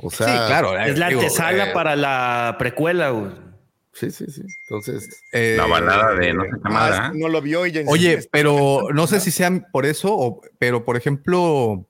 O 0.00 0.10
sea, 0.10 0.26
sí, 0.26 0.32
claro. 0.46 0.78
Es 0.78 0.96
la 0.98 1.08
digo, 1.08 1.20
antesala 1.20 1.70
eh, 1.70 1.72
para 1.74 1.96
la 1.96 2.56
precuela, 2.58 3.10
güey. 3.10 3.32
Sí, 3.92 4.10
sí, 4.12 4.26
sí. 4.30 4.42
Entonces, 4.68 5.24
eh, 5.32 5.56
La 5.58 5.66
balada 5.66 6.14
de 6.14 6.32
no 6.32 6.44
sé 6.44 6.50
qué 6.62 6.68
madre, 6.70 6.94
es 6.94 7.00
¿ah? 7.00 7.10
que 7.12 7.18
no 7.18 7.28
lo 7.28 7.42
vio 7.42 7.66
y 7.66 7.72
ya 7.72 7.80
Oye, 7.86 8.20
pero 8.30 8.88
no 8.94 9.06
sé 9.08 9.18
si 9.18 9.32
sean 9.32 9.66
por 9.72 9.86
eso, 9.86 10.14
o- 10.16 10.40
pero 10.60 10.84
por 10.84 10.96
ejemplo, 10.96 11.84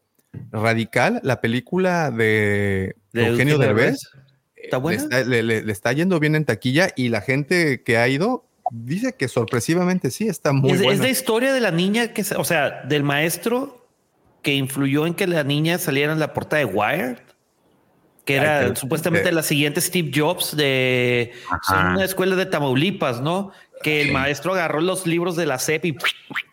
Radical, 0.51 1.21
la 1.23 1.41
película 1.43 2.11
de, 2.11 2.97
De 3.13 3.27
Eugenio 3.27 3.59
Derbez, 3.59 3.99
¿Está 4.57 4.79
le 4.79 4.83
buena? 4.83 5.03
está, 5.03 5.25
le- 5.25 5.43
le- 5.43 5.63
le 5.63 5.73
está 5.73 5.93
yendo 5.93 6.19
bien 6.19 6.35
en 6.35 6.45
taquilla 6.47 6.89
y 6.97 7.11
la 7.11 7.21
gente 7.21 7.83
que 7.83 7.99
ha 7.99 8.09
ido 8.09 8.45
dice 8.71 9.15
que 9.15 9.29
sorpresivamente 9.29 10.11
sí, 10.11 10.29
está 10.29 10.53
muy 10.53 10.71
es, 10.73 10.77
es 10.79 10.85
buena. 10.85 11.03
la 11.03 11.09
historia 11.11 11.53
de 11.53 11.61
la 11.61 11.71
niña 11.71 12.09
que, 12.15 12.25
se- 12.25 12.37
o 12.37 12.45
sea, 12.45 12.83
del 12.85 13.03
maestro 13.03 13.87
que 14.43 14.55
influyó 14.55 15.07
en 15.07 15.15
que 15.15 15.27
la 15.27 15.45
niña 15.45 15.77
saliera 15.79 16.13
en 16.13 16.21
la 16.21 16.33
portada 16.33 16.61
de 16.61 16.65
Wired, 16.67 17.19
que 18.29 18.37
era 18.37 18.59
Ay, 18.59 18.73
supuestamente 18.77 19.33
la 19.33 19.43
siguiente 19.43 19.81
Steve 19.81 20.11
Jobs 20.15 20.55
de 20.55 21.33
Ajá. 21.51 21.95
una 21.95 22.05
escuela 22.05 22.37
de 22.37 22.45
Tamaulipas, 22.45 23.23
¿no? 23.23 23.53
Que 23.83 24.03
el 24.03 24.13
maestro 24.13 24.53
agarró 24.53 24.83
los 24.83 25.07
libros 25.07 25.35
de 25.35 25.47
la 25.47 25.59
CEP 25.59 25.87
y 25.87 25.97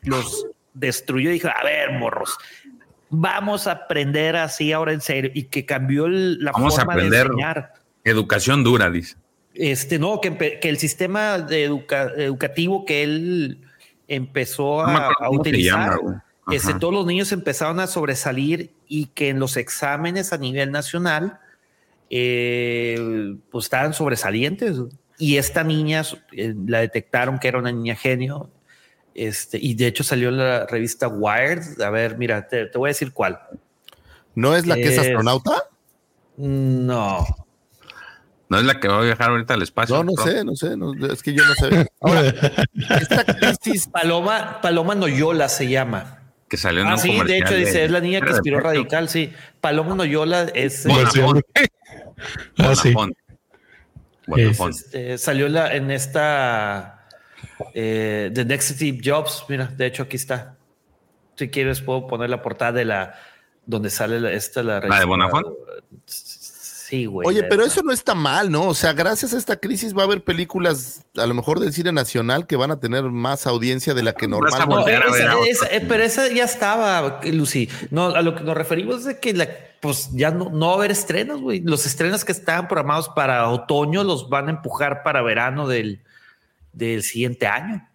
los 0.04 0.46
destruyó 0.74 1.32
y 1.32 1.34
dijo, 1.34 1.50
a 1.50 1.62
ver, 1.66 1.92
morros, 1.92 2.38
vamos 3.10 3.68
a 3.68 3.72
aprender 3.74 4.38
así 4.38 4.72
ahora 4.72 4.94
en 4.94 5.02
serio 5.02 5.32
y 5.34 5.44
que 5.44 5.66
cambió 5.66 6.06
el- 6.06 6.42
la 6.42 6.54
Vamos 6.54 6.80
a 6.80 6.86
forma 6.86 6.96
de 7.02 7.08
enseñar. 7.08 7.74
Educación 8.06 8.64
dura, 8.64 8.90
dice. 8.90 9.18
Este, 9.54 10.00
no, 10.00 10.22
que, 10.22 10.60
el 10.64 10.78
sistema 10.78 11.40
de 11.40 11.66
educa- 11.66 12.14
educativo 12.16 12.86
que 12.86 13.04
él 13.04 13.60
empezó 14.08 14.80
a, 14.80 15.12
utilizar, 15.30 16.00
este, 16.54 16.74
todos 16.76 16.94
los 16.94 17.06
niños 17.06 17.34
empezaron 17.34 17.82
a 17.82 17.88
sobresalir 17.88 18.72
y 18.88 19.08
que 19.08 19.28
en 19.28 19.40
los 19.40 19.58
exámenes 19.58 20.32
a 20.32 20.38
nivel 20.38 20.72
nacional, 20.72 21.40
eh, 22.10 23.36
pues 23.52 23.66
estaban 23.66 23.94
sobresalientes. 23.94 24.78
Y 25.18 25.38
esta 25.38 25.64
niña 25.64 26.04
eh, 26.34 26.54
la 26.68 26.80
detectaron 26.80 27.40
que 27.40 27.48
era 27.48 27.58
una 27.60 27.72
niña 27.72 27.96
genio. 27.96 28.50
Este, 29.14 29.58
y 29.62 29.76
de 29.76 29.88
hecho 29.88 30.04
salió 30.04 30.30
en 30.30 30.38
la 30.38 30.66
revista 30.66 31.08
Wired. 31.08 31.82
A 31.82 31.90
ver, 31.90 32.18
mira, 32.18 32.48
te, 32.48 32.66
te 32.66 32.78
voy 32.78 32.90
a 32.90 32.92
decir 32.92 33.12
cuál. 33.14 33.40
¿no 34.36 34.54
es 34.56 34.66
la 34.68 34.76
que 34.76 34.84
es 34.84 34.94
Es- 34.94 35.00
astronauta? 35.00 35.64
No, 36.38 37.26
No 37.26 37.26
¿No 38.50 38.60
es 38.60 38.66
la 38.66 38.80
que 38.80 38.88
va 38.90 39.00
a 39.00 39.02
viajar 39.02 39.30
ahorita 39.32 39.54
al 39.56 39.62
espacio? 39.64 39.96
No, 40.04 40.12
no 40.16 40.22
sé, 40.24 40.44
no 40.44 40.56
sé, 40.56 40.76
no- 40.78 40.94
es 41.08 41.24
que 41.24 41.34
yo 41.34 41.44
no 41.46 41.54
sé. 41.56 41.90
Ahora, 42.02 42.22
esta 43.00 43.24
crisis, 43.24 43.88
Paloma, 43.88 44.60
Paloma 44.62 44.94
Noyola 44.96 45.48
se 45.50 45.68
llama. 45.70 46.20
Que 46.50 46.58
salió 46.58 46.82
en 46.82 46.88
Ah, 46.90 46.94
un 46.94 47.00
sí, 47.00 47.20
de 47.26 47.38
hecho 47.40 47.56
dice, 47.56 47.86
es 47.86 47.92
la 47.92 48.02
niña 48.02 48.20
que 48.22 48.32
Petro. 48.34 48.60
Radical, 48.60 49.10
sí. 49.10 49.32
Paloma 49.62 49.96
Noyola 49.96 50.44
es, 50.54 50.86
Bonafont. 50.86 51.42
Ah, 52.58 52.76
sí. 52.76 52.94
Este, 54.38 55.18
salió 55.18 55.48
la, 55.50 55.76
en 55.76 55.92
esta 55.92 57.08
eh, 57.74 58.32
The 58.34 58.46
Next 58.46 58.72
Steve 58.72 59.00
Jobs. 59.04 59.46
Mira, 59.50 59.68
de 59.68 59.86
hecho 59.86 60.04
aquí 60.04 60.16
está. 60.16 60.58
Si 61.36 61.50
quieres 61.50 61.82
puedo 61.82 62.08
poner 62.08 62.30
la 62.30 62.42
portada 62.42 62.72
de 62.72 62.86
la 62.86 63.16
donde 63.66 63.90
sale 63.90 64.20
la, 64.20 64.32
esta 64.32 64.64
la, 64.64 64.80
¿La 64.80 65.00
de 65.00 65.06
Bonafont? 65.06 65.48
Sí, 66.88 67.06
güey. 67.08 67.28
oye, 67.28 67.44
pero 67.44 67.64
eso 67.66 67.82
no 67.82 67.92
está 67.92 68.14
mal, 68.14 68.52
¿no? 68.52 68.68
O 68.68 68.76
sea, 68.76 68.94
gracias 68.94 69.34
a 69.34 69.38
esta 69.38 69.56
crisis 69.58 69.96
va 69.98 70.02
a 70.04 70.06
haber 70.06 70.24
películas, 70.24 71.04
a 71.18 71.26
lo 71.26 71.34
mejor 71.34 71.60
del 71.60 71.74
cine 71.74 71.92
nacional, 71.92 72.46
que 72.46 72.56
van 72.56 72.70
a 72.70 72.80
tener 72.80 73.04
más 73.06 73.48
audiencia 73.48 73.94
de 73.96 74.04
la 74.04 74.14
que 74.14 74.28
normalmente. 74.28 75.00
No, 75.00 75.16
esa- 75.16 75.66
esa- 75.66 75.68
eh, 75.76 75.84
pero 75.88 76.04
esa 76.04 76.28
ya 76.30 76.44
estaba, 76.44 77.22
Lucy. 77.24 77.70
No, 77.90 78.08
a 78.10 78.22
lo 78.22 78.36
que 78.36 78.44
nos 78.44 78.56
referimos 78.56 79.00
es 79.00 79.06
de 79.06 79.20
que 79.20 79.34
la, 79.34 79.48
pues 79.82 80.10
ya 80.14 80.30
no, 80.30 80.50
no 80.52 80.68
va 80.68 80.74
a 80.74 80.76
haber 80.78 80.92
estrenos, 80.92 81.42
güey. 81.42 81.62
Los 81.62 81.86
estrenos 81.88 82.24
que 82.24 82.32
estaban 82.34 82.68
programados 82.68 83.10
para 83.10 83.50
otoño 83.50 84.04
los 84.04 84.30
van 84.30 84.48
a 84.48 84.52
empujar 84.52 85.02
para 85.02 85.24
verano 85.24 85.68
del, 85.68 86.04
del 86.72 87.02
siguiente 87.02 87.48
año. 87.48 87.88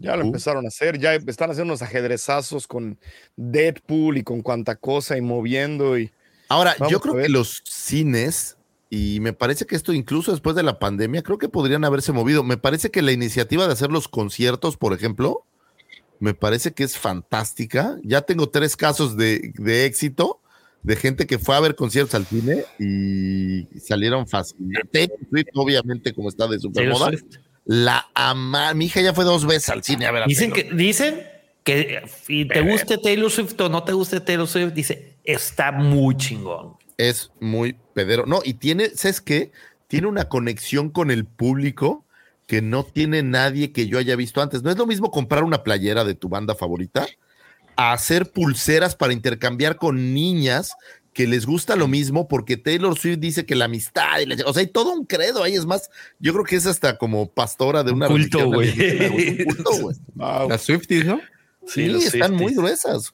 Ya 0.00 0.16
lo 0.16 0.22
empezaron 0.22 0.66
a 0.66 0.68
hacer, 0.68 0.98
ya 0.98 1.14
están 1.14 1.50
haciendo 1.50 1.72
unos 1.72 1.80
ajedrezazos 1.82 2.66
con 2.66 2.98
Deadpool 3.36 4.18
y 4.18 4.22
con 4.22 4.42
cuanta 4.42 4.76
cosa 4.76 5.16
y 5.16 5.22
moviendo 5.22 5.98
y 5.98 6.10
Ahora, 6.48 6.74
Vamos 6.78 6.92
yo 6.92 7.00
creo 7.00 7.16
que 7.16 7.28
los 7.28 7.62
cines, 7.64 8.56
y 8.90 9.20
me 9.20 9.32
parece 9.32 9.66
que 9.66 9.76
esto 9.76 9.92
incluso 9.92 10.30
después 10.30 10.54
de 10.56 10.62
la 10.62 10.78
pandemia, 10.78 11.22
creo 11.22 11.38
que 11.38 11.48
podrían 11.48 11.84
haberse 11.84 12.12
movido. 12.12 12.42
Me 12.44 12.56
parece 12.56 12.90
que 12.90 13.02
la 13.02 13.12
iniciativa 13.12 13.66
de 13.66 13.72
hacer 13.72 13.90
los 13.90 14.08
conciertos, 14.08 14.76
por 14.76 14.92
ejemplo, 14.92 15.44
me 16.20 16.34
parece 16.34 16.72
que 16.72 16.84
es 16.84 16.96
fantástica. 16.96 17.96
Ya 18.02 18.22
tengo 18.22 18.48
tres 18.48 18.76
casos 18.76 19.16
de, 19.16 19.52
de 19.56 19.84
éxito 19.86 20.40
de 20.86 20.94
gente 20.94 21.26
que 21.26 21.40
fue 21.40 21.56
a 21.56 21.60
ver 21.60 21.74
conciertos 21.74 22.14
al 22.14 22.26
cine 22.26 22.64
y 22.78 23.66
salieron 23.80 24.28
fascinantes. 24.28 24.88
Taylor 24.92 25.18
Swift, 25.28 25.48
obviamente, 25.54 26.14
como 26.14 26.28
está 26.28 26.46
de 26.46 26.60
super 26.60 26.88
moda, 26.88 27.10
la 27.64 28.06
ama. 28.14 28.72
Mi 28.72 28.86
hija 28.86 29.00
ya 29.00 29.12
fue 29.12 29.24
dos 29.24 29.44
veces 29.46 29.68
al 29.68 29.82
cine 29.82 30.06
a 30.06 30.12
ver 30.12 30.22
a 30.22 30.26
Dicen 30.26 30.52
Taylor. 30.52 30.70
que, 30.70 30.76
dicen 30.76 31.22
que 31.64 32.02
y 32.28 32.46
te 32.46 32.60
guste 32.60 32.98
Taylor 32.98 33.28
Swift 33.32 33.60
o 33.60 33.68
no 33.68 33.82
te 33.82 33.92
guste 33.94 34.20
Taylor 34.20 34.46
Swift, 34.46 34.74
dice, 34.74 35.15
está 35.26 35.72
muy 35.72 36.16
chingón. 36.16 36.74
es 36.98 37.30
muy 37.40 37.76
pedero. 37.94 38.24
No, 38.26 38.40
y 38.44 38.54
tiene, 38.54 38.88
¿sabes 38.94 39.20
qué? 39.20 39.52
Tiene 39.88 40.06
una 40.06 40.28
conexión 40.28 40.88
con 40.90 41.10
el 41.10 41.26
público 41.26 42.04
que 42.46 42.62
no 42.62 42.84
tiene 42.84 43.22
nadie 43.22 43.72
que 43.72 43.86
yo 43.88 43.98
haya 43.98 44.16
visto 44.16 44.40
antes. 44.40 44.62
No 44.62 44.70
es 44.70 44.76
lo 44.78 44.86
mismo 44.86 45.10
comprar 45.10 45.44
una 45.44 45.62
playera 45.62 46.04
de 46.04 46.14
tu 46.14 46.28
banda 46.28 46.54
favorita 46.54 47.06
a 47.76 47.92
hacer 47.92 48.30
pulseras 48.30 48.96
para 48.96 49.12
intercambiar 49.12 49.76
con 49.76 50.14
niñas 50.14 50.72
que 51.12 51.26
les 51.26 51.44
gusta 51.46 51.76
lo 51.76 51.88
mismo 51.88 52.28
porque 52.28 52.56
Taylor 52.56 52.98
Swift 52.98 53.18
dice 53.18 53.46
que 53.46 53.54
la 53.56 53.64
amistad, 53.66 54.20
y 54.20 54.26
la- 54.26 54.36
o 54.46 54.52
sea, 54.52 54.60
hay 54.60 54.66
todo 54.66 54.92
un 54.92 55.04
credo 55.06 55.42
ahí. 55.42 55.54
Es 55.54 55.66
más, 55.66 55.90
yo 56.18 56.32
creo 56.32 56.44
que 56.44 56.56
es 56.56 56.66
hasta 56.66 56.98
como 56.98 57.28
pastora 57.30 57.82
de 57.82 57.92
una 57.92 58.06
culto, 58.06 58.46
güey. 58.46 58.70
güey. 59.80 59.96
Las 60.48 60.62
Swifties, 60.62 61.04
¿no? 61.06 61.20
Sí, 61.66 61.84
están 62.02 62.34
muy 62.34 62.54
gruesas. 62.54 63.12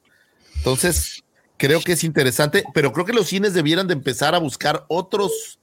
Entonces, 0.56 1.21
creo 1.66 1.80
que 1.80 1.93
es 1.93 2.02
interesante, 2.05 2.64
pero 2.74 2.93
creo 2.93 3.06
que 3.06 3.12
los 3.12 3.28
cines 3.28 3.55
debieran 3.55 3.86
de 3.86 3.93
empezar 3.94 4.34
a 4.34 4.39
buscar 4.39 4.84
otros, 4.89 5.60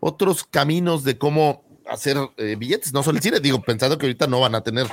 otros 0.00 0.42
caminos 0.44 1.04
de 1.04 1.16
cómo 1.16 1.62
hacer 1.86 2.16
eh, 2.36 2.56
billetes, 2.58 2.92
no 2.92 3.02
solo 3.02 3.18
el 3.18 3.22
cine, 3.22 3.38
digo, 3.38 3.62
pensando 3.62 3.96
que 3.96 4.06
ahorita 4.06 4.26
no 4.26 4.40
van 4.40 4.54
a 4.56 4.62
tener 4.62 4.86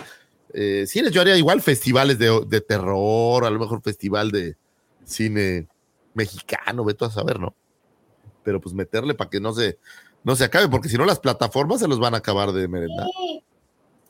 eh, 0.53 0.85
cines, 0.87 1.11
yo 1.11 1.21
haría 1.21 1.35
igual 1.37 1.61
festivales 1.61 2.19
de, 2.19 2.43
de 2.47 2.61
terror, 2.61 3.45
a 3.45 3.49
lo 3.49 3.59
mejor 3.59 3.81
festival 3.81 4.29
de 4.29 4.55
cine 5.05 5.67
mexicano, 6.13 6.83
veto 6.85 7.05
a 7.05 7.09
saber, 7.11 7.39
¿no? 7.39 7.55
Pero 8.43 8.61
pues 8.61 8.75
meterle 8.75 9.13
para 9.15 9.29
que 9.29 9.39
no 9.39 9.53
se, 9.53 9.79
no 10.23 10.35
se 10.35 10.43
acabe, 10.43 10.67
porque 10.67 10.87
si 10.89 10.97
no 10.97 11.05
las 11.05 11.19
plataformas 11.19 11.79
se 11.79 11.87
los 11.87 11.99
van 11.99 12.13
a 12.13 12.17
acabar 12.17 12.51
de 12.51 12.67
merendar. 12.67 13.07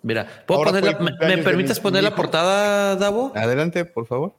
Mira, 0.03 0.43
¿puedo 0.47 0.59
Ahora 0.59 0.71
poner 0.71 0.95
fue 0.97 1.05
la- 1.05 1.11
el 1.11 1.17
me- 1.29 1.35
¿me 1.37 1.43
permites 1.43 1.77
mi- 1.77 1.83
poner 1.83 2.03
la 2.03 2.15
portada, 2.15 2.95
Davo? 2.95 3.31
Adelante, 3.35 3.85
por 3.85 4.07
favor. 4.07 4.33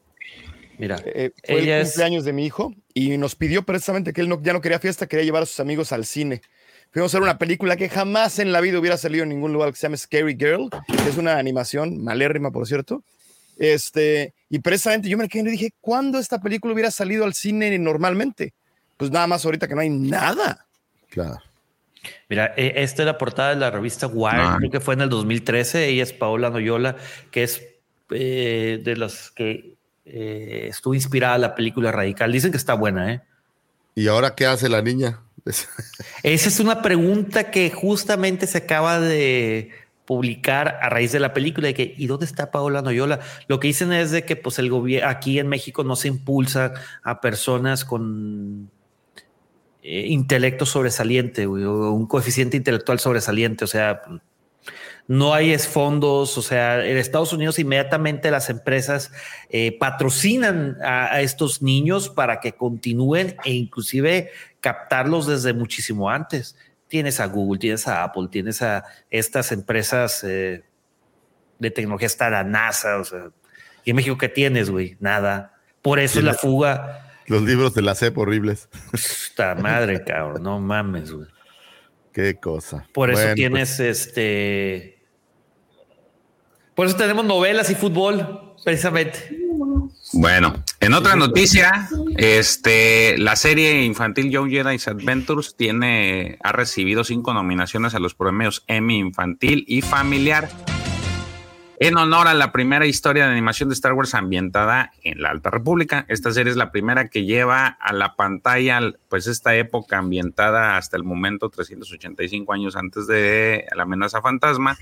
Mira, 0.78 0.96
eh, 1.04 1.30
fue 1.44 1.60
Ella 1.60 1.76
el 1.76 1.82
es- 1.82 1.90
cumpleaños 1.90 2.24
de 2.24 2.32
mi 2.32 2.46
hijo 2.46 2.74
y 2.94 3.16
nos 3.18 3.34
pidió 3.34 3.62
precisamente 3.64 4.12
que 4.12 4.20
él 4.20 4.28
no, 4.28 4.40
ya 4.42 4.52
no 4.52 4.60
quería 4.60 4.78
fiesta, 4.78 5.06
quería 5.06 5.24
llevar 5.24 5.42
a 5.44 5.46
sus 5.46 5.60
amigos 5.60 5.92
al 5.92 6.04
cine. 6.04 6.42
Fuimos 6.90 7.14
a 7.14 7.18
ver 7.18 7.22
una 7.24 7.38
película 7.38 7.76
que 7.76 7.88
jamás 7.88 8.38
en 8.38 8.52
la 8.52 8.60
vida 8.60 8.78
hubiera 8.78 8.96
salido 8.96 9.22
en 9.22 9.30
ningún 9.30 9.52
lugar 9.52 9.70
que 9.70 9.76
se 9.76 9.82
llama 9.86 9.96
Scary 9.96 10.36
Girl, 10.38 10.68
que 10.86 11.08
es 11.08 11.16
una 11.16 11.38
animación 11.38 12.02
malérrima, 12.02 12.50
por 12.50 12.66
cierto. 12.66 13.02
Este, 13.58 14.34
y 14.50 14.58
precisamente 14.58 15.08
yo 15.08 15.16
me 15.16 15.28
quedé 15.28 15.48
y 15.48 15.52
dije, 15.52 15.70
¿cuándo 15.80 16.18
esta 16.18 16.40
película 16.40 16.74
hubiera 16.74 16.90
salido 16.90 17.24
al 17.24 17.32
cine 17.34 17.78
normalmente? 17.78 18.52
Pues 18.96 19.10
nada 19.10 19.26
más 19.26 19.44
ahorita 19.44 19.68
que 19.68 19.74
no 19.74 19.80
hay 19.80 19.90
nada. 19.90 20.66
Claro. 21.10 21.38
Mira, 22.28 22.52
eh, 22.56 22.72
esta 22.76 23.02
es 23.02 23.06
la 23.06 23.16
portada 23.18 23.50
de 23.50 23.56
la 23.56 23.70
revista 23.70 24.06
Wired, 24.06 24.40
Ah. 24.42 24.56
creo 24.58 24.70
que 24.70 24.80
fue 24.80 24.94
en 24.94 25.02
el 25.02 25.08
2013. 25.08 25.86
Ella 25.88 26.02
es 26.02 26.12
Paola 26.12 26.50
Noyola, 26.50 26.96
que 27.30 27.42
es 27.44 27.62
eh, 28.10 28.80
de 28.82 28.96
las 28.96 29.30
que 29.30 29.74
eh, 30.04 30.66
estuvo 30.68 30.94
inspirada 30.94 31.38
la 31.38 31.54
película 31.54 31.92
Radical. 31.92 32.32
Dicen 32.32 32.50
que 32.50 32.56
está 32.56 32.74
buena, 32.74 33.12
¿eh? 33.12 33.22
¿Y 33.94 34.08
ahora 34.08 34.34
qué 34.34 34.46
hace 34.46 34.68
la 34.68 34.82
niña? 34.82 35.20
Esa 36.22 36.48
es 36.48 36.60
una 36.60 36.82
pregunta 36.82 37.50
que 37.50 37.70
justamente 37.70 38.46
se 38.46 38.58
acaba 38.58 39.00
de 39.00 39.70
publicar 40.04 40.78
a 40.82 40.88
raíz 40.88 41.12
de 41.12 41.20
la 41.20 41.32
película 41.32 41.68
de 41.68 41.74
que 41.74 41.94
¿y 41.96 42.06
dónde 42.06 42.26
está 42.26 42.50
Paola 42.50 42.82
Noyola? 42.82 43.20
Lo 43.46 43.60
que 43.60 43.68
dicen 43.68 43.92
es 43.92 44.10
de 44.10 44.24
que 44.24 44.36
pues 44.36 44.58
el 44.58 44.68
gobierno 44.68 45.08
aquí 45.08 45.38
en 45.38 45.48
México 45.48 45.84
no 45.84 45.96
se 45.96 46.08
impulsa 46.08 46.74
a 47.02 47.20
personas 47.20 47.84
con 47.84 48.70
eh, 49.82 50.06
intelecto 50.08 50.66
sobresaliente 50.66 51.46
güey, 51.46 51.64
o 51.64 51.92
un 51.92 52.06
coeficiente 52.06 52.56
intelectual 52.56 52.98
sobresaliente, 52.98 53.64
o 53.64 53.68
sea, 53.68 54.02
no 55.08 55.34
hay 55.34 55.52
es 55.52 55.68
fondos, 55.68 56.38
o 56.38 56.42
sea, 56.42 56.84
en 56.84 56.96
Estados 56.96 57.32
Unidos 57.32 57.58
inmediatamente 57.58 58.30
las 58.30 58.50
empresas 58.50 59.12
eh, 59.50 59.76
patrocinan 59.78 60.78
a, 60.82 61.12
a 61.12 61.20
estos 61.20 61.60
niños 61.62 62.08
para 62.08 62.40
que 62.40 62.52
continúen 62.52 63.36
e 63.44 63.52
inclusive 63.52 64.30
captarlos 64.60 65.26
desde 65.26 65.52
muchísimo 65.52 66.08
antes. 66.08 66.56
Tienes 66.88 67.20
a 67.20 67.26
Google, 67.26 67.58
tienes 67.58 67.88
a 67.88 68.04
Apple, 68.04 68.28
tienes 68.30 68.62
a 68.62 68.84
estas 69.10 69.52
empresas 69.52 70.22
eh, 70.24 70.62
de 71.58 71.70
tecnología, 71.70 72.06
está 72.06 72.30
la 72.30 72.44
NASA, 72.44 72.98
o 72.98 73.04
sea, 73.04 73.30
y 73.84 73.90
en 73.90 73.96
México, 73.96 74.16
¿qué 74.18 74.28
tienes, 74.28 74.70
güey? 74.70 74.96
Nada. 75.00 75.54
Por 75.80 75.98
eso 75.98 76.18
es 76.18 76.24
la 76.24 76.34
fuga. 76.34 77.10
Los 77.26 77.42
libros 77.42 77.74
de 77.74 77.82
la 77.82 77.94
CEP 77.94 78.16
horribles. 78.18 78.68
Esta 78.92 79.54
madre, 79.54 80.04
cabrón, 80.04 80.42
no 80.42 80.60
mames, 80.60 81.12
güey. 81.12 81.26
Qué 82.12 82.36
cosa. 82.36 82.86
Por 82.92 83.10
eso 83.10 83.18
Bueno, 83.18 83.28
pues, 83.28 83.34
tienes 83.34 83.80
este. 83.80 85.02
Por 86.74 86.86
eso 86.86 86.96
tenemos 86.96 87.24
novelas 87.24 87.70
y 87.70 87.74
fútbol, 87.74 88.54
precisamente. 88.64 89.38
Bueno, 90.14 90.62
en 90.80 90.94
otra 90.94 91.16
noticia, 91.16 91.88
este, 92.16 93.16
la 93.18 93.36
serie 93.36 93.82
infantil 93.84 94.30
Young 94.30 94.50
Jedi's 94.50 94.88
Adventures 94.88 95.54
tiene, 95.56 96.38
ha 96.42 96.52
recibido 96.52 97.04
cinco 97.04 97.32
nominaciones 97.32 97.94
a 97.94 97.98
los 97.98 98.14
premios 98.14 98.64
Emmy 98.66 98.98
Infantil 98.98 99.64
y 99.66 99.80
Familiar 99.80 100.50
en 101.86 101.96
honor 101.96 102.28
a 102.28 102.34
la 102.34 102.52
primera 102.52 102.86
historia 102.86 103.26
de 103.26 103.32
animación 103.32 103.68
de 103.68 103.74
Star 103.74 103.92
Wars 103.92 104.14
ambientada 104.14 104.92
en 105.02 105.20
la 105.20 105.30
Alta 105.30 105.50
República. 105.50 106.04
Esta 106.08 106.30
serie 106.30 106.50
es 106.50 106.56
la 106.56 106.70
primera 106.70 107.08
que 107.08 107.24
lleva 107.24 107.66
a 107.66 107.92
la 107.92 108.14
pantalla, 108.14 108.80
pues 109.08 109.26
esta 109.26 109.56
época 109.56 109.98
ambientada 109.98 110.76
hasta 110.76 110.96
el 110.96 111.02
momento 111.02 111.50
385 111.50 112.52
años 112.52 112.76
antes 112.76 113.06
de 113.06 113.66
la 113.74 113.82
amenaza 113.82 114.22
fantasma 114.22 114.78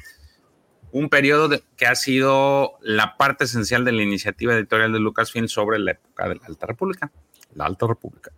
un 0.92 1.08
periodo 1.08 1.48
que 1.76 1.86
ha 1.86 1.94
sido 1.94 2.72
la 2.82 3.16
parte 3.16 3.44
esencial 3.44 3.84
de 3.84 3.92
la 3.92 4.02
iniciativa 4.02 4.54
editorial 4.54 4.92
de 4.92 4.98
Lucasfilm 4.98 5.48
sobre 5.48 5.78
la 5.78 5.92
época 5.92 6.28
de 6.28 6.34
la 6.36 6.46
Alta 6.46 6.66
República. 6.66 7.12
La 7.54 7.66
Alta 7.66 7.86
República. 7.86 8.32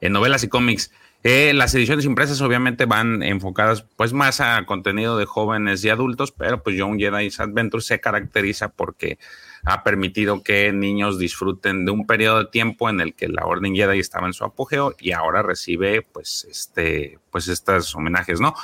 En 0.00 0.12
novelas 0.12 0.44
y 0.44 0.48
cómics. 0.48 0.92
Eh, 1.28 1.52
las 1.54 1.74
ediciones 1.74 2.04
impresas 2.04 2.40
obviamente 2.40 2.84
van 2.84 3.20
enfocadas 3.24 3.84
pues 3.96 4.12
más 4.12 4.40
a 4.40 4.64
contenido 4.64 5.18
de 5.18 5.24
jóvenes 5.24 5.84
y 5.84 5.88
adultos, 5.88 6.30
pero 6.30 6.62
pues 6.62 6.76
Young 6.76 7.00
Jedi's 7.00 7.40
Adventure 7.40 7.82
se 7.82 7.98
caracteriza 7.98 8.68
porque 8.68 9.18
ha 9.66 9.82
permitido 9.82 10.42
que 10.42 10.72
niños 10.72 11.18
disfruten 11.18 11.84
de 11.84 11.90
un 11.90 12.06
periodo 12.06 12.38
de 12.38 12.46
tiempo 12.46 12.88
en 12.88 13.00
el 13.00 13.14
que 13.14 13.28
la 13.28 13.44
Orden 13.44 13.74
Jedi 13.74 13.98
estaba 13.98 14.28
en 14.28 14.32
su 14.32 14.44
apogeo 14.44 14.94
y 15.00 15.10
ahora 15.10 15.42
recibe 15.42 16.02
pues 16.02 16.46
este 16.48 17.18
pues 17.32 17.48
estos 17.48 17.94
homenajes, 17.94 18.40
¿no? 18.40 18.54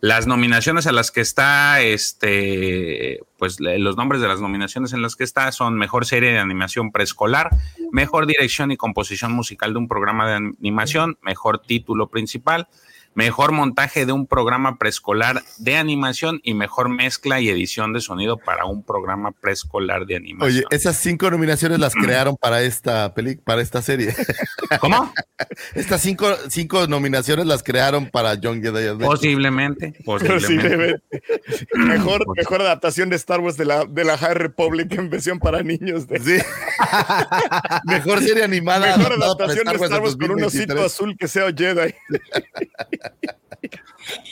Las 0.00 0.26
nominaciones 0.26 0.86
a 0.86 0.92
las 0.92 1.10
que 1.10 1.20
está, 1.20 1.82
este, 1.82 3.20
pues 3.36 3.58
los 3.60 3.96
nombres 3.96 4.22
de 4.22 4.28
las 4.28 4.40
nominaciones 4.40 4.92
en 4.94 5.02
las 5.02 5.16
que 5.16 5.24
está 5.24 5.52
son 5.52 5.76
Mejor 5.76 6.06
Serie 6.06 6.32
de 6.32 6.38
Animación 6.38 6.92
Preescolar, 6.92 7.50
Mejor 7.90 8.26
Dirección 8.26 8.70
y 8.70 8.78
Composición 8.78 9.32
Musical 9.32 9.74
de 9.74 9.80
un 9.80 9.88
Programa 9.88 10.26
de 10.26 10.36
Animación, 10.36 11.18
Mejor 11.22 11.60
Título 11.60 12.08
Principal, 12.08 12.68
mejor 13.14 13.52
montaje 13.52 14.06
de 14.06 14.12
un 14.12 14.26
programa 14.26 14.78
preescolar 14.78 15.42
de 15.58 15.76
animación 15.76 16.40
y 16.42 16.54
mejor 16.54 16.88
mezcla 16.88 17.40
y 17.40 17.48
edición 17.48 17.92
de 17.92 18.00
sonido 18.00 18.38
para 18.38 18.64
un 18.64 18.82
programa 18.82 19.32
preescolar 19.32 20.06
de 20.06 20.16
animación. 20.16 20.58
Oye, 20.58 20.64
esas 20.70 20.96
cinco 20.96 21.30
nominaciones 21.30 21.78
las 21.78 21.94
crearon 21.94 22.36
para 22.36 22.62
esta 22.62 23.12
peli, 23.14 23.36
para 23.36 23.62
esta 23.62 23.82
serie. 23.82 24.14
¿Cómo? 24.80 25.12
Estas 25.74 26.00
cinco, 26.00 26.28
cinco 26.48 26.86
nominaciones 26.86 27.46
las 27.46 27.62
crearon 27.62 28.06
para 28.06 28.38
John 28.40 28.62
Jedi. 28.62 28.96
Posiblemente, 29.04 29.92
posiblemente. 30.04 30.46
Posiblemente. 30.46 31.22
mejor, 31.74 32.24
mejor 32.36 32.62
adaptación 32.62 33.10
de 33.10 33.16
Star 33.16 33.40
Wars 33.40 33.56
de 33.56 33.64
la, 33.64 33.84
de 33.84 34.04
la 34.04 34.16
High 34.16 34.34
Republic 34.34 34.92
en 34.92 35.10
versión 35.10 35.38
para 35.38 35.62
niños. 35.62 36.06
De, 36.06 36.22
Sí. 36.22 36.38
Mejor 37.84 38.22
serie 38.22 38.44
animada. 38.44 38.96
mejor 38.96 39.12
adaptación 39.14 39.64
de 39.66 39.72
Star 39.74 40.00
Wars 40.00 40.16
con 40.16 40.30
un 40.30 40.40
2023. 40.40 40.46
osito 40.46 40.84
azul 40.84 41.16
que 41.18 41.28
sea 41.28 41.52
Jedi. 41.52 41.94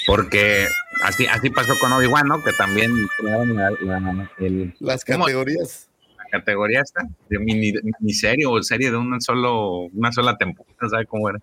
Porque 0.06 0.66
así, 1.04 1.26
así 1.26 1.50
pasó 1.50 1.72
con 1.80 1.92
Obi-Wan, 1.92 2.26
¿no? 2.26 2.42
Que 2.42 2.52
también 2.52 2.90
crearon 3.18 3.54
la, 3.56 3.70
la- 3.70 4.30
el- 4.38 4.74
Las 4.80 5.04
categorías. 5.04 5.88
la 6.18 6.24
categoría 6.38 6.80
esta 6.80 7.02
de 7.28 7.38
mini, 7.38 7.72
miniserie 8.00 8.46
o 8.46 8.60
serie 8.62 8.90
de 8.90 8.96
una, 8.96 9.20
solo, 9.20 9.82
una 9.92 10.10
sola 10.12 10.36
temporada, 10.36 10.88
¿sabe 10.90 11.06
cómo 11.06 11.28
era? 11.30 11.38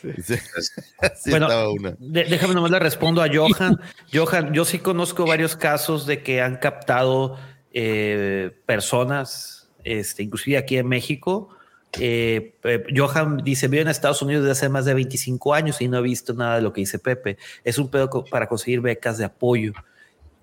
Sí, 0.00 0.10
sí 0.22 1.30
Bueno, 1.30 1.72
una. 1.72 1.94
De- 1.98 2.24
déjame 2.24 2.54
nomás 2.54 2.70
le 2.70 2.78
respondo 2.78 3.22
a 3.22 3.28
Johan. 3.32 3.78
Johan, 4.12 4.52
yo 4.52 4.64
sí 4.64 4.78
conozco 4.78 5.26
varios 5.26 5.56
casos 5.56 6.06
de 6.06 6.22
que 6.22 6.40
han 6.42 6.56
captado 6.56 7.38
eh, 7.72 8.50
personas, 8.66 9.70
este, 9.82 10.22
inclusive 10.22 10.56
aquí 10.58 10.76
en 10.78 10.88
México. 10.88 11.50
Eh, 12.00 12.54
eh, 12.64 12.84
Johan 12.94 13.38
dice, 13.38 13.68
vive 13.68 13.82
en 13.82 13.88
Estados 13.88 14.22
Unidos 14.22 14.42
desde 14.44 14.52
hace 14.52 14.68
más 14.68 14.84
de 14.84 14.94
25 14.94 15.54
años 15.54 15.80
y 15.80 15.88
no 15.88 15.98
ha 15.98 16.00
visto 16.00 16.34
nada 16.34 16.56
de 16.56 16.62
lo 16.62 16.72
que 16.72 16.80
dice 16.82 16.98
Pepe. 16.98 17.36
Es 17.62 17.78
un 17.78 17.88
pedo 17.90 18.08
co- 18.10 18.24
para 18.24 18.48
conseguir 18.48 18.80
becas 18.80 19.18
de 19.18 19.24
apoyo. 19.24 19.72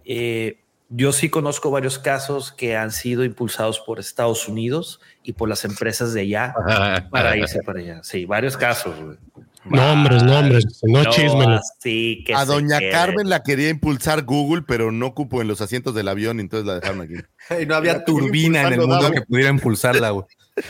Eh, 0.05 0.57
yo 0.89 1.13
sí 1.13 1.29
conozco 1.29 1.71
varios 1.71 1.99
casos 1.99 2.51
que 2.51 2.75
han 2.75 2.91
sido 2.91 3.23
impulsados 3.23 3.79
por 3.79 3.99
Estados 3.99 4.47
Unidos 4.47 4.99
y 5.23 5.33
por 5.33 5.47
las 5.47 5.63
empresas 5.63 6.13
de 6.13 6.21
allá 6.21 6.53
para 7.11 7.37
irse 7.37 7.61
para 7.63 7.79
allá. 7.79 8.03
Sí, 8.03 8.25
varios 8.25 8.57
casos. 8.57 8.93
Nombres, 9.63 10.23
nombres, 10.23 10.65
no, 10.81 11.05
chismes. 11.11 11.61
A 12.35 12.45
doña 12.45 12.79
quede. 12.79 12.89
Carmen 12.91 13.29
la 13.29 13.43
quería 13.43 13.69
impulsar 13.69 14.23
Google, 14.23 14.63
pero 14.67 14.91
no 14.91 15.13
cupo 15.13 15.39
en 15.41 15.47
los 15.47 15.61
asientos 15.61 15.93
del 15.93 16.07
avión, 16.07 16.39
entonces 16.39 16.65
la 16.65 16.75
dejaron 16.79 17.01
aquí. 17.01 17.13
Y 17.61 17.65
no 17.65 17.75
había 17.75 18.03
turbina 18.05 18.61
en 18.67 18.73
el 18.73 18.79
mundo 18.79 19.01
Davo. 19.01 19.13
que 19.13 19.21
pudiera 19.21 19.49
impulsarla, 19.49 20.11
güey. 20.11 20.25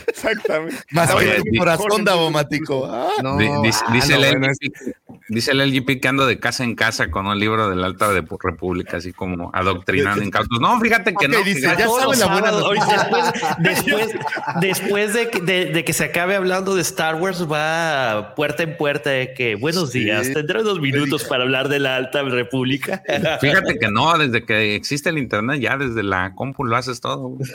Exactamente. 0.08 0.78
Más 0.92 1.14
que 1.16 1.42
di- 1.44 1.58
corazón 1.58 2.04
davomático. 2.06 2.86
Ah, 2.90 3.10
No, 3.24 3.38
Di- 3.38 3.50
dice, 3.64 3.84
ah, 3.88 3.94
dice 3.94 4.14
no, 4.18 4.24
el 4.24 4.38
bueno, 4.38 4.48
LGP, 4.54 4.96
dice 5.30 5.52
el 5.52 5.60
LGP 5.62 6.00
que 6.00 6.08
ando 6.08 6.26
de 6.28 6.40
casa 6.40 6.64
en 6.64 6.76
casa 6.76 7.10
con 7.10 7.26
un 7.26 7.40
libro 7.40 7.68
de 7.68 7.76
la 7.76 7.88
Alta 7.88 8.08
de 8.14 8.22
República, 8.22 8.98
así 8.98 9.12
como 9.12 9.50
adoctrinando 9.54 10.24
incautos. 10.24 10.60
No, 10.62 10.80
fíjate 10.80 11.14
que 11.20 11.28
no. 11.28 11.40
dice, 11.44 11.62
fíjate- 11.62 11.80
ya 11.80 11.86
Todos 11.86 12.00
saben 12.00 12.10
los 12.12 12.20
la 12.20 12.26
buena 12.28 12.48
sábados, 12.52 12.76
noticia. 12.76 13.02
ahorita 13.02 13.56
después, 13.60 14.06
después, 14.12 14.16
después 14.62 15.14
de, 15.16 15.30
que, 15.30 15.40
de, 15.42 15.66
de 15.66 15.84
que 15.84 15.94
se 15.94 16.06
acabe 16.06 16.36
hablando 16.36 16.76
de 16.76 16.82
Star 16.84 17.16
Wars, 17.16 17.46
va 17.52 18.34
puerta 18.36 18.64
en 18.64 18.78
puerta 18.78 19.10
de 19.10 19.34
que 19.34 19.56
buenos 19.56 19.92
Sí. 19.92 20.02
días, 20.04 20.32
tendré 20.32 20.62
unos 20.62 20.80
minutos 20.80 21.24
para 21.26 21.44
hablar 21.44 21.70
de 21.70 21.80
la 21.80 21.96
Alta 21.98 22.22
República. 22.22 23.02
Fíjate 23.42 23.80
que 23.80 23.90
no, 23.90 24.16
desde 24.18 24.46
que 24.46 24.76
existe 24.76 25.10
el 25.10 25.18
internet, 25.18 25.60
ya 25.60 25.76
desde 25.76 26.04
la 26.04 26.34
compu 26.36 26.61
lo 26.64 26.76
haces 26.76 27.00
todo. 27.02 27.38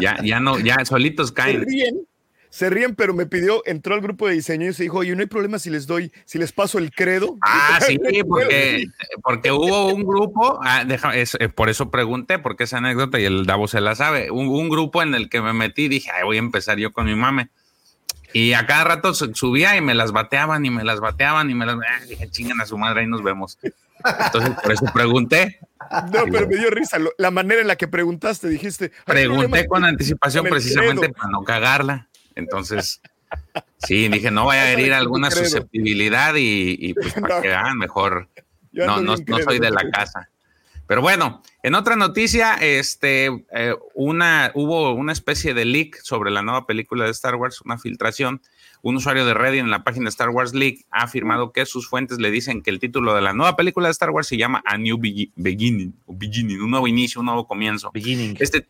Ya, 0.00 0.16
ya 0.24 0.40
no, 0.40 0.58
ya 0.58 0.84
solitos 0.84 1.28
Se 1.28 1.34
caen. 1.34 1.64
ríen, 1.64 2.00
se 2.50 2.70
ríen, 2.70 2.96
pero 2.96 3.14
me 3.14 3.26
pidió, 3.26 3.62
entró 3.66 3.94
al 3.94 4.00
grupo 4.00 4.26
de 4.26 4.34
diseño 4.34 4.68
y 4.68 4.72
se 4.74 4.82
dijo, 4.82 4.98
oye, 4.98 5.14
no 5.14 5.20
hay 5.20 5.26
problema 5.28 5.60
si 5.60 5.70
les 5.70 5.86
doy, 5.86 6.10
si 6.24 6.38
les 6.38 6.50
paso 6.52 6.78
el 6.78 6.90
credo. 6.90 7.36
Ah, 7.42 7.78
sí, 7.80 7.96
porque, 8.28 8.84
porque 9.22 9.52
hubo 9.52 9.92
un 9.94 10.02
grupo, 10.04 10.58
ah, 10.62 10.84
deja- 10.84 11.14
es- 11.16 11.36
eh, 11.38 11.48
por 11.48 11.68
eso 11.68 11.90
pregunté, 11.90 12.40
porque 12.40 12.64
esa 12.64 12.78
anécdota 12.78 13.20
y 13.20 13.24
el 13.24 13.46
Davo 13.46 13.68
se 13.68 13.80
la 13.80 13.94
sabe. 13.94 14.32
Un, 14.32 14.48
un 14.48 14.68
grupo 14.68 15.02
en 15.02 15.14
el 15.14 15.28
que 15.28 15.40
me 15.40 15.52
metí, 15.52 15.86
dije, 15.88 16.10
Ay, 16.10 16.24
voy 16.24 16.36
a 16.36 16.40
empezar 16.40 16.78
yo 16.78 16.92
con 16.92 17.06
mi 17.06 17.14
mame. 17.14 17.48
Y 18.32 18.54
a 18.54 18.66
cada 18.66 18.82
rato 18.82 19.14
se- 19.14 19.32
subía 19.34 19.76
y 19.76 19.80
me 19.80 19.94
las 19.94 20.10
bateaban 20.10 20.66
y 20.66 20.70
me 20.70 20.82
las 20.82 20.98
bateaban 20.98 21.48
y 21.50 21.54
me 21.54 21.64
las. 21.66 21.76
ah, 21.76 22.04
dije, 22.08 22.28
chingan 22.30 22.60
a 22.60 22.66
su 22.66 22.76
madre, 22.76 23.02
ahí 23.02 23.06
nos 23.06 23.22
vemos. 23.22 23.56
Entonces, 24.04 24.50
por 24.62 24.72
eso 24.72 24.84
pregunté. 24.92 25.58
No, 26.12 26.24
pero 26.30 26.48
me 26.48 26.56
dio 26.56 26.70
risa 26.70 26.98
la 27.18 27.30
manera 27.30 27.60
en 27.60 27.68
la 27.68 27.76
que 27.76 27.88
preguntaste, 27.88 28.48
dijiste. 28.48 28.90
"Hay 29.06 29.26
Pregunté 29.26 29.66
con 29.66 29.84
anticipación 29.84 30.46
precisamente 30.46 31.02
credo". 31.02 31.14
para 31.14 31.28
no 31.30 31.42
cagarla. 31.42 32.08
Entonces, 32.34 33.00
sí, 33.78 34.08
dije, 34.08 34.30
no 34.30 34.46
vaya 34.46 34.62
a 34.62 34.70
herir 34.72 34.92
alguna 34.92 35.30
susceptibilidad 35.30 36.34
y, 36.34 36.76
y 36.78 36.94
pues 36.94 37.14
para 37.20 37.40
que 37.42 37.54
hagan 37.54 37.78
mejor. 37.78 38.28
Yo 38.72 38.86
No, 38.86 39.00
no, 39.00 39.16
soy 39.16 39.58
de 39.60 39.70
la 39.70 39.88
casa. 39.90 40.28
Pero 40.86 41.00
bueno, 41.00 41.42
en 41.62 41.74
otra 41.74 41.96
noticia, 41.96 42.54
este, 42.54 43.26
eh, 43.52 43.74
una, 43.94 44.50
hubo 44.54 44.92
una 44.92 45.12
especie 45.12 45.54
de 45.54 45.64
leak 45.64 46.00
sobre 46.02 46.30
la 46.30 46.42
nueva 46.42 46.66
película 46.66 47.04
de 47.06 47.10
Star 47.10 47.36
Wars, 47.36 47.62
una 47.62 47.78
filtración. 47.78 48.42
Un 48.86 48.96
usuario 48.96 49.24
de 49.24 49.32
Reddit 49.32 49.60
en 49.60 49.70
la 49.70 49.82
página 49.82 50.10
Star 50.10 50.28
Wars 50.28 50.52
Leak 50.52 50.84
ha 50.90 51.04
afirmado 51.04 51.52
que 51.52 51.64
sus 51.64 51.88
fuentes 51.88 52.18
le 52.18 52.30
dicen 52.30 52.60
que 52.60 52.68
el 52.68 52.78
título 52.78 53.14
de 53.14 53.22
la 53.22 53.32
nueva 53.32 53.56
película 53.56 53.88
de 53.88 53.92
Star 53.92 54.10
Wars 54.10 54.26
se 54.26 54.36
llama 54.36 54.62
A 54.66 54.76
New 54.76 54.98
Begi- 54.98 55.32
Beginning, 55.36 55.94
o 56.04 56.12
Beginning, 56.14 56.60
un 56.60 56.70
nuevo 56.70 56.86
inicio, 56.86 57.20
un 57.20 57.24
nuevo 57.24 57.46
comienzo. 57.46 57.90
Beginning. 57.94 58.36
Este, 58.40 58.68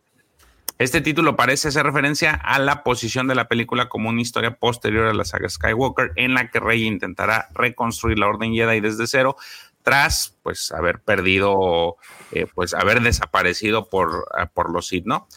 este 0.77 1.01
título 1.01 1.35
parece 1.35 1.67
hacer 1.67 1.85
referencia 1.85 2.31
a 2.31 2.59
la 2.59 2.81
posición 2.81 3.27
de 3.27 3.35
la 3.35 3.49
película 3.49 3.89
como 3.89 4.07
una 4.07 4.21
historia 4.21 4.55
posterior 4.55 5.07
a 5.07 5.13
la 5.13 5.25
saga 5.25 5.49
Skywalker, 5.49 6.13
en 6.15 6.33
la 6.33 6.49
que 6.49 6.61
Rey 6.61 6.85
intentará 6.85 7.49
reconstruir 7.53 8.17
la 8.17 8.27
Orden 8.29 8.53
Jedi 8.53 8.79
desde 8.79 9.07
cero, 9.07 9.35
tras 9.83 10.37
pues 10.43 10.71
haber 10.71 11.01
perdido, 11.01 11.97
eh, 12.31 12.47
pues 12.55 12.73
haber 12.73 13.01
desaparecido 13.01 13.89
por, 13.89 14.29
ah, 14.33 14.45
por 14.45 14.71
los 14.71 14.87
Sith, 14.87 15.05
¿no? 15.05 15.27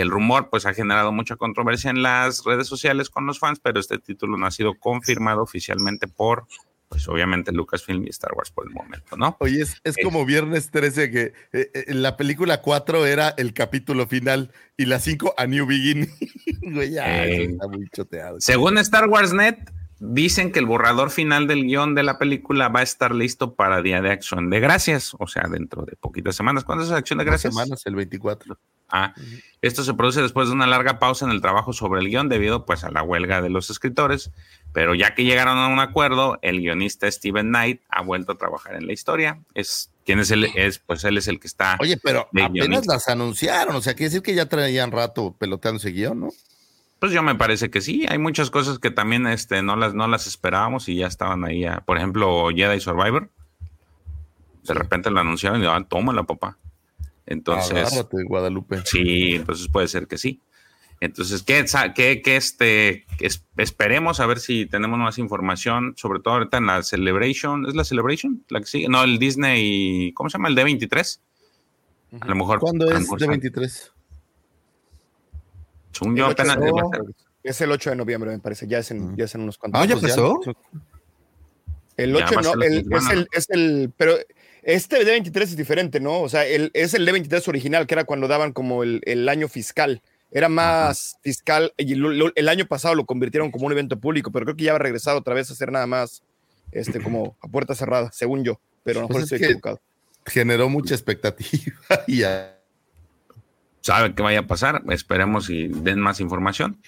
El 0.00 0.10
rumor 0.10 0.50
pues 0.50 0.66
ha 0.66 0.74
generado 0.74 1.10
mucha 1.12 1.36
controversia 1.36 1.90
en 1.90 2.02
las 2.02 2.44
redes 2.44 2.66
sociales 2.66 3.08
con 3.08 3.26
los 3.26 3.38
fans, 3.38 3.60
pero 3.62 3.80
este 3.80 3.98
título 3.98 4.36
no 4.36 4.46
ha 4.46 4.50
sido 4.50 4.74
confirmado 4.74 5.42
oficialmente 5.42 6.06
por, 6.06 6.46
pues 6.88 7.08
obviamente 7.08 7.50
Lucasfilm 7.50 8.04
y 8.04 8.10
Star 8.10 8.32
Wars 8.34 8.50
por 8.50 8.66
el 8.66 8.72
momento, 8.72 9.16
¿no? 9.16 9.36
Oye, 9.40 9.62
es, 9.62 9.80
es 9.84 9.96
como 10.02 10.24
viernes 10.24 10.70
13 10.70 11.10
que 11.10 11.22
eh, 11.22 11.32
eh, 11.52 11.84
en 11.88 12.02
la 12.02 12.16
película 12.16 12.60
4 12.60 13.06
era 13.06 13.30
el 13.38 13.54
capítulo 13.54 14.06
final 14.06 14.52
y 14.76 14.84
la 14.84 15.00
5 15.00 15.34
a 15.36 15.46
New 15.46 15.66
Beginning. 15.66 16.10
Güey, 16.72 16.90
ya, 16.90 17.24
eso 17.24 17.42
Eh, 17.42 17.44
está 17.52 17.68
muy 17.68 17.88
choteado. 17.90 18.40
Según 18.40 18.76
Star 18.78 19.08
Wars 19.08 19.32
Net, 19.32 19.56
dicen 19.98 20.52
que 20.52 20.58
el 20.58 20.66
borrador 20.66 21.10
final 21.10 21.46
del 21.46 21.64
guion 21.64 21.94
de 21.94 22.02
la 22.02 22.18
película 22.18 22.68
va 22.68 22.80
a 22.80 22.82
estar 22.82 23.14
listo 23.14 23.54
para 23.54 23.82
Día 23.82 24.02
de 24.02 24.10
Acción 24.10 24.50
de 24.50 24.60
Gracias, 24.60 25.14
o 25.18 25.26
sea, 25.26 25.44
dentro 25.50 25.82
de 25.82 25.96
poquitas 25.96 26.36
semanas. 26.36 26.64
¿Cuándo 26.64 26.84
es 26.84 26.90
Acción 26.90 27.18
de 27.18 27.24
Gracias? 27.24 27.54
semanas, 27.54 27.82
el 27.86 27.94
24. 27.96 28.58
Ah, 28.88 29.14
esto 29.62 29.82
se 29.82 29.94
produce 29.94 30.22
después 30.22 30.46
de 30.48 30.54
una 30.54 30.66
larga 30.66 31.00
pausa 31.00 31.24
en 31.24 31.32
el 31.32 31.40
trabajo 31.40 31.72
sobre 31.72 32.00
el 32.00 32.08
guion 32.08 32.28
debido 32.28 32.66
pues 32.66 32.84
a 32.84 32.90
la 32.90 33.02
huelga 33.02 33.42
de 33.42 33.50
los 33.50 33.68
escritores, 33.68 34.30
pero 34.72 34.94
ya 34.94 35.14
que 35.14 35.24
llegaron 35.24 35.58
a 35.58 35.66
un 35.66 35.80
acuerdo, 35.80 36.38
el 36.42 36.60
guionista 36.60 37.10
Steven 37.10 37.48
Knight 37.48 37.80
ha 37.88 38.02
vuelto 38.02 38.32
a 38.32 38.38
trabajar 38.38 38.76
en 38.76 38.86
la 38.86 38.92
historia. 38.92 39.40
Es 39.54 39.90
quién 40.04 40.20
es 40.20 40.30
él 40.30 40.48
es 40.54 40.78
pues 40.78 41.02
él 41.02 41.18
es 41.18 41.26
el 41.26 41.40
que 41.40 41.48
está 41.48 41.76
Oye, 41.80 41.98
pero 42.00 42.28
apenas 42.28 42.52
guionista. 42.52 42.92
las 42.94 43.08
anunciaron, 43.08 43.74
o 43.74 43.80
sea, 43.80 43.94
quiere 43.94 44.10
decir 44.10 44.22
que 44.22 44.34
ya 44.36 44.46
traían 44.46 44.92
rato 44.92 45.34
peloteando 45.36 45.78
ese 45.78 45.90
guion, 45.90 46.20
¿no? 46.20 46.28
Pues 46.98 47.12
yo 47.12 47.22
me 47.22 47.34
parece 47.34 47.70
que 47.70 47.80
sí, 47.80 48.06
hay 48.08 48.18
muchas 48.18 48.50
cosas 48.50 48.78
que 48.78 48.90
también 48.90 49.26
este, 49.26 49.62
no, 49.62 49.76
las, 49.76 49.94
no 49.94 50.08
las 50.08 50.26
esperábamos 50.26 50.88
y 50.88 50.96
ya 50.96 51.06
estaban 51.06 51.44
ahí. 51.44 51.64
ah, 51.64 51.82
Por 51.84 51.98
ejemplo, 51.98 52.48
Jedi 52.54 52.80
Survivor. 52.80 53.30
De 54.64 54.74
repente 54.74 55.10
lo 55.10 55.20
anunciaron 55.20 55.62
y 55.62 55.66
ah, 55.66 55.84
tómala, 55.88 56.24
papá. 56.24 56.58
Entonces, 57.26 57.92
Agárrate, 57.92 58.24
Guadalupe. 58.24 58.82
sí, 58.84 59.34
entonces 59.34 59.68
puede 59.68 59.88
ser 59.88 60.06
que 60.06 60.16
sí. 60.16 60.40
Entonces, 61.00 61.42
¿qué, 61.42 61.64
qué, 61.94 62.22
qué, 62.22 62.36
este, 62.36 63.04
esperemos 63.58 64.18
a 64.20 64.26
ver 64.26 64.38
si 64.38 64.64
tenemos 64.64 64.98
más 64.98 65.18
información, 65.18 65.92
sobre 65.96 66.20
todo 66.20 66.34
ahorita 66.34 66.56
en 66.56 66.66
la 66.66 66.82
Celebration. 66.82 67.66
¿Es 67.66 67.74
la 67.74 67.84
Celebration? 67.84 68.44
La 68.48 68.60
que 68.60 68.66
sigue? 68.66 68.88
No, 68.88 69.04
el 69.04 69.18
Disney, 69.18 70.12
¿cómo 70.14 70.30
se 70.30 70.38
llama? 70.38 70.48
El 70.48 70.56
D23. 70.56 71.20
A 72.20 72.26
lo 72.26 72.34
mejor. 72.36 72.60
¿Cuándo 72.60 72.90
es 72.90 73.00
mejor 73.00 73.18
de 73.18 73.26
sale. 73.26 73.38
23? 73.38 73.92
Según 75.98 76.16
yo, 76.16 76.26
El 76.26 76.32
ocho 76.32 76.42
apenas. 76.42 76.58
de- 76.60 77.14
Es 77.42 77.60
el 77.60 77.70
8 77.70 77.90
de 77.90 77.96
noviembre, 77.96 78.30
me 78.32 78.38
parece. 78.40 78.66
Ya 78.66 78.78
es 78.78 78.90
en, 78.90 79.16
ya 79.16 79.24
es 79.26 79.34
en 79.34 79.42
unos 79.42 79.56
cuantos. 79.56 79.80
Ah, 79.80 79.84
¿ya 79.84 79.92
Pues 79.94 80.04
empezó? 80.16 80.40
El 81.96 82.10
Ya 82.16 82.26
8 82.26 82.34
va 82.34 82.40
a 82.40 82.42
no, 82.42 82.62
el- 82.62 82.92
es, 82.92 83.10
el, 83.10 83.28
es 83.32 83.50
el. 83.50 83.92
Pero 83.96 84.14
este 84.62 84.98
D23 85.06 85.42
es 85.42 85.56
diferente, 85.56 86.00
¿no? 86.00 86.20
O 86.20 86.28
sea, 86.28 86.44
el, 86.46 86.70
es 86.74 86.92
el 86.94 87.06
D23 87.06 87.46
original, 87.48 87.86
que 87.86 87.94
era 87.94 88.04
cuando 88.04 88.26
daban 88.28 88.52
como 88.52 88.82
el, 88.82 89.00
el 89.04 89.28
año 89.28 89.48
fiscal. 89.48 90.02
Era 90.32 90.48
más 90.48 91.16
fiscal 91.22 91.72
y 91.76 91.94
lo- 91.94 92.10
lo- 92.10 92.32
el 92.34 92.48
año 92.48 92.66
pasado 92.66 92.96
lo 92.96 93.06
convirtieron 93.06 93.50
como 93.52 93.66
un 93.66 93.72
evento 93.72 93.98
público, 93.98 94.32
pero 94.32 94.44
creo 94.44 94.56
que 94.56 94.64
ya 94.64 94.72
va 94.72 94.76
a 94.76 94.82
regresar 94.82 95.16
otra 95.16 95.34
vez 95.34 95.50
a 95.50 95.54
ser 95.54 95.70
nada 95.70 95.86
más 95.86 96.22
este, 96.72 97.00
como 97.00 97.36
a 97.40 97.46
puerta 97.48 97.74
cerrada, 97.76 98.10
según 98.12 98.42
yo. 98.44 98.60
Pero 98.82 98.98
a 98.98 99.02
lo 99.02 99.08
Pues 99.08 99.18
mejor 99.20 99.26
es 99.28 99.32
estoy 99.32 99.46
equivocado. 99.46 99.80
Generó 100.26 100.68
mucha 100.68 100.94
expectativa 100.94 101.76
y 102.08 102.18
ya. 102.18 102.55
Sabe 103.86 104.14
qué 104.14 104.22
vaya 104.22 104.40
a 104.40 104.46
pasar. 104.46 104.82
Esperemos 104.90 105.48
y 105.50 105.68
den 105.68 106.00
más 106.00 106.20
información. 106.20 106.80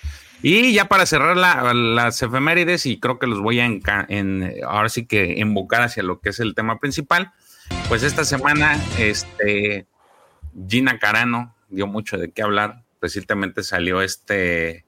Y 0.43 0.73
ya 0.73 0.85
para 0.87 1.07
cerrar 1.07 1.37
la- 1.37 1.73
las 1.75 2.23
efemérides, 2.23 2.87
y 2.87 3.01
creo 3.01 3.19
que 3.19 3.27
los 3.27 3.41
voy 3.41 3.61
a 3.61 3.67
en, 3.67 4.53
ahora 4.67 4.89
sí 4.89 5.07
que 5.07 5.35
invocar 5.39 5.83
hacia 5.83 6.03
lo 6.03 6.21
que 6.21 6.29
es 6.31 6.39
el 6.41 6.55
tema 6.55 6.79
principal, 6.79 7.33
pues 7.89 8.03
esta 8.03 8.25
semana 8.25 8.79
este, 8.99 9.87
Gina 10.69 10.99
Carano 10.99 11.55
dio 11.69 11.87
mucho 11.87 12.19
de 12.19 12.31
qué 12.31 12.43
hablar. 12.43 12.85
Recientemente 13.01 13.63
salió 13.63 14.01
este, 14.03 14.85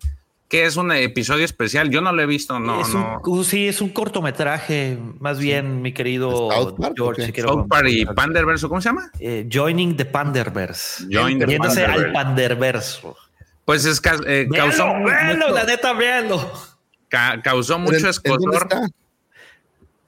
que 0.50 0.64
es 0.66 0.76
un 0.76 0.90
episodio 0.90 1.44
especial. 1.44 1.90
Yo 1.90 2.00
no 2.00 2.10
lo 2.12 2.20
he 2.20 2.26
visto, 2.26 2.58
no, 2.58 2.80
es 2.82 2.92
no. 2.92 3.20
Un, 3.24 3.44
sí, 3.44 3.68
es 3.68 3.80
un 3.80 3.88
cortometraje, 3.90 4.98
más 5.20 5.38
bien, 5.38 5.80
mi 5.80 5.92
querido 5.92 6.50
¿South 6.50 6.74
Park 6.76 6.94
George. 6.96 7.32
quiero- 7.32 7.68
Park 7.68 7.86
y 7.88 8.04
Panderverso, 8.04 8.68
¿cómo 8.68 8.80
se 8.80 8.88
llama? 8.88 9.10
Eh, 9.20 9.46
Joining 9.50 9.96
the 9.96 10.04
Panderverse. 10.06 11.04
Join 11.08 11.38
the 11.38 11.46
Yéndose 11.46 11.84
al 11.84 12.12
Panderverse. 12.12 13.00
Panderverso. 13.02 13.16
Pues 13.64 13.84
es, 13.84 14.00
ca- 14.00 14.18
eh, 14.26 14.48
causó, 14.52 14.86
Véanlo, 14.86 15.06
véanlo, 15.08 15.46
mucho, 15.46 15.54
la 15.54 15.64
neta, 15.64 15.92
véanlo. 15.92 16.52
ca- 17.08 17.40
causó 17.42 17.76
¿En- 17.76 17.82
mucho 17.82 18.08
escosor. 18.08 18.66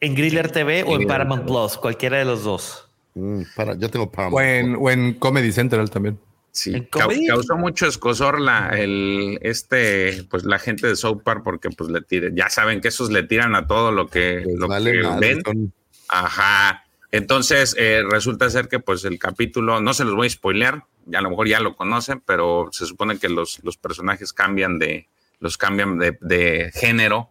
En 0.00 0.14
Griller 0.16 0.50
TV 0.50 0.82
o 0.82 1.00
en 1.00 1.06
Paramount. 1.06 1.44
Plus, 1.46 1.76
cualquiera 1.78 2.18
de 2.18 2.24
los 2.24 2.42
dos. 2.42 2.88
Mm, 3.14 3.42
para, 3.54 3.74
yo 3.78 3.88
tengo 3.88 4.10
Paramount. 4.10 4.36
O 4.36 4.40
en, 4.40 4.74
o 4.76 4.90
en 4.90 5.14
Comedy 5.14 5.52
Central 5.52 5.88
también. 5.88 6.18
Sí, 6.54 6.86
causó 6.90 7.56
mucho 7.56 7.86
escosor 7.86 8.38
la, 8.38 8.68
el, 8.78 9.38
este, 9.40 10.22
pues 10.30 10.44
la 10.44 10.58
gente 10.58 10.86
de 10.86 10.96
South 10.96 11.22
Park 11.24 11.40
porque 11.42 11.70
pues 11.70 11.88
le 11.90 12.00
tire- 12.02 12.30
ya 12.34 12.50
saben 12.50 12.82
que 12.82 12.88
esos 12.88 13.10
le 13.10 13.22
tiran 13.22 13.54
a 13.54 13.66
todo 13.66 13.90
lo 13.90 14.08
que, 14.08 14.44
lo 14.58 14.68
vale 14.68 14.92
que 14.92 15.08
ven. 15.18 15.42
son- 15.44 15.72
Ajá. 16.08 16.84
Entonces 17.10 17.74
eh, 17.78 18.02
resulta 18.08 18.50
ser 18.50 18.68
que 18.68 18.80
pues 18.80 19.04
el 19.06 19.18
capítulo, 19.18 19.80
no 19.80 19.94
se 19.94 20.04
los 20.04 20.14
voy 20.14 20.26
a 20.26 20.30
spoilear, 20.30 20.84
a 21.14 21.20
lo 21.22 21.30
mejor 21.30 21.48
ya 21.48 21.58
lo 21.60 21.74
conocen, 21.74 22.20
pero 22.24 22.68
se 22.70 22.84
supone 22.84 23.18
que 23.18 23.30
los, 23.30 23.60
los 23.64 23.78
personajes 23.78 24.34
cambian 24.34 24.78
de, 24.78 25.08
los 25.40 25.56
cambian 25.56 25.98
de, 25.98 26.18
de 26.20 26.70
género 26.74 27.30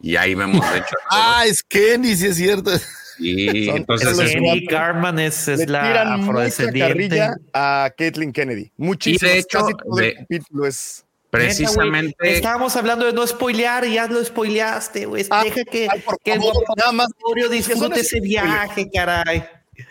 y 0.00 0.16
ahí 0.16 0.34
vemos 0.34 0.60
de 0.72 0.78
hecho. 0.78 0.96
Ah, 1.10 1.44
es 1.46 1.62
Kenny, 1.62 2.16
sí 2.16 2.26
es 2.26 2.36
cierto. 2.36 2.72
Y 3.18 3.66
son- 3.66 3.76
entonces 3.78 4.08
son 4.08 4.16
los 4.18 4.26
es- 4.26 4.32
Kenny 4.34 4.64
cuatro. 4.66 4.78
Carman 4.78 5.18
es, 5.18 5.48
es 5.48 5.58
Le 5.60 5.66
la 5.66 5.82
tiran 5.82 6.20
afrodescendiente. 6.22 7.20
a 7.52 7.90
Caitlyn 7.96 8.32
Kennedy. 8.32 8.70
Muchísimo. 8.76 9.30
De 9.30 9.38
hecho, 9.38 9.58
casi 9.60 9.72
todo 9.74 9.96
de- 9.96 10.08
el 10.08 10.16
capítulo 10.16 10.66
es. 10.66 11.04
precisamente... 11.30 12.08
Neta, 12.08 12.16
güey, 12.20 12.34
Estábamos 12.34 12.76
hablando 12.76 13.04
de 13.06 13.12
no 13.12 13.26
spoilear 13.26 13.84
y 13.84 13.94
ya 13.94 14.06
lo 14.06 14.24
spoileaste, 14.24 15.06
güey. 15.06 15.26
Ah, 15.30 15.44
Deja 15.44 15.64
que, 15.64 15.88
ay, 15.90 16.00
por 16.00 16.18
que 16.22 16.32
el 16.32 16.38
favor, 16.40 16.64
nada 16.76 16.92
más. 16.92 17.08
Disfrute 17.50 18.00
ese 18.00 18.20
viaje, 18.20 18.88
caray. 18.92 19.44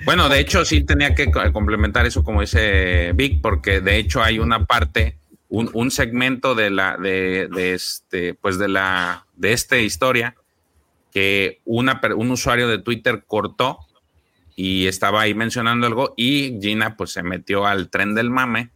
Bueno, 0.05 0.27
de 0.29 0.39
hecho 0.39 0.65
sí 0.65 0.83
tenía 0.83 1.13
que 1.13 1.29
co- 1.31 1.51
complementar 1.53 2.05
eso 2.07 2.23
como 2.23 2.41
dice 2.41 3.11
Vic, 3.13 3.39
porque 3.41 3.81
de 3.81 3.97
hecho 3.97 4.23
hay 4.23 4.39
una 4.39 4.65
parte, 4.65 5.17
un, 5.49 5.69
un 5.73 5.91
segmento 5.91 6.55
de 6.55 6.71
la, 6.71 6.97
de, 6.97 7.47
de 7.53 7.73
este, 7.75 8.33
pues 8.33 8.57
de 8.57 8.67
la, 8.67 9.27
de 9.35 9.53
esta 9.53 9.77
historia 9.77 10.35
que 11.15 11.61
una, 11.63 12.01
un 12.17 12.29
usuario 12.29 12.67
de 12.67 12.77
Twitter 12.77 13.23
cortó 13.25 13.79
y 14.53 14.87
estaba 14.87 15.21
ahí 15.21 15.33
mencionando 15.33 15.87
algo 15.87 16.13
y 16.17 16.59
Gina 16.61 16.97
pues 16.97 17.11
se 17.11 17.23
metió 17.23 17.65
al 17.65 17.89
tren 17.89 18.15
del 18.15 18.29
mame 18.29 18.71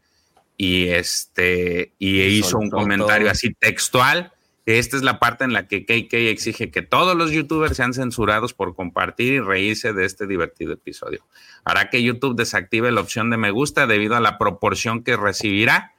y 0.56 0.88
este 0.88 1.92
y 2.00 2.22
hizo 2.22 2.58
un 2.58 2.70
comentario 2.70 3.26
todo. 3.26 3.32
así 3.32 3.54
textual. 3.54 4.32
Esta 4.66 4.96
es 4.96 5.04
la 5.04 5.20
parte 5.20 5.44
en 5.44 5.52
la 5.52 5.68
que 5.68 5.84
KK 5.84 6.14
exige 6.14 6.72
que 6.72 6.82
todos 6.82 7.18
los 7.18 7.32
youtubers 7.32 7.76
sean 7.76 7.94
censurados 7.94 8.54
por 8.54 8.74
compartir 8.74 9.34
y 9.34 9.40
reírse 9.42 9.92
de 9.92 10.06
este 10.06 10.26
divertido 10.26 10.72
episodio. 10.72 11.26
Hará 11.66 11.90
que 11.90 12.02
YouTube 12.02 12.38
desactive 12.38 12.90
la 12.94 13.02
opción 13.02 13.30
de 13.30 13.36
me 13.36 13.52
gusta 13.52 13.86
debido 13.86 14.16
a 14.16 14.22
la 14.22 14.38
proporción 14.38 15.04
que 15.04 15.18
recibirá. 15.18 15.92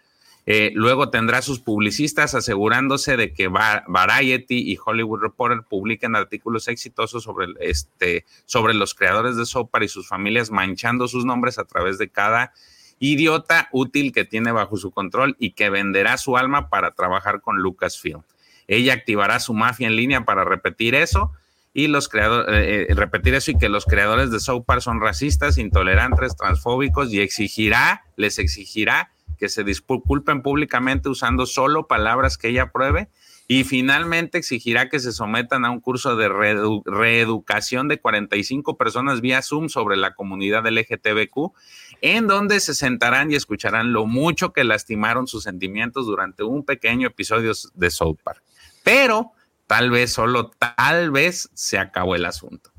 Eh, 0.46 0.72
luego 0.74 1.10
tendrá 1.10 1.42
sus 1.42 1.60
publicistas 1.60 2.34
asegurándose 2.34 3.16
de 3.16 3.32
que 3.32 3.48
Va- 3.48 3.84
Variety 3.86 4.72
y 4.72 4.78
Hollywood 4.84 5.20
Reporter 5.20 5.62
publiquen 5.68 6.16
artículos 6.16 6.66
exitosos 6.66 7.22
sobre, 7.22 7.48
este, 7.60 8.24
sobre 8.46 8.74
los 8.74 8.94
creadores 8.94 9.36
de 9.36 9.46
Sopar 9.46 9.82
y 9.82 9.88
sus 9.88 10.08
familias, 10.08 10.50
manchando 10.50 11.08
sus 11.08 11.24
nombres 11.24 11.58
a 11.58 11.64
través 11.64 11.98
de 11.98 12.08
cada 12.08 12.52
idiota 12.98 13.68
útil 13.72 14.12
que 14.12 14.24
tiene 14.24 14.50
bajo 14.52 14.76
su 14.76 14.90
control 14.90 15.36
y 15.38 15.52
que 15.52 15.70
venderá 15.70 16.16
su 16.18 16.36
alma 16.36 16.68
para 16.68 16.92
trabajar 16.92 17.40
con 17.40 17.58
Lucasfilm. 17.58 18.22
Ella 18.66 18.94
activará 18.94 19.40
su 19.40 19.54
mafia 19.54 19.86
en 19.86 19.96
línea 19.96 20.24
para 20.24 20.44
repetir 20.44 20.94
eso 20.94 21.32
y 21.72 21.86
los 21.86 22.08
creadores, 22.08 22.96
repetir 22.96 23.34
eso 23.34 23.52
y 23.52 23.58
que 23.58 23.68
los 23.68 23.84
creadores 23.84 24.30
de 24.30 24.40
South 24.40 24.64
Park 24.66 24.80
son 24.80 25.00
racistas, 25.00 25.56
intolerantes, 25.58 26.36
transfóbicos 26.36 27.12
y 27.12 27.20
exigirá, 27.20 28.04
les 28.16 28.38
exigirá 28.38 29.12
que 29.40 29.48
se 29.48 29.64
disculpen 29.64 30.42
públicamente 30.42 31.08
usando 31.08 31.46
solo 31.46 31.88
palabras 31.88 32.38
que 32.38 32.48
ella 32.48 32.64
apruebe 32.64 33.08
y 33.48 33.64
finalmente 33.64 34.38
exigirá 34.38 34.88
que 34.88 35.00
se 35.00 35.10
sometan 35.10 35.64
a 35.64 35.70
un 35.70 35.80
curso 35.80 36.14
de 36.14 36.28
reedu- 36.28 36.84
reeducación 36.84 37.88
de 37.88 37.98
45 37.98 38.76
personas 38.76 39.20
vía 39.22 39.42
Zoom 39.42 39.68
sobre 39.68 39.96
la 39.96 40.14
comunidad 40.14 40.64
LGTBQ, 40.68 41.52
en 42.00 42.28
donde 42.28 42.60
se 42.60 42.74
sentarán 42.74 43.32
y 43.32 43.34
escucharán 43.34 43.92
lo 43.92 44.06
mucho 44.06 44.52
que 44.52 44.62
lastimaron 44.62 45.26
sus 45.26 45.42
sentimientos 45.42 46.06
durante 46.06 46.44
un 46.44 46.64
pequeño 46.64 47.08
episodio 47.08 47.52
de 47.74 47.90
South 47.90 48.18
Park. 48.22 48.42
Pero 48.84 49.32
tal 49.66 49.90
vez, 49.90 50.12
solo 50.12 50.50
tal 50.50 51.10
vez, 51.10 51.50
se 51.54 51.78
acabó 51.78 52.14
el 52.14 52.26
asunto. 52.26 52.70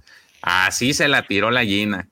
Así 0.41 0.93
se 0.93 1.09
la 1.09 1.27
tiró 1.27 1.51
la 1.51 1.65
Gina. 1.65 2.07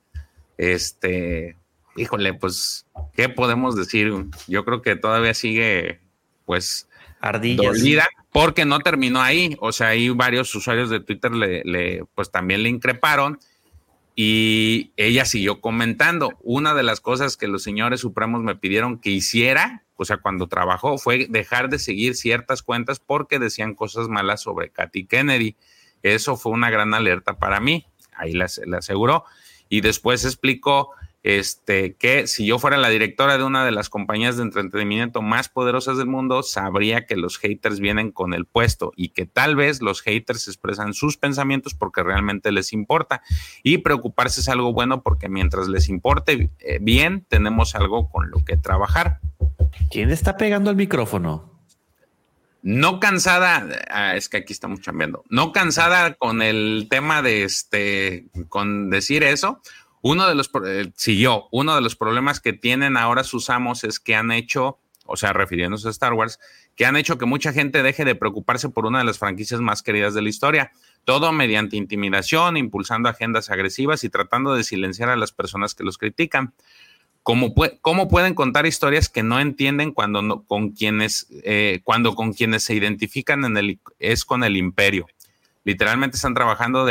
Este, 0.57 1.55
híjole, 1.95 2.33
pues, 2.33 2.85
¿qué 3.13 3.29
podemos 3.29 3.75
decir? 3.75 4.13
Yo 4.47 4.65
creo 4.65 4.81
que 4.81 4.95
todavía 4.95 5.33
sigue, 5.33 5.99
pues, 6.45 6.87
Ardillas. 7.21 7.65
dolida 7.65 8.07
porque 8.31 8.65
no 8.65 8.79
terminó 8.79 9.21
ahí. 9.21 9.57
O 9.59 9.71
sea, 9.71 9.89
ahí 9.89 10.09
varios 10.09 10.53
usuarios 10.55 10.89
de 10.89 10.99
Twitter 10.99 11.31
le, 11.31 11.63
le, 11.63 12.05
pues 12.15 12.31
también 12.31 12.63
le 12.63 12.69
increparon 12.69 13.39
y 14.15 14.91
ella 14.97 15.25
siguió 15.25 15.61
comentando. 15.61 16.37
Una 16.41 16.73
de 16.73 16.83
las 16.83 17.01
cosas 17.01 17.37
que 17.37 17.47
los 17.47 17.63
señores 17.63 18.01
supremos 18.01 18.43
me 18.43 18.55
pidieron 18.55 18.99
que 18.99 19.09
hiciera, 19.09 19.83
o 19.95 20.05
sea, 20.05 20.17
cuando 20.17 20.47
trabajó, 20.47 20.97
fue 20.97 21.27
dejar 21.29 21.69
de 21.69 21.79
seguir 21.79 22.15
ciertas 22.15 22.61
cuentas 22.61 22.99
porque 22.99 23.39
decían 23.39 23.75
cosas 23.75 24.07
malas 24.09 24.41
sobre 24.41 24.71
Katy 24.71 25.05
Kennedy. 25.05 25.55
Eso 26.03 26.37
fue 26.37 26.51
una 26.51 26.69
gran 26.69 26.93
alerta 26.93 27.37
para 27.37 27.59
mí. 27.59 27.85
Ahí 28.13 28.33
le 28.33 28.45
aseguró. 28.77 29.25
Y 29.69 29.81
después 29.81 30.25
explicó 30.25 30.91
este, 31.23 31.95
que 31.95 32.27
si 32.27 32.45
yo 32.45 32.59
fuera 32.59 32.77
la 32.77 32.89
directora 32.89 33.37
de 33.37 33.43
una 33.43 33.65
de 33.65 33.71
las 33.71 33.89
compañías 33.89 34.37
de 34.37 34.43
entretenimiento 34.43 35.21
más 35.21 35.49
poderosas 35.49 35.97
del 35.97 36.07
mundo, 36.07 36.43
sabría 36.43 37.05
que 37.05 37.15
los 37.15 37.37
haters 37.37 37.79
vienen 37.79 38.11
con 38.11 38.33
el 38.33 38.45
puesto 38.45 38.93
y 38.95 39.09
que 39.09 39.25
tal 39.25 39.55
vez 39.55 39.81
los 39.81 40.01
haters 40.01 40.47
expresan 40.47 40.93
sus 40.93 41.17
pensamientos 41.17 41.73
porque 41.73 42.03
realmente 42.03 42.51
les 42.51 42.73
importa. 42.73 43.21
Y 43.63 43.79
preocuparse 43.79 44.41
es 44.41 44.49
algo 44.49 44.73
bueno 44.73 45.03
porque 45.03 45.29
mientras 45.29 45.67
les 45.67 45.89
importe 45.89 46.49
eh, 46.59 46.79
bien, 46.81 47.25
tenemos 47.27 47.75
algo 47.75 48.09
con 48.09 48.29
lo 48.29 48.43
que 48.45 48.57
trabajar. 48.57 49.19
¿Quién 49.91 50.11
está 50.11 50.37
pegando 50.37 50.69
el 50.69 50.75
micrófono? 50.75 51.59
No 52.61 52.99
cansada, 52.99 53.65
ah, 53.89 54.17
es 54.17 54.27
que 54.27 54.35
aquí 54.37 54.51
estamos 54.51 54.81
chambeando, 54.81 55.23
no 55.29 55.53
cansada 55.53 56.15
con 56.15 56.41
el 56.41 56.87
tema 56.89 57.21
de 57.21 57.43
este, 57.43 58.25
con 58.49 58.89
decir 58.89 59.23
eso, 59.23 59.61
uno 60.01 60.27
de 60.27 60.35
los, 60.35 60.49
eh, 60.65 60.91
siguió, 60.95 61.47
uno 61.51 61.75
de 61.75 61.81
los 61.81 61.95
problemas 61.95 62.39
que 62.39 62.53
tienen 62.53 62.97
ahora 62.97 63.23
sus 63.23 63.49
amos 63.49 63.83
es 63.83 63.99
que 63.99 64.15
han 64.15 64.31
hecho, 64.31 64.79
o 65.05 65.17
sea, 65.17 65.33
refiriéndose 65.33 65.87
a 65.87 65.91
Star 65.91 66.13
Wars, 66.13 66.39
que 66.75 66.85
han 66.85 66.95
hecho 66.95 67.17
que 67.17 67.25
mucha 67.25 67.51
gente 67.51 67.83
deje 67.83 68.05
de 68.05 68.15
preocuparse 68.15 68.69
por 68.69 68.85
una 68.85 68.99
de 68.99 69.03
las 69.03 69.19
franquicias 69.19 69.59
más 69.59 69.83
queridas 69.83 70.13
de 70.13 70.21
la 70.21 70.29
historia. 70.29 70.71
Todo 71.03 71.31
mediante 71.33 71.75
intimidación, 71.75 72.55
impulsando 72.55 73.09
agendas 73.09 73.49
agresivas 73.49 74.03
y 74.05 74.09
tratando 74.09 74.55
de 74.55 74.63
silenciar 74.63 75.09
a 75.09 75.17
las 75.17 75.33
personas 75.33 75.75
que 75.75 75.83
los 75.83 75.97
critican. 75.97 76.53
¿Cómo, 77.21 77.53
¿Cómo, 77.81 78.07
pueden 78.07 78.33
contar 78.33 78.65
historias 78.65 79.09
que 79.09 79.23
no 79.23 79.39
entienden 79.41 79.91
cuando, 79.91 80.21
no, 80.21 80.43
con, 80.45 80.71
quienes, 80.71 81.27
eh, 81.43 81.81
cuando 81.83 82.15
con 82.15 82.31
quienes 82.31 82.63
se 82.63 82.73
identifican 82.73 83.43
en 83.43 83.57
el, 83.57 83.79
es 83.99 84.23
con 84.23 84.43
el 84.45 84.55
imperio? 84.55 85.05
Literalmente 85.69 86.17
están 86.17 86.33
trabajando 86.33 86.87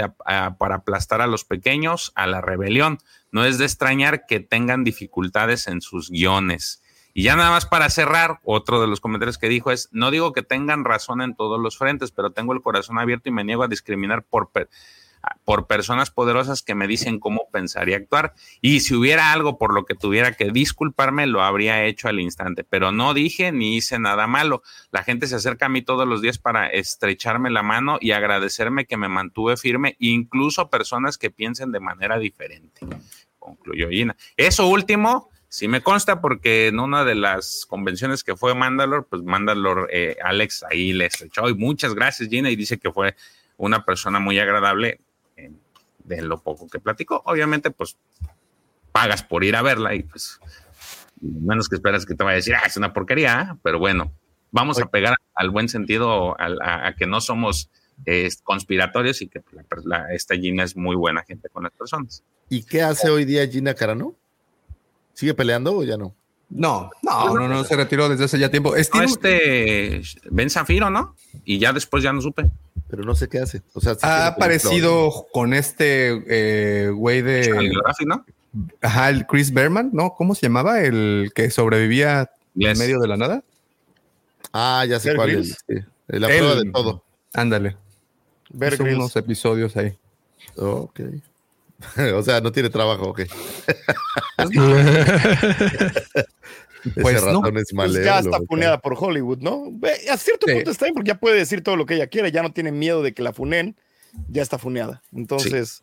para 0.57 0.77
aplastar 0.77 1.21
a 1.21 1.27
los 1.27 1.45
pequeños, 1.45 2.13
a 2.15 2.29
la 2.29 2.41
rebelión. 2.41 2.99
No 3.33 3.45
es 3.45 3.59
de 3.59 3.65
extrañar 3.65 4.25
que 4.25 4.39
tengan 4.39 4.85
dificultades 4.85 5.67
en 5.67 5.81
sus 5.81 6.11
guiones. 6.11 6.81
Y 7.13 7.25
ya 7.25 7.35
nada 7.35 7.51
más 7.51 7.67
para 7.67 7.91
cerrar, 7.91 8.39
otro 8.45 8.81
de 8.81 8.87
los 8.87 9.01
comentarios 9.01 9.37
que 9.37 9.49
dijo 9.49 9.73
es, 9.73 9.89
no 9.91 10.13
digo 10.13 10.33
que 10.33 10.45
tengan 10.45 10.85
razón 10.85 11.23
en 11.23 11.35
todos 11.35 11.61
los 11.61 11.77
frentes, 11.77 12.13
pero 12.13 12.31
tengo 12.31 12.53
el 12.53 12.63
corazón 12.63 13.01
abierto 13.01 13.29
y 13.29 13.33
me 13.33 13.43
niego 13.43 13.65
a 13.65 13.67
discriminar 13.67 14.23
por, 14.23 14.53
por 15.45 15.67
personas 15.67 16.11
poderosas 16.11 16.63
que 16.63 16.75
me 16.75 16.87
dicen 16.87 17.19
cómo 17.19 17.49
pensar 17.51 17.89
y 17.89 17.95
actuar. 17.95 18.35
Y 18.61 18.81
si 18.81 18.95
hubiera 18.95 19.33
algo 19.33 19.59
por 19.59 19.75
lo 19.75 19.85
que 19.85 19.95
tuviera 19.95 20.33
que 20.33 20.51
disculparme, 20.51 21.27
lo 21.27 21.43
habría 21.43 21.85
hecho 21.85 22.09
al 22.09 22.21
instante. 22.21 22.65
Pero 22.65 22.93
no 22.93 23.15
dije 23.15 23.53
ni 23.53 23.77
hice 23.77 23.99
nada 23.99 24.27
malo. 24.27 24.63
La 24.91 25.03
gente 25.03 25.27
se 25.27 25.37
acerca 25.37 25.67
a 25.67 25.69
mí 25.69 25.83
todos 25.83 26.07
los 26.07 26.21
días 26.21 26.39
para 26.39 26.67
estrecharme 26.67 27.51
la 27.51 27.63
mano 27.63 27.99
y 28.01 28.13
agradecerme 28.13 28.87
que 28.87 28.97
me 28.97 29.09
mantuve 29.09 29.57
firme, 29.57 29.97
incluso 29.99 30.71
personas 30.71 31.19
que 31.19 31.31
piensen 31.31 31.73
de 31.73 31.81
manera 31.81 32.19
diferente. 32.19 32.81
Concluyó 33.39 33.89
Gina. 33.89 34.17
Eso 34.37 34.67
último 34.67 35.31
Sí 35.51 35.67
me 35.67 35.81
consta 35.81 36.21
porque 36.21 36.67
en 36.67 36.79
una 36.79 37.07
de 37.07 37.15
las 37.15 37.65
convenciones 37.67 38.23
que 38.23 38.37
fue 38.37 38.55
Mandalore, 38.55 39.07
pues 39.09 39.23
Mandalore, 39.23 39.87
eh, 39.91 40.17
Alex 40.23 40.63
ahí 40.71 40.93
le 40.93 41.07
estrechó 41.07 41.49
y 41.49 41.55
muchas 41.55 41.95
gracias 41.95 42.29
Gina 42.29 42.51
y 42.51 42.57
dice 42.57 42.79
que 42.79 42.93
fue 42.93 43.17
una 43.57 43.83
persona 43.83 44.21
muy 44.21 44.39
agradable 44.39 45.01
de 46.09 46.23
lo 46.23 46.41
poco 46.43 46.67
que 46.69 46.81
platicó. 46.81 47.23
Obviamente, 47.27 47.71
pues 47.71 47.97
pagas 48.93 49.23
por 49.23 49.45
ir 49.45 49.55
a 49.57 49.63
verla 49.63 49.95
y 49.95 50.03
pues 50.03 50.41
menos 51.21 51.69
que 51.69 51.77
esperas 51.77 52.07
que 52.07 52.15
te 52.15 52.25
vaya 52.25 52.35
a 52.35 52.37
decir, 52.37 52.55
ah, 52.55 52.63
es 52.67 52.77
una 52.77 52.93
porquería, 52.93 53.57
pero 53.63 53.79
bueno, 53.79 54.13
vamos 54.51 54.81
a 54.81 54.87
pegar 54.87 55.15
al 55.35 55.51
buen 55.51 55.69
sentido, 55.69 56.35
a, 56.41 56.87
a 56.89 56.95
que 56.97 57.07
no 57.07 57.21
somos 57.21 57.71
eh, 58.07 58.29
conspiratorios 58.45 59.21
y 59.23 59.29
que 59.29 59.43
la, 59.53 59.65
la- 59.85 60.15
esta 60.15 60.35
Gina 60.37 60.65
es 60.65 60.77
muy 60.77 60.97
buena 60.97 61.23
gente 61.25 61.49
con 61.49 61.65
las 61.65 61.73
personas. 61.73 62.23
¿Y 62.49 62.63
qué 62.63 62.83
hace 62.83 63.11
hoy 63.11 63.25
día 63.25 63.47
Gina 63.47 63.75
Carano? 63.75 64.15
¿Sigue 65.13 65.35
peleando 65.35 65.77
o 65.77 65.83
ya 65.85 65.97
no? 65.97 66.15
No, 66.51 66.89
no, 67.03 67.35
no, 67.35 67.47
no, 67.49 67.65
se 67.65 67.77
retiró 67.77 68.09
desde 68.09 68.25
hace 68.25 68.39
ya 68.39 68.51
tiempo. 68.51 68.71
No, 68.71 68.77
este 68.77 70.01
Ben 70.31 70.49
Zafiro, 70.49 70.89
¿no? 70.89 71.15
Y 71.45 71.59
ya 71.59 71.73
después 71.75 72.03
ya 72.03 72.13
no 72.13 72.23
supe. 72.23 72.51
Pero 72.89 73.03
no 73.05 73.15
sé 73.15 73.29
qué 73.29 73.39
hace. 73.39 73.63
O 73.75 73.81
sea, 73.81 73.95
sí 73.95 74.01
tiene 74.01 74.15
ha 74.15 74.27
aparecido 74.29 75.27
con 75.33 75.53
este 75.55 76.23
eh, 76.29 76.89
güey 76.91 77.23
de. 77.23 77.71
¿no? 78.07 78.25
Ajá, 78.81 79.11
el 79.11 79.27
Chris 79.27 79.53
Berman, 79.53 79.91
¿no? 79.93 80.15
¿Cómo 80.17 80.35
se 80.35 80.43
llamaba? 80.47 80.81
El 80.81 81.31
que 81.35 81.51
sobrevivía 81.51 82.31
Yes. 82.55 82.71
en 82.73 82.79
medio 82.79 82.99
de 82.99 83.07
la 83.09 83.17
nada. 83.17 83.45
Ah, 84.53 84.85
ya 84.89 84.99
sé 84.99 85.09
Bear 85.11 85.17
cuál 85.17 85.31
Grylls. 85.31 85.51
es. 85.51 85.65
sí. 85.69 85.75
La 86.09 86.29
Él- 86.29 86.39
prueba 86.39 86.55
de 86.63 86.71
todo. 86.73 87.05
Ándale. 87.35 87.77
Grylls. 88.87 88.99
unos 88.99 89.17
episodios 89.17 89.77
ahí. 89.77 89.97
Ok. 90.57 91.01
o 92.17 92.23
sea, 92.23 92.41
no 92.41 92.51
tiene 92.51 92.71
trabajo, 92.71 93.11
ok. 93.11 93.21
Pues 97.01 97.17
Ese 97.17 97.33
no. 97.33 97.43
Pues 97.43 97.93
ya 98.05 98.19
está 98.21 98.39
funeada 98.49 98.79
por 98.81 98.95
Hollywood, 98.99 99.39
¿no? 99.39 99.65
A 100.11 100.17
cierto 100.17 100.47
Sí. 100.47 100.55
punto 100.55 100.71
está 100.71 100.85
bien 100.87 100.95
porque 100.95 101.09
ya 101.09 101.19
puede 101.19 101.37
decir 101.37 101.63
todo 101.63 101.77
lo 101.77 101.87
que 101.87 101.95
ella 101.95 102.07
quiera, 102.07 102.29
ya 102.29 102.43
no 102.43 102.53
tiene 102.53 102.73
miedo 102.73 103.03
de 103.03 103.13
que 103.15 103.23
la 103.23 103.33
funen, 103.33 103.77
ya 104.29 104.43
está 104.43 104.59
funeada. 104.59 105.03
Entonces, 105.15 105.83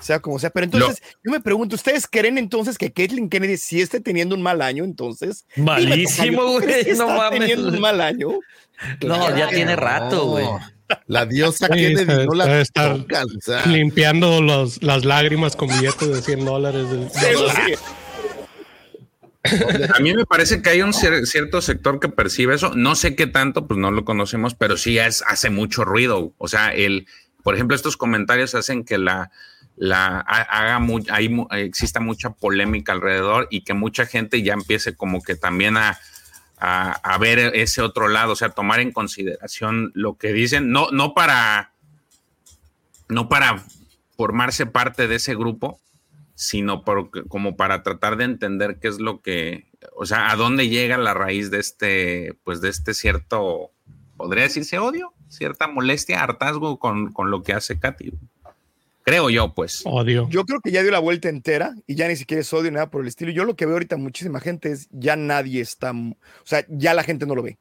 sea 0.00 0.20
como 0.20 0.38
sea. 0.38 0.50
Pero 0.50 0.64
entonces, 0.64 1.02
yo 1.24 1.30
me 1.32 1.40
pregunto, 1.40 1.74
¿ustedes 1.76 2.06
creen 2.06 2.38
entonces 2.38 2.76
que 2.78 2.92
Caitlyn 2.92 3.28
Kennedy 3.28 3.56
sí 3.56 3.80
esté 3.80 4.00
teniendo 4.00 4.34
un 4.34 4.42
mal 4.42 4.60
año? 4.62 4.84
Entonces, 4.84 5.46
Malísimo, 5.56 6.24
Dime, 6.24 6.36
¿tú 6.36 6.64
crees 6.64 6.84
güey, 6.86 6.98
no 6.98 7.04
está 7.04 7.16
mames. 7.16 7.38
teniendo 7.40 7.68
un 7.68 7.80
mal 7.80 8.00
año? 8.00 8.28
No, 9.04 9.36
ya 9.36 9.48
tiene 9.48 9.76
rato, 9.76 10.26
güey. 10.26 10.46
La 11.06 11.24
diosa 11.24 11.68
Sí, 11.68 11.72
Kennedy 11.72 12.04
no 12.26 12.34
la 12.34 12.44
debe 12.46 12.60
estar 12.60 12.98
tocan, 12.98 13.24
o 13.24 13.40
sea, 13.40 13.64
limpiando 13.64 14.42
los, 14.42 14.82
las 14.82 15.04
lágrimas 15.06 15.56
con 15.56 15.68
billetes 15.68 16.06
de 16.08 16.20
100 16.20 16.44
dólares. 16.44 16.90
del- 16.90 17.04
Eso 17.06 17.48
sí. 17.48 17.74
A 19.44 19.98
mí 20.00 20.14
me 20.14 20.24
parece 20.24 20.62
que 20.62 20.70
hay 20.70 20.82
un 20.82 20.92
cier- 20.92 21.24
cierto 21.26 21.60
sector 21.60 21.98
que 21.98 22.08
percibe 22.08 22.54
eso. 22.54 22.72
No 22.74 22.94
sé 22.94 23.16
qué 23.16 23.26
tanto, 23.26 23.66
pues 23.66 23.78
no 23.78 23.90
lo 23.90 24.04
conocemos, 24.04 24.54
pero 24.54 24.76
sí 24.76 24.98
es, 24.98 25.22
hace 25.26 25.50
mucho 25.50 25.84
ruido. 25.84 26.32
O 26.38 26.48
sea, 26.48 26.72
el, 26.72 27.06
por 27.42 27.54
ejemplo, 27.54 27.74
estos 27.74 27.96
comentarios 27.96 28.54
hacen 28.54 28.84
que 28.84 28.98
la, 28.98 29.30
la 29.76 30.18
ha- 30.20 30.76
haga 30.76 30.86
hay 31.10 31.34
exista 31.52 31.98
mucha 31.98 32.30
polémica 32.30 32.92
alrededor 32.92 33.48
y 33.50 33.64
que 33.64 33.74
mucha 33.74 34.06
gente 34.06 34.42
ya 34.42 34.52
empiece 34.54 34.94
como 34.94 35.22
que 35.22 35.34
también 35.34 35.76
a, 35.76 35.98
a, 36.58 36.92
a 36.92 37.18
ver 37.18 37.38
ese 37.56 37.82
otro 37.82 38.06
lado, 38.06 38.34
o 38.34 38.36
sea, 38.36 38.50
tomar 38.50 38.78
en 38.78 38.92
consideración 38.92 39.90
lo 39.94 40.16
que 40.18 40.32
dicen, 40.32 40.70
no, 40.70 40.88
no 40.92 41.14
para, 41.14 41.72
no 43.08 43.28
para 43.28 43.64
formarse 44.16 44.66
parte 44.66 45.08
de 45.08 45.16
ese 45.16 45.34
grupo, 45.34 45.80
sino 46.34 46.84
por- 46.84 47.28
como 47.28 47.56
para 47.56 47.82
tratar 47.82 48.16
de 48.16 48.24
entender 48.24 48.78
qué 48.80 48.88
es 48.88 48.98
lo 48.98 49.20
que, 49.20 49.66
o 49.96 50.06
sea, 50.06 50.30
a 50.30 50.36
dónde 50.36 50.68
llega 50.68 50.96
la 50.98 51.14
raíz 51.14 51.50
de 51.50 51.58
este, 51.60 52.34
pues 52.44 52.60
de 52.60 52.68
este 52.70 52.94
cierto, 52.94 53.70
podría 54.16 54.44
decirse 54.44 54.78
odio, 54.78 55.12
cierta 55.28 55.68
molestia, 55.68 56.22
hartazgo 56.22 56.78
con, 56.78 57.12
con 57.12 57.30
lo 57.30 57.42
que 57.42 57.52
hace 57.52 57.78
Katy. 57.78 58.12
Creo 59.04 59.30
yo, 59.30 59.52
pues. 59.52 59.82
Odio. 59.84 60.28
Yo 60.30 60.44
creo 60.44 60.60
que 60.60 60.70
ya 60.70 60.82
dio 60.82 60.92
la 60.92 61.00
vuelta 61.00 61.28
entera 61.28 61.74
y 61.88 61.96
ya 61.96 62.06
ni 62.06 62.14
siquiera 62.14 62.40
es 62.40 62.52
odio 62.52 62.70
ni 62.70 62.76
nada 62.76 62.88
por 62.88 63.02
el 63.02 63.08
estilo. 63.08 63.32
Yo 63.32 63.44
lo 63.44 63.56
que 63.56 63.66
veo 63.66 63.74
ahorita 63.74 63.96
muchísima 63.96 64.38
gente 64.38 64.70
es 64.70 64.88
ya 64.92 65.16
nadie 65.16 65.60
está, 65.60 65.90
o 65.90 66.14
sea, 66.44 66.64
ya 66.68 66.94
la 66.94 67.02
gente 67.02 67.26
no 67.26 67.34
lo 67.34 67.42
ve. 67.42 67.58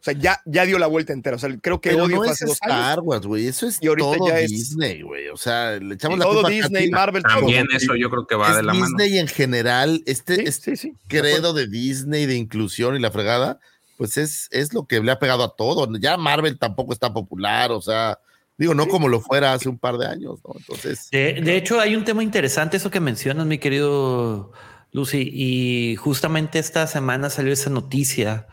O 0.00 0.02
sea, 0.02 0.14
ya, 0.14 0.40
ya 0.46 0.64
dio 0.64 0.78
la 0.78 0.86
vuelta 0.86 1.12
entera. 1.12 1.36
O 1.36 1.38
sea, 1.38 1.54
creo 1.60 1.78
que 1.80 1.90
pero 1.90 2.04
odio 2.04 2.16
no 2.16 2.24
es 2.24 2.40
Star. 2.40 3.00
Wars, 3.00 3.26
güey. 3.26 3.46
Eso 3.46 3.66
es 3.68 3.78
Y 3.82 3.86
ahorita 3.88 4.16
todo 4.16 4.28
ya 4.28 4.40
es- 4.40 4.50
Disney, 4.50 5.02
güey. 5.02 5.28
O 5.28 5.36
sea, 5.36 5.72
le 5.78 5.94
echamos 5.94 6.16
Y 6.16 6.20
la 6.20 6.24
todo 6.24 6.34
culpa 6.36 6.48
a 6.48 6.50
Disney. 6.52 6.90
Marvel, 6.90 7.22
todo. 7.22 7.34
También 7.34 7.66
eso 7.74 7.94
yo 7.96 8.08
creo 8.08 8.26
que 8.26 8.34
va 8.34 8.48
es 8.50 8.56
de 8.56 8.62
la 8.62 8.72
mano. 8.72 8.86
Disney 8.96 9.18
en 9.18 9.28
general, 9.28 10.02
este, 10.06 10.36
Sí, 10.36 10.42
este 10.46 10.76
sí, 10.76 10.88
sí. 10.90 10.94
credo 11.06 11.52
de 11.52 11.66
Disney 11.66 12.24
de 12.24 12.34
inclusión 12.36 12.96
y 12.96 12.98
la 12.98 13.10
fregada, 13.10 13.60
pues 13.98 14.16
es, 14.16 14.48
es 14.52 14.72
lo 14.72 14.86
que 14.86 15.00
le 15.00 15.12
ha 15.12 15.18
pegado 15.18 15.44
a 15.44 15.54
todo. 15.54 15.86
Ya 15.98 16.16
Marvel 16.16 16.58
tampoco 16.58 16.94
está 16.94 17.12
popular, 17.12 17.70
o 17.70 17.82
sea, 17.82 18.18
digo, 18.56 18.72
no 18.72 18.88
como 18.88 19.06
lo 19.08 19.20
fuera 19.20 19.52
hace 19.52 19.68
un 19.68 19.78
par 19.78 19.98
de 19.98 20.06
años, 20.06 20.38
¿no? 20.48 20.54
Entonces, 20.58 21.10
De, 21.10 21.34
de 21.42 21.56
hecho, 21.58 21.78
hay 21.78 21.94
un 21.94 22.04
tema 22.06 22.22
interesante 22.22 22.78
eso 22.78 22.90
que 22.90 23.00
mencionas, 23.00 23.46
mi 23.46 23.58
querido 23.58 24.52
Lucy, 24.92 25.28
y 25.30 25.96
justamente 25.96 26.58
esta 26.58 26.86
semana 26.86 27.28
salió 27.28 27.52
esa 27.52 27.68
noticia 27.68 28.46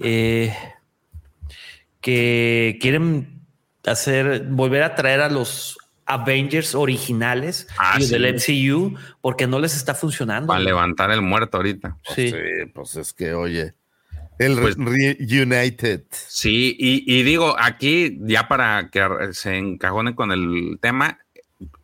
eh, 0.00 0.52
que 2.00 2.78
quieren 2.80 3.42
hacer, 3.84 4.44
volver 4.48 4.82
a 4.82 4.94
traer 4.94 5.20
a 5.20 5.28
los 5.28 5.78
Avengers 6.06 6.74
originales 6.74 7.66
Ah, 7.78 7.98
sí. 8.00 8.08
del 8.08 8.34
MCU 8.34 8.96
porque 9.20 9.46
no 9.46 9.58
les 9.58 9.76
está 9.76 9.94
funcionando. 9.94 10.48
Para 10.48 10.60
levantar 10.60 11.10
el 11.10 11.20
muerto 11.22 11.58
ahorita. 11.58 11.96
Sí. 12.14 12.30
sí, 12.30 12.36
pues 12.72 12.96
es 12.96 13.12
que, 13.12 13.34
oye, 13.34 13.74
el 14.38 14.58
Pues- 14.58 14.76
Reunited. 14.76 16.04
Sí, 16.10 16.76
y, 16.78 17.04
y 17.12 17.22
digo, 17.24 17.56
aquí 17.58 18.18
ya 18.22 18.48
para 18.48 18.88
que 18.90 19.06
se 19.32 19.56
encajone 19.58 20.14
con 20.14 20.32
el 20.32 20.78
tema, 20.80 21.18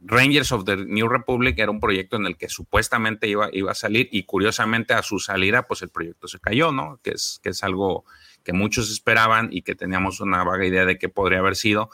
Rangers 0.01 0.53
of 0.53 0.65
the 0.65 0.77
New 0.77 1.09
Republic 1.09 1.59
era 1.59 1.71
un 1.71 1.81
proyecto 1.81 2.17
en 2.17 2.27
el 2.27 2.37
que 2.37 2.49
supuestamente 2.49 3.27
iba, 3.27 3.49
iba 3.53 3.73
a 3.73 3.75
salir 3.75 4.09
y 4.13 4.23
curiosamente 4.23 4.95
a 4.95 5.03
su 5.03 5.19
salida, 5.19 5.67
pues 5.67 5.83
el 5.83 5.89
proyecto 5.89 6.29
se 6.29 6.39
cayó, 6.39 6.71
¿no? 6.71 7.01
Que 7.03 7.11
es, 7.11 7.41
que 7.43 7.49
es 7.51 7.65
algo 7.65 8.05
que 8.45 8.53
muchos 8.53 8.91
esperaban 8.91 9.49
y 9.51 9.63
que 9.63 9.75
teníamos 9.75 10.21
una 10.21 10.45
vaga 10.45 10.65
idea 10.67 10.85
de 10.85 10.99
qué 10.99 11.09
podría 11.09 11.39
haber 11.41 11.57
sido, 11.57 11.91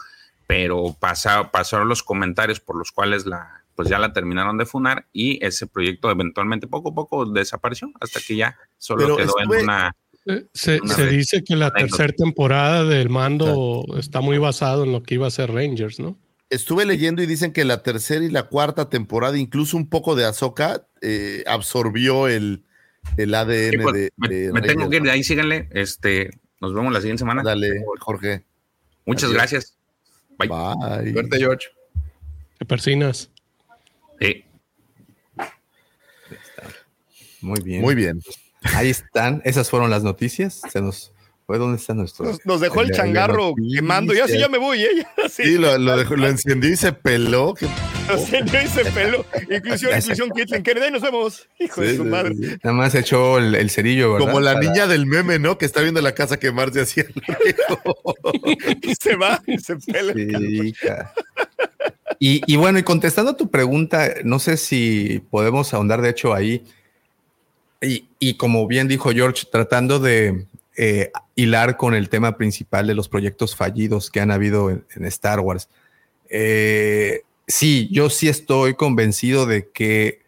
pero 0.46 0.94
pasa- 0.98 1.50
pasaron 1.50 1.88
los 1.88 2.02
comentarios 2.02 2.60
por 2.60 2.76
los 2.76 2.90
cuales 2.92 3.24
la, 3.24 3.62
pues 3.76 3.88
ya 3.88 3.98
la 3.98 4.12
terminaron 4.12 4.58
de 4.58 4.66
funar 4.66 5.06
y 5.12 5.42
ese 5.44 5.66
proyecto 5.66 6.10
eventualmente 6.10 6.66
poco 6.66 6.90
a 6.90 6.94
poco 6.94 7.24
desapareció 7.24 7.90
hasta 8.00 8.20
que 8.20 8.36
ya 8.36 8.56
solo 8.76 9.04
Pero 9.04 9.16
quedó 9.16 9.38
estuve- 9.38 9.58
en 9.58 9.64
una... 9.64 9.96
Eh, 10.26 10.44
Se, 10.52 10.80
Una 10.82 10.94
se 10.94 11.06
dice 11.06 11.42
que 11.42 11.56
la 11.56 11.70
tercera 11.72 12.12
temporada 12.12 12.84
del 12.84 13.08
mando 13.08 13.86
está 13.96 14.20
muy 14.20 14.36
basado 14.36 14.84
en 14.84 14.92
lo 14.92 15.02
que 15.02 15.14
iba 15.14 15.26
a 15.26 15.30
ser 15.30 15.50
Rangers, 15.50 15.98
¿no? 15.98 16.18
Estuve 16.50 16.84
leyendo 16.84 17.22
y 17.22 17.26
dicen 17.26 17.52
que 17.54 17.64
la 17.64 17.82
tercera 17.82 18.22
y 18.24 18.28
la 18.28 18.42
cuarta 18.42 18.90
temporada, 18.90 19.38
incluso 19.38 19.76
un 19.78 19.88
poco 19.88 20.16
de 20.16 20.26
Ahsoka, 20.26 20.84
eh, 21.00 21.42
absorbió 21.46 22.28
el, 22.28 22.64
el 23.16 23.34
ADN 23.34 23.70
Sí, 23.70 23.78
pues, 23.78 23.94
de, 23.94 24.10
me, 24.16 24.28
de 24.28 24.52
me 24.52 24.60
tengo 24.60 24.80
Rangers, 24.82 24.90
que 24.90 24.96
ir 24.96 25.02
de 25.04 25.10
ahí, 25.10 25.22
síganle. 25.24 25.68
Este, 25.70 26.30
nos 26.60 26.74
vemos 26.74 26.92
la 26.92 27.00
siguiente 27.00 27.20
semana. 27.20 27.42
Dale, 27.42 27.84
Jorge. 28.00 28.44
Muchas 29.06 29.24
adiós. 29.24 29.34
gracias. 29.34 29.78
Bye. 30.38 30.48
Bye. 30.48 31.12
Suerte, 31.12 31.38
George. 31.38 31.66
Que 32.58 32.64
persinas. 32.64 33.30
Sí. 34.20 34.44
Muy 37.40 37.60
bien. 37.62 37.80
Muy 37.80 37.94
bien. 37.94 38.20
Ahí 38.74 38.90
están. 38.90 39.40
Esas 39.44 39.70
fueron 39.70 39.90
las 39.90 40.02
noticias. 40.02 40.60
Se 40.70 40.80
nos 40.80 41.12
fue. 41.50 41.58
¿Dónde 41.58 41.78
está 41.78 41.94
nuestro? 41.94 42.24
Nos, 42.26 42.44
nos 42.46 42.60
dejó 42.60 42.80
el 42.82 42.90
changarro 42.92 43.54
quemando. 43.74 44.12
Ya 44.14 44.26
sí, 44.28 44.38
ya 44.38 44.48
me 44.48 44.58
voy, 44.58 44.82
¿eh? 44.82 45.06
Sí. 45.28 45.42
Sí, 45.44 45.58
lo, 45.58 45.76
lo, 45.78 45.96
dejó- 45.96 46.16
lo 46.16 46.28
encendió 46.28 46.70
y 46.70 46.76
se 46.76 46.92
peló. 46.92 47.54
Lo 48.08 48.14
encendió 48.16 48.62
y 48.62 48.66
se 48.68 48.84
peló. 48.86 49.24
Inclusión, 49.50 49.96
inclusión, 49.96 50.30
Caitlyn 50.34 50.62
Kennedy. 50.62 50.86
Ahí 50.86 50.92
nos 50.92 51.02
vemos. 51.02 51.48
Hijo 51.58 51.80
de 51.80 51.96
su 51.96 52.04
madre. 52.04 52.34
sí. 52.34 52.56
Nada 52.62 52.76
más 52.76 52.94
echó 52.94 53.38
el, 53.38 53.54
el 53.54 53.70
cerillo, 53.70 54.12
¿verdad? 54.12 54.26
Como 54.26 54.40
la 54.40 54.54
Para- 54.54 54.66
niña 54.66 54.86
del 54.86 55.06
meme, 55.06 55.38
¿no? 55.38 55.58
Que 55.58 55.64
está 55.66 55.80
viendo 55.82 56.00
la 56.00 56.12
casa 56.14 56.38
quemarse 56.38 56.80
así. 56.80 57.02
Y 58.82 58.94
se 59.00 59.16
va 59.16 59.42
y 59.46 59.58
se 59.58 59.76
pela. 59.76 60.12
Y, 62.18 62.42
y 62.52 62.56
bueno, 62.56 62.78
y 62.78 62.82
contestando 62.82 63.30
a 63.32 63.36
tu 63.36 63.50
pregunta, 63.50 64.14
no 64.24 64.38
sé 64.38 64.56
si 64.58 65.22
podemos 65.30 65.72
ahondar 65.72 66.02
de 66.02 66.10
hecho 66.10 66.34
ahí. 66.34 66.62
Y, 67.80 68.04
y 68.18 68.34
como 68.34 68.66
bien 68.66 68.88
dijo 68.88 69.10
George, 69.10 69.46
tratando 69.50 69.98
de 70.00 70.44
eh, 70.82 71.10
hilar 71.34 71.76
con 71.76 71.94
el 71.94 72.08
tema 72.08 72.38
principal 72.38 72.86
de 72.86 72.94
los 72.94 73.08
proyectos 73.10 73.54
fallidos 73.54 74.10
que 74.10 74.20
han 74.20 74.30
habido 74.30 74.70
en, 74.70 74.84
en 74.96 75.04
Star 75.04 75.40
Wars. 75.40 75.68
Eh, 76.30 77.20
sí, 77.46 77.88
yo 77.92 78.08
sí 78.08 78.28
estoy 78.28 78.74
convencido 78.74 79.44
de 79.46 79.68
que 79.68 80.20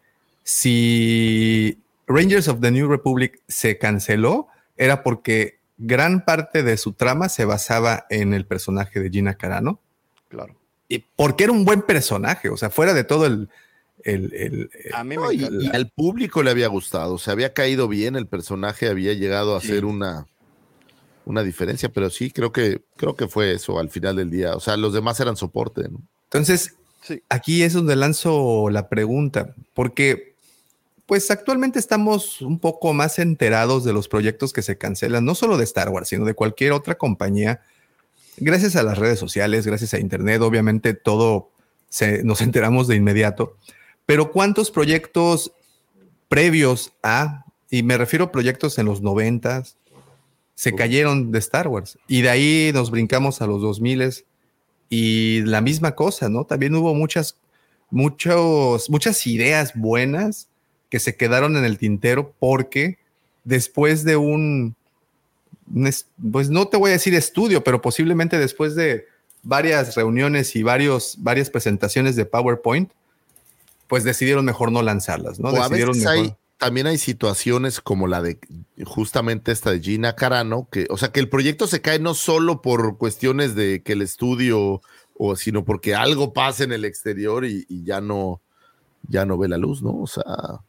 si 0.43 1.79
Rangers 2.07 2.49
of 2.49 2.61
the 2.61 2.71
New 2.71 2.89
Republic 2.89 3.41
se 3.49 3.79
canceló, 3.79 4.49
era 4.77 5.03
porque 5.03 5.59
gran 5.79 6.25
parte 6.25 6.63
de 6.63 6.77
su 6.77 6.93
trama 6.93 7.29
se 7.29 7.45
basaba 7.45 8.07
en 8.11 8.35
el 8.35 8.45
personaje 8.45 9.01
de 9.01 9.11
Gina 9.11 9.35
Carano. 9.35 9.81
Claro. 10.29 10.55
Y 10.89 10.99
porque 11.17 11.45
era 11.45 11.53
un 11.53 11.65
buen 11.65 11.83
personaje, 11.83 12.49
o 12.51 12.57
sea, 12.57 12.69
fuera 12.69 12.93
de 12.93 13.05
todo 13.05 13.25
el, 13.27 13.49
el, 14.05 14.33
el- 14.35 14.71
A 14.95 15.03
mí 15.05 15.17
No, 15.17 15.29
me 15.29 15.35
y, 15.35 15.45
encanta. 15.45 15.65
y 15.65 15.77
al 15.77 15.89
público 15.91 16.43
le 16.43 16.51
había 16.51 16.69
gustado, 16.69 17.17
se 17.19 17.31
había 17.31 17.55
caído 17.55 17.89
bien, 17.89 18.17
el 18.17 18.27
personaje 18.27 18.89
había 18.89 19.15
llegado 19.15 19.57
a 19.57 19.61
ser 19.61 19.85
una, 19.87 20.27
una 21.25 21.43
diferencia, 21.43 21.89
pero 21.91 22.11
sí, 22.11 22.31
creo 22.31 22.53
que, 22.53 22.83
creo 22.97 23.15
que 23.15 23.29
fue 23.29 23.53
eso 23.53 23.79
al 23.79 23.91
final 23.91 24.17
del 24.17 24.31
día. 24.31 24.55
O 24.55 24.61
sea, 24.61 24.77
los 24.77 24.93
demás 24.93 25.19
eran 25.21 25.37
soporte, 25.37 25.89
¿no? 25.89 26.01
Entonces, 26.25 26.75
Sí. 27.03 27.21
aquí 27.29 27.65
es 27.65 27.73
donde 27.73 27.97
lanzo 27.97 28.71
la 28.71 28.89
pregunta, 28.89 29.55
porque 29.75 30.33
pues 31.07 31.31
actualmente 31.33 31.81
estamos 31.81 32.41
un 32.41 32.61
poco 32.61 32.95
más 32.95 33.19
enterados 33.19 33.83
de 33.85 33.93
los 33.93 34.07
proyectos 34.09 34.53
que 34.53 34.63
se 34.63 34.79
cancelan, 34.79 35.25
no 35.25 35.35
solo 35.35 35.59
de 35.59 35.65
Star 35.65 35.89
Wars, 35.89 36.09
sino 36.09 36.25
de 36.25 36.35
cualquier 36.35 36.73
otra 36.73 36.95
compañía, 36.97 37.61
gracias 38.37 38.77
a 38.77 38.85
las 38.85 38.99
redes 38.99 39.19
sociales, 39.19 39.67
gracias 39.67 39.95
a 39.95 39.99
Internet, 39.99 40.41
obviamente 40.43 40.95
todo 40.95 41.51
se, 41.89 42.23
nos 42.23 42.41
enteramos 42.41 42.87
de 42.87 42.97
inmediato, 42.97 43.57
pero 44.07 44.31
¿cuántos 44.31 44.71
proyectos 44.71 45.53
previos 46.29 46.93
a, 47.03 47.45
y 47.69 47.83
me 47.83 47.99
refiero 47.99 48.27
a 48.27 48.33
proyectos 48.33 48.79
en 48.79 48.87
los 48.87 49.03
noventas, 49.03 49.77
se 50.55 50.75
cayeron 50.75 51.33
de 51.33 51.39
Star 51.39 51.69
Wars? 51.69 51.99
Y 52.09 52.23
de 52.23 52.31
ahí 52.31 52.71
nos 52.75 52.91
brincamos 52.91 53.41
a 53.43 53.47
los 53.47 53.61
2000 53.63 54.25
y 54.91 55.43
la 55.43 55.61
misma 55.61 55.95
cosa, 55.95 56.29
¿no? 56.29 56.45
También 56.45 56.75
hubo 56.75 56.95
muchas, 56.95 57.37
muchos, 57.91 58.91
muchas 58.91 59.27
ideas 59.27 59.73
buenas 59.75 60.49
que 60.91 61.01
se 61.01 61.17
quedaron 61.17 61.57
en 61.57 61.65
el 61.65 61.79
tintero 61.79 62.35
porque 62.39 62.99
después 63.45 64.05
de 64.05 64.17
un, 64.17 64.75
un 65.75 65.87
es- 65.87 66.07
pues 66.31 66.51
no 66.51 66.69
te 66.69 66.77
voy 66.77 66.91
a 66.91 66.95
decir 66.95 67.15
estudio, 67.15 67.65
pero 67.65 67.81
posiblemente 67.81 68.39
después 68.39 68.75
de 68.75 69.07
varias 69.43 69.95
reuniones 69.97 70.55
y 70.55 70.63
varios, 70.63 71.17
varias 71.19 71.51
presentaciones 71.51 72.15
de 72.15 72.27
PowerPoint, 72.27 72.91
pues 73.89 74.05
decidieron 74.05 74.45
mejor 74.45 74.71
no 74.71 74.83
lanzarlas, 74.83 75.41
¿no? 75.41 75.49
O 75.49 75.57
a 75.57 75.69
decidieron 75.69 75.95
veces 75.95 76.09
mejor. 76.11 76.25
hay, 76.27 76.37
también 76.63 76.87
hay 76.87 76.97
situaciones 76.97 77.81
como 77.81 78.07
la 78.07 78.23
de 78.23 78.39
justamente 78.85 79.51
esta 79.51 79.73
de 79.73 79.81
Gina 79.81 80.15
Carano, 80.15 80.69
que, 80.71 80.87
o 80.91 80.97
sea, 80.97 81.11
que 81.11 81.19
el 81.19 81.29
proyecto 81.29 81.67
se 81.67 81.81
cae 81.81 81.99
no 81.99 82.15
solo 82.15 82.63
por 82.63 82.99
cuestiones 82.99 83.57
de 83.57 83.83
que 83.83 83.95
el 83.95 84.03
estudio, 84.03 84.81
o 85.19 85.35
sino 85.37 85.65
porque 85.65 85.95
algo 85.97 86.33
pasa 86.33 86.63
en 86.63 86.71
el 86.73 86.85
exterior 86.85 87.45
y, 87.45 87.67
y 87.69 87.83
ya 87.85 88.01
no, 88.01 88.41
ya 89.09 89.27
no 89.27 89.37
ve 89.39 89.49
la 89.49 89.57
luz, 89.59 89.83
¿no? 89.83 89.91
O 90.01 90.07
sea, 90.07 90.25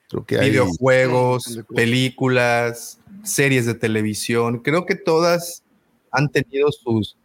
creo 0.10 0.26
que 0.26 0.40
hay. 0.40 0.50
videojuegos, 0.50 1.60
películas, 1.76 3.00
series 3.24 3.68
de 3.68 3.76
televisión. 3.76 4.60
Creo 4.64 4.88
que 4.88 4.96
todas 4.96 5.64
han 6.12 6.30
tenido 6.30 6.72
sus, 6.72 7.18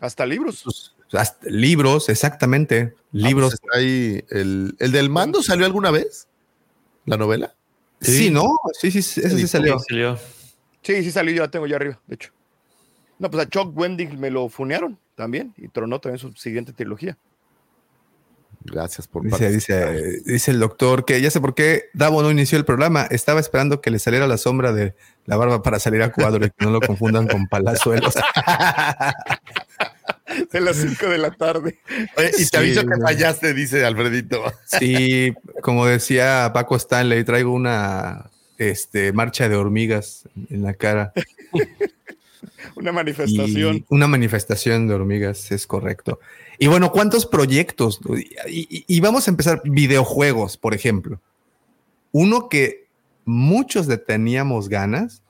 Hasta 0.00 0.24
libros. 0.24 0.58
sus- 0.58 0.94
hasta 1.12 1.46
libros, 1.50 2.08
exactamente. 2.08 2.94
Ah, 2.96 3.00
Libros. 3.12 3.50
pues 3.50 3.60
está 3.62 3.78
ahí 3.78 4.24
el, 4.30 4.74
el 4.78 4.92
del 4.92 5.10
mando 5.10 5.42
salió 5.42 5.66
alguna 5.66 5.90
vez, 5.90 6.26
la 7.04 7.18
novela. 7.18 7.54
Sí. 8.02 8.30
¿no? 8.30 8.56
Sí, 8.78 8.90
sí, 8.90 9.02
sí, 9.02 9.20
ese 9.20 9.36
sí 9.36 9.48
salió. 9.48 9.78
Sí, 10.82 11.02
sí 11.02 11.10
salió, 11.10 11.34
yo 11.34 11.42
la 11.42 11.50
tengo 11.50 11.66
ya 11.66 11.76
arriba, 11.76 12.00
de 12.06 12.14
hecho. 12.14 12.32
No, 13.18 13.30
pues 13.30 13.46
a 13.46 13.48
Chuck 13.48 13.76
Wendig 13.76 14.18
me 14.18 14.30
lo 14.30 14.48
funearon 14.48 14.98
también 15.14 15.54
y 15.56 15.68
tronó 15.68 16.00
también 16.00 16.18
su 16.18 16.32
siguiente 16.32 16.72
trilogía. 16.72 17.16
Gracias 18.64 19.08
por 19.08 19.24
Dice, 19.24 19.50
dice, 19.50 20.20
dice 20.24 20.50
el 20.50 20.60
doctor 20.60 21.04
que 21.04 21.20
ya 21.20 21.30
sé 21.30 21.40
por 21.40 21.54
qué 21.54 21.86
Davo 21.94 22.22
no 22.22 22.30
inició 22.30 22.58
el 22.58 22.64
programa. 22.64 23.02
Estaba 23.10 23.40
esperando 23.40 23.80
que 23.80 23.90
le 23.90 23.98
saliera 23.98 24.26
la 24.26 24.38
sombra 24.38 24.72
de 24.72 24.94
la 25.24 25.36
barba 25.36 25.62
para 25.62 25.78
salir 25.78 26.02
a 26.02 26.12
cuadro 26.12 26.46
y 26.46 26.50
que 26.50 26.64
no 26.64 26.70
lo 26.70 26.80
confundan 26.80 27.26
con 27.26 27.46
palazuelos. 27.46 28.14
De 30.52 30.60
las 30.60 30.76
5 30.76 31.06
de 31.08 31.18
la 31.18 31.30
tarde. 31.32 31.78
Oye, 32.16 32.30
y 32.38 32.44
Sí, 32.44 32.50
te 32.50 32.56
aviso 32.58 32.82
que 32.86 32.96
fallaste, 33.00 33.54
dice 33.54 33.84
Alfredito. 33.84 34.42
Sí, 34.78 35.32
como 35.62 35.86
decía 35.86 36.50
Paco 36.54 36.76
Stanley, 36.76 37.24
traigo 37.24 37.52
una 37.52 38.30
este, 38.58 39.12
marcha 39.12 39.48
de 39.48 39.56
hormigas 39.56 40.24
en 40.50 40.62
la 40.62 40.74
cara. 40.74 41.12
Una 42.76 42.92
manifestación. 42.92 43.76
Y 43.76 43.84
una 43.88 44.06
manifestación 44.06 44.88
de 44.88 44.94
hormigas, 44.94 45.50
es 45.52 45.66
correcto. 45.66 46.20
Y 46.58 46.66
bueno, 46.68 46.90
¿cuántos 46.92 47.26
proyectos? 47.26 48.00
Y, 48.48 48.60
y- 48.78 48.84
y 48.86 49.00
vamos 49.00 49.26
a 49.26 49.30
empezar, 49.30 49.62
videojuegos, 49.64 50.56
por 50.56 50.74
ejemplo. 50.74 51.20
Uno 52.12 52.48
que 52.48 52.86
muchos 53.24 53.86
le 53.86 53.96
teníamos 53.98 54.68
ganas 54.68 55.22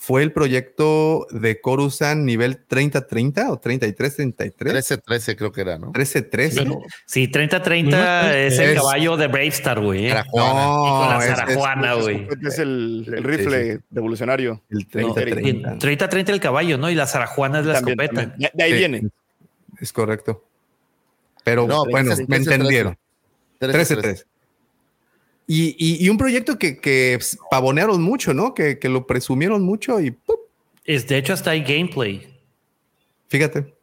fue 0.00 0.22
el 0.22 0.30
proyecto 0.32 1.26
de 1.32 1.60
Coruscant 1.60 2.24
nivel 2.24 2.64
3030 2.66 3.50
o 3.50 3.58
3333. 3.58 4.72
13-13 5.04 5.36
creo 5.36 5.50
que 5.50 5.60
era, 5.60 5.76
¿no? 5.76 5.86
1313. 5.86 6.62
Pero- 6.62 6.78
Sí, 7.04 7.26
30-30 7.28 7.90
No, 7.90 8.30
es 8.30 8.58
el 8.60 8.70
es- 8.70 8.76
caballo 8.76 9.16
de 9.16 9.26
Bravestar, 9.26 9.80
güey. 9.82 10.06
¿eh? 10.06 10.14
No, 10.14 10.22
Con 10.30 11.08
la 11.08 11.18
es- 11.18 11.24
es- 11.24 11.36
Zarajuana, 11.36 11.94
güey. 11.94 12.28
Es 12.46 12.58
el, 12.60 13.12
el 13.12 13.24
rifle 13.24 13.80
revolucionario. 13.90 14.62
el 14.70 14.78
No, 14.78 15.12
3030. 15.14 15.78
30-30 15.78 16.28
el 16.32 16.40
caballo, 16.40 16.78
¿no? 16.78 16.88
Y 16.90 16.94
la 16.94 17.06
Zarajuana 17.08 17.58
es 17.58 17.66
la 17.66 17.74
También, 17.74 18.00
escopeta. 18.00 18.28
también. 18.30 18.50
De, 18.54 18.62
ahí 18.62 18.72
Sí. 18.72 18.78
viene. 18.78 19.02
Es 19.80 19.92
correcto. 19.92 20.44
Pero 21.42 21.66
No, 21.66 21.84
bueno, 21.86 22.10
13, 22.14 22.22
me 22.28 22.36
13, 22.36 22.54
entendieron. 22.54 22.98
13. 23.58 24.24
13-3. 25.48 25.54
Y, 25.54 25.76
y- 25.78 26.04
y 26.04 26.08
un 26.10 26.18
proyecto 26.18 26.58
que, 26.58 26.78
que 26.78 27.14
pues, 27.18 27.38
pavonearon 27.50 28.02
mucho, 28.02 28.34
¿no? 28.34 28.54
Que, 28.54 28.78
que 28.78 28.88
lo 28.88 29.06
presumieron 29.06 29.62
mucho 29.62 29.98
y 30.00 30.10
¡pup! 30.10 30.38
Es, 30.84 31.06
de 31.08 31.16
hecho, 31.18 31.32
hasta 31.32 31.50
hay 31.50 31.62
gameplay. 31.62 32.26
fíjate. 33.28 33.74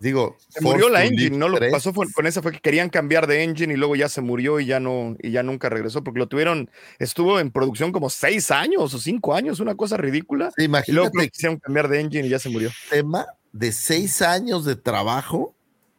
Digo, 0.00 0.36
Se 0.48 0.60
murió 0.60 0.88
la 0.88 1.04
engine, 1.04 1.38
¿no? 1.38 1.48
Lo 1.48 1.54
que 1.54 1.66
3. 1.66 1.72
pasó 1.72 1.92
fue, 1.92 2.10
con 2.12 2.26
esa 2.26 2.42
fue 2.42 2.50
que 2.50 2.58
querían 2.58 2.90
cambiar 2.90 3.28
de 3.28 3.44
engine 3.44 3.72
y 3.72 3.76
luego 3.76 3.94
ya 3.94 4.08
se 4.08 4.20
murió 4.20 4.58
y 4.58 4.66
ya 4.66 4.80
no, 4.80 5.16
y 5.22 5.30
ya 5.30 5.44
nunca 5.44 5.68
regresó, 5.68 6.02
porque 6.02 6.18
lo 6.18 6.26
tuvieron, 6.26 6.68
estuvo 6.98 7.38
en 7.38 7.52
producción 7.52 7.92
como 7.92 8.10
seis 8.10 8.50
años 8.50 8.92
o 8.94 8.98
cinco 8.98 9.32
años, 9.32 9.60
una 9.60 9.76
cosa 9.76 9.96
ridícula. 9.96 10.50
Sí, 10.56 10.64
Y 10.64 10.66
luego 10.66 10.80
Imagínate 11.10 11.30
quisieron 11.30 11.58
cambiar 11.60 11.86
de 11.88 12.00
engine 12.00 12.26
y 12.26 12.30
ya 12.30 12.40
se 12.40 12.48
murió. 12.48 12.70
tema 12.90 13.26
de 13.52 13.70
seis 13.70 14.22
años 14.22 14.64
de 14.64 14.74
trabajo. 14.74 15.54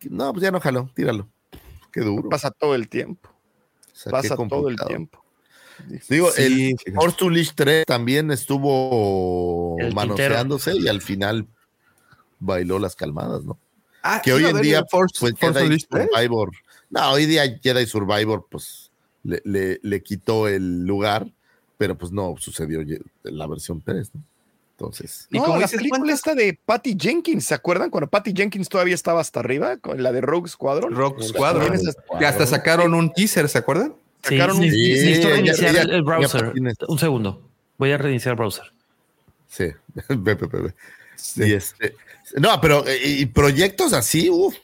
No, 0.10 0.34
pues 0.34 0.44
ya 0.44 0.52
no 0.52 0.60
jaló, 0.60 0.90
tíralo. 0.94 1.30
Qué 1.90 2.02
duro. 2.02 2.28
Pasa 2.28 2.52
todo 2.52 2.76
el 2.76 2.90
tiempo. 2.90 3.30
O 3.94 3.96
sea, 3.96 4.12
Pasa 4.12 4.36
todo 4.36 4.68
el 4.70 4.76
tiempo. 4.88 5.24
Digo, 6.10 6.32
Sí, 6.32 6.42
el 6.44 6.54
fíjate. 6.78 6.92
Force 6.94 7.18
to 7.18 7.26
Unleashed 7.28 7.54
3 7.56 7.86
también 7.86 8.32
estuvo 8.32 9.76
El 9.80 9.94
manoseándose 9.94 10.76
y 10.78 10.88
al 10.88 11.02
final 11.02 11.48
bailó 12.40 12.80
las 12.80 12.96
calmadas, 12.96 13.44
¿no? 13.44 13.58
Ah, 14.02 14.22
Que 14.24 14.34
hoy 14.34 14.46
en 14.46 14.62
día, 14.62 14.84
Force, 14.90 15.16
pues 15.20 15.34
Force 15.40 15.54
Jedi 15.54 15.66
Unleashed 15.66 15.88
3. 15.90 16.08
Survivor. 16.12 16.52
No, 16.90 17.12
hoy 17.12 17.26
día 17.26 17.44
Jedi 17.62 17.86
Survivor, 17.86 18.46
pues 18.50 18.92
le, 19.24 19.42
le- 19.46 19.80
le 19.82 20.04
quitó 20.04 20.48
el 20.48 20.86
lugar, 20.86 21.32
pero 21.78 21.98
pues 21.98 22.12
no 22.12 22.36
sucedió 22.38 22.82
la 23.24 23.48
versión 23.48 23.82
3, 23.82 24.12
¿no? 24.14 24.22
Entonces, 24.78 25.28
Y 25.30 25.38
No, 25.38 25.44
como 25.46 25.56
la 25.58 25.62
dices, 25.64 25.78
película 25.78 26.00
¿cuántas- 26.00 26.16
esta 26.20 26.36
de 26.36 26.60
Patty 26.66 26.98
Jenkins, 27.00 27.46
¿se 27.46 27.54
acuerdan? 27.54 27.90
Cuando 27.90 28.10
Patty 28.10 28.34
Jenkins 28.36 28.68
todavía 28.68 28.96
estaba 28.96 29.22
hasta 29.22 29.40
arriba, 29.40 29.78
con 29.78 30.02
la 30.02 30.12
de 30.12 30.22
Rogue 30.22 30.50
Squadron. 30.50 30.96
Rock 30.96 31.22
Squadron. 31.22 31.74
Esas- 31.74 31.96
Que 32.20 32.26
hasta 32.26 32.48
sacaron 32.48 32.94
un 32.94 33.14
teaser, 33.14 33.48
¿se 33.50 33.60
acuerdan? 33.60 33.94
Sí, 34.28 34.36
Sacaron 34.38 34.58
un- 34.58 34.64
Sí, 34.64 34.94
necesito 34.94 35.30
reiniciar 35.30 35.76
el, 35.92 36.02
browser. 36.04 36.54
Un 36.88 37.00
segundo. 37.00 37.42
Voy 37.78 37.92
a 37.92 37.98
reiniciar 37.98 38.34
el 38.34 38.38
browser. 38.38 38.66
sí, 39.48 39.66
ve, 40.10 40.34
ve, 40.34 40.48
ve, 40.48 40.60
ve. 40.62 40.74
Y 41.48 41.54
este, 41.54 41.96
no, 42.38 42.60
pero 42.60 42.86
eh, 42.88 43.00
y 43.04 43.26
proyectos 43.28 43.94
así, 43.94 44.30
uff. 44.30 44.56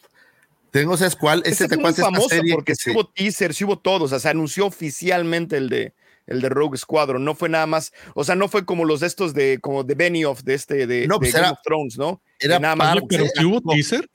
Tengo, 0.72 0.96
¿sabes 0.98 1.16
cuál? 1.16 1.40
Este 1.40 1.64
Este 1.66 1.68
te 1.70 1.76
fue 1.76 1.84
muy 1.84 1.94
famoso 1.94 2.36
porque 2.52 2.74
que 2.74 2.76
sí 2.76 2.92
hubo 2.92 3.08
teasers, 3.08 3.58
sí 3.58 3.64
hubo 3.64 3.78
todo, 3.80 4.06
o 4.06 4.08
sea, 4.08 4.20
se 4.20 4.30
anunció 4.30 4.66
oficialmente 4.68 5.58
el 5.58 5.68
de 5.70 5.94
el 6.30 6.42
de 6.42 6.50
Rogue 6.50 6.78
Squadron, 6.78 7.26
no 7.26 7.36
fue 7.36 7.50
nada 7.50 7.66
más, 7.68 7.92
o 8.16 8.24
sea, 8.24 8.36
no 8.36 8.48
fue 8.48 8.64
como 8.66 8.86
los 8.86 9.02
de 9.02 9.08
estos 9.08 9.34
de 9.34 9.60
como 9.62 9.84
de 9.84 9.96
Benioff 9.96 10.44
de 10.44 10.54
este 10.54 10.88
de, 10.88 11.08
No, 11.08 11.16
de 11.16 11.20
pues 11.20 11.34
Game 11.34 11.46
era- 11.46 11.52
of 11.54 11.60
Thrones, 11.66 11.98
¿no? 11.98 12.22
era 12.40 12.60
nada 12.60 12.76
más 12.76 12.98
Pero 13.10 13.26
si 13.36 13.44
hubo 13.46 13.60
No, 13.64 13.74
teaser. 13.74 14.10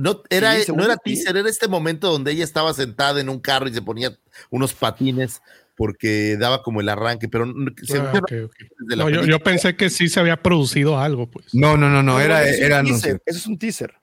No, 0.00 0.22
era, 0.30 0.54
Sí, 0.62 0.72
no 0.74 0.84
era 0.84 0.96
teaser, 0.96 1.36
era 1.36 1.48
este 1.48 1.66
momento 1.68 2.10
donde 2.10 2.30
ella 2.32 2.44
estaba 2.44 2.72
sentada 2.72 3.20
en 3.20 3.28
un 3.28 3.40
carro 3.40 3.68
y 3.68 3.72
se 3.74 3.82
ponía 3.82 4.16
unos 4.50 4.72
patines 4.74 5.40
porque 5.76 6.36
daba 6.36 6.62
como 6.62 6.80
el 6.80 6.88
arranque, 6.88 7.28
pero 7.28 7.44
Ah, 7.46 8.20
yo, 8.30 9.22
No, 9.26 9.38
pensé 9.40 9.76
que 9.76 9.90
sí 9.90 10.08
se 10.08 10.20
había 10.20 10.36
producido 10.42 10.98
algo, 10.98 11.28
pues. 11.30 11.46
No, 11.54 11.76
no, 11.76 11.88
no, 11.88 12.02
no, 12.02 12.20
era, 12.20 12.42
eso 12.44 12.50
es 12.52 12.58
un 12.58 12.64
era. 12.64 12.80
Eso 13.26 13.38
es 13.38 13.46
un 13.46 13.58
teaser. 13.58 13.94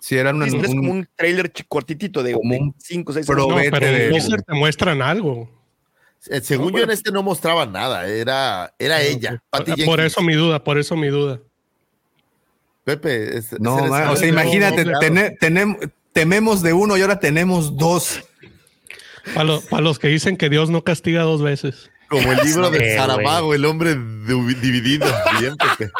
Sí, 0.00 0.16
era 0.16 0.32
un, 0.34 0.40
Teaser 0.40 0.64
es 0.66 0.70
un- 0.70 0.76
como 0.76 0.92
un 0.92 1.08
trailer 1.16 1.50
cortitito 1.66 2.22
de 2.22 2.34
como 2.34 2.54
un 2.56 2.74
5 2.78 3.10
o 3.10 3.14
6 3.14 3.26
pro- 3.26 3.36
No, 3.48 3.54
vete 3.54 3.70
pero 3.70 3.86
de- 3.86 4.04
en 4.06 4.12
teaser 4.12 4.42
te 4.42 4.52
muestran 4.54 5.00
algo. 5.00 5.53
Eh, 6.30 6.40
según 6.42 6.72
yo 6.72 6.82
en 6.84 6.90
este 6.90 7.10
no 7.12 7.22
mostraba 7.22 7.66
nada, 7.66 8.06
era, 8.08 8.74
era 8.78 9.02
ella. 9.02 9.42
Patty 9.50 9.84
Por, 9.84 10.00
eso 10.00 10.22
mi 10.22 10.34
duda, 10.34 10.62
por 10.64 10.78
eso 10.78 10.96
mi 10.96 11.08
duda. 11.08 11.40
Pepe, 12.84 13.36
es- 13.38 13.58
No, 13.60 13.78
eres- 13.78 13.90
o 14.10 14.16
sea, 14.16 14.26
no, 14.26 14.32
imagínate, 14.32 14.84
no, 14.84 14.92
claro. 14.92 15.00
tene- 15.00 15.36
tenem- 15.40 15.92
tememos 16.12 16.62
de 16.62 16.72
uno 16.72 16.96
y 16.96 17.02
ahora 17.02 17.18
tenemos 17.20 17.76
dos. 17.76 18.22
Para, 19.34 19.58
para 19.70 19.82
los 19.82 19.98
que 19.98 20.08
dicen 20.08 20.36
que 20.36 20.48
Dios 20.50 20.70
no 20.70 20.82
castiga 20.84 21.22
dos 21.22 21.42
veces. 21.42 21.90
como 22.08 22.30
el 22.32 22.38
libro 22.44 22.70
de. 22.70 22.94
Saramago, 22.96 23.54
el 23.54 23.64
hombre 23.64 23.94
dividido. 23.96 25.06
Bien, 25.40 25.56
Pepe. 25.56 25.90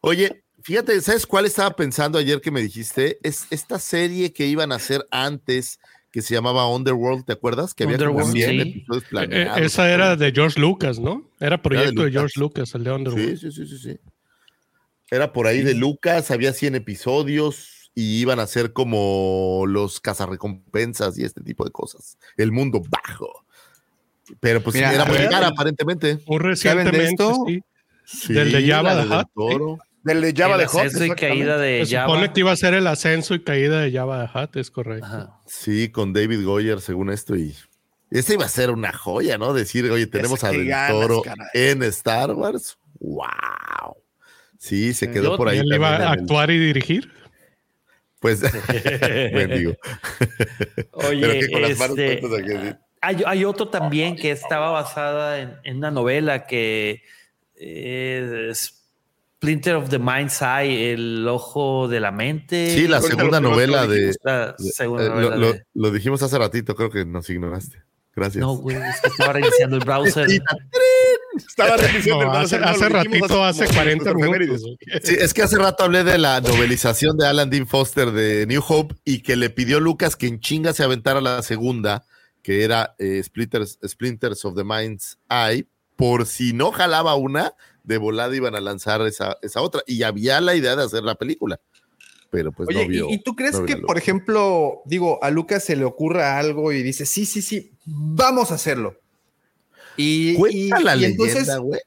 Oye, 0.00 0.42
Fíjate, 0.62 1.00
¿sabes 1.00 1.28
cuál 1.28 1.46
estaba 1.46 1.76
pensando 1.76 2.18
ayer 2.18 2.40
que 2.40 2.50
me 2.50 2.60
dijiste? 2.60 3.20
Es 3.22 3.46
esta 3.50 3.78
serie 3.78 4.32
que 4.32 4.46
iban 4.46 4.72
a 4.72 4.76
hacer 4.76 5.06
antes 5.12 5.78
que 6.16 6.22
se 6.22 6.32
llamaba 6.32 6.66
Underworld, 6.74 7.26
¿te 7.26 7.34
acuerdas? 7.34 7.74
Que 7.74 7.84
había 7.84 7.98
como 7.98 8.12
Underworld, 8.24 8.32
100 8.38 8.50
sí. 8.50 8.60
episodios 8.70 9.02
Eh, 9.04 9.06
planeados. 9.10 9.60
esa 9.60 9.90
era 9.92 10.16
de 10.16 10.32
George 10.32 10.58
Lucas, 10.58 10.98
¿no? 10.98 11.28
Era 11.40 11.60
proyecto 11.60 11.90
de, 11.90 12.06
Lucas. 12.06 12.12
George 12.14 12.40
Lucas, 12.40 12.74
el 12.74 12.84
de 12.84 12.92
Underworld. 12.92 13.36
Sí, 13.36 13.36
sí, 13.36 13.52
sí, 13.52 13.66
sí, 13.68 13.78
sí. 13.78 13.98
Era 15.10 15.34
por 15.34 15.46
ahí 15.46 15.60
de 15.60 15.74
Lucas, 15.74 16.30
había 16.30 16.54
100 16.54 16.74
episodios 16.76 17.90
y 17.94 18.18
iban 18.18 18.40
a 18.40 18.46
ser 18.46 18.72
como 18.72 19.64
los 19.68 20.00
cazarrecompensas 20.00 21.18
y 21.18 21.24
este 21.24 21.42
tipo 21.42 21.66
de 21.66 21.70
cosas. 21.70 22.16
El 22.38 22.50
mundo 22.50 22.82
bajo. 22.88 23.44
Pero 24.40 24.62
pues 24.62 24.74
Mira, 24.74 24.94
era 24.94 25.04
muy 25.04 25.16
¿saben- 25.18 25.30
cara 25.30 25.48
aparentemente. 25.48 26.14
Muy 26.26 26.38
¿Saben 26.56 26.86
de 26.86 26.92
recientemente, 26.92 27.10
esto? 27.24 27.44
sí. 27.46 27.60
Sí, 28.06 28.32
Del 28.32 28.52
de 28.52 28.66
Java 28.66 28.94
del 28.96 29.12
Hutt, 29.12 29.28
Toro. 29.34 29.78
Del 30.06 30.20
de 30.22 30.32
Java 30.34 30.54
El 30.54 30.60
de 30.60 30.66
Hot. 30.68 30.80
ascenso 30.86 31.04
y 31.04 31.10
caída 31.10 31.58
de 31.58 31.84
Se 31.84 31.96
supone 32.00 32.20
Java. 32.22 32.32
que 32.32 32.40
iba 32.40 32.52
a 32.52 32.56
ser 32.56 32.74
el 32.74 32.86
ascenso 32.86 33.34
y 33.34 33.42
caída 33.42 33.80
de 33.80 33.90
Java 33.92 34.20
de 34.22 34.28
Hutt, 34.40 34.56
es 34.56 34.70
correcto. 34.70 35.04
Ajá. 35.06 35.40
Sí, 35.46 35.88
con 35.90 36.12
David 36.12 36.44
Goyer, 36.44 36.80
según 36.80 37.10
esto, 37.10 37.34
y 37.36 37.54
ese 38.10 38.34
iba 38.34 38.44
a 38.44 38.48
ser 38.48 38.70
una 38.70 38.92
joya, 38.92 39.36
¿no? 39.36 39.52
Decir, 39.52 39.90
oye, 39.90 40.06
tenemos 40.06 40.44
a 40.44 40.50
Del 40.52 40.66
ganas, 40.66 40.92
Toro 40.92 41.22
caray. 41.22 41.48
en 41.54 41.82
Star 41.82 42.30
Wars. 42.32 42.78
¡Wow! 43.00 43.96
Sí, 44.58 44.94
se 44.94 45.10
quedó 45.10 45.32
Yo- 45.32 45.36
por 45.36 45.48
ahí. 45.48 45.56
¿Y 45.58 45.60
él 45.60 45.74
iba 45.74 45.92
a 45.92 45.96
en 45.96 46.02
el- 46.02 46.08
actuar 46.20 46.50
y 46.50 46.58
dirigir? 46.58 47.12
Pues, 48.20 48.40
mendigo. 49.32 49.74
Pero 50.76 51.08
Oye, 51.08 51.40
que 51.40 51.50
con 51.50 51.62
las 51.62 51.78
manos 51.78 51.98
este, 51.98 52.36
aquí, 52.38 52.76
hay, 53.02 53.22
hay 53.26 53.44
otro 53.44 53.68
también 53.68 54.16
que 54.16 54.30
estaba 54.30 54.70
basada 54.70 55.40
en, 55.40 55.54
en 55.64 55.76
una 55.78 55.90
novela 55.90 56.46
que 56.46 57.02
es 57.54 58.75
Splinter 59.46 59.76
of 59.76 59.90
the 59.90 60.00
Mind's 60.00 60.42
Eye, 60.42 60.92
El 60.92 61.28
Ojo 61.28 61.86
de 61.86 62.00
la 62.00 62.10
Mente. 62.10 62.74
Sí, 62.74 62.88
la 62.88 63.00
segunda 63.00 63.40
novela 63.40 63.86
de. 63.86 64.12
lo, 65.74 65.90
dijimos 65.92 66.20
hace 66.22 66.36
ratito, 66.36 66.74
creo 66.74 66.90
que 66.90 67.04
nos 67.04 67.30
ignoraste. 67.30 67.80
Gracias. 68.16 68.40
No, 68.40 68.56
güey, 68.56 68.76
es 68.76 69.00
que 69.00 69.08
estaba 69.08 69.34
reiniciando 69.34 69.76
el 69.76 69.84
browser. 69.84 70.26
Estaba 71.36 71.76
repitiendo 71.76 72.22
el 72.22 72.28
No, 72.28 72.32
hace, 72.32 72.58
browser, 72.58 72.60
no, 72.60 72.66
hace 72.66 73.08
dijimos 73.08 73.30
ratito, 73.30 73.44
hace 73.44 73.66
como 73.66 73.76
40 73.76 74.12
nuestras 74.12 74.38
minutos. 74.40 74.62
Sí, 75.04 75.16
es 75.16 75.32
que 75.32 75.42
hace 75.42 75.58
rato 75.58 75.84
hablé 75.84 76.02
de 76.02 76.18
la 76.18 76.40
novelización 76.40 77.16
de 77.18 77.26
Alan 77.28 77.48
Dean 77.48 77.68
Foster 77.68 78.10
de 78.10 78.46
New 78.46 78.62
Hope 78.66 78.96
y 79.04 79.20
que 79.20 79.36
le 79.36 79.50
pidió 79.50 79.78
Lucas 79.78 80.16
que 80.16 80.26
en 80.26 80.40
chinga 80.40 80.72
se 80.72 80.82
aventara 80.82 81.20
la 81.20 81.42
segunda, 81.42 82.04
que 82.42 82.64
era 82.64 82.96
eh, 82.98 83.22
Splinters, 83.22 83.78
Splinters 83.86 84.44
of 84.44 84.56
the 84.56 84.64
Mind's 84.64 85.18
Eye, 85.28 85.68
por 85.94 86.26
si 86.26 86.52
no 86.52 86.72
jalaba 86.72 87.14
una, 87.14 87.52
de 87.86 87.96
volada 87.98 88.36
iban 88.36 88.54
a 88.54 88.60
lanzar 88.60 89.00
esa, 89.06 89.38
esa 89.42 89.62
otra. 89.62 89.80
Y 89.86 90.02
había 90.02 90.40
la 90.42 90.54
idea 90.54 90.76
de 90.76 90.82
hacer 90.84 91.02
la 91.04 91.14
película, 91.14 91.58
pero 92.30 92.52
pues 92.52 92.68
Oye, 92.68 92.82
no 92.82 92.88
vio. 92.88 93.10
¿y, 93.10 93.14
y 93.14 93.18
tú 93.22 93.34
crees 93.34 93.58
no 93.58 93.64
que, 93.64 93.76
por 93.78 93.96
ejemplo, 93.96 94.82
digo, 94.84 95.22
a 95.24 95.30
Lucas 95.30 95.64
se 95.64 95.76
le 95.76 95.84
ocurra 95.84 96.38
algo 96.38 96.72
y 96.72 96.82
dice, 96.82 97.06
sí, 97.06 97.24
sí, 97.24 97.40
sí, 97.40 97.70
vamos 97.86 98.50
a 98.50 98.56
hacerlo? 98.56 98.96
Y, 99.96 100.30
y- 100.32 100.34
Cuenta 100.36 100.80
la 100.80 100.96
y 100.96 101.00
leyenda, 101.00 101.24
entonces, 101.24 101.58
güey. 101.58 101.80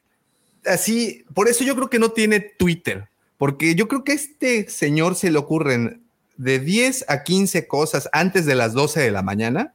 así, 0.66 1.26
por 1.34 1.48
eso 1.48 1.64
yo 1.64 1.76
creo 1.76 1.90
que 1.90 2.00
no 2.00 2.12
tiene 2.12 2.40
Twitter, 2.40 3.08
porque 3.38 3.76
yo 3.76 3.88
creo 3.88 4.04
que 4.04 4.14
a 4.14 4.16
este 4.16 4.70
señor 4.70 5.16
se 5.16 5.32
le 5.32 5.38
ocurren 5.38 6.04
de 6.38 6.60
10 6.60 7.06
a 7.10 7.24
15 7.24 7.68
cosas 7.68 8.10
antes 8.14 8.46
de 8.46 8.56
las 8.56 8.74
12 8.74 9.02
de 9.02 9.12
la 9.12 9.22
mañana, 9.22 9.74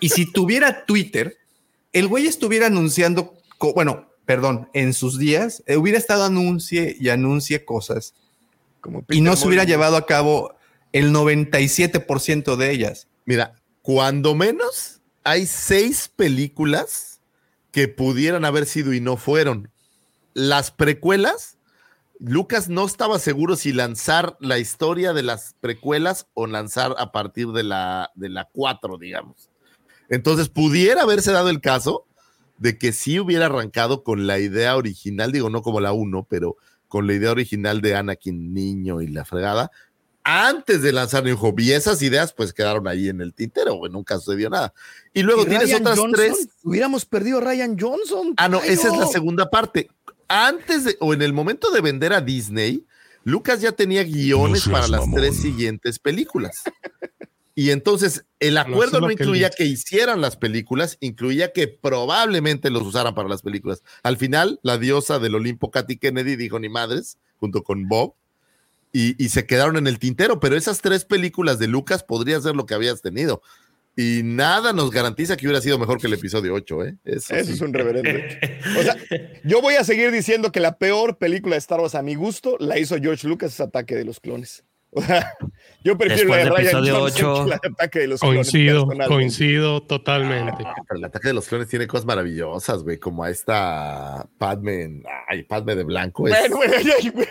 y 0.00 0.10
si 0.10 0.30
tuviera 0.30 0.84
Twitter, 0.84 1.36
el 1.92 2.06
güey 2.08 2.26
estuviera 2.26 2.66
anunciando, 2.66 3.34
bueno, 3.74 4.06
perdón, 4.26 4.68
en 4.72 4.94
sus 4.94 5.18
días, 5.18 5.62
eh, 5.66 5.76
hubiera 5.76 5.98
estado 5.98 6.24
anuncie 6.24 6.96
y 6.98 7.08
anuncie 7.08 7.64
cosas 7.64 8.14
Como 8.80 9.04
y 9.10 9.20
no 9.20 9.36
se 9.36 9.46
hubiera 9.46 9.64
llevado 9.64 9.96
a 9.96 10.06
cabo 10.06 10.54
el 10.92 11.12
97% 11.12 12.56
de 12.56 12.70
ellas. 12.70 13.08
Mira, 13.24 13.54
cuando 13.82 14.34
menos 14.34 15.00
hay 15.24 15.46
seis 15.46 16.10
películas 16.14 17.20
que 17.72 17.88
pudieran 17.88 18.44
haber 18.44 18.66
sido 18.66 18.92
y 18.92 19.00
no 19.00 19.16
fueron. 19.16 19.70
Las 20.32 20.70
precuelas, 20.70 21.58
Lucas 22.20 22.68
no 22.68 22.86
estaba 22.86 23.18
seguro 23.18 23.56
si 23.56 23.72
lanzar 23.72 24.36
la 24.40 24.58
historia 24.58 25.12
de 25.12 25.24
las 25.24 25.56
precuelas 25.60 26.28
o 26.34 26.46
lanzar 26.46 26.94
a 26.98 27.10
partir 27.10 27.48
de 27.48 27.64
la, 27.64 28.12
de 28.14 28.28
la 28.28 28.48
4, 28.52 28.96
digamos. 28.98 29.50
Entonces, 30.08 30.48
pudiera 30.48 31.02
haberse 31.02 31.32
dado 31.32 31.50
el 31.50 31.60
caso 31.60 32.06
de 32.58 32.78
que 32.78 32.92
sí 32.92 33.18
hubiera 33.20 33.46
arrancado 33.46 34.02
con 34.04 34.26
la 34.26 34.38
idea 34.38 34.76
original, 34.76 35.32
digo, 35.32 35.50
no 35.50 35.62
como 35.62 35.80
la 35.80 35.92
1, 35.92 36.26
pero 36.28 36.56
con 36.88 37.06
la 37.06 37.14
idea 37.14 37.30
original 37.32 37.80
de 37.80 37.96
Anakin 37.96 38.54
niño 38.54 39.00
y 39.00 39.08
la 39.08 39.24
fregada, 39.24 39.70
antes 40.22 40.80
de 40.80 40.92
lanzar 40.92 41.24
New 41.24 41.36
Hope. 41.40 41.62
Y 41.62 41.72
esas 41.72 42.00
ideas 42.02 42.32
pues 42.32 42.52
quedaron 42.52 42.86
ahí 42.88 43.08
en 43.08 43.20
el 43.20 43.34
tintero, 43.34 43.74
güey, 43.74 43.92
nunca 43.92 44.18
sucedió 44.18 44.48
nada. 44.48 44.72
Y 45.12 45.22
luego 45.22 45.42
¿Y 45.42 45.46
tienes 45.46 45.66
Ryan 45.68 45.82
otras 45.82 45.98
Johnson? 45.98 46.12
tres. 46.16 46.48
Hubiéramos 46.62 47.04
perdido 47.04 47.38
a 47.38 47.40
Ryan 47.42 47.76
Johnson. 47.78 48.34
Ah, 48.36 48.48
no, 48.48 48.60
Ay, 48.62 48.70
esa 48.70 48.88
es 48.92 48.96
la 48.96 49.06
segunda 49.06 49.50
parte. 49.50 49.90
Antes 50.28 50.84
de, 50.84 50.96
o 51.00 51.12
en 51.12 51.20
el 51.22 51.32
momento 51.34 51.70
de 51.70 51.80
vender 51.82 52.12
a 52.14 52.20
Disney, 52.22 52.86
Lucas 53.24 53.60
ya 53.60 53.72
tenía 53.72 54.02
guiones 54.04 54.66
No 54.66 54.72
para 54.72 54.88
las 54.88 55.00
mamón. 55.00 55.20
tres 55.20 55.36
siguientes 55.36 55.98
películas. 55.98 56.62
Y 57.54 57.70
entonces 57.70 58.26
el 58.40 58.58
acuerdo 58.58 59.00
no, 59.00 59.06
que 59.06 59.12
incluía 59.12 59.50
que 59.50 59.64
hicieran 59.64 60.20
las 60.20 60.36
películas, 60.36 60.96
incluía 61.00 61.52
que 61.52 61.68
probablemente 61.68 62.68
los 62.70 62.82
usaran 62.82 63.14
para 63.14 63.28
las 63.28 63.42
películas. 63.42 63.82
Al 64.02 64.16
final, 64.16 64.58
la 64.62 64.76
diosa 64.76 65.18
del 65.20 65.36
Olimpo, 65.36 65.70
Katy 65.70 65.98
Kennedy, 65.98 66.34
dijo 66.34 66.58
ni 66.58 66.68
madres, 66.68 67.18
junto 67.38 67.62
con 67.62 67.86
Bob, 67.88 68.14
y, 68.92 69.22
y 69.22 69.28
se 69.28 69.46
quedaron 69.46 69.76
en 69.76 69.86
el 69.86 70.00
tintero. 70.00 70.40
Pero 70.40 70.56
esas 70.56 70.80
tres 70.80 71.04
películas 71.04 71.58
de 71.60 71.68
Lucas 71.68 72.02
podría 72.02 72.40
ser 72.40 72.56
lo 72.56 72.66
que 72.66 72.74
habías 72.74 73.02
tenido. 73.02 73.40
Y 73.96 74.22
nada 74.24 74.72
nos 74.72 74.90
garantiza 74.90 75.36
que 75.36 75.46
hubiera 75.46 75.60
sido 75.60 75.78
mejor 75.78 76.00
que 76.00 76.08
el 76.08 76.14
episodio 76.14 76.52
8, 76.54 76.84
¿eh? 76.84 76.96
Eso, 77.04 77.34
Eso 77.36 77.46
sí. 77.46 77.52
es 77.52 77.60
un 77.60 77.72
reverendo. 77.72 78.10
O 78.78 78.82
sea, 78.82 78.96
yo 79.44 79.60
voy 79.60 79.74
a 79.74 79.84
seguir 79.84 80.10
diciendo 80.10 80.50
que 80.50 80.58
la 80.58 80.78
peor 80.78 81.18
película 81.18 81.54
de 81.54 81.60
Star 81.60 81.80
Wars 81.80 81.94
a 81.94 82.02
mi 82.02 82.16
gusto 82.16 82.56
la 82.58 82.78
hizo 82.78 82.96
George 82.96 83.28
Lucas, 83.28 83.52
es 83.52 83.60
Ataque 83.60 83.94
de 83.94 84.04
los 84.04 84.18
Clones. 84.18 84.64
O 84.96 85.02
sea, 85.02 85.32
yo 85.82 85.98
prefiero 85.98 86.30
Después 86.30 86.38
la 86.38 86.44
de 86.44 86.50
Ryan 86.50 86.64
episodio 86.84 86.94
Johnson 87.00 87.26
ocho. 87.30 87.44
que 87.44 87.50
la 87.50 87.56
de 87.62 87.68
Ataque 87.68 87.98
de 87.98 88.06
los 88.06 88.20
Clones. 88.20 88.36
Coincido, 88.50 88.74
personalmente. 88.86 89.14
coincido 89.14 89.82
totalmente. 89.82 90.64
Pero 90.88 90.98
el 90.98 91.04
ataque 91.04 91.28
de 91.28 91.34
los 91.34 91.48
clones 91.48 91.68
tiene 91.68 91.86
cosas 91.86 92.06
maravillosas, 92.06 92.82
güey, 92.84 92.98
como 92.98 93.24
a 93.24 93.30
esta 93.30 94.28
Padme, 94.38 95.02
ay, 95.28 95.42
Padme 95.42 95.74
de 95.74 95.84
blanco. 95.84 96.28
es- 96.28 96.34
Bueno, 96.38 96.56
güey, 96.56 96.70
ay, 97.00 97.08
güey. 97.10 97.26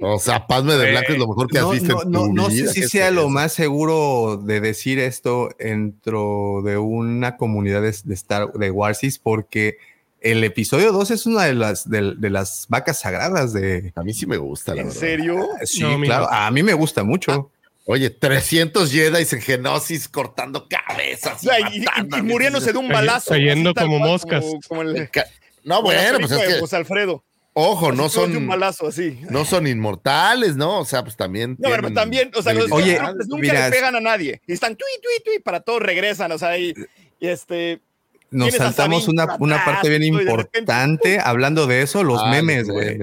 o 0.00 0.18
sea, 0.18 0.46
Padme 0.46 0.74
de 0.76 0.90
blanco 0.90 1.12
es 1.12 1.18
lo 1.18 1.28
mejor 1.28 1.48
que 1.48 1.58
has 1.58 1.64
No, 1.64 1.70
visto 1.72 1.94
no, 1.94 2.02
en 2.02 2.10
no, 2.12 2.20
tu 2.24 2.32
no 2.32 2.48
vida. 2.48 2.66
sé 2.68 2.72
si 2.72 2.80
¿qué 2.82 2.88
sea 2.88 3.08
es 3.08 3.14
lo 3.14 3.28
más 3.28 3.52
seguro 3.52 4.38
de 4.42 4.60
decir 4.60 4.98
esto 4.98 5.50
dentro 5.58 6.62
de 6.64 6.78
una 6.78 7.36
comunidad 7.36 7.82
de, 7.82 7.94
de 8.04 8.14
Star 8.14 8.52
de 8.52 8.70
Warsis, 8.70 9.18
porque 9.18 9.76
el 10.20 10.44
episodio 10.44 10.92
2 10.92 11.10
es 11.12 11.26
una 11.26 11.44
de 11.44 11.54
las, 11.54 11.88
de, 11.88 12.14
de 12.16 12.30
las 12.30 12.66
vacas 12.68 12.98
sagradas 13.00 13.52
de. 13.52 13.92
A 13.96 14.02
mí 14.02 14.12
sí 14.14 14.26
me 14.26 14.36
gusta, 14.36 14.74
la 14.74 14.82
¿En 14.82 14.86
verdad. 14.88 15.00
serio? 15.00 15.48
Sí, 15.64 15.80
No, 15.82 15.98
mira. 15.98 16.18
claro. 16.18 16.32
A 16.32 16.50
mí 16.50 16.62
me 16.62 16.74
gusta 16.74 17.02
mucho. 17.04 17.50
Oye, 17.86 18.10
300 18.10 18.92
Jedi 18.92 19.26
en 19.32 19.40
Genosis 19.40 20.08
cortando 20.08 20.68
cabezas. 20.68 21.36
O 21.36 21.38
sea, 21.48 21.58
y, 21.72 21.78
y- 21.78 21.80
matando, 21.80 22.18
y 22.18 22.22
muriéndose 22.22 22.72
de 22.72 22.78
un 22.78 22.88
balazo. 22.88 23.30
Cayendo 23.30 23.74
como 23.74 23.98
cual, 23.98 24.10
moscas. 24.10 24.44
Como, 24.44 24.60
como 24.68 24.82
el, 24.82 25.10
Ca- 25.10 25.26
No, 25.64 25.82
bueno, 25.82 26.18
pues 26.20 26.30
es 26.30 26.46
que, 26.54 26.60
José 26.60 26.76
Alfredo. 26.76 27.24
ojo, 27.54 27.88
Así 27.88 27.96
no 27.96 28.02
de 28.08 28.18
un 28.26 28.32
son, 28.34 28.46
balazo 28.46 28.86
así. 28.88 29.18
no 29.30 29.44
son 29.44 29.66
inmortales, 29.66 30.54
¿no? 30.56 30.78
O 30.80 30.84
sea, 30.84 31.02
pues 31.02 31.16
también. 31.16 31.56
No, 31.58 31.70
pero 31.70 31.92
también, 31.92 32.30
o 32.36 32.42
sea, 32.42 32.52
los 32.54 32.70
Oye, 32.70 32.98
nunca 33.26 33.36
mira, 33.40 33.68
le 33.68 33.74
pegan 33.74 33.96
a 33.96 34.00
nadie. 34.00 34.40
Y 34.46 34.52
están 34.52 34.76
tui, 34.76 34.86
tui, 35.02 35.24
tui, 35.24 35.42
para 35.42 35.60
todos 35.60 35.80
regresan, 35.82 36.30
o 36.30 36.38
sea, 36.38 36.56
y, 36.58 36.74
y 37.18 37.26
este. 37.28 37.80
Nos 38.30 38.54
saltamos 38.54 39.08
una, 39.08 39.36
una 39.40 39.64
parte 39.64 39.88
bien 39.88 40.02
de 40.02 40.08
importante. 40.08 41.18
Hablando 41.24 41.66
de 41.66 41.82
eso, 41.82 42.04
los 42.04 42.24
memes, 42.26 42.68
güey. 42.68 42.98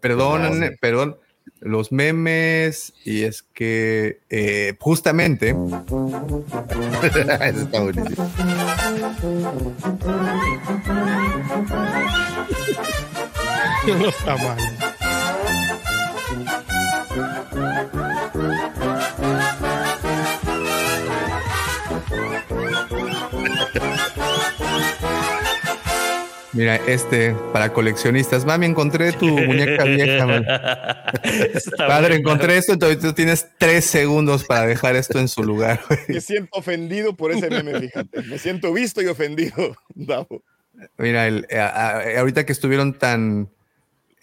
Perdón, 0.00 0.60
No, 0.60 0.66
perdón. 0.80 1.16
Los 1.60 1.92
memes, 1.92 2.94
y 3.04 3.24
es 3.24 3.42
que 3.42 4.20
eh, 4.30 4.74
justamente 4.80 5.50
Eso 7.02 7.60
está 7.62 7.80
buenísimo. 7.80 8.30
No 13.86 14.08
está 14.08 14.36
mal. 14.36 14.93
Mira, 26.54 26.76
este, 26.86 27.34
para 27.52 27.72
coleccionistas. 27.72 28.44
Mami, 28.44 28.66
encontré 28.66 29.12
tu 29.12 29.26
muñeca 29.26 29.84
vieja. 29.84 30.24
man. 30.26 30.44
Padre, 31.76 32.14
encontré 32.16 32.56
esto, 32.56 32.72
entonces 32.74 33.00
tú 33.00 33.12
tienes 33.12 33.48
tres 33.58 33.84
segundos 33.84 34.44
para 34.44 34.66
dejar 34.66 34.94
esto 34.96 35.18
en 35.18 35.26
su 35.28 35.42
lugar. 35.42 35.80
Me 36.08 36.20
siento 36.20 36.50
ofendido 36.56 37.16
por 37.16 37.32
ese 37.32 37.50
meme, 37.50 37.80
fíjate. 37.80 38.22
Me 38.22 38.38
siento 38.38 38.72
visto 38.72 39.02
y 39.02 39.06
ofendido, 39.06 39.76
Davo. 39.94 40.42
Mira, 40.98 41.26
el- 41.26 41.46
a- 41.52 41.66
a- 41.98 42.20
ahorita 42.20 42.46
que 42.46 42.52
estuvieron 42.52 42.94
tan 42.98 43.48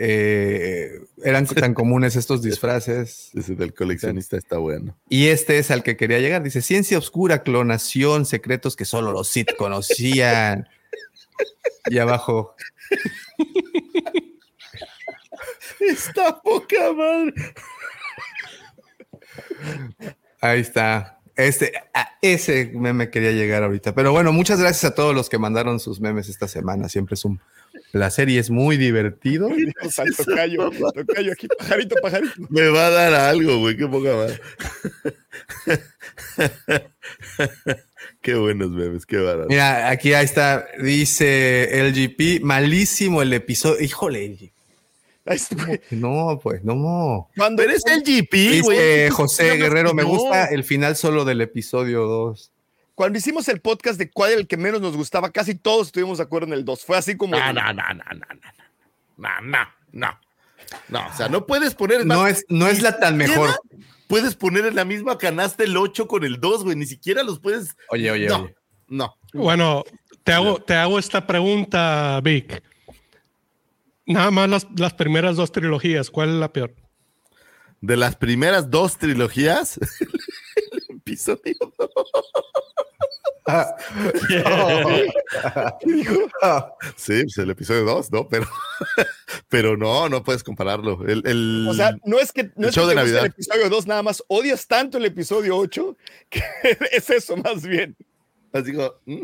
eh, 0.04 1.00
eran 1.24 1.46
tan 1.46 1.74
comunes 1.74 2.16
estos 2.16 2.42
disfraces. 2.42 3.30
Ese 3.36 3.56
del 3.56 3.74
coleccionista 3.74 4.36
está 4.38 4.58
bueno. 4.58 4.98
Y 5.10 5.28
este 5.28 5.60
es 5.60 5.70
al 5.70 5.84
que 5.84 5.96
quería 5.98 6.20
llegar. 6.20 6.42
Dice, 6.44 6.62
ciencia 6.62 6.98
oscura, 6.98 7.44
clonación, 7.44 8.26
secretos 8.26 8.76
que 8.76 8.86
solo 8.86 9.12
los 9.12 9.28
Sith 9.28 9.54
conocían. 9.58 10.68
Y 11.86 11.98
abajo. 11.98 12.56
Está 15.80 16.42
poca 16.42 16.94
madre. 16.94 17.34
Ahí 20.42 20.62
está. 20.62 21.20
Este, 21.36 21.74
a 21.94 22.18
ese 22.22 22.72
meme 22.74 23.10
quería 23.10 23.32
llegar 23.32 23.64
ahorita. 23.64 23.96
Pero 23.96 24.12
bueno, 24.12 24.32
muchas 24.34 24.60
gracias 24.60 24.92
a 24.92 24.96
todos 24.96 25.16
los 25.16 25.30
que 25.30 25.38
mandaron 25.38 25.80
sus 25.80 26.02
memes 26.02 26.30
esta 26.30 26.48
semana. 26.48 26.90
Siempre 26.90 27.16
es 27.16 27.26
un 27.26 27.42
placer 27.92 28.30
y 28.30 28.38
es 28.38 28.50
muy 28.50 28.78
divertido. 28.78 29.50
tocayo, 30.18 30.70
tocayo 30.94 31.32
aquí, 31.32 31.48
pajarito, 31.48 31.96
pajarito. 32.02 32.34
Me 32.50 32.70
va 32.70 32.88
a 32.88 32.90
dar 32.90 33.14
algo, 33.14 33.60
güey. 33.60 33.78
Qué 33.78 33.88
poca 33.88 34.16
madre. 34.16 34.40
Qué 38.22 38.36
buenos 38.36 38.72
memes, 38.72 39.06
qué 39.06 39.18
barato. 39.18 39.48
Mira, 39.50 39.90
aquí 39.90 40.14
ahí 40.14 40.26
está. 40.26 40.68
Dice 40.80 41.70
LGP, 41.74 42.44
malísimo 42.44 43.22
el 43.22 43.34
episodio. 43.34 43.84
Híjole, 43.84 44.28
LGP. 44.30 44.52
No, 45.92 46.40
pues 46.42 46.64
no. 46.64 47.30
Cuando 47.36 47.64
eres 47.64 47.84
el 47.86 48.02
GP, 48.02 48.34
Dice 48.34 48.62
güey. 48.62 49.10
José 49.10 49.56
Guerrero, 49.58 49.94
me 49.94 50.04
gusta 50.04 50.46
el 50.46 50.64
final 50.64 50.96
solo 50.96 51.26
del 51.26 51.42
episodio 51.42 52.06
2. 52.06 52.52
Cuando 52.96 53.18
hicimos 53.18 53.48
el 53.48 53.62
podcast 53.62 53.98
de 53.98 54.12
cuál 54.12 54.32
era 54.32 54.42
el 54.42 54.48
que 54.48 54.58
menos 54.58 54.82
nos 54.82 54.96
gustaba, 54.96 55.32
casi 55.32 55.56
todos 55.56 55.88
estuvimos 55.88 56.18
de 56.18 56.24
acuerdo 56.24 56.48
en 56.48 56.54
el 56.54 56.66
2. 56.66 56.86
Fue 56.86 56.98
así 56.98 57.16
como. 57.16 57.38
No, 57.38 57.54
no, 57.54 57.74
no, 57.74 57.74
no, 57.74 57.94
no, 57.94 58.04
no, 59.18 59.42
no, 59.42 59.42
no, 59.42 59.68
no. 59.92 60.20
No, 60.88 61.08
o 61.08 61.18
sea, 61.18 61.28
no 61.28 61.46
puedes 61.46 61.76
poner. 61.76 62.06
No 62.06 62.28
es, 62.28 62.46
no 62.50 62.68
es 62.68 62.82
la 62.82 63.00
tan 63.00 63.18
mejor. 63.18 63.50
Puedes 64.12 64.36
poner 64.36 64.66
en 64.66 64.76
la 64.76 64.84
misma 64.84 65.18
canasta 65.18 65.64
el 65.64 65.78
8 65.78 66.06
con 66.06 66.26
el 66.26 66.42
2, 66.42 66.66
güey. 66.66 66.76
Ni 66.76 66.86
siquiera 66.86 67.24
los 67.24 67.40
puedes. 67.40 67.78
Oye, 67.92 68.12
oye, 68.12 68.28
no, 68.28 68.44
oye. 68.44 68.56
No. 68.90 69.16
Bueno, 69.32 69.86
te 70.26 70.34
hago, 70.34 70.62
te 70.62 70.74
hago 70.74 71.00
esta 71.00 71.26
pregunta, 71.26 72.20
Vic. 72.22 72.62
Nada 74.06 74.30
más 74.30 74.50
las, 74.50 74.68
las 74.76 74.94
primeras 74.96 75.38
dos 75.38 75.54
trilogías, 75.54 76.10
¿cuál 76.10 76.28
es 76.28 76.36
la 76.36 76.52
peor? 76.52 76.76
De 77.80 77.96
las 77.96 78.18
primeras 78.18 78.70
dos 78.70 78.98
trilogías, 78.98 79.78
el 80.90 80.98
episodio 80.98 81.56
Sí, 86.96 87.24
pues 87.24 87.38
el 87.38 87.50
episodio 87.50 87.84
2, 87.86 88.12
¿no? 88.12 88.28
Pero, 88.28 88.48
pero 89.50 89.78
no, 89.78 90.10
no 90.10 90.24
puedes 90.24 90.44
compararlo. 90.44 91.04
El, 91.08 91.24
el- 91.26 91.68
O 91.70 91.74
sea, 91.74 91.96
no 92.06 92.20
es 92.20 92.32
que 92.32 92.44
no 92.56 92.64
el 92.64 92.70
es 92.70 92.76
show 92.76 92.84
que 92.86 92.90
de 92.92 92.96
Navidad. 92.96 93.20
el 93.22 93.32
episodio 93.32 93.70
2, 93.70 93.88
nada 93.88 94.04
más 94.04 94.24
odias 94.28 94.68
tanto 94.68 94.98
el 94.98 95.06
episodio 95.06 95.58
8 95.58 95.98
que 96.30 96.42
es 96.92 97.10
eso 97.10 97.38
más 97.38 97.64
bien. 97.66 97.96
Así 98.54 98.74
como, 98.74 98.92
¿mm? 99.06 99.24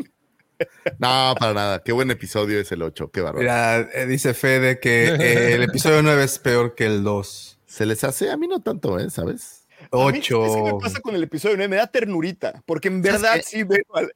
No, 0.98 1.34
para 1.38 1.54
nada. 1.54 1.82
Qué 1.84 1.92
buen 1.92 2.10
episodio 2.10 2.58
es 2.58 2.72
el 2.72 2.82
8. 2.82 3.10
Qué 3.12 3.20
bárbaro. 3.20 3.42
Mira, 3.42 3.78
eh, 3.94 4.06
dice 4.06 4.34
Fede 4.34 4.80
que 4.80 5.06
eh, 5.06 5.52
el 5.54 5.62
episodio 5.62 6.02
9 6.02 6.24
es 6.24 6.38
peor 6.40 6.74
que 6.74 6.86
el 6.86 7.04
2. 7.04 7.60
Se 7.66 7.86
les 7.86 8.02
hace, 8.02 8.30
a 8.30 8.36
mí 8.36 8.48
no 8.48 8.60
tanto, 8.60 8.98
¿eh? 8.98 9.08
¿Sabes? 9.10 9.57
A 9.92 9.96
mí, 9.96 10.22
¿sabes 10.22 10.26
qué 10.28 10.34
8. 10.34 10.64
me 10.64 10.74
pasa 10.80 11.00
con 11.00 11.14
el 11.14 11.22
episodio 11.22 11.56
9? 11.56 11.68
Me 11.68 11.76
da 11.76 11.86
ternurita, 11.86 12.62
porque 12.66 12.88
en 12.88 13.02
verdad 13.02 13.40
sí 13.44 13.62
veo 13.64 13.84
al. 13.94 14.12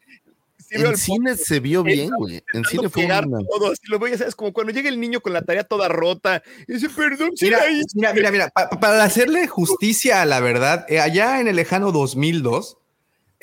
sí 0.59 0.77
veo 0.77 0.81
En 0.83 0.87
al 0.89 0.97
cine 0.97 1.37
se 1.37 1.61
vio 1.61 1.83
bien, 1.83 2.11
güey. 2.17 2.43
En 2.53 2.65
cine 2.65 2.89
fue 2.89 3.05
una... 3.05 3.21
todo, 3.23 3.73
así 3.73 3.83
lo 3.89 3.99
veo, 3.99 4.11
ya 4.13 4.19
sabes, 4.19 4.35
como 4.35 4.53
cuando 4.53 4.73
llega 4.73 4.89
el 4.89 5.01
niño 5.01 5.21
con 5.21 5.33
la 5.33 5.43
tarea 5.43 5.65
toda 5.65 5.89
rota 5.89 6.43
y 6.67 6.73
dice, 6.75 6.89
perdón, 6.89 7.31
Mira, 7.41 7.59
la 7.59 7.71
hice". 7.71 7.87
mira, 7.95 8.13
mira, 8.15 8.31
mira, 8.31 8.49
pa- 8.49 8.71
pa- 8.71 8.81
para 8.81 9.03
hacerle 9.05 9.47
justicia 9.49 10.23
a 10.23 10.27
la 10.27 10.41
verdad, 10.41 10.87
eh, 10.89 11.01
allá 11.01 11.41
en 11.41 11.49
el 11.49 11.57
lejano 11.57 11.93
2002, 11.93 12.79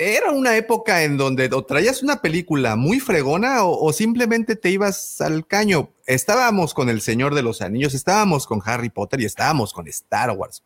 era 0.01 0.32
una 0.32 0.56
época 0.56 1.03
en 1.03 1.17
donde 1.17 1.49
o 1.51 1.66
traías 1.66 2.01
una 2.03 2.22
película 2.22 2.77
muy 2.77 3.01
fregona 3.01 3.66
o, 3.66 3.85
o 3.85 3.91
simplemente 3.91 4.56
te 4.56 4.69
ibas 4.69 5.19
al 5.19 5.45
caño. 5.45 5.90
Estábamos 6.06 6.74
con 6.74 6.90
El 6.90 7.01
Señor 7.01 7.35
de 7.35 7.43
los 7.43 7.61
Anillos, 7.61 7.93
estábamos 7.93 8.48
con 8.48 8.61
Harry 8.64 8.90
Potter 8.90 9.19
y 9.19 9.25
estábamos 9.25 9.74
con 9.74 9.90
Star 9.90 10.32
Wars. 10.32 10.64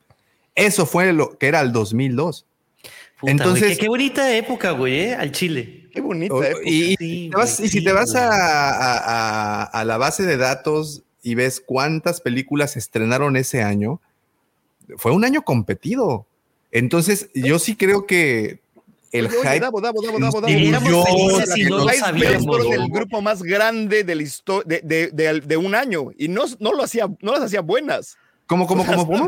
Eso 0.55 0.85
fue 0.85 1.13
lo 1.13 1.37
que 1.37 1.47
era 1.47 1.61
el 1.61 1.71
2002. 1.71 2.45
Puta, 3.19 3.31
Entonces- 3.31 3.61
güey, 3.61 3.75
qué, 3.75 3.79
qué 3.81 3.87
bonita 3.87 4.35
época, 4.35 4.71
güey, 4.71 4.99
¿eh? 4.99 5.15
al 5.15 5.31
Chile. 5.31 5.87
Qué 5.93 6.01
bonita 6.01 6.35
época. 6.35 6.61
y, 6.65 6.93
y 6.93 6.95
Sí, 6.97 7.29
te 7.31 7.37
vas- 7.37 7.57
güey, 7.57 7.67
y 7.67 7.71
si 7.71 7.79
sí, 7.79 7.83
te 7.85 7.91
vas 7.93 8.15
a, 8.15 8.27
a- 8.29 8.97
a- 8.97 9.63
a 9.63 9.85
la 9.85 9.97
base 9.97 10.23
de 10.23 10.37
datos 10.37 11.03
y 11.21 11.35
ves 11.35 11.61
cuántas 11.65 12.19
películas 12.21 12.71
se 12.71 12.79
estrenaron 12.79 13.37
ese 13.37 13.61
año, 13.63 14.01
fue 14.97 15.11
un 15.13 15.23
año 15.23 15.43
competido. 15.43 16.25
Entonces, 16.71 17.29
yo 17.33 17.59
sí 17.59 17.75
creo 17.75 18.05
que 18.05 18.59
el 19.11 19.27
Oye, 19.27 19.37
oye, 19.37 19.47
hype. 19.49 19.59
Davo, 19.59 19.79
Davo, 19.79 20.01
el 20.03 20.09
grupo 22.89 23.21
más 23.21 23.41
grande 23.43 24.03
de, 24.03 24.15
la 24.15 24.23
de, 24.65 24.81
de- 24.83 25.09
de- 25.13 25.41
de 25.41 25.57
un 25.57 25.75
año 25.75 26.07
y 26.17 26.27
no, 26.27 26.43
no, 26.59 26.73
lo 26.73 26.83
hacía, 26.83 27.07
no 27.21 27.31
las 27.31 27.43
hacía 27.43 27.61
buenas. 27.61 28.17
¿Cómo, 28.47 28.67
cómo, 28.67 28.85
cómo, 28.85 29.05
cómo? 29.07 29.27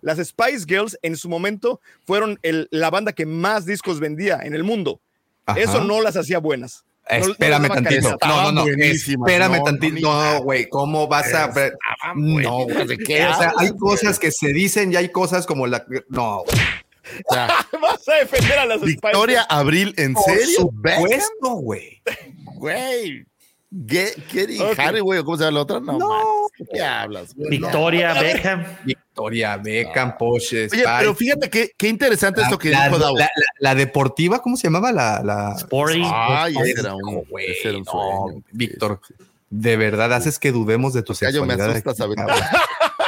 Las 0.00 0.18
Spice 0.18 0.64
Girls 0.66 0.98
en 1.02 1.16
su 1.16 1.28
momento 1.28 1.80
fueron 2.06 2.38
el- 2.42 2.68
la 2.70 2.90
banda 2.90 3.12
que 3.12 3.26
más 3.26 3.64
discos 3.66 4.00
vendía 4.00 4.40
en 4.42 4.54
el 4.54 4.64
mundo. 4.64 5.00
Ajá. 5.46 5.58
Eso 5.60 5.82
no 5.82 6.00
las 6.02 6.16
hacía 6.16 6.38
buenas. 6.38 6.84
No- 7.10 7.18
no 7.20 7.32
Espérame 7.32 7.62
daba 7.62 7.74
tantito. 7.76 8.18
No, 8.26 8.52
no, 8.52 8.64
no. 8.64 8.66
Espérame 8.68 9.56
no, 9.58 9.62
tantito. 9.64 10.00
no, 10.12 10.32
No, 10.34 10.42
güey. 10.42 10.68
¿Cómo 10.68 11.06
vas 11.08 11.32
a? 11.32 11.50
No, 12.14 12.64
güey. 12.64 12.86
¿De 12.86 12.98
qué 12.98 13.24
O 13.26 13.34
sea, 13.34 13.52
hay 13.56 13.70
cosas 13.76 14.18
que 14.18 14.30
se 14.30 14.52
dicen 14.52 14.92
y 14.92 14.96
hay 14.96 15.10
cosas 15.10 15.46
como 15.46 15.66
la. 15.66 15.84
No. 16.08 16.40
O 16.40 16.44
sea, 17.32 17.48
Vas 17.80 18.06
a 18.08 18.14
defender 18.16 18.58
a 18.58 18.66
las 18.66 18.82
Victoria 18.82 19.42
Spice 19.44 19.58
Abril, 19.60 19.94
¿en 19.96 20.12
Por 20.12 20.24
serio? 20.24 20.70
Beckham, 20.72 21.02
supuesto, 21.02 21.48
güey. 21.54 22.02
Güey. 22.56 23.24
¿Qué, 23.86 24.12
qué 24.30 24.46
di- 24.46 24.58
Ok. 24.60 24.78
Harry, 24.78 25.00
güey? 25.00 25.18
¿o 25.20 25.24
¿Cómo 25.24 25.36
se 25.36 25.44
llama 25.44 25.56
la 25.56 25.62
otra? 25.62 25.80
No, 25.80 25.98
No. 25.98 26.08
¿Qué 26.72 26.82
hablas, 26.82 27.34
güey? 27.34 27.50
Victoria 27.50 28.14
Beckham. 28.14 28.64
Victoria 28.84 29.56
Beckham, 29.58 30.16
Porsche, 30.16 30.68
Oye, 30.72 30.84
pero 30.98 31.14
fíjate 31.14 31.50
qué, 31.50 31.70
qué 31.76 31.88
interesante 31.88 32.40
esto 32.40 32.58
que 32.58 32.70
la, 32.70 32.84
dijo 32.86 32.98
la, 32.98 33.04
Davo. 33.06 33.18
la- 33.18 33.30
la 33.60 33.74
deportiva, 33.74 34.40
¿cómo 34.40 34.56
se 34.56 34.64
llamaba? 34.68 34.90
La, 34.92 35.22
la... 35.22 35.54
Sporty. 35.58 36.00
Ay, 36.04 36.54
Ay, 36.58 36.70
ese 36.70 36.80
era 36.80 36.94
un, 36.94 37.24
güey, 37.28 37.50
ese 37.50 37.68
era 37.68 37.78
un 37.78 37.84
no, 37.84 37.90
sueño. 37.92 38.42
Víctor, 38.52 39.00
de 39.50 39.76
verdad 39.76 40.12
haces 40.14 40.38
que 40.38 40.50
dudemos 40.52 40.92
de 40.94 41.02
tu 41.02 41.12
Tocayo, 41.12 41.44
me 41.44 41.54
sexualidad. 41.54 41.76
asustas 41.86 41.98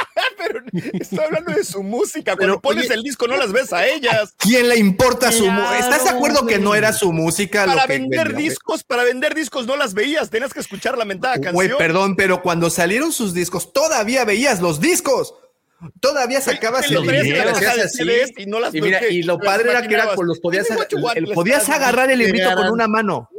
estoy 0.93 1.19
hablando 1.19 1.51
de 1.53 1.63
su 1.63 1.83
música. 1.83 2.35
Cuando 2.35 2.53
Pero, 2.55 2.61
pones 2.61 2.85
oye- 2.85 2.93
el 2.95 3.03
disco 3.03 3.27
no 3.27 3.37
las 3.37 3.51
ves 3.51 3.71
a 3.73 3.85
ellas. 3.87 4.33
¿Quién 4.37 4.69
le 4.69 4.77
importa 4.77 5.31
su 5.31 5.45
música? 5.49 5.79
¿Estás 5.79 6.03
de 6.05 6.09
acuerdo 6.11 6.45
que 6.45 6.59
no 6.59 6.75
era 6.75 6.93
su 6.93 7.11
música? 7.13 7.65
Para 7.65 7.81
lo 7.81 7.87
que 7.87 7.93
vender 7.99 8.27
vendía, 8.29 8.49
discos, 8.49 8.83
para 8.83 9.03
vender 9.03 9.35
discos 9.35 9.65
no 9.67 9.75
las 9.75 9.93
veías. 9.93 10.29
Tenías 10.29 10.53
que 10.53 10.59
escuchar 10.59 10.97
la 10.97 11.05
mentada 11.05 11.35
güey? 11.37 11.43
canción. 11.43 11.67
Güey, 11.67 11.77
perdón, 11.77 12.15
pero 12.15 12.41
cuando 12.41 12.69
salieron 12.69 13.11
sus 13.11 13.33
discos, 13.33 13.73
todavía 13.73 14.25
veías 14.25 14.61
los 14.61 14.79
discos. 14.79 15.33
Todavía 15.99 16.41
sacabas 16.41 16.85
el 16.91 16.97
así. 16.97 17.97
CDs 17.97 18.31
y 18.37 18.45
no 18.45 18.59
las 18.59 18.73
Y, 18.75 18.81
mira, 18.81 18.99
¿qué? 18.99 19.09
y 19.13 19.23
lo 19.23 19.39
padre 19.39 19.71
era 19.71 19.81
que 19.87 19.93
era 19.95 20.13
con 20.13 20.27
los 20.27 20.39
podías, 20.39 20.67
el- 21.15 21.33
podías 21.33 21.67
agarrar 21.69 22.11
el 22.11 22.19
librito 22.19 22.53
con 22.55 22.69
una 22.69 22.87
mano. 22.87 23.29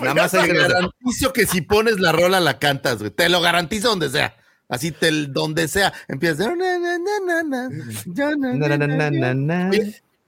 Nada 0.00 0.14
más 0.14 0.30
Te 0.32 0.46
garantizo 0.46 1.32
que 1.32 1.46
si 1.46 1.62
pones 1.62 1.98
la 1.98 2.12
rola 2.12 2.40
la 2.40 2.58
cantas, 2.58 2.98
güey. 2.98 3.10
Te 3.10 3.28
lo 3.30 3.40
garantizo 3.40 3.88
donde 3.88 4.10
sea. 4.10 4.36
Así 4.68 4.90
te, 4.90 5.10
donde 5.26 5.68
sea. 5.68 5.92
Empiezas. 6.08 6.48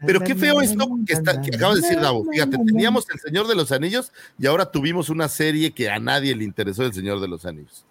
Pero 0.06 0.20
qué 0.20 0.34
feo 0.34 0.60
esto 0.60 0.86
que, 1.06 1.12
está, 1.12 1.40
que 1.40 1.56
acabas 1.56 1.76
de 1.76 1.82
decir, 1.82 2.00
Davo. 2.00 2.24
Fíjate, 2.30 2.58
teníamos 2.58 3.08
El 3.10 3.20
Señor 3.20 3.46
de 3.46 3.54
los 3.54 3.72
Anillos 3.72 4.12
y 4.38 4.46
ahora 4.46 4.70
tuvimos 4.70 5.08
una 5.08 5.28
serie 5.28 5.72
que 5.72 5.88
a 5.88 5.98
nadie 5.98 6.34
le 6.34 6.44
interesó 6.44 6.84
El 6.84 6.92
Señor 6.92 7.20
de 7.20 7.28
los 7.28 7.46
Anillos. 7.46 7.84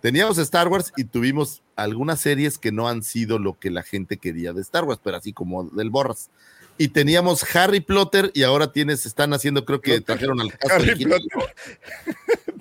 Teníamos 0.00 0.38
Star 0.38 0.66
Wars 0.66 0.92
y 0.96 1.04
tuvimos 1.04 1.62
algunas 1.76 2.20
series 2.20 2.58
que 2.58 2.72
no 2.72 2.88
han 2.88 3.04
sido 3.04 3.38
lo 3.38 3.58
que 3.58 3.70
la 3.70 3.84
gente 3.84 4.16
quería 4.16 4.52
de 4.52 4.60
Star 4.60 4.84
Wars, 4.84 5.00
pero 5.02 5.16
así 5.16 5.32
como 5.32 5.64
del 5.64 5.90
Borras. 5.90 6.30
Y 6.82 6.88
teníamos 6.88 7.44
Harry 7.54 7.78
Potter 7.80 8.32
y 8.34 8.42
ahora 8.42 8.72
tienes, 8.72 9.06
están 9.06 9.32
haciendo, 9.34 9.64
creo 9.64 9.80
que 9.80 10.00
trajeron 10.00 10.40
al 10.40 10.50
cast 10.52 10.72
Harry 10.72 10.90
original. 10.90 11.20
Potter. 11.32 11.54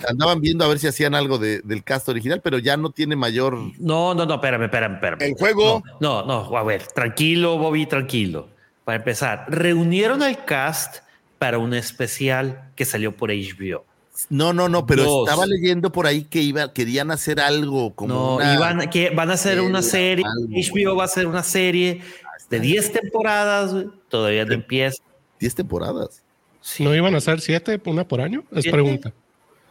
Andaban 0.07 0.41
viendo 0.41 0.63
a 0.63 0.67
ver 0.67 0.77
si 0.77 0.87
hacían 0.87 1.15
algo 1.15 1.37
de- 1.39 1.61
del 1.61 1.83
cast 1.83 2.07
original, 2.09 2.39
pero 2.43 2.59
ya 2.59 2.77
no 2.77 2.91
tiene 2.91 3.15
mayor. 3.15 3.57
No, 3.79 4.13
no, 4.13 4.25
no, 4.25 4.35
espérame, 4.35 4.63
espérame, 4.65 4.93
espérame. 4.95 5.21
El 5.23 5.33
juego. 5.33 5.83
No, 5.99 6.23
no, 6.25 6.49
no, 6.49 6.57
a 6.57 6.63
ver, 6.63 6.83
tranquilo, 6.93 7.57
Bobby, 7.57 7.85
tranquilo. 7.87 8.49
Para 8.83 8.97
empezar, 8.97 9.45
reunieron 9.49 10.21
al 10.21 10.45
cast 10.45 10.97
para 11.39 11.57
un 11.57 11.73
especial 11.73 12.69
que 12.75 12.85
salió 12.85 13.15
por 13.17 13.31
HBO. 13.31 13.85
No, 14.29 14.53
no, 14.53 14.69
no, 14.69 14.85
pero 14.85 15.03
Dos. 15.03 15.27
estaba 15.27 15.47
leyendo 15.47 15.91
por 15.91 16.05
ahí 16.05 16.25
que 16.25 16.41
iba, 16.41 16.73
querían 16.73 17.09
hacer 17.09 17.39
algo 17.39 17.95
como. 17.95 18.13
No, 18.13 18.35
una- 18.35 18.53
iban, 18.53 18.89
que 18.91 19.09
van 19.09 19.31
a 19.31 19.33
hacer 19.33 19.59
una 19.61 19.81
serie, 19.81 20.23
algo, 20.25 20.47
HBO 20.53 20.95
va 20.95 21.03
a 21.03 21.05
hacer 21.05 21.25
una 21.25 21.41
serie 21.41 22.01
de 22.49 22.59
10 22.59 22.91
temporadas, 22.91 23.73
güey, 23.73 23.87
todavía 24.09 24.45
no 24.45 24.53
empieza. 24.53 25.01
10 25.39 25.55
temporadas. 25.55 26.23
Sí. 26.61 26.83
¿No 26.83 26.95
iban 26.95 27.15
a 27.15 27.21
ser 27.21 27.41
siete, 27.41 27.81
una 27.85 28.07
por 28.07 28.21
año? 28.21 28.43
Es 28.51 28.63
Siete. 28.63 28.71
pregunta. 28.71 29.13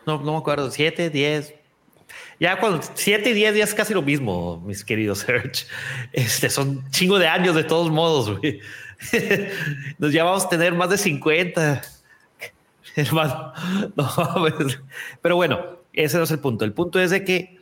No, 0.06 0.20
no 0.22 0.32
me 0.32 0.38
acuerdo, 0.38 0.70
7, 0.70 1.10
10. 1.10 1.54
Ya 2.40 2.58
cuando 2.58 2.80
7 2.94 3.30
y 3.30 3.32
10 3.32 3.54
días 3.54 3.68
es 3.68 3.74
casi 3.74 3.94
lo 3.94 4.02
mismo, 4.02 4.60
mis 4.66 4.84
queridos 4.84 5.20
Serge. 5.20 5.66
Este, 6.12 6.50
son 6.50 6.88
chingo 6.90 7.18
de 7.18 7.28
años 7.28 7.54
de 7.54 7.64
todos 7.64 7.90
modos, 7.90 8.38
güey. 8.38 8.60
Nos 9.98 10.12
ya 10.12 10.24
vamos 10.24 10.44
a 10.44 10.48
tener 10.48 10.74
más 10.74 10.90
de 10.90 10.98
50. 10.98 11.82
Hermano, 12.96 13.52
no 13.94 14.10
mames. 14.16 14.80
Pero 15.22 15.36
bueno, 15.36 15.60
ese 15.92 16.16
no 16.16 16.24
es 16.24 16.30
el 16.30 16.40
punto. 16.40 16.64
El 16.64 16.72
punto 16.72 17.00
es 17.00 17.10
de 17.10 17.24
que 17.24 17.58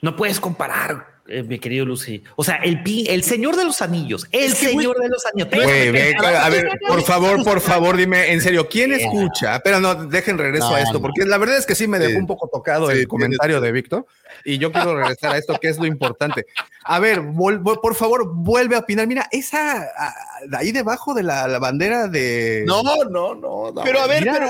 no 0.00 0.14
puedes 0.14 0.40
comparar, 0.40 1.17
eh, 1.28 1.42
mi 1.42 1.58
querido 1.58 1.84
Lucy. 1.84 2.22
O 2.36 2.42
sea, 2.44 2.56
el, 2.56 2.82
pi- 2.82 3.06
el 3.08 3.22
señor 3.22 3.56
de 3.56 3.64
los 3.64 3.82
anillos, 3.82 4.26
el 4.32 4.52
señor 4.54 4.98
de 5.00 5.08
los 5.08 5.24
anillos. 5.26 5.48
Güey, 5.52 5.90
ve, 5.90 6.16
a 6.20 6.48
ver, 6.48 6.68
por 6.88 7.02
favor, 7.02 7.44
por 7.44 7.60
favor, 7.60 7.96
dime 7.96 8.32
en 8.32 8.40
serio, 8.40 8.68
¿quién 8.68 8.92
escucha? 8.92 9.60
Pero 9.60 9.80
no, 9.80 9.94
dejen 10.06 10.38
regreso 10.38 10.70
No, 10.70 10.74
a 10.76 10.80
esto, 10.80 10.94
no. 10.94 11.00
porque 11.02 11.24
la 11.24 11.38
verdad 11.38 11.58
es 11.58 11.66
que 11.66 11.74
sí 11.74 11.86
me 11.86 11.98
dejó 11.98 12.12
Sí. 12.12 12.16
un 12.16 12.26
poco 12.26 12.48
tocado 12.52 12.90
Sí, 12.90 12.98
el 12.98 13.08
comentario 13.08 13.60
de 13.60 13.72
Víctor 13.72 14.06
y 14.44 14.58
yo 14.58 14.72
quiero 14.72 14.96
regresar 14.96 15.34
a 15.34 15.38
esto 15.38 15.58
que 15.60 15.68
es 15.68 15.78
lo 15.78 15.86
importante. 15.86 16.46
A 16.84 16.98
ver, 16.98 17.20
vol- 17.20 17.60
vol- 17.62 17.80
por 17.80 17.94
favor, 17.94 18.32
vuelve 18.34 18.76
a 18.76 18.80
opinar. 18.80 19.06
Mira, 19.06 19.28
esa 19.30 19.86
ah, 19.98 20.14
ahí 20.56 20.72
debajo 20.72 21.12
de 21.14 21.22
la, 21.22 21.46
la 21.48 21.58
bandera 21.58 22.08
de. 22.08 22.64
No, 22.66 22.82
no, 22.82 23.04
no. 23.04 23.34
no, 23.34 23.82
Pero 23.84 24.00
a 24.00 24.06
ver, 24.06 24.20
mira, 24.22 24.32
pero- 24.32 24.48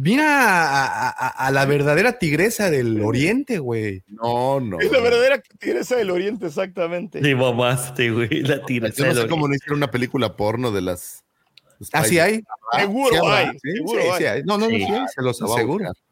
Mira 0.00 0.24
a, 0.26 1.08
a- 1.10 1.28
a 1.46 1.50
la 1.50 1.66
verdadera 1.66 2.18
tigresa 2.18 2.70
del 2.70 3.02
oriente, 3.02 3.58
güey. 3.58 4.02
No, 4.08 4.58
no. 4.60 4.80
Es 4.80 4.90
la 4.90 5.00
verdadera 5.00 5.42
tigresa 5.58 5.96
del 5.96 6.10
oriente, 6.10 6.46
exactamente. 6.46 7.20
Ni 7.20 7.34
mamaste, 7.34 8.10
güey, 8.10 8.28
la 8.42 8.64
tigresa 8.64 8.96
Yo 8.96 9.02
no 9.04 9.08
del 9.08 9.14
sé 9.16 9.20
oriente. 9.20 9.28
cómo 9.30 9.48
no 9.48 9.54
hicieron 9.54 9.76
una 9.78 9.90
película 9.90 10.36
porno 10.36 10.70
de 10.70 10.80
las. 10.80 11.22
¿Ah, 11.92 12.04
sí 12.04 12.18
hay? 12.18 12.42
Seguro 12.78 13.10
Sí 13.10 13.20
hay, 13.26 13.46
Sí, 13.62 13.70
seguro 13.76 14.00
sí, 14.00 14.08
hay. 14.08 14.18
sí 14.18 14.24
hay. 14.24 14.42
No, 14.44 14.56
no, 14.56 14.64
no, 14.66 14.70
Sí. 14.70 14.84
sí 14.86 14.92
se 15.14 15.22
los 15.22 15.40
La 15.40 15.46
voy 15.46 15.52
a 15.52 15.58
aseguro. 15.58 15.84
buscar. 15.84 16.02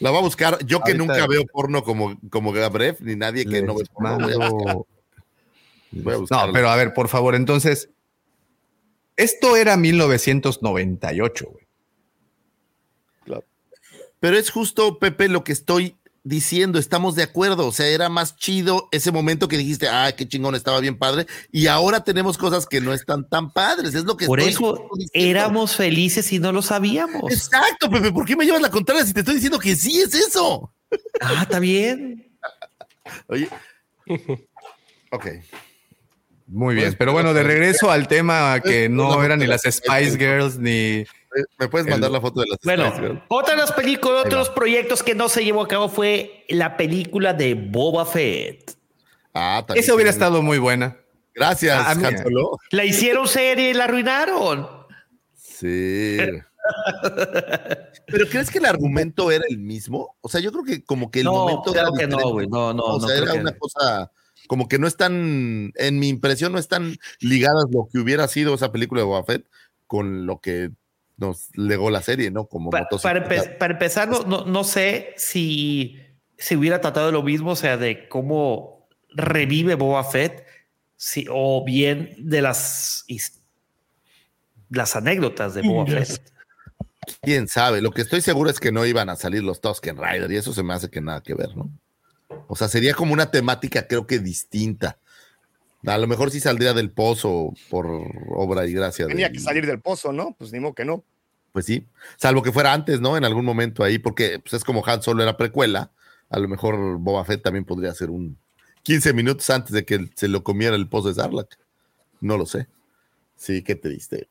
La 0.00 0.10
va 0.10 0.18
a 0.18 0.22
buscar. 0.22 0.58
Yo 0.66 0.80
que 0.80 0.92
Ahorita- 0.92 0.98
nunca 1.14 1.26
veo 1.28 1.44
porno 1.46 1.84
como, 1.84 2.18
como 2.30 2.50
Gabref, 2.52 3.00
ni 3.00 3.14
nadie 3.14 3.46
que 3.46 3.62
no 3.62 3.76
ve 3.76 3.84
porno. 3.92 4.18
Voy 4.18 4.32
a 4.32 4.36
buscar. 4.48 4.66
mando- 4.66 4.86
Voy 5.92 6.14
a 6.14 6.16
buscarla. 6.16 6.46
No, 6.48 6.52
pero 6.52 6.68
a 6.68 6.74
ver, 6.74 6.92
por 6.94 7.06
favor, 7.08 7.36
entonces, 7.36 7.90
esto 9.16 9.56
era 9.56 9.76
1998, 9.76 11.46
güey. 11.52 11.63
Pero 14.20 14.36
es 14.38 14.50
justo, 14.50 14.98
Pepe, 14.98 15.28
lo 15.28 15.44
que 15.44 15.52
estoy 15.52 15.96
diciendo. 16.22 16.78
Estamos 16.78 17.14
de 17.14 17.22
acuerdo. 17.22 17.66
O 17.66 17.72
sea, 17.72 17.86
era 17.86 18.08
más 18.08 18.36
chido 18.36 18.88
ese 18.92 19.12
momento 19.12 19.46
que 19.48 19.58
dijiste, 19.58 19.88
ah, 19.88 20.10
qué 20.16 20.26
chingón, 20.26 20.54
estaba 20.54 20.80
bien 20.80 20.96
padre. 20.98 21.26
Y 21.52 21.66
ahora 21.66 22.02
tenemos 22.02 22.38
cosas 22.38 22.66
que 22.66 22.80
no 22.80 22.92
están 22.94 23.28
tan 23.28 23.52
padres. 23.52 23.94
Es 23.94 24.04
lo 24.04 24.16
que 24.16 24.26
Por 24.26 24.40
estoy 24.40 24.54
eso 24.54 24.88
diciendo. 24.96 25.10
éramos 25.38 25.76
felices 25.76 26.32
y 26.32 26.38
no 26.38 26.50
lo 26.52 26.62
sabíamos. 26.62 27.30
Exacto, 27.30 27.90
Pepe. 27.90 28.10
¿Por 28.12 28.24
qué 28.24 28.36
me 28.36 28.46
llevas 28.46 28.62
la 28.62 28.70
contraria 28.70 29.04
si 29.04 29.12
te 29.12 29.20
estoy 29.20 29.34
diciendo 29.34 29.58
que 29.58 29.76
sí 29.76 30.00
es 30.00 30.14
eso? 30.14 30.72
Ah, 31.20 31.40
está 31.42 31.58
bien. 31.58 32.38
Oye. 33.28 33.48
Ok. 35.10 35.26
Muy 36.46 36.74
bien, 36.74 36.88
Pues, 36.88 36.96
pero 36.96 37.12
bueno, 37.12 37.32
de 37.34 37.42
regreso 37.42 37.90
al 37.90 38.06
tema 38.08 38.60
que 38.60 38.88
no 38.90 39.22
eran 39.22 39.38
ni 39.38 39.46
las 39.46 39.62
Spice 39.62 40.16
Girls 40.18 40.58
ni... 40.58 41.04
¿Me 41.58 41.68
puedes 41.68 41.86
El- 41.86 41.92
mandar 41.92 42.10
la 42.10 42.20
foto 42.20 42.40
de 42.40 42.46
las 42.48 42.58
Bueno, 42.64 43.22
otra 43.28 43.54
de 43.54 43.60
las 43.60 43.72
películas, 43.72 44.20
Ahí 44.24 44.26
otros 44.26 44.50
va. 44.50 44.54
proyectos 44.54 45.02
que 45.02 45.14
no 45.14 45.28
se 45.28 45.44
llevó 45.44 45.62
a 45.62 45.68
cabo 45.68 45.88
fue 45.88 46.44
la 46.48 46.76
película 46.76 47.32
de 47.34 47.54
Boba 47.54 48.06
Fett. 48.06 48.76
Ah, 49.32 49.64
también 49.66 49.82
Esa 49.84 49.94
hubiera 49.94 50.10
estado 50.10 50.42
muy 50.42 50.58
buena. 50.58 50.96
Gracias, 51.34 51.76
Ah, 51.84 51.94
mira. 51.96 52.08
Han 52.10 52.18
Solo. 52.22 52.58
La 52.70 52.84
hicieron 52.84 53.26
serie 53.26 53.70
y 53.70 53.74
la 53.74 53.84
arruinaron. 53.84 54.68
Sí. 55.34 56.18
¿Pero 58.06 58.26
crees 58.28 58.50
que 58.50 58.58
el 58.58 58.66
argumento 58.66 59.30
era 59.30 59.44
el 59.48 59.58
mismo? 59.58 60.16
O 60.20 60.28
sea, 60.28 60.40
yo 60.40 60.52
creo 60.52 60.64
que 60.64 60.84
como 60.84 61.10
que 61.10 61.20
el 61.20 61.24
No, 61.26 61.32
momento 61.32 61.72
claro 61.72 61.88
era 61.94 61.98
que 61.98 62.06
no, 62.06 62.30
güey. 62.32 62.46
No, 62.46 62.72
no, 62.72 62.82
o 62.84 63.00
no 63.00 63.06
sea, 63.06 63.16
creo 63.16 63.24
era 63.24 63.32
que- 63.34 63.40
una 63.40 63.56
cosa 63.58 64.10
como 64.46 64.68
que 64.68 64.78
no 64.78 64.86
están, 64.86 65.72
en 65.74 65.98
mi 65.98 66.08
impresión, 66.08 66.52
no 66.52 66.58
están 66.58 66.96
ligadas 67.20 67.64
lo 67.72 67.88
que 67.90 67.98
hubiera 67.98 68.28
sido 68.28 68.54
esa 68.54 68.70
película 68.72 69.00
de 69.00 69.06
Boba 69.06 69.24
Fett 69.24 69.46
con 69.86 70.26
lo 70.26 70.40
que 70.40 70.70
nos 71.16 71.48
legó 71.56 71.90
la 71.90 72.02
serie, 72.02 72.30
¿no? 72.30 72.46
Como 72.46 72.70
Pa- 72.70 72.88
para, 73.02 73.20
motocicleta. 73.20 73.44
empe- 73.52 73.58
para 73.58 73.72
empezar, 73.74 74.08
no, 74.08 74.22
no, 74.22 74.44
no 74.44 74.64
sé 74.64 75.14
si 75.16 75.96
se 76.36 76.56
hubiera 76.56 76.80
tratado 76.80 77.06
de 77.06 77.12
lo 77.12 77.22
mismo, 77.22 77.52
o 77.52 77.56
sea, 77.56 77.76
de 77.76 78.08
cómo 78.08 78.88
revive 79.10 79.76
Boba 79.76 80.02
Fett, 80.04 80.44
si, 80.96 81.26
o 81.30 81.64
bien 81.64 82.14
de 82.18 82.42
las, 82.42 83.04
las 84.70 84.96
anécdotas 84.96 85.54
de 85.54 85.62
Boba 85.62 85.86
Yes. 85.86 86.08
Fett. 86.08 86.32
Quién 87.22 87.48
sabe, 87.48 87.82
lo 87.82 87.90
que 87.90 88.00
estoy 88.02 88.22
seguro 88.22 88.48
es 88.50 88.58
que 88.58 88.72
no 88.72 88.86
iban 88.86 89.10
a 89.10 89.16
salir 89.16 89.42
los 89.42 89.60
Tusken 89.60 89.96
Rider 89.98 90.30
y 90.32 90.36
eso 90.36 90.52
se 90.54 90.62
me 90.62 90.72
hace 90.72 90.88
que 90.88 91.00
nada 91.02 91.22
que 91.22 91.34
ver, 91.34 91.54
¿no? 91.56 91.70
O 92.48 92.56
sea, 92.56 92.66
sería 92.68 92.94
como 92.94 93.12
una 93.12 93.30
temática 93.30 93.86
creo 93.86 94.06
que 94.06 94.18
distinta. 94.18 94.98
A 95.86 95.98
lo 95.98 96.06
mejor 96.06 96.30
sí 96.30 96.40
saldría 96.40 96.72
del 96.72 96.90
pozo 96.90 97.52
por 97.68 97.86
obra 98.30 98.66
y 98.66 98.72
gracia. 98.72 99.06
Tenía 99.06 99.30
que 99.30 99.38
salir 99.40 99.66
del 99.66 99.80
pozo, 99.80 100.12
¿no? 100.12 100.34
Pues 100.38 100.52
ni 100.52 100.60
modo 100.60 100.74
que 100.74 100.84
no. 100.84 101.04
Pues 101.52 101.66
sí, 101.66 101.86
salvo 102.16 102.42
que 102.42 102.52
fuera 102.52 102.72
antes, 102.72 103.00
¿no? 103.00 103.16
En 103.16 103.24
algún 103.24 103.44
momento 103.44 103.84
ahí, 103.84 103.98
porque 103.98 104.38
pues, 104.40 104.54
es 104.54 104.64
como 104.64 104.84
Han 104.86 105.02
Solo 105.02 105.22
era 105.22 105.36
precuela, 105.36 105.92
a 106.30 106.38
lo 106.38 106.48
mejor 106.48 106.98
Boba 106.98 107.24
Fett 107.24 107.42
también 107.42 107.64
podría 107.64 107.94
ser 107.94 108.10
un 108.10 108.36
15 108.82 109.12
minutos 109.12 109.48
antes 109.50 109.72
de 109.72 109.84
que 109.84 110.10
se 110.14 110.26
lo 110.28 110.42
comiera 110.42 110.74
el 110.74 110.88
pozo 110.88 111.08
de 111.08 111.14
Sarlacc. 111.14 111.54
No 112.20 112.36
lo 112.36 112.46
sé. 112.46 112.66
Sí, 113.36 113.62
qué 113.62 113.74
triste. 113.76 114.28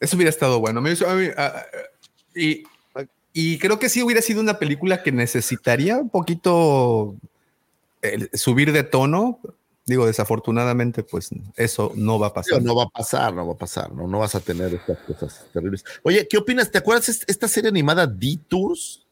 Eso 0.00 0.16
hubiera 0.16 0.30
estado 0.30 0.60
bueno. 0.60 0.80
Me 0.80 0.92
hizo- 0.92 1.08
a 1.08 1.14
mí, 1.14 1.28
y, 2.34 2.64
y 3.32 3.58
creo 3.58 3.78
que 3.78 3.88
sí 3.88 4.02
hubiera 4.02 4.20
sido 4.20 4.40
una 4.40 4.58
película 4.58 5.02
que 5.02 5.12
necesitaría 5.12 5.96
un 5.98 6.10
poquito 6.10 7.16
subir 8.32 8.72
de 8.72 8.82
tono. 8.82 9.38
Digo, 9.86 10.06
desafortunadamente, 10.06 11.02
pues 11.02 11.28
eso 11.56 11.92
no 11.94 12.18
va 12.18 12.28
a 12.28 12.32
pasar. 12.34 12.62
No 12.62 12.74
va 12.74 12.84
a 12.84 12.88
pasar, 12.88 13.34
no 13.34 13.46
va 13.46 13.52
a 13.52 13.58
pasar, 13.58 13.92
no, 13.92 14.06
no 14.08 14.18
vas 14.20 14.34
a 14.34 14.40
tener 14.40 14.72
estas 14.72 14.98
cosas 15.00 15.46
terribles. 15.52 15.84
Oye, 16.02 16.26
¿qué 16.26 16.38
opinas? 16.38 16.70
¿Te 16.70 16.78
acuerdas 16.78 17.10
est- 17.10 17.24
esta 17.28 17.48
serie 17.48 17.68
animada 17.68 18.06
Detours? 18.06 19.06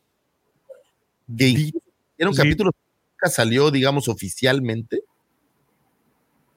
Que 1.37 1.73
era 2.17 2.29
un 2.31 2.35
Sí. 2.35 2.43
capítulo 2.43 2.73
que 2.73 2.79
nunca 3.13 3.35
salió, 3.35 3.71
digamos, 3.71 4.09
oficialmente. 4.09 5.03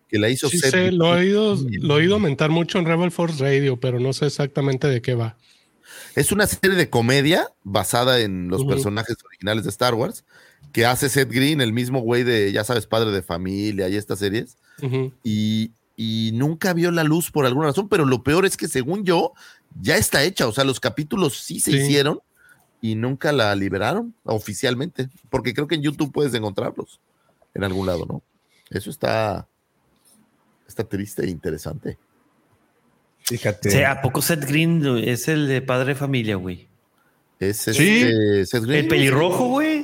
Que 0.08 0.20
la 0.20 0.30
hizo 0.30 0.48
Sí, 0.50 0.60
sé, 0.60 0.92
lo 0.92 1.18
he, 1.18 1.22
oído, 1.22 1.56
lo 1.82 1.96
he 1.96 1.98
oído 1.98 2.20
mentar 2.20 2.50
mucho 2.52 2.78
en 2.80 2.86
Rebel 2.86 3.12
Force 3.12 3.44
Radio, 3.44 3.80
pero 3.80 4.00
no 4.00 4.14
sé 4.14 4.28
exactamente 4.28 4.88
de 4.88 5.02
qué 5.02 5.16
va. 5.16 5.36
Es 6.16 6.32
una 6.32 6.48
serie 6.48 6.78
de 6.78 6.90
comedia 6.90 7.50
basada 7.64 8.20
en 8.22 8.48
los 8.48 8.64
personajes 8.66 9.18
originales 9.26 9.64
de 9.66 9.70
Star 9.72 9.94
Wars 9.94 10.24
que 10.76 10.86
hace 10.86 11.08
Seth 11.08 11.32
Green, 11.32 11.62
el 11.62 11.72
mismo 11.72 12.02
güey 12.02 12.24
de, 12.24 12.52
ya 12.52 12.66
sabes, 12.66 12.86
padre 12.86 13.12
de 13.12 13.22
familia 13.22 13.88
y 13.88 13.96
estas 13.96 14.20
series. 14.20 14.58
Y, 15.24 15.72
y 15.96 16.32
nunca 16.34 16.74
vio 16.74 16.92
la 16.92 17.06
luz 17.06 17.32
por 17.32 17.46
alguna 17.46 17.68
razón, 17.68 17.88
pero 17.88 18.04
lo 18.04 18.24
peor 18.24 18.46
es 18.46 18.58
que 18.58 18.68
según 18.68 19.06
yo, 19.06 19.32
ya 19.80 19.96
está 19.96 20.22
hecha, 20.24 20.50
o 20.50 20.52
sea, 20.52 20.66
los 20.66 20.82
capítulos 20.82 21.38
sí 21.40 21.62
se 21.62 21.72
Sí. 21.72 21.78
hicieron 21.78 22.20
y 22.82 22.96
nunca 22.96 23.32
la 23.32 23.56
liberaron 23.56 24.14
oficialmente, 24.26 25.08
porque 25.30 25.54
creo 25.54 25.66
que 25.68 25.76
en 25.76 25.82
YouTube 25.82 26.12
puedes 26.12 26.34
encontrarlos 26.34 27.00
en 27.54 27.64
algún 27.64 27.86
lado, 27.88 28.06
¿no? 28.06 28.22
Eso 28.70 28.90
está, 28.90 29.48
está 30.68 30.84
triste 30.84 31.24
e 31.24 31.30
interesante. 31.30 31.98
Fíjate. 33.24 33.70
O 33.70 33.72
sea, 33.72 33.92
¿a 33.92 34.02
poco 34.02 34.22
Seth 34.22 34.44
Green 34.46 34.86
es 35.06 35.30
el 35.30 35.48
de 35.48 35.62
padre 35.62 35.94
de 35.94 35.96
familia, 35.96 36.36
güey? 36.36 36.68
Es 37.40 37.58
Sí. 37.62 37.72
este, 37.72 38.46
Seth 38.46 38.64
Green. 38.66 38.84
El 38.84 38.88
pelirrojo, 38.90 39.48
güey. 39.48 39.75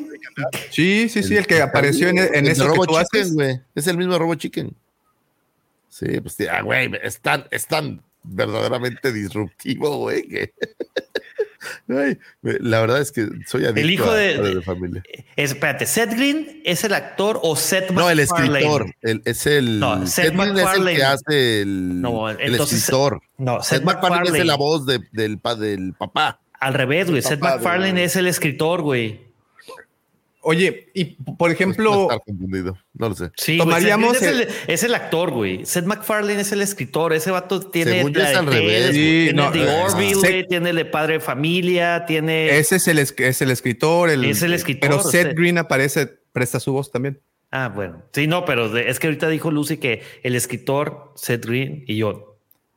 Sí, 0.69 1.09
sí, 1.09 1.23
sí, 1.23 1.35
el 1.37 1.45
que 1.47 1.61
apareció 1.61 2.07
en, 2.09 2.17
en 2.19 2.47
el 2.47 2.55
que 2.55 2.63
Robo 2.63 2.85
tú 2.85 2.93
Chicken, 2.93 3.21
haces. 3.21 3.33
güey. 3.33 3.59
Es 3.75 3.87
el 3.87 3.97
mismo 3.97 4.17
Robo 4.17 4.35
Chicken. 4.35 4.73
Sí, 5.89 6.05
pues, 6.21 6.37
ah, 6.49 6.61
güey, 6.61 6.89
es 7.03 7.19
tan, 7.19 7.45
es 7.51 7.67
tan 7.67 8.01
verdaderamente 8.23 9.11
disruptivo, 9.11 9.97
güey, 9.97 10.27
que... 10.27 10.53
Ay, 11.89 12.17
me- 12.41 12.57
la 12.59 12.79
verdad 12.81 13.01
es 13.01 13.11
que 13.11 13.27
soy 13.45 13.65
adicto 13.65 13.87
hijo 13.87 14.09
a 14.09 14.15
de- 14.15 14.61
familia. 14.63 15.03
Es- 15.35 15.51
espérate, 15.51 15.85
¿Seth 15.85 16.11
Green 16.11 16.61
es 16.65 16.83
el 16.83 16.93
actor 16.93 17.39
o 17.43 17.55
Seth 17.55 17.91
No, 17.91 18.09
el 18.09 18.19
escritor. 18.19 18.95
el- 19.01 19.21
es 19.25 19.45
el. 19.45 19.79
No, 19.79 20.07
Seth 20.07 20.25
Seth 20.29 20.35
Green 20.37 20.57
es 20.57 20.73
el 20.75 20.85
que 20.95 21.03
hace 21.03 21.61
el, 21.61 22.01
No, 22.01 22.29
el 22.31 22.37
entonces- 22.53 22.79
escritor. 22.79 23.21
No, 23.37 23.61
Seth 23.61 23.77
Seth 23.79 23.83
MacFarlane 23.85 24.39
es 24.39 24.45
la 24.45 24.55
voz 24.55 24.85
de- 24.87 25.01
del, 25.11 25.39
del 25.59 25.93
papá. 25.93 26.39
Al 26.59 26.73
revés, 26.73 27.09
güey. 27.11 27.21
Seth 27.21 27.39
de- 27.39 27.43
MacFarlane 27.43 28.03
es 28.03 28.15
el 28.15 28.25
escritor, 28.27 28.81
güey. 28.81 29.21
Oye, 30.43 30.89
y 30.95 31.05
por 31.37 31.51
ejemplo, 31.51 32.03
estar 32.03 32.19
confundido. 32.25 32.75
No 32.93 33.09
lo 33.09 33.15
sé. 33.15 33.29
Sí, 33.37 33.57
Tomaríamos 33.59 34.21
el- 34.23 34.41
es, 34.41 34.47
el, 34.49 34.73
es 34.73 34.83
el 34.83 34.95
actor, 34.95 35.31
güey. 35.31 35.65
Seth 35.65 35.85
MacFarlane 35.85 36.41
es 36.41 36.51
el 36.51 36.61
escritor. 36.61 37.13
Ese 37.13 37.29
vato 37.29 37.59
tiene. 37.69 37.91
Según 37.97 38.13
yo 38.13 38.21
es 38.21 38.35
al 38.35 38.47
revés, 38.47 38.91
tiene- 38.91 39.27
The 39.27 39.33
no, 39.33 39.47
Orville, 39.85 40.39
eh. 40.39 40.45
Tiene 40.49 40.71
el 40.71 40.75
de 40.77 40.85
padre 40.85 41.13
de 41.13 41.19
familia. 41.19 42.05
Tiene. 42.07 42.57
ese 42.57 42.77
es 42.77 42.87
el, 42.87 42.97
es, 42.97 43.41
el 43.41 43.51
escritor. 43.51 44.09
El, 44.09 44.25
Es 44.25 44.41
el 44.41 44.53
escritor, 44.53 44.89
Pero 44.89 45.03
Seth. 45.03 45.35
Green 45.37 45.59
aparece, 45.59 46.07
presta 46.31 46.59
su 46.59 46.73
voz 46.73 46.91
también. 46.91 47.21
Ah, 47.51 47.71
bueno. 47.73 48.01
Sí, 48.13 48.25
no, 48.27 48.43
pero 48.45 48.69
de- 48.69 48.89
es 48.89 48.99
que 48.99 49.07
ahorita 49.07 49.27
dijo 49.29 49.51
Lucy 49.51 49.77
que 49.77 50.01
el 50.23 50.35
escritor, 50.35 51.11
Seth 51.15 51.45
Green, 51.45 51.83
y 51.85 51.97
yo. 51.97 52.30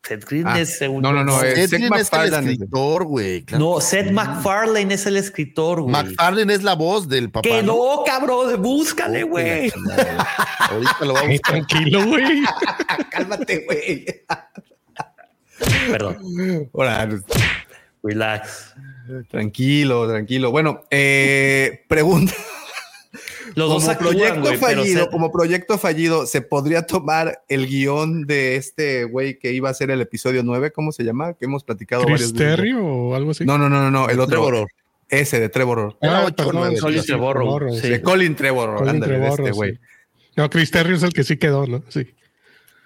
Seth 0.07 0.25
Green 0.27 0.47
Ah, 0.47 0.61
es 0.61 0.79
según 0.79 1.03
no, 1.03 1.11
yo, 1.11 1.15
no, 1.17 1.25
no, 1.25 1.41
Seth 1.41 1.57
Seth 1.57 1.71
Green 1.71 1.95
es 1.95 2.13
el 2.13 2.35
escritor, 2.35 3.05
güey. 3.05 3.43
claro 3.43 3.65
No, 3.65 3.81
Seth. 3.81 4.11
MacFarlane 4.11 4.95
es 4.95 5.07
el 5.07 5.17
escritor, 5.17 5.81
güey. 5.81 5.93
MacFarlane 5.93 6.53
es 6.53 6.63
la 6.63 6.75
voz 6.75 7.09
del 7.09 7.31
papá. 7.31 7.49
Que 7.49 7.63
no, 7.63 8.03
cabrón, 8.05 8.61
búscale, 8.61 9.23
güey. 9.23 9.73
Ahorita 10.59 11.05
lo 11.05 11.15
vamos 11.15 11.39
a 11.43 11.51
tranquilo, 11.51 12.07
güey. 12.07 12.43
Cálmate, 13.11 13.65
güey. 13.65 14.05
Perdón, 15.91 16.69
Ahora, 16.75 17.09
relax. 18.03 18.75
tranquilo, 19.31 20.09
tranquilo. 20.09 20.51
Bueno, 20.51 20.83
eh, 20.91 21.85
pregunta. 21.89 22.35
Los 23.55 23.69
dos 23.69 23.83
como 23.85 23.93
actúan, 23.93 24.13
proyecto 24.13 24.43
pero 24.43 24.59
fallido, 24.59 25.05
Seth- 25.07 25.11
como 25.11 25.31
proyecto 25.33 25.79
fallido, 25.79 26.27
¿se 26.27 26.43
podría 26.43 26.87
tomar 26.87 27.43
el 27.49 27.67
guion 27.67 28.27
de 28.27 28.57
este 28.57 29.05
güey 29.05 29.39
que 29.39 29.53
iba 29.53 29.71
a 29.71 29.75
ser 29.75 29.91
el 29.91 30.01
episodio 30.01 30.43
9? 30.43 30.73
¿Cómo 30.73 30.91
se 30.93 31.05
llama? 31.05 31.35
Que 31.35 31.45
hemos 31.45 31.63
platicado 31.65 32.03
varias 32.05 32.33
veces. 32.33 32.75
O 32.83 33.15
algo 33.15 33.31
así. 33.31 33.45
No, 33.45 33.57
no, 33.59 33.69
no, 33.69 33.81
no, 33.81 33.91
no, 33.91 34.09
el 34.09 34.19
otro. 34.21 34.45
Trevor. 34.47 34.69
Ese 35.09 35.39
de 35.39 35.49
Trevor. 35.49 35.97
Ah, 36.03 36.27
perdón, 36.37 36.75
Colin 36.81 37.03
Trevorrow, 37.03 37.75
sí. 37.81 37.89
De 37.91 38.03
Colin 38.03 38.35
Trevor, 38.35 38.77
Colin 38.77 38.91
ándale, 38.91 39.19
de 39.19 39.29
este 39.29 39.51
güey. 39.53 39.73
sí. 39.75 39.79
No, 40.37 40.51
Cristerio 40.51 40.97
es 40.97 41.03
el 41.05 41.13
que 41.13 41.23
sí 41.23 41.37
quedó, 41.37 41.67
¿no? 41.67 41.85
Sí. 41.91 42.13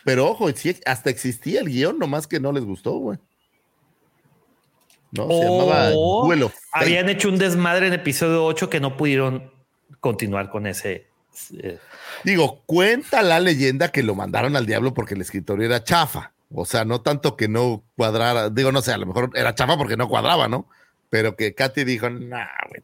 Pero 0.04 0.26
ojo, 0.28 0.50
sí, 0.52 0.76
hasta 0.84 1.08
existía 1.10 1.60
el 1.60 1.68
guion, 1.68 1.98
nomás 1.98 2.26
que 2.26 2.40
no 2.40 2.52
les 2.52 2.64
gustó, 2.64 2.92
güey. 2.98 3.18
No, 5.12 5.26
se 5.28 5.42
llamaba 5.44 5.90
O 5.94 6.26
Duel 6.26 6.42
of 6.42 6.52
Fate. 6.52 6.84
habían 6.84 7.08
hecho 7.08 7.28
un 7.30 7.38
desmadre 7.38 7.86
en 7.86 7.94
episodio 7.94 8.44
8 8.44 8.68
que 8.68 8.80
no 8.80 8.96
pudieron 8.98 9.50
continuar 10.00 10.50
con 10.50 10.66
ese. 10.66 11.06
eh, 11.62 11.78
Digo, 12.24 12.62
cuenta 12.66 13.22
la 13.22 13.40
leyenda 13.40 13.90
que 13.90 14.02
lo 14.02 14.14
mandaron 14.14 14.56
al 14.56 14.66
diablo 14.66 14.94
porque 14.94 15.14
el 15.14 15.20
escritorio 15.20 15.66
era 15.66 15.84
chafa. 15.84 16.32
O 16.52 16.64
sea, 16.64 16.84
no 16.84 17.02
tanto 17.02 17.36
que 17.36 17.48
no 17.48 17.84
cuadrara, 17.96 18.48
digo, 18.48 18.72
no 18.72 18.80
sé, 18.80 18.92
a 18.92 18.98
lo 18.98 19.06
mejor 19.06 19.30
era 19.34 19.54
chafa 19.54 19.76
porque 19.76 19.96
no 19.96 20.08
cuadraba, 20.08 20.48
¿no? 20.48 20.66
Pero 21.10 21.36
que 21.36 21.54
Katy 21.54 21.84
dijo, 21.84 22.10
nah, 22.10 22.46
güey, 22.68 22.82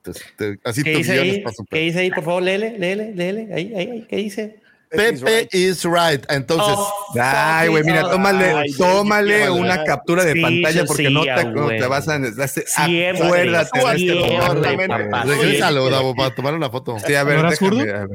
así 0.65 0.83
¿Qué 0.83 0.93
tu 0.93 0.99
dice 0.99 1.21
ahí? 1.21 1.45
¿Qué 1.71 1.79
dice 1.79 1.99
ahí? 2.01 2.11
Por 2.11 2.25
favor, 2.25 2.43
léele, 2.43 2.79
léele, 2.79 3.15
léele. 3.15 3.55
Ahí, 3.55 3.75
ahí, 3.75 3.91
ahí, 3.91 4.07
¿qué 4.09 4.17
dice? 4.17 4.61
Pepe 4.97 5.49
is 5.53 5.85
right. 5.85 6.25
Entonces, 6.29 6.75
Oh, 6.77 7.15
Ay, 7.21 7.69
güey, 7.69 7.85
mira, 7.85 8.03
tómale, 8.11 8.53
Ay, 8.53 8.73
tómale 8.73 9.51
una 9.51 9.85
captura 9.85 10.25
de 10.25 10.33
Sí, 10.33 10.41
pantalla 10.41 10.85
porque 10.85 11.07
sí, 11.07 11.13
no 11.13 11.23
te, 11.23 11.45
no 11.45 11.69
te 11.69 11.87
vas 11.87 12.09
a 12.09 12.19
necesitar. 12.19 12.87
Siempre, 12.87 13.25
Acuérdate 13.27 13.79
de 13.79 13.95
este 13.95 15.25
regrésalo. 15.25 15.91
Davo, 15.91 16.15
para 16.15 16.35
tomar 16.35 16.55
una 16.55 16.71
foto. 16.71 16.97
Sí, 17.07 17.15
a 17.15 17.23
ver, 17.25 17.35
¿No 17.37 17.41
eras 17.49 17.59
déjame, 17.61 17.81
a 17.83 18.07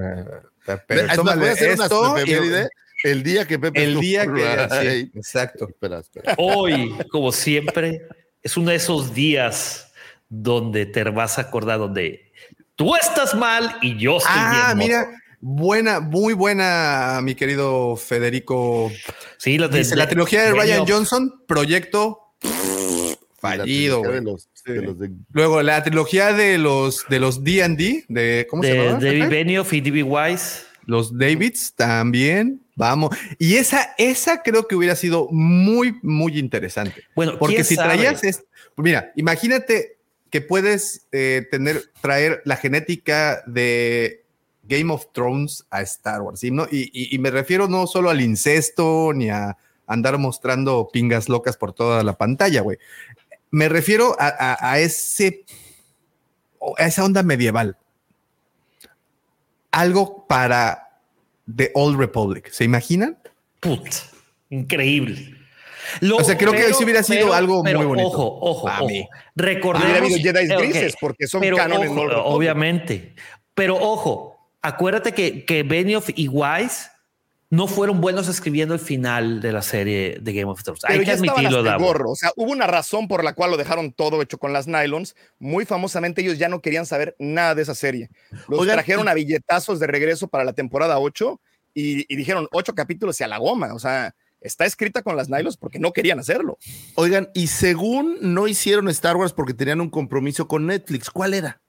ver, 0.88 1.16
tómale 1.16 1.40
voy 1.40 1.50
a 1.50 1.52
hacer 1.54 1.74
una 1.74 1.84
esto 1.86 2.16
el 3.04 3.24
día 3.24 3.48
que 3.48 3.58
Pepe 3.60 3.84
el 3.84 4.00
día 4.00 4.26
que 4.28 5.10
exacto. 5.16 5.68
Espera, 5.70 6.00
espera. 6.00 6.36
Hoy, 6.38 6.94
como 7.12 7.32
siempre, 7.32 8.02
es 8.44 8.58
uno 8.58 8.72
de 8.72 8.76
esos 8.76 9.14
días 9.14 9.92
donde 10.28 10.86
te 10.86 11.04
vas 11.06 11.38
a 11.38 11.44
acordar 11.44 11.80
donde 11.80 12.32
tú 12.76 12.96
estás 12.96 13.34
mal 13.36 13.78
y 13.82 13.98
yo 13.98 14.18
estoy 14.18 14.32
Ah, 14.36 14.74
bien. 14.76 14.88
mira, 14.88 15.00
mozo. 15.06 15.18
Buena, 15.42 16.00
muy 16.00 16.34
buena, 16.34 17.20
mi 17.24 17.36
querido 17.36 17.96
Federico. 17.96 18.92
sí, 19.38 19.58
la, 19.58 19.68
de- 19.68 19.80
Dice, 19.80 19.96
la 19.96 20.08
trilogía 20.08 20.44
de 20.44 20.52
Ryan. 20.54 20.86
Johnson, 20.88 21.44
proyecto 21.48 22.20
fallido. 23.40 24.02
trilogía 24.02 24.02
de 24.02 24.22
güey. 24.22 24.24
los- 24.34 24.50
de 24.66 24.82
los 24.82 25.00
de- 25.00 25.12
Luego 25.32 25.62
la 25.64 25.84
trilogía 25.84 26.34
de 26.34 26.58
los 26.58 27.06
de 27.10 27.20
los 27.20 27.44
D&D, 27.44 28.06
de 28.08 28.48
¿cómo 28.50 28.64
se 28.64 28.74
de 28.74 28.86
llama? 28.86 29.00
David 29.00 29.28
Benioff 29.30 29.74
y 29.74 29.82
D.B. 29.82 30.04
Wise. 30.04 30.64
Los 30.86 31.16
Davids 31.18 31.74
también, 31.76 32.62
vamos. 32.76 33.16
Y 33.38 33.56
esa, 33.58 33.94
esa 34.00 34.42
creo 34.42 34.68
que 34.68 34.76
hubiera 34.76 34.96
sido 34.96 35.28
muy, 35.30 35.96
muy 36.02 36.40
interesante. 36.40 37.04
Bueno, 37.16 37.38
Porque 37.38 37.56
¿quién 37.56 37.66
si 37.66 37.76
sabe? 37.76 37.94
traías, 37.94 38.24
es, 38.24 38.44
mira, 38.76 39.12
imagínate 39.16 39.98
que 40.32 40.42
puedes 40.42 41.06
eh, 41.12 41.48
tener, 41.52 41.84
traer 42.02 42.42
la 42.44 42.56
genética 42.58 43.44
de 43.46 44.24
Game 44.70 44.94
of 44.94 45.08
Thrones 45.12 45.66
a 45.72 45.82
Star 45.82 46.22
Wars. 46.22 46.44
Y, 46.44 46.52
no, 46.52 46.66
y, 46.72 46.90
y- 46.94 47.14
y 47.14 47.20
me 47.20 47.32
refiero 47.32 47.68
no 47.68 47.88
solo 47.88 48.10
al 48.10 48.22
incesto 48.22 49.12
ni 49.14 49.30
a 49.30 49.58
andar 49.88 50.18
mostrando 50.20 50.88
pingas 50.94 51.28
locas 51.28 51.58
por 51.58 51.74
toda 51.74 52.04
la 52.04 52.14
pantalla, 52.18 52.62
güey. 52.62 52.78
Me 53.52 53.68
refiero 53.68 54.16
a, 54.20 54.28
a- 54.28 54.72
a 54.74 54.80
ese, 54.80 55.44
a 56.78 56.86
esa 56.86 57.04
onda 57.04 57.24
medieval. 57.24 57.76
Algo 59.72 60.26
para 60.28 61.00
The 61.54 61.72
Old 61.74 61.98
Republic. 62.00 62.50
¿Se 62.52 62.64
imaginan? 62.64 63.18
Put, 63.60 63.88
increíble. 64.50 65.36
Lo- 66.02 66.18
O 66.18 66.24
sea, 66.24 66.38
creo 66.38 66.52
que 66.52 66.74
sí 66.74 66.84
hubiera 66.84 67.02
sido 67.04 67.34
algo 67.34 67.64
muy 67.64 67.74
bonito. 67.74 68.08
Ojo, 68.08 68.38
ojo, 68.42 68.66
Para 68.68 68.84
ojo. 68.84 68.94
Recordemos. 69.36 69.90
Hubiera 69.90 70.06
habido 70.06 70.20
Jedi 70.20 70.48
grises 70.48 70.96
porque 71.02 71.28
son 71.28 71.42
pero 71.42 71.58
canon 71.58 71.82
en 71.84 71.90
ojo, 71.90 72.02
Old 72.02 72.10
Republic. 72.12 72.36
Obviamente. 72.36 73.16
Pero 73.56 73.76
ojo, 73.78 74.39
acuérdate 74.62 75.14
que, 75.14 75.46
que 75.46 75.64
Benioff 75.64 76.10
y 76.16 76.28
Wise 76.28 76.90
no 77.52 77.68
fueron 77.68 78.00
buenos 78.00 78.28
escribiendo 78.28 78.76
el 78.76 78.80
final 78.80 79.42
de 79.42 79.52
la 79.52 79.64
serie 79.64 80.20
de 80.22 80.34
Game 80.34 80.52
of 80.52 80.62
Thrones. 80.64 80.82
Pero 80.88 81.00
Hay 81.00 81.06
que 81.06 81.12
admitirlo, 81.12 81.48
hasta 81.48 81.60
el 81.60 81.66
Davo. 81.66 81.86
gorro. 81.86 82.12
O 82.12 82.16
sea, 82.16 82.32
hubo 82.36 82.52
una 82.52 82.68
razón 82.68 83.08
por 83.08 83.24
la 83.24 83.34
cual 83.34 83.50
lo 83.50 83.58
dejaron 83.58 83.92
todo 83.92 84.22
hecho 84.22 84.38
con 84.38 84.54
las 84.54 84.68
nylons. 84.68 85.16
Muy 85.40 85.66
famosamente, 85.66 86.22
ellos 86.22 86.38
ya 86.38 86.48
no 86.48 86.62
querían 86.62 86.86
saber 86.86 87.16
nada 87.18 87.56
de 87.56 87.64
esa 87.64 87.74
serie. 87.74 88.12
Los 88.48 88.60
Oigan, 88.60 88.76
trajeron 88.76 89.08
a 89.08 89.16
billetazos 89.16 89.80
de 89.80 89.88
regreso 89.88 90.28
para 90.28 90.44
la 90.44 90.54
temporada 90.54 91.00
8 91.00 91.42
y, 91.74 92.06
y 92.14 92.16
dijeron 92.18 92.48
ocho 92.52 92.76
capítulos 92.76 93.20
y 93.20 93.24
a 93.24 93.28
la 93.28 93.40
goma. 93.40 93.74
O 93.74 93.80
sea, 93.80 94.14
está 94.42 94.66
escrita 94.66 95.02
con 95.02 95.16
las 95.16 95.30
nylons 95.30 95.58
porque 95.58 95.80
no 95.80 95.92
querían 95.92 96.20
hacerlo. 96.20 96.60
Oigan, 96.94 97.30
y 97.34 97.48
según 97.48 98.18
no 98.22 98.48
hicieron 98.48 98.88
Star 98.90 99.18
Wars 99.18 99.34
porque 99.34 99.56
tenían 99.56 99.82
un 99.82 99.90
compromiso 99.90 100.48
con 100.48 100.68
Netflix, 100.68 101.10
¿cuál 101.10 101.34
era? 101.34 101.62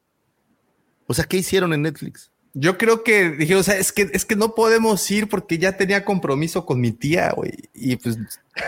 O 1.06 1.14
sea, 1.14 1.24
¿qué 1.24 1.38
hicieron 1.38 1.72
en 1.72 1.82
Netflix? 1.82 2.30
Yo 2.52 2.76
creo 2.78 3.04
que 3.04 3.30
dije, 3.30 3.54
o 3.54 3.62
sea, 3.62 3.76
es 3.76 3.92
que, 3.92 4.08
es 4.12 4.24
que 4.24 4.34
no 4.34 4.56
podemos 4.56 5.08
ir 5.10 5.28
porque 5.28 5.56
ya 5.58 5.76
tenía 5.76 6.04
compromiso 6.04 6.66
con 6.66 6.80
mi 6.80 6.90
tía, 6.90 7.30
güey. 7.30 7.52
Y 7.74 7.94
pues 7.94 8.18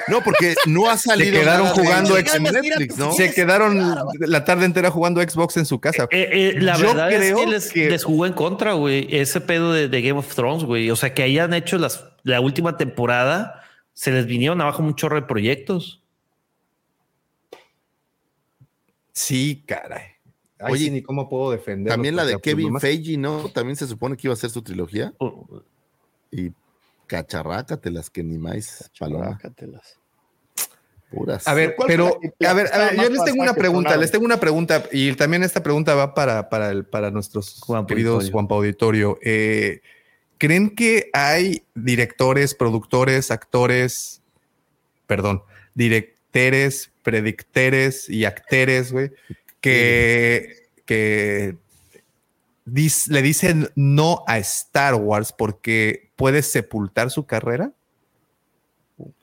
No, 0.07 0.23
porque 0.23 0.55
no 0.67 0.89
ha 0.89 0.97
salido. 0.99 1.41
quedaron 1.41 1.65
nada 1.65 1.75
de 1.75 1.83
jugando 1.83 2.17
ellos 2.17 2.35
en 2.35 2.47
Xbox. 2.47 2.63
Netflix, 2.63 2.97
¿no? 2.99 3.13
se 3.13 3.35
quedaron 3.35 3.97
la 4.21 4.45
tarde 4.45 4.67
entera 4.67 4.91
jugando 4.93 5.21
Xbox 5.21 5.57
en 5.57 5.67
su 5.67 5.81
casa. 5.81 6.05
Eh, 6.13 6.29
eh, 6.31 6.61
la 6.61 6.77
Yo 6.79 6.87
verdad 6.89 7.11
es 7.13 7.19
creo 7.19 7.37
que 7.39 7.47
les, 7.49 7.73
que- 7.73 7.91
les 7.91 8.05
jugó 8.05 8.27
en 8.27 8.35
contra, 8.35 8.75
güey. 8.75 9.09
Ese 9.11 9.41
pedo 9.41 9.73
de, 9.73 9.89
de 9.89 10.01
Game 10.03 10.19
of 10.21 10.33
Thrones, 10.33 10.63
güey. 10.63 10.89
O 10.91 10.95
sea, 10.97 11.13
que 11.13 11.25
hayan 11.25 11.53
hecho 11.53 11.77
las, 11.77 12.05
la 12.23 12.41
última 12.41 12.77
temporada, 12.77 13.65
se 13.95 14.13
les 14.13 14.27
vinieron 14.27 14.61
abajo 14.61 14.85
un 14.85 14.95
chorro 14.95 15.17
de 15.17 15.27
proyectos. 15.27 16.05
Sí, 19.13 19.65
caray. 19.67 20.12
Ay, 20.63 20.73
Oye, 20.73 20.85
sí, 20.85 20.91
ni 20.91 21.03
cómo 21.03 21.29
puedo 21.29 21.51
defender. 21.51 21.93
También 21.93 22.17
la 22.17 22.25
de 22.25 22.41
Kevin 22.41 22.79
Feige, 22.79 23.17
¿no? 23.17 23.49
También 23.49 23.77
se 23.77 23.87
supone 23.87 24.17
que 24.17 24.27
iba 24.27 24.35
a 24.35 24.37
ser 24.37 24.51
su 24.51 24.63
trilogía. 24.63 25.13
Oh, 25.19 25.63
Y 26.31 26.53
cacharrácatelas 27.07 28.11
que 28.11 28.23
ni 28.23 28.39
más. 28.39 28.91
Sácatelas. 28.93 29.99
Puras. 31.11 31.47
A 31.47 31.53
ver, 31.53 31.75
¿Cuál 31.77 31.89
pero 31.89 32.19
a 32.47 32.53
ver, 32.55 32.73
a 32.73 32.79
ver, 32.79 32.97
yo 32.97 33.11
les 33.11 33.25
tengo 33.25 33.43
una 33.43 33.53
pregunta, 33.53 33.97
les 33.99 34.11
tengo 34.11 34.25
una 34.25 34.41
pregunta 34.41 34.85
y 34.93 35.13
también 35.15 35.43
esta 35.43 35.63
pregunta 35.63 35.95
va 35.95 36.15
para, 36.15 36.49
para, 36.49 36.71
el, 36.71 36.87
para 36.87 37.11
nuestros 37.11 37.61
queridos 37.87 38.15
Auditorio. 38.15 38.33
Juanpa 38.33 38.55
Auditorio. 38.55 39.19
Eh, 39.23 39.83
¿Creen 40.39 40.75
que 40.75 41.11
hay 41.13 41.65
directores, 41.75 42.55
productores, 42.55 43.31
actores, 43.31 44.23
perdón, 45.07 45.43
directores, 45.75 46.91
predictores 47.03 48.09
y 48.09 48.25
actores, 48.25 48.91
güey, 48.91 49.13
que, 49.63 50.69
que 50.85 51.57
dis- 52.67 53.09
le 53.09 53.23
dicen 53.23 53.69
no 53.75 54.23
a 54.27 54.39
Star 54.39 54.95
Wars 54.97 55.33
porque 55.33 56.11
puede 56.17 56.43
sepultar 56.43 57.11
su 57.11 57.25
carrera? 57.27 57.73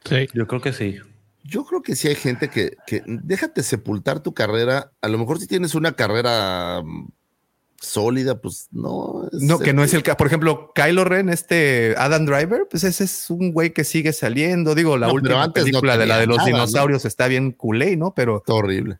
Sí. 0.03 0.27
Yo 0.33 0.47
creo 0.47 0.61
que 0.61 0.73
sí. 0.73 0.97
Yo 1.43 1.65
creo 1.65 1.81
que 1.81 1.95
sí 1.95 2.07
hay 2.07 2.15
gente 2.15 2.49
que, 2.49 2.75
que 2.85 3.01
déjate 3.05 3.63
sepultar 3.63 4.21
tu 4.21 4.33
carrera. 4.33 4.91
A 5.01 5.07
lo 5.07 5.17
mejor 5.17 5.39
si 5.39 5.47
tienes 5.47 5.73
una 5.73 5.93
carrera 5.93 6.81
mm, 6.83 7.07
sólida, 7.79 8.39
pues 8.39 8.67
no. 8.71 9.27
No, 9.31 9.57
que 9.57 9.73
no 9.73 9.83
es 9.83 9.93
el 9.93 10.03
caso. 10.03 10.17
Por 10.17 10.27
ejemplo, 10.27 10.71
Kylo 10.75 11.05
Ren, 11.05 11.29
este 11.29 11.95
Adam 11.97 12.25
Driver, 12.25 12.67
pues 12.69 12.83
ese 12.83 13.05
es 13.05 13.29
un 13.29 13.51
güey 13.51 13.73
que 13.73 13.83
sigue 13.83 14.13
saliendo. 14.13 14.75
Digo, 14.75 14.97
la 14.97 15.07
No, 15.07 15.13
última 15.13 15.43
antes 15.43 15.63
no 15.63 15.67
película 15.67 15.97
de 15.97 16.05
la 16.05 16.19
de 16.19 16.27
los 16.27 16.37
nada, 16.37 16.49
¿no? 16.49 16.55
dinosaurios 16.57 17.05
está 17.05 17.27
bien 17.27 17.51
culé, 17.51 17.95
¿no? 17.95 18.13
Pero, 18.13 18.37
Está 18.39 18.53
horrible. 18.53 18.99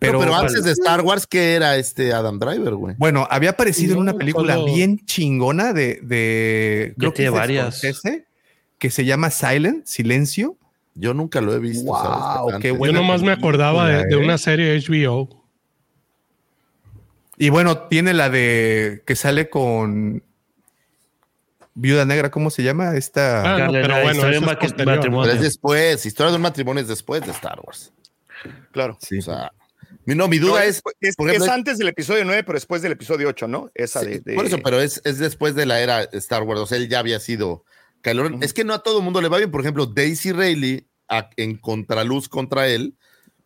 Pero, 0.00 0.34
antes 0.34 0.64
de 0.64 0.72
Star 0.72 1.02
Wars, 1.02 1.26
¿qué 1.26 1.54
era 1.54 1.76
este 1.76 2.14
Adam 2.14 2.38
Driver, 2.38 2.74
güey? 2.74 2.94
bueno, 2.98 3.28
había 3.30 3.50
aparecido 3.50 3.94
en 3.94 4.00
una 4.00 4.14
película 4.14 4.56
bien 4.64 5.04
chingona 5.04 5.74
de, 5.74 6.00
de 6.02 6.94
es 6.98 7.14
de 7.14 7.30
varias. 7.30 7.78
Scorsese, 7.78 8.24
que 8.78 8.90
se 8.90 9.04
llama 9.04 9.30
Silent, 9.30 9.84
Silencio. 9.84 10.56
Yo 10.94 11.12
nunca 11.12 11.42
lo 11.42 11.54
he 11.54 11.58
visto. 11.58 11.84
Wow, 11.84 12.50
¿sabes? 12.50 12.62
qué. 12.62 12.68
Yo 12.68 12.92
nomás 12.92 13.22
me 13.22 13.30
acordaba 13.30 13.88
de, 13.88 14.10
¿eh? 14.10 14.16
una 14.16 14.38
serie 14.38 14.74
HBO. 14.80 15.28
Y 17.36 17.50
bueno, 17.50 17.78
tiene 17.88 18.14
la 18.14 18.30
de 18.30 19.02
que 19.06 19.16
sale 19.16 19.50
con 19.50 20.22
Viuda 21.74 22.06
Negra, 22.06 22.30
¿cómo 22.30 22.48
se 22.48 22.62
llama? 22.62 22.96
Esta. 22.96 23.40
Ah, 23.40 23.66
no, 23.66 23.72
pero 23.72 23.88
la 23.88 24.02
bueno, 24.02 24.10
historia 24.12 24.38
eso 24.38 24.46
de 24.46 24.66
es 24.66 24.86
matrimonio. 24.86 25.22
Pero 25.22 25.34
es 25.36 25.42
después, 25.42 26.06
historia 26.06 26.30
de 26.30 26.36
un 26.36 26.42
matrimonio 26.42 26.80
es 26.80 26.88
después 26.88 27.20
de 27.24 27.32
Star 27.32 27.60
Wars. 27.62 27.92
Claro. 28.72 28.96
Sí. 29.00 29.18
O 29.18 29.22
sea, 29.22 29.52
no, 30.06 30.28
mi 30.28 30.38
duda 30.38 30.52
No, 30.52 30.58
es, 30.60 30.82
es, 31.00 31.16
por 31.16 31.30
es 31.30 31.48
antes 31.48 31.78
del 31.78 31.88
episodio 31.88 32.24
9, 32.24 32.42
pero 32.44 32.56
después 32.56 32.82
del 32.82 32.92
episodio 32.92 33.28
8, 33.28 33.46
¿no? 33.48 33.70
Esa 33.74 34.00
Sí, 34.00 34.06
de, 34.06 34.20
de- 34.20 34.34
Por 34.34 34.46
eso, 34.46 34.58
pero 34.62 34.80
es, 34.80 35.00
es 35.04 35.18
después 35.18 35.54
de 35.54 35.66
la 35.66 35.80
era 35.80 36.02
Star 36.12 36.42
Wars. 36.42 36.60
O 36.60 36.66
sea, 36.66 36.78
él 36.78 36.88
ya 36.88 36.98
había 36.98 37.20
sido. 37.20 37.64
Ujú. 38.04 38.38
Es 38.40 38.52
que 38.54 38.64
no 38.64 38.72
a 38.74 38.82
todo 38.82 38.98
el 38.98 39.04
mundo 39.04 39.20
le 39.20 39.28
va 39.28 39.36
bien. 39.38 39.50
Por 39.50 39.60
ejemplo, 39.60 39.86
Daisy 39.86 40.32
Rayleigh 40.32 40.86
a- 41.08 41.28
en 41.36 41.56
contraluz 41.58 42.28
contra 42.28 42.66
él, 42.68 42.94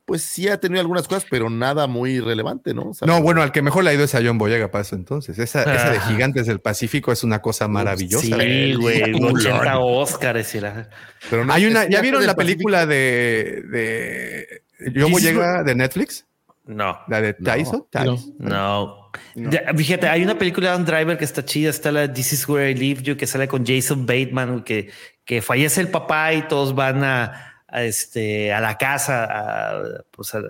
pues 0.06 0.22
sí 0.22 0.48
ha 0.48 0.60
tenido 0.60 0.80
algunas 0.82 1.08
cosas, 1.08 1.24
pero 1.30 1.48
nada 1.50 1.86
muy 1.86 2.20
relevante, 2.20 2.74
¿no? 2.74 2.90
O 2.90 2.94
sea, 2.94 3.06
No, 3.08 3.22
bueno, 3.22 3.40
al 3.42 3.52
que 3.52 3.62
mejor 3.62 3.84
le 3.84 3.90
ha 3.90 3.94
ido 3.94 4.04
es 4.04 4.14
a 4.14 4.20
John 4.22 4.36
Boyega 4.38 4.70
para 4.70 4.82
eso 4.82 4.94
entonces. 4.96 5.38
Esa, 5.38 5.62
esa 5.62 5.90
de 5.90 5.96
Ajá. 5.96 6.10
Gigantes 6.10 6.46
del 6.46 6.60
Pacífico 6.60 7.10
es 7.10 7.24
una 7.24 7.40
cosa 7.40 7.68
maravillosa. 7.68 8.38
Sí, 8.38 8.74
güey, 8.74 9.00
Peliculón. 9.00 9.36
80 9.40 9.78
Oscars. 9.78 10.54
y 10.54 10.60
la- 10.60 10.90
pero 11.30 11.44
no- 11.46 11.52
Hay 11.54 11.64
una, 11.66 11.88
¿ya 11.88 12.00
vieron 12.02 12.24
la 12.26 12.34
Pacífico. 12.36 12.36
película 12.68 12.86
de, 12.86 13.62
de 13.70 14.62
John 14.94 15.10
Boyega 15.10 15.62
de 15.64 15.74
Netflix? 15.74 16.26
No, 16.66 16.98
La 17.08 17.20
de 17.20 17.36
No. 17.38 17.44
Tyson. 17.52 17.86
Tyson. 17.90 18.34
no. 18.38 19.10
Ya, 19.34 19.72
fíjate, 19.76 20.08
hay 20.08 20.22
una 20.24 20.36
película 20.38 20.70
de 20.72 20.76
un 20.78 20.84
driver 20.84 21.16
que 21.18 21.24
está 21.24 21.44
chida, 21.44 21.70
está 21.70 21.92
la 21.92 22.12
This 22.12 22.32
is 22.32 22.48
where 22.48 22.70
I 22.70 22.74
live 22.74 23.02
you, 23.02 23.16
que 23.16 23.26
sale 23.26 23.46
con 23.46 23.64
Jason 23.66 24.06
Bateman, 24.06 24.62
que, 24.64 24.90
que 25.24 25.40
fallece 25.42 25.80
el 25.82 25.88
papá 25.88 26.32
y 26.32 26.42
todos 26.48 26.74
van 26.74 27.04
a, 27.04 27.60
a, 27.68 27.82
este, 27.84 28.52
a 28.52 28.60
la 28.60 28.76
casa, 28.78 29.24
a, 29.30 29.82
pues, 30.10 30.34
a- 30.34 30.40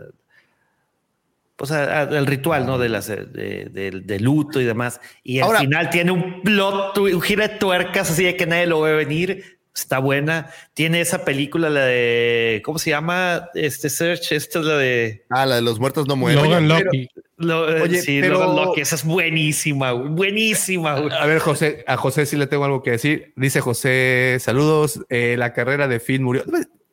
pues 1.56 1.70
a- 1.70 1.84
a- 1.84 2.02
al 2.02 2.26
ritual, 2.26 2.66
¿no? 2.66 2.78
De 2.78 2.88
las 2.88 3.06
de, 3.06 3.26
de- 3.70 4.00
de 4.04 4.20
luto 4.20 4.60
y 4.60 4.64
demás. 4.64 5.00
Y 5.22 5.38
al 5.38 5.44
Ahora- 5.44 5.60
final 5.60 5.90
tiene 5.90 6.10
un 6.10 6.42
plot, 6.42 6.98
un 6.98 7.20
giro 7.20 7.42
de 7.42 7.48
tuercas 7.50 8.10
así 8.10 8.24
de 8.24 8.36
que 8.36 8.46
nadie 8.46 8.66
lo 8.66 8.80
ve 8.80 8.94
venir. 8.94 9.53
Está 9.76 9.98
buena. 9.98 10.50
Tiene 10.72 11.00
esa 11.00 11.24
película, 11.24 11.68
la 11.68 11.84
de 11.84 12.62
¿cómo 12.64 12.78
se 12.78 12.90
llama? 12.90 13.48
Este 13.54 13.90
Search. 13.90 14.30
Esta 14.30 14.60
es 14.60 14.64
la 14.64 14.76
de 14.78 15.24
Ah, 15.30 15.46
la 15.46 15.56
de 15.56 15.62
los 15.62 15.80
muertos 15.80 16.06
no 16.06 16.14
mueren. 16.14 16.42
Logan 16.44 16.68
Lucky. 16.68 17.08
lo, 17.38 17.68
eh, 17.76 17.82
Oye, 17.82 18.00
sí, 18.00 18.20
pero- 18.20 18.34
Logan 18.38 18.54
Lucky, 18.66 18.80
esa 18.82 18.94
es 18.94 19.04
buenísima, 19.04 19.90
güey, 19.90 20.08
buenísima. 20.10 21.00
güey. 21.00 21.12
A 21.12 21.26
ver, 21.26 21.40
José, 21.40 21.82
a 21.88 21.96
José 21.96 22.24
sí 22.24 22.36
le 22.36 22.46
tengo 22.46 22.64
algo 22.64 22.84
que 22.84 22.92
decir. 22.92 23.32
Dice 23.34 23.60
José, 23.60 24.36
saludos. 24.40 25.00
eh, 25.08 25.34
la 25.36 25.52
carrera 25.52 25.88
de 25.88 25.98
Finn 25.98 26.22
murió. 26.22 26.44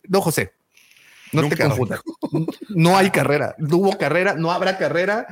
No, 0.08 0.20
José, 0.22 0.54
no 1.34 1.48
te 1.48 1.56
confundas. 1.58 2.02
No 2.70 2.98
hay 2.98 3.12
carrera. 3.12 3.54
No 3.60 3.78
hubo 3.78 3.98
carrera, 3.98 4.34
no 4.34 4.52
habrá 4.52 4.80
carrera. 4.80 5.28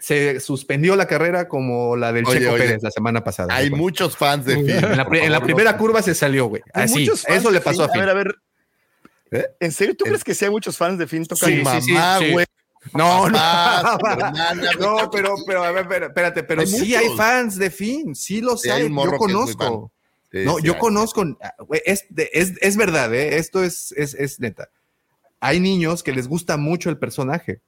Se 0.00 0.40
suspendió 0.40 0.96
la 0.96 1.06
carrera 1.06 1.46
como 1.48 1.96
la 1.96 2.12
del 2.12 2.26
Oye, 2.26 2.40
Checo 2.40 2.52
oye, 2.54 2.64
Pérez 2.64 2.82
la 2.82 2.90
semana 2.90 3.22
pasada. 3.22 3.54
Hay 3.54 3.70
muchos 3.70 4.16
fans 4.16 4.44
de 4.44 4.56
Finn. 4.56 4.70
en 4.70 4.96
la, 4.96 5.04
pri- 5.08 5.20
en 5.20 5.32
la 5.32 5.40
primera 5.40 5.76
curva 5.76 6.02
se 6.02 6.14
salió, 6.14 6.46
güey. 6.46 6.62
Hay 6.72 6.84
Así, 6.84 7.00
muchos 7.00 7.22
fans 7.22 7.38
eso 7.38 7.50
le 7.50 7.60
pasó 7.60 7.84
a 7.84 7.88
Finn. 7.88 8.02
Finn. 8.02 8.10
A 8.10 8.14
ver, 8.14 8.26
a 8.28 8.28
ver. 8.28 8.36
¿Eh? 9.30 9.46
¿En 9.60 9.72
serio 9.72 9.94
tú 9.96 10.04
Eh. 10.06 10.08
crees 10.08 10.24
que 10.24 10.34
sí 10.34 10.44
hay 10.44 10.50
muchos 10.50 10.76
fans 10.76 10.98
de 10.98 11.06
Finn 11.06 11.24
Su 11.24 11.28
tocando? 11.36 11.70
sí, 11.72 11.80
sí, 11.82 11.92
mamá, 11.92 12.18
sí. 12.18 12.30
güey. 12.32 12.46
No, 12.94 13.28
no, 13.28 13.38
no, 14.80 14.92
güey. 14.94 15.08
pero, 15.12 15.34
pero, 15.46 15.64
a 15.64 15.72
ver, 15.72 15.84
espera- 15.84 16.06
espérate, 16.06 16.42
pero 16.44 16.60
Hay 16.62 16.66
sí 16.66 16.94
hay 16.94 17.04
muchos. 17.04 17.18
fans 17.18 17.56
de 17.58 17.70
Finn, 17.70 18.14
sí 18.14 18.40
los 18.40 18.62
Sí, 18.62 18.70
hay 18.70 18.82
hay, 18.82 18.88
yo 18.88 19.16
conozco. 19.16 19.92
Sí, 20.32 20.38
no, 20.44 20.56
sí 20.56 20.62
yo 20.64 20.74
hay. 20.74 20.78
conozco, 20.78 21.24
ah, 21.42 21.54
güey, 21.66 21.82
es, 21.84 22.06
es, 22.32 22.54
es 22.60 22.76
verdad, 22.76 23.12
¿eh? 23.14 23.36
esto 23.38 23.62
es, 23.62 23.92
es, 23.92 24.14
es 24.14 24.40
neta. 24.40 24.68
Hay 25.40 25.60
niños 25.60 26.02
que 26.02 26.12
les 26.12 26.28
gusta 26.28 26.56
mucho 26.56 26.90
el 26.90 26.98
personaje. 26.98 27.60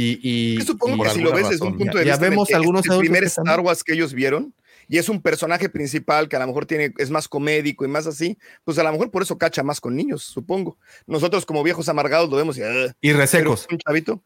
Y, 0.00 0.20
y- 0.22 0.58
Yo 0.58 0.64
supongo 0.64 1.04
y- 1.04 1.08
que 1.08 1.14
si 1.14 1.20
lo 1.22 1.32
ves 1.32 1.48
desde 1.48 1.64
un 1.66 1.76
punto 1.76 1.98
de 1.98 2.04
Ya- 2.04 2.10
ya 2.10 2.12
vista 2.14 2.26
el 2.26 2.30
vemos 2.30 2.52
algunos 2.52 2.86
es 2.86 2.92
el 2.92 2.98
primer 3.00 3.22
que 3.22 3.26
Star 3.26 3.58
Wars 3.58 3.82
que 3.82 3.94
ellos 3.94 4.14
vieron 4.14 4.54
y 4.86 4.98
es 4.98 5.08
un 5.08 5.20
personaje 5.20 5.68
principal 5.68 6.28
que 6.28 6.36
a 6.36 6.38
lo 6.38 6.46
mejor 6.46 6.66
tiene 6.66 6.92
es 6.98 7.10
más 7.10 7.26
comédico 7.26 7.84
y 7.84 7.88
más 7.88 8.06
así, 8.06 8.38
pues 8.62 8.78
a 8.78 8.84
lo 8.84 8.92
mejor 8.92 9.10
por 9.10 9.22
eso 9.22 9.36
cacha 9.36 9.64
más 9.64 9.80
con 9.80 9.96
niños, 9.96 10.22
supongo. 10.22 10.78
Nosotros 11.08 11.44
como 11.44 11.64
viejos 11.64 11.88
amargados 11.88 12.30
lo 12.30 12.36
vemos 12.36 12.56
y, 12.58 12.62
"Ah", 12.62 12.94
y 13.00 13.12
resecos. 13.12 13.66
un 13.72 13.78
chavito. 13.78 14.22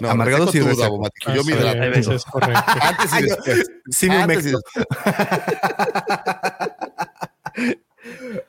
No, 0.00 0.08
Amargados 0.08 0.46
reseco 0.46 0.56
y 0.56 0.60
tú, 0.62 0.66
reseco. 0.68 0.82
Davomático. 0.84 1.34
Yo 1.34 1.42
Ah, 1.42 1.44
me 1.44 1.52
sí, 1.94 2.00
eso 2.00 2.12
es 2.14 2.24
correcto. 2.24 2.62
Antes 2.80 3.12
y 3.12 3.22
después. 3.24 3.70
Sí, 3.90 4.08
me 4.08 4.16
Antes. 4.16 4.44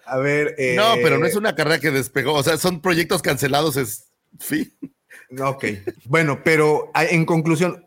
A 0.06 0.18
ver. 0.18 0.56
eh, 0.58 0.76
No, 0.78 0.94
pero 1.04 1.18
no 1.18 1.26
es 1.26 1.36
una 1.36 1.56
carrera 1.56 1.80
que 1.80 1.92
despegó. 1.92 2.34
O 2.34 2.44
sea, 2.44 2.58
son 2.58 2.82
proyectos 2.82 3.22
cancelados. 3.22 3.76
Es 3.78 4.08
fin. 4.40 4.74
Ok. 5.40 5.66
Bueno, 6.06 6.42
pero 6.44 6.92
ah, 6.94 7.06
en 7.06 7.26
conclusión, 7.26 7.86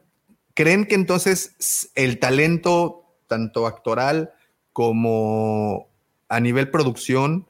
¿creen 0.54 0.86
que 0.86 0.94
entonces 0.94 1.90
el 1.94 2.18
talento, 2.18 3.04
tanto 3.26 3.66
actoral 3.66 4.32
como 4.72 5.88
a 6.28 6.40
nivel 6.40 6.70
producción, 6.70 7.49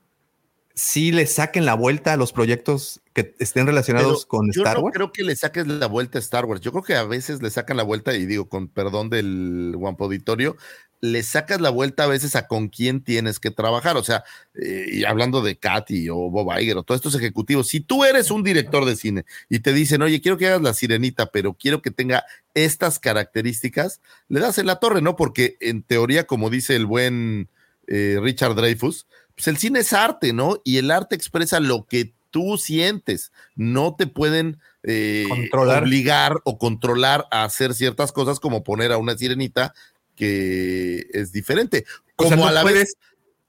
sí 0.74 1.12
le 1.12 1.26
saquen 1.26 1.66
la 1.66 1.74
vuelta 1.74 2.12
a 2.12 2.16
los 2.16 2.32
proyectos 2.32 3.00
que 3.12 3.34
estén 3.38 3.66
relacionados 3.66 4.24
Pero 4.24 4.28
con 4.28 4.52
yo 4.52 4.62
Star 4.62 4.76
no 4.78 4.84
Wars? 4.84 4.94
creo 4.94 5.12
que 5.12 5.24
le 5.24 5.36
saques 5.36 5.66
la 5.66 5.86
vuelta 5.86 6.18
a 6.18 6.20
Star 6.20 6.44
Wars. 6.46 6.60
Yo 6.60 6.70
creo 6.72 6.84
que 6.84 6.94
a 6.94 7.04
veces 7.04 7.42
le 7.42 7.50
sacan 7.50 7.76
la 7.76 7.82
vuelta, 7.82 8.14
y 8.14 8.26
digo, 8.26 8.48
con 8.48 8.68
perdón 8.68 9.10
del 9.10 9.72
guampo 9.76 10.04
auditorio, 10.04 10.56
le 11.02 11.22
sacas 11.22 11.60
la 11.60 11.70
vuelta 11.70 12.04
a 12.04 12.06
veces 12.08 12.36
a 12.36 12.46
con 12.46 12.68
quién 12.68 13.02
tienes 13.02 13.40
que 13.40 13.50
trabajar. 13.50 13.96
O 13.96 14.02
sea, 14.02 14.22
eh, 14.54 14.86
y 14.92 15.04
hablando 15.04 15.42
de 15.42 15.56
Katy 15.56 16.08
o 16.10 16.16
Bob 16.30 16.52
Iger 16.58 16.76
o 16.76 16.82
todos 16.82 16.98
estos 16.98 17.14
ejecutivos, 17.14 17.68
si 17.68 17.80
tú 17.80 18.04
eres 18.04 18.30
un 18.30 18.42
director 18.42 18.84
de 18.84 18.96
cine 18.96 19.24
y 19.48 19.60
te 19.60 19.72
dicen, 19.72 20.02
oye, 20.02 20.20
quiero 20.20 20.36
que 20.38 20.46
hagas 20.46 20.62
la 20.62 20.74
sirenita, 20.74 21.26
pero 21.30 21.54
quiero 21.54 21.82
que 21.82 21.90
tenga 21.90 22.24
estas 22.54 22.98
características, 22.98 24.00
le 24.28 24.40
das 24.40 24.58
en 24.58 24.66
la 24.66 24.76
torre, 24.76 25.02
¿no? 25.02 25.16
Porque 25.16 25.56
en 25.60 25.82
teoría, 25.82 26.26
como 26.26 26.50
dice 26.50 26.76
el 26.76 26.86
buen 26.86 27.48
eh, 27.86 28.18
Richard 28.20 28.54
Dreyfus, 28.54 29.06
pues 29.40 29.48
el 29.48 29.56
cine 29.58 29.80
es 29.80 29.92
arte, 29.92 30.32
¿no? 30.32 30.60
Y 30.64 30.76
el 30.78 30.90
arte 30.90 31.14
expresa 31.16 31.60
lo 31.60 31.86
que 31.86 32.12
tú 32.30 32.58
sientes. 32.58 33.32
No 33.56 33.96
te 33.96 34.06
pueden 34.06 34.58
eh, 34.82 35.26
obligar 35.52 36.40
o 36.44 36.58
controlar 36.58 37.26
a 37.30 37.44
hacer 37.44 37.74
ciertas 37.74 38.12
cosas 38.12 38.38
como 38.40 38.62
poner 38.62 38.92
a 38.92 38.98
una 38.98 39.16
sirenita 39.16 39.74
que 40.14 41.06
es 41.12 41.32
diferente. 41.32 41.84
O 42.16 42.24
Como 42.24 42.36
sea, 42.42 42.48
a 42.48 42.52
la 42.52 42.62
puedes 42.62 42.78
vez, 42.78 42.96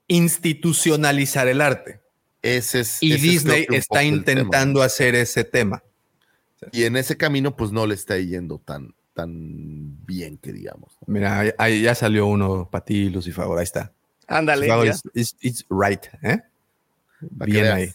institucionalizar 0.08 1.48
el 1.48 1.60
arte. 1.60 2.00
ese 2.42 2.80
es. 2.80 3.02
Y 3.02 3.12
ese 3.14 3.22
Disney 3.26 3.66
está 3.70 4.02
intentando 4.02 4.82
hacer 4.82 5.14
ese 5.14 5.44
tema. 5.44 5.82
tema. 6.58 6.70
Y 6.72 6.84
en 6.84 6.96
ese 6.96 7.16
camino, 7.16 7.56
pues 7.56 7.70
no 7.72 7.86
le 7.86 7.94
está 7.94 8.18
yendo 8.18 8.58
tan, 8.58 8.94
tan 9.14 10.04
bien 10.06 10.38
que 10.38 10.52
digamos. 10.52 10.96
Mira, 11.06 11.38
ahí- 11.40 11.50
ahí 11.58 11.82
ya 11.82 11.94
salió 11.94 12.26
uno 12.26 12.68
para 12.70 12.84
ti, 12.84 13.10
Lucifer. 13.10 13.44
Ahí 13.56 13.62
está. 13.64 13.92
Ándale. 14.28 14.66
It's, 14.88 15.02
it's- 15.14 15.36
it's 15.40 15.64
right, 15.70 16.04
¿eh? 16.22 16.40
Bien 17.20 17.66
ahí. 17.66 17.92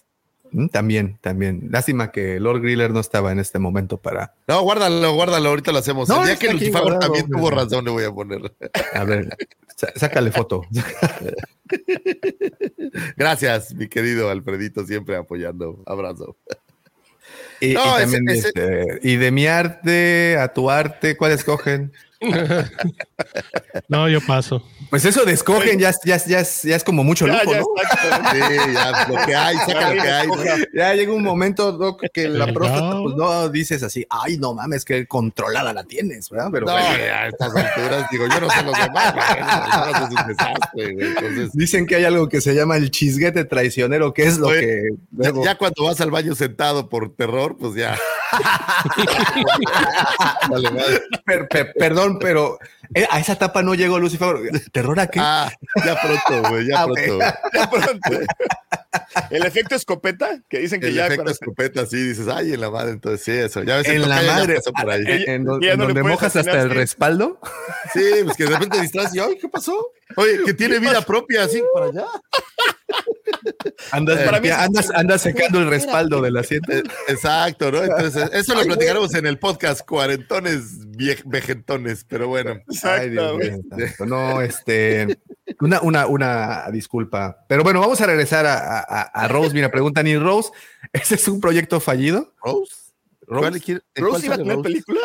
Mm, 0.51 0.67
También, 0.69 1.17
también. 1.21 1.67
Lástima 1.71 2.09
que 2.11 2.39
Lord 2.39 2.61
Griller 2.61 2.91
no 2.91 3.01
estaba 3.01 3.31
en 3.33 3.39
este 3.39 3.59
momento 3.59 3.97
para. 3.97 4.33
No, 4.47 4.61
guárdalo, 4.61 5.13
guárdalo, 5.13 5.49
ahorita 5.49 5.73
lo 5.73 5.79
hacemos. 5.79 6.07
No, 6.07 6.21
el 6.21 6.27
día 6.27 6.35
que 6.37 6.53
Lucifer 6.53 6.99
también 6.99 7.27
tuvo 7.29 7.51
razón, 7.51 7.83
le 7.83 7.91
voy 7.91 8.05
a 8.05 8.11
poner. 8.13 8.53
A 8.93 9.03
ver, 9.03 9.35
sácale 9.95 10.31
foto. 10.31 10.61
Gracias, 13.17 13.73
mi 13.73 13.87
querido 13.87 14.29
Alfredito, 14.29 14.85
siempre 14.85 15.15
apoyando. 15.17 15.81
Abrazo. 15.85 16.37
Y, 17.59 17.73
No, 17.73 17.99
y 17.99 18.03
ese- 18.03 18.17
también 18.17 18.29
ese- 18.29 18.51
dice, 18.55 18.99
y 19.03 19.15
de 19.17 19.31
mi 19.31 19.47
arte 19.47 20.37
a 20.37 20.53
tu 20.53 20.69
arte, 20.69 21.17
¿cuál 21.17 21.31
escogen? 21.33 21.91
No, 23.89 24.07
yo 24.09 24.19
paso. 24.21 24.63
Pues 24.89 25.03
eso 25.05 25.25
de 25.25 25.33
escogen 25.33 25.79
ya, 25.79 25.89
es- 25.89 25.99
ya, 26.05 26.15
es- 26.15 26.25
ya, 26.25 26.39
es- 26.39 26.63
ya 26.63 26.75
es 26.75 26.83
como 26.83 27.03
mucho 27.03 27.27
Ya, 27.27 27.43
lujo, 27.43 27.51
ya 27.53 27.59
¿no? 27.59 27.65
Sí, 28.31 28.39
ya, 28.73 29.07
lo 29.07 29.25
que 29.25 29.35
hay, 29.35 29.57
saca 29.57 29.93
lo 29.93 30.01
que 30.01 30.09
hay. 30.11 30.27
Ya 30.73 30.93
llega 30.93 31.13
un 31.13 31.23
momento, 31.23 31.71
Doc, 31.71 32.03
que 32.13 32.27
la 32.27 32.47
próstata, 32.53 32.95
no. 32.95 33.03
pues 33.03 33.15
no 33.15 33.49
dices 33.49 33.83
así, 33.83 34.05
ay, 34.09 34.37
no 34.37 34.53
mames, 34.53 34.85
que 34.85 35.07
controlada 35.07 35.73
la 35.73 35.83
tienes, 35.83 36.29
¿verdad? 36.29 36.49
Pero 36.51 36.65
No, 36.67 36.75
a 36.75 37.27
estas 37.27 37.55
alturas, 37.55 38.05
digo, 38.11 38.27
yo 38.27 38.39
no 38.41 38.49
sé 38.49 38.63
los 38.63 38.77
demás, 38.77 39.13
es 39.89 40.01
un 40.01 40.27
desastre, 40.27 40.93
güey. 40.93 41.07
Entonces, 41.07 41.51
dicen 41.53 41.85
que 41.85 41.95
hay 41.95 42.05
algo 42.05 42.29
que 42.29 42.41
se 42.41 42.53
llama 42.53 42.77
el 42.77 42.91
chisguete 42.91 43.45
traicionero, 43.45 44.13
que 44.13 44.23
es 44.23 44.37
lo 44.37 44.47
Oye, 44.47 44.59
que 44.61 44.81
ya, 45.11 45.29
luego- 45.31 45.43
ya 45.43 45.57
cuando 45.57 45.83
vas 45.85 45.99
al 46.01 46.11
baño 46.11 46.35
sentado 46.35 46.89
por 46.89 47.15
terror, 47.15 47.57
pues 47.59 47.75
ya. 47.75 47.97
Vale, 50.49 50.71
madre. 50.71 51.01
Per- 51.25 51.47
per- 51.47 51.73
perdón, 51.77 52.17
pero 52.19 52.57
eh, 52.93 53.06
a 53.11 53.19
esa 53.19 53.33
etapa 53.33 53.61
no 53.63 53.73
llegó 53.75 53.99
Lucifer. 53.99 54.35
¿Terror 54.71 54.99
a 54.99 55.07
qué? 55.07 55.19
Ah, 55.21 55.51
ya 55.85 55.95
pronto, 56.01 56.49
güey, 56.49 56.67
ya 56.67 56.81
Ah, 56.81 56.85
pronto. 56.85 57.19
Ya 57.53 57.69
pronto. 57.69 58.19
El 59.31 59.45
efecto 59.45 59.75
escopeta, 59.75 60.41
que 60.49 60.59
dicen 60.59 60.79
que 60.79 60.87
El 60.87 60.95
ya 60.95 61.05
efecto 61.05 61.23
cuando- 61.23 61.31
escopeta, 61.31 61.85
sí, 61.85 61.97
dices, 61.97 62.27
ay, 62.27 62.53
en 62.53 62.61
la 62.61 62.69
madre, 62.69 62.91
entonces 62.91 63.23
sí, 63.23 63.31
eso. 63.31 63.63
Ya 63.63 63.77
ves, 63.77 63.87
el 63.87 64.03
en 64.03 64.09
la 64.09 64.21
madre, 64.21 64.55
pasó 64.55 64.71
por 64.73 64.89
ahí. 64.89 65.03
en, 65.07 65.29
en 65.29 65.43
do- 65.45 65.59
ya 65.61 65.71
en 65.73 65.79
no 65.79 65.87
le 65.87 65.93
donde 65.93 66.09
mojas 66.09 66.35
hasta 66.35 66.61
el 66.61 66.69
respaldo. 66.69 67.39
Sí, 67.93 68.03
pues 68.23 68.35
que 68.37 68.45
de 68.45 68.49
repente 68.51 68.79
distraes 68.81 69.13
y, 69.15 69.19
ay, 69.19 69.37
¿qué 69.39 69.47
pasó? 69.49 69.91
Oye, 70.15 70.39
que 70.45 70.53
tiene 70.53 70.79
vida 70.79 71.01
propia, 71.01 71.43
así, 71.43 71.61
para 71.73 71.87
allá. 71.87 72.05
Andas, 73.91 74.19
Para 74.23 74.39
mí 74.39 74.47
limpia- 74.47 74.55
es- 74.61 74.65
andas, 74.67 74.91
andas 74.93 75.21
secando 75.21 75.59
el 75.59 75.69
respaldo 75.69 76.21
del 76.21 76.37
asiento. 76.37 76.71
Eh, 76.73 76.83
Exacto, 77.07 77.71
¿no? 77.71 77.83
Entonces, 77.83 78.29
eso 78.33 78.55
lo 78.55 78.63
platicaremos 78.63 79.13
en 79.13 79.25
el 79.25 79.37
podcast, 79.39 79.81
cuarentones 79.87 80.79
vejentones, 81.25 82.05
pero 82.07 82.27
bueno. 82.27 82.59
Ay, 82.83 83.09
Dios 83.11 83.37
mío. 83.37 83.57
No, 84.05 84.41
este. 84.41 85.17
Una, 85.61 85.81
una, 85.81 86.07
una 86.07 86.69
disculpa. 86.71 87.45
Pero 87.47 87.63
bueno, 87.63 87.79
vamos 87.79 87.99
a 88.01 88.05
regresar 88.05 88.45
a, 88.45 88.79
a, 88.79 89.01
a 89.03 89.27
Rose. 89.27 89.53
Mira, 89.53 89.71
preguntan, 89.71 90.05
¿y 90.07 90.17
Rose? 90.17 90.51
¿Ese 90.93 91.15
es 91.15 91.27
un 91.27 91.39
proyecto 91.39 91.79
fallido? 91.79 92.33
¿Rose? 92.43 92.73
¿Rose? 93.21 93.49
¿Cuál 93.49 93.61
quiere- 93.61 93.81
en 93.95 94.03
¿Rose 94.03 94.11
cuál 94.13 94.25
iba 94.25 94.33
a 94.35 94.37
tener 94.37 94.55
Rose? 94.55 94.63
película? 94.69 95.01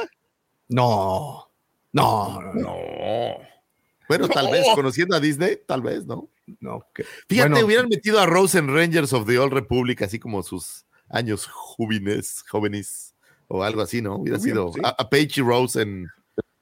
No. 0.69 1.49
No, 1.93 2.41
no, 2.41 2.55
no. 2.55 3.37
Bueno, 4.09 4.29
tal 4.29 4.51
vez, 4.51 4.67
conociendo 4.75 5.15
a 5.17 5.21
Disney, 5.21 5.59
tal 5.67 5.83
vez, 5.83 6.07
¿no? 6.07 6.29
no, 6.61 6.85
que- 6.95 7.05
Fíjate, 7.29 7.51
bueno, 7.51 7.67
hubieran 7.67 7.89
metido 7.89 8.19
a 8.21 8.27
Rose 8.27 8.59
en 8.59 8.69
Rangers 8.75 9.13
of 9.13 9.27
the 9.27 9.39
Old 9.39 9.53
Republic, 9.53 10.03
así 10.03 10.19
como 10.19 10.43
sus 10.43 10.85
años 11.09 11.47
jóvenes, 11.47 12.45
jóvenes, 12.51 13.15
o 13.49 13.63
algo 13.63 13.81
así, 13.83 14.03
¿no? 14.03 14.17
Hubiera 14.17 14.39
bien, 14.39 14.51
sido 14.51 14.73
sí. 14.73 14.81
a, 14.83 14.89
a 14.89 15.09
Paige 15.09 15.41
y 15.41 15.45
Rose 15.45 15.81
en... 15.83 16.09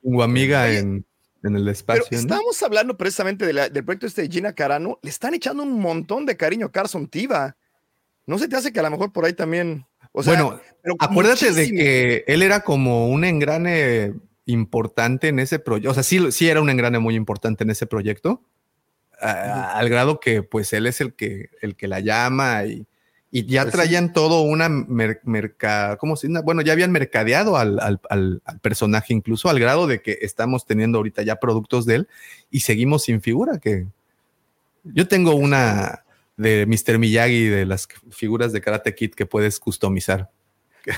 tu 0.03 0.23
amiga 0.23 0.71
en, 0.71 1.05
en 1.43 1.57
el 1.57 1.63
Pero 1.63 1.71
espacio. 1.73 2.07
¿no? 2.11 2.19
estábamos 2.19 2.63
hablando 2.63 2.97
precisamente 2.97 3.47
de 3.47 3.53
la- 3.53 3.69
del 3.69 3.85
proyecto 3.85 4.07
este 4.07 4.23
de 4.23 4.29
Gina 4.29 4.53
Carano. 4.53 4.99
Le 5.03 5.11
están 5.11 5.35
echando 5.35 5.63
un 5.63 5.81
montón 5.81 6.27
de 6.27 6.37
cariño 6.37 6.67
a 6.67 6.73
Carson 6.73 7.09
Tiva. 7.09 7.57
¿No 8.27 8.39
se 8.39 8.49
te 8.49 8.57
hace 8.57 8.73
que 8.73 8.81
a 8.81 8.83
lo 8.85 8.91
mejor 8.91 9.13
por 9.13 9.25
ahí 9.25 9.33
también... 9.33 9.85
O 10.13 10.23
sea, 10.23 10.33
bueno, 10.43 10.61
pero 10.83 10.97
acuérdate 10.99 11.53
de 11.53 11.71
que 11.71 12.25
él 12.27 12.43
era 12.43 12.61
como 12.61 13.09
un 13.09 13.25
engrane 13.25 14.13
importante 14.45 15.29
en 15.29 15.39
ese 15.39 15.59
proyecto. 15.61 15.91
O 15.91 15.95
sea, 15.95 16.03
sí, 16.03 16.33
sí 16.33 16.49
era 16.49 16.61
un 16.61 16.69
engrane 16.71 16.99
muy 16.99 17.15
importante 17.15 17.65
en 17.65 17.71
ese 17.71 17.87
proyecto. 17.87 18.43
a- 19.23 19.73
al 19.79 19.89
grado 19.91 20.19
que 20.19 20.43
pues 20.43 20.73
él 20.73 20.87
es 20.87 21.01
el 21.03 21.13
que, 21.15 21.51
el 21.61 21.77
que 21.77 21.89
la 21.89 22.01
llama 22.01 22.65
y, 22.65 22.87
y 23.33 23.47
ya 23.47 23.63
Pues 23.63 23.73
sí. 23.73 23.79
traían 23.79 24.13
todo 24.13 24.43
una 24.43 24.69
mer- 24.69 25.21
merca, 25.25 25.97
¿cómo 25.99 26.17
se 26.17 26.27
dice? 26.29 26.41
Bueno, 26.43 26.63
ya 26.63 26.73
habían 26.73 26.91
mercadeado 26.91 27.57
al, 27.57 27.79
al- 27.81 28.01
al- 28.11 28.43
al 28.45 28.59
personaje 28.61 29.15
incluso 29.15 29.49
al 29.49 29.61
grado 29.61 29.87
de 29.87 30.03
que 30.03 30.19
estamos 30.23 30.67
teniendo 30.67 30.99
ahorita 30.99 31.23
ya 31.23 31.37
productos 31.37 31.87
de 31.87 31.95
él 31.97 32.09
y 32.51 32.61
seguimos 32.61 33.05
sin 33.05 33.21
figura 33.23 33.59
que 33.59 33.87
yo 34.85 35.07
tengo 35.07 35.35
una 35.35 36.05
de 36.37 36.65
Mr. 36.67 36.99
Miyagi 36.99 37.45
de 37.47 37.67
las 37.67 37.87
figuras 38.11 38.53
de 38.53 38.61
Karate 38.63 38.95
Kid 38.95 39.13
que 39.15 39.27
puedes 39.27 39.61
customizar. 39.61 40.31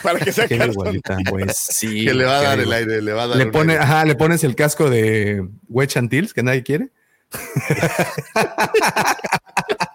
Para 0.03 0.21
que 0.21 0.31
sea 0.47 0.47
igualita, 0.49 1.19
pues 1.29 1.57
sí. 1.57 2.05
que 2.07 2.15
le 2.15 2.25
va 2.25 2.39
a 2.39 2.43
dar 2.43 2.61
el 2.61 2.73
aire, 2.73 3.03
le 3.03 3.13
va 3.13 3.25
a 3.25 3.27
dar 3.27 3.37
Le, 3.37 3.47
pone, 3.47 3.73
aire. 3.73 3.85
ajá, 3.85 4.05
le 4.05 4.15
pones 4.15 4.45
el 4.45 4.55
casco 4.55 4.89
de 4.89 5.45
Wedge 5.69 5.97
Antilles 5.99 6.33
que 6.33 6.45
nadie 6.45 6.63
quiere. 6.63 6.91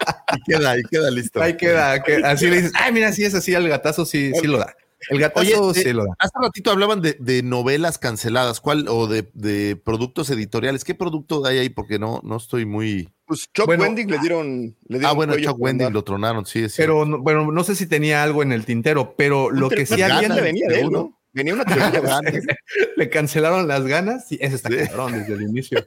queda, 0.47 0.77
y 0.79 0.83
queda 0.83 1.11
listo. 1.11 1.41
Ahí 1.41 1.55
queda, 1.57 2.01
que 2.03 2.15
así 2.17 2.47
le 2.49 2.57
dices, 2.57 2.71
ay, 2.75 2.91
mira, 2.93 3.11
sí 3.11 3.23
es 3.23 3.33
así, 3.35 3.53
el 3.53 3.67
gatazo 3.69 4.05
sí, 4.05 4.31
sí 4.41 4.47
lo 4.47 4.57
da. 4.59 4.75
El 5.09 5.19
gatazo 5.19 5.61
Oye, 5.67 5.81
sí 5.83 5.89
eh, 5.89 5.93
lo 5.93 6.05
da. 6.05 6.15
hace 6.17 6.33
ratito 6.41 6.71
hablaban 6.71 7.01
de, 7.01 7.15
de 7.19 7.43
novelas 7.43 7.99
canceladas, 7.99 8.59
¿cuál? 8.59 8.87
O 8.89 9.07
de, 9.07 9.29
de 9.35 9.75
productos 9.75 10.29
editoriales. 10.31 10.83
¿Qué 10.83 10.95
producto 10.95 11.45
hay 11.45 11.59
ahí? 11.59 11.69
Porque 11.69 11.99
no, 11.99 12.19
no 12.23 12.37
estoy 12.37 12.65
muy. 12.65 13.07
Pues 13.25 13.47
Chuck 13.53 13.67
Bueno, 13.67 13.83
Wendig 13.83 14.09
le 14.09 14.17
dieron, 14.19 14.75
le 14.87 14.97
dieron 14.97 15.05
Ah, 15.05 15.13
bueno, 15.13 15.35
Chuck 15.37 15.65
andar. 15.67 15.91
lo 15.91 16.03
tronaron, 16.03 16.45
sí, 16.47 16.67
sí. 16.67 16.75
Pero 16.77 17.05
no- 17.05 17.19
bueno, 17.19 17.51
no 17.51 17.63
sé 17.63 17.75
si 17.75 17.85
tenía 17.85 18.23
algo 18.23 18.41
en 18.41 18.51
el 18.51 18.65
tintero, 18.65 19.13
pero 19.15 19.51
lo 19.51 19.69
que 19.69 19.85
sí 19.85 19.93
Una 19.95 20.05
había 20.05 20.17
trilogía 20.29 20.43
venía 20.43 20.67
de 20.67 20.79
él. 20.81 20.89
¿no? 20.91 21.19
Venía 21.31 21.53
una 21.53 21.65
trilogía 21.65 22.01
de 22.01 22.29
él. 22.37 22.47
le 22.97 23.09
cancelaron 23.09 23.67
las 23.67 23.85
ganas. 23.85 24.27
Sí, 24.27 24.39
ese 24.41 24.55
está 24.55 24.69
Sí. 24.69 24.77
cabrón 24.87 25.11
desde 25.13 25.33
el 25.35 25.43
inicio. 25.43 25.85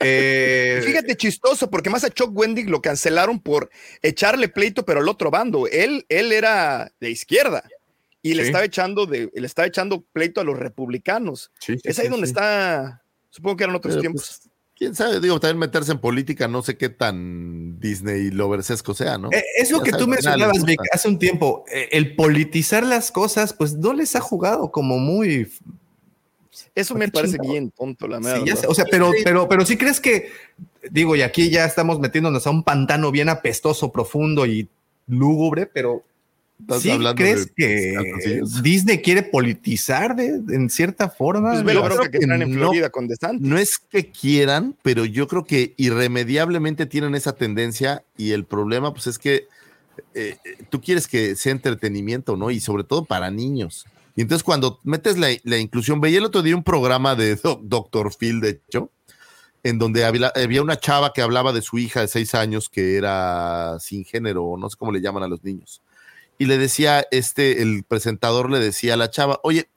Eh, 0.00 0.82
Fíjate, 0.84 1.16
chistoso, 1.16 1.70
porque 1.70 1.90
más 1.90 2.04
a 2.04 2.10
Chuck 2.10 2.36
Wendig 2.36 2.68
lo 2.68 2.82
cancelaron 2.82 3.40
por 3.40 3.70
echarle 4.02 4.48
pleito, 4.48 4.84
pero 4.84 5.00
al 5.00 5.08
otro 5.08 5.30
bando. 5.30 5.66
Él, 5.68 6.04
él 6.08 6.32
era 6.32 6.92
de 7.00 7.10
izquierda 7.10 7.64
y 8.22 8.34
le 8.34 8.42
Sí. 8.42 8.48
estaba 8.48 8.64
echando 8.64 9.06
de, 9.06 9.30
le 9.34 9.46
estaba 9.46 9.66
echando 9.66 10.02
pleito 10.12 10.40
a 10.40 10.44
los 10.44 10.58
republicanos. 10.58 11.50
sí, 11.60 11.74
sí, 11.74 11.80
es 11.84 11.98
ahí 11.98 12.06
sí, 12.06 12.10
donde 12.10 12.26
sí. 12.26 12.32
está. 12.32 13.02
Supongo 13.30 13.56
que 13.56 13.64
eran 13.64 13.76
otros 13.76 13.94
Pero, 13.94 14.00
tiempos. 14.02 14.40
pues, 14.42 14.50
Quién 14.78 14.94
sabe, 14.94 15.20
digo, 15.20 15.40
también 15.40 15.56
meterse 15.58 15.92
en 15.92 15.98
política, 15.98 16.48
no 16.48 16.60
sé 16.62 16.76
qué 16.76 16.90
tan 16.90 17.80
Disney 17.80 18.30
loversesco 18.30 18.92
sea, 18.92 19.16
¿no? 19.16 19.30
Eh, 19.32 19.42
es 19.56 19.70
lo 19.70 19.78
Ya 19.78 19.84
que 19.84 19.90
sabes, 19.92 20.04
tú 20.04 20.10
mencionabas, 20.10 20.64
Vic, 20.66 20.78
hace 20.92 21.08
un 21.08 21.18
tiempo. 21.18 21.64
Eh, 21.72 21.88
El 21.92 22.14
politizar 22.14 22.84
las 22.84 23.10
cosas, 23.10 23.54
pues 23.54 23.72
no 23.72 23.94
les 23.94 24.14
ha 24.16 24.20
jugado 24.20 24.70
como 24.70 24.98
muy 24.98 25.50
Eso 26.74 26.94
¿por 26.94 26.98
me 27.00 27.08
parece 27.08 27.34
chingado? 27.34 27.52
bien 27.52 27.70
tonto, 27.70 28.08
la 28.08 28.18
Sí, 28.18 28.24
verdad. 28.24 28.44
ya 28.44 28.56
sé, 28.56 28.66
o 28.66 28.74
sea, 28.74 28.84
pero, 28.90 29.10
pero, 29.24 29.48
pero 29.48 29.64
sí 29.64 29.76
crees 29.76 30.00
que, 30.00 30.30
digo, 30.90 31.16
y 31.16 31.22
aquí 31.22 31.50
ya 31.50 31.64
estamos 31.64 32.00
metiéndonos 32.00 32.46
a 32.46 32.50
un 32.50 32.62
pantano 32.62 33.10
bien 33.10 33.28
apestoso, 33.28 33.92
profundo 33.92 34.46
y 34.46 34.68
lúgubre, 35.06 35.66
pero 35.66 36.04
Estás 36.58 36.82
¿sí 36.82 36.90
crees 37.14 37.46
de 37.46 37.52
que. 37.54 38.40
Disney 38.62 39.02
quiere 39.02 39.22
politizar 39.22 40.16
de, 40.16 40.28
en 40.28 40.70
cierta 40.70 41.10
forma? 41.10 41.62
Pues 41.62 41.74
yo 41.74 41.84
creo 41.84 42.00
que 42.00 42.10
que 42.10 42.18
están 42.18 42.40
en 42.40 42.50
no. 42.52 42.58
Florida 42.58 42.88
con 42.88 43.06
DeSantis. 43.08 43.46
No 43.46 43.58
es 43.58 43.78
que 43.78 44.10
quieran, 44.10 44.74
pero 44.82 45.04
yo 45.04 45.28
creo 45.28 45.44
que 45.44 45.74
irremediablemente 45.76 46.86
tienen 46.86 47.14
esa 47.14 47.34
tendencia 47.34 48.04
y 48.16 48.30
el 48.32 48.44
problema 48.46 48.94
pues 48.94 49.06
es 49.06 49.18
que 49.18 49.48
eh, 50.14 50.36
eh, 50.44 50.56
tú 50.70 50.80
quieres 50.80 51.06
que 51.06 51.36
sea 51.36 51.52
entretenimiento, 51.52 52.36
¿no? 52.38 52.50
Y 52.50 52.60
sobre 52.60 52.84
todo 52.84 53.04
para 53.04 53.30
niños. 53.30 53.84
Y 54.16 54.22
entonces 54.22 54.42
cuando 54.42 54.80
metes 54.82 55.18
la, 55.18 55.28
la 55.44 55.58
inclusión, 55.58 56.00
veía 56.00 56.18
el 56.18 56.24
otro 56.24 56.42
día 56.42 56.56
un 56.56 56.64
programa 56.64 57.14
de 57.14 57.36
Doc- 57.42 57.60
Dr. 57.62 58.12
Phil, 58.18 58.40
de 58.40 58.60
hecho, 58.66 58.90
en 59.62 59.78
donde 59.78 60.04
había, 60.04 60.32
había 60.34 60.62
una 60.62 60.78
chava 60.78 61.12
que 61.12 61.22
hablaba 61.22 61.52
de 61.52 61.62
su 61.62 61.78
hija 61.78 62.00
de 62.00 62.08
seis 62.08 62.34
años 62.34 62.68
que 62.68 62.96
era 62.96 63.78
sin 63.80 64.04
género, 64.04 64.56
no 64.58 64.70
sé 64.70 64.76
cómo 64.76 64.92
le 64.92 65.00
llaman 65.00 65.22
a 65.22 65.28
los 65.28 65.42
niños. 65.44 65.82
Y 66.38 66.46
le 66.46 66.58
decía, 66.58 67.04
este, 67.10 67.62
el 67.62 67.84
presentador 67.84 68.50
le 68.50 68.58
decía 68.58 68.94
a 68.94 68.96
la 68.96 69.10
chava, 69.10 69.40
oye, 69.42 69.68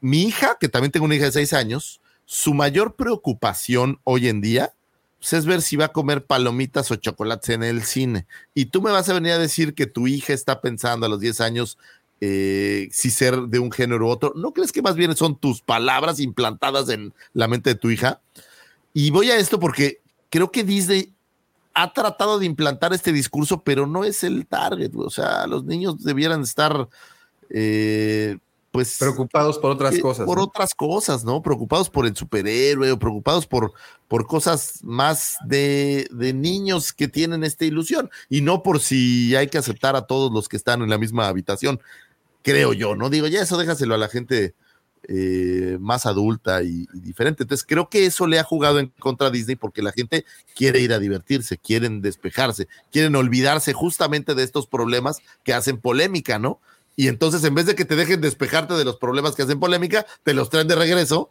mi 0.00 0.22
hija, 0.22 0.56
que 0.58 0.68
también 0.68 0.92
tengo 0.92 1.06
una 1.06 1.14
hija 1.14 1.26
de 1.26 1.32
seis 1.32 1.52
años, 1.52 2.00
su 2.24 2.54
mayor 2.54 2.96
preocupación 2.96 4.00
hoy 4.04 4.28
en 4.28 4.40
día 4.40 4.72
pues, 5.18 5.32
es 5.34 5.44
ver 5.46 5.60
si 5.62 5.76
va 5.76 5.86
a 5.86 5.92
comer 5.92 6.24
palomitas 6.24 6.90
o 6.90 6.96
chocolates 6.96 7.50
en 7.50 7.62
el 7.62 7.82
cine. 7.82 8.26
Y 8.54 8.66
tú 8.66 8.80
me 8.82 8.90
vas 8.90 9.08
a 9.08 9.14
venir 9.14 9.32
a 9.32 9.38
decir 9.38 9.74
que 9.74 9.86
tu 9.86 10.06
hija 10.06 10.32
está 10.32 10.60
pensando 10.62 11.04
a 11.06 11.08
los 11.08 11.20
10 11.20 11.40
años 11.42 11.76
eh, 12.20 12.88
si 12.92 13.10
ser 13.10 13.36
de 13.42 13.58
un 13.58 13.72
género 13.72 14.06
u 14.06 14.10
otro. 14.10 14.32
¿No 14.36 14.52
crees 14.52 14.72
que 14.72 14.82
más 14.82 14.94
bien 14.94 15.16
son 15.16 15.36
tus 15.36 15.62
palabras 15.62 16.20
implantadas 16.20 16.88
en 16.90 17.14
la 17.32 17.48
mente 17.48 17.70
de 17.70 17.76
tu 17.76 17.90
hija? 17.90 18.20
Y 18.92 19.10
voy 19.10 19.30
a 19.30 19.38
esto 19.38 19.58
porque 19.58 20.00
creo 20.28 20.50
que 20.50 20.64
Disney 20.64 21.14
ha 21.74 21.92
tratado 21.92 22.38
de 22.38 22.46
implantar 22.46 22.92
este 22.92 23.12
discurso, 23.12 23.62
pero 23.62 23.86
no 23.86 24.04
es 24.04 24.24
el 24.24 24.46
target. 24.46 24.92
O 24.96 25.10
sea, 25.10 25.46
los 25.46 25.64
niños 25.64 26.02
debieran 26.02 26.42
estar, 26.42 26.88
eh, 27.48 28.38
pues, 28.70 28.98
Preocupados 28.98 29.58
por 29.58 29.70
otras 29.70 29.94
eh, 29.94 30.00
cosas. 30.00 30.26
Por 30.26 30.38
¿no? 30.38 30.44
otras 30.44 30.74
cosas, 30.74 31.24
¿no? 31.24 31.42
Preocupados 31.42 31.88
por 31.88 32.06
el 32.06 32.16
superhéroe 32.16 32.92
o 32.92 32.98
preocupados 32.98 33.46
por, 33.46 33.72
por 34.08 34.26
cosas 34.26 34.80
más 34.82 35.36
de, 35.46 36.08
de 36.10 36.32
niños 36.32 36.92
que 36.92 37.08
tienen 37.08 37.44
esta 37.44 37.64
ilusión 37.64 38.10
y 38.28 38.42
no 38.42 38.62
por 38.62 38.80
si 38.80 39.34
hay 39.36 39.48
que 39.48 39.58
aceptar 39.58 39.96
a 39.96 40.06
todos 40.06 40.30
los 40.32 40.48
que 40.48 40.56
están 40.56 40.82
en 40.82 40.90
la 40.90 40.98
misma 40.98 41.28
habitación, 41.28 41.80
creo 42.42 42.72
yo, 42.72 42.96
¿no? 42.96 43.10
Digo, 43.10 43.26
ya 43.26 43.42
eso 43.42 43.58
déjaselo 43.58 43.94
a 43.94 43.98
la 43.98 44.08
gente 44.08 44.54
eh, 45.08 45.78
más 45.80 46.06
adulta 46.06 46.62
y, 46.62 46.86
y 46.92 47.00
diferente. 47.00 47.42
Entonces, 47.42 47.66
creo 47.66 47.88
que 47.88 48.06
eso 48.06 48.26
le 48.26 48.38
ha 48.38 48.44
jugado 48.44 48.78
en 48.78 48.88
contra 48.98 49.28
a 49.28 49.30
Disney 49.30 49.56
porque 49.56 49.82
la 49.82 49.92
gente 49.92 50.24
quiere 50.54 50.80
ir 50.80 50.92
a 50.92 50.98
divertirse, 50.98 51.58
quieren 51.58 52.02
despejarse, 52.02 52.68
quieren 52.92 53.16
olvidarse 53.16 53.72
justamente 53.72 54.34
de 54.34 54.42
estos 54.42 54.66
problemas 54.66 55.20
que 55.42 55.54
hacen 55.54 55.78
polémica, 55.78 56.38
¿no? 56.38 56.60
Y 56.96 57.08
entonces, 57.08 57.42
en 57.44 57.54
vez 57.54 57.66
de 57.66 57.74
que 57.74 57.84
te 57.84 57.96
dejen 57.96 58.20
despejarte 58.20 58.74
de 58.74 58.84
los 58.84 58.98
problemas 58.98 59.34
que 59.34 59.42
hacen 59.42 59.58
polémica, 59.58 60.04
te 60.22 60.34
los 60.34 60.50
traen 60.50 60.68
de 60.68 60.76
regreso 60.76 61.30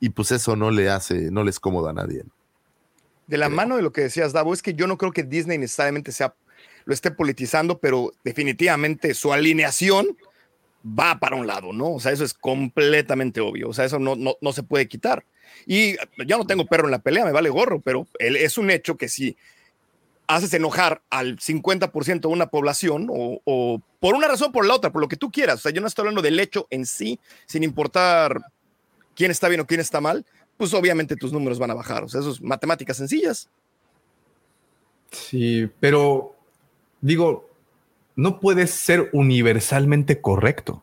y 0.00 0.10
pues 0.10 0.30
eso 0.32 0.54
no 0.54 0.70
le 0.70 0.90
hace, 0.90 1.30
no 1.30 1.44
les 1.44 1.58
cómoda 1.58 1.90
a 1.90 1.94
nadie. 1.94 2.24
¿no? 2.24 2.30
De 3.26 3.38
la 3.38 3.48
mano 3.48 3.76
de 3.76 3.82
lo 3.82 3.92
que 3.92 4.02
decías, 4.02 4.32
Davo, 4.32 4.52
es 4.52 4.62
que 4.62 4.74
yo 4.74 4.86
no 4.86 4.98
creo 4.98 5.12
que 5.12 5.22
Disney 5.22 5.58
necesariamente 5.58 6.12
sea, 6.12 6.34
lo 6.84 6.94
esté 6.94 7.10
politizando, 7.10 7.78
pero 7.78 8.12
definitivamente 8.24 9.14
su 9.14 9.32
alineación 9.32 10.16
va 10.84 11.18
para 11.18 11.36
un 11.36 11.46
lado, 11.46 11.72
¿no? 11.72 11.94
O 11.94 12.00
sea, 12.00 12.12
eso 12.12 12.24
es 12.24 12.34
completamente 12.34 13.40
obvio. 13.40 13.68
O 13.68 13.72
sea, 13.72 13.84
eso 13.84 13.98
no, 13.98 14.16
no, 14.16 14.36
no 14.40 14.52
se 14.52 14.62
puede 14.62 14.88
quitar. 14.88 15.24
Y 15.66 15.96
yo 16.26 16.38
no 16.38 16.46
tengo 16.46 16.66
perro 16.66 16.86
en 16.86 16.92
la 16.92 17.00
pelea, 17.00 17.24
me 17.24 17.32
vale 17.32 17.50
gorro, 17.50 17.80
pero 17.80 18.06
es 18.18 18.58
un 18.58 18.70
hecho 18.70 18.96
que 18.96 19.08
si 19.08 19.36
haces 20.26 20.52
enojar 20.52 21.02
al 21.10 21.38
50% 21.38 22.20
de 22.20 22.28
una 22.28 22.48
población 22.48 23.08
o, 23.10 23.40
o 23.44 23.80
por 23.98 24.14
una 24.14 24.28
razón 24.28 24.50
o 24.50 24.52
por 24.52 24.66
la 24.66 24.74
otra, 24.74 24.92
por 24.92 25.00
lo 25.00 25.08
que 25.08 25.16
tú 25.16 25.30
quieras. 25.30 25.56
O 25.56 25.62
sea, 25.62 25.72
yo 25.72 25.80
no 25.80 25.86
estoy 25.86 26.02
hablando 26.02 26.22
del 26.22 26.38
hecho 26.38 26.66
en 26.70 26.84
sí, 26.86 27.18
sin 27.46 27.62
importar 27.62 28.40
quién 29.14 29.30
está 29.30 29.48
bien 29.48 29.60
o 29.60 29.66
quién 29.66 29.80
está 29.80 30.00
mal, 30.00 30.26
pues 30.56 30.74
obviamente 30.74 31.16
tus 31.16 31.32
números 31.32 31.58
van 31.58 31.70
a 31.70 31.74
bajar. 31.74 32.04
O 32.04 32.08
sea, 32.08 32.20
eso 32.20 32.30
es 32.30 32.42
matemáticas 32.42 32.98
sencillas. 32.98 33.48
Sí, 35.10 35.68
pero 35.80 36.36
digo, 37.00 37.47
no 38.18 38.40
puedes 38.40 38.72
ser 38.72 39.10
universalmente 39.12 40.20
correcto. 40.20 40.82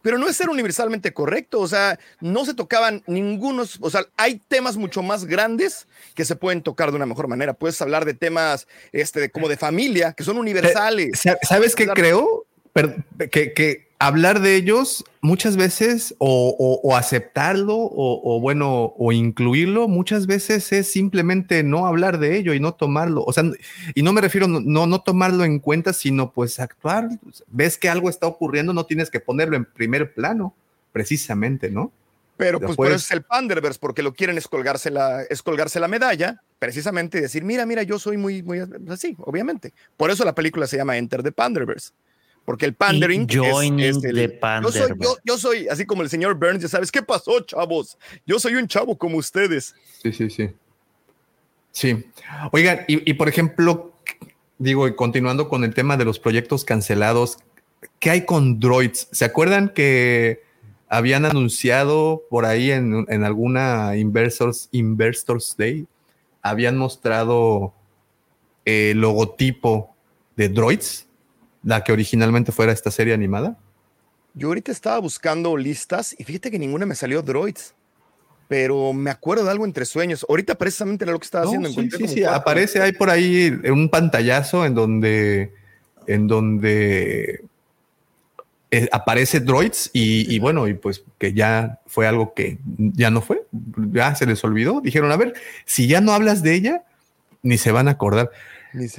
Pero 0.00 0.16
no 0.16 0.26
es 0.26 0.36
ser 0.36 0.48
universalmente 0.48 1.12
correcto, 1.12 1.60
o 1.60 1.68
sea, 1.68 1.98
no 2.20 2.46
se 2.46 2.54
tocaban 2.54 3.02
ningunos, 3.06 3.76
o 3.82 3.90
sea, 3.90 4.06
hay 4.16 4.40
temas 4.48 4.78
mucho 4.78 5.02
más 5.02 5.26
grandes 5.26 5.86
que 6.14 6.24
se 6.24 6.36
pueden 6.36 6.62
tocar 6.62 6.90
de 6.90 6.96
una 6.96 7.04
mejor 7.04 7.28
manera. 7.28 7.52
Puedes 7.52 7.82
hablar 7.82 8.06
de 8.06 8.14
temas 8.14 8.66
este, 8.92 9.20
de, 9.20 9.30
como 9.30 9.48
de 9.48 9.58
familia, 9.58 10.14
que 10.14 10.24
son 10.24 10.38
universales. 10.38 11.20
Sa- 11.20 11.36
¿Sabes 11.42 11.74
qué 11.74 11.86
creo? 11.88 12.46
Que, 13.30 13.52
que 13.52 13.89
hablar 14.00 14.40
de 14.40 14.56
ellos 14.56 15.04
muchas 15.20 15.56
veces 15.56 16.14
o, 16.18 16.56
o- 16.58 16.80
o 16.82 16.96
aceptarlo 16.96 17.76
o, 17.76 18.20
o, 18.36 18.40
bueno, 18.40 18.94
o 18.96 19.12
incluirlo 19.12 19.86
muchas 19.88 20.26
veces 20.26 20.72
es 20.72 20.90
simplemente 20.90 21.62
no 21.62 21.86
hablar 21.86 22.18
de 22.18 22.36
ello 22.38 22.54
y 22.54 22.60
no 22.60 22.72
tomarlo. 22.74 23.22
O 23.22 23.32
sea, 23.32 23.44
y 23.94 24.02
no 24.02 24.12
me 24.14 24.22
refiero 24.22 24.48
no, 24.48 24.86
no, 24.86 25.00
tomarlo 25.02 25.44
en 25.44 25.58
cuenta, 25.60 25.92
sino 25.92 26.32
pues 26.32 26.58
actuar. 26.58 27.10
Ves 27.48 27.76
que 27.78 27.88
algo 27.90 28.08
está 28.08 28.26
ocurriendo, 28.26 28.72
no 28.72 28.86
tienes 28.86 29.10
que 29.10 29.20
ponerlo 29.20 29.54
en 29.56 29.66
primer 29.66 30.14
plano, 30.14 30.54
precisamente, 30.92 31.70
¿no? 31.70 31.92
Pero 32.38 32.58
pues 32.58 32.74
por 32.76 32.86
eso 32.86 32.96
es 32.96 33.10
el 33.10 33.20
Panderverse, 33.22 33.78
porque 33.78 34.02
lo 34.02 34.14
quieren 34.14 34.38
es 34.38 34.48
colgarse 34.48 34.90
la, 34.90 35.22
es 35.24 35.42
colgarse 35.42 35.78
la 35.78 35.88
medalla, 35.88 36.40
precisamente 36.58 37.18
y 37.18 37.20
decir, 37.20 37.44
mira, 37.44 37.66
mira, 37.66 37.82
yo 37.82 37.98
soy 37.98 38.16
muy, 38.16 38.42
muy 38.42 38.60
así, 38.88 39.14
obviamente. 39.20 39.74
Por 39.98 40.10
eso 40.10 40.24
la 40.24 40.34
película 40.34 40.66
se 40.66 40.78
llama 40.78 40.96
Enter 40.96 41.22
the 41.22 41.32
Panderverse. 41.32 41.90
Porque 42.50 42.66
el 42.66 42.74
pandering 42.74 43.26
es- 43.30 43.36
Joining 43.36 43.78
es, 43.78 43.96
el- 43.96 44.02
the 44.02 44.08
yo 44.12 44.28
soy, 44.28 44.38
Panderverse. 44.40 44.96
yo, 45.04 45.16
yo 45.24 45.38
soy, 45.38 45.68
así 45.68 45.86
como 45.86 46.02
el 46.02 46.10
señor 46.10 46.34
Burns, 46.34 46.60
ya 46.62 46.66
sabes, 46.68 46.90
¿qué 46.90 47.00
pasó, 47.00 47.38
chavos? 47.42 47.96
Yo 48.26 48.40
soy 48.40 48.56
un 48.56 48.66
chavo 48.66 48.98
como 48.98 49.18
ustedes. 49.18 49.72
Sí, 50.02 50.12
sí, 50.12 50.28
sí. 50.30 50.50
Sí. 51.70 52.04
Oigan, 52.50 52.80
y, 52.88 53.08
y 53.08 53.14
por 53.14 53.28
ejemplo, 53.28 53.92
digo, 54.58 54.88
y 54.88 54.96
continuando 54.96 55.48
con 55.48 55.62
el 55.62 55.72
tema 55.74 55.96
de 55.96 56.04
los 56.04 56.18
proyectos 56.18 56.64
cancelados, 56.64 57.38
¿qué 58.00 58.10
hay 58.10 58.24
con 58.24 58.58
droids? 58.58 59.06
¿Se 59.12 59.24
acuerdan 59.24 59.68
que 59.68 60.42
habían 60.88 61.24
anunciado 61.24 62.24
por 62.30 62.46
ahí 62.46 62.72
en, 62.72 63.06
en 63.08 63.22
alguna 63.22 63.96
Investors, 63.96 64.68
Investors 64.72 65.54
Day? 65.56 65.86
Habían 66.42 66.76
mostrado 66.76 67.74
el 68.64 69.00
logotipo 69.00 69.94
de 70.34 70.48
droids, 70.48 71.06
la 71.62 71.84
que 71.84 71.92
originalmente 71.92 72.52
fuera 72.52 72.72
esta 72.72 72.90
serie 72.90 73.14
animada. 73.14 73.58
Yo 74.34 74.48
ahorita 74.48 74.70
estaba 74.72 74.98
buscando 74.98 75.56
listas 75.56 76.14
y 76.18 76.24
fíjate 76.24 76.50
que 76.50 76.58
ninguna 76.58 76.86
me 76.86 76.94
salió 76.94 77.22
droids. 77.22 77.74
Pero 78.48 78.92
me 78.92 79.10
acuerdo 79.10 79.44
de 79.44 79.50
algo 79.52 79.64
entre 79.64 79.84
sueños. 79.84 80.26
Ahorita 80.28 80.56
precisamente 80.56 81.04
era 81.04 81.12
lo 81.12 81.20
que 81.20 81.24
estaba 81.24 81.44
No, 81.44 81.50
haciendo. 81.50 81.68
sí, 81.68 81.88
sí, 81.90 82.08
sí, 82.08 82.20
cuatro. 82.22 82.36
aparece 82.40 82.80
ahí 82.80 82.92
por 82.92 83.08
ahí 83.08 83.48
un 83.70 83.88
pantallazo 83.88 84.66
en 84.66 84.74
donde, 84.74 85.52
en 86.08 86.26
donde 86.26 87.44
eh, 88.72 88.88
aparece 88.90 89.38
droids 89.38 89.90
y, 89.92 90.34
y 90.34 90.40
bueno, 90.40 90.66
y 90.66 90.74
pues 90.74 91.04
que 91.18 91.32
ya 91.32 91.78
fue 91.86 92.08
algo 92.08 92.34
que 92.34 92.58
ya 92.76 93.10
no 93.10 93.20
fue, 93.20 93.46
ya 93.92 94.16
se 94.16 94.26
les 94.26 94.42
olvidó. 94.42 94.80
Dijeron, 94.80 95.12
a 95.12 95.16
ver, 95.16 95.34
si 95.64 95.86
ya 95.86 96.00
no 96.00 96.12
hablas 96.12 96.42
de 96.42 96.54
ella, 96.54 96.82
ni 97.42 97.56
se 97.56 97.70
van 97.70 97.86
a 97.86 97.92
acordar. 97.92 98.30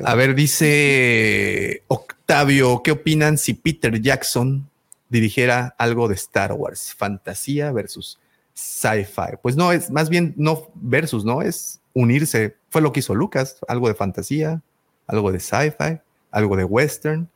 A 0.06 0.16
ver, 0.16 0.34
dice 0.34 1.84
Octavio, 2.32 2.82
¿qué 2.82 2.92
opinan 2.92 3.38
si 3.38 3.54
Peter 3.54 4.00
Jackson 4.00 4.66
dirigiera 5.10 5.76
algo 5.78 6.08
de 6.08 6.16
Star 6.16 6.54
Wars? 6.54 6.96
Fantasía 6.98 7.74
versus 7.74 8.20
sci-fi. 8.54 9.36
Pues 9.42 9.58
no, 9.58 9.74
es 9.74 9.92
más 9.92 10.08
bien 10.08 10.34
no 10.38 10.70
versus, 10.76 11.26
¿no? 11.26 11.42
Es 11.42 11.82
unirse. 11.94 12.56
Fue 12.70 12.82
lo 12.82 12.94
que 12.94 13.02
hizo 13.02 13.16
Lucas, 13.16 13.58
algo 13.68 13.90
de 13.90 13.96
fantasía, 13.96 14.62
algo 15.08 15.34
de 15.34 15.42
sci-fi, 15.42 16.00
algo 16.32 16.56
de 16.56 16.64
western, 16.64 17.28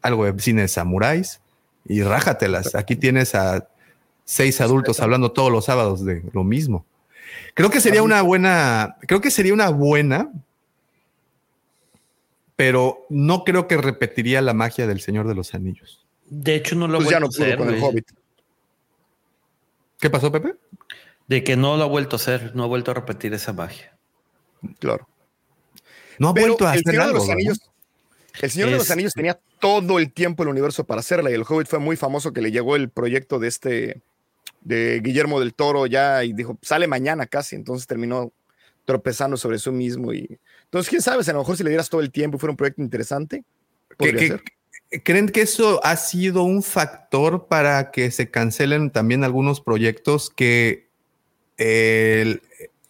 algo 0.00 0.24
de 0.24 0.40
cine 0.40 0.62
de 0.62 0.68
samuráis 0.68 1.42
y 1.84 2.02
rájatelas. 2.02 2.74
Aquí 2.74 2.96
tienes 2.96 3.34
a 3.34 3.68
seis 4.24 4.62
adultos 4.62 5.00
hablando 5.00 5.30
todos 5.30 5.52
los 5.52 5.66
sábados 5.66 6.06
de 6.06 6.22
lo 6.32 6.42
mismo. 6.42 6.86
Creo 7.52 7.68
que 7.68 7.82
sería 7.82 8.02
una 8.02 8.22
buena, 8.22 8.96
creo 9.00 9.20
que 9.20 9.30
sería 9.30 9.52
una 9.52 9.68
buena, 9.68 10.32
pero 12.58 13.06
no 13.08 13.44
creo 13.44 13.68
que 13.68 13.76
repetiría 13.76 14.42
la 14.42 14.52
magia 14.52 14.88
del 14.88 15.00
Señor 15.00 15.28
de 15.28 15.34
los 15.36 15.54
Anillos. 15.54 16.04
De 16.26 16.56
hecho, 16.56 16.74
no 16.74 16.88
lo 16.88 16.94
ha 16.98 17.00
Pues 17.00 17.08
ya 17.10 17.20
vuelto 17.20 17.20
no 17.20 17.26
a 17.26 17.30
pudo 17.30 17.44
hacer. 17.46 17.56
con 17.56 17.68
el. 17.72 17.80
Hobbit. 17.82 18.10
¿Qué 20.00 20.10
pasó, 20.10 20.32
Pepe? 20.32 20.56
De 21.28 21.44
que 21.44 21.56
no 21.56 21.76
lo 21.76 21.84
ha 21.84 21.86
vuelto 21.86 22.16
a 22.16 22.18
hacer, 22.18 22.56
no 22.56 22.64
ha 22.64 22.66
vuelto 22.66 22.90
a 22.90 22.94
repetir 22.94 23.32
esa 23.32 23.52
magia. 23.52 23.96
Claro. 24.80 25.08
No 26.18 26.30
ha 26.30 26.34
Pero 26.34 26.48
vuelto 26.48 26.66
a 26.66 26.72
el 26.74 26.80
hacer 26.80 26.84
Señor 26.94 27.02
de 27.02 27.06
algo. 27.06 27.18
los 27.18 27.28
¿verdad? 27.28 27.34
Anillos. 27.38 27.70
El 28.42 28.50
Señor 28.50 28.70
de 28.70 28.76
los 28.78 28.90
Anillos 28.90 29.12
tenía 29.14 29.38
todo 29.60 29.98
el 30.00 30.12
tiempo 30.12 30.42
el 30.42 30.48
universo 30.48 30.82
para 30.84 30.98
hacerla 30.98 31.30
y 31.30 31.34
el 31.34 31.44
Hobbit 31.48 31.68
fue 31.68 31.78
muy 31.78 31.94
famoso 31.96 32.32
que 32.32 32.40
le 32.40 32.50
llegó 32.50 32.74
el 32.74 32.90
proyecto 32.90 33.38
de 33.38 33.46
este 33.48 34.02
de 34.62 35.00
Guillermo 35.00 35.38
del 35.38 35.54
Toro 35.54 35.86
ya 35.86 36.24
y 36.24 36.32
dijo 36.32 36.58
sale 36.62 36.88
mañana 36.88 37.26
casi 37.26 37.54
entonces 37.54 37.86
terminó 37.86 38.32
tropezando 38.84 39.36
sobre 39.36 39.58
sí 39.60 39.70
mismo 39.70 40.12
y 40.12 40.38
entonces 40.68 40.88
quién 40.90 41.02
sabe 41.02 41.24
si 41.24 41.30
a 41.30 41.34
lo 41.34 41.40
mejor 41.40 41.56
si 41.56 41.64
le 41.64 41.70
dieras 41.70 41.88
todo 41.90 42.00
el 42.00 42.10
tiempo 42.10 42.36
y 42.36 42.40
fuera 42.40 42.52
un 42.52 42.56
proyecto 42.56 42.82
interesante 42.82 43.44
¿Qué- 43.90 43.96
podría 43.96 44.20
qué- 44.20 44.28
ser. 44.28 44.42
¿Creen 45.04 45.28
que 45.28 45.42
eso 45.42 45.84
ha 45.84 45.96
sido 45.96 46.44
un 46.44 46.62
factor 46.62 47.46
para 47.46 47.90
que 47.90 48.10
se 48.10 48.30
cancelen 48.30 48.90
también 48.90 49.22
algunos 49.22 49.60
proyectos 49.60 50.30
que 50.30 50.86
el 51.58 52.40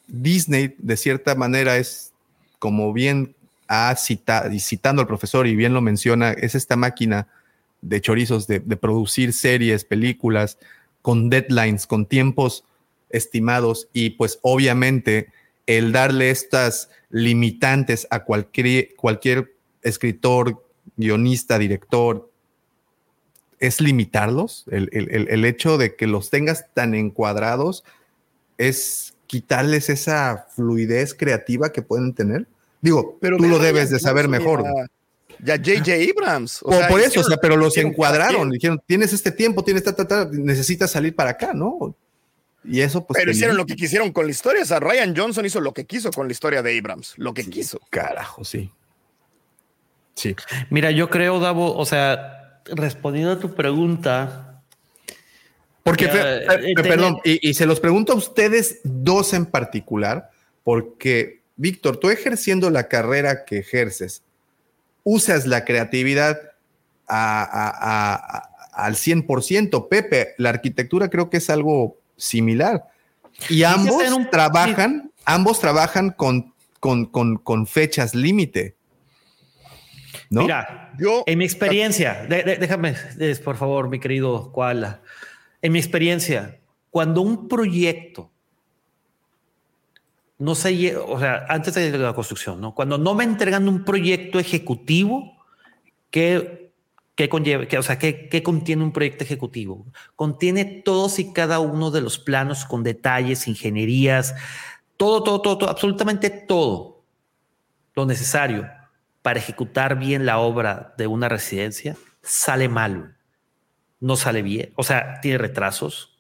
Disney, 0.07 0.75
de 0.79 0.97
cierta 0.97 1.35
manera, 1.35 1.77
es 1.77 2.13
como 2.61 2.93
bien 2.93 3.35
ha 3.67 3.95
citado, 3.97 4.51
y 4.53 4.61
citando 4.61 5.03
al 5.03 5.09
profesor 5.09 5.47
y 5.47 5.57
bien 5.57 5.75
lo 5.75 5.81
menciona, 5.81 6.31
es 6.33 6.55
esta 6.55 6.77
máquina 6.77 7.27
de 7.83 8.01
chorizos 8.01 8.47
de, 8.47 8.61
de 8.61 8.77
producir 8.77 9.33
series, 9.33 9.85
películas, 9.85 10.57
con 11.03 11.29
deadlines, 11.31 11.87
con 11.87 12.07
tiempos 12.07 12.65
estimados 13.11 13.89
y 13.93 14.11
pues 14.11 14.39
obviamente 14.43 15.29
el 15.67 15.93
darle 15.93 16.31
estas 16.31 16.91
limitantes 17.11 18.07
a 18.11 18.25
cualquier, 18.25 18.95
cualquier 18.97 19.55
escritor, 19.83 20.65
guionista, 20.97 21.59
director, 21.59 22.31
es 23.59 23.81
limitarlos. 23.81 24.65
El, 24.71 24.89
el- 24.93 25.11
el- 25.15 25.29
el 25.29 25.45
hecho 25.45 25.79
de 25.79 25.97
que 25.97 26.07
los 26.07 26.31
tengas 26.31 26.67
tan 26.75 26.95
encuadrados 26.95 27.85
es 28.57 29.15
quitarles 29.27 29.89
esa 29.91 30.47
fluidez 30.55 31.15
creativa 31.15 31.71
que 31.73 31.83
pueden 31.83 32.15
tener. 32.15 32.47
Digo, 32.81 33.19
tú 33.21 33.43
ve 33.43 33.49
lo 33.49 33.59
debes 33.59 33.91
de 33.91 33.99
saber 33.99 34.29
mejor. 34.29 34.65
Ya 35.43 35.57
J.J. 35.57 35.93
Abrams. 36.11 36.63
O 36.63 36.71
por 36.89 37.01
eso, 37.01 37.21
o 37.21 37.25
sea, 37.25 37.37
pero 37.37 37.57
los 37.57 37.77
encuadraron, 37.77 38.51
dijeron, 38.51 38.81
tienes 38.87 39.13
este 39.13 39.31
tiempo, 39.31 39.63
tienes 39.63 39.85
ta, 39.85 39.95
ta, 39.95 40.07
ta, 40.09 40.29
necesitas 40.33 40.91
salir 40.91 41.15
para 41.15 41.31
acá, 41.31 41.53
¿no? 41.55 41.95
Y 42.65 42.81
eso 42.81 43.07
pues... 43.07 43.19
Pero 43.19 43.31
hicieron 43.31 43.57
lo 43.57 43.67
que 43.67 43.77
quisieron 43.77 44.13
con 44.13 44.27
la 44.27 44.31
historia. 44.33 44.63
O 44.63 44.67
sea, 44.67 44.81
Ryan 44.81 45.15
Johnson 45.17 45.47
hizo 45.47 45.61
lo 45.61 45.73
que 45.73 45.87
quiso 45.87 46.11
con 46.11 46.27
la 46.27 46.33
historia 46.33 46.63
de 46.63 46.77
Abrams. 46.79 47.15
Lo 47.17 47.33
que 47.33 47.49
quiso. 47.49 47.81
Carajo, 47.91 48.45
sí. 48.45 48.71
Sí. 50.15 50.35
Mira, 50.71 50.91
yo 50.91 51.09
creo, 51.09 51.39
Davo, 51.39 51.77
o 51.77 51.87
sea, 51.87 52.61
respondiendo 52.67 53.33
a 53.33 53.39
tu 53.39 53.55
pregunta. 53.55 54.61
Porque, 55.85 56.07
ya, 56.07 56.37
eh, 56.37 56.47
tener- 56.47 56.75
perdón, 56.83 57.19
y, 57.25 57.49
y 57.49 57.55
se 57.55 57.65
los 57.65 57.81
pregunto 57.81 58.13
a 58.13 58.17
ustedes 58.17 58.81
dos 58.83 59.33
en 59.33 59.47
particular, 59.47 60.31
porque, 60.65 61.41
Víctor, 61.57 61.97
tú 61.99 62.11
ejerciendo 62.11 62.69
la 62.71 62.89
carrera 62.89 63.45
que 63.45 63.59
ejerces, 63.59 64.23
usas 65.05 65.47
la 65.47 65.65
creatividad 65.65 66.39
a- 67.07 67.43
a- 67.43 67.71
a- 67.71 68.15
a- 68.15 68.85
al 68.85 68.97
100%. 68.97 69.89
Pepe, 69.89 70.35
la 70.37 70.51
arquitectura 70.51 71.09
creo 71.09 71.31
que 71.31 71.39
es 71.39 71.49
algo 71.49 71.97
similar. 72.19 72.85
Y 73.49 73.63
ambos 73.63 74.03
un- 74.13 74.29
trabajan, 74.29 75.11
ambos 75.25 75.61
trabajan 75.61 76.11
con, 76.11 76.53
con, 76.81 77.07
con, 77.07 77.37
con 77.39 77.67
fechas 77.67 78.15
límite. 78.15 78.75
¿No? 80.31 80.43
Mira, 80.43 80.93
Yo, 80.99 81.23
en 81.27 81.39
mi 81.39 81.45
experiencia, 81.47 82.27
de- 82.29 82.43
de- 82.43 82.57
déjame, 82.57 82.95
es, 83.19 83.41
por 83.41 83.57
favor, 83.57 83.89
mi 83.89 83.99
querido 83.99 84.53
Koala. 84.53 85.01
En 85.63 85.73
mi 85.73 85.79
experiencia, 85.79 86.59
cuando 86.91 87.23
un 87.23 87.49
proyecto 87.49 88.31
no 90.39 90.55
se 90.55 90.97
o 90.97 91.19
sea, 91.19 91.47
antes 91.49 91.75
de 91.75 91.97
la 91.99 92.13
construcción, 92.15 92.61
¿no? 92.61 92.75
Cuando 92.75 92.97
no 92.99 93.15
me 93.15 93.25
entregan 93.25 93.69
un 93.69 93.85
proyecto 93.85 94.39
ejecutivo, 94.39 95.37
¿qué, 96.11 96.68
qué 97.19 97.29
conlleva? 97.29 97.67
qué- 97.67 97.79
o 97.79 97.83
sea, 97.83 97.99
¿qué, 97.99 98.29
qué 98.29 98.45
contiene 98.45 98.85
un 98.85 98.93
proyecto 98.93 99.25
ejecutivo? 99.25 99.85
Contiene 100.15 100.65
todos 100.65 101.19
y 101.19 101.33
cada 101.33 101.59
uno 101.59 101.91
de 101.91 102.01
los 102.01 102.17
planos 102.21 102.65
con 102.65 102.85
detalles, 102.85 103.49
ingenierías, 103.49 104.37
todo, 104.97 105.25
todo, 105.25 105.43
todo, 105.43 105.59
todo, 105.59 105.69
absolutamente 105.71 106.31
todo 106.31 107.03
lo 107.97 108.07
necesario 108.07 108.69
para 109.21 109.41
ejecutar 109.41 109.99
bien 109.99 110.27
la 110.27 110.39
obra 110.39 110.95
de 110.97 111.09
una 111.09 111.29
residencia, 111.29 111.97
sale 112.23 112.69
mal. 112.69 113.17
No 113.99 114.15
sale 114.15 114.43
bien. 114.43 114.73
O 114.77 114.85
sea, 114.85 115.21
tiene 115.21 115.39
retrasos. 115.39 116.17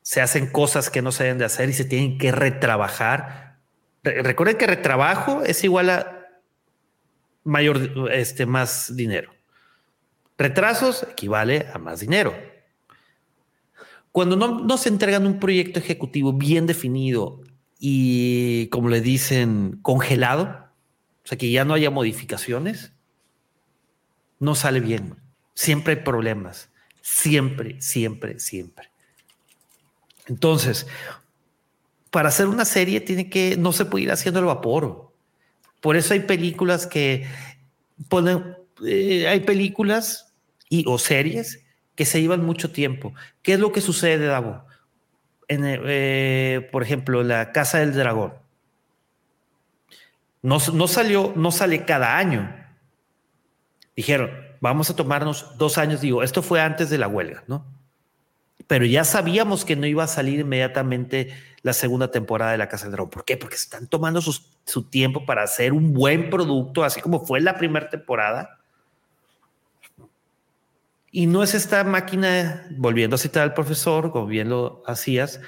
Se 0.00 0.22
hacen 0.22 0.46
cosas 0.50 0.88
que 0.88 1.02
no 1.02 1.12
se 1.12 1.24
deben 1.24 1.36
de 1.36 1.44
hacer 1.44 1.68
y 1.68 1.74
se 1.74 1.84
tienen 1.84 2.16
que 2.16 2.32
retrabajar. 2.32 3.58
Re- 4.02 4.22
recuerden 4.22 4.56
que 4.56 4.66
retrabajo 4.66 5.42
es 5.42 5.62
igual 5.64 5.90
a 5.90 6.26
mayor, 7.44 8.10
este, 8.10 8.46
más 8.46 8.96
dinero. 8.96 9.34
Retrasos 10.40 11.02
equivale 11.02 11.66
a 11.70 11.78
más 11.78 12.00
dinero. 12.00 12.34
Cuando 14.10 14.36
no, 14.36 14.60
no 14.60 14.78
se 14.78 14.88
entregan 14.88 15.26
un 15.26 15.38
proyecto 15.38 15.78
ejecutivo 15.78 16.32
bien 16.32 16.64
definido 16.66 17.42
y, 17.78 18.68
como 18.68 18.88
le 18.88 19.02
dicen, 19.02 19.80
congelado, 19.82 20.44
o 21.22 21.28
sea, 21.28 21.36
que 21.36 21.50
ya 21.50 21.66
no 21.66 21.74
haya 21.74 21.90
modificaciones, 21.90 22.94
no 24.38 24.54
sale 24.54 24.80
bien. 24.80 25.16
Siempre 25.52 25.96
hay 25.96 26.04
problemas. 26.04 26.70
Siempre, 27.02 27.78
siempre, 27.82 28.40
siempre. 28.40 28.88
Entonces, 30.26 30.86
para 32.10 32.30
hacer 32.30 32.46
una 32.46 32.64
serie 32.64 33.02
tiene 33.02 33.28
que, 33.28 33.58
no 33.58 33.74
se 33.74 33.84
puede 33.84 34.04
ir 34.04 34.10
haciendo 34.10 34.40
el 34.40 34.46
vapor. 34.46 35.12
Por 35.82 35.96
eso 35.96 36.14
hay 36.14 36.20
películas 36.20 36.86
que 36.86 37.26
ponen, 38.08 38.56
eh, 38.86 39.28
hay 39.28 39.40
películas 39.40 40.28
y, 40.70 40.84
o 40.86 40.96
series 40.98 41.66
que 41.94 42.06
se 42.06 42.22
llevan 42.22 42.42
mucho 42.42 42.72
tiempo. 42.72 43.12
¿Qué 43.42 43.52
es 43.52 43.60
lo 43.60 43.72
que 43.72 43.82
sucede, 43.82 44.24
Davo? 44.24 44.64
En, 45.48 45.62
eh, 45.66 46.66
por 46.72 46.82
ejemplo, 46.82 47.22
La 47.22 47.52
Casa 47.52 47.80
del 47.80 47.92
Dragón. 47.92 48.32
No, 50.40 50.56
no 50.72 50.88
salió, 50.88 51.34
no 51.36 51.50
sale 51.50 51.84
cada 51.84 52.16
año. 52.16 52.56
Dijeron, 53.94 54.30
vamos 54.60 54.88
a 54.88 54.96
tomarnos 54.96 55.58
dos 55.58 55.76
años. 55.76 56.00
Digo, 56.00 56.22
esto 56.22 56.40
fue 56.40 56.62
antes 56.62 56.88
de 56.88 56.96
la 56.96 57.08
huelga, 57.08 57.44
¿no? 57.48 57.66
Pero 58.66 58.86
ya 58.86 59.04
sabíamos 59.04 59.64
que 59.64 59.76
no 59.76 59.86
iba 59.86 60.04
a 60.04 60.06
salir 60.06 60.40
inmediatamente 60.40 61.34
la 61.62 61.72
segunda 61.72 62.10
temporada 62.10 62.52
de 62.52 62.58
La 62.58 62.68
Casa 62.68 62.84
del 62.84 62.92
Dragón. 62.92 63.10
¿Por 63.10 63.24
qué? 63.24 63.36
Porque 63.36 63.56
están 63.56 63.88
tomando 63.88 64.22
su 64.22 64.82
tiempo 64.84 65.26
para 65.26 65.42
hacer 65.42 65.72
un 65.72 65.92
buen 65.92 66.30
producto, 66.30 66.84
así 66.84 67.00
como 67.00 67.26
fue 67.26 67.40
la 67.40 67.58
primera 67.58 67.90
temporada. 67.90 68.59
Y 71.10 71.26
no 71.26 71.42
es 71.42 71.54
esta 71.54 71.82
máquina, 71.82 72.66
volviendo 72.70 73.16
a 73.16 73.18
citar 73.18 73.42
al 73.42 73.54
profesor, 73.54 74.12
como 74.12 74.26
bien 74.26 74.48
lo 74.48 74.82
hacías, 74.86 75.40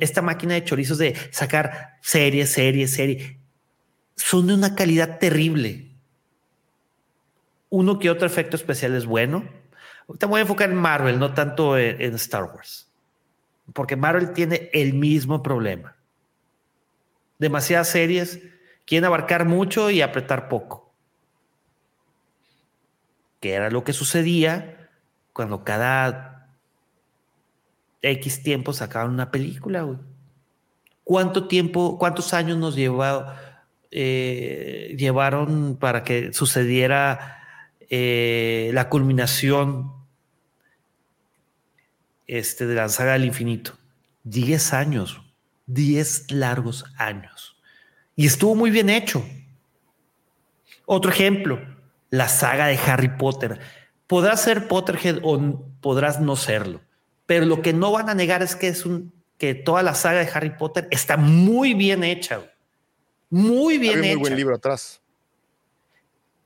esta 0.00 0.22
máquina 0.22 0.54
de 0.54 0.64
chorizos 0.64 0.98
de 0.98 1.14
sacar 1.30 1.98
serie, 2.00 2.46
serie, 2.46 2.88
serie, 2.88 3.38
son 4.16 4.46
de 4.46 4.54
una 4.54 4.74
calidad 4.74 5.18
terrible. 5.18 5.90
Uno 7.68 7.98
que 7.98 8.10
otro 8.10 8.26
efecto 8.26 8.56
especial 8.56 8.94
es 8.94 9.04
bueno. 9.04 9.48
Te 10.18 10.26
voy 10.26 10.38
a 10.38 10.42
enfocar 10.42 10.70
en 10.70 10.76
Marvel, 10.76 11.18
no 11.18 11.34
tanto 11.34 11.76
en 11.78 12.14
Star 12.14 12.44
Wars 12.44 12.90
porque 13.72 13.96
Marvel 13.96 14.32
tiene 14.32 14.70
el 14.72 14.94
mismo 14.94 15.42
problema. 15.42 15.96
Demasiadas 17.38 17.88
series 17.88 18.40
quieren 18.84 19.04
abarcar 19.04 19.44
mucho 19.44 19.90
y 19.90 20.02
apretar 20.02 20.48
poco. 20.48 20.92
Que 23.40 23.54
era 23.54 23.70
lo 23.70 23.84
que 23.84 23.92
sucedía 23.92 24.79
cuando 25.40 25.64
cada 25.64 26.54
X 28.02 28.42
tiempo 28.42 28.74
sacaban 28.74 29.10
una 29.10 29.30
película, 29.30 29.88
¿Cuánto 31.02 31.48
tiempo, 31.48 31.96
cuántos 31.98 32.34
años 32.34 32.58
nos 32.58 32.76
eh, 33.90 34.94
llevaron 34.98 35.78
para 35.80 36.04
que 36.04 36.34
sucediera 36.34 37.38
eh, 37.88 38.70
la 38.74 38.90
culminación 38.90 39.94
este, 42.26 42.66
de 42.66 42.74
la 42.74 42.90
saga 42.90 43.14
del 43.14 43.24
infinito. 43.24 43.78
Diez 44.22 44.74
años, 44.74 45.22
diez 45.64 46.30
largos 46.30 46.84
años. 46.98 47.56
Y 48.14 48.26
estuvo 48.26 48.54
muy 48.54 48.70
bien 48.70 48.90
hecho. 48.90 49.24
Otro 50.84 51.10
ejemplo, 51.10 51.58
la 52.10 52.28
saga 52.28 52.66
de 52.66 52.76
Harry 52.76 53.16
Potter. 53.16 53.58
Podrás 54.10 54.42
ser 54.42 54.66
Potterhead 54.66 55.20
o 55.22 55.38
podrás 55.80 56.20
no 56.20 56.34
serlo, 56.34 56.80
pero 57.26 57.46
lo 57.46 57.62
que 57.62 57.72
no 57.72 57.92
van 57.92 58.10
a 58.10 58.14
negar 58.14 58.42
es 58.42 58.56
que 58.56 58.66
es 58.66 58.84
un 58.84 59.12
que 59.38 59.54
toda 59.54 59.84
la 59.84 59.94
saga 59.94 60.18
de 60.18 60.28
Harry 60.34 60.50
Potter 60.50 60.88
está 60.90 61.16
muy 61.16 61.74
bien 61.74 62.02
hecha. 62.02 62.42
Muy 63.28 63.78
bien 63.78 64.00
hecha. 64.00 64.14
Muy 64.14 64.16
buen 64.16 64.36
libro 64.36 64.56
atrás. 64.56 65.00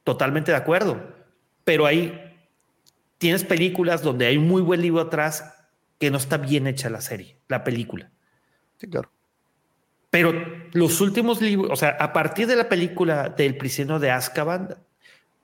Totalmente 0.03 0.51
de 0.51 0.59
acuerdo. 0.59 1.11
Pero 1.65 1.87
ahí 1.87 2.37
tienes 3.17 3.45
películas 3.45 4.03
donde 4.03 4.27
hay 4.27 4.37
un 4.37 4.47
muy 4.47 4.61
buen 4.61 4.83
libro 4.83 5.01
atrás 5.01 5.55
que 5.99 6.11
no 6.11 6.19
está 6.19 6.37
bien 6.37 6.67
hecha 6.67 6.91
la 6.91 7.01
serie, 7.01 7.39
la 7.49 7.65
película. 7.65 8.11
Sí, 8.77 8.91
claro. 8.91 9.11
Pero 10.11 10.35
los 10.73 11.01
últimos 11.01 11.41
libros, 11.41 11.71
o 11.73 11.77
sea, 11.77 11.97
a 11.99 12.13
partir 12.13 12.47
de 12.47 12.57
la 12.57 12.69
película 12.69 13.31
del 13.31 13.57
prisionero 13.57 14.01
de 14.01 14.11
Azkaban, 14.11 14.77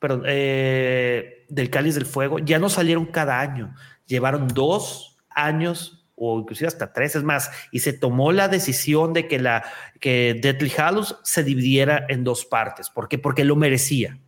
perdón, 0.01 0.25
eh, 0.27 1.45
del 1.49 1.71
Cáliz 1.71 1.95
del 1.95 2.07
Fuego, 2.07 2.39
ya 2.41 2.59
no 2.59 2.69
salieron 2.69 3.07
cada 3.07 3.39
año. 3.39 3.75
Llevaron 4.07 4.49
dos 4.49 5.19
años 5.29 6.05
o 6.17 6.41
inclusive 6.41 6.69
hasta 6.69 6.93
tres, 6.93 7.17
es 7.17 7.23
más, 7.23 7.51
y 7.71 7.79
se 7.79 7.95
tomó 7.95 8.33
la 8.33 8.49
decisión 8.49 9.15
de 9.15 9.27
que 9.27 9.39
la 9.39 9.65
que 10.01 10.39
Deathly 10.41 10.73
Hallows 10.77 11.17
se 11.23 11.45
dividiera 11.45 12.05
en 12.09 12.25
dos 12.25 12.45
partes. 12.45 12.91
¿Por 12.91 13.09
qué? 13.09 13.19
Porque 13.19 13.45
lo 13.45 13.57
merecía. 13.57 14.19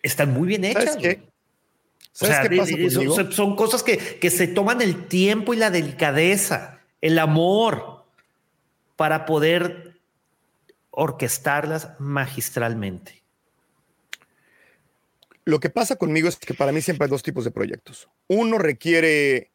Están 0.00 0.32
muy 0.32 0.46
bien 0.46 0.64
hechas. 0.64 0.96
O 2.20 2.26
sea, 2.26 3.30
son, 3.30 3.56
cosas 3.56 3.82
que, 3.82 3.96
que 3.96 4.30
se 4.30 4.46
toman 4.46 4.80
el 4.80 5.06
tiempo 5.06 5.54
y 5.54 5.56
la 5.56 5.70
delicadeza, 5.70 6.80
el 7.00 7.18
amor, 7.18 8.04
para 8.96 9.24
poder 9.24 9.91
orquestarlas 10.92 11.98
magistralmente. 11.98 13.22
Lo 15.44 15.58
que 15.58 15.70
pasa 15.70 15.96
conmigo 15.96 16.28
es 16.28 16.36
que 16.36 16.54
para 16.54 16.70
mí 16.70 16.80
siempre 16.80 17.06
hay 17.06 17.10
dos 17.10 17.24
tipos 17.24 17.44
de 17.44 17.50
proyectos. 17.50 18.08
Uno 18.28 18.58
requiere, 18.58 19.50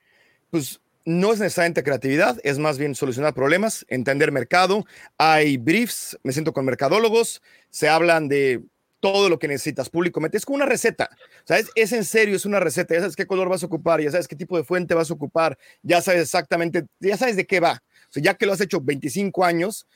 pues, 0.51 0.81
no 1.05 1.31
es 1.31 1.39
necesariamente 1.39 1.83
creatividad, 1.83 2.37
es 2.43 2.59
más 2.59 2.77
bien 2.77 2.93
solucionar 2.93 3.33
problemas, 3.33 3.85
entender 3.87 4.33
mercado. 4.33 4.85
Hay 5.17 5.55
briefs, 5.55 6.19
me 6.23 6.33
siento 6.33 6.51
con 6.51 6.65
mercadólogos, 6.65 7.41
se 7.69 7.87
hablan 7.87 8.27
de 8.27 8.61
todo 8.99 9.29
lo 9.29 9.39
que 9.39 9.47
necesitas 9.47 9.89
público. 9.89 10.19
Es 10.33 10.45
como 10.45 10.57
una 10.57 10.65
receta. 10.65 11.09
¿Sabes? 11.45 11.69
Es 11.75 11.93
en 11.93 12.03
serio, 12.03 12.35
es 12.35 12.45
una 12.45 12.59
receta. 12.59 12.93
Ya 12.93 13.01
sabes 13.01 13.15
qué 13.15 13.25
color 13.25 13.47
vas 13.47 13.63
a 13.63 13.67
ocupar, 13.67 14.01
ya 14.01 14.11
sabes 14.11 14.27
qué 14.27 14.35
tipo 14.35 14.57
de 14.57 14.65
fuente 14.65 14.95
vas 14.95 15.09
a 15.09 15.13
ocupar, 15.13 15.57
ya 15.81 16.01
sabes 16.01 16.23
exactamente, 16.23 16.85
ya 16.99 17.15
sabes 17.15 17.37
de 17.37 17.45
qué 17.45 17.61
va. 17.61 17.81
O 18.09 18.11
sea, 18.11 18.23
ya 18.23 18.33
que 18.33 18.45
lo 18.45 18.51
has 18.51 18.61
hecho 18.61 18.81
25 18.81 19.45
años 19.45 19.87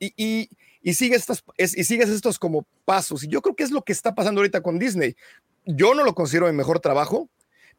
y, 0.00 0.50
y 0.82 0.94
sigues, 0.94 1.20
estas, 1.20 1.44
y 1.56 1.84
sigues 1.84 2.08
estos 2.08 2.38
como 2.38 2.66
pasos. 2.84 3.24
Y 3.24 3.28
yo 3.28 3.42
creo 3.42 3.54
que 3.54 3.64
es 3.64 3.70
lo 3.70 3.82
que 3.82 3.92
está 3.92 4.14
pasando 4.14 4.40
ahorita 4.40 4.60
con 4.60 4.78
Disney. 4.78 5.16
Yo 5.66 5.94
no 5.94 6.04
lo 6.04 6.14
considero 6.14 6.46
mi 6.46 6.52
mejor 6.52 6.80
trabajo, 6.80 7.28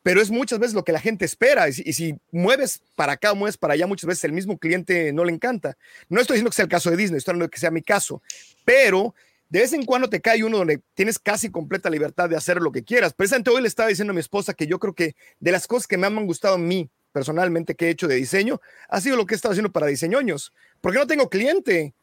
pero 0.04 0.22
es 0.22 0.30
muchas 0.30 0.60
veces 0.60 0.74
lo 0.74 0.84
que 0.84 0.92
la 0.92 1.00
gente 1.00 1.26
espera. 1.26 1.68
Y 1.70 1.74
si, 1.74 1.84
y 1.86 1.94
si, 1.94 2.16
mueves 2.32 2.82
para 2.96 3.14
acá 3.14 3.32
o 3.32 3.36
mueves 3.36 3.58
para 3.58 3.74
allá, 3.74 3.88
muchas 3.88 4.08
veces 4.08 4.24
el 4.26 4.34
mismo 4.34 4.58
cliente 4.58 5.12
no 5.14 5.24
le 5.24 5.34
encanta. 5.34 5.78
No 6.10 6.22
estoy 6.22 6.36
diciendo 6.36 6.52
que 6.52 6.56
sea 6.56 6.66
el 6.66 6.72
caso 6.72 6.90
de 6.90 6.98
Disney, 6.98 7.18
estoy 7.18 7.38
de 7.40 7.50
que 7.50 7.60
sea 7.60 7.72
mi 7.72 7.82
caso, 7.82 8.22
pero 8.66 9.16
de 9.50 9.62
vez 9.62 9.74
en 9.74 9.84
cuando 9.86 10.10
te 10.10 10.22
cae 10.22 10.44
uno 10.44 10.60
donde 10.60 10.80
tienes 10.94 11.18
casi 11.18 11.50
completa 11.50 11.90
libertad 11.90 12.30
de 12.30 12.36
hacer 12.36 12.62
lo 12.62 12.72
que 12.72 12.84
quieras. 12.84 13.14
Precisamente 13.14 13.50
hoy 13.50 13.62
le 13.62 13.68
estaba 13.68 13.90
diciendo 13.90 14.12
a 14.12 14.14
mi 14.14 14.20
esposa 14.20 14.54
que 14.54 14.68
yo 14.68 14.78
creo 14.78 14.94
que 14.94 15.16
de 15.40 15.52
las 15.52 15.66
cosas 15.66 15.88
que 15.88 15.98
me 15.98 16.06
han 16.06 16.26
gustado 16.28 16.56
a 16.56 16.60
mí 16.60 16.90
personalmente 17.12 17.76
que 17.76 17.88
he 17.88 17.90
hecho 17.90 18.08
de 18.08 18.16
diseño, 18.16 18.62
ha 18.88 19.02
sido 19.02 19.18
lo 19.18 19.26
que 19.26 19.34
he 19.34 19.38
estado 19.38 19.54
haciendo 19.54 19.72
para 19.72 19.88
diseñoños, 19.88 20.54
porque 20.82 21.00
no 21.00 21.08
tengo 21.08 21.30
cliente. 21.30 21.94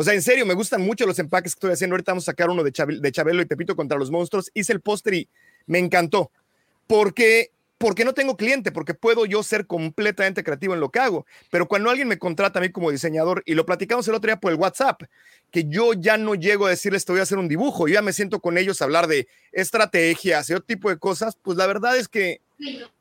O 0.00 0.02
sea, 0.02 0.14
en 0.14 0.22
serio, 0.22 0.46
me 0.46 0.54
gustan 0.54 0.80
mucho 0.80 1.04
los 1.04 1.18
empaques 1.18 1.52
que 1.52 1.58
estoy 1.58 1.72
haciendo. 1.72 1.92
Ahorita 1.92 2.12
vamos 2.12 2.24
a 2.24 2.32
sacar 2.32 2.48
uno 2.48 2.64
de, 2.64 2.72
de 2.72 3.12
Chabelo 3.12 3.42
y 3.42 3.44
Pepito 3.44 3.76
contra 3.76 3.98
los 3.98 4.10
monstruos. 4.10 4.50
Hice 4.54 4.72
el 4.72 4.80
póster 4.80 5.12
y 5.12 5.28
me 5.66 5.78
encantó, 5.78 6.30
porque 6.86 7.50
porque 7.76 8.06
no 8.06 8.14
tengo 8.14 8.34
cliente, 8.38 8.72
porque 8.72 8.94
puedo 8.94 9.26
yo 9.26 9.42
ser 9.42 9.66
completamente 9.66 10.42
creativo 10.42 10.72
en 10.72 10.80
lo 10.80 10.88
que 10.88 11.00
hago. 11.00 11.26
Pero 11.50 11.68
cuando 11.68 11.90
alguien 11.90 12.08
me 12.08 12.18
contrata 12.18 12.58
a 12.58 12.62
mí 12.62 12.70
como 12.70 12.90
diseñador, 12.90 13.42
y 13.44 13.52
lo 13.52 13.66
platicamos 13.66 14.08
el 14.08 14.14
otro 14.14 14.28
día 14.28 14.40
por 14.40 14.52
el 14.52 14.58
WhatsApp, 14.58 15.02
que 15.50 15.66
yo 15.68 15.92
ya 15.92 16.16
no 16.16 16.34
llego 16.34 16.64
a 16.64 16.70
decirles, 16.70 17.04
te 17.04 17.12
voy 17.12 17.20
a 17.20 17.24
hacer 17.24 17.36
un 17.36 17.48
dibujo, 17.48 17.86
yo 17.86 17.94
ya 17.94 18.02
me 18.02 18.14
siento 18.14 18.40
con 18.40 18.56
ellos 18.56 18.80
a 18.80 18.86
hablar 18.86 19.06
de 19.06 19.28
estrategias 19.52 20.48
y 20.48 20.54
otro 20.54 20.64
tipo 20.64 20.88
de 20.88 20.98
cosas, 20.98 21.36
pues 21.42 21.58
la 21.58 21.66
verdad 21.66 21.98
es 21.98 22.08
que, 22.08 22.40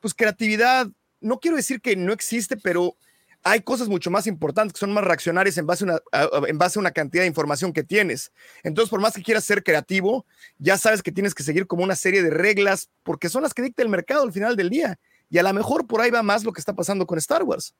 pues 0.01 0.13
creatividad, 0.13 0.87
no 1.21 1.39
quiero 1.39 1.55
decir 1.55 1.79
que 1.79 1.95
no 1.95 2.11
existe, 2.11 2.57
pero 2.57 2.95
hay 3.43 3.61
cosas 3.61 3.87
mucho 3.87 4.11
más 4.11 4.27
importantes 4.27 4.73
que 4.73 4.79
son 4.79 4.91
más 4.91 5.03
reaccionarias 5.03 5.57
en 5.57 5.65
base, 5.65 5.85
a 5.85 5.87
una, 5.87 6.47
en 6.47 6.57
base 6.57 6.77
a 6.77 6.81
una 6.81 6.91
cantidad 6.91 7.23
de 7.23 7.27
información 7.27 7.71
que 7.71 7.83
tienes. 7.83 8.31
Entonces, 8.63 8.89
por 8.89 8.99
más 8.99 9.13
que 9.13 9.23
quieras 9.23 9.45
ser 9.45 9.63
creativo, 9.63 10.25
ya 10.57 10.77
sabes 10.77 11.01
que 11.01 11.11
tienes 11.11 11.33
que 11.33 11.43
seguir 11.43 11.65
como 11.65 11.83
una 11.83 11.95
serie 11.95 12.21
de 12.21 12.29
reglas 12.29 12.89
porque 13.03 13.29
son 13.29 13.43
las 13.43 13.53
que 13.53 13.61
dicta 13.61 13.81
el 13.81 13.89
mercado 13.89 14.23
al 14.23 14.33
final 14.33 14.55
del 14.55 14.69
día. 14.69 14.99
Y 15.29 15.37
a 15.37 15.43
lo 15.43 15.53
mejor 15.53 15.87
por 15.87 16.01
ahí 16.01 16.11
va 16.11 16.23
más 16.23 16.43
lo 16.43 16.51
que 16.51 16.59
está 16.59 16.73
pasando 16.73 17.05
con 17.05 17.17
Star 17.17 17.43
Wars. 17.43 17.73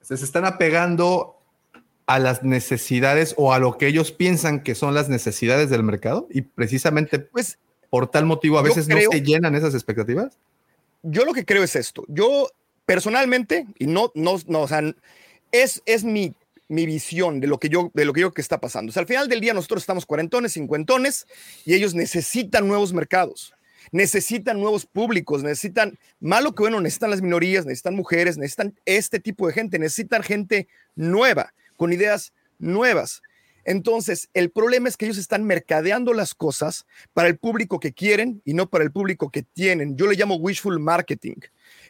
Se 0.00 0.14
están 0.14 0.44
apegando 0.44 1.38
a 2.06 2.18
las 2.18 2.42
necesidades 2.42 3.34
o 3.36 3.52
a 3.52 3.58
lo 3.58 3.78
que 3.78 3.86
ellos 3.86 4.12
piensan 4.12 4.62
que 4.62 4.74
son 4.74 4.94
las 4.94 5.08
necesidades 5.08 5.70
del 5.70 5.82
mercado 5.82 6.26
y 6.30 6.42
precisamente 6.42 7.20
pues 7.20 7.58
por 7.88 8.10
tal 8.10 8.26
motivo 8.26 8.58
a 8.58 8.62
veces 8.62 8.88
no 8.88 8.96
se 8.98 9.22
llenan 9.22 9.54
esas 9.54 9.74
expectativas. 9.74 10.38
Yo 11.02 11.24
lo 11.24 11.32
que 11.32 11.44
creo 11.44 11.62
es 11.62 11.76
esto. 11.76 12.04
Yo 12.08 12.48
personalmente, 12.86 13.66
y 13.78 13.86
no, 13.86 14.12
no, 14.14 14.40
no, 14.46 14.62
o 14.62 14.68
sea, 14.68 14.82
es, 15.50 15.82
es 15.86 16.04
mi, 16.04 16.34
mi 16.68 16.86
visión 16.86 17.40
de 17.40 17.46
lo 17.46 17.58
que 17.58 17.68
yo, 17.68 17.90
de 17.94 18.04
lo 18.04 18.12
que 18.12 18.22
yo 18.22 18.32
que 18.32 18.40
está 18.40 18.60
pasando. 18.60 18.92
O 18.94 18.98
al 18.98 19.06
final 19.06 19.28
del 19.28 19.40
día 19.40 19.54
nosotros 19.54 19.82
estamos 19.82 20.06
cuarentones, 20.06 20.54
cincuentones, 20.54 21.26
y 21.64 21.74
ellos 21.74 21.94
necesitan 21.94 22.66
nuevos 22.66 22.92
mercados, 22.92 23.54
necesitan 23.90 24.58
nuevos 24.58 24.86
públicos, 24.86 25.42
necesitan, 25.42 25.98
malo 26.20 26.54
que 26.54 26.62
bueno, 26.62 26.80
necesitan 26.80 27.10
las 27.10 27.22
minorías, 27.22 27.66
necesitan 27.66 27.94
mujeres, 27.94 28.38
necesitan 28.38 28.74
este 28.86 29.20
tipo 29.20 29.46
de 29.46 29.52
gente, 29.52 29.78
necesitan 29.78 30.22
gente 30.22 30.68
nueva, 30.96 31.52
con 31.76 31.92
ideas 31.92 32.32
nuevas. 32.58 33.22
Entonces, 33.64 34.28
el 34.34 34.50
problema 34.50 34.88
es 34.88 34.96
que 34.96 35.04
ellos 35.06 35.18
están 35.18 35.44
mercadeando 35.44 36.12
las 36.14 36.34
cosas 36.34 36.86
para 37.12 37.28
el 37.28 37.38
público 37.38 37.80
que 37.80 37.92
quieren 37.92 38.42
y 38.44 38.54
no 38.54 38.68
para 38.68 38.84
el 38.84 38.92
público 38.92 39.30
que 39.30 39.42
tienen. 39.42 39.96
Yo 39.96 40.06
le 40.06 40.16
llamo 40.16 40.36
wishful 40.36 40.78
marketing. 40.80 41.36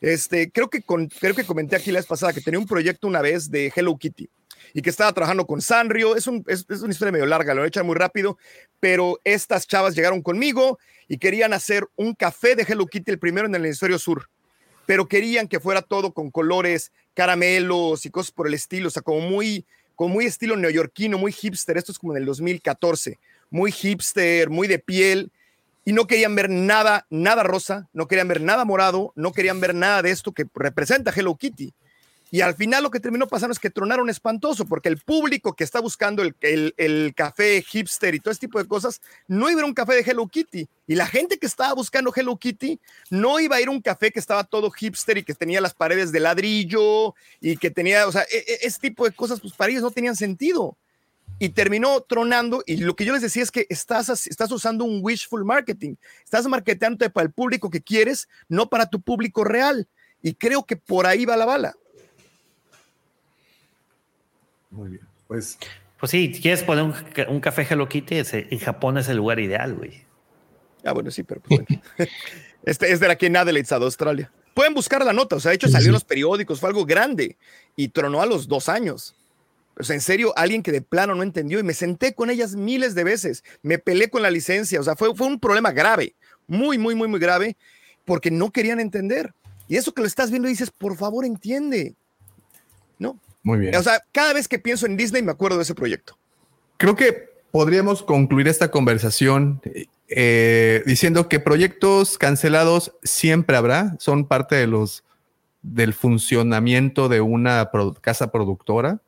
Este, 0.00 0.50
creo 0.50 0.68
que, 0.68 0.82
creo 0.82 1.34
que 1.34 1.44
comenté 1.44 1.76
aquí 1.76 1.92
la 1.92 1.98
vez 1.98 2.06
pasada 2.06 2.32
que 2.32 2.40
tenía 2.40 2.60
un 2.60 2.66
proyecto 2.66 3.06
una 3.06 3.22
vez 3.22 3.50
de 3.50 3.72
Hello 3.74 3.96
Kitty 3.96 4.28
y 4.74 4.82
que 4.82 4.90
estaba 4.90 5.12
trabajando 5.12 5.46
con 5.46 5.60
Sanrio. 5.60 6.16
Es, 6.16 6.26
un, 6.26 6.44
es, 6.46 6.66
es 6.68 6.82
una 6.82 6.92
historia 6.92 7.12
medio 7.12 7.26
larga, 7.26 7.54
lo 7.54 7.62
a 7.62 7.66
echar 7.66 7.84
muy 7.84 7.96
rápido, 7.96 8.38
pero 8.80 9.20
estas 9.24 9.66
chavas 9.66 9.94
llegaron 9.94 10.22
conmigo 10.22 10.78
y 11.08 11.18
querían 11.18 11.52
hacer 11.52 11.86
un 11.96 12.14
café 12.14 12.56
de 12.56 12.64
Hello 12.68 12.86
Kitty, 12.86 13.12
el 13.12 13.18
primero 13.18 13.46
en 13.46 13.54
el 13.54 13.64
hemisferio 13.64 13.98
sur, 13.98 14.28
pero 14.86 15.06
querían 15.08 15.48
que 15.48 15.60
fuera 15.60 15.82
todo 15.82 16.12
con 16.12 16.30
colores, 16.30 16.92
caramelos 17.14 18.06
y 18.06 18.10
cosas 18.10 18.32
por 18.32 18.46
el 18.46 18.54
estilo, 18.54 18.88
o 18.88 18.90
sea, 18.90 19.02
como 19.02 19.20
muy, 19.20 19.66
como 20.02 20.14
muy 20.14 20.26
estilo 20.26 20.56
neoyorquino, 20.56 21.16
muy 21.16 21.30
hipster. 21.30 21.76
Esto 21.76 21.92
es 21.92 21.98
como 22.00 22.12
en 22.12 22.22
el 22.22 22.26
2014, 22.26 23.20
muy 23.50 23.70
hipster, 23.70 24.50
muy 24.50 24.66
de 24.66 24.80
piel. 24.80 25.30
Y 25.84 25.92
no 25.92 26.08
querían 26.08 26.34
ver 26.34 26.50
nada, 26.50 27.06
nada 27.08 27.44
rosa, 27.44 27.88
no 27.92 28.08
querían 28.08 28.26
ver 28.26 28.40
nada 28.40 28.64
morado, 28.64 29.12
no 29.14 29.30
querían 29.30 29.60
ver 29.60 29.76
nada 29.76 30.02
de 30.02 30.10
esto 30.10 30.32
que 30.32 30.44
representa 30.56 31.12
Hello 31.14 31.36
Kitty. 31.36 31.72
Y 32.34 32.40
al 32.40 32.54
final 32.54 32.82
lo 32.82 32.90
que 32.90 32.98
terminó 32.98 33.28
pasando 33.28 33.52
es 33.52 33.58
que 33.58 33.68
tronaron 33.68 34.08
espantoso, 34.08 34.64
porque 34.64 34.88
el 34.88 34.96
público 34.96 35.52
que 35.52 35.64
está 35.64 35.80
buscando 35.80 36.22
el, 36.22 36.34
el, 36.78 37.12
café 37.14 37.60
hipster 37.60 38.14
y 38.14 38.20
todo 38.20 38.32
este 38.32 38.46
tipo 38.46 38.58
de 38.58 38.66
cosas, 38.66 39.02
no 39.28 39.50
iba 39.50 39.60
a 39.60 39.66
un 39.66 39.74
café 39.74 39.92
de 39.92 40.00
Hello 40.00 40.26
Kitty. 40.26 40.66
Y 40.86 40.94
la 40.94 41.04
gente 41.04 41.36
que 41.36 41.44
estaba 41.44 41.74
buscando 41.74 42.10
Hello 42.16 42.38
Kitty, 42.38 42.80
no 43.10 43.38
iba 43.38 43.56
a 43.56 43.60
ir 43.60 43.68
a 43.68 43.70
un 43.70 43.82
café 43.82 44.10
que 44.10 44.18
estaba 44.18 44.44
todo 44.44 44.70
hipster 44.70 45.18
y 45.18 45.24
que 45.24 45.34
tenía 45.34 45.60
las 45.60 45.74
paredes 45.74 46.10
de 46.10 46.20
ladrillo 46.20 47.14
y 47.38 47.58
que 47.58 47.70
tenía, 47.70 48.08
o 48.08 48.12
sea, 48.12 48.22
e, 48.22 48.38
e, 48.38 48.58
ese 48.62 48.80
tipo 48.80 49.04
de 49.04 49.12
cosas, 49.12 49.38
pues 49.38 49.52
para 49.52 49.70
ellos 49.70 49.82
no 49.82 49.90
tenían 49.90 50.16
sentido. 50.16 50.78
Y 51.38 51.50
terminó 51.50 52.00
tronando. 52.00 52.62
Y 52.64 52.78
lo 52.78 52.96
que 52.96 53.04
yo 53.04 53.12
les 53.12 53.20
decía 53.20 53.42
es 53.42 53.50
que 53.50 53.66
estás, 53.68 54.08
estás 54.26 54.50
usando 54.52 54.86
un 54.86 55.00
wishful 55.02 55.44
marketing. 55.44 55.96
Estás 56.24 56.46
marketeando 56.46 57.10
para 57.10 57.26
el 57.26 57.30
público 57.30 57.68
que 57.68 57.82
quieres, 57.82 58.26
no 58.48 58.70
para 58.70 58.86
tu 58.86 59.02
público 59.02 59.44
real. 59.44 59.86
Y 60.22 60.32
creo 60.32 60.64
que 60.64 60.76
por 60.76 61.06
ahí 61.06 61.26
va 61.26 61.36
la 61.36 61.44
bala. 61.44 61.74
Muy 64.72 64.90
bien. 64.90 65.06
Pues, 65.28 65.58
pues 66.00 66.10
sí, 66.10 66.32
quieres 66.42 66.64
poner 66.64 66.84
un, 66.84 66.94
un 67.28 67.40
café 67.40 67.66
Hello 67.68 67.88
Kitty, 67.88 68.16
ese, 68.16 68.48
en 68.50 68.58
Japón 68.58 68.98
es 68.98 69.08
el 69.08 69.18
lugar 69.18 69.38
ideal, 69.38 69.74
güey. 69.74 70.02
Ah, 70.84 70.92
bueno, 70.92 71.10
sí, 71.10 71.22
pero 71.22 71.40
pues, 71.40 71.60
bueno. 71.60 71.82
este 72.64 72.90
es 72.90 73.00
de 73.00 73.10
aquí 73.10 73.26
en 73.26 73.36
Adelaide, 73.36 73.68
de 73.68 73.84
Australia. 73.84 74.32
Pueden 74.54 74.74
buscar 74.74 75.04
la 75.04 75.12
nota, 75.12 75.36
o 75.36 75.40
sea, 75.40 75.50
de 75.50 75.56
hecho 75.56 75.68
salió 75.68 75.88
en 75.88 75.94
los 75.94 76.04
periódicos, 76.04 76.60
fue 76.60 76.68
algo 76.68 76.84
grande 76.84 77.38
y 77.76 77.88
tronó 77.88 78.20
a 78.20 78.26
los 78.26 78.48
dos 78.48 78.68
años. 78.68 79.14
O 79.78 79.82
sea, 79.82 79.94
en 79.94 80.02
serio, 80.02 80.34
alguien 80.36 80.62
que 80.62 80.72
de 80.72 80.82
plano 80.82 81.14
no 81.14 81.22
entendió 81.22 81.58
y 81.58 81.62
me 81.62 81.72
senté 81.72 82.14
con 82.14 82.28
ellas 82.28 82.54
miles 82.54 82.94
de 82.94 83.04
veces, 83.04 83.42
me 83.62 83.78
peleé 83.78 84.10
con 84.10 84.20
la 84.20 84.30
licencia, 84.30 84.78
o 84.78 84.82
sea, 84.82 84.94
fue, 84.96 85.14
fue 85.14 85.26
un 85.26 85.40
problema 85.40 85.72
grave, 85.72 86.14
muy, 86.46 86.76
muy, 86.76 86.94
muy, 86.94 87.08
muy 87.08 87.18
grave, 87.20 87.56
porque 88.04 88.30
no 88.30 88.50
querían 88.50 88.80
entender. 88.80 89.32
Y 89.68 89.76
eso 89.76 89.94
que 89.94 90.02
lo 90.02 90.06
estás 90.06 90.30
viendo 90.30 90.48
dices, 90.48 90.70
por 90.70 90.96
favor, 90.96 91.24
entiende. 91.24 91.94
No, 92.98 93.18
muy 93.42 93.58
bien. 93.58 93.76
O 93.76 93.82
sea, 93.82 94.00
cada 94.12 94.32
vez 94.32 94.48
que 94.48 94.58
pienso 94.58 94.86
en 94.86 94.96
Disney 94.96 95.22
me 95.22 95.32
acuerdo 95.32 95.56
de 95.56 95.64
ese 95.64 95.74
proyecto. 95.74 96.16
Creo 96.76 96.96
que 96.96 97.30
podríamos 97.50 98.02
concluir 98.02 98.48
esta 98.48 98.70
conversación 98.70 99.60
eh, 100.08 100.82
diciendo 100.86 101.28
que 101.28 101.40
proyectos 101.40 102.18
cancelados 102.18 102.92
siempre 103.02 103.56
habrá, 103.56 103.96
son 103.98 104.26
parte 104.26 104.56
de 104.56 104.66
los 104.66 105.04
del 105.62 105.94
funcionamiento 105.94 107.08
de 107.08 107.20
una 107.20 107.70
casa 108.00 108.32
productora, 108.32 109.00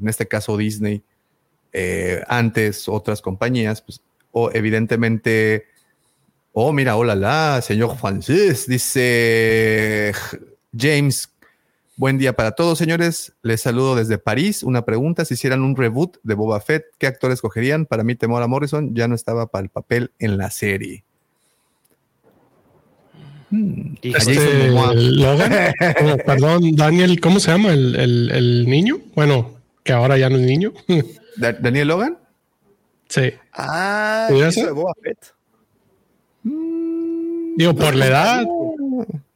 en 0.00 0.08
este 0.08 0.26
caso 0.26 0.56
Disney, 0.56 1.02
eh, 1.72 2.22
antes 2.26 2.88
otras 2.88 3.22
compañías, 3.22 3.80
pues, 3.80 4.00
o 4.32 4.50
evidentemente, 4.52 5.66
oh, 6.52 6.72
mira, 6.72 6.96
hola, 6.96 7.14
la, 7.14 7.62
señor 7.62 7.96
Francis, 7.96 8.66
dice 8.66 10.12
James 10.76 11.30
Buen 12.00 12.16
día 12.16 12.32
para 12.32 12.52
todos, 12.52 12.78
señores. 12.78 13.34
Les 13.42 13.60
saludo 13.60 13.94
desde 13.94 14.16
París. 14.16 14.62
Una 14.62 14.86
pregunta: 14.86 15.26
si 15.26 15.34
hicieran 15.34 15.60
un 15.60 15.76
reboot 15.76 16.16
de 16.22 16.32
Boba 16.32 16.58
Fett, 16.62 16.86
¿qué 16.96 17.06
actores 17.06 17.42
cogerían? 17.42 17.84
Para 17.84 18.04
mí, 18.04 18.14
Temora 18.14 18.46
Morrison 18.46 18.94
ya 18.94 19.06
no 19.06 19.14
estaba 19.14 19.48
para 19.48 19.64
el 19.64 19.68
papel 19.68 20.10
en 20.18 20.38
la 20.38 20.50
serie. 20.50 21.04
Hmm. 23.50 23.96
Este, 24.00 24.68
Logan, 24.70 25.52
oh, 26.00 26.16
perdón, 26.24 26.74
Daniel, 26.74 27.20
¿cómo 27.20 27.38
se 27.38 27.50
llama 27.50 27.74
el, 27.74 27.94
el, 27.94 28.30
el, 28.30 28.66
niño? 28.66 29.00
Bueno, 29.14 29.56
que 29.84 29.92
ahora 29.92 30.16
ya 30.16 30.30
no 30.30 30.38
es 30.38 30.46
niño. 30.46 30.72
¿Daniel 31.36 31.88
Logan? 31.88 32.16
Sí. 33.10 33.34
Ah, 33.52 34.30
eso 34.32 34.64
de 34.64 34.72
Boba 34.72 34.94
Fett. 35.02 35.34
Digo, 36.44 37.76
por 37.76 37.94
la 37.94 38.06
edad. 38.06 38.42
No 38.46 39.29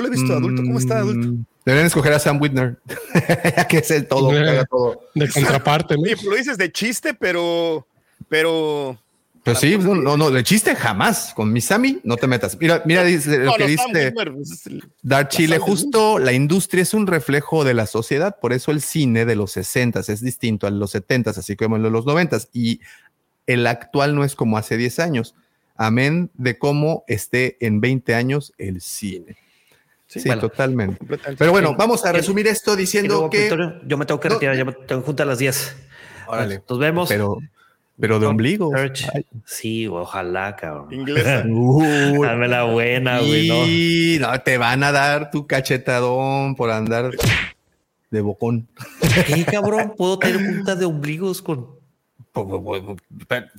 lo 0.00 0.06
he 0.06 0.10
visto 0.10 0.32
adulto. 0.32 0.62
¿Cómo 0.62 0.78
está 0.78 0.98
adulto? 0.98 1.28
Mm, 1.28 1.44
deberían 1.64 1.86
escoger 1.86 2.12
a 2.14 2.18
Sam 2.18 2.40
Whitner, 2.40 2.78
que 3.68 3.78
es 3.78 3.90
el 3.90 4.06
todo, 4.06 4.30
de, 4.30 4.64
todo. 4.70 5.00
De 5.14 5.28
contraparte, 5.28 5.96
¿no? 5.96 6.04
Sí, 6.04 6.26
lo 6.26 6.36
dices 6.36 6.56
de 6.56 6.72
chiste, 6.72 7.14
pero. 7.14 7.86
Pero. 8.28 8.98
Pues 9.42 9.58
sí, 9.58 9.76
no, 9.76 9.94
no, 9.94 10.16
no, 10.16 10.30
de 10.30 10.42
chiste 10.42 10.74
jamás. 10.74 11.34
Con 11.34 11.52
mi 11.52 11.60
Sammy 11.60 12.00
no 12.02 12.16
te 12.16 12.26
metas. 12.26 12.56
Mira, 12.58 12.82
mira 12.86 13.04
dice, 13.04 13.40
lo 13.40 13.52
que 13.52 13.66
dice 13.66 14.14
Dar 15.02 15.28
Chile, 15.28 15.58
justo 15.58 16.18
la 16.18 16.32
industria 16.32 16.82
es 16.82 16.94
un 16.94 17.06
reflejo 17.06 17.62
de 17.62 17.74
la 17.74 17.84
sociedad, 17.84 18.38
por 18.40 18.54
eso 18.54 18.70
el 18.70 18.80
cine 18.80 19.26
de 19.26 19.36
los 19.36 19.52
60 19.52 20.00
es 20.00 20.22
distinto 20.22 20.66
a 20.66 20.70
los 20.70 20.92
70 20.92 21.30
así 21.30 21.56
como 21.56 21.76
el 21.76 21.82
de 21.82 21.90
los 21.90 22.06
90 22.06 22.38
y 22.54 22.80
el 23.46 23.66
actual 23.66 24.14
no 24.14 24.24
es 24.24 24.34
como 24.34 24.56
hace 24.56 24.78
10 24.78 24.98
años. 25.00 25.34
Amén 25.76 26.30
de 26.34 26.56
cómo 26.58 27.04
esté 27.06 27.58
en 27.60 27.82
20 27.82 28.14
años 28.14 28.54
el 28.56 28.80
cine. 28.80 29.36
Sí, 30.14 30.20
sí 30.20 30.28
bueno, 30.28 30.42
totalmente. 30.42 31.04
Pero 31.36 31.50
bueno, 31.50 31.74
vamos 31.76 32.04
a 32.04 32.12
resumir 32.12 32.46
esto 32.46 32.76
diciendo 32.76 33.28
que. 33.28 33.40
Victorio, 33.40 33.80
yo 33.84 33.98
me 33.98 34.06
tengo 34.06 34.20
que 34.20 34.28
retirar, 34.28 34.54
no, 34.54 34.58
ya 34.58 34.64
me 34.64 34.72
tengo 34.86 35.02
junta 35.02 35.24
a 35.24 35.26
las 35.26 35.38
10. 35.38 35.76
Órale. 36.28 36.62
Nos 36.70 36.78
vemos. 36.78 37.08
Pero, 37.08 37.38
pero 37.98 38.20
de 38.20 38.26
ombligo. 38.26 38.70
Sí, 39.44 39.88
ojalá, 39.88 40.54
cabrón. 40.54 40.94
Inglesa. 40.94 41.38
Dame 42.22 42.46
la 42.46 42.62
buena, 42.62 43.18
güey. 43.18 43.48
Y 43.48 44.18
no. 44.20 44.30
no, 44.30 44.40
te 44.40 44.56
van 44.56 44.84
a 44.84 44.92
dar 44.92 45.32
tu 45.32 45.48
cachetadón 45.48 46.54
por 46.54 46.70
andar 46.70 47.10
de 48.12 48.20
bocón. 48.20 48.68
¿Qué, 49.26 49.44
cabrón? 49.44 49.94
¿Puedo 49.96 50.20
tener 50.20 50.36
junta 50.36 50.76
de 50.76 50.84
ombligos 50.84 51.42
con. 51.42 51.70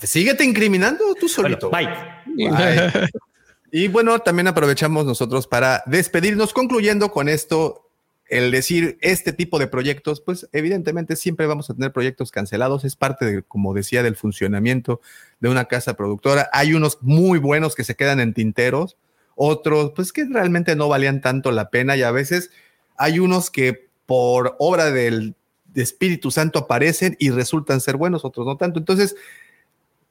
Síguete 0.01 0.45
incriminando 0.45 1.03
tú 1.19 1.27
solito. 1.27 1.69
Bueno, 1.69 1.91
bye. 2.33 2.49
bye. 2.49 3.09
Y 3.77 3.89
bueno, 3.89 4.17
también 4.19 4.47
aprovechamos 4.47 5.05
nosotros 5.05 5.47
para 5.47 5.83
despedirnos, 5.85 6.53
concluyendo 6.53 7.11
con 7.11 7.27
esto, 7.27 7.89
el 8.29 8.49
decir 8.49 8.97
este 9.01 9.33
tipo 9.33 9.59
de 9.59 9.67
proyectos, 9.67 10.21
pues 10.21 10.47
evidentemente 10.53 11.17
siempre 11.17 11.45
vamos 11.45 11.69
a 11.69 11.73
tener 11.73 11.91
proyectos 11.91 12.31
cancelados, 12.31 12.85
es 12.85 12.95
parte, 12.95 13.25
de, 13.25 13.43
como 13.43 13.73
decía, 13.73 14.01
del 14.01 14.15
funcionamiento 14.15 15.01
de 15.41 15.49
una 15.49 15.65
casa 15.65 15.95
productora. 15.95 16.49
Hay 16.53 16.73
unos 16.73 16.99
muy 17.01 17.37
buenos 17.37 17.75
que 17.75 17.83
se 17.83 17.95
quedan 17.95 18.21
en 18.21 18.33
tinteros, 18.33 18.95
otros 19.35 19.91
pues 19.93 20.13
que 20.13 20.23
realmente 20.23 20.77
no 20.77 20.87
valían 20.87 21.19
tanto 21.19 21.51
la 21.51 21.69
pena 21.69 21.97
y 21.97 22.03
a 22.03 22.11
veces 22.11 22.51
hay 22.95 23.19
unos 23.19 23.51
que 23.51 23.89
por 24.05 24.55
obra 24.57 24.89
del 24.89 25.35
Espíritu 25.73 26.31
Santo 26.31 26.59
aparecen 26.59 27.17
y 27.19 27.29
resultan 27.29 27.81
ser 27.81 27.97
buenos, 27.97 28.23
otros 28.23 28.47
no 28.47 28.55
tanto. 28.55 28.79
Entonces, 28.79 29.17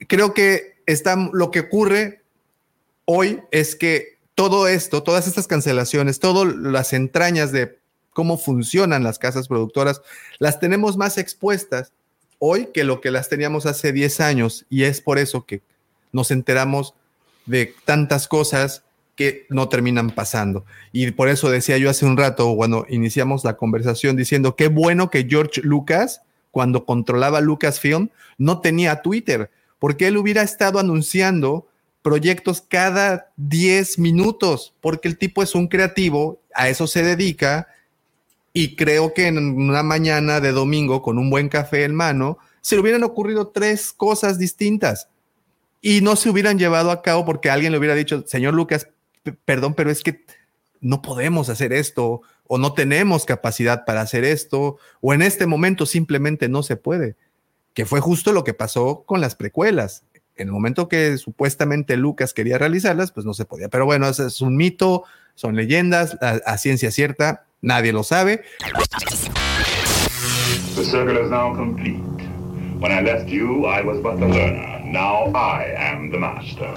creo 0.07 0.35
que 0.35 0.83
está, 0.85 1.17
lo 1.33 1.51
que 1.51 1.61
ocurre 1.61 2.24
hoy 3.05 3.41
es 3.51 3.77
que 3.77 4.19
todo 4.35 4.67
esto, 4.67 5.03
todas 5.03 5.27
estas 5.27 5.47
cancelaciones, 5.47 6.19
todas 6.19 6.55
las 6.57 6.93
entrañas 6.93 7.53
de 7.53 7.79
cómo 8.11 8.39
funcionan 8.39 9.05
las 9.05 9.19
casas 9.19 9.49
productoras, 9.49 10.03
las 10.39 10.61
tenemos 10.61 10.97
más 10.97 11.19
expuestas 11.19 11.93
hoy 12.39 12.69
que 12.73 12.85
lo 12.85 13.01
que 13.01 13.11
las 13.11 13.29
teníamos 13.29 13.67
hace 13.67 13.93
10 13.93 14.21
años 14.21 14.67
y 14.69 14.85
es 14.85 15.01
por 15.01 15.19
eso 15.19 15.47
que 15.47 15.63
nos 16.13 16.31
enteramos 16.31 16.95
de 17.47 17.75
tantas 17.85 18.29
cosas 18.29 18.83
que 19.17 19.47
no 19.49 19.69
terminan 19.69 20.11
pasando. 20.11 20.65
Y 20.93 21.11
por 21.13 21.29
eso 21.29 21.51
decía 21.51 21.79
yo 21.79 21.91
hace 21.91 22.07
un 22.07 22.17
rato, 22.17 22.55
cuando 22.57 22.87
iniciamos 22.89 23.45
la 23.45 23.57
conversación, 23.57 24.17
diciendo 24.17 24.57
qué 24.57 24.69
bueno 24.69 25.11
que 25.11 25.27
George 25.29 25.61
Lucas, 25.63 26.23
cuando 26.51 26.85
controlaba 26.85 27.41
Lucasfilm, 27.41 28.11
no 28.39 28.61
tenía 28.61 29.03
Twitter, 29.03 29.51
porque 29.79 30.09
él 30.09 30.17
hubiera 30.17 30.43
estado 30.43 30.79
anunciando 30.79 31.67
proyectos 32.05 32.61
cada 32.61 33.33
10 33.39 33.99
minutos, 33.99 34.75
porque 34.83 35.09
el 35.09 35.17
tipo 35.17 35.43
es 35.43 35.55
un 35.55 35.69
creativo, 35.69 36.39
a 36.55 36.69
eso 36.69 36.87
se 36.87 37.03
dedica, 37.03 37.67
y 38.53 38.77
creo 38.77 39.15
que 39.15 39.27
en 39.27 39.39
una 39.39 39.83
mañana 39.83 40.41
de 40.41 40.53
domingo 40.53 41.01
con 41.01 41.19
un 41.19 41.31
buen 41.31 41.49
café 41.49 41.85
en 41.85 41.95
mano, 41.95 42.37
se 42.61 42.75
le 42.75 42.83
hubieran 42.83 43.05
ocurrido 43.05 43.49
tres 43.49 43.91
cosas 43.91 44.39
distintas 44.39 45.09
y 45.81 46.03
no 46.03 46.15
se 46.15 46.29
hubieran 46.29 46.59
llevado 46.59 46.91
a 46.91 47.01
cabo 47.01 47.25
porque 47.25 47.49
alguien 47.49 47.73
le 47.73 47.79
hubiera 47.79 47.95
dicho, 47.95 48.23
señor 48.27 48.53
Lucas, 48.53 48.87
perdón, 49.47 49.73
pero 49.73 49.91
es 49.91 50.03
que 50.03 50.27
no 50.83 51.01
podemos 51.01 51.49
hacer 51.49 51.73
esto 51.73 52.21
o 52.47 52.59
no 52.59 52.75
tenemos 52.75 53.25
capacidad 53.25 53.87
para 53.87 54.03
hacer 54.03 54.25
esto 54.25 54.77
o 55.01 55.15
en 55.15 55.23
este 55.23 55.47
momento 55.47 55.87
simplemente 55.87 56.51
no 56.51 56.63
se 56.63 56.77
puede, 56.77 57.17
que 57.73 57.87
fue 57.87 58.01
justo 58.01 58.35
lo 58.35 58.45
que 58.45 58.53
pasó 58.53 59.05
con 59.07 59.23
las 59.23 59.35
precuelas. 59.35 60.05
En 60.37 60.49
el 60.49 60.53
momento 60.53 60.89
que 60.89 61.17
supuestamente 61.19 61.97
Lucas 61.97 62.35
quería 62.35 62.59
realizarlas, 62.59 63.13
pues 63.13 63.25
no 63.25 63.35
se 63.35 63.45
podía. 63.45 63.69
Pero 63.69 63.87
bueno, 63.87 64.09
es 64.09 64.41
un 64.41 64.57
mito, 64.57 65.05
son 65.35 65.55
leyendas, 65.57 66.17
a, 66.21 66.41
a 66.47 66.59
ciencia 66.59 66.91
cierta, 66.91 67.47
nadie 67.61 67.93
lo 67.93 68.03
sabe. 68.03 68.43
The 70.77 70.85
circle 70.85 71.23
is 71.23 71.31
now 71.31 71.55
complete. 71.55 72.03
When 72.81 72.91
I 72.91 73.01
left 73.01 73.29
you, 73.29 73.67
I 73.67 73.83
was 73.83 74.03
but 74.03 74.19
the 74.19 74.27
learner. 74.27 74.81
Now 74.85 75.31
I 75.35 75.73
am 75.77 76.11
the 76.11 76.19
master. 76.19 76.75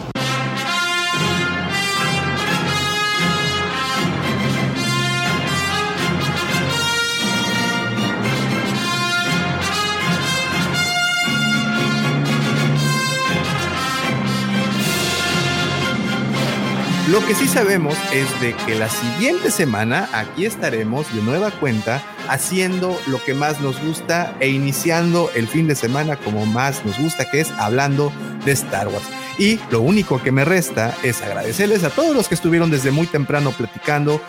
Lo 17.10 17.26
que 17.26 17.34
sí 17.36 17.48
sabemos 17.48 17.96
es 18.14 18.42
de 18.42 18.54
que 18.54 18.76
la 18.76 18.90
siguiente 18.90 19.50
semana 19.50 20.10
aquí 20.12 20.46
estaremos 20.46 21.14
de 21.16 21.22
nueva 21.22 21.52
cuenta 21.52 22.04
haciendo 22.30 23.00
lo 23.08 23.24
que 23.24 23.34
más 23.34 23.60
nos 23.60 23.82
gusta 23.82 24.36
e 24.40 24.50
iniciando 24.50 25.30
el 25.36 25.48
fin 25.48 25.68
de 25.68 25.76
semana 25.76 26.16
como 26.16 26.46
más 26.46 26.86
nos 26.86 27.00
gusta, 27.00 27.30
que 27.30 27.42
es 27.42 27.52
hablando 27.52 28.12
de 28.46 28.52
Star 28.52 28.88
Wars. 28.88 29.06
Y 29.40 29.60
lo 29.70 29.82
único 29.82 30.22
que 30.22 30.32
me 30.32 30.44
resta 30.46 30.96
es 31.04 31.22
agradecerles 31.22 31.84
a 31.84 31.92
todos 31.92 32.16
los 32.16 32.28
que 32.28 32.34
estuvieron 32.34 32.72
desde 32.72 32.90
muy 32.90 33.06
temprano 33.06 33.52
platicando. 33.52 34.20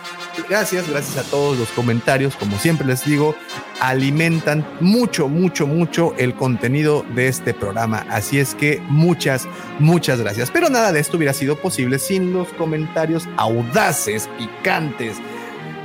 Gracias, 0.47 0.87
gracias 0.87 1.17
a 1.17 1.27
todos 1.29 1.57
los 1.57 1.69
comentarios. 1.69 2.35
Como 2.35 2.59
siempre 2.59 2.85
les 2.85 3.03
digo, 3.05 3.35
alimentan 3.81 4.63
mucho, 4.79 5.27
mucho, 5.27 5.65
mucho 5.65 6.13
el 6.17 6.35
contenido 6.35 7.03
de 7.15 7.27
este 7.27 7.55
programa. 7.55 8.05
Así 8.09 8.39
es 8.39 8.53
que 8.53 8.83
muchas, 8.87 9.47
muchas 9.79 10.19
gracias. 10.19 10.51
Pero 10.51 10.69
nada 10.69 10.91
de 10.91 10.99
esto 10.99 11.17
hubiera 11.17 11.33
sido 11.33 11.55
posible 11.55 11.97
sin 11.97 12.31
los 12.31 12.49
comentarios 12.49 13.27
audaces, 13.37 14.29
picantes, 14.37 15.17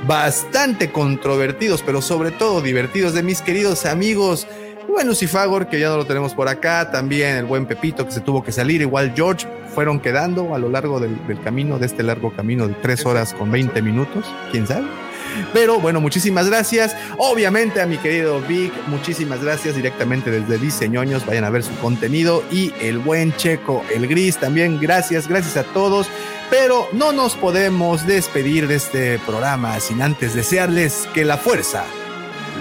bastante 0.07 0.91
controvertidos, 0.91 1.81
pero 1.81 2.01
sobre 2.01 2.31
todo 2.31 2.61
divertidos 2.61 3.13
de 3.13 3.23
mis 3.23 3.41
queridos 3.41 3.85
amigos. 3.85 4.47
Buen 4.87 5.07
Lucifagor, 5.07 5.67
que 5.67 5.79
ya 5.79 5.89
no 5.89 5.97
lo 5.97 6.05
tenemos 6.05 6.33
por 6.33 6.47
acá, 6.47 6.91
también 6.91 7.35
el 7.35 7.45
buen 7.45 7.65
Pepito 7.65 8.05
que 8.05 8.11
se 8.11 8.21
tuvo 8.21 8.43
que 8.43 8.51
salir, 8.51 8.81
igual 8.81 9.13
George, 9.15 9.47
fueron 9.73 9.99
quedando 9.99 10.55
a 10.55 10.59
lo 10.59 10.69
largo 10.69 10.99
del, 10.99 11.27
del 11.27 11.41
camino, 11.41 11.79
de 11.79 11.87
este 11.87 12.03
largo 12.03 12.33
camino 12.33 12.67
de 12.67 12.75
tres 12.75 13.05
horas 13.05 13.33
con 13.33 13.51
20 13.51 13.81
minutos, 13.81 14.25
quién 14.51 14.67
sabe. 14.67 15.04
Pero 15.53 15.79
bueno, 15.79 16.01
muchísimas 16.01 16.49
gracias. 16.49 16.95
Obviamente 17.17 17.81
a 17.81 17.85
mi 17.85 17.97
querido 17.97 18.41
Vic, 18.41 18.73
muchísimas 18.87 19.43
gracias 19.43 19.75
directamente 19.75 20.31
desde 20.31 20.57
Diseñoños. 20.57 21.25
Vayan 21.25 21.43
a 21.43 21.49
ver 21.49 21.63
su 21.63 21.75
contenido. 21.77 22.43
Y 22.51 22.73
el 22.81 22.99
buen 22.99 23.35
Checo, 23.35 23.83
el 23.93 24.07
Gris 24.07 24.37
también. 24.37 24.79
Gracias, 24.79 25.27
gracias 25.27 25.57
a 25.57 25.63
todos. 25.63 26.07
Pero 26.49 26.87
no 26.91 27.11
nos 27.11 27.35
podemos 27.35 28.05
despedir 28.05 28.67
de 28.67 28.75
este 28.75 29.19
programa 29.19 29.79
sin 29.79 30.01
antes 30.01 30.35
desearles 30.35 31.07
que 31.13 31.25
la 31.25 31.37
fuerza 31.37 31.85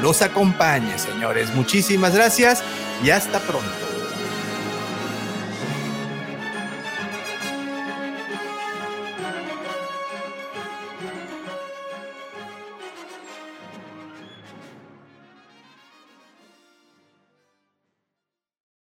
los 0.00 0.22
acompañe, 0.22 0.98
señores. 0.98 1.54
Muchísimas 1.54 2.14
gracias 2.14 2.62
y 3.02 3.10
hasta 3.10 3.40
pronto. 3.40 3.83